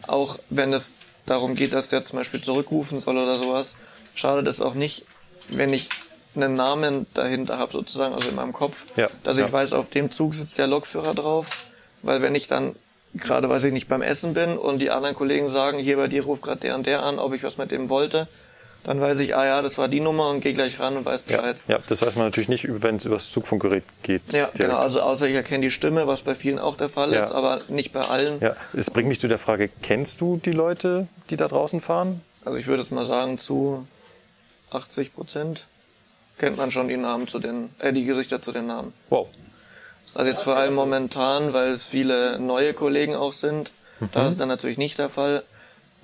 Auch 0.06 0.38
wenn 0.50 0.74
es 0.74 0.92
darum 1.24 1.54
geht, 1.54 1.72
dass 1.72 1.88
der 1.88 2.02
zum 2.02 2.18
Beispiel 2.18 2.42
zurückrufen 2.42 3.00
soll 3.00 3.16
oder 3.16 3.36
sowas, 3.36 3.76
schadet 4.14 4.46
es 4.46 4.60
auch 4.60 4.74
nicht, 4.74 5.06
wenn 5.48 5.72
ich 5.72 5.88
einen 6.36 6.54
Namen 6.54 7.06
dahinter 7.14 7.58
habe, 7.58 7.72
sozusagen, 7.72 8.14
also 8.14 8.28
in 8.28 8.34
meinem 8.34 8.52
Kopf, 8.52 8.86
Ja, 8.96 9.08
dass 9.22 9.38
ja. 9.38 9.46
ich 9.46 9.52
weiß, 9.52 9.72
auf 9.72 9.90
dem 9.90 10.10
Zug 10.10 10.34
sitzt 10.34 10.58
der 10.58 10.66
Lokführer 10.66 11.14
drauf. 11.14 11.48
Weil 12.02 12.20
wenn 12.22 12.34
ich 12.34 12.48
dann 12.48 12.74
gerade, 13.14 13.48
weiß 13.48 13.64
ich 13.64 13.72
nicht, 13.72 13.88
beim 13.88 14.02
Essen 14.02 14.34
bin 14.34 14.58
und 14.58 14.78
die 14.80 14.90
anderen 14.90 15.14
Kollegen 15.14 15.48
sagen, 15.48 15.78
hier 15.78 15.96
bei 15.96 16.08
dir 16.08 16.24
ruft 16.24 16.42
gerade 16.42 16.60
der 16.60 16.74
und 16.74 16.86
der 16.86 17.02
an, 17.04 17.18
ob 17.18 17.32
ich 17.34 17.42
was 17.44 17.56
mit 17.56 17.70
dem 17.70 17.88
wollte, 17.88 18.26
dann 18.82 19.00
weiß 19.00 19.20
ich, 19.20 19.34
ah 19.34 19.46
ja, 19.46 19.62
das 19.62 19.78
war 19.78 19.88
die 19.88 20.00
Nummer 20.00 20.28
und 20.28 20.40
gehe 20.40 20.52
gleich 20.52 20.78
ran 20.80 20.96
und 20.96 21.06
weiß 21.06 21.22
Bescheid. 21.22 21.56
Ja, 21.68 21.78
das 21.88 22.02
weiß 22.04 22.16
man 22.16 22.26
natürlich 22.26 22.50
nicht, 22.50 22.66
wenn 22.82 22.96
es 22.96 23.06
übers 23.06 23.30
Zugfunkgerät 23.30 23.84
geht. 24.02 24.20
Ja, 24.26 24.40
direkt. 24.46 24.54
genau. 24.58 24.76
Also 24.76 25.00
außer 25.00 25.26
ich 25.26 25.34
erkenne 25.34 25.62
die 25.62 25.70
Stimme, 25.70 26.06
was 26.06 26.20
bei 26.20 26.34
vielen 26.34 26.58
auch 26.58 26.76
der 26.76 26.90
Fall 26.90 27.12
Ja. 27.14 27.20
ist, 27.20 27.32
aber 27.32 27.60
nicht 27.68 27.92
bei 27.94 28.02
allen. 28.02 28.40
Ja, 28.40 28.56
es 28.74 28.90
bringt 28.90 29.08
mich 29.08 29.20
zu 29.20 29.28
der 29.28 29.38
Frage, 29.38 29.70
kennst 29.82 30.20
du 30.20 30.38
die 30.44 30.52
Leute, 30.52 31.08
die 31.30 31.36
da 31.36 31.48
draußen 31.48 31.80
fahren? 31.80 32.20
Also 32.44 32.58
ich 32.58 32.66
würde 32.66 32.82
jetzt 32.82 32.92
mal 32.92 33.06
sagen, 33.06 33.38
zu 33.38 33.86
80 34.74 35.14
Prozent 35.14 35.66
kennt 36.38 36.56
man 36.56 36.70
schon 36.70 36.88
die 36.88 36.96
Namen 36.96 37.28
zu 37.28 37.38
den, 37.38 37.70
äh, 37.78 37.92
die 37.92 38.04
Gesichter 38.04 38.42
zu 38.42 38.52
den 38.52 38.66
Namen. 38.66 38.92
Wow. 39.10 39.28
Also 40.14 40.30
jetzt 40.30 40.42
vor 40.42 40.56
allem 40.56 40.74
momentan, 40.74 41.52
weil 41.52 41.70
es 41.70 41.86
viele 41.86 42.38
neue 42.38 42.74
Kollegen 42.74 43.14
auch 43.14 43.32
sind. 43.32 43.72
Da 44.12 44.26
ist 44.26 44.38
dann 44.38 44.48
natürlich 44.48 44.78
nicht 44.78 44.98
der 44.98 45.08
Fall. 45.08 45.44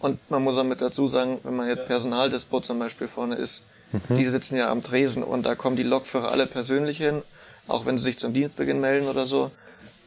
Und 0.01 0.19
man 0.31 0.43
muss 0.43 0.57
auch 0.57 0.65
mit 0.65 0.81
dazu 0.81 1.07
sagen, 1.07 1.39
wenn 1.43 1.55
man 1.55 1.69
jetzt 1.69 1.87
Personaldispo 1.87 2.61
zum 2.61 2.79
Beispiel 2.79 3.09
vorne 3.09 3.37
ist, 3.37 3.63
die 4.09 4.27
sitzen 4.27 4.57
ja 4.57 4.71
am 4.71 4.83
Tresen 4.83 5.23
und 5.23 5.45
da 5.45 5.55
kommen 5.55 5.77
die 5.77 5.83
Lokführer 5.83 6.31
alle 6.31 6.47
persönlich 6.47 6.99
hin, 6.99 7.23
auch 7.67 7.87
wenn 7.87 7.99
sie 7.99 8.05
sich 8.05 8.19
zum 8.19 8.33
Dienstbeginn 8.33 8.81
melden 8.81 9.09
oder 9.09 9.27
so. 9.27 9.51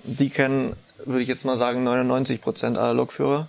Die 0.04 0.30
kennen, 0.30 0.76
würde 1.06 1.22
ich 1.22 1.28
jetzt 1.28 1.46
mal 1.46 1.58
sagen, 1.58 1.84
99 1.84 2.42
Prozent 2.42 2.78
aller 2.78 2.94
Lokführer. 2.94 3.48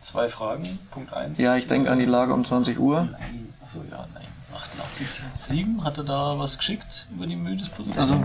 Zwei 0.00 0.28
Fragen. 0.28 0.78
Punkt 0.90 1.12
1. 1.12 1.38
Ja, 1.38 1.56
ich 1.56 1.66
denke 1.66 1.90
an 1.90 1.98
die 1.98 2.04
Lage 2.04 2.32
um 2.32 2.44
20 2.44 2.78
Uhr. 2.78 3.08
Nein. 3.10 3.52
Achso, 3.62 3.82
ja, 3.90 4.06
nein. 4.14 4.24
88,7 4.56 5.82
hat 5.84 5.98
er 5.98 6.04
da 6.04 6.38
was 6.38 6.56
geschickt 6.56 7.06
über 7.14 7.26
die 7.26 7.36
Müdesposition. 7.36 7.98
Also, 7.98 8.24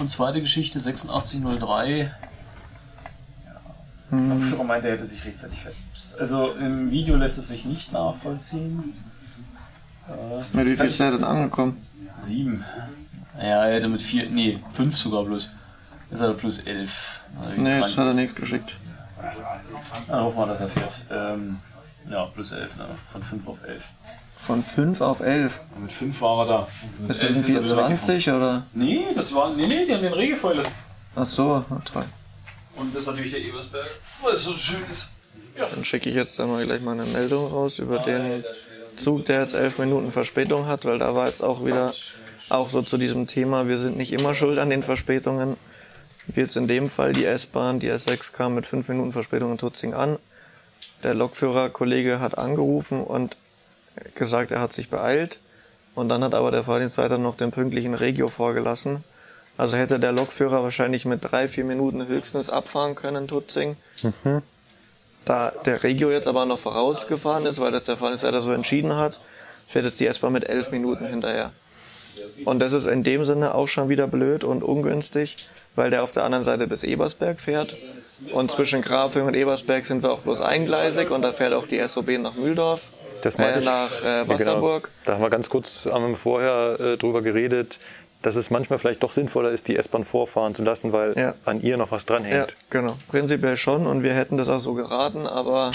Und 0.00 0.08
zweite 0.08 0.40
Geschichte 0.40 0.78
8603. 0.78 2.10
Ja. 4.10 4.18
Der 4.18 4.36
Führer 4.38 4.64
meinte, 4.64 4.88
er 4.88 4.94
hätte 4.94 5.06
sich 5.06 5.24
rechtzeitig 5.24 5.60
verpasst. 5.60 6.20
Also 6.20 6.52
im 6.52 6.90
Video 6.90 7.16
lässt 7.16 7.38
es 7.38 7.48
sich 7.48 7.64
nicht 7.64 7.92
nachvollziehen. 7.92 8.94
Äh, 10.08 10.56
mit 10.56 10.66
wie 10.66 10.76
viel 10.76 10.86
ist 10.86 11.00
der 11.00 11.12
denn 11.12 11.24
angekommen? 11.24 11.84
Sieben. 12.18 12.64
Ja, 13.38 13.64
er 13.66 13.74
hätte 13.74 13.88
mit 13.88 14.02
vier, 14.02 14.28
nee, 14.28 14.58
fünf 14.70 14.96
sogar 14.96 15.24
bloß. 15.24 15.54
Jetzt 16.10 16.20
hat 16.20 16.28
er 16.28 16.34
plus 16.34 16.58
elf. 16.60 17.20
Also 17.40 17.60
Nee, 17.62 17.80
das 17.80 17.96
hat 17.96 18.06
er 18.06 18.14
nichts 18.14 18.34
geschickt. 18.34 18.76
Dann 20.08 20.24
hoffen 20.24 20.38
wir, 20.38 20.46
dass 20.46 20.60
er 20.60 20.68
fährt. 20.68 20.94
Ähm, 21.10 21.58
ja, 22.10 22.24
plus 22.26 22.52
elf, 22.52 22.76
ne? 22.76 22.86
von 23.12 23.22
fünf 23.22 23.48
auf 23.48 23.58
elf. 23.66 23.84
Von 24.42 24.64
5 24.64 25.00
auf 25.02 25.20
11. 25.20 25.60
Und 25.76 25.82
mit 25.84 25.92
fünf 25.92 26.20
war 26.20 26.40
er 26.40 26.46
da. 26.46 26.68
Und 26.98 27.08
Ist 27.08 27.22
das 27.22 27.30
ein 27.30 27.36
er 27.36 27.48
wieder 27.48 27.64
420 27.64 28.28
oder? 28.30 28.66
Nee, 28.72 29.04
das 29.14 29.32
war, 29.32 29.54
nee, 29.54 29.68
nee, 29.68 29.86
die 29.86 29.94
haben 29.94 30.02
den 30.02 30.12
Regelfeuer. 30.12 30.64
Ach 31.14 31.24
so, 31.24 31.64
toll. 31.92 32.06
Und 32.74 32.92
das 32.92 33.02
ist 33.02 33.08
natürlich 33.08 33.30
der 33.30 33.40
Ebersberg, 33.40 33.88
weil 34.20 34.34
es 34.34 34.42
so 34.42 34.54
schön 34.54 34.80
ist. 34.90 35.14
Ja. 35.56 35.66
Dann 35.66 35.84
schicke 35.84 36.08
ich 36.08 36.16
jetzt 36.16 36.40
dann 36.40 36.50
mal 36.50 36.64
gleich 36.64 36.80
mal 36.80 36.98
eine 36.98 37.04
Meldung 37.04 37.52
raus 37.52 37.78
über 37.78 38.00
den 38.00 38.42
Zug, 38.96 39.26
der 39.26 39.42
jetzt 39.42 39.54
elf 39.54 39.78
Minuten 39.78 40.10
Verspätung 40.10 40.66
hat, 40.66 40.86
weil 40.86 40.98
da 40.98 41.14
war 41.14 41.28
jetzt 41.28 41.42
auch 41.42 41.64
wieder 41.64 41.94
auch 42.48 42.68
so 42.68 42.82
zu 42.82 42.98
diesem 42.98 43.28
Thema, 43.28 43.68
wir 43.68 43.78
sind 43.78 43.96
nicht 43.96 44.12
immer 44.12 44.34
schuld 44.34 44.58
an 44.58 44.70
den 44.70 44.82
Verspätungen. 44.82 45.56
Wie 46.26 46.40
jetzt 46.40 46.56
in 46.56 46.68
dem 46.68 46.88
Fall 46.88 47.12
die 47.12 47.24
S-Bahn, 47.24 47.80
die 47.80 47.90
S6 47.90 48.32
kam 48.32 48.54
mit 48.54 48.66
fünf 48.66 48.88
Minuten 48.88 49.12
Verspätung 49.12 49.52
in 49.52 49.58
Tutzing 49.58 49.94
an. 49.94 50.18
Der 51.02 51.14
Lokführerkollege 51.14 52.20
hat 52.20 52.38
angerufen 52.38 53.02
und 53.02 53.36
gesagt, 54.14 54.50
er 54.50 54.60
hat 54.60 54.72
sich 54.72 54.88
beeilt. 54.88 55.40
Und 55.94 56.08
dann 56.08 56.24
hat 56.24 56.34
aber 56.34 56.50
der 56.50 56.64
Fahrdienstleiter 56.64 57.18
noch 57.18 57.36
den 57.36 57.50
pünktlichen 57.50 57.94
Regio 57.94 58.28
vorgelassen. 58.28 59.04
Also 59.58 59.76
hätte 59.76 60.00
der 60.00 60.12
Lokführer 60.12 60.62
wahrscheinlich 60.62 61.04
mit 61.04 61.30
drei, 61.30 61.48
vier 61.48 61.64
Minuten 61.64 62.06
höchstens 62.06 62.48
abfahren 62.48 62.94
können 62.94 63.24
in 63.24 63.28
Tutzing. 63.28 63.76
Da 65.24 65.52
der 65.66 65.82
Regio 65.82 66.10
jetzt 66.10 66.26
aber 66.26 66.46
noch 66.46 66.58
vorausgefahren 66.58 67.46
ist, 67.46 67.60
weil 67.60 67.70
das 67.70 67.84
der 67.84 67.96
Fahrdienstleiter 67.96 68.42
so 68.42 68.52
entschieden 68.52 68.96
hat, 68.96 69.20
fährt 69.68 69.84
jetzt 69.84 70.00
die 70.00 70.06
S-Bahn 70.06 70.32
mit 70.32 70.48
elf 70.48 70.70
Minuten 70.70 71.06
hinterher. 71.06 71.52
Und 72.44 72.58
das 72.60 72.72
ist 72.72 72.86
in 72.86 73.02
dem 73.02 73.24
Sinne 73.24 73.54
auch 73.54 73.68
schon 73.68 73.88
wieder 73.88 74.06
blöd 74.06 74.44
und 74.44 74.62
ungünstig, 74.62 75.36
weil 75.76 75.90
der 75.90 76.02
auf 76.02 76.12
der 76.12 76.24
anderen 76.24 76.44
Seite 76.44 76.66
bis 76.66 76.82
Ebersberg 76.84 77.40
fährt. 77.40 77.76
Und 78.32 78.50
zwischen 78.50 78.82
Grafing 78.82 79.22
und 79.26 79.34
Ebersberg 79.34 79.86
sind 79.86 80.02
wir 80.02 80.12
auch 80.12 80.20
bloß 80.20 80.40
eingleisig 80.40 81.10
und 81.10 81.22
da 81.22 81.32
fährt 81.32 81.54
auch 81.54 81.66
die 81.66 81.86
SOB 81.86 82.18
nach 82.18 82.34
Mühldorf, 82.34 82.90
Das 83.22 83.38
meinte 83.38 83.60
äh, 83.60 83.64
nach 83.64 84.02
äh, 84.02 84.06
Ja, 84.06 84.22
genau. 84.24 84.32
Wasserburg. 84.34 84.90
Da 85.04 85.14
haben 85.14 85.22
wir 85.22 85.30
ganz 85.30 85.48
kurz 85.48 85.86
haben 85.90 86.16
vorher 86.16 86.76
äh, 86.80 86.96
drüber 86.96 87.22
geredet, 87.22 87.78
dass 88.20 88.36
es 88.36 88.50
manchmal 88.50 88.78
vielleicht 88.78 89.02
doch 89.02 89.10
sinnvoller 89.12 89.50
ist, 89.50 89.66
die 89.68 89.76
S-Bahn 89.76 90.04
vorfahren 90.04 90.54
zu 90.54 90.62
lassen, 90.62 90.92
weil 90.92 91.14
Ja. 91.18 91.34
an 91.44 91.60
ihr 91.60 91.76
noch 91.76 91.90
was 91.90 92.02
Ja, 92.02 92.16
dranhängt. 92.16 92.54
genau. 92.70 92.94
Prinzipiell 93.08 93.56
schon 93.56 93.86
und 93.86 94.02
wir 94.02 94.12
hätten 94.14 94.36
das 94.36 94.48
auch 94.48 94.58
so 94.60 94.74
geraten, 94.74 95.26
aber 95.26 95.72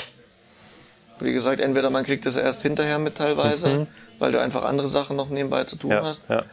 wie 1.20 1.34
gesagt, 1.34 1.60
entweder 1.62 1.90
man 1.90 2.04
kriegt 2.04 2.26
es 2.26 2.36
erst 2.36 2.62
hinterher 2.62 3.00
mit 3.00 3.16
teilweise, 3.16 3.88
weil 4.20 4.32
du 4.32 4.42
einfach 4.42 4.64
andere 4.66 4.88
Sachen 4.88 5.16
noch 5.16 5.30
nebenbei 5.30 5.64
zu 5.64 5.76
tun 5.76 5.92
Ja, 5.92 6.04
hast. 6.04 6.24
ja. 6.30 6.44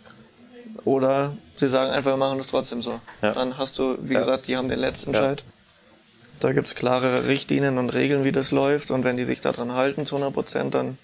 Oder 0.84 1.36
sie 1.56 1.68
sagen 1.68 1.90
einfach, 1.90 2.12
wir 2.12 2.16
machen 2.16 2.38
das 2.38 2.48
trotzdem 2.48 2.82
so. 2.82 3.00
Ja. 3.22 3.32
Dann 3.32 3.56
hast 3.58 3.78
du, 3.78 3.96
wie 4.00 4.14
gesagt, 4.14 4.46
die 4.48 4.56
haben 4.56 4.68
den 4.68 4.78
letzten 4.78 5.10
Entscheid. 5.10 5.44
Da 6.40 6.52
gibt's 6.52 6.74
klare 6.74 7.26
Richtlinien 7.28 7.78
und 7.78 7.90
Regeln, 7.90 8.24
wie 8.24 8.32
das 8.32 8.50
läuft. 8.50 8.90
Und 8.90 9.04
wenn 9.04 9.16
die 9.16 9.24
sich 9.24 9.40
daran 9.40 9.72
halten 9.72 10.04
zu 10.04 10.16
100 10.16 10.34
Prozent, 10.34 10.74
dann 10.74 10.98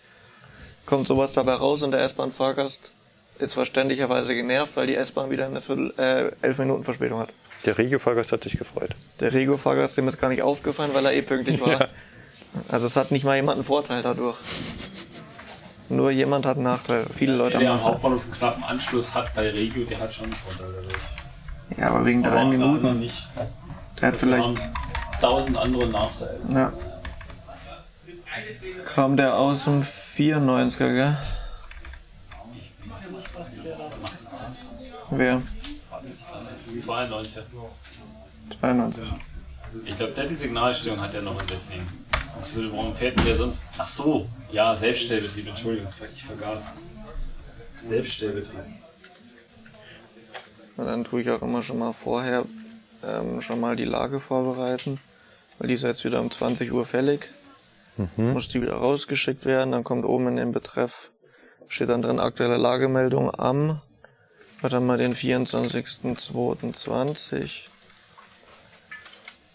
kommt 0.87 1.07
sowas 1.07 1.33
dabei 1.33 1.55
raus 1.55 1.83
und 1.83 1.93
der 1.93 2.01
S-Bahn-Fahrgast 2.01 2.93
ist 3.39 3.55
verständlicherweise 3.55 4.35
genervt, 4.35 4.77
weil 4.77 4.87
die 4.87 4.97
S-Bahn 4.97 5.31
wieder 5.31 5.47
eine 5.47 5.63
Viertel, 5.63 5.95
äh, 5.99 6.33
elf 6.45 6.59
Minuten 6.59 6.85
Verspätung 6.85 7.21
hat. 7.21 7.31
Der 7.65 7.79
Regio-Fahrgast 7.79 8.33
hat 8.33 8.43
sich 8.45 8.59
gefreut. 8.59 8.91
Der 9.21 9.33
Rego-Fahrgast, 9.33 9.97
dem 9.97 10.09
ist 10.09 10.21
gar 10.21 10.29
nicht 10.29 10.43
aufgefallen, 10.43 10.91
weil 10.95 11.07
er 11.07 11.13
eh 11.15 11.23
pünktlich 11.23 11.61
war. 11.61 11.71
Ja. 11.81 11.87
Also 12.69 12.87
es 12.87 12.97
hat 12.97 13.11
nicht 13.11 13.25
mal 13.25 13.37
jemand 13.37 13.57
einen 13.57 13.65
Vorteil 13.65 14.03
dadurch. 14.03 14.39
Nur 15.89 16.11
jemand 16.11 16.47
hat 16.47 16.57
einen 16.57 16.65
Nachteil. 16.65 17.05
Viele 17.11 17.35
Leute 17.37 17.57
haben 17.57 17.63
Der 17.63 17.73
einen 17.73 17.81
am 17.81 17.85
Nachteil. 17.85 17.93
Hauptbahnhof 17.95 18.23
einen 18.25 18.33
knappen 18.33 18.65
Anschluss 18.65 19.15
hat 19.15 19.35
bei 19.35 19.51
Regio, 19.51 19.85
der 19.85 19.99
hat 19.99 20.15
schon 20.15 20.25
einen 20.27 20.35
Vorteil 20.35 20.73
dadurch. 20.73 21.79
Ja, 21.79 21.89
aber 21.91 22.05
wegen 22.07 22.23
drei 22.23 22.31
Aber 22.31 22.41
anderen 22.41 22.61
Minuten. 22.61 22.99
nicht. 23.01 23.29
Der 24.01 24.09
hat 24.09 24.17
vielleicht. 24.17 24.47
haben 24.47 24.59
tausend 25.21 25.57
andere 25.57 25.87
Nachteile. 25.87 26.41
Ja. 26.53 26.73
Kam 28.87 29.17
der 29.17 29.37
aus 29.37 29.65
dem 29.65 29.83
94er, 29.83 30.77
gell? 30.95 31.17
Ich 32.57 32.73
weiß 32.91 33.11
nicht, 33.11 33.29
was 33.37 33.63
der 33.63 33.77
da 33.77 33.85
macht. 34.03 34.13
Wer? 35.11 35.43
92. 36.79 37.43
92. 38.61 39.05
Ich 39.85 39.97
glaube, 39.97 40.13
der 40.13 40.27
die 40.27 40.35
Signalstörung 40.35 41.01
hat 41.01 41.15
ja 41.15 41.21
noch 41.21 41.39
und 41.39 41.51
deswegen. 41.51 41.87
Sonst 42.35 42.55
würde, 42.55 42.73
warum 42.73 42.95
fährt 42.95 43.19
denn 43.19 43.27
der 43.27 43.37
sonst? 43.37 43.65
Ach 43.79 43.87
so, 43.87 44.27
ja, 44.51 44.75
Selbststellbetrieb, 44.75 45.49
Entschuldigung, 45.49 45.93
ich 46.15 46.25
vergaß. 46.25 46.73
Selbststellbetrieb. 47.87 48.61
Und 50.77 50.87
dann 50.87 51.05
tue 51.05 51.21
ich 51.21 51.31
auch 51.31 51.43
immer 51.43 51.63
schon 51.63 51.79
mal 51.79 51.93
vorher 51.93 52.47
ähm, 53.03 53.41
schon 53.41 53.61
mal 53.61 53.77
die 53.77 53.85
Lage 53.85 54.19
vorbereiten. 54.21 54.99
Weil 55.59 55.69
die 55.69 55.75
ist 55.75 55.83
jetzt 55.83 56.05
wieder 56.05 56.21
um 56.21 56.31
20 56.31 56.73
Uhr 56.73 56.87
fällig. 56.87 57.31
Muss 58.17 58.49
die 58.49 58.63
wieder 58.63 58.77
rausgeschickt 58.77 59.45
werden. 59.45 59.73
Dann 59.73 59.85
kommt 59.85 60.07
oben 60.07 60.29
in 60.29 60.37
den 60.37 60.53
Betreff, 60.53 61.11
steht 61.69 61.91
dann 61.91 62.01
drin 62.01 62.19
aktuelle 62.19 62.57
Lagemeldung 62.57 63.31
am, 63.39 63.83
warte 64.63 64.81
mal, 64.81 64.97
den 64.97 65.15
24.02.20. 65.15 67.65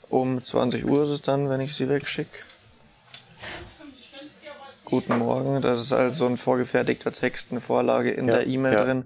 Um 0.09 0.43
20 0.43 0.85
Uhr 0.85 1.01
ist 1.03 1.09
es 1.09 1.23
dann, 1.23 1.49
wenn 1.49 1.61
ich 1.61 1.75
sie 1.75 1.89
wegschicke. 1.89 2.43
Guten 4.85 5.17
Morgen. 5.17 5.61
Das 5.61 5.81
ist 5.81 5.91
also 5.91 6.13
so 6.19 6.25
ein 6.27 6.37
vorgefertigter 6.37 7.11
Text, 7.11 7.47
eine 7.49 7.59
Vorlage 7.59 8.11
in 8.11 8.27
ja, 8.27 8.35
der 8.35 8.47
E-Mail 8.47 8.73
ja. 8.73 8.83
drin, 8.83 9.05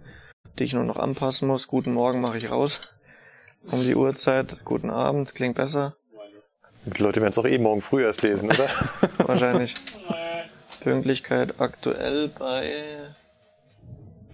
die 0.58 0.66
ich 0.66 0.74
nur 0.74 0.84
noch 0.84 0.98
anpassen 0.98 1.48
muss. 1.48 1.68
Guten 1.68 1.94
Morgen 1.94 2.20
mache 2.20 2.38
ich 2.38 2.52
raus. 2.52 2.82
Um 3.64 3.82
die 3.82 3.96
Uhrzeit. 3.96 4.66
Guten 4.66 4.90
Abend. 4.90 5.34
Klingt 5.36 5.56
besser. 5.56 5.96
Die 6.86 7.02
Leute 7.02 7.22
werden 7.22 7.32
es 7.32 7.38
auch 7.38 7.46
eh 7.46 7.58
morgen 7.58 7.82
früh 7.82 8.04
erst 8.04 8.22
lesen, 8.24 8.50
oder? 8.50 8.68
Wahrscheinlich. 9.20 9.76
Pünktlichkeit 10.82 11.60
aktuell 11.60 12.28
bei. 12.28 12.74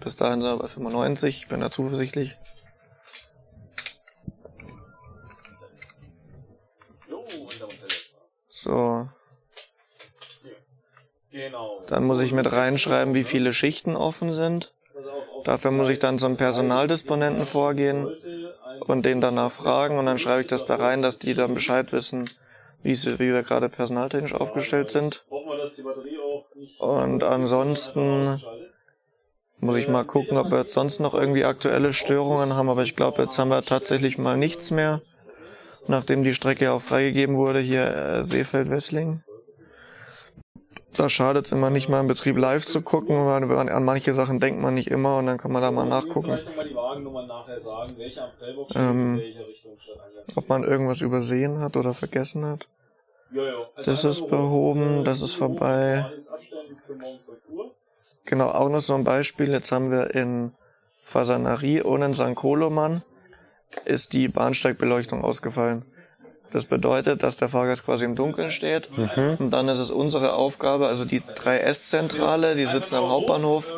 Bis 0.00 0.16
dahin 0.16 0.40
sind 0.40 0.50
wir 0.50 0.58
bei 0.58 0.68
95. 0.68 1.42
Ich 1.42 1.48
bin 1.48 1.60
da 1.60 1.70
zuversichtlich. 1.70 2.36
So, 8.48 9.08
dann 11.88 12.04
muss 12.04 12.20
ich 12.20 12.32
mit 12.32 12.52
reinschreiben, 12.52 13.14
wie 13.14 13.24
viele 13.24 13.52
Schichten 13.52 13.96
offen 13.96 14.34
sind. 14.34 14.72
Dafür 15.44 15.70
muss 15.70 15.88
ich 15.88 15.98
dann 15.98 16.18
zum 16.18 16.36
Personaldisponenten 16.36 17.46
vorgehen 17.46 18.08
und 18.80 19.04
den 19.04 19.20
danach 19.20 19.50
fragen 19.50 19.98
und 19.98 20.06
dann 20.06 20.18
schreibe 20.18 20.42
ich 20.42 20.46
das 20.46 20.64
da 20.64 20.76
rein, 20.76 21.02
dass 21.02 21.18
die 21.18 21.34
dann 21.34 21.54
Bescheid 21.54 21.92
wissen, 21.92 22.28
wie, 22.82 22.94
sie, 22.94 23.18
wie 23.18 23.32
wir 23.32 23.42
gerade 23.42 23.68
personaltechnisch 23.68 24.34
aufgestellt 24.34 24.90
sind. 24.90 25.24
Und 26.78 27.22
ansonsten 27.22 28.40
muss 29.58 29.76
ich 29.76 29.88
mal 29.88 30.04
gucken, 30.04 30.36
ob 30.36 30.50
wir 30.50 30.58
jetzt 30.58 30.72
sonst 30.72 31.00
noch 31.00 31.14
irgendwie 31.14 31.44
aktuelle 31.44 31.92
Störungen 31.92 32.54
haben, 32.54 32.68
aber 32.68 32.82
ich 32.82 32.96
glaube, 32.96 33.22
jetzt 33.22 33.38
haben 33.38 33.48
wir 33.48 33.62
tatsächlich 33.62 34.18
mal 34.18 34.36
nichts 34.36 34.70
mehr, 34.70 35.00
nachdem 35.86 36.22
die 36.22 36.34
Strecke 36.34 36.72
auch 36.72 36.80
freigegeben 36.80 37.36
wurde, 37.36 37.60
hier 37.60 37.86
äh, 37.86 38.24
Seefeld-Wessling. 38.24 39.22
Da 40.96 41.08
schadet 41.08 41.46
es 41.46 41.52
immer 41.52 41.70
nicht 41.70 41.88
mal 41.88 42.00
im 42.00 42.08
Betrieb 42.08 42.36
live 42.36 42.64
zu 42.64 42.80
gucken, 42.80 43.26
weil 43.26 43.42
an 43.58 43.68
an 43.68 43.84
manche 43.84 44.12
Sachen 44.12 44.40
denkt 44.40 44.60
man 44.60 44.74
nicht 44.74 44.90
immer 44.90 45.18
und 45.18 45.26
dann 45.26 45.38
kann 45.38 45.52
man 45.52 45.62
da 45.62 45.70
mal 45.70 45.86
nachgucken, 45.86 46.38
Ähm, 48.74 49.22
ob 50.34 50.48
man 50.48 50.64
irgendwas 50.64 51.00
übersehen 51.00 51.60
hat 51.60 51.76
oder 51.76 51.92
vergessen 51.92 52.44
hat. 52.44 52.66
Also 53.34 53.90
Das 53.90 54.04
ist 54.04 54.28
behoben, 54.28 55.00
hoch, 55.00 55.04
das 55.04 55.20
ist 55.20 55.34
vorbei. 55.34 56.06
Alles 56.08 56.28
abstellen 56.30 56.78
für 56.84 56.94
morgen 56.94 57.18
5 57.24 57.38
Uhr. 57.50 57.70
Genau, 58.24 58.50
auch 58.50 58.68
noch 58.68 58.80
so 58.80 58.94
ein 58.94 59.04
Beispiel. 59.04 59.50
Jetzt 59.50 59.72
haben 59.72 59.90
wir 59.90 60.14
in 60.14 60.52
Fasanerie 61.02 61.82
und 61.82 62.02
in 62.02 62.14
St. 62.14 62.34
Koloman 62.34 63.02
ist 63.84 64.12
die 64.12 64.28
Bahnsteigbeleuchtung 64.28 65.22
ausgefallen. 65.22 65.84
Das 66.56 66.64
bedeutet, 66.64 67.22
dass 67.22 67.36
der 67.36 67.50
Fahrgast 67.50 67.84
quasi 67.84 68.06
im 68.06 68.16
Dunkeln 68.16 68.50
steht. 68.50 68.88
Und 69.38 69.50
dann 69.50 69.68
ist 69.68 69.78
es 69.78 69.90
unsere 69.90 70.32
Aufgabe, 70.32 70.88
also 70.88 71.04
die 71.04 71.20
3S-Zentrale, 71.20 72.54
die 72.56 72.64
sitzen 72.64 72.94
am 72.94 73.10
Hauptbahnhof 73.10 73.74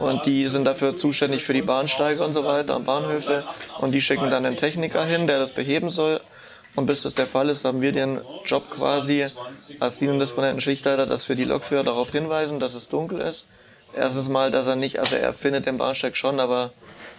und 0.00 0.26
die 0.26 0.48
sind 0.48 0.64
dafür 0.64 0.96
zuständig 0.96 1.44
für 1.44 1.52
die 1.52 1.62
Bahnsteige 1.62 2.24
und 2.24 2.32
so 2.32 2.42
weiter 2.44 2.74
und 2.74 2.86
Bahnhöfe. 2.86 3.44
Und 3.78 3.94
die 3.94 4.00
schicken 4.00 4.30
dann 4.30 4.42
den 4.42 4.56
Techniker 4.56 5.04
hin, 5.04 5.28
der 5.28 5.38
das 5.38 5.52
beheben 5.52 5.90
soll. 5.90 6.20
Und 6.74 6.86
bis 6.86 7.02
das 7.02 7.14
der 7.14 7.26
Fall 7.26 7.48
ist, 7.48 7.64
haben 7.64 7.82
wir 7.82 7.92
den 7.92 8.20
Job 8.46 8.68
quasi 8.68 9.24
als 9.78 10.00
Liniendisponenten 10.00 10.60
Schichtleiter, 10.60 11.06
dass 11.06 11.28
wir 11.28 11.36
die 11.36 11.44
Lokführer 11.44 11.84
darauf 11.84 12.10
hinweisen, 12.10 12.58
dass 12.58 12.74
es 12.74 12.88
dunkel 12.88 13.20
ist. 13.20 13.46
Erstens 13.94 14.28
mal, 14.28 14.50
dass 14.50 14.66
er 14.66 14.76
nicht, 14.76 14.98
also 14.98 15.16
er 15.16 15.32
findet 15.34 15.66
den 15.66 15.76
Bahnsteig 15.76 16.16
schon, 16.16 16.40
aber 16.40 16.72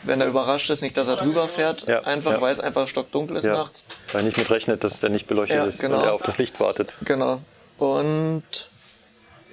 wenn 0.03 0.19
er 0.21 0.27
überrascht 0.27 0.69
ist, 0.71 0.81
nicht, 0.81 0.97
dass 0.97 1.07
er 1.07 1.17
drüber 1.17 1.47
fährt, 1.47 1.85
Ja, 1.87 2.01
einfach, 2.01 2.31
ja. 2.33 2.41
weil 2.41 2.51
es 2.51 2.59
einfach 2.59 2.87
stockdunkel 2.87 3.37
ist 3.37 3.45
Ja. 3.45 3.53
nachts. 3.53 3.83
Weil 4.11 4.23
nicht 4.23 4.37
mit 4.37 4.49
rechnet, 4.49 4.83
dass 4.83 4.99
der 4.99 5.09
nicht 5.11 5.27
beleuchtet 5.27 5.57
Ja, 5.57 5.65
ist 5.65 5.79
genau. 5.79 5.97
und 5.97 6.03
er 6.03 6.13
auf 6.13 6.23
das 6.23 6.39
Licht 6.39 6.59
wartet. 6.59 6.95
Genau. 7.05 7.41
Und, 7.77 8.43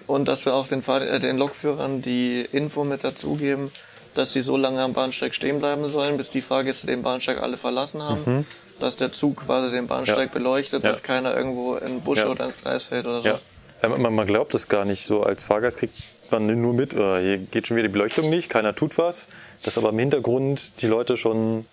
und 0.07 0.29
dass 0.29 0.45
wir 0.47 0.55
auch 0.55 0.67
den, 0.67 0.81
Fahr 0.83 1.03
äh, 1.03 1.19
den 1.19 1.37
Lokführern 1.37 2.01
die 2.01 2.41
Info 2.53 2.85
mit 2.85 3.05
dazugeben, 3.05 3.71
dass 4.15 4.33
sie 4.33 4.41
so 4.41 4.57
lange 4.57 4.83
am 4.83 4.93
Bahnsteig 4.95 5.35
stehen 5.35 5.59
bleiben 5.61 5.87
sollen, 5.89 6.17
bis 6.17 6.31
die 6.31 6.43
Fahrgäste 6.43 6.87
den 6.87 7.03
Bahnsteig 7.03 7.43
alle 7.43 7.57
verlassen 7.57 8.03
haben. 8.03 8.47
Dass 8.79 8.97
der 8.97 9.13
Zug 9.13 9.45
quasi 9.45 9.73
den 9.73 9.87
Bahnsteig 9.89 10.29
Ja. 10.29 10.33
beleuchtet, 10.33 10.83
Ja. 10.83 10.89
dass 10.91 11.03
keiner 11.03 11.37
irgendwo 11.37 11.77
in 11.77 11.87
den 11.87 12.01
Busch 12.01 12.21
Ja. 12.21 12.29
oder 12.29 12.47
ins 12.47 12.57
Gleis 12.57 12.85
fällt 12.85 13.07
oder 13.07 13.21
so. 13.21 13.39
Ja, 13.83 13.89
Man, 13.89 14.15
man 14.15 14.27
glaubt 14.27 14.55
es 14.55 14.69
gar 14.69 14.85
nicht 14.85 15.05
so. 15.07 15.23
Als 15.23 15.43
Fahrgast 15.43 15.79
kriegt 15.79 15.95
man 16.31 16.47
nur 16.61 16.75
mit, 16.75 16.95
äh, 16.95 17.21
hier 17.21 17.39
geht 17.39 17.67
schon 17.67 17.77
wieder 17.77 17.89
die 17.89 17.93
Beleuchtung 17.93 18.31
nicht, 18.31 18.51
keiner 18.51 18.75
tut 18.75 18.99
was. 18.99 19.29
Dass 19.63 19.79
aber 19.79 19.91
im 19.91 19.99
Hintergrund 19.99 20.81
die 20.83 20.87
Leute 20.87 21.17
schon. 21.17 21.67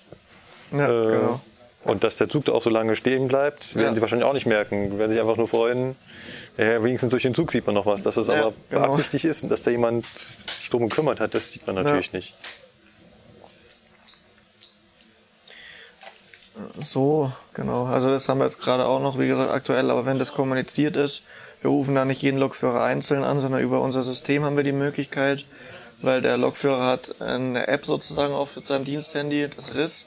Ja, 0.72 0.86
äh, 0.88 1.12
genau. 1.18 1.42
Und 1.84 2.04
dass 2.04 2.18
der 2.18 2.28
Zug 2.28 2.44
da 2.46 2.52
auch 2.52 2.64
so 2.64 2.70
lange 2.70 2.96
stehen 2.98 3.28
bleibt, 3.30 3.76
werden 3.76 3.88
Ja. 3.90 3.96
sie 3.96 4.02
wahrscheinlich 4.02 4.28
auch 4.28 4.34
nicht 4.34 4.46
merken. 4.46 4.92
Die 4.92 4.98
werden 4.98 5.12
sich 5.12 5.22
einfach 5.22 5.38
nur 5.38 5.48
freuen. 5.48 5.96
Ja, 6.58 6.84
wenigstens 6.84 7.12
durch 7.12 7.24
den 7.24 7.34
Zug 7.34 7.52
sieht 7.52 7.66
man 7.66 7.76
noch 7.76 7.86
was. 7.86 8.02
Dass 8.02 8.18
es 8.18 8.28
Ja, 8.28 8.34
aber 8.34 8.54
genau. 8.70 8.82
beabsichtigt 8.82 9.24
ist 9.26 9.44
und 9.44 9.50
dass 9.50 9.62
da 9.62 9.72
jemand 9.72 10.06
sich 10.06 10.70
drum 10.70 10.90
gekümmert 10.90 11.20
hat, 11.22 11.34
das 11.34 11.52
sieht 11.52 11.66
man 11.68 11.76
natürlich 11.76 12.12
nicht. 12.14 12.34
So, 16.80 17.32
genau. 17.54 17.86
Also 17.86 18.10
das 18.10 18.28
haben 18.28 18.40
wir 18.40 18.46
jetzt 18.46 18.60
gerade 18.60 18.86
auch 18.86 19.00
noch, 19.00 19.20
wie 19.20 19.28
gesagt, 19.28 19.52
aktuell, 19.52 19.92
aber 19.92 20.06
wenn 20.06 20.18
das 20.18 20.34
kommuniziert 20.34 20.98
ist, 20.98 21.24
wir 21.62 21.70
rufen 21.70 21.96
da 21.96 22.06
nicht 22.06 22.22
jeden 22.22 22.38
Lokführer 22.38 22.84
einzeln 22.84 23.24
an, 23.24 23.40
sondern 23.40 23.62
über 23.62 23.82
unser 23.82 24.04
System 24.04 24.44
haben 24.44 24.58
wir 24.58 24.64
die 24.64 24.72
Möglichkeit, 24.72 25.46
weil 26.02 26.22
der 26.22 26.38
Lokführer 26.38 26.86
hat 26.86 27.22
eine 27.22 27.68
App 27.68 27.86
sozusagen 27.86 28.34
auf 28.34 28.58
seinem 28.62 28.86
Diensthandy, 28.86 29.50
das 29.56 29.76
RIS. 29.76 30.06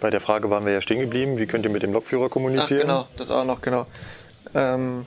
Bei 0.00 0.10
der 0.10 0.20
Frage 0.20 0.50
waren 0.50 0.64
wir 0.64 0.72
ja 0.72 0.80
stehen 0.80 1.00
geblieben. 1.00 1.38
Wie 1.38 1.46
könnt 1.46 1.64
ihr 1.64 1.70
mit 1.70 1.82
dem 1.82 1.92
Lokführer 1.92 2.26
Ach 2.26 2.30
kommunizieren? 2.30 2.82
genau, 2.82 3.06
das 3.16 3.30
auch 3.30 3.44
noch, 3.44 3.60
genau. 3.60 3.86
Ähm, 4.54 5.06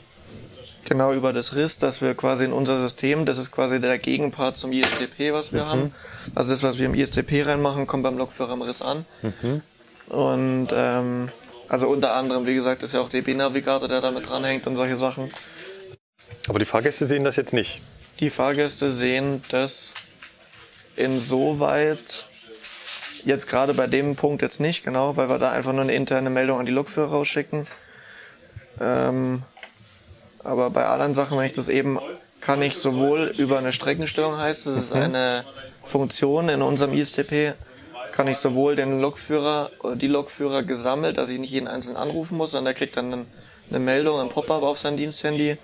genau 0.86 1.14
über 1.14 1.34
das 1.34 1.56
RIS, 1.56 1.78
dass 1.78 2.02
wir 2.02 2.14
quasi 2.14 2.46
in 2.46 2.54
unser 2.54 2.80
System, 2.80 3.26
das 3.26 3.38
ist 3.38 3.52
quasi 3.52 3.80
der 3.80 3.98
Gegenpart 3.98 4.58
zum 4.58 4.72
ISTP, 4.72 5.34
was 5.34 5.54
wir 5.54 5.66
haben. 5.66 5.94
Also 6.36 6.52
das, 6.52 6.64
was 6.64 6.78
wir 6.80 6.86
im 6.86 6.94
ISTP 6.94 7.46
reinmachen, 7.46 7.88
kommt 7.88 8.04
beim 8.04 8.18
Lokführer 8.18 8.54
im 8.54 8.62
RIS 8.62 8.82
an. 8.82 9.06
Und 10.10 10.68
ähm, 10.74 11.30
also 11.70 11.88
unter 11.88 12.14
anderem, 12.14 12.46
wie 12.46 12.54
gesagt, 12.54 12.84
ist 12.84 12.94
ja 12.94 13.02
auch 13.02 13.10
DB-Navigator, 13.10 13.88
der 13.88 14.02
damit 14.02 14.30
dranhängt 14.30 14.68
und 14.68 14.76
solche 14.76 14.98
Sachen. 14.98 15.32
Aber 16.48 16.60
die 16.60 16.66
Fahrgäste 16.66 17.08
sehen 17.08 17.24
das 17.24 17.36
jetzt 17.36 17.54
nicht. 17.54 17.82
Die 18.20 18.30
Fahrgäste 18.30 18.92
sehen 18.92 19.44
das 19.50 19.94
insoweit 20.96 22.26
jetzt 23.26 23.48
gerade 23.48 23.74
bei 23.74 23.88
dem 23.88 24.16
Punkt 24.16 24.42
jetzt 24.42 24.60
nicht, 24.60 24.84
genau, 24.84 25.18
weil 25.18 25.30
wir 25.30 25.40
da 25.40 25.52
einfach 25.52 25.72
nur 25.72 25.82
eine 25.82 25.94
interne 25.94 26.30
Meldung 26.30 26.60
an 26.60 26.66
die 26.66 26.72
Lokführer 26.72 27.10
rausschicken. 27.10 27.68
Ähm, 28.80 29.44
aber 30.44 30.70
bei 30.70 30.86
anderen 30.86 31.14
Sachen, 31.14 31.38
wenn 31.38 31.46
ich 31.46 31.54
das 31.54 31.70
eben, 31.70 32.00
kann 32.42 32.62
ich 32.62 32.76
sowohl 32.76 33.34
über 33.38 33.58
eine 33.58 33.72
Streckenstörung 33.72 34.38
heißt, 34.38 34.68
das 34.68 34.76
ist 34.76 34.94
eine 34.94 35.46
Funktion 35.84 36.50
in 36.50 36.62
unserem 36.62 36.94
ISTP, 36.94 37.54
kann 38.12 38.28
ich 38.28 38.38
sowohl 38.38 38.76
den 38.76 39.00
Lokführer 39.00 39.72
oder 39.82 39.96
die 39.96 40.08
Lokführer 40.08 40.64
gesammelt, 40.64 41.18
dass 41.18 41.30
ich 41.30 41.40
nicht 41.40 41.52
jeden 41.52 41.68
einzeln 41.68 41.96
anrufen 41.96 42.38
muss, 42.38 42.52
sondern 42.52 42.66
der 42.66 42.74
kriegt 42.74 42.98
dann 42.98 43.26
eine 43.70 43.80
Meldung, 43.80 44.20
ein 44.20 44.30
Pop-up 44.30 44.62
auf 44.62 44.78
sein 44.78 44.98
Diensthandy, 44.98 45.58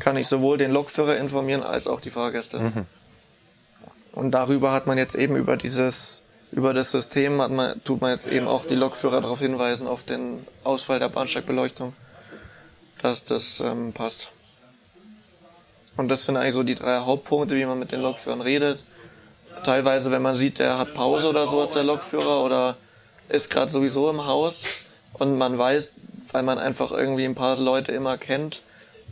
kann 0.00 0.16
ich 0.16 0.26
sowohl 0.26 0.58
den 0.58 0.70
Lokführer 0.70 1.16
informieren 1.16 1.62
als 1.62 1.86
auch 1.86 2.00
die 2.00 2.10
Fahrgäste. 2.10 2.72
Und 4.12 4.32
darüber 4.32 4.72
hat 4.72 4.86
man 4.86 4.98
jetzt 4.98 5.14
eben 5.14 5.36
über 5.36 5.56
dieses, 5.56 6.24
über 6.50 6.74
das 6.74 6.90
System 6.90 7.40
hat 7.40 7.50
man, 7.50 7.82
tut 7.84 8.00
man 8.00 8.10
jetzt 8.10 8.26
eben 8.26 8.48
auch 8.48 8.64
die 8.64 8.74
Lokführer 8.74 9.20
darauf 9.20 9.38
hinweisen, 9.38 9.86
auf 9.86 10.02
den 10.02 10.46
Ausfall 10.64 10.98
der 10.98 11.08
Bahnsteigbeleuchtung, 11.08 11.92
dass 13.02 13.24
das 13.24 13.60
ähm, 13.60 13.92
passt. 13.92 14.30
Und 15.96 16.08
das 16.08 16.24
sind 16.24 16.36
eigentlich 16.36 16.54
so 16.54 16.62
die 16.62 16.74
drei 16.74 16.98
Hauptpunkte, 16.98 17.56
wie 17.56 17.64
man 17.64 17.78
mit 17.78 17.92
den 17.92 18.00
Lokführern 18.00 18.40
redet. 18.40 18.82
Teilweise, 19.64 20.10
wenn 20.10 20.22
man 20.22 20.36
sieht, 20.36 20.58
der 20.58 20.78
hat 20.78 20.94
Pause 20.94 21.28
oder 21.28 21.46
sowas, 21.46 21.70
der 21.70 21.84
Lokführer, 21.84 22.44
oder 22.44 22.76
ist 23.28 23.50
gerade 23.50 23.70
sowieso 23.70 24.08
im 24.08 24.24
Haus 24.24 24.64
und 25.14 25.36
man 25.36 25.58
weiß, 25.58 25.92
weil 26.32 26.42
man 26.42 26.58
einfach 26.58 26.92
irgendwie 26.92 27.24
ein 27.24 27.34
paar 27.34 27.56
Leute 27.56 27.92
immer 27.92 28.16
kennt, 28.16 28.62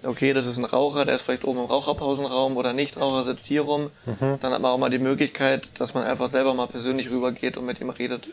okay, 0.02 0.33
das 0.33 0.47
ist 0.47 0.58
ein 0.58 0.65
Raucher, 0.65 1.05
der 1.05 1.15
ist 1.15 1.23
vielleicht 1.23 1.44
oben 1.44 1.60
im 1.60 1.65
Raucherpausenraum 1.66 2.57
oder 2.57 2.73
nicht, 2.73 2.97
Raucher 2.99 3.25
sitzt 3.25 3.47
hier 3.47 3.62
rum, 3.62 3.91
dann 4.07 4.52
hat 4.52 4.60
man 4.60 4.66
auch 4.66 4.78
mal 4.78 4.91
die 4.91 4.99
Möglichkeit, 4.99 5.81
dass 5.81 5.94
man 5.94 6.05
einfach 6.05 6.28
selber 6.28 6.55
mal 6.55 6.66
persönlich 6.66 7.10
rübergeht 7.10 7.57
und 7.57 7.66
mit 7.66 7.81
ihm 7.81 7.91
redet, 7.91 8.28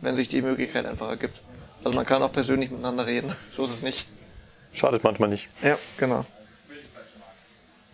wenn 0.00 0.16
sich 0.16 0.28
die 0.28 0.42
Möglichkeit 0.42 0.86
einfach 0.86 1.08
ergibt. 1.08 1.42
Also 1.84 1.96
man 1.96 2.06
kann 2.06 2.22
auch 2.22 2.32
persönlich 2.32 2.70
miteinander 2.70 3.06
reden, 3.06 3.34
so 3.52 3.64
ist 3.64 3.72
es 3.72 3.82
nicht. 3.82 4.06
Schadet 4.72 5.04
manchmal 5.04 5.28
nicht. 5.28 5.48
Ja, 5.62 5.76
genau. 5.96 6.24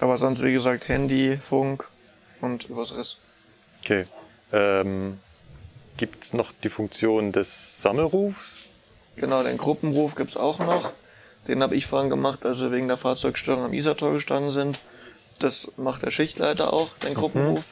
Aber 0.01 0.19
sonst, 0.19 0.43
wie 0.43 0.53
gesagt, 0.53 0.89
Handy, 0.89 1.39
Funk 1.39 1.89
und 2.41 2.69
übers 2.69 2.97
Riss. 2.97 3.19
Okay. 3.83 4.07
Ähm, 4.53 5.19
Gibt 5.97 6.25
es 6.25 6.33
noch 6.33 6.53
die 6.63 6.69
Funktion 6.69 7.31
des 7.31 7.81
Sammelrufs? 7.81 8.57
Genau, 9.17 9.43
den 9.45 9.57
Gruppenruf 9.57 10.17
gibt's 10.17 10.37
auch 10.37 10.59
noch. 10.59 10.93
Den 11.49 11.63
habe 11.63 11.77
ich 11.77 11.87
vorhin 11.87 12.11
gemacht, 12.11 12.45
als 12.45 12.61
wir 12.61 12.73
wegen 12.73 12.89
der 12.89 12.97
Fahrzeugstörung 12.97 13.65
am 13.65 13.73
Isartor 13.73 14.13
gestanden 14.13 14.51
sind. 14.51 14.79
Das 15.39 15.73
macht 15.77 16.03
der 16.03 16.11
Schichtleiter 16.11 16.73
auch, 16.73 16.97
den 16.99 17.15
Gruppenruf. 17.15 17.65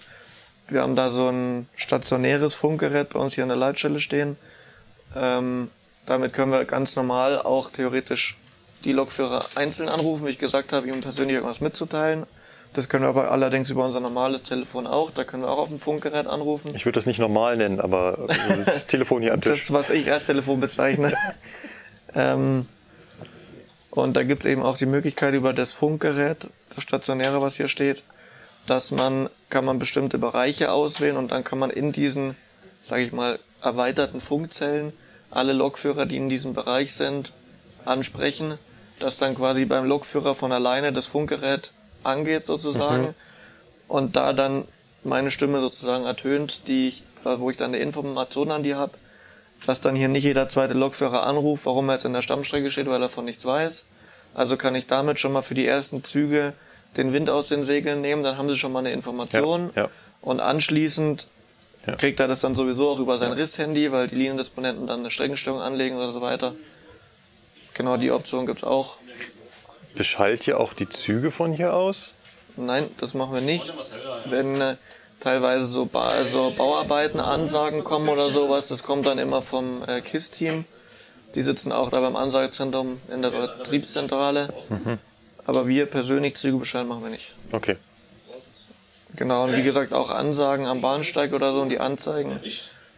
Wir 0.68 0.82
haben 0.82 0.96
da 0.96 1.10
so 1.10 1.28
ein 1.28 1.68
stationäres 1.76 2.54
Funkgerät 2.54 3.10
bei 3.10 3.18
uns 3.18 3.34
hier 3.34 3.44
an 3.44 3.48
der 3.48 3.58
Leitstelle 3.58 4.00
stehen. 4.00 4.36
Ähm, 5.16 5.70
damit 6.06 6.32
können 6.32 6.52
wir 6.52 6.64
ganz 6.64 6.96
normal 6.96 7.40
auch 7.40 7.70
theoretisch 7.70 8.36
die 8.84 8.92
Lokführer 8.92 9.44
einzeln 9.54 9.88
anrufen, 9.88 10.26
wie 10.26 10.30
ich 10.30 10.38
gesagt 10.38 10.72
habe, 10.72 10.88
ihm 10.88 11.00
persönlich 11.00 11.34
irgendwas 11.34 11.60
mitzuteilen. 11.60 12.26
Das 12.72 12.88
können 12.88 13.04
wir 13.04 13.08
aber 13.08 13.30
allerdings 13.30 13.70
über 13.70 13.84
unser 13.84 14.00
normales 14.00 14.42
Telefon 14.42 14.86
auch. 14.86 15.10
Da 15.10 15.24
können 15.24 15.42
wir 15.42 15.50
auch 15.50 15.58
auf 15.58 15.68
dem 15.68 15.78
Funkgerät 15.78 16.26
anrufen. 16.26 16.74
Ich 16.74 16.86
würde 16.86 16.96
das 16.96 17.06
nicht 17.06 17.18
normal 17.18 17.58
nennen, 17.58 17.80
aber 17.80 18.26
das 18.64 18.86
Telefon 18.86 19.22
hier 19.22 19.34
am 19.34 19.40
Tisch. 19.40 19.66
Das, 19.66 19.72
was 19.72 19.90
ich 19.90 20.10
als 20.10 20.26
Telefon 20.26 20.60
bezeichne. 20.60 21.12
ähm, 22.14 22.66
und 23.92 24.16
da 24.16 24.22
gibt's 24.24 24.46
eben 24.46 24.62
auch 24.62 24.78
die 24.78 24.86
Möglichkeit 24.86 25.34
über 25.34 25.52
das 25.52 25.72
Funkgerät, 25.74 26.48
das 26.74 26.82
stationäre, 26.82 27.42
was 27.42 27.56
hier 27.56 27.68
steht, 27.68 28.02
dass 28.66 28.90
man, 28.90 29.28
kann 29.50 29.64
man 29.66 29.78
bestimmte 29.78 30.16
Bereiche 30.18 30.72
auswählen 30.72 31.16
und 31.16 31.30
dann 31.30 31.44
kann 31.44 31.58
man 31.58 31.70
in 31.70 31.92
diesen, 31.92 32.34
sage 32.80 33.02
ich 33.02 33.12
mal, 33.12 33.38
erweiterten 33.62 34.20
Funkzellen 34.20 34.92
alle 35.30 35.52
Lokführer, 35.52 36.06
die 36.06 36.16
in 36.16 36.28
diesem 36.28 36.54
Bereich 36.54 36.94
sind, 36.94 37.32
ansprechen. 37.84 38.58
dass 38.98 39.18
dann 39.18 39.34
quasi 39.34 39.64
beim 39.64 39.84
Lokführer 39.84 40.34
von 40.36 40.52
alleine 40.52 40.92
das 40.92 41.06
Funkgerät 41.06 41.72
angeht 42.04 42.44
sozusagen 42.44 43.08
Mhm. 43.08 43.14
und 43.88 44.14
da 44.14 44.32
dann 44.32 44.64
meine 45.02 45.32
Stimme 45.32 45.60
sozusagen 45.60 46.04
ertönt, 46.04 46.68
die 46.68 46.86
ich, 46.86 47.02
wo 47.24 47.50
ich 47.50 47.56
dann 47.56 47.74
eine 47.74 47.78
Information 47.82 48.52
an 48.52 48.62
die 48.62 48.76
habe, 48.76 48.92
dass 49.66 49.80
dann 49.80 49.94
hier 49.96 50.08
nicht 50.08 50.24
jeder 50.24 50.48
zweite 50.48 50.74
Lokführer 50.74 51.24
anruft, 51.26 51.66
warum 51.66 51.88
er 51.88 51.94
jetzt 51.94 52.04
in 52.04 52.12
der 52.12 52.22
Stammstrecke 52.22 52.70
steht, 52.70 52.86
weil 52.88 53.02
er 53.02 53.08
von 53.08 53.24
nichts 53.24 53.44
weiß. 53.44 53.86
Also 54.34 54.56
kann 54.56 54.74
ich 54.74 54.86
damit 54.86 55.20
schon 55.20 55.32
mal 55.32 55.42
für 55.42 55.54
die 55.54 55.66
ersten 55.66 56.02
Züge 56.04 56.52
den 56.96 57.12
Wind 57.12 57.30
aus 57.30 57.48
den 57.48 57.64
Segeln 57.64 58.00
nehmen, 58.00 58.22
dann 58.22 58.36
haben 58.36 58.48
sie 58.50 58.56
schon 58.58 58.72
mal 58.72 58.80
eine 58.80 58.92
Information 58.92 59.70
Ja, 59.74 59.82
ja. 59.84 59.88
und 60.20 60.40
anschließend 60.40 61.26
Ja. 61.86 61.96
kriegt 61.96 62.20
er 62.20 62.28
das 62.28 62.40
dann 62.40 62.54
sowieso 62.54 62.90
auch 62.90 62.98
über 63.00 63.16
sein 63.18 63.32
Riss-Handy, 63.32 63.90
weil 63.92 64.08
die 64.08 64.14
Liniendisponenten 64.16 64.86
dann 64.86 65.00
eine 65.00 65.10
Streckenstörung 65.10 65.60
anlegen 65.60 65.96
oder 65.96 66.12
so 66.12 66.20
weiter. 66.20 66.54
Genau, 67.74 67.96
die 67.96 68.10
Option 68.10 68.46
gibt's 68.46 68.62
auch. 68.64 68.96
Beschallt 69.94 70.46
ihr 70.46 70.60
auch 70.60 70.74
die 70.74 70.88
Züge 70.88 71.30
von 71.30 71.52
hier 71.52 71.74
aus? 71.74 72.14
Nein, 72.56 72.86
das 72.98 73.14
machen 73.14 73.32
wir 73.34 73.40
nicht. 73.40 73.72
Wenn 74.26 74.60
äh, 74.60 74.76
teilweise 75.22 75.64
so, 75.66 75.86
ba 75.86 76.24
so 76.24 76.52
Bauarbeiten, 76.56 77.20
Ansagen 77.20 77.84
kommen 77.84 78.08
oder 78.08 78.30
sowas, 78.30 78.68
das 78.68 78.82
kommt 78.82 79.06
dann 79.06 79.18
immer 79.18 79.40
vom 79.42 79.82
äh, 79.86 80.00
KISS-Team. 80.00 80.64
Die 81.34 81.42
sitzen 81.42 81.72
auch 81.72 81.90
da 81.90 82.00
beim 82.00 82.16
Ansagezentrum 82.16 83.00
in 83.12 83.22
der 83.22 83.30
Betriebszentrale. 83.30 84.52
Aber 85.46 85.66
wir 85.66 85.86
persönlich 85.86 86.34
Züge 86.36 86.58
beschallen 86.58 86.88
machen 86.88 87.04
wir 87.04 87.10
nicht. 87.10 87.32
Okay. 87.52 87.76
Genau, 89.16 89.44
und 89.44 89.56
wie 89.56 89.62
gesagt, 89.62 89.92
auch 89.92 90.10
Ansagen 90.10 90.66
am 90.66 90.80
Bahnsteig 90.80 91.32
oder 91.32 91.52
so 91.52 91.60
und 91.62 91.68
die 91.68 91.78
Anzeigen 91.78 92.38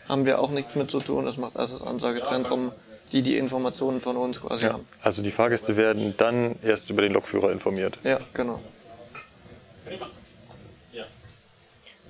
haben 0.08 0.26
wir 0.26 0.40
auch 0.40 0.50
nichts 0.50 0.74
mit 0.74 0.90
zu 0.90 0.98
tun. 0.98 1.24
Das 1.24 1.36
macht 1.36 1.56
erst 1.56 1.74
das 1.74 1.82
Ansagezentrum, 1.82 2.72
die 3.12 3.22
die 3.22 3.36
Informationen 3.36 4.00
von 4.00 4.16
uns 4.16 4.40
quasi 4.40 4.66
Ja. 4.66 4.72
haben. 4.74 4.86
Also 5.02 5.22
die 5.22 5.30
Fahrgäste 5.30 5.76
werden 5.76 6.14
dann 6.16 6.56
erst 6.62 6.90
über 6.90 7.02
den 7.02 7.12
Lokführer 7.12 7.52
informiert. 7.52 7.98
Ja, 8.04 8.18
genau. 8.32 8.60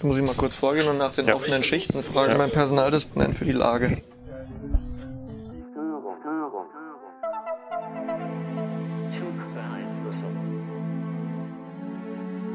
Jetzt 0.04 0.08
muss 0.10 0.18
ich 0.18 0.26
mal 0.26 0.34
kurz 0.36 0.54
vorgehen 0.54 0.86
und 0.86 0.98
nach 0.98 1.14
den 1.14 1.28
Ja. 1.28 1.34
offenen 1.34 1.62
Schichten 1.62 1.98
fragen 2.02 2.36
mein 2.36 2.50
Personaldisponent 2.50 3.34
für 3.34 3.46
die 3.46 3.52
Lage. 3.52 4.02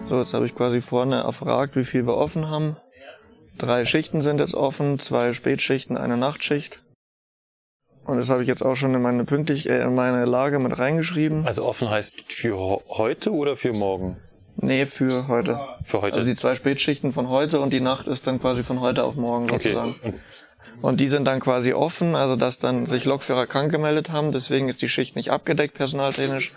So, 0.09 0.19
jetzt 0.19 0.35
habe 0.35 0.45
ich 0.45 0.53
quasi 0.53 0.79
vorne 0.79 1.21
erfragt, 1.23 1.75
wie 1.75 1.83
viel 1.83 2.05
wir 2.05 2.17
offen 2.17 2.51
haben. 2.51 2.77
Drei 3.57 3.83
Schichten 3.83 4.21
sind 4.21 4.39
jetzt 4.39 4.53
offen, 4.53 4.99
zwei 4.99 5.33
Spätschichten, 5.33 5.97
eine 5.97 6.17
Nachtschicht. 6.17 6.83
Und 8.05 8.17
das 8.17 8.29
habe 8.29 8.43
ich 8.43 8.47
jetzt 8.47 8.61
auch 8.61 8.75
schon 8.75 8.93
in 8.93 9.01
meine 9.01 9.25
pünktlich 9.25 9.67
äh, 9.67 9.81
in 9.81 9.95
meine 9.95 10.25
Lage 10.25 10.59
mit 10.59 10.77
reingeschrieben. 10.77 11.47
Also 11.47 11.65
offen 11.65 11.89
heißt 11.89 12.31
für 12.31 12.79
heute 12.89 13.33
oder 13.33 13.57
für 13.57 13.73
morgen? 13.73 14.17
Nee, 14.61 14.85
für 14.85 15.27
heute. 15.27 15.59
Für 15.85 16.01
heute. 16.01 16.15
Also 16.15 16.27
die 16.27 16.35
zwei 16.35 16.55
Spätschichten 16.55 17.11
von 17.11 17.29
heute 17.29 17.59
und 17.59 17.71
die 17.71 17.81
Nacht 17.81 18.07
ist 18.07 18.27
dann 18.27 18.39
quasi 18.39 18.63
von 18.63 18.79
heute 18.81 19.03
auf 19.03 19.15
morgen 19.15 19.49
okay. 19.49 19.73
sozusagen. 19.73 19.95
Und 20.81 20.99
die 21.01 21.07
sind 21.07 21.25
dann 21.25 21.39
quasi 21.39 21.73
offen, 21.73 22.15
also 22.15 22.35
dass 22.35 22.57
dann 22.59 22.85
sich 22.85 23.03
Lokführer 23.05 23.47
krank 23.47 23.71
gemeldet 23.71 24.11
haben, 24.11 24.31
deswegen 24.31 24.69
ist 24.69 24.81
die 24.81 24.87
Schicht 24.89 25.15
nicht 25.15 25.29
abgedeckt 25.29 25.73
personaltechnisch. 25.75 26.51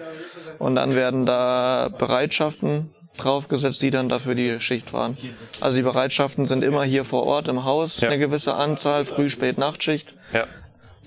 Und 0.58 0.76
dann 0.76 0.94
werden 0.94 1.26
da 1.26 1.90
Bereitschaften 1.98 2.90
draufgesetzt, 3.16 3.82
die 3.82 3.90
dann 3.90 4.08
dafür 4.08 4.34
die 4.34 4.60
Schicht 4.60 4.90
fahren. 4.90 5.16
Also 5.60 5.76
die 5.76 5.82
Bereitschaften 5.82 6.46
sind 6.46 6.62
immer 6.62 6.84
hier 6.84 7.04
vor 7.04 7.24
Ort 7.24 7.48
im 7.48 7.64
Haus, 7.64 8.00
Ja. 8.00 8.08
eine 8.08 8.18
gewisse 8.18 8.54
Anzahl, 8.54 9.04
Früh-, 9.04 9.28
Spät-, 9.28 9.58
Nachtschicht, 9.58 10.14
Ja. 10.32 10.44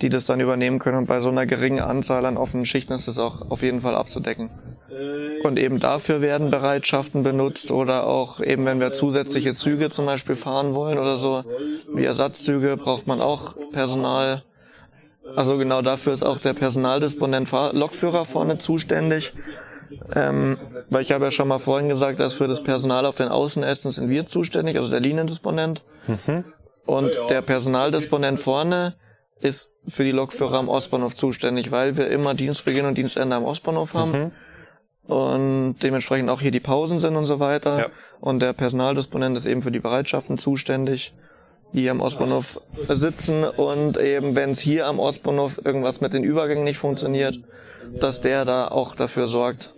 Die 0.01 0.09
das 0.09 0.25
dann 0.25 0.39
übernehmen 0.39 0.79
können. 0.79 0.97
Und 0.97 1.07
bei 1.07 1.21
so 1.21 1.29
einer 1.29 1.45
geringen 1.45 1.79
Anzahl 1.79 2.25
an 2.25 2.37
offenen 2.37 2.65
Schichten 2.65 2.93
ist 2.93 3.07
das 3.07 3.17
auch 3.17 3.49
auf 3.49 3.61
jeden 3.61 3.81
Fall 3.81 3.95
abzudecken. 3.95 4.49
Und 5.43 5.59
eben 5.59 5.79
dafür 5.79 6.21
werden 6.21 6.49
Bereitschaften 6.49 7.23
benutzt 7.23 7.71
oder 7.71 8.07
auch 8.07 8.39
eben, 8.39 8.65
wenn 8.65 8.79
wir 8.79 8.91
zusätzliche 8.91 9.53
Züge 9.53 9.89
zum 9.89 10.05
Beispiel 10.05 10.35
fahren 10.35 10.73
wollen 10.73 10.97
oder 10.97 11.17
so, 11.17 11.43
wie 11.93 12.05
Ersatzzüge, 12.05 12.77
braucht 12.77 13.07
man 13.07 13.21
auch 13.21 13.55
Personal. 13.71 14.43
Also 15.35 15.57
genau 15.57 15.81
dafür 15.81 16.13
ist 16.13 16.23
auch 16.23 16.39
der 16.39 16.53
Personaldisponent 16.53 17.51
Lokführer 17.73 18.25
vorne 18.25 18.57
zuständig. 18.57 19.33
Ähm, 20.15 20.57
weil 20.89 21.01
ich 21.01 21.11
habe 21.11 21.25
ja 21.25 21.31
schon 21.31 21.47
mal 21.47 21.59
vorhin 21.59 21.89
gesagt, 21.89 22.19
dass 22.19 22.33
für 22.33 22.47
das 22.47 22.63
Personal 22.63 23.05
auf 23.05 23.15
den 23.15 23.27
Außenästen 23.27 23.91
sind 23.91 24.09
wir 24.09 24.25
zuständig, 24.25 24.77
also 24.77 24.89
der 24.89 24.99
Liniendisponent. 24.99 25.83
Und 26.85 27.17
der 27.29 27.41
Personaldisponent 27.41 28.39
vorne 28.39 28.95
ist 29.39 29.75
für 29.87 30.03
die 30.03 30.11
Lokführer 30.11 30.57
am 30.57 30.69
Ostbahnhof 30.69 31.15
zuständig, 31.15 31.71
weil 31.71 31.97
wir 31.97 32.09
immer 32.09 32.33
Dienstbeginn 32.33 32.85
und 32.85 32.97
Dienstende 32.97 33.35
am 33.35 33.43
Ostbahnhof 33.43 33.93
haben. 33.93 34.31
Und 35.07 35.75
dementsprechend 35.83 36.29
auch 36.29 36.41
hier 36.41 36.51
die 36.51 36.59
Pausen 36.59 36.99
sind 36.99 37.15
und 37.15 37.25
so 37.25 37.39
weiter. 37.39 37.79
Ja. 37.79 37.87
Und 38.19 38.39
der 38.39 38.53
Personaldisponent 38.53 39.37
ist 39.37 39.45
eben 39.45 39.61
für 39.61 39.71
die 39.71 39.79
Bereitschaften 39.79 40.37
zuständig, 40.37 41.13
die 41.73 41.89
am 41.89 42.01
Ostbahnhof 42.01 42.59
sitzen. 42.87 43.43
Und 43.43 43.97
eben, 43.97 44.35
wenn 44.35 44.51
es 44.51 44.59
hier 44.59 44.87
am 44.87 44.99
Ostbahnhof 44.99 45.61
irgendwas 45.63 46.01
mit 46.01 46.13
den 46.13 46.23
Übergängen 46.23 46.63
nicht 46.63 46.79
funktioniert, 46.79 47.37
dass 47.99 48.21
der 48.21 48.45
da 48.45 48.67
auch 48.67 48.95
dafür 48.95 49.27
sorgt. 49.27 49.73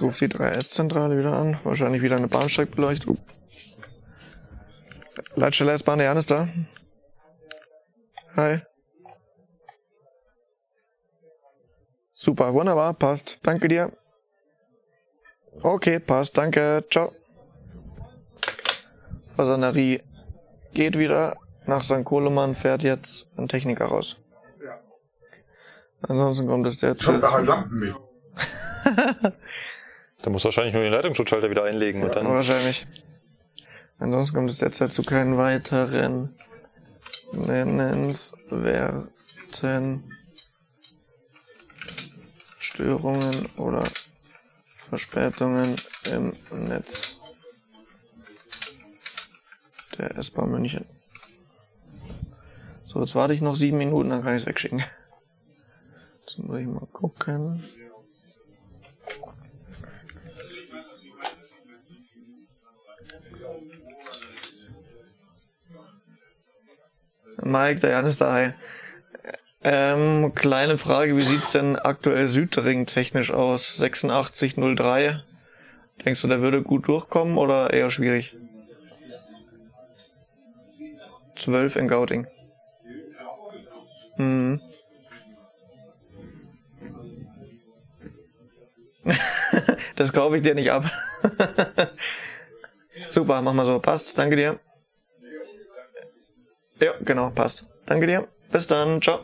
Jetzt 0.00 0.06
ruft 0.06 0.20
die 0.22 0.28
3S-Zentrale 0.28 1.18
wieder 1.18 1.34
an. 1.34 1.58
Wahrscheinlich 1.62 2.00
wieder 2.00 2.16
eine 2.16 2.26
Bahnsteigbeleuchtung. 2.26 3.18
Leitstelle 5.34 5.72
S-Bahn, 5.72 5.98
der 5.98 6.06
Jan 6.06 6.16
ist 6.16 6.30
da. 6.30 6.48
Hi. 8.34 8.62
Super, 12.14 12.54
wunderbar, 12.54 12.94
passt. 12.94 13.40
Danke 13.42 13.68
dir. 13.68 13.92
Okay, 15.60 15.98
passt, 15.98 16.38
danke. 16.38 16.82
Ciao. 16.90 17.12
Fasanerie 19.36 20.02
geht 20.72 20.96
wieder. 20.96 21.36
Nach 21.66 21.84
St. 21.84 22.04
Kohlemann 22.04 22.54
fährt 22.54 22.82
jetzt 22.82 23.28
ein 23.36 23.48
Techniker 23.48 23.84
raus. 23.84 24.16
Ansonsten 26.00 26.46
kommt 26.46 26.66
es 26.66 26.78
der 26.78 26.96
Ich 26.96 27.06
hab 27.06 27.20
da 27.20 27.32
halt 27.32 27.46
Lampen 27.46 27.78
mit. 27.78 27.94
Da 30.22 30.30
muss 30.30 30.44
wahrscheinlich 30.44 30.74
nur 30.74 30.82
den 30.82 30.92
Leitungsschutzschalter 30.92 31.50
wieder 31.50 31.64
einlegen 31.64 32.02
und 32.02 32.14
dann. 32.14 32.28
Wahrscheinlich. 32.28 32.86
Ansonsten 33.98 34.34
kommt 34.34 34.50
es 34.50 34.58
derzeit 34.58 34.92
zu 34.92 35.02
keinen 35.02 35.36
weiteren 35.36 36.34
nennenswerten 37.32 39.10
Störungen 42.58 43.46
oder 43.56 43.82
Verspätungen 44.74 45.76
im 46.10 46.32
Netz 46.50 47.20
der 49.98 50.16
S-Bahn 50.16 50.50
München. 50.50 50.86
So, 52.86 53.00
jetzt 53.00 53.14
warte 53.14 53.34
ich 53.34 53.40
noch 53.40 53.54
sieben 53.54 53.78
Minuten, 53.78 54.10
dann 54.10 54.22
kann 54.22 54.34
ich 54.34 54.42
es 54.42 54.46
wegschicken. 54.46 54.82
Jetzt 56.22 56.38
muss 56.38 56.58
ich 56.58 56.66
mal 56.66 56.86
gucken. 56.92 57.62
Mike, 67.50 67.80
der 67.80 67.90
Jan 67.90 68.06
ist 68.06 68.20
da. 68.20 68.52
Ähm, 69.62 70.32
kleine 70.34 70.78
Frage, 70.78 71.16
wie 71.16 71.22
sieht's 71.22 71.52
denn 71.52 71.76
aktuell 71.76 72.28
Südring 72.28 72.86
technisch 72.86 73.30
aus? 73.30 73.80
8603. 73.80 75.22
Denkst 76.04 76.22
du, 76.22 76.28
der 76.28 76.40
würde 76.40 76.62
gut 76.62 76.88
durchkommen 76.88 77.36
oder 77.36 77.72
eher 77.72 77.90
schwierig? 77.90 78.34
12 81.34 81.76
in 81.76 81.88
Gauting. 81.88 82.26
Hm. 84.16 84.60
das 89.96 90.12
kaufe 90.12 90.36
ich 90.36 90.42
dir 90.42 90.54
nicht 90.54 90.70
ab. 90.70 90.90
Super, 93.08 93.42
mach 93.42 93.52
mal 93.52 93.66
so. 93.66 93.78
Passt. 93.78 94.16
Danke 94.18 94.36
dir. 94.36 94.60
Ja, 96.80 96.92
genau, 97.04 97.30
passt. 97.30 97.66
Danke 97.86 98.06
dir. 98.06 98.26
Bis 98.50 98.66
dann. 98.66 99.02
Ciao. 99.02 99.20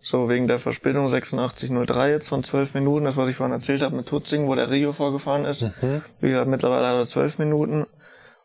So, 0.00 0.28
wegen 0.28 0.46
der 0.46 0.58
Verspätung 0.58 1.06
8603 1.06 2.10
jetzt 2.10 2.28
von 2.28 2.44
12 2.44 2.74
Minuten, 2.74 3.06
das 3.06 3.16
was 3.16 3.30
ich 3.30 3.36
vorhin 3.36 3.54
erzählt 3.54 3.80
habe 3.80 3.96
mit 3.96 4.06
Tutzing, 4.06 4.46
wo 4.46 4.54
der 4.54 4.70
Rio 4.70 4.92
vorgefahren 4.92 5.46
ist. 5.46 5.66
Wie 6.20 6.28
gesagt, 6.28 6.48
mittlerweile 6.48 6.86
hat 6.88 6.96
er 6.96 7.06
12 7.06 7.38
Minuten 7.38 7.86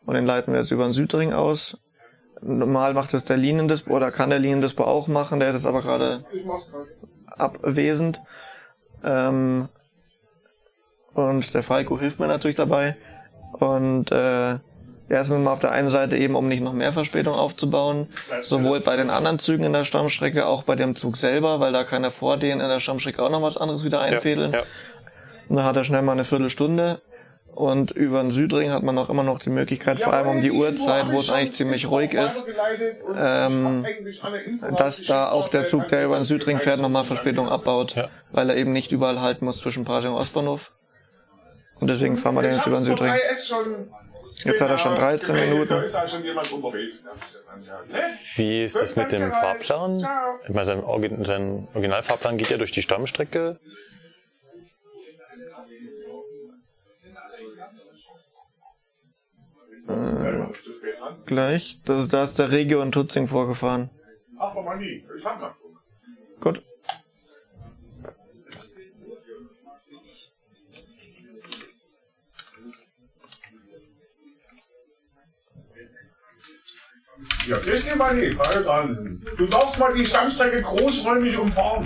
und 0.06 0.14
den 0.14 0.24
leiten 0.24 0.54
wir 0.54 0.60
jetzt 0.60 0.70
über 0.70 0.84
den 0.84 0.94
Südring 0.94 1.34
aus. 1.34 1.78
Normal 2.40 2.94
macht 2.94 3.12
es 3.12 3.24
der 3.24 3.36
Liniendispo 3.36 3.94
oder 3.94 4.10
kann 4.10 4.30
der 4.30 4.38
Liniendispo 4.38 4.84
auch 4.84 5.06
machen, 5.06 5.38
der 5.38 5.50
ist 5.50 5.56
jetzt 5.56 5.66
aber 5.66 5.82
gerade 5.82 6.24
abwesend. 7.26 8.22
Ähm, 9.04 9.68
und 11.12 11.52
der 11.52 11.62
Falco 11.62 11.98
hilft 11.98 12.20
mir 12.20 12.28
natürlich 12.28 12.56
dabei. 12.56 12.96
Und 13.52 14.10
äh, 14.12 14.58
Erstens 15.10 15.40
mal 15.44 15.52
auf 15.52 15.58
der 15.58 15.72
einen 15.72 15.90
Seite 15.90 16.16
eben, 16.16 16.36
um 16.36 16.46
nicht 16.46 16.62
noch 16.62 16.72
mehr 16.72 16.92
Verspätung 16.92 17.34
aufzubauen, 17.34 18.06
sowohl 18.42 18.78
bei 18.80 18.96
den 18.96 19.10
anderen 19.10 19.40
Zügen 19.40 19.64
in 19.64 19.72
der 19.72 19.82
Stammstrecke, 19.82 20.46
auch 20.46 20.62
bei 20.62 20.76
dem 20.76 20.94
Zug 20.94 21.16
selber, 21.16 21.58
weil 21.58 21.72
da 21.72 21.82
kann 21.82 22.04
er 22.04 22.12
vor 22.12 22.36
denen 22.36 22.60
in 22.60 22.68
der 22.68 22.78
Stammstrecke 22.78 23.20
auch 23.20 23.28
noch 23.30 23.42
was 23.42 23.56
anderes 23.58 23.82
wieder 23.84 24.00
einfädeln. 24.00 24.52
ja. 24.52 24.62
Und 25.48 25.56
da 25.56 25.64
hat 25.64 25.76
er 25.76 25.82
schnell 25.82 26.02
mal 26.02 26.12
eine 26.12 26.22
Viertelstunde. 26.24 27.02
Und 27.52 27.90
über 27.90 28.22
den 28.22 28.30
Südring 28.30 28.70
hat 28.70 28.84
man 28.84 28.96
auch 28.98 29.10
immer 29.10 29.24
noch 29.24 29.40
die 29.40 29.50
Möglichkeit, 29.50 29.98
vor 29.98 30.12
allem 30.12 30.28
um 30.28 30.40
die 30.40 30.52
Uhrzeit, 30.52 31.10
wo 31.10 31.18
es 31.18 31.28
eigentlich 31.30 31.54
ziemlich 31.54 31.90
ruhig 31.90 32.14
ist, 32.14 32.46
ähm, 33.18 33.84
dass 34.76 35.02
da 35.02 35.28
auch 35.32 35.48
der 35.48 35.64
Zug, 35.64 35.88
der 35.88 36.04
über 36.04 36.14
den 36.16 36.24
Südring 36.24 36.60
fährt, 36.60 36.78
nochmal 36.80 37.02
Verspätung 37.02 37.48
abbaut, 37.48 37.96
Ja. 37.96 38.08
weil 38.30 38.48
er 38.50 38.56
eben 38.56 38.72
nicht 38.72 38.92
überall 38.92 39.20
halten 39.20 39.44
muss 39.44 39.58
zwischen 39.58 39.84
Pasing 39.84 40.12
und 40.12 40.18
Ostbahnhof. 40.18 40.70
Und 41.80 41.88
deswegen 41.88 42.16
fahren 42.16 42.36
wir 42.36 42.42
den 42.42 42.52
jetzt 42.52 42.66
über 42.68 42.76
den 42.76 42.84
Südring. 42.84 43.12
Jetzt 44.44 44.60
hat 44.60 44.70
er 44.70 44.78
schon 44.78 44.94
13 44.94 45.34
Minuten. 45.34 45.68
Da 45.68 45.82
ist 45.82 45.98
halt. 45.98 46.24
Ne? 46.24 48.00
Wie 48.36 48.64
ist 48.64 48.76
das 48.76 48.96
mit 48.96 49.12
dem 49.12 49.30
Fahrplan? 49.30 49.98
Ich 50.44 50.54
meine, 50.54 50.64
sein, 50.64 50.80
Orgi- 50.82 51.26
sein 51.26 51.68
Originalfahrplan 51.74 52.38
geht 52.38 52.50
ja 52.50 52.56
durch 52.56 52.72
die 52.72 52.82
Stammstrecke. 52.82 53.58
Dran. 59.86 61.24
Gleich. 61.26 61.80
Das, 61.84 62.08
da 62.08 62.24
ist 62.24 62.38
der 62.38 62.50
Regio 62.50 62.80
und 62.82 62.92
Tutzing 62.92 63.26
vorgefahren. 63.26 63.90
Ach, 64.38 64.54
aber 64.54 64.76
nie. 64.76 65.04
Ich 65.16 65.24
hab 65.24 65.40
mal. 65.40 65.54
Gut. 66.40 66.62
Ja, 77.50 77.56
das 77.56 77.82
dir 77.82 77.96
mal 77.96 78.14
nicht. 78.14 78.38
Halt 78.38 78.64
an. 78.68 79.20
Du 79.36 79.44
darfst 79.44 79.76
mal 79.80 79.92
die 79.92 80.04
Stammstrecke 80.04 80.62
großräumig 80.62 81.36
umfahren. 81.36 81.82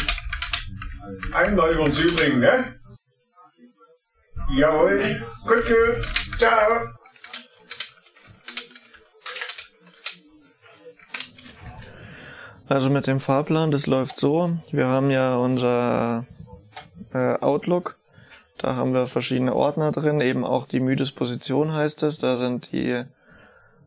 Einmal 1.32 1.72
über 1.72 1.84
den 1.84 1.92
Südring, 1.92 2.38
ne? 2.38 2.78
Jawohl. 4.54 5.26
Gut. 5.46 5.64
Ciao. 6.38 6.80
Also 12.68 12.90
mit 12.90 13.06
dem 13.06 13.18
Fahrplan, 13.18 13.70
das 13.70 13.86
läuft 13.86 14.20
so. 14.20 14.58
Wir 14.70 14.88
haben 14.88 15.08
ja 15.08 15.36
unser 15.36 16.26
äh, 17.14 17.38
Outlook. 17.40 17.96
Da 18.58 18.76
haben 18.76 18.92
wir 18.92 19.06
verschiedene 19.06 19.54
Ordner 19.54 19.92
drin, 19.92 20.20
eben 20.20 20.44
auch 20.44 20.66
die 20.66 20.80
Müdesposition 20.80 21.72
heißt 21.72 22.02
es. 22.02 22.18
Da 22.18 22.36
sind 22.36 22.70
die 22.72 23.04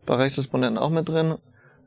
Bereichsdisponenten 0.07 0.79
auch 0.79 0.89
mit 0.89 1.07
drin. 1.07 1.37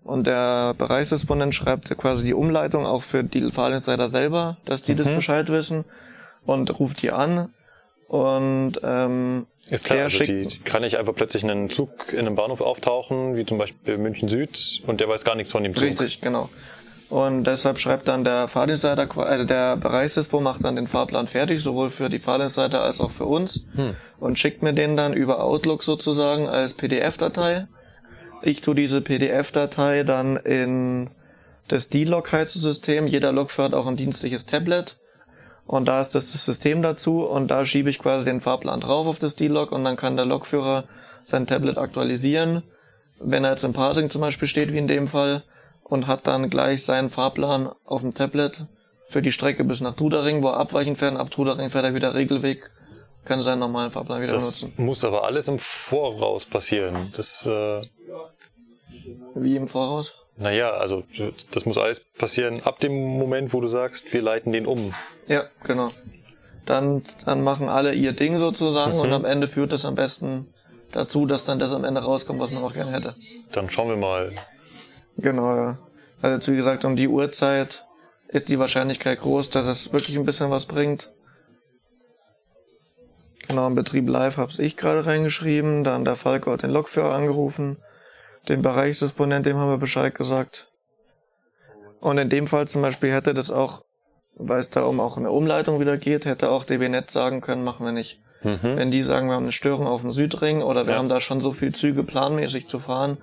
Und 0.05 0.27
der 0.27 0.75
Bereichsdisponent 0.75 1.55
schreibt 1.55 1.97
quasi 1.97 2.25
die 2.25 2.35
Umleitung 2.35 2.87
auch 2.87 3.03
für 3.03 3.23
die 3.23 3.51
Fahrdienstleiter 3.51 4.09
selber, 4.09 4.57
dass 4.65 4.83
die 4.83 4.95
das 4.95 5.07
Bescheid 5.09 5.49
wissen 5.51 5.85
und 6.47 6.79
ruft 6.79 7.03
die 7.03 7.11
an. 7.13 7.51
Und 8.09 8.81
ähm, 8.83 9.47
Ist 9.69 9.85
klar, 9.85 10.01
also 10.01 10.25
die 10.25 10.61
kann 10.65 10.83
nicht 10.83 10.97
einfach 10.97 11.15
plötzlich 11.15 11.45
einen 11.45 11.71
Zug 11.71 12.13
in 12.13 12.21
einem 12.21 12.35
Bahnhof 12.35 12.61
auftauchen, 12.61 13.37
wie 13.37 13.47
zum 13.47 13.59
Beispiel 13.59 13.99
München 13.99 14.29
Süd, 14.29 14.83
und 14.87 15.01
der 15.01 15.09
weiß 15.09 15.25
gar 15.25 15.37
nichts 15.37 15.53
von 15.53 15.63
dem 15.63 15.75
Zug. 15.77 15.85
Richtig, 15.85 16.21
genau. 16.21 16.49
Und 17.09 17.45
deshalb 17.45 17.79
schreibt 17.79 18.07
dann 18.09 18.23
der 18.25 18.47
Fahrdienstleiter, 18.49 19.09
äh, 19.29 19.45
der 19.45 19.77
Bereichsdispo 19.77 20.41
macht 20.41 20.65
dann 20.65 20.77
den 20.77 20.87
Fahrplan 20.87 21.27
fertig, 21.27 21.61
sowohl 21.61 21.91
für 21.91 22.09
die 22.09 22.21
Fahrdienstleiter 22.21 22.83
als 22.83 23.01
auch 23.01 23.11
für 23.11 23.27
uns. 23.27 23.67
Und 24.19 24.39
schickt 24.39 24.63
mir 24.63 24.73
den 24.73 24.97
dann 24.97 25.13
über 25.13 25.43
Outlook 25.43 25.83
sozusagen 25.83 26.49
als 26.49 26.73
PDF-Datei. 26.75 27.67
Ich 28.43 28.63
tue 28.63 28.75
diese 28.75 29.01
PDF-Datei 29.01 30.03
dann 30.03 30.37
in 30.37 31.11
das 31.69 31.89
D-Log 31.89 32.33
heißt 32.33 32.57
das 32.57 32.63
System. 32.63 33.07
Jeder 33.07 33.33
Logfahrer 33.33 33.69
hat 33.69 33.75
auch 33.75 33.87
ein 33.87 33.97
dienstliches 33.97 34.47
Tablet. 34.47 34.97
Und 35.67 35.87
da 35.87 36.01
ist 36.01 36.17
das, 36.17 36.33
das 36.33 36.45
System 36.45 36.83
dazu 36.83 37.25
und 37.25 37.49
da 37.49 37.65
schiebe 37.65 37.91
ich 37.91 38.01
quasi 38.01 38.25
den 38.25 38.41
Fahrplan 38.41 38.81
drauf 38.81 39.07
auf 39.07 39.21
das 39.21 39.37
D-Log 39.37 39.71
und 39.71 39.85
dann 39.85 39.95
kann 39.95 40.17
der 40.17 40.25
Lokführer 40.25 40.85
sein 41.23 41.47
Tablet 41.47 41.79
aktualisieren. 41.79 42.65
Wenn 43.21 43.45
er 43.45 43.51
jetzt 43.51 43.63
im 43.63 43.73
Parsing 43.73 44.11
zum 44.11 44.23
Beispiel 44.23 44.49
steht, 44.49 44.73
wie 44.73 44.79
in 44.79 44.89
dem 44.89 45.07
Fall, 45.07 45.45
und 45.85 46.07
hat 46.07 46.27
dann 46.27 46.51
gleich 46.51 46.85
seinen 46.85 47.11
Fahrplan 47.11 47.69
auf 47.85 48.01
dem 48.01 48.15
Tablet 48.15 48.67
für 49.07 49.23
die 49.23 49.33
Strecke 49.33 49.65
bis 49.65 49.81
nach 49.81 49.95
Trudering, 49.95 50.43
wo 50.43 50.49
er 50.49 50.57
abweichen 50.57 50.97
fährt. 50.97 51.17
Ab 51.17 51.31
Trudering 51.31 51.69
fährt 51.69 51.85
er 51.85 51.95
wieder 51.95 52.15
Regelweg, 52.15 52.71
kann 53.25 53.43
seinen 53.43 53.59
normalen 53.61 53.91
Fahrplan 53.91 54.23
wieder 54.23 54.33
Das 54.35 54.61
benutzen. 54.63 54.83
muss 54.85 55.05
aber 55.05 55.25
alles 55.25 55.49
im 55.49 55.59
Voraus 55.59 56.45
passieren. 56.45 56.95
Das, 57.17 57.47
äh, 57.47 57.83
Wie 59.35 59.57
im 59.57 59.69
Voraus. 59.69 60.15
naja, 60.37 60.71
also 60.71 61.05
das 61.53 61.65
muss 61.67 61.79
alles 61.79 62.01
passieren 62.19 62.63
ab 62.63 62.81
dem 62.81 63.19
Moment, 63.19 63.53
wo 63.53 63.61
du 63.61 63.69
sagst, 63.69 64.13
wir 64.13 64.23
leiten 64.23 64.53
den 64.53 64.67
um. 64.67 64.95
Ja, 65.27 65.45
genau. 65.65 65.93
Dann, 66.67 67.03
dann 67.25 67.43
machen 67.43 67.69
alle 67.69 67.93
ihr 67.95 68.13
Ding 68.13 68.39
sozusagen 68.39 68.95
Mhm. 68.95 69.01
und 69.01 69.13
am 69.13 69.25
Ende 69.25 69.49
führt 69.49 69.73
es 69.73 69.85
am 69.85 69.95
besten 69.95 70.53
dazu, 70.93 71.27
dass 71.27 71.45
dann 71.45 71.59
das 71.59 71.73
am 71.73 71.85
Ende 71.85 72.01
rauskommt, 72.03 72.41
was 72.41 72.51
man 72.51 72.63
auch 72.63 72.73
gerne 72.75 72.93
hätte. 72.93 73.15
Dann 73.53 73.71
schauen 73.71 73.89
wir 73.89 73.97
mal. 73.97 74.33
Genau, 75.17 75.55
ja. 75.57 75.79
Also 76.23 76.35
jetzt, 76.35 76.49
wie 76.49 76.57
gesagt, 76.57 76.85
um 76.85 76.97
die 76.97 77.09
Uhrzeit 77.09 77.85
ist 78.29 78.49
die 78.49 78.59
Wahrscheinlichkeit 78.59 79.21
groß, 79.21 79.51
dass 79.51 79.67
es 79.67 79.93
wirklich 79.93 80.17
ein 80.17 80.25
bisschen 80.25 80.51
was 80.51 80.67
bringt. 80.67 81.11
Genau, 83.51 83.67
im 83.67 83.75
Betrieb 83.75 84.09
live 84.09 84.37
hab's 84.37 84.59
ich 84.61 84.77
gerade 84.77 85.05
reingeschrieben, 85.05 85.83
dann 85.85 86.05
der 86.05 86.15
Falco 86.17 86.53
hat 86.53 86.63
den 86.63 86.71
Lokführer 86.71 87.13
angerufen, 87.13 87.79
den 88.49 88.63
Bereichsdisponent, 88.63 89.45
dem 89.45 89.57
haben 89.57 89.71
wir 89.71 89.79
Bescheid 89.79 90.15
gesagt. 90.15 90.69
Und 92.01 92.17
in 92.19 92.29
dem 92.31 92.47
Fall 92.47 92.69
zum 92.69 92.81
Beispiel 92.81 93.13
hätte 93.13 93.35
das 93.35 93.51
auch, 93.51 93.83
weil 94.37 94.61
es 94.61 94.71
da 94.71 94.83
um 94.85 95.01
auch 95.01 95.19
eine 95.19 95.31
Umleitung 95.31 95.81
wieder 95.81 95.97
geht, 95.99 96.25
hätte 96.27 96.49
auch 96.51 96.65
DB 96.65 96.89
Netz 96.89 97.13
sagen 97.13 97.41
können, 97.41 97.65
machen 97.65 97.85
wir 97.85 97.93
nicht. 97.93 98.21
Wenn 98.43 98.91
die 98.91 99.03
sagen, 99.03 99.27
wir 99.29 99.35
haben 99.35 99.43
eine 99.43 99.53
Störung 99.53 99.87
auf 99.87 100.01
dem 100.01 100.13
Südring 100.13 100.63
oder 100.63 100.87
wir 100.87 100.95
Ja. 100.95 100.99
haben 100.99 101.11
da 101.11 101.21
schon 101.21 101.43
so 101.43 101.53
viel 101.53 101.75
Züge 101.75 102.05
planmäßig 102.05 102.69
zu 102.69 102.79
fahren, 102.79 103.19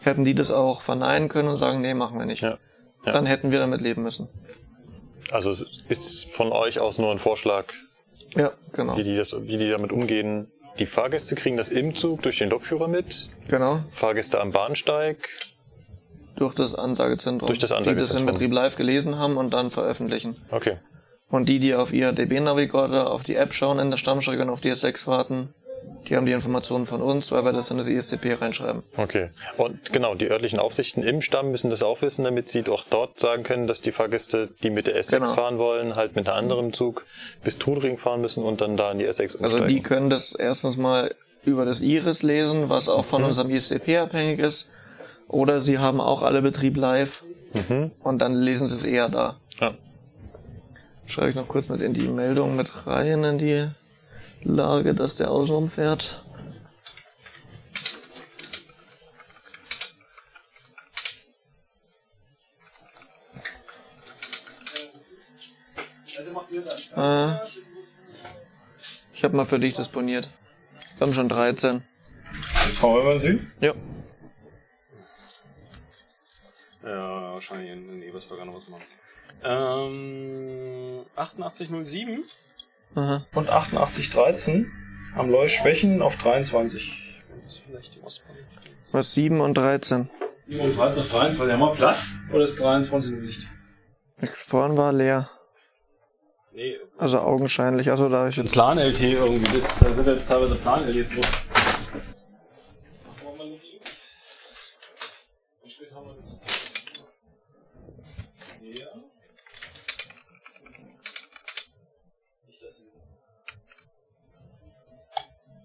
hätten 0.00 0.24
die 0.24 0.34
das 0.34 0.52
auch 0.52 0.80
verneinen 0.80 1.28
können 1.28 1.48
und 1.48 1.56
sagen, 1.56 1.80
nee, 1.80 1.92
machen 1.92 2.18
wir 2.20 2.26
nicht. 2.26 2.42
Ja. 2.42 2.58
Ja. 3.04 3.10
Dann 3.12 3.26
hätten 3.26 3.50
wir 3.50 3.58
damit 3.58 3.80
leben 3.80 4.04
müssen. 4.04 4.28
Also 5.32 5.50
es 5.50 5.66
ist 5.88 6.30
von 6.30 6.52
euch 6.52 6.78
aus 6.78 6.98
nur 6.98 7.10
ein 7.10 7.18
Vorschlag, 7.18 7.72
Ja, 8.34 8.52
genau. 8.72 8.96
wie 8.96 9.04
die, 9.04 9.16
das, 9.16 9.34
wie 9.42 9.56
die 9.56 9.68
damit 9.70 9.92
umgehen. 9.92 10.50
Die 10.78 10.86
Fahrgäste 10.86 11.34
kriegen 11.34 11.56
das 11.56 11.68
im 11.68 11.94
Zug 11.94 12.22
durch 12.22 12.38
den 12.38 12.50
Lokführer 12.50 12.88
mit. 12.88 13.28
Genau. 13.48 13.80
Fahrgäste 13.92 14.40
am 14.40 14.50
Bahnsteig. 14.52 15.28
Durch 16.36 16.54
das 16.54 16.74
Ansagezentrum. 16.74 17.48
Durch 17.48 17.58
das 17.58 17.70
Die 17.70 17.74
das 17.74 17.78
Ansagezentrum. 17.78 18.28
im 18.28 18.34
Betrieb 18.34 18.52
live 18.52 18.76
gelesen 18.76 19.18
haben 19.18 19.36
und 19.36 19.50
dann 19.50 19.70
veröffentlichen. 19.70 20.36
Okay. 20.50 20.78
Und 21.28 21.48
die, 21.48 21.58
die 21.58 21.74
auf 21.74 21.92
ihr 21.92 22.12
DB-Navigator, 22.12 23.10
auf 23.10 23.22
die 23.22 23.36
App 23.36 23.52
schauen 23.52 23.78
in 23.78 23.90
der 23.90 23.98
Stammstrecke 23.98 24.42
und 24.42 24.50
auf 24.50 24.60
die 24.60 24.72
S6 24.72 25.06
warten, 25.06 25.54
die 26.08 26.16
haben 26.16 26.26
die 26.26 26.32
Informationen 26.32 26.86
von 26.86 27.02
uns, 27.02 27.30
weil 27.30 27.44
wir 27.44 27.52
das 27.52 27.70
in 27.70 27.78
das 27.78 27.86
ISTP 27.88 28.34
reinschreiben. 28.40 28.82
Okay. 28.96 29.30
Und 29.58 29.92
genau, 29.92 30.14
die 30.14 30.28
örtlichen 30.30 30.58
Aufsichten 30.58 31.02
im 31.02 31.20
Stamm 31.22 31.50
müssen 31.50 31.70
das 31.70 31.82
auch 31.82 32.02
wissen, 32.02 32.24
damit 32.24 32.48
sie 32.48 32.66
auch 32.68 32.84
dort 32.88 33.20
sagen 33.20 33.42
können, 33.42 33.66
dass 33.66 33.80
die 33.82 33.92
Fahrgäste, 33.92 34.48
die 34.62 34.70
mit 34.70 34.86
der 34.86 35.00
S6 35.00 35.10
Genau. 35.10 35.32
fahren 35.34 35.58
wollen, 35.58 35.96
halt 35.96 36.16
mit 36.16 36.28
einem 36.28 36.38
anderen 36.38 36.72
Zug 36.72 37.04
bis 37.44 37.58
Trudering 37.58 37.98
fahren 37.98 38.20
müssen 38.22 38.42
und 38.42 38.60
dann 38.60 38.76
da 38.76 38.90
in 38.92 38.98
die 38.98 39.06
S6 39.06 39.36
umsteigen. 39.36 39.44
Also 39.44 39.60
die 39.66 39.80
können 39.82 40.10
das 40.10 40.34
erstens 40.34 40.76
mal 40.76 41.14
über 41.44 41.64
das 41.64 41.80
Iris 41.80 42.22
lesen, 42.22 42.68
was 42.70 42.88
auch 42.88 43.04
von 43.04 43.22
unserem 43.22 43.50
ISTP 43.50 43.98
abhängig 43.98 44.40
ist. 44.40 44.68
Oder 45.28 45.60
sie 45.60 45.78
haben 45.78 46.00
auch 46.00 46.22
alle 46.22 46.42
Betrieb 46.42 46.76
live 46.76 47.22
und 48.02 48.18
dann 48.18 48.34
lesen 48.34 48.66
sie 48.66 48.74
es 48.74 48.82
eher 48.84 49.08
da. 49.08 49.36
ja. 49.60 49.74
Schreibe 51.06 51.30
ich 51.30 51.34
noch 51.36 51.48
kurz 51.48 51.68
mit 51.68 51.80
in 51.80 51.92
die 51.92 52.06
Meldung 52.08 52.54
mit 52.56 52.86
rein, 52.86 53.24
in 53.24 53.38
die 53.38 53.68
Lage, 54.42 54.94
dass 54.94 55.16
der 55.16 55.30
außen 55.30 55.54
rumfährt. 55.54 56.22
Äh, 66.96 67.34
ich 69.12 69.24
habe 69.24 69.36
mal 69.36 69.44
für 69.44 69.58
dich 69.58 69.74
disponiert. 69.74 70.30
Wir 70.98 71.06
haben 71.06 71.14
schon 71.14 71.28
13. 71.28 71.82
Fahren 72.74 73.04
wir 73.04 73.20
Sie? 73.20 73.46
Ja. 73.60 73.74
Ja, 76.82 77.32
wahrscheinlich 77.34 77.72
in 77.72 77.86
den 77.86 78.02
Ebersberger 78.02 78.46
noch 78.46 78.54
was 78.54 78.68
machen. 78.68 78.84
Ähm, 79.44 81.04
8807 81.16 82.22
Aha. 82.94 83.24
und 83.34 83.48
8813 83.48 84.70
am 85.16 85.30
Leu 85.30 85.48
Schwächen 85.48 86.02
auf 86.02 86.16
23. 86.16 87.22
Das 87.44 87.54
ist 87.54 87.64
vielleicht 87.66 87.94
die 87.94 88.02
Ostbahn. 88.02 88.36
Was 88.92 89.14
7 89.14 89.40
und 89.40 89.54
13. 89.54 90.08
37 90.48 91.02
auf 91.02 91.10
23, 91.12 91.52
haben 91.52 91.60
wir 91.60 91.72
Platz? 91.74 92.10
Oder 92.32 92.44
ist 92.44 92.60
23 92.60 93.12
noch 93.12 93.20
nicht? 93.20 93.48
Vorhin 94.34 94.76
war 94.76 94.92
leer. 94.92 95.28
Nee, 96.52 96.76
Also 96.98 97.20
augenscheinlich. 97.20 97.90
Also 97.90 98.08
da 98.08 98.22
hab 98.22 98.28
ich 98.28 98.36
jetzt. 98.36 98.52
Plan-LT 98.52 99.00
irgendwie. 99.02 99.58
Das, 99.60 99.78
da 99.78 99.92
sind 99.94 100.06
jetzt 100.06 100.26
teilweise 100.26 100.56
Plan-LTs 100.56 101.10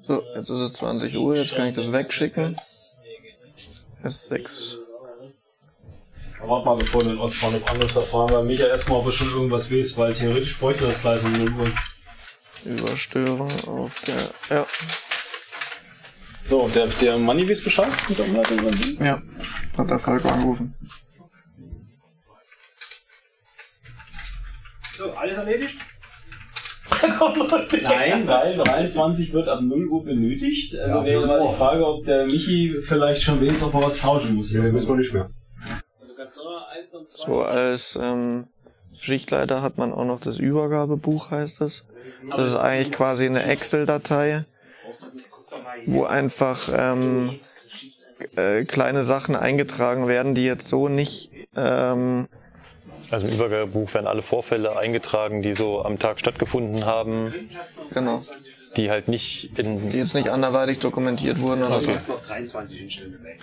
So, 0.07 0.23
jetzt 0.35 0.49
ist 0.49 0.59
es 0.59 0.73
20 0.73 1.17
Uhr, 1.17 1.35
jetzt 1.35 1.55
kann 1.55 1.67
ich 1.67 1.75
das 1.75 1.91
wegschicken. 1.91 2.55
Es 2.55 4.15
ist 4.15 4.27
6. 4.27 4.79
Warte 6.41 6.65
mal, 6.65 6.75
bevor 6.77 7.03
wir 7.03 7.13
in 7.13 7.17
Ostfahren 7.17 7.55
auf 7.55 7.67
anderes 7.71 7.95
erfahren, 7.95 8.29
weil 8.29 8.43
Micha 8.43 8.67
erstmal, 8.67 8.99
ob 8.99 9.07
er 9.07 9.11
schon 9.11 9.31
irgendwas 9.31 9.71
weiß, 9.71 9.97
weil 9.97 10.13
theoretisch 10.13 10.59
bräuchte 10.59 10.85
das 10.85 11.01
gleich 11.01 11.23
um 11.23 11.33
0 11.33 11.53
Uhr. 11.53 11.71
Überstörung 12.65 13.49
auf 13.67 14.01
der. 14.01 14.57
Ja. 14.57 14.67
So, 16.43 16.67
der, 16.67 16.85
der 16.87 17.17
Manni 17.17 17.49
weiß 17.49 17.63
Bescheid 17.63 17.91
mit 18.07 18.19
der 18.19 18.25
Umleitung 18.25 18.59
über 18.59 19.03
Ja. 19.03 19.21
Hat 19.77 19.89
der 19.89 19.97
Falco 19.97 20.29
angerufen. 20.29 20.75
So, 24.97 25.11
alles 25.13 25.37
erledigt? 25.37 25.77
Nein, 27.83 28.27
weil 28.27 28.53
23 28.53 29.33
wird 29.33 29.47
ab 29.47 29.61
0 29.61 29.87
Uhr 29.87 30.03
benötigt. 30.03 30.77
Also 30.77 30.99
Ja, 30.99 31.05
wäre 31.05 31.27
0 31.27 31.27
mal 31.27 31.47
die 31.47 31.53
Frage, 31.55 31.85
ob 31.85 32.03
der 32.03 32.25
Michi 32.25 32.75
vielleicht 32.81 33.21
schon 33.21 33.45
weiß, 33.45 33.63
ob 33.63 33.73
er 33.73 33.83
was 33.83 33.99
tauschen 33.99 34.35
muss. 34.35 34.53
Nee, 34.53 34.71
müssen 34.71 34.87
wir 34.89 34.95
nicht 34.95 35.13
mehr. 35.13 35.29
Du 36.07 36.15
kannst 36.15 36.37
nur 36.37 36.67
1 36.69 36.95
und 36.95 37.07
2. 37.07 37.25
So, 37.25 37.41
als 37.41 37.99
ähm, 38.01 38.47
Schichtleiter 38.99 39.61
hat 39.61 39.77
man 39.77 39.93
auch 39.93 40.05
noch 40.05 40.19
das 40.19 40.37
Übergabebuch, 40.37 41.31
heißt 41.31 41.61
es. 41.61 41.85
Das 42.35 42.47
ist 42.53 42.57
eigentlich 42.57 42.91
quasi 42.91 43.25
eine 43.25 43.43
Excel-Datei, 43.43 44.45
wo 45.85 46.03
einfach 46.03 46.69
ähm, 46.73 47.39
äh, 48.35 48.63
kleine 48.65 49.03
Sachen 49.03 49.35
eingetragen 49.35 50.07
werden, 50.07 50.35
die 50.35 50.45
jetzt 50.45 50.69
so 50.69 50.87
nicht 50.87 51.31
ähm, 51.55 52.27
Also 53.15 53.27
im 53.27 53.33
Übergabebuch 53.35 53.93
werden 53.93 54.07
alle 54.07 54.21
Vorfälle 54.21 54.77
eingetragen, 54.77 55.41
die 55.41 55.53
so 55.53 55.85
am 55.85 55.99
Tag 55.99 56.19
stattgefunden 56.19 56.85
haben, 56.85 57.33
genau, 57.93 58.19
die 58.75 58.89
halt 58.89 59.07
nicht 59.07 59.57
in 59.57 59.89
die 59.89 59.99
jetzt 59.99 60.15
nicht 60.15 60.27
anderweitig 60.27 60.79
dokumentiert 60.79 61.39
wurden 61.39 61.63
oder 61.63 61.79
so. 61.79 61.91
Jetzt 61.91 62.09
noch 62.09 62.21
23 62.21 62.81
Instände 62.81 63.23
weg. 63.23 63.39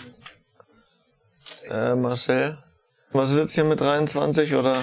Äh, 1.70 1.94
Marcel, 1.94 2.58
was 3.12 3.30
ist 3.30 3.38
jetzt 3.38 3.54
hier 3.54 3.64
mit 3.64 3.80
23 3.80 4.54
oder 4.56 4.76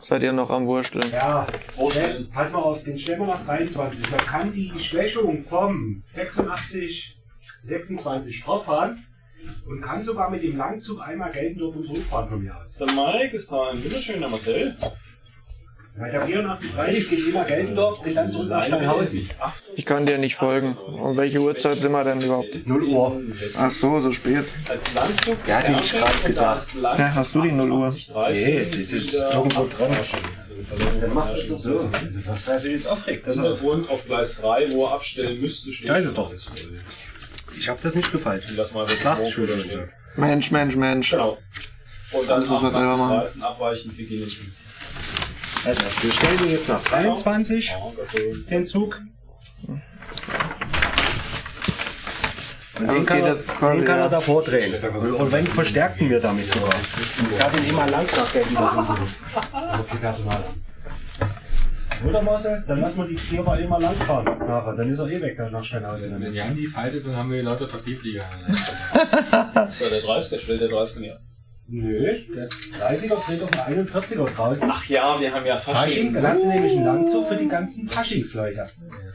seid 0.00 0.22
ihr 0.22 0.32
noch 0.32 0.48
am 0.48 0.66
Wursteln? 0.66 1.04
Ja, 1.12 1.46
stell, 1.90 2.28
pass 2.32 2.50
mal 2.52 2.60
auf, 2.60 2.82
den 2.82 2.98
stellen 2.98 3.20
wir 3.20 3.26
nach 3.26 3.44
23. 3.44 4.10
Man 4.10 4.20
kann 4.20 4.52
die 4.52 4.72
Schwächung 4.80 5.42
vom 5.42 6.02
86, 6.06 7.20
26 7.60 8.42
drauf 8.42 8.64
fahren 8.64 9.04
und 9.66 9.80
kann 9.80 10.02
sogar 10.02 10.30
mit 10.30 10.42
dem 10.42 10.56
Langzug 10.56 11.00
einmal 11.00 11.30
Geltendorf 11.30 11.76
und 11.76 11.86
zurückfahren 11.86 12.28
von 12.28 12.42
mir 12.42 12.56
aus. 12.56 12.74
Der 12.74 12.86
Mike 12.86 13.36
ist 13.36 13.50
da, 13.52 13.70
ein 13.70 13.82
wunderschöner 13.84 14.28
Marcel. 14.28 14.76
Bei 15.98 16.10
der 16.10 16.22
8430 16.22 17.10
geht 17.10 17.28
immer 17.28 17.44
Geltendorf 17.44 18.06
und 18.06 18.14
dann 18.14 18.30
zurück 18.30 18.48
nach 18.48 18.64
Steinhausen. 18.64 19.28
Ich 19.74 19.84
kann 19.84 20.06
dir 20.06 20.18
nicht 20.18 20.36
folgen. 20.36 20.76
Um 20.76 21.16
welche 21.16 21.40
Uhrzeit 21.40 21.80
sind 21.80 21.90
wir 21.90 22.04
denn 22.04 22.20
überhaupt? 22.20 22.66
0 22.66 22.82
Uhr. 22.84 23.20
Ach 23.56 23.70
so, 23.70 24.00
so 24.00 24.12
spät. 24.12 24.44
Als 24.68 24.94
Langzug. 24.94 25.36
Ja, 25.46 25.60
die 25.62 25.72
ich 25.82 25.92
gerade 25.92 26.18
gesagt. 26.24 26.68
Ja, 26.80 27.14
hast 27.14 27.34
du 27.34 27.42
die 27.42 27.50
0 27.50 27.70
Uhr? 27.72 27.92
Nee, 28.30 28.66
das 28.70 28.92
ist 28.92 29.14
irgendwo 29.14 29.66
dran. 29.66 29.90
Dann 31.00 31.14
macht 31.14 31.36
das 31.36 31.48
doch 31.48 31.58
so. 31.58 31.72
Also, 31.72 31.90
Was 32.26 32.48
heißt 32.48 32.66
jetzt 32.66 32.86
aufregt? 32.86 33.26
Das 33.26 33.36
ist 33.36 33.42
Hintergrund 33.42 33.90
auf 33.90 34.04
Gleis 34.04 34.36
3, 34.40 34.70
wo 34.72 34.86
er 34.86 34.92
abstellen 34.92 35.40
müsste, 35.40 35.72
steht. 35.72 35.88
Da 35.88 35.96
ist 35.96 36.06
es 36.06 36.14
doch. 36.14 36.32
Ich 37.58 37.68
habe 37.68 37.80
das 37.82 37.94
nicht 37.94 38.10
gefallen. 38.12 38.40
Lass 38.56 38.72
mal 38.72 38.86
Das. 38.86 39.06
Also. 39.06 39.84
Mensch, 40.16 40.50
Mensch, 40.50 40.76
Mensch. 40.76 41.10
Genau. 41.10 41.38
Und 42.12 42.28
dann 42.28 42.40
Das 42.40 42.48
muss 42.48 42.62
man 42.62 42.70
selber 42.70 42.96
machen. 42.96 43.18
13 43.18 43.42
abweichend 43.42 43.96
beginnen. 43.96 44.30
Also, 45.64 45.82
wir 46.00 46.12
stellen 46.12 46.44
ihn 46.44 46.52
jetzt 46.52 46.68
nach 46.68 46.82
23, 46.82 47.74
den 48.48 48.64
Zug. 48.66 49.00
Und 52.78 52.86
Ja, 52.86 52.92
den 52.92 52.96
das 52.96 53.06
kann, 53.06 53.22
er, 53.22 53.34
den 53.74 53.84
kann 53.84 53.98
er 53.98 54.08
davor 54.08 54.42
drehen. 54.44 54.72
Und, 54.84 55.32
wenn 55.32 55.46
verstärkten 55.46 56.08
wir 56.08 56.20
damit 56.20 56.50
sogar. 56.50 56.70
Ich 57.32 57.42
habe 57.42 57.58
ihn 57.58 57.70
immer 57.70 57.90
lang 57.90 58.06
nach. 58.06 59.00
Okay, 59.80 59.96
Personal. 60.00 60.44
Oder 62.06 62.22
Marcel? 62.22 62.64
Dann 62.66 62.80
lassen 62.80 62.98
wir 62.98 63.06
die 63.06 63.16
Vierer 63.16 63.58
immer 63.58 63.80
lang 63.80 63.94
fahren. 63.94 64.24
Nachher, 64.46 64.76
dann 64.76 64.90
ist 64.92 64.98
er 64.98 65.08
eh 65.08 65.20
weg 65.20 65.36
dann 65.36 65.52
nach 65.52 65.64
Steinhausen. 65.64 66.20
Wenn 66.20 66.32
Jan 66.32 66.54
die 66.54 66.66
faltet, 66.66 67.06
dann 67.06 67.16
haben 67.16 67.32
wir 67.32 67.42
lauter 67.42 67.66
Papierflieger. 67.66 68.24
Das 68.46 69.80
war 69.80 69.90
der 69.90 70.02
30er, 70.02 70.38
stellt 70.38 70.60
der 70.60 70.68
30er 70.68 71.00
näher. 71.00 71.20
Nö, 71.70 72.16
der 72.34 72.48
30er 72.48 73.26
dreht 73.26 73.42
auf 73.42 73.50
den 73.50 73.86
41er 73.86 74.34
draußen. 74.34 74.70
Ach 74.72 74.86
ja, 74.86 75.20
wir 75.20 75.34
haben 75.34 75.44
ja 75.44 75.56
Fasching, 75.56 76.14
dann 76.14 76.26
hast 76.26 76.44
du 76.44 76.48
nämlich 76.48 76.72
einen 76.72 76.86
Langzug 76.86 77.28
für 77.28 77.36
die 77.36 77.48
ganzen 77.48 77.86
Faschingsleute. 77.86 78.68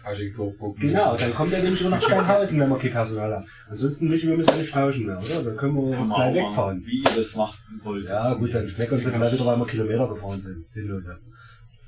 Faschingshochpunkt. 0.04 0.80
Genau, 0.80 1.16
dann 1.16 1.34
kommt 1.34 1.52
er 1.54 1.64
nämlich 1.64 1.82
nur 1.82 1.90
nach 1.90 2.02
Steinhausen, 2.04 2.60
wenn 2.60 2.70
wir 2.70 2.78
kein 2.78 2.92
Personal 2.92 3.34
haben. 3.34 3.48
Ansonsten 3.72 4.08
müssen 4.08 4.30
wir 4.30 4.38
müssen 4.38 4.56
nicht 4.60 4.72
tauschen 4.72 5.08
mehr, 5.08 5.18
oder? 5.18 5.42
Dann 5.44 5.58
können 5.58 5.76
wir 5.76 6.16
gleich 6.16 6.36
wegfahren. 6.36 6.78
machen, 6.78 6.86
Wie 6.86 7.00
ihr 7.00 7.16
das 7.16 7.36
machen 7.36 7.58
wollt. 7.84 8.08
Ja, 8.08 8.34
gut, 8.36 8.54
dann 8.54 8.68
schmecken 8.68 8.94
uns 8.94 9.04
dann 9.06 9.16
gleich 9.16 9.34
wieder, 9.34 9.46
weil 9.48 9.58
wir 9.58 9.66
Kilometer 9.68 10.08
gefahren 10.10 10.40
sind. 10.40 10.70
Sinnloser. 10.70 11.18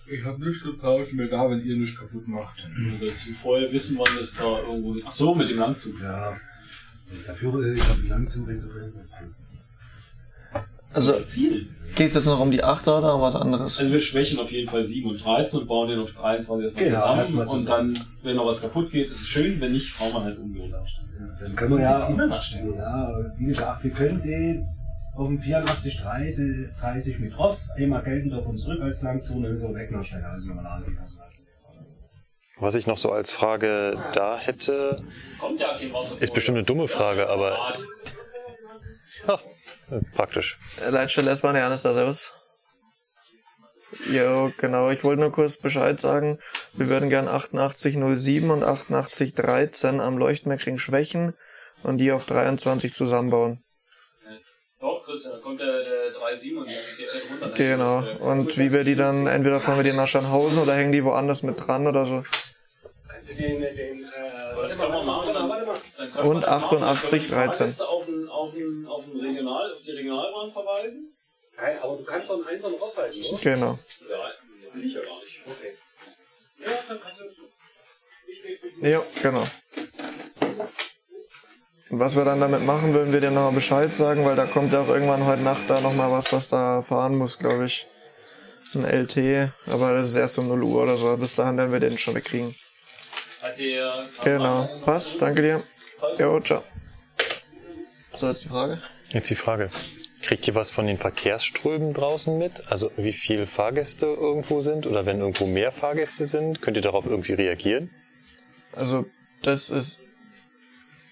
Ich 0.08 0.24
hab 0.24 0.38
nichts 0.40 0.61
zu 0.61 0.74
tauschen, 0.74 1.16
mir 1.17 1.27
da, 1.27 1.50
wenn 1.50 1.66
ihr 1.66 1.75
nichts 1.77 1.98
kaputt 1.98 2.27
macht. 2.27 2.67
Also 2.93 3.06
jetzt 3.06 3.27
vorher 3.42 3.72
wissen, 3.72 3.98
wann 3.98 4.16
das 4.17 4.35
da 4.35 4.59
irgendwo. 4.59 4.95
Ach 5.06 5.11
so, 5.11 5.34
mit 5.34 5.50
dem 5.50 5.58
Langzug. 5.58 6.00
Ja. 6.01 6.30
Und 7.11 7.27
Dafür, 7.27 7.64
äh, 7.66 7.74
ich 7.75 7.84
habe 7.88 8.01
Langzug 8.08 8.48
reserviert. 8.48 8.93
Also, 10.93 11.19
Ziel. 11.24 11.67
geht's 11.95 12.16
jetzt 12.16 12.25
noch 12.25 12.40
um 12.40 12.51
die 12.51 12.64
8er 12.64 13.00
oder 13.00 13.16
um 13.16 13.22
was 13.22 13.35
anderes? 13.35 13.77
Also 13.80 13.92
wir 13.92 14.00
schwächen 14.00 14.40
auf 14.40 14.51
jeden 14.51 14.69
Fall 14.69 14.84
7 14.84 15.09
und 15.09 15.24
13 15.24 15.59
und 15.61 15.67
bauen 15.67 15.90
den 15.90 16.00
auf 16.00 16.14
23 16.14 16.66
erstmal 16.66 16.84
Genau, 16.85 17.00
zusammen. 17.01 17.19
erstmal 17.19 17.48
Und 17.48 17.59
zusammen. 17.61 17.93
dann, 17.95 18.03
wenn 18.24 18.35
noch 18.38 18.45
was 18.45 18.61
kapput 18.61 18.92
geht, 18.92 19.08
ist 19.11 19.19
es 19.22 19.27
schön. 19.27 19.59
Wenn 19.59 19.74
nicht, 19.74 19.92
fahren 19.92 20.14
wir 20.14 20.24
halt 20.24 20.40
umgehend 20.40 20.72
nachstellen. 20.72 21.09
Dann 21.40 21.56
können 21.56 21.77
wir 21.77 21.82
ja, 21.84 22.08
immer 22.08 22.27
nachstellen. 22.27 22.74
ja, 22.75 23.34
wie 23.38 23.45
gesagt, 23.45 23.84
wir 23.84 23.92
können 23.92 24.22
den 24.22 24.66
auf 25.16 25.27
dem 25.27 25.40
84 25.40 26.02
30, 26.02 26.76
30 26.80 27.19
mit 27.19 27.35
drauf, 27.35 27.58
einmal 27.77 28.03
Geltendorf 28.03 28.45
und 28.48 28.58
zurück 28.58 28.82
als 28.82 29.02
Langzug, 29.02 29.42
dann 29.44 29.53
ist 29.53 29.61
er 29.61 29.74
weg 29.74 29.92
nach 29.92 30.03
Steinhausen, 30.03 30.50
wenn 30.50 30.56
wir 30.58 30.64
da 30.64 30.69
angehen 30.76 30.95
lassen. 30.95 31.19
Was 32.58 32.76
ich 32.76 32.88
noch 32.88 32.98
so 32.98 33.11
als 33.11 33.32
Frage 33.32 33.98
da 34.14 34.38
hätte, 34.38 35.02
Kommt 35.40 35.60
ja 35.60 35.77
kein 35.77 35.92
Wasser. 35.92 36.22
ist 36.22 36.34
bestimmt 36.34 36.58
eine 36.58 36.66
dumme 36.66 36.88
Frage, 36.88 37.30
aber 37.30 37.58
ja, 39.27 39.40
praktisch. 40.14 40.58
Äh, 40.85 40.90
Leitstelle 40.90 41.32
S-Bahn, 41.32 41.56
Janis 41.56 41.82
da, 41.82 41.94
servus. 41.94 42.34
Jo, 44.10 44.52
genau, 44.58 44.90
ich 44.90 45.03
wollte 45.03 45.22
nur 45.22 45.32
kurz 45.32 45.58
Bescheid 45.58 46.00
sagen. 46.00 46.40
Wir 46.74 46.90
würden 46.90 47.10
gern 47.10 47.27
8807 47.27 48.50
und 48.50 48.64
8813 48.64 50.00
am 50.00 50.18
Leuchtmeckring 50.18 50.77
schwächen 50.77 51.34
und 51.84 51.98
die 51.98 52.11
auf 52.11 52.26
23 52.26 52.94
zusammenbauen. 52.94 53.65
Doch, 54.80 55.06
Christian, 55.06 55.34
da 55.34 55.40
kommt 55.40 55.60
der, 55.60 55.84
der 55.84 56.14
3,7 56.14 56.58
und 56.58 56.70
jetzt 56.70 56.98
geht 56.98 57.12
halt 57.12 57.24
runter. 57.30 57.50
Genau. 57.56 58.04
Und 58.20 58.58
wie 58.58 58.72
wir 58.72 58.84
die 58.84 58.95
dann, 58.95 59.28
entweder 59.28 59.60
fahren 59.60 59.78
wir 59.78 59.84
die 59.84 59.94
nach 59.94 60.08
Scharnhausen 60.08 60.60
oder 60.60 60.74
hängen 60.76 60.92
die 60.92 61.04
woanders 61.04 61.44
mit 61.44 61.66
dran 61.66 61.88
oder 61.88 62.06
so. 62.06 62.24
Kannst 63.08 63.32
du 63.32 63.36
den, 63.36 63.62
den, 63.62 64.04
äh, 64.04 64.08
Das 64.62 64.78
kann 64.78 64.92
man 64.92 65.06
machen. 65.06 65.34
Dann, 65.34 65.50
dann 65.50 66.12
können 66.12 66.14
wir 66.14 66.26
Und 66.26 66.42
das 66.42 66.64
machen. 66.64 66.84
88, 66.84 66.84
Dann 66.84 66.98
können 67.00 67.12
wir 67.12 67.20
die 67.20 67.28
13. 67.28 67.58
Fahrgäste 67.58 67.88
Auf, 67.88 68.06
den, 68.06 68.28
auf, 68.28 68.54
den, 68.54 68.88
auf, 68.88 69.06
den 69.06 69.20
Regional, 69.22 69.74
auf 69.74 69.82
die 69.82 69.92
Regionalbahn 69.92 70.52
verweisen. 70.52 71.16
Kein, 71.56 71.80
aber 71.80 71.95
du 71.95 72.04
kannst 72.04 72.30
doch 72.30 72.36
einen 72.36 72.48
Einser 72.48 72.70
noch 72.70 72.82
aufhalten, 72.82 73.24
oder? 73.24 73.42
Genau. 73.42 73.80
Ja, 74.10 74.74
will 74.74 74.86
ich 74.86 74.94
ja 74.94 75.02
gar 75.02 75.20
nicht. 75.22 75.40
Okay. 75.45 75.74
Ja, 76.60 76.72
dann 76.90 77.00
kannst 77.02 77.20
du 77.22 78.86
Ja, 78.86 79.02
genau. 79.22 79.48
Was 81.98 82.17
wir 82.17 82.25
dann 82.25 82.41
damit 82.41 82.65
machen, 82.65 82.93
würden 82.93 83.14
wir 83.14 83.22
dir 83.22 83.32
noch 83.32 83.43
mal 83.43 83.51
Bescheid 83.51 83.91
sagen, 83.93 84.25
weil 84.25 84.35
da 84.35 84.45
kommt 84.45 84.74
ja 84.74 84.82
auch 84.82 84.90
irgendwann 84.90 85.25
heute 85.25 85.43
Nacht 85.43 85.69
da 85.69 85.80
noch 85.80 85.93
mal 85.93 86.11
was, 86.11 86.33
was 86.33 86.49
da 86.49 86.82
fahren 86.82 87.15
muss, 87.15 87.40
glaube 87.40 87.65
ich. 87.65 87.88
Ein 88.74 88.83
LT, 88.83 89.49
aber 89.67 89.93
das 89.93 90.09
ist 90.09 90.15
erst 90.15 90.38
um 90.38 90.49
0 90.49 90.61
Uhr 90.64 90.83
oder 90.83 90.98
so. 90.98 91.15
Bis 91.15 91.35
dahin 91.35 91.56
werden 91.56 91.72
wir 91.72 91.80
den 91.80 91.98
schon 91.98 92.15
wegkriegen. 92.15 92.53
Genau. 94.24 94.69
Passt, 94.83 95.22
danke 95.22 95.41
dir. 95.41 95.64
Jo, 96.19 96.41
ciao. 96.41 96.64
So, 98.17 98.27
jetzt 98.27 98.43
die 98.43 98.49
Frage. 98.49 98.82
Jetzt 99.11 99.30
die 99.30 99.35
Frage. 99.35 99.69
Kriegt 100.22 100.45
ihr 100.48 100.56
was 100.56 100.72
von 100.72 100.88
den 100.88 100.98
Verkehrsströmen 100.98 101.93
draußen 101.93 102.38
mit? 102.38 102.64
Also 102.69 102.91
wie 102.98 103.14
viele 103.14 103.45
Fahrgäste 103.45 104.07
irgendwo 104.07 104.59
sind 104.59 104.85
oder 104.85 105.06
wenn 105.06 105.19
irgendwo 105.19 105.45
mehr 105.45 105.72
Fahrgäste 105.72 106.25
sind, 106.25 106.61
könnt 106.61 106.75
ihr 106.75 106.83
darauf 106.83 107.06
irgendwie 107.06 107.33
reagieren? 107.33 107.90
Also, 108.74 109.06
das 109.43 109.69
ist 109.69 110.01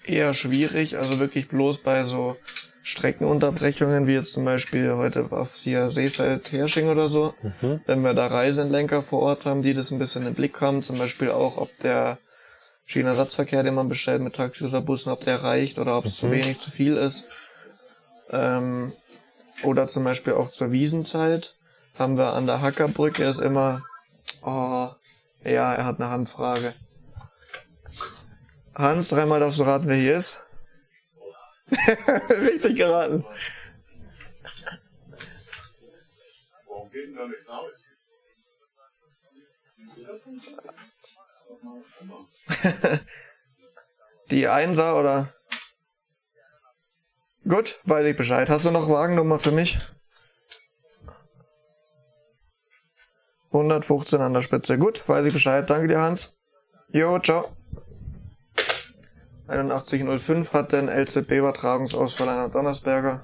eher 0.04 0.34
schwierig, 0.34 0.98
also 0.98 1.18
wirklich 1.18 1.48
bloß 1.48 1.78
bei 1.78 2.04
so 2.04 2.36
Streckenunterbrechungen, 2.82 4.06
wie 4.06 4.12
jetzt 4.12 4.34
zum 4.34 4.44
Beispiel 4.44 4.92
heute 4.92 5.26
auf 5.30 5.54
hier 5.54 5.90
Seefeld-Hersching 5.90 6.88
oder 6.88 7.08
so. 7.08 7.34
Wenn 7.86 8.02
wir 8.02 8.12
da 8.12 8.26
Reisenlenker 8.26 9.00
vor 9.00 9.22
Ort 9.22 9.46
haben, 9.46 9.62
die 9.62 9.72
das 9.72 9.90
ein 9.90 9.98
bisschen 9.98 10.26
im 10.26 10.34
Blick 10.34 10.60
haben, 10.60 10.82
zum 10.82 10.98
Beispiel 10.98 11.30
auch, 11.30 11.56
ob 11.56 11.70
der 11.78 12.18
Schienenersatzverkehr, 12.84 13.62
den 13.62 13.74
man 13.74 13.88
bestellt 13.88 14.20
mit 14.20 14.34
Taxis 14.34 14.66
oder 14.66 14.82
Bussen, 14.82 15.10
ob 15.10 15.20
der 15.20 15.42
reicht 15.42 15.78
oder 15.78 15.96
ob 15.96 16.04
es 16.04 16.16
zu 16.16 16.30
wenig, 16.30 16.60
zu 16.60 16.70
viel 16.70 16.96
ist. 16.96 17.26
Ähm, 18.30 18.92
oder 19.62 19.86
zum 19.86 20.04
Beispiel 20.04 20.34
auch 20.34 20.50
zur 20.50 20.70
Wiesenzeit 20.70 21.56
haben 21.98 22.18
wir 22.18 22.34
an 22.34 22.46
der 22.46 22.60
Hackerbrücke 22.60 23.24
ist 23.24 23.40
immer, 23.40 23.82
oh, 24.42 24.88
ja, 25.44 25.74
er 25.74 25.84
hat 25.84 26.00
eine 26.00 26.10
Hans-Frage. 26.10 26.74
Hans, 28.74 29.08
dreimal 29.08 29.40
darfst 29.40 29.58
du 29.60 29.62
raten, 29.62 29.88
wer 29.88 29.96
hier 29.96 30.16
ist. 30.16 30.42
Richtig 32.30 32.76
geraten. 32.76 33.24
Warum 36.68 36.90
geht 36.90 37.08
denn 37.08 37.16
da 37.16 37.26
nichts 37.26 37.48
aus? 37.48 37.86
Die 44.30 44.48
Einser 44.48 44.98
oder? 44.98 45.32
Gut, 47.46 47.78
weiß 47.84 48.06
ich 48.06 48.16
Bescheid. 48.16 48.48
Hast 48.48 48.64
du 48.64 48.70
noch 48.70 48.88
Wagennummer 48.88 49.38
für 49.38 49.52
mich? 49.52 49.78
115 53.52 54.20
an 54.20 54.34
der 54.34 54.42
Spitze. 54.42 54.78
Gut, 54.78 55.08
weiß 55.08 55.26
ich 55.26 55.32
Bescheid. 55.32 55.68
Danke 55.68 55.88
dir, 55.88 56.00
Hans. 56.00 56.36
Jo, 56.88 57.18
ciao. 57.20 57.54
8105 59.48 60.52
hat 60.52 60.72
den 60.72 60.88
LZB-Übertragungsausfall 60.88 62.28
einer 62.28 62.48
Donnersberger. 62.48 63.22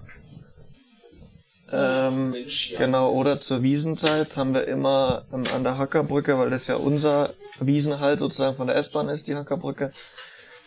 Ähm, 1.72 2.34
genau, 2.76 3.12
oder 3.12 3.40
zur 3.40 3.62
Wiesenzeit 3.62 4.36
haben 4.36 4.54
wir 4.54 4.66
immer 4.66 5.24
ähm, 5.32 5.44
an 5.54 5.62
der 5.62 5.78
Hackerbrücke, 5.78 6.36
weil 6.38 6.50
das 6.50 6.66
ja 6.66 6.74
unser 6.74 7.30
Wiesenhalt 7.60 8.18
sozusagen 8.18 8.56
von 8.56 8.66
der 8.66 8.76
S-Bahn 8.76 9.08
ist, 9.08 9.28
die 9.28 9.36
Hackerbrücke, 9.36 9.92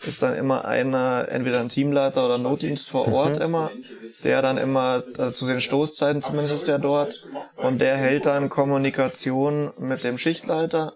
ist 0.06 0.22
dann 0.22 0.34
immer 0.34 0.64
einer, 0.64 1.28
entweder 1.30 1.60
ein 1.60 1.68
Teamleiter 1.68 2.24
oder 2.24 2.38
Notdienst 2.38 2.88
vor 2.88 3.08
Ort 3.12 3.38
immer, 3.38 3.70
der 4.24 4.42
dann 4.42 4.58
immer, 4.58 5.02
also 5.18 5.30
zu 5.30 5.46
den 5.46 5.60
Stoßzeiten 5.60 6.22
zumindest 6.22 6.54
ist 6.54 6.68
der 6.68 6.78
dort, 6.78 7.26
und 7.56 7.80
der 7.80 7.96
hält 7.96 8.26
dann 8.26 8.48
Kommunikation 8.48 9.72
mit 9.78 10.04
dem 10.04 10.18
Schichtleiter, 10.18 10.94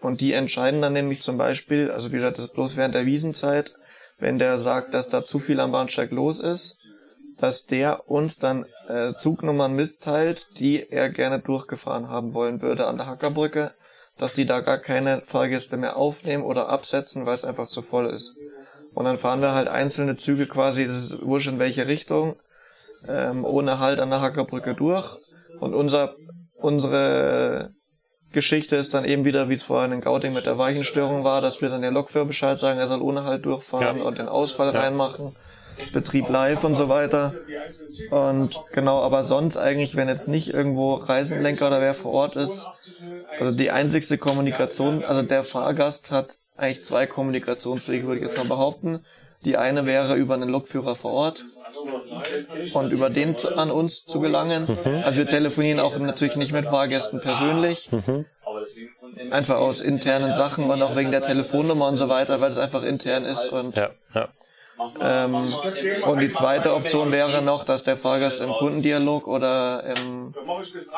und 0.00 0.20
die 0.20 0.32
entscheiden 0.32 0.82
dann 0.82 0.92
nämlich 0.92 1.22
zum 1.22 1.38
Beispiel, 1.38 1.90
also 1.90 2.12
wie 2.12 2.16
gesagt, 2.16 2.38
das 2.38 2.46
ist 2.46 2.54
bloß 2.54 2.76
während 2.76 2.94
der 2.94 3.06
Wiesenzeit, 3.06 3.72
wenn 4.18 4.38
der 4.38 4.58
sagt, 4.58 4.94
dass 4.94 5.08
da 5.08 5.24
zu 5.24 5.38
viel 5.38 5.60
am 5.60 5.72
Bahnsteig 5.72 6.10
los 6.10 6.40
ist, 6.40 6.78
dass 7.38 7.66
der 7.66 8.08
uns 8.08 8.36
dann 8.36 8.66
äh, 8.88 9.12
Zugnummern 9.12 9.74
mitteilt, 9.74 10.58
die 10.58 10.90
er 10.90 11.10
gerne 11.10 11.40
durchgefahren 11.40 12.08
haben 12.08 12.32
wollen 12.32 12.62
würde 12.62 12.86
an 12.86 12.96
der 12.96 13.06
Hackerbrücke, 13.06 13.72
dass 14.16 14.32
die 14.32 14.46
da 14.46 14.60
gar 14.60 14.78
keine 14.78 15.20
Fahrgäste 15.22 15.76
mehr 15.76 15.96
aufnehmen 15.96 16.44
oder 16.44 16.68
absetzen, 16.68 17.26
weil 17.26 17.34
es 17.34 17.44
einfach 17.44 17.66
zu 17.66 17.82
voll 17.82 18.06
ist. 18.06 18.36
Und 18.94 19.04
dann 19.04 19.18
fahren 19.18 19.42
wir 19.42 19.52
halt 19.52 19.68
einzelne 19.68 20.16
Züge 20.16 20.46
quasi, 20.46 20.86
das 20.86 20.96
ist 20.96 21.22
wurscht 21.22 21.48
in 21.48 21.58
welche 21.58 21.86
Richtung, 21.86 22.36
ähm, 23.06 23.44
ohne 23.44 23.78
Halt 23.78 24.00
an 24.00 24.08
der 24.08 24.22
Hackerbrücke 24.22 24.74
durch. 24.74 25.18
Und 25.60 25.74
unser, 25.74 26.16
unsere 26.54 27.74
Geschichte 28.36 28.76
ist 28.76 28.92
dann 28.92 29.06
eben 29.06 29.24
wieder, 29.24 29.48
wie 29.48 29.54
es 29.54 29.62
vorhin 29.62 29.92
in 29.92 30.02
Gauting 30.02 30.34
mit 30.34 30.44
der 30.44 30.58
Weichenstörung 30.58 31.24
war, 31.24 31.40
dass 31.40 31.62
wir 31.62 31.70
dann 31.70 31.80
den 31.80 31.94
Lokführer 31.94 32.26
Bescheid 32.26 32.58
sagen, 32.58 32.78
er 32.78 32.86
soll 32.86 33.00
ohne 33.00 33.24
Halt 33.24 33.46
durchfahren 33.46 33.96
Ja. 33.96 34.04
und 34.04 34.18
den 34.18 34.28
Ausfall 34.28 34.68
reinmachen. 34.68 35.34
Betrieb 35.94 36.28
live 36.28 36.62
und 36.64 36.74
so 36.76 36.88
weiter. 36.90 37.32
Und 38.10 38.60
genau, 38.72 39.00
aber 39.02 39.24
sonst 39.24 39.56
eigentlich, 39.56 39.96
wenn 39.96 40.08
jetzt 40.08 40.28
nicht 40.28 40.52
irgendwo 40.52 40.94
Reisenlenker 40.94 41.66
oder 41.68 41.80
wer 41.80 41.94
vor 41.94 42.12
Ort 42.12 42.36
ist, 42.36 42.66
also 43.40 43.56
die 43.56 43.70
einzigste 43.70 44.18
Kommunikation, 44.18 45.02
also 45.02 45.22
der 45.22 45.42
Fahrgast 45.44 46.10
hat 46.10 46.36
eigentlich 46.56 46.84
zwei 46.84 47.06
Kommunikationswege, 47.06 48.06
würde 48.06 48.20
ich 48.20 48.26
jetzt 48.26 48.36
mal 48.38 48.46
behaupten. 48.46 49.00
Die 49.44 49.56
eine 49.56 49.86
wäre 49.86 50.14
über 50.14 50.34
einen 50.34 50.48
Lokführer 50.50 50.94
vor 50.94 51.12
Ort 51.12 51.44
und 52.74 52.92
über 52.92 53.10
den 53.10 53.36
zu, 53.36 53.56
an 53.56 53.70
uns 53.70 54.04
zu 54.04 54.20
gelangen. 54.20 54.66
Also 55.04 55.18
wir 55.18 55.26
telefonieren 55.28 55.80
auch 55.80 55.96
natürlich 55.98 56.36
nicht 56.36 56.52
mit 56.52 56.66
Fahrgästen 56.66 57.20
persönlich. 57.20 57.90
Einfach 59.30 59.56
aus 59.56 59.80
internen 59.80 60.32
Sachen 60.32 60.70
und 60.70 60.82
auch 60.82 60.94
wegen 60.96 61.10
der 61.10 61.22
Telefonnummer 61.22 61.88
und 61.88 61.96
so 61.96 62.08
weiter, 62.08 62.40
weil 62.40 62.50
es 62.50 62.58
einfach 62.58 62.82
intern 62.82 63.22
ist 63.22 63.48
und 63.48 63.74
Ja, 63.76 63.90
ja. 64.14 64.28
ähm, 65.00 65.52
und 66.04 66.20
die 66.20 66.30
zweite 66.30 66.74
Option 66.74 67.12
wäre 67.12 67.42
noch, 67.42 67.64
dass 67.64 67.82
der 67.82 67.96
Fahrgast 67.96 68.40
im 68.40 68.52
Kundendialog 68.54 69.26
oder 69.26 69.84
im, 69.84 70.34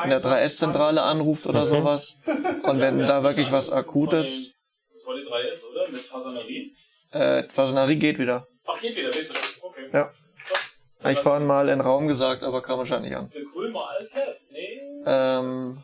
in 0.03 0.09
der 0.09 0.21
3S-Zentrale 0.21 1.01
anruft 1.01 1.47
oder 1.47 1.65
sowas. 1.65 2.17
Und 2.63 2.81
wenn 2.81 2.99
da 2.99 3.23
wirklich 3.23 3.51
was 3.51 3.71
Akutes, 3.71 4.51
Das 4.93 5.05
war 5.05 5.15
die 5.15 5.21
3S, 5.21 5.63
oder? 5.71 5.89
Mit 5.91 6.01
Fasanerie? 6.01 6.73
äh, 7.11 7.43
Fasanerie 7.49 7.95
geht 7.95 8.19
wieder. 8.19 8.47
Ach, 8.67 8.79
geht 8.79 8.95
wieder, 8.95 9.09
weißt 9.09 9.31
du? 9.31 9.65
Okay. 9.65 9.89
Ja. 9.93 10.11
Hab 11.03 11.11
Ich 11.11 11.19
vorhin 11.19 11.47
mal 11.47 11.69
in 11.69 11.81
Raum 11.81 12.07
gesagt, 12.07 12.43
aber 12.43 12.61
kam 12.61 12.77
wahrscheinlich 12.79 13.15
an. 13.15 13.29
Für 13.29 13.71
mal 13.71 13.95
alles 13.95 14.13
helfen. 14.13 14.45
Nee. 14.51 14.81
Ähm, 15.05 15.83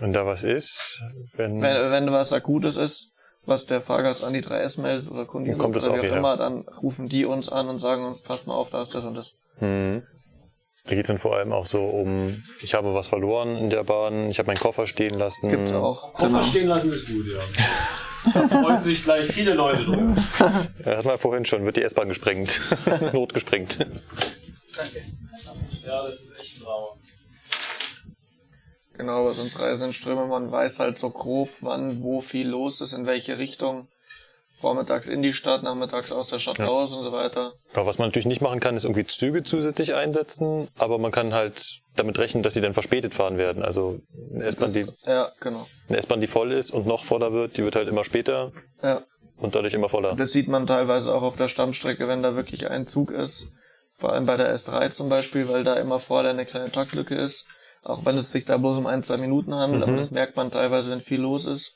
Wenn 0.00 0.12
da 0.12 0.26
was 0.26 0.42
ist, 0.42 1.00
wenn, 1.34 1.60
wenn, 1.60 1.90
wenn 1.92 2.12
was 2.12 2.32
Akutes 2.32 2.76
ist, 2.76 3.12
was 3.44 3.66
der 3.66 3.80
Fahrgast 3.80 4.24
an 4.24 4.32
die 4.32 4.42
3S 4.42 4.80
meldet 4.80 5.10
oder 5.10 5.26
Kommt 5.26 5.76
das 5.76 5.88
oder 5.88 6.02
wie 6.02 6.10
auch 6.10 6.16
immer, 6.16 6.36
dann 6.36 6.62
rufen 6.82 7.08
die 7.08 7.24
uns 7.24 7.48
an 7.48 7.68
und 7.68 7.78
sagen 7.78 8.04
uns, 8.04 8.22
passt 8.22 8.46
mal 8.46 8.54
auf, 8.54 8.70
da 8.70 8.82
ist 8.82 8.94
das 8.94 9.04
und 9.04 9.14
das. 9.14 9.34
Mhm. 9.60 10.02
Da 10.84 10.90
geht 10.96 11.04
es 11.04 11.08
dann 11.08 11.18
vor 11.18 11.36
allem 11.36 11.52
auch 11.52 11.64
so 11.64 11.84
um, 11.84 12.42
ich 12.60 12.74
habe 12.74 12.92
was 12.92 13.06
verloren 13.06 13.56
in 13.56 13.70
der 13.70 13.84
Bahn, 13.84 14.28
ich 14.30 14.38
habe 14.40 14.48
meinen 14.48 14.58
Koffer 14.58 14.86
stehen 14.88 15.14
lassen. 15.14 15.48
Gibt's 15.48 15.70
auch. 15.72 16.12
Koffer 16.12 16.26
Genau. 16.28 16.42
stehen 16.42 16.66
lassen 16.66 16.92
ist 16.92 17.06
gut, 17.06 17.24
ja. 17.32 17.38
Da 18.34 18.48
freuen 18.48 18.82
sich 18.82 19.02
gleich 19.04 19.26
viele 19.28 19.54
Leute 19.54 19.84
drüber. 19.84 20.14
Ja, 20.84 20.96
hat 20.98 21.04
man 21.04 21.18
vorhin 21.18 21.44
schon, 21.44 21.64
wird 21.64 21.76
die 21.76 21.82
S-Bahn 21.82 22.08
gesprengt. 22.08 22.60
Notgesprengt. 23.12 23.78
Ja, 25.86 26.02
das 26.04 26.20
ist 26.20 26.38
echt 26.40 26.56
ein 26.60 26.64
Drama. 26.64 26.86
Genau, 28.94 29.24
bei 29.24 29.32
sonst 29.32 29.58
reisenden 29.58 29.92
Ströme, 29.92 30.26
man 30.26 30.50
weiß 30.50 30.78
halt 30.80 30.98
so 30.98 31.10
grob, 31.10 31.48
wann, 31.60 32.02
wo 32.02 32.20
viel 32.20 32.46
los 32.48 32.80
ist, 32.80 32.92
in 32.92 33.06
welche 33.06 33.38
Richtung. 33.38 33.88
Vormittags 34.62 35.08
in 35.08 35.22
die 35.22 35.32
Stadt, 35.32 35.62
nachmittags 35.64 36.12
aus 36.12 36.28
der 36.28 36.38
Stadt 36.38 36.58
Ja. 36.58 36.66
raus 36.66 36.92
und 36.94 37.02
so 37.02 37.12
weiter. 37.12 37.52
Aber 37.74 37.84
was 37.86 37.98
man 37.98 38.08
natürlich 38.08 38.26
nicht 38.26 38.40
machen 38.40 38.60
kann, 38.60 38.76
ist 38.76 38.84
irgendwie 38.84 39.04
Züge 39.06 39.42
zusätzlich 39.42 39.94
einsetzen, 39.94 40.68
aber 40.78 40.98
man 40.98 41.10
kann 41.12 41.34
halt 41.34 41.80
damit 41.96 42.18
rechnen, 42.18 42.42
dass 42.42 42.54
sie 42.54 42.60
dann 42.60 42.72
verspätet 42.72 43.12
fahren 43.14 43.36
werden. 43.38 43.62
Also 43.64 43.98
eine 44.32 44.44
S-Bahn, 44.44 44.72
die, 44.72 44.86
Ja, 45.04 45.30
genau. 45.40 45.66
eine 45.88 45.98
S-Bahn, 45.98 46.20
die 46.20 46.26
voll 46.28 46.52
ist 46.52 46.70
und 46.70 46.86
noch 46.86 47.04
voller 47.04 47.32
wird, 47.32 47.56
die 47.56 47.64
wird 47.64 47.74
halt 47.76 47.88
immer 47.88 48.04
später 48.04 48.52
Ja. 48.82 49.02
und 49.36 49.54
dadurch 49.56 49.74
immer 49.74 49.88
voller. 49.88 50.14
Das 50.14 50.30
sieht 50.32 50.46
man 50.48 50.66
teilweise 50.66 51.12
auch 51.14 51.22
auf 51.22 51.36
der 51.36 51.48
Stammstrecke, 51.48 52.06
wenn 52.08 52.22
da 52.22 52.34
wirklich 52.36 52.70
ein 52.70 52.86
Zug 52.86 53.10
ist. 53.10 53.48
Vor 53.94 54.12
allem 54.12 54.24
bei 54.26 54.36
der 54.36 54.54
S3 54.56 54.90
zum 54.90 55.08
Beispiel, 55.08 55.48
weil 55.48 55.64
da 55.64 55.74
immer 55.74 55.98
vorher 55.98 56.30
eine 56.30 56.46
kleine 56.46 56.70
Taktlücke 56.70 57.14
ist. 57.14 57.44
Auch 57.84 58.04
wenn 58.04 58.16
es 58.16 58.30
sich 58.30 58.44
da 58.44 58.58
bloß 58.58 58.78
um 58.78 58.86
ein, 58.86 59.02
zwei 59.02 59.16
Minuten 59.16 59.54
handelt, 59.56 59.82
aber 59.82 59.96
das 59.96 60.12
merkt 60.12 60.36
man 60.36 60.52
teilweise, 60.52 60.88
wenn 60.90 61.00
viel 61.00 61.20
los 61.20 61.46
ist. 61.46 61.74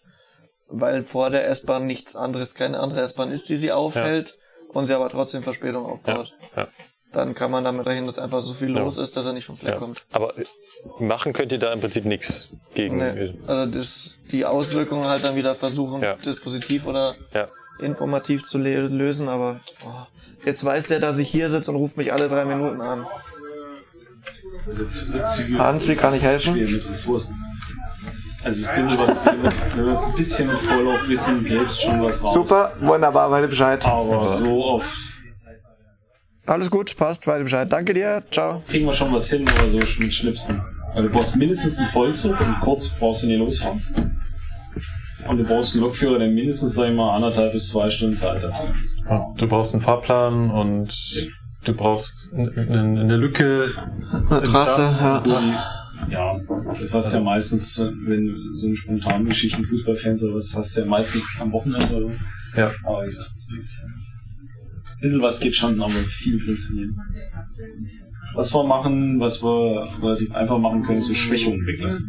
Weil 0.68 1.02
vor 1.02 1.30
der 1.30 1.46
S-Bahn 1.48 1.86
nichts 1.86 2.16
anderes, 2.16 2.54
keine 2.54 2.80
andere 2.80 3.02
S-Bahn 3.02 3.30
ist, 3.30 3.48
die 3.48 3.56
sie 3.56 3.70
aufhält 3.72 4.36
und 4.68 4.86
sie 4.86 4.94
aber 4.94 5.08
trotzdem 5.08 5.42
Verspätung 5.42 5.86
aufbaut. 5.86 6.32
Ja. 6.56 6.66
Dann 7.12 7.34
kann 7.34 7.50
man 7.52 7.62
damit 7.64 7.86
rechnen, 7.86 8.06
dass 8.06 8.18
einfach 8.18 8.40
so 8.42 8.52
viel 8.52 8.74
Ja. 8.74 8.80
los 8.82 8.98
ist, 8.98 9.16
dass 9.16 9.24
er 9.24 9.32
nicht 9.32 9.46
vom 9.46 9.56
Fleck 9.56 9.74
Ja. 9.74 9.78
kommt. 9.78 10.04
Aber 10.12 10.36
äh, 10.36 10.44
machen 10.98 11.32
könnt 11.32 11.52
ihr 11.52 11.58
da 11.58 11.72
im 11.72 11.80
Prinzip 11.80 12.04
nichts 12.04 12.50
gegen. 12.74 12.98
Nee. 12.98 13.34
Also 13.46 13.72
das, 13.72 14.18
die 14.32 14.44
Auswirkungen 14.44 15.06
halt 15.06 15.22
dann 15.24 15.36
wieder 15.36 15.54
versuchen, 15.54 16.02
Ja. 16.02 16.14
dispositiv 16.16 16.86
oder 16.86 17.14
Ja. 17.32 17.48
informativ 17.80 18.42
zu 18.44 18.58
lösen, 18.58 19.28
aber 19.28 19.60
oh, 19.86 19.90
jetzt 20.44 20.64
weiß 20.64 20.86
der, 20.88 20.98
dass 20.98 21.18
ich 21.20 21.28
hier 21.28 21.48
sitze 21.48 21.70
und 21.70 21.76
ruft 21.76 21.96
mich 21.96 22.12
alle 22.12 22.28
drei 22.28 22.44
Minuten 22.44 22.80
an. 22.80 23.06
Also 24.66 24.84
Zusatzzüge. 24.84 25.58
Hans, 25.58 25.86
wie 25.88 25.94
kann 25.94 26.12
ich 26.12 26.22
helfen? 26.22 26.54
Mit 26.54 26.88
Ressourcen. 26.88 27.40
Also 28.46 28.68
ein 28.68 28.76
bisschen 28.76 28.98
was, 28.98 29.26
wenn 29.76 29.84
wir 29.84 29.92
es- 29.92 30.04
ein 30.04 30.14
bisschen 30.14 30.50
im 30.50 30.56
Vorlauf 30.56 31.08
wissen, 31.08 31.44
gäbe 31.44 31.64
es 31.64 31.80
schon 31.80 32.02
was 32.02 32.22
raus. 32.22 32.34
Super, 32.34 32.72
wunderbar, 32.80 33.30
weiß 33.30 33.48
Bescheid. 33.50 33.84
Aber 33.84 34.38
so 34.38 34.64
auf 34.64 34.84
Alles 36.46 36.70
gut, 36.70 36.96
passt, 36.96 37.26
weiß 37.26 37.42
Bescheid. 37.42 37.70
Danke 37.70 37.92
dir, 37.92 38.22
ciao. 38.30 38.62
kriegen 38.68 38.86
wir 38.86 38.92
schon 38.92 39.12
was 39.12 39.28
hin, 39.28 39.44
aber 39.58 39.68
so 39.68 39.78
mit 39.78 40.14
Schnipsen. 40.14 40.62
Also 40.94 41.08
du 41.08 41.14
brauchst 41.14 41.36
mindestens 41.36 41.78
einen 41.78 41.88
Vollzug 41.90 42.40
und 42.40 42.60
kurz 42.60 42.88
brauchst 42.90 43.24
du 43.24 43.26
nicht 43.26 43.38
losfahren. 43.38 43.82
Und 45.28 45.38
du 45.38 45.44
brauchst 45.44 45.74
einen 45.74 45.82
Lokführer, 45.82 46.18
der 46.20 46.28
mindestens, 46.28 46.74
sag 46.74 46.88
ich 46.88 46.94
mal, 46.94 47.16
anderthalb 47.16 47.52
bis 47.52 47.68
zwei 47.70 47.90
Stunden 47.90 48.14
Zeit 48.14 48.40
hat. 48.42 48.52
Ja, 49.10 49.26
du 49.36 49.48
brauchst 49.48 49.74
einen 49.74 49.82
Fahrplan 49.82 50.50
und 50.52 50.88
du 51.64 51.74
brauchst 51.74 52.32
n- 52.32 52.52
eine 52.56 53.16
Lücke. 53.16 53.72
Eine 54.30 54.42
Trasse, 54.42 54.82
ja. 54.82 55.22
Ja, 56.10 56.38
das 56.78 56.94
hast 56.94 57.12
du 57.12 57.18
ja 57.18 57.22
meistens, 57.24 57.78
wenn 58.06 58.26
du 58.26 58.34
so 58.60 58.66
eine 58.66 58.76
spontane 58.76 59.24
Geschichte, 59.24 59.62
Fußballfans 59.62 60.24
oder 60.24 60.34
was, 60.34 60.54
hast 60.54 60.76
du 60.76 60.80
ja 60.80 60.86
meistens 60.86 61.28
am 61.40 61.52
Wochenende 61.52 61.94
oder 61.94 62.06
so. 62.08 62.58
Ja. 62.60 62.72
Aber 62.84 63.02
wie 63.04 63.08
gesagt, 63.08 63.28
das 63.28 63.48
ist 63.58 63.84
ein 63.84 65.00
bisschen 65.00 65.22
was 65.22 65.40
geht 65.40 65.56
schon, 65.56 65.80
aber 65.80 65.90
viel 65.92 66.38
funktioniert. 66.38 66.90
Was 68.34 68.52
wir 68.54 68.64
machen, 68.64 69.18
was 69.18 69.42
wir 69.42 69.88
relativ 70.02 70.30
einfach 70.32 70.58
machen 70.58 70.82
können, 70.82 70.98
ist 70.98 71.06
so 71.08 71.14
Schwächungen 71.14 71.66
weglassen. 71.66 72.04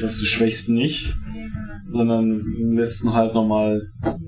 Dass 0.00 0.18
du 0.18 0.24
schwächst 0.24 0.68
nicht, 0.70 1.12
sondern 1.86 2.40
lässt 2.74 3.04
ihn 3.04 3.12
halt 3.12 3.34
nochmal 3.34 3.82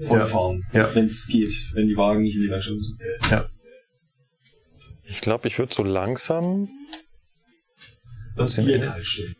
vollfahren, 0.07 0.63
Ja. 0.73 0.89
Ja. 0.89 0.95
wenn 0.95 1.07
es 1.07 1.27
geht, 1.29 1.55
wenn 1.75 1.87
die 1.87 1.97
Wagen 1.97 2.23
nicht 2.23 2.35
in 2.37 2.43
die 2.43 2.49
Werkstatt 2.51 2.75
müssen. 2.77 2.99
Ich 5.09 5.21
glaube, 5.21 5.47
ich 5.47 5.59
würde 5.59 5.73
so 5.73 5.85
langsam 5.85 6.69
Das 8.37 8.57
Bier 8.57 8.75
Ende, 8.75 8.87
kalt 8.89 9.07
stellen. 9.07 9.37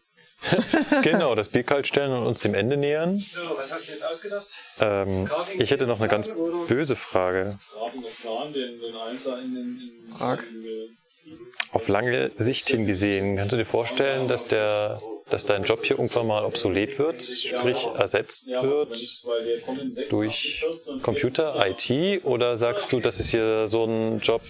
genau, 1.03 1.35
das 1.35 1.49
Bier 1.49 1.63
kalt 1.63 1.87
stellen 1.87 2.13
und 2.13 2.27
uns 2.27 2.41
dem 2.41 2.55
Ende 2.55 2.77
nähern. 2.77 3.19
So, 3.19 3.41
was 3.57 3.73
hast 3.73 3.89
du 3.89 3.93
jetzt 3.93 4.07
ausgedacht? 4.07 4.47
Ähm, 4.81 5.29
ich 5.59 5.71
hätte 5.71 5.87
noch 5.87 5.99
eine 5.99 6.09
ganz 6.09 6.29
böse 6.69 6.97
Frage. 6.97 7.59
Frag. 10.17 10.45
Auf 11.73 11.89
lange 11.89 12.31
Sicht 12.31 12.69
hingesehen, 12.69 13.37
kannst 13.37 13.53
du 13.53 13.57
dir 13.57 13.67
vorstellen, 13.67 14.29
dass 14.29 14.47
der, 14.47 15.01
dass 15.29 15.45
dein 15.45 15.65
Job 15.65 15.85
hier 15.85 15.99
irgendwann 15.99 16.27
mal 16.29 16.45
obsolet 16.45 16.99
wird, 16.99 17.23
sprich 17.23 17.87
ersetzt 17.99 18.47
wird 18.47 18.91
weil 19.25 19.45
der 19.45 19.61
kommt 19.61 19.81
in 19.81 19.93
86 19.93 20.09
durch 20.09 20.65
Computer, 21.03 21.67
IT, 21.67 22.25
oder 22.25 22.57
sagst 22.57 22.93
du, 22.93 23.01
das 23.01 23.19
ist 23.19 23.31
hier 23.31 23.67
so 23.67 23.85
ein 23.85 24.21
Job? 24.21 24.43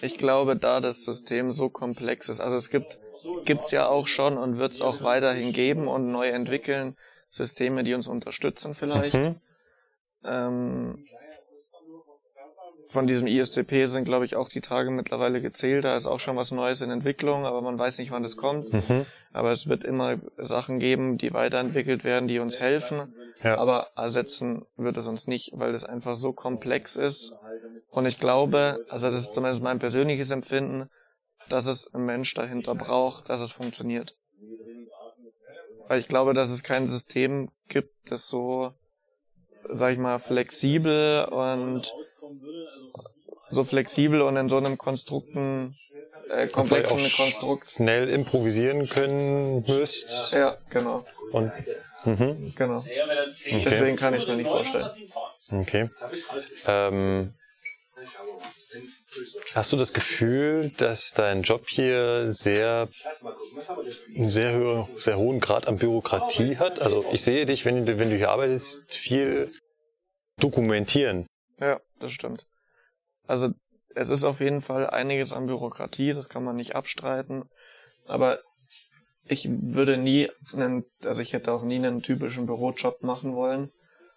Ich 0.00 0.18
glaube, 0.18 0.56
da 0.56 0.80
das 0.80 1.04
System 1.04 1.52
so 1.52 1.68
komplex 1.68 2.28
ist, 2.28 2.40
also 2.40 2.56
es 2.56 2.70
gibt 2.70 2.98
gibt's 3.44 3.70
ja 3.70 3.88
auch 3.88 4.06
schon 4.06 4.36
und 4.36 4.58
wird 4.58 4.72
es 4.72 4.80
auch 4.80 5.02
weiterhin 5.02 5.52
geben 5.52 5.88
und 5.88 6.10
neu 6.12 6.28
entwickeln, 6.28 6.96
Systeme, 7.30 7.82
die 7.84 7.94
uns 7.94 8.08
unterstützen 8.08 8.74
vielleicht. 8.74 9.14
Mhm. 9.14 9.40
Ähm, 10.24 11.04
von 12.88 13.06
diesem 13.06 13.26
ISCP 13.26 13.86
sind, 13.86 14.04
glaube 14.04 14.24
ich, 14.24 14.34
auch 14.34 14.48
die 14.48 14.60
Tage 14.60 14.90
mittlerweile 14.90 15.40
gezählt. 15.40 15.84
Da 15.84 15.96
ist 15.96 16.06
auch 16.06 16.20
schon 16.20 16.36
was 16.36 16.50
Neues 16.50 16.80
in 16.80 16.90
Entwicklung, 16.90 17.44
aber 17.44 17.60
man 17.62 17.78
weiß 17.78 17.98
nicht, 17.98 18.10
wann 18.10 18.22
das 18.22 18.36
kommt. 18.36 18.72
Mhm. 18.72 19.06
Aber 19.32 19.52
es 19.52 19.68
wird 19.68 19.84
immer 19.84 20.16
Sachen 20.38 20.78
geben, 20.78 21.18
die 21.18 21.32
weiterentwickelt 21.34 22.02
werden, 22.02 22.28
die 22.28 22.38
uns 22.38 22.58
helfen. 22.58 23.14
Ja. 23.42 23.58
Aber 23.58 23.88
ersetzen 23.96 24.64
wird 24.76 24.96
es 24.96 25.06
uns 25.06 25.26
nicht, 25.26 25.52
weil 25.54 25.74
es 25.74 25.84
einfach 25.84 26.16
so 26.16 26.32
komplex 26.32 26.96
ist. 26.96 27.34
Und 27.92 28.06
ich 28.06 28.18
glaube, 28.18 28.84
also 28.88 29.10
das 29.10 29.22
ist 29.22 29.34
zumindest 29.34 29.62
mein 29.62 29.78
persönliches 29.78 30.30
Empfinden, 30.30 30.88
dass 31.48 31.66
es 31.66 31.92
ein 31.94 32.04
Mensch 32.04 32.34
dahinter 32.34 32.74
braucht, 32.74 33.28
dass 33.28 33.40
es 33.40 33.52
funktioniert. 33.52 34.16
Weil 35.88 36.00
ich 36.00 36.08
glaube, 36.08 36.34
dass 36.34 36.50
es 36.50 36.62
kein 36.62 36.86
System 36.86 37.50
gibt, 37.68 38.10
das 38.10 38.28
so, 38.28 38.72
sag 39.68 39.92
ich 39.92 39.98
mal, 39.98 40.18
flexibel 40.18 41.24
und 41.30 41.94
so 43.50 43.64
flexibel 43.64 44.20
und 44.22 44.36
in 44.36 44.48
so 44.48 44.56
einem 44.56 44.76
Konstrukten, 44.78 45.74
äh, 46.28 46.46
komplexen 46.48 47.10
Konstrukt. 47.12 47.70
Schnell 47.72 48.08
improvisieren 48.08 48.88
können 48.88 49.64
müsst. 49.66 50.32
Ja, 50.32 50.56
genau, 50.70 51.04
Und, 51.30 51.52
mhm. 52.04 52.52
genau. 52.54 52.84
10 53.32 53.64
Deswegen 53.64 53.96
kann 53.96 54.14
ich 54.14 54.22
es 54.22 54.28
mir 54.28 54.36
nicht 54.36 54.50
vorstellen. 54.50 54.90
Okay. 55.50 55.90
Ähm, 56.66 57.34
hast 59.54 59.72
du 59.72 59.76
das 59.76 59.92
Gefühl, 59.94 60.70
dass 60.76 61.12
dein 61.14 61.42
Job 61.42 61.68
hier 61.68 62.30
sehr, 62.32 62.88
einen 64.16 64.30
sehr, 64.30 64.52
höher, 64.52 64.88
sehr 64.98 65.16
hohen 65.16 65.40
Grad 65.40 65.66
an 65.66 65.78
Bürokratie 65.78 66.58
hat? 66.58 66.80
Also 66.80 67.04
ich 67.12 67.22
sehe 67.22 67.46
dich, 67.46 67.64
wenn, 67.64 67.86
du- 67.86 67.98
wenn 67.98 68.10
du 68.10 68.16
hier 68.16 68.30
arbeitest, 68.30 68.94
viel 68.96 69.52
dokumentieren. 70.38 71.26
Ja, 71.58 71.80
das 71.98 72.12
stimmt. 72.12 72.46
Also 73.28 73.50
es 73.94 74.08
ist 74.10 74.24
auf 74.24 74.40
jeden 74.40 74.60
Fall 74.60 74.88
einiges 74.88 75.32
an 75.32 75.46
Bürokratie, 75.46 76.14
das 76.14 76.28
kann 76.28 76.42
man 76.42 76.56
nicht 76.56 76.74
abstreiten. 76.74 77.44
Aber 78.06 78.40
ich 79.24 79.46
würde 79.48 79.98
nie 79.98 80.30
einen, 80.54 80.84
also 81.04 81.20
ich 81.20 81.34
hätte 81.34 81.52
auch 81.52 81.62
nie 81.62 81.76
einen 81.76 82.02
typischen 82.02 82.46
Bürojob 82.46 83.02
machen 83.02 83.34
wollen, 83.34 83.70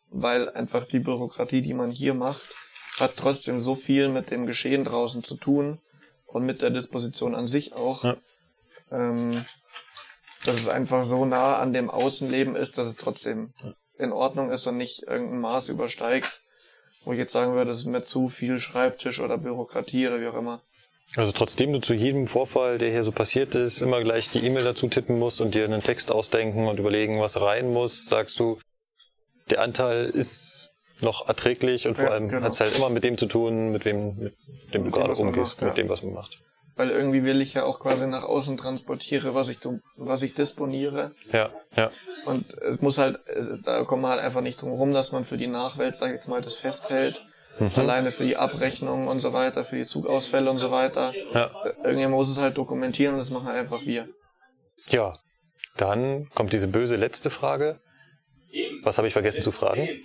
weil 0.09 0.49
einfach 0.49 0.85
die 0.85 0.99
Bürokratie, 0.99 1.61
die 1.61 1.73
man 1.73 1.91
hier 1.91 2.13
macht, 2.13 2.55
hat 2.99 3.17
trotzdem 3.17 3.59
so 3.59 3.75
viel 3.75 4.09
mit 4.09 4.31
dem 4.31 4.45
Geschehen 4.45 4.85
draußen 4.85 5.23
zu 5.23 5.35
tun 5.35 5.79
und 6.25 6.45
mit 6.45 6.61
der 6.61 6.69
Disposition 6.69 7.35
an 7.35 7.45
sich 7.47 7.73
auch, 7.73 8.03
Ja. 8.03 8.17
ähm, 8.91 9.45
dass 10.45 10.55
es 10.55 10.69
einfach 10.69 11.05
so 11.05 11.25
nah 11.25 11.57
an 11.57 11.73
dem 11.73 11.89
Außenleben 11.89 12.55
ist, 12.55 12.77
dass 12.77 12.87
es 12.87 12.95
trotzdem 12.95 13.53
in 13.97 14.11
Ordnung 14.11 14.51
ist 14.51 14.65
und 14.67 14.77
nicht 14.77 15.03
irgendein 15.03 15.41
Maß 15.41 15.69
übersteigt, 15.69 16.40
wo 17.03 17.13
ich 17.13 17.19
jetzt 17.19 17.33
sagen 17.33 17.53
würde, 17.53 17.69
das 17.71 17.79
ist 17.79 17.85
mir 17.85 18.03
zu 18.03 18.29
viel 18.29 18.59
Schreibtisch 18.59 19.19
oder 19.19 19.37
Bürokratie 19.37 20.07
oder 20.07 20.21
wie 20.21 20.27
auch 20.27 20.35
immer. 20.35 20.61
Also 21.15 21.31
trotzdem 21.33 21.73
du 21.73 21.79
zu 21.81 21.93
jedem 21.93 22.27
Vorfall, 22.27 22.77
der 22.77 22.89
hier 22.89 23.03
so 23.03 23.11
passiert 23.11 23.53
ist, 23.53 23.81
immer 23.81 24.01
gleich 24.01 24.29
die 24.29 24.45
E-Mail 24.45 24.63
dazu 24.63 24.87
tippen 24.87 25.19
musst 25.19 25.41
und 25.41 25.53
dir 25.55 25.65
einen 25.65 25.81
Text 25.83 26.09
ausdenken 26.11 26.67
und 26.67 26.79
überlegen, 26.79 27.19
was 27.19 27.41
rein 27.41 27.73
muss, 27.73 28.05
sagst 28.05 28.39
du, 28.39 28.59
der 29.49 29.61
Anteil 29.61 30.05
ist 30.05 30.69
noch 31.01 31.27
erträglich 31.27 31.87
und 31.87 31.95
vor 31.95 32.05
Ja, 32.05 32.11
allem 32.11 32.29
genau. 32.29 32.43
hat 32.45 32.53
es 32.53 32.59
halt 32.61 32.77
immer 32.77 32.89
mit 32.89 33.03
dem 33.03 33.17
zu 33.17 33.25
tun, 33.25 33.71
mit 33.71 33.83
wem 33.85 34.15
mit 34.19 34.33
dem 34.73 34.83
du 34.83 34.85
Mit 34.85 34.85
dem, 34.85 34.91
gerade 34.91 35.13
umgehst, 35.15 35.59
ja. 35.59 35.67
mit 35.67 35.77
dem, 35.77 35.89
was 35.89 36.01
man 36.03 36.13
macht. 36.13 36.37
Weil 36.75 36.89
irgendwie 36.89 37.23
will 37.23 37.41
ich 37.41 37.53
ja 37.53 37.63
auch 37.63 37.79
quasi 37.79 38.07
nach 38.07 38.23
außen 38.23 38.57
transportiere, 38.57 39.35
was 39.35 39.49
ich, 39.49 39.59
was 39.97 40.21
ich 40.21 40.33
disponiere. 40.33 41.11
Ja, 41.31 41.51
ja. 41.75 41.91
Und 42.25 42.53
es 42.59 42.81
muss 42.81 42.97
halt, 42.97 43.19
da 43.65 43.83
kommt 43.83 44.03
man 44.03 44.11
halt 44.11 44.21
einfach 44.21 44.41
nicht 44.41 44.61
drum 44.61 44.71
rum, 44.71 44.93
dass 44.93 45.11
man 45.11 45.23
für 45.23 45.37
die 45.37 45.47
Nachwelt, 45.47 45.95
sag 45.95 46.07
ich 46.07 46.13
jetzt 46.13 46.29
mal, 46.29 46.41
das 46.41 46.55
festhält. 46.55 47.27
Mhm. 47.59 47.71
Alleine 47.75 48.11
für 48.11 48.25
die 48.25 48.37
Abrechnung 48.37 49.07
und 49.07 49.19
so 49.19 49.33
weiter, 49.33 49.65
für 49.65 49.75
die 49.75 49.85
Zugausfälle 49.85 50.49
und 50.49 50.57
so 50.57 50.71
weiter. 50.71 51.13
Ja. 51.33 51.51
Irgendjemand 51.83 52.15
muss 52.15 52.29
es 52.29 52.37
halt 52.37 52.57
dokumentieren 52.57 53.15
und 53.15 53.19
das 53.19 53.29
machen 53.29 53.49
einfach 53.49 53.85
wir. 53.85 54.07
Ja, 54.87 55.19
dann 55.77 56.29
kommt 56.33 56.53
diese 56.53 56.67
böse 56.67 56.95
letzte 56.95 57.29
Frage. 57.29 57.77
Was 58.83 58.97
habe 58.97 59.07
ich 59.07 59.13
vergessen 59.13 59.41
zu 59.41 59.51
fragen? 59.51 59.87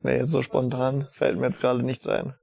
Nee, 0.00 0.18
jetzt 0.18 0.30
so 0.30 0.42
spontan 0.42 1.06
fällt 1.06 1.38
mir 1.38 1.46
jetzt 1.46 1.60
gerade 1.60 1.82
nichts 1.82 2.06
ein. 2.06 2.34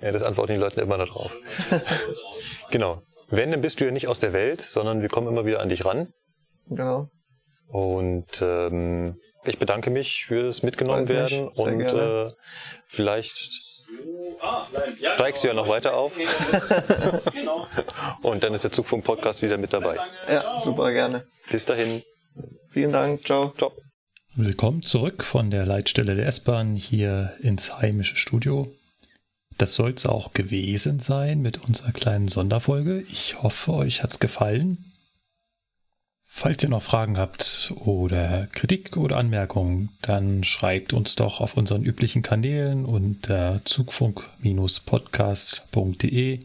Ja, 0.00 0.12
das 0.12 0.22
antworten 0.22 0.52
die 0.54 0.58
Leute 0.58 0.80
immer 0.80 0.96
noch 0.96 1.08
drauf. 1.08 1.34
genau. 2.70 3.02
Wenn, 3.28 3.50
dann 3.50 3.60
bist 3.60 3.80
du 3.80 3.84
ja 3.84 3.90
nicht 3.90 4.08
aus 4.08 4.18
der 4.18 4.32
Welt, 4.32 4.60
sondern 4.60 5.02
wir 5.02 5.08
kommen 5.08 5.28
immer 5.28 5.44
wieder 5.44 5.60
an 5.60 5.68
dich 5.68 5.84
ran. 5.84 6.12
Genau. 6.68 7.08
Und 7.68 8.40
ähm, 8.40 9.16
ich 9.44 9.58
bedanke 9.58 9.90
mich 9.90 10.24
fürs 10.26 10.62
mitgenommen 10.62 11.08
werden 11.08 11.50
Sehr 11.54 11.58
und 11.58 11.78
gerne. 11.78 12.28
äh, 12.30 12.34
vielleicht 12.86 13.70
Ah, 14.40 14.66
steigst 15.16 15.44
du 15.44 15.48
ja 15.48 15.54
noch 15.54 15.68
weiter 15.68 15.94
auf 15.94 16.12
genau. 17.34 17.66
und 18.22 18.42
dann 18.42 18.54
ist 18.54 18.64
der 18.64 18.72
Zugfunk-Podcast 18.72 19.42
wieder 19.42 19.58
mit 19.58 19.72
dabei. 19.72 19.96
Ja, 20.28 20.58
super 20.58 20.92
gerne. 20.92 21.24
Bis 21.50 21.66
dahin. 21.66 22.02
Vielen 22.68 22.92
Dank. 22.92 23.24
Ciao. 23.26 23.52
Ciao. 23.58 23.72
Willkommen 24.36 24.82
zurück 24.82 25.24
von 25.24 25.50
der 25.50 25.66
Leitstelle 25.66 26.14
der 26.14 26.26
S-Bahn 26.26 26.76
hier 26.76 27.34
ins 27.40 27.78
heimische 27.80 28.16
Studio. 28.16 28.68
Das 29.60 29.74
soll 29.74 29.90
es 29.90 30.06
auch 30.06 30.32
gewesen 30.32 31.00
sein 31.00 31.42
mit 31.42 31.62
unserer 31.62 31.92
kleinen 31.92 32.28
Sonderfolge. 32.28 33.04
Ich 33.12 33.42
hoffe, 33.42 33.74
euch 33.74 34.02
hat's 34.02 34.18
gefallen. 34.18 34.86
Falls 36.24 36.62
ihr 36.62 36.70
noch 36.70 36.82
Fragen 36.82 37.18
habt 37.18 37.74
oder 37.76 38.46
Kritik 38.52 38.96
oder 38.96 39.18
Anmerkungen, 39.18 39.90
dann 40.00 40.44
schreibt 40.44 40.94
uns 40.94 41.14
doch 41.14 41.42
auf 41.42 41.58
unseren 41.58 41.82
üblichen 41.82 42.22
Kanälen 42.22 42.86
unter 42.86 43.60
zugfunk-podcast.de, 43.66 46.40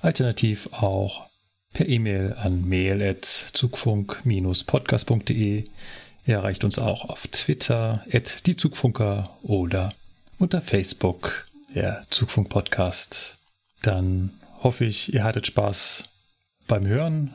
alternativ 0.00 0.68
auch 0.72 1.28
per 1.72 1.88
E-Mail 1.88 2.34
an 2.36 2.68
mail.zugfunk-podcast.de. 2.68 5.64
Ihr 6.24 6.34
erreicht 6.34 6.64
uns 6.64 6.80
auch 6.80 7.08
auf 7.08 7.28
Twitter, 7.28 8.04
at 8.12 8.44
die 8.48 8.56
Zugfunker 8.56 9.36
oder 9.44 9.90
unter 10.40 10.60
Facebook, 10.60 11.46
der 11.76 12.02
Zugfunk 12.08 12.48
Podcast. 12.48 13.36
Dann 13.82 14.30
hoffe 14.62 14.86
ich, 14.86 15.12
ihr 15.12 15.22
hattet 15.22 15.46
Spaß 15.46 16.04
beim 16.66 16.86
Hören. 16.86 17.34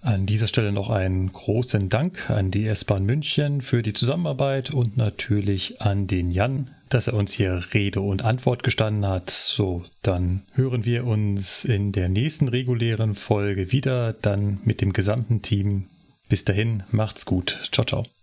An 0.00 0.24
dieser 0.24 0.46
Stelle 0.46 0.72
noch 0.72 0.88
einen 0.88 1.32
großen 1.32 1.88
Dank 1.88 2.30
an 2.30 2.50
die 2.52 2.66
S-Bahn 2.66 3.04
München 3.04 3.60
für 3.60 3.82
die 3.82 3.92
Zusammenarbeit 3.92 4.70
und 4.70 4.96
natürlich 4.96 5.80
an 5.80 6.06
den 6.06 6.30
Jan, 6.30 6.70
dass 6.90 7.08
er 7.08 7.14
uns 7.14 7.32
hier 7.32 7.60
Rede 7.74 8.00
und 8.00 8.24
Antwort 8.24 8.62
gestanden 8.62 9.06
hat. 9.06 9.30
So, 9.30 9.82
dann 10.02 10.42
hören 10.52 10.84
wir 10.84 11.04
uns 11.04 11.64
in 11.64 11.90
der 11.90 12.08
nächsten 12.08 12.48
regulären 12.48 13.14
Folge 13.14 13.72
wieder, 13.72 14.12
dann 14.12 14.60
mit 14.64 14.80
dem 14.80 14.92
gesamten 14.92 15.42
Team. 15.42 15.88
Bis 16.28 16.44
dahin, 16.44 16.84
macht's 16.92 17.26
gut. 17.26 17.68
Ciao, 17.72 17.84
ciao. 17.84 18.04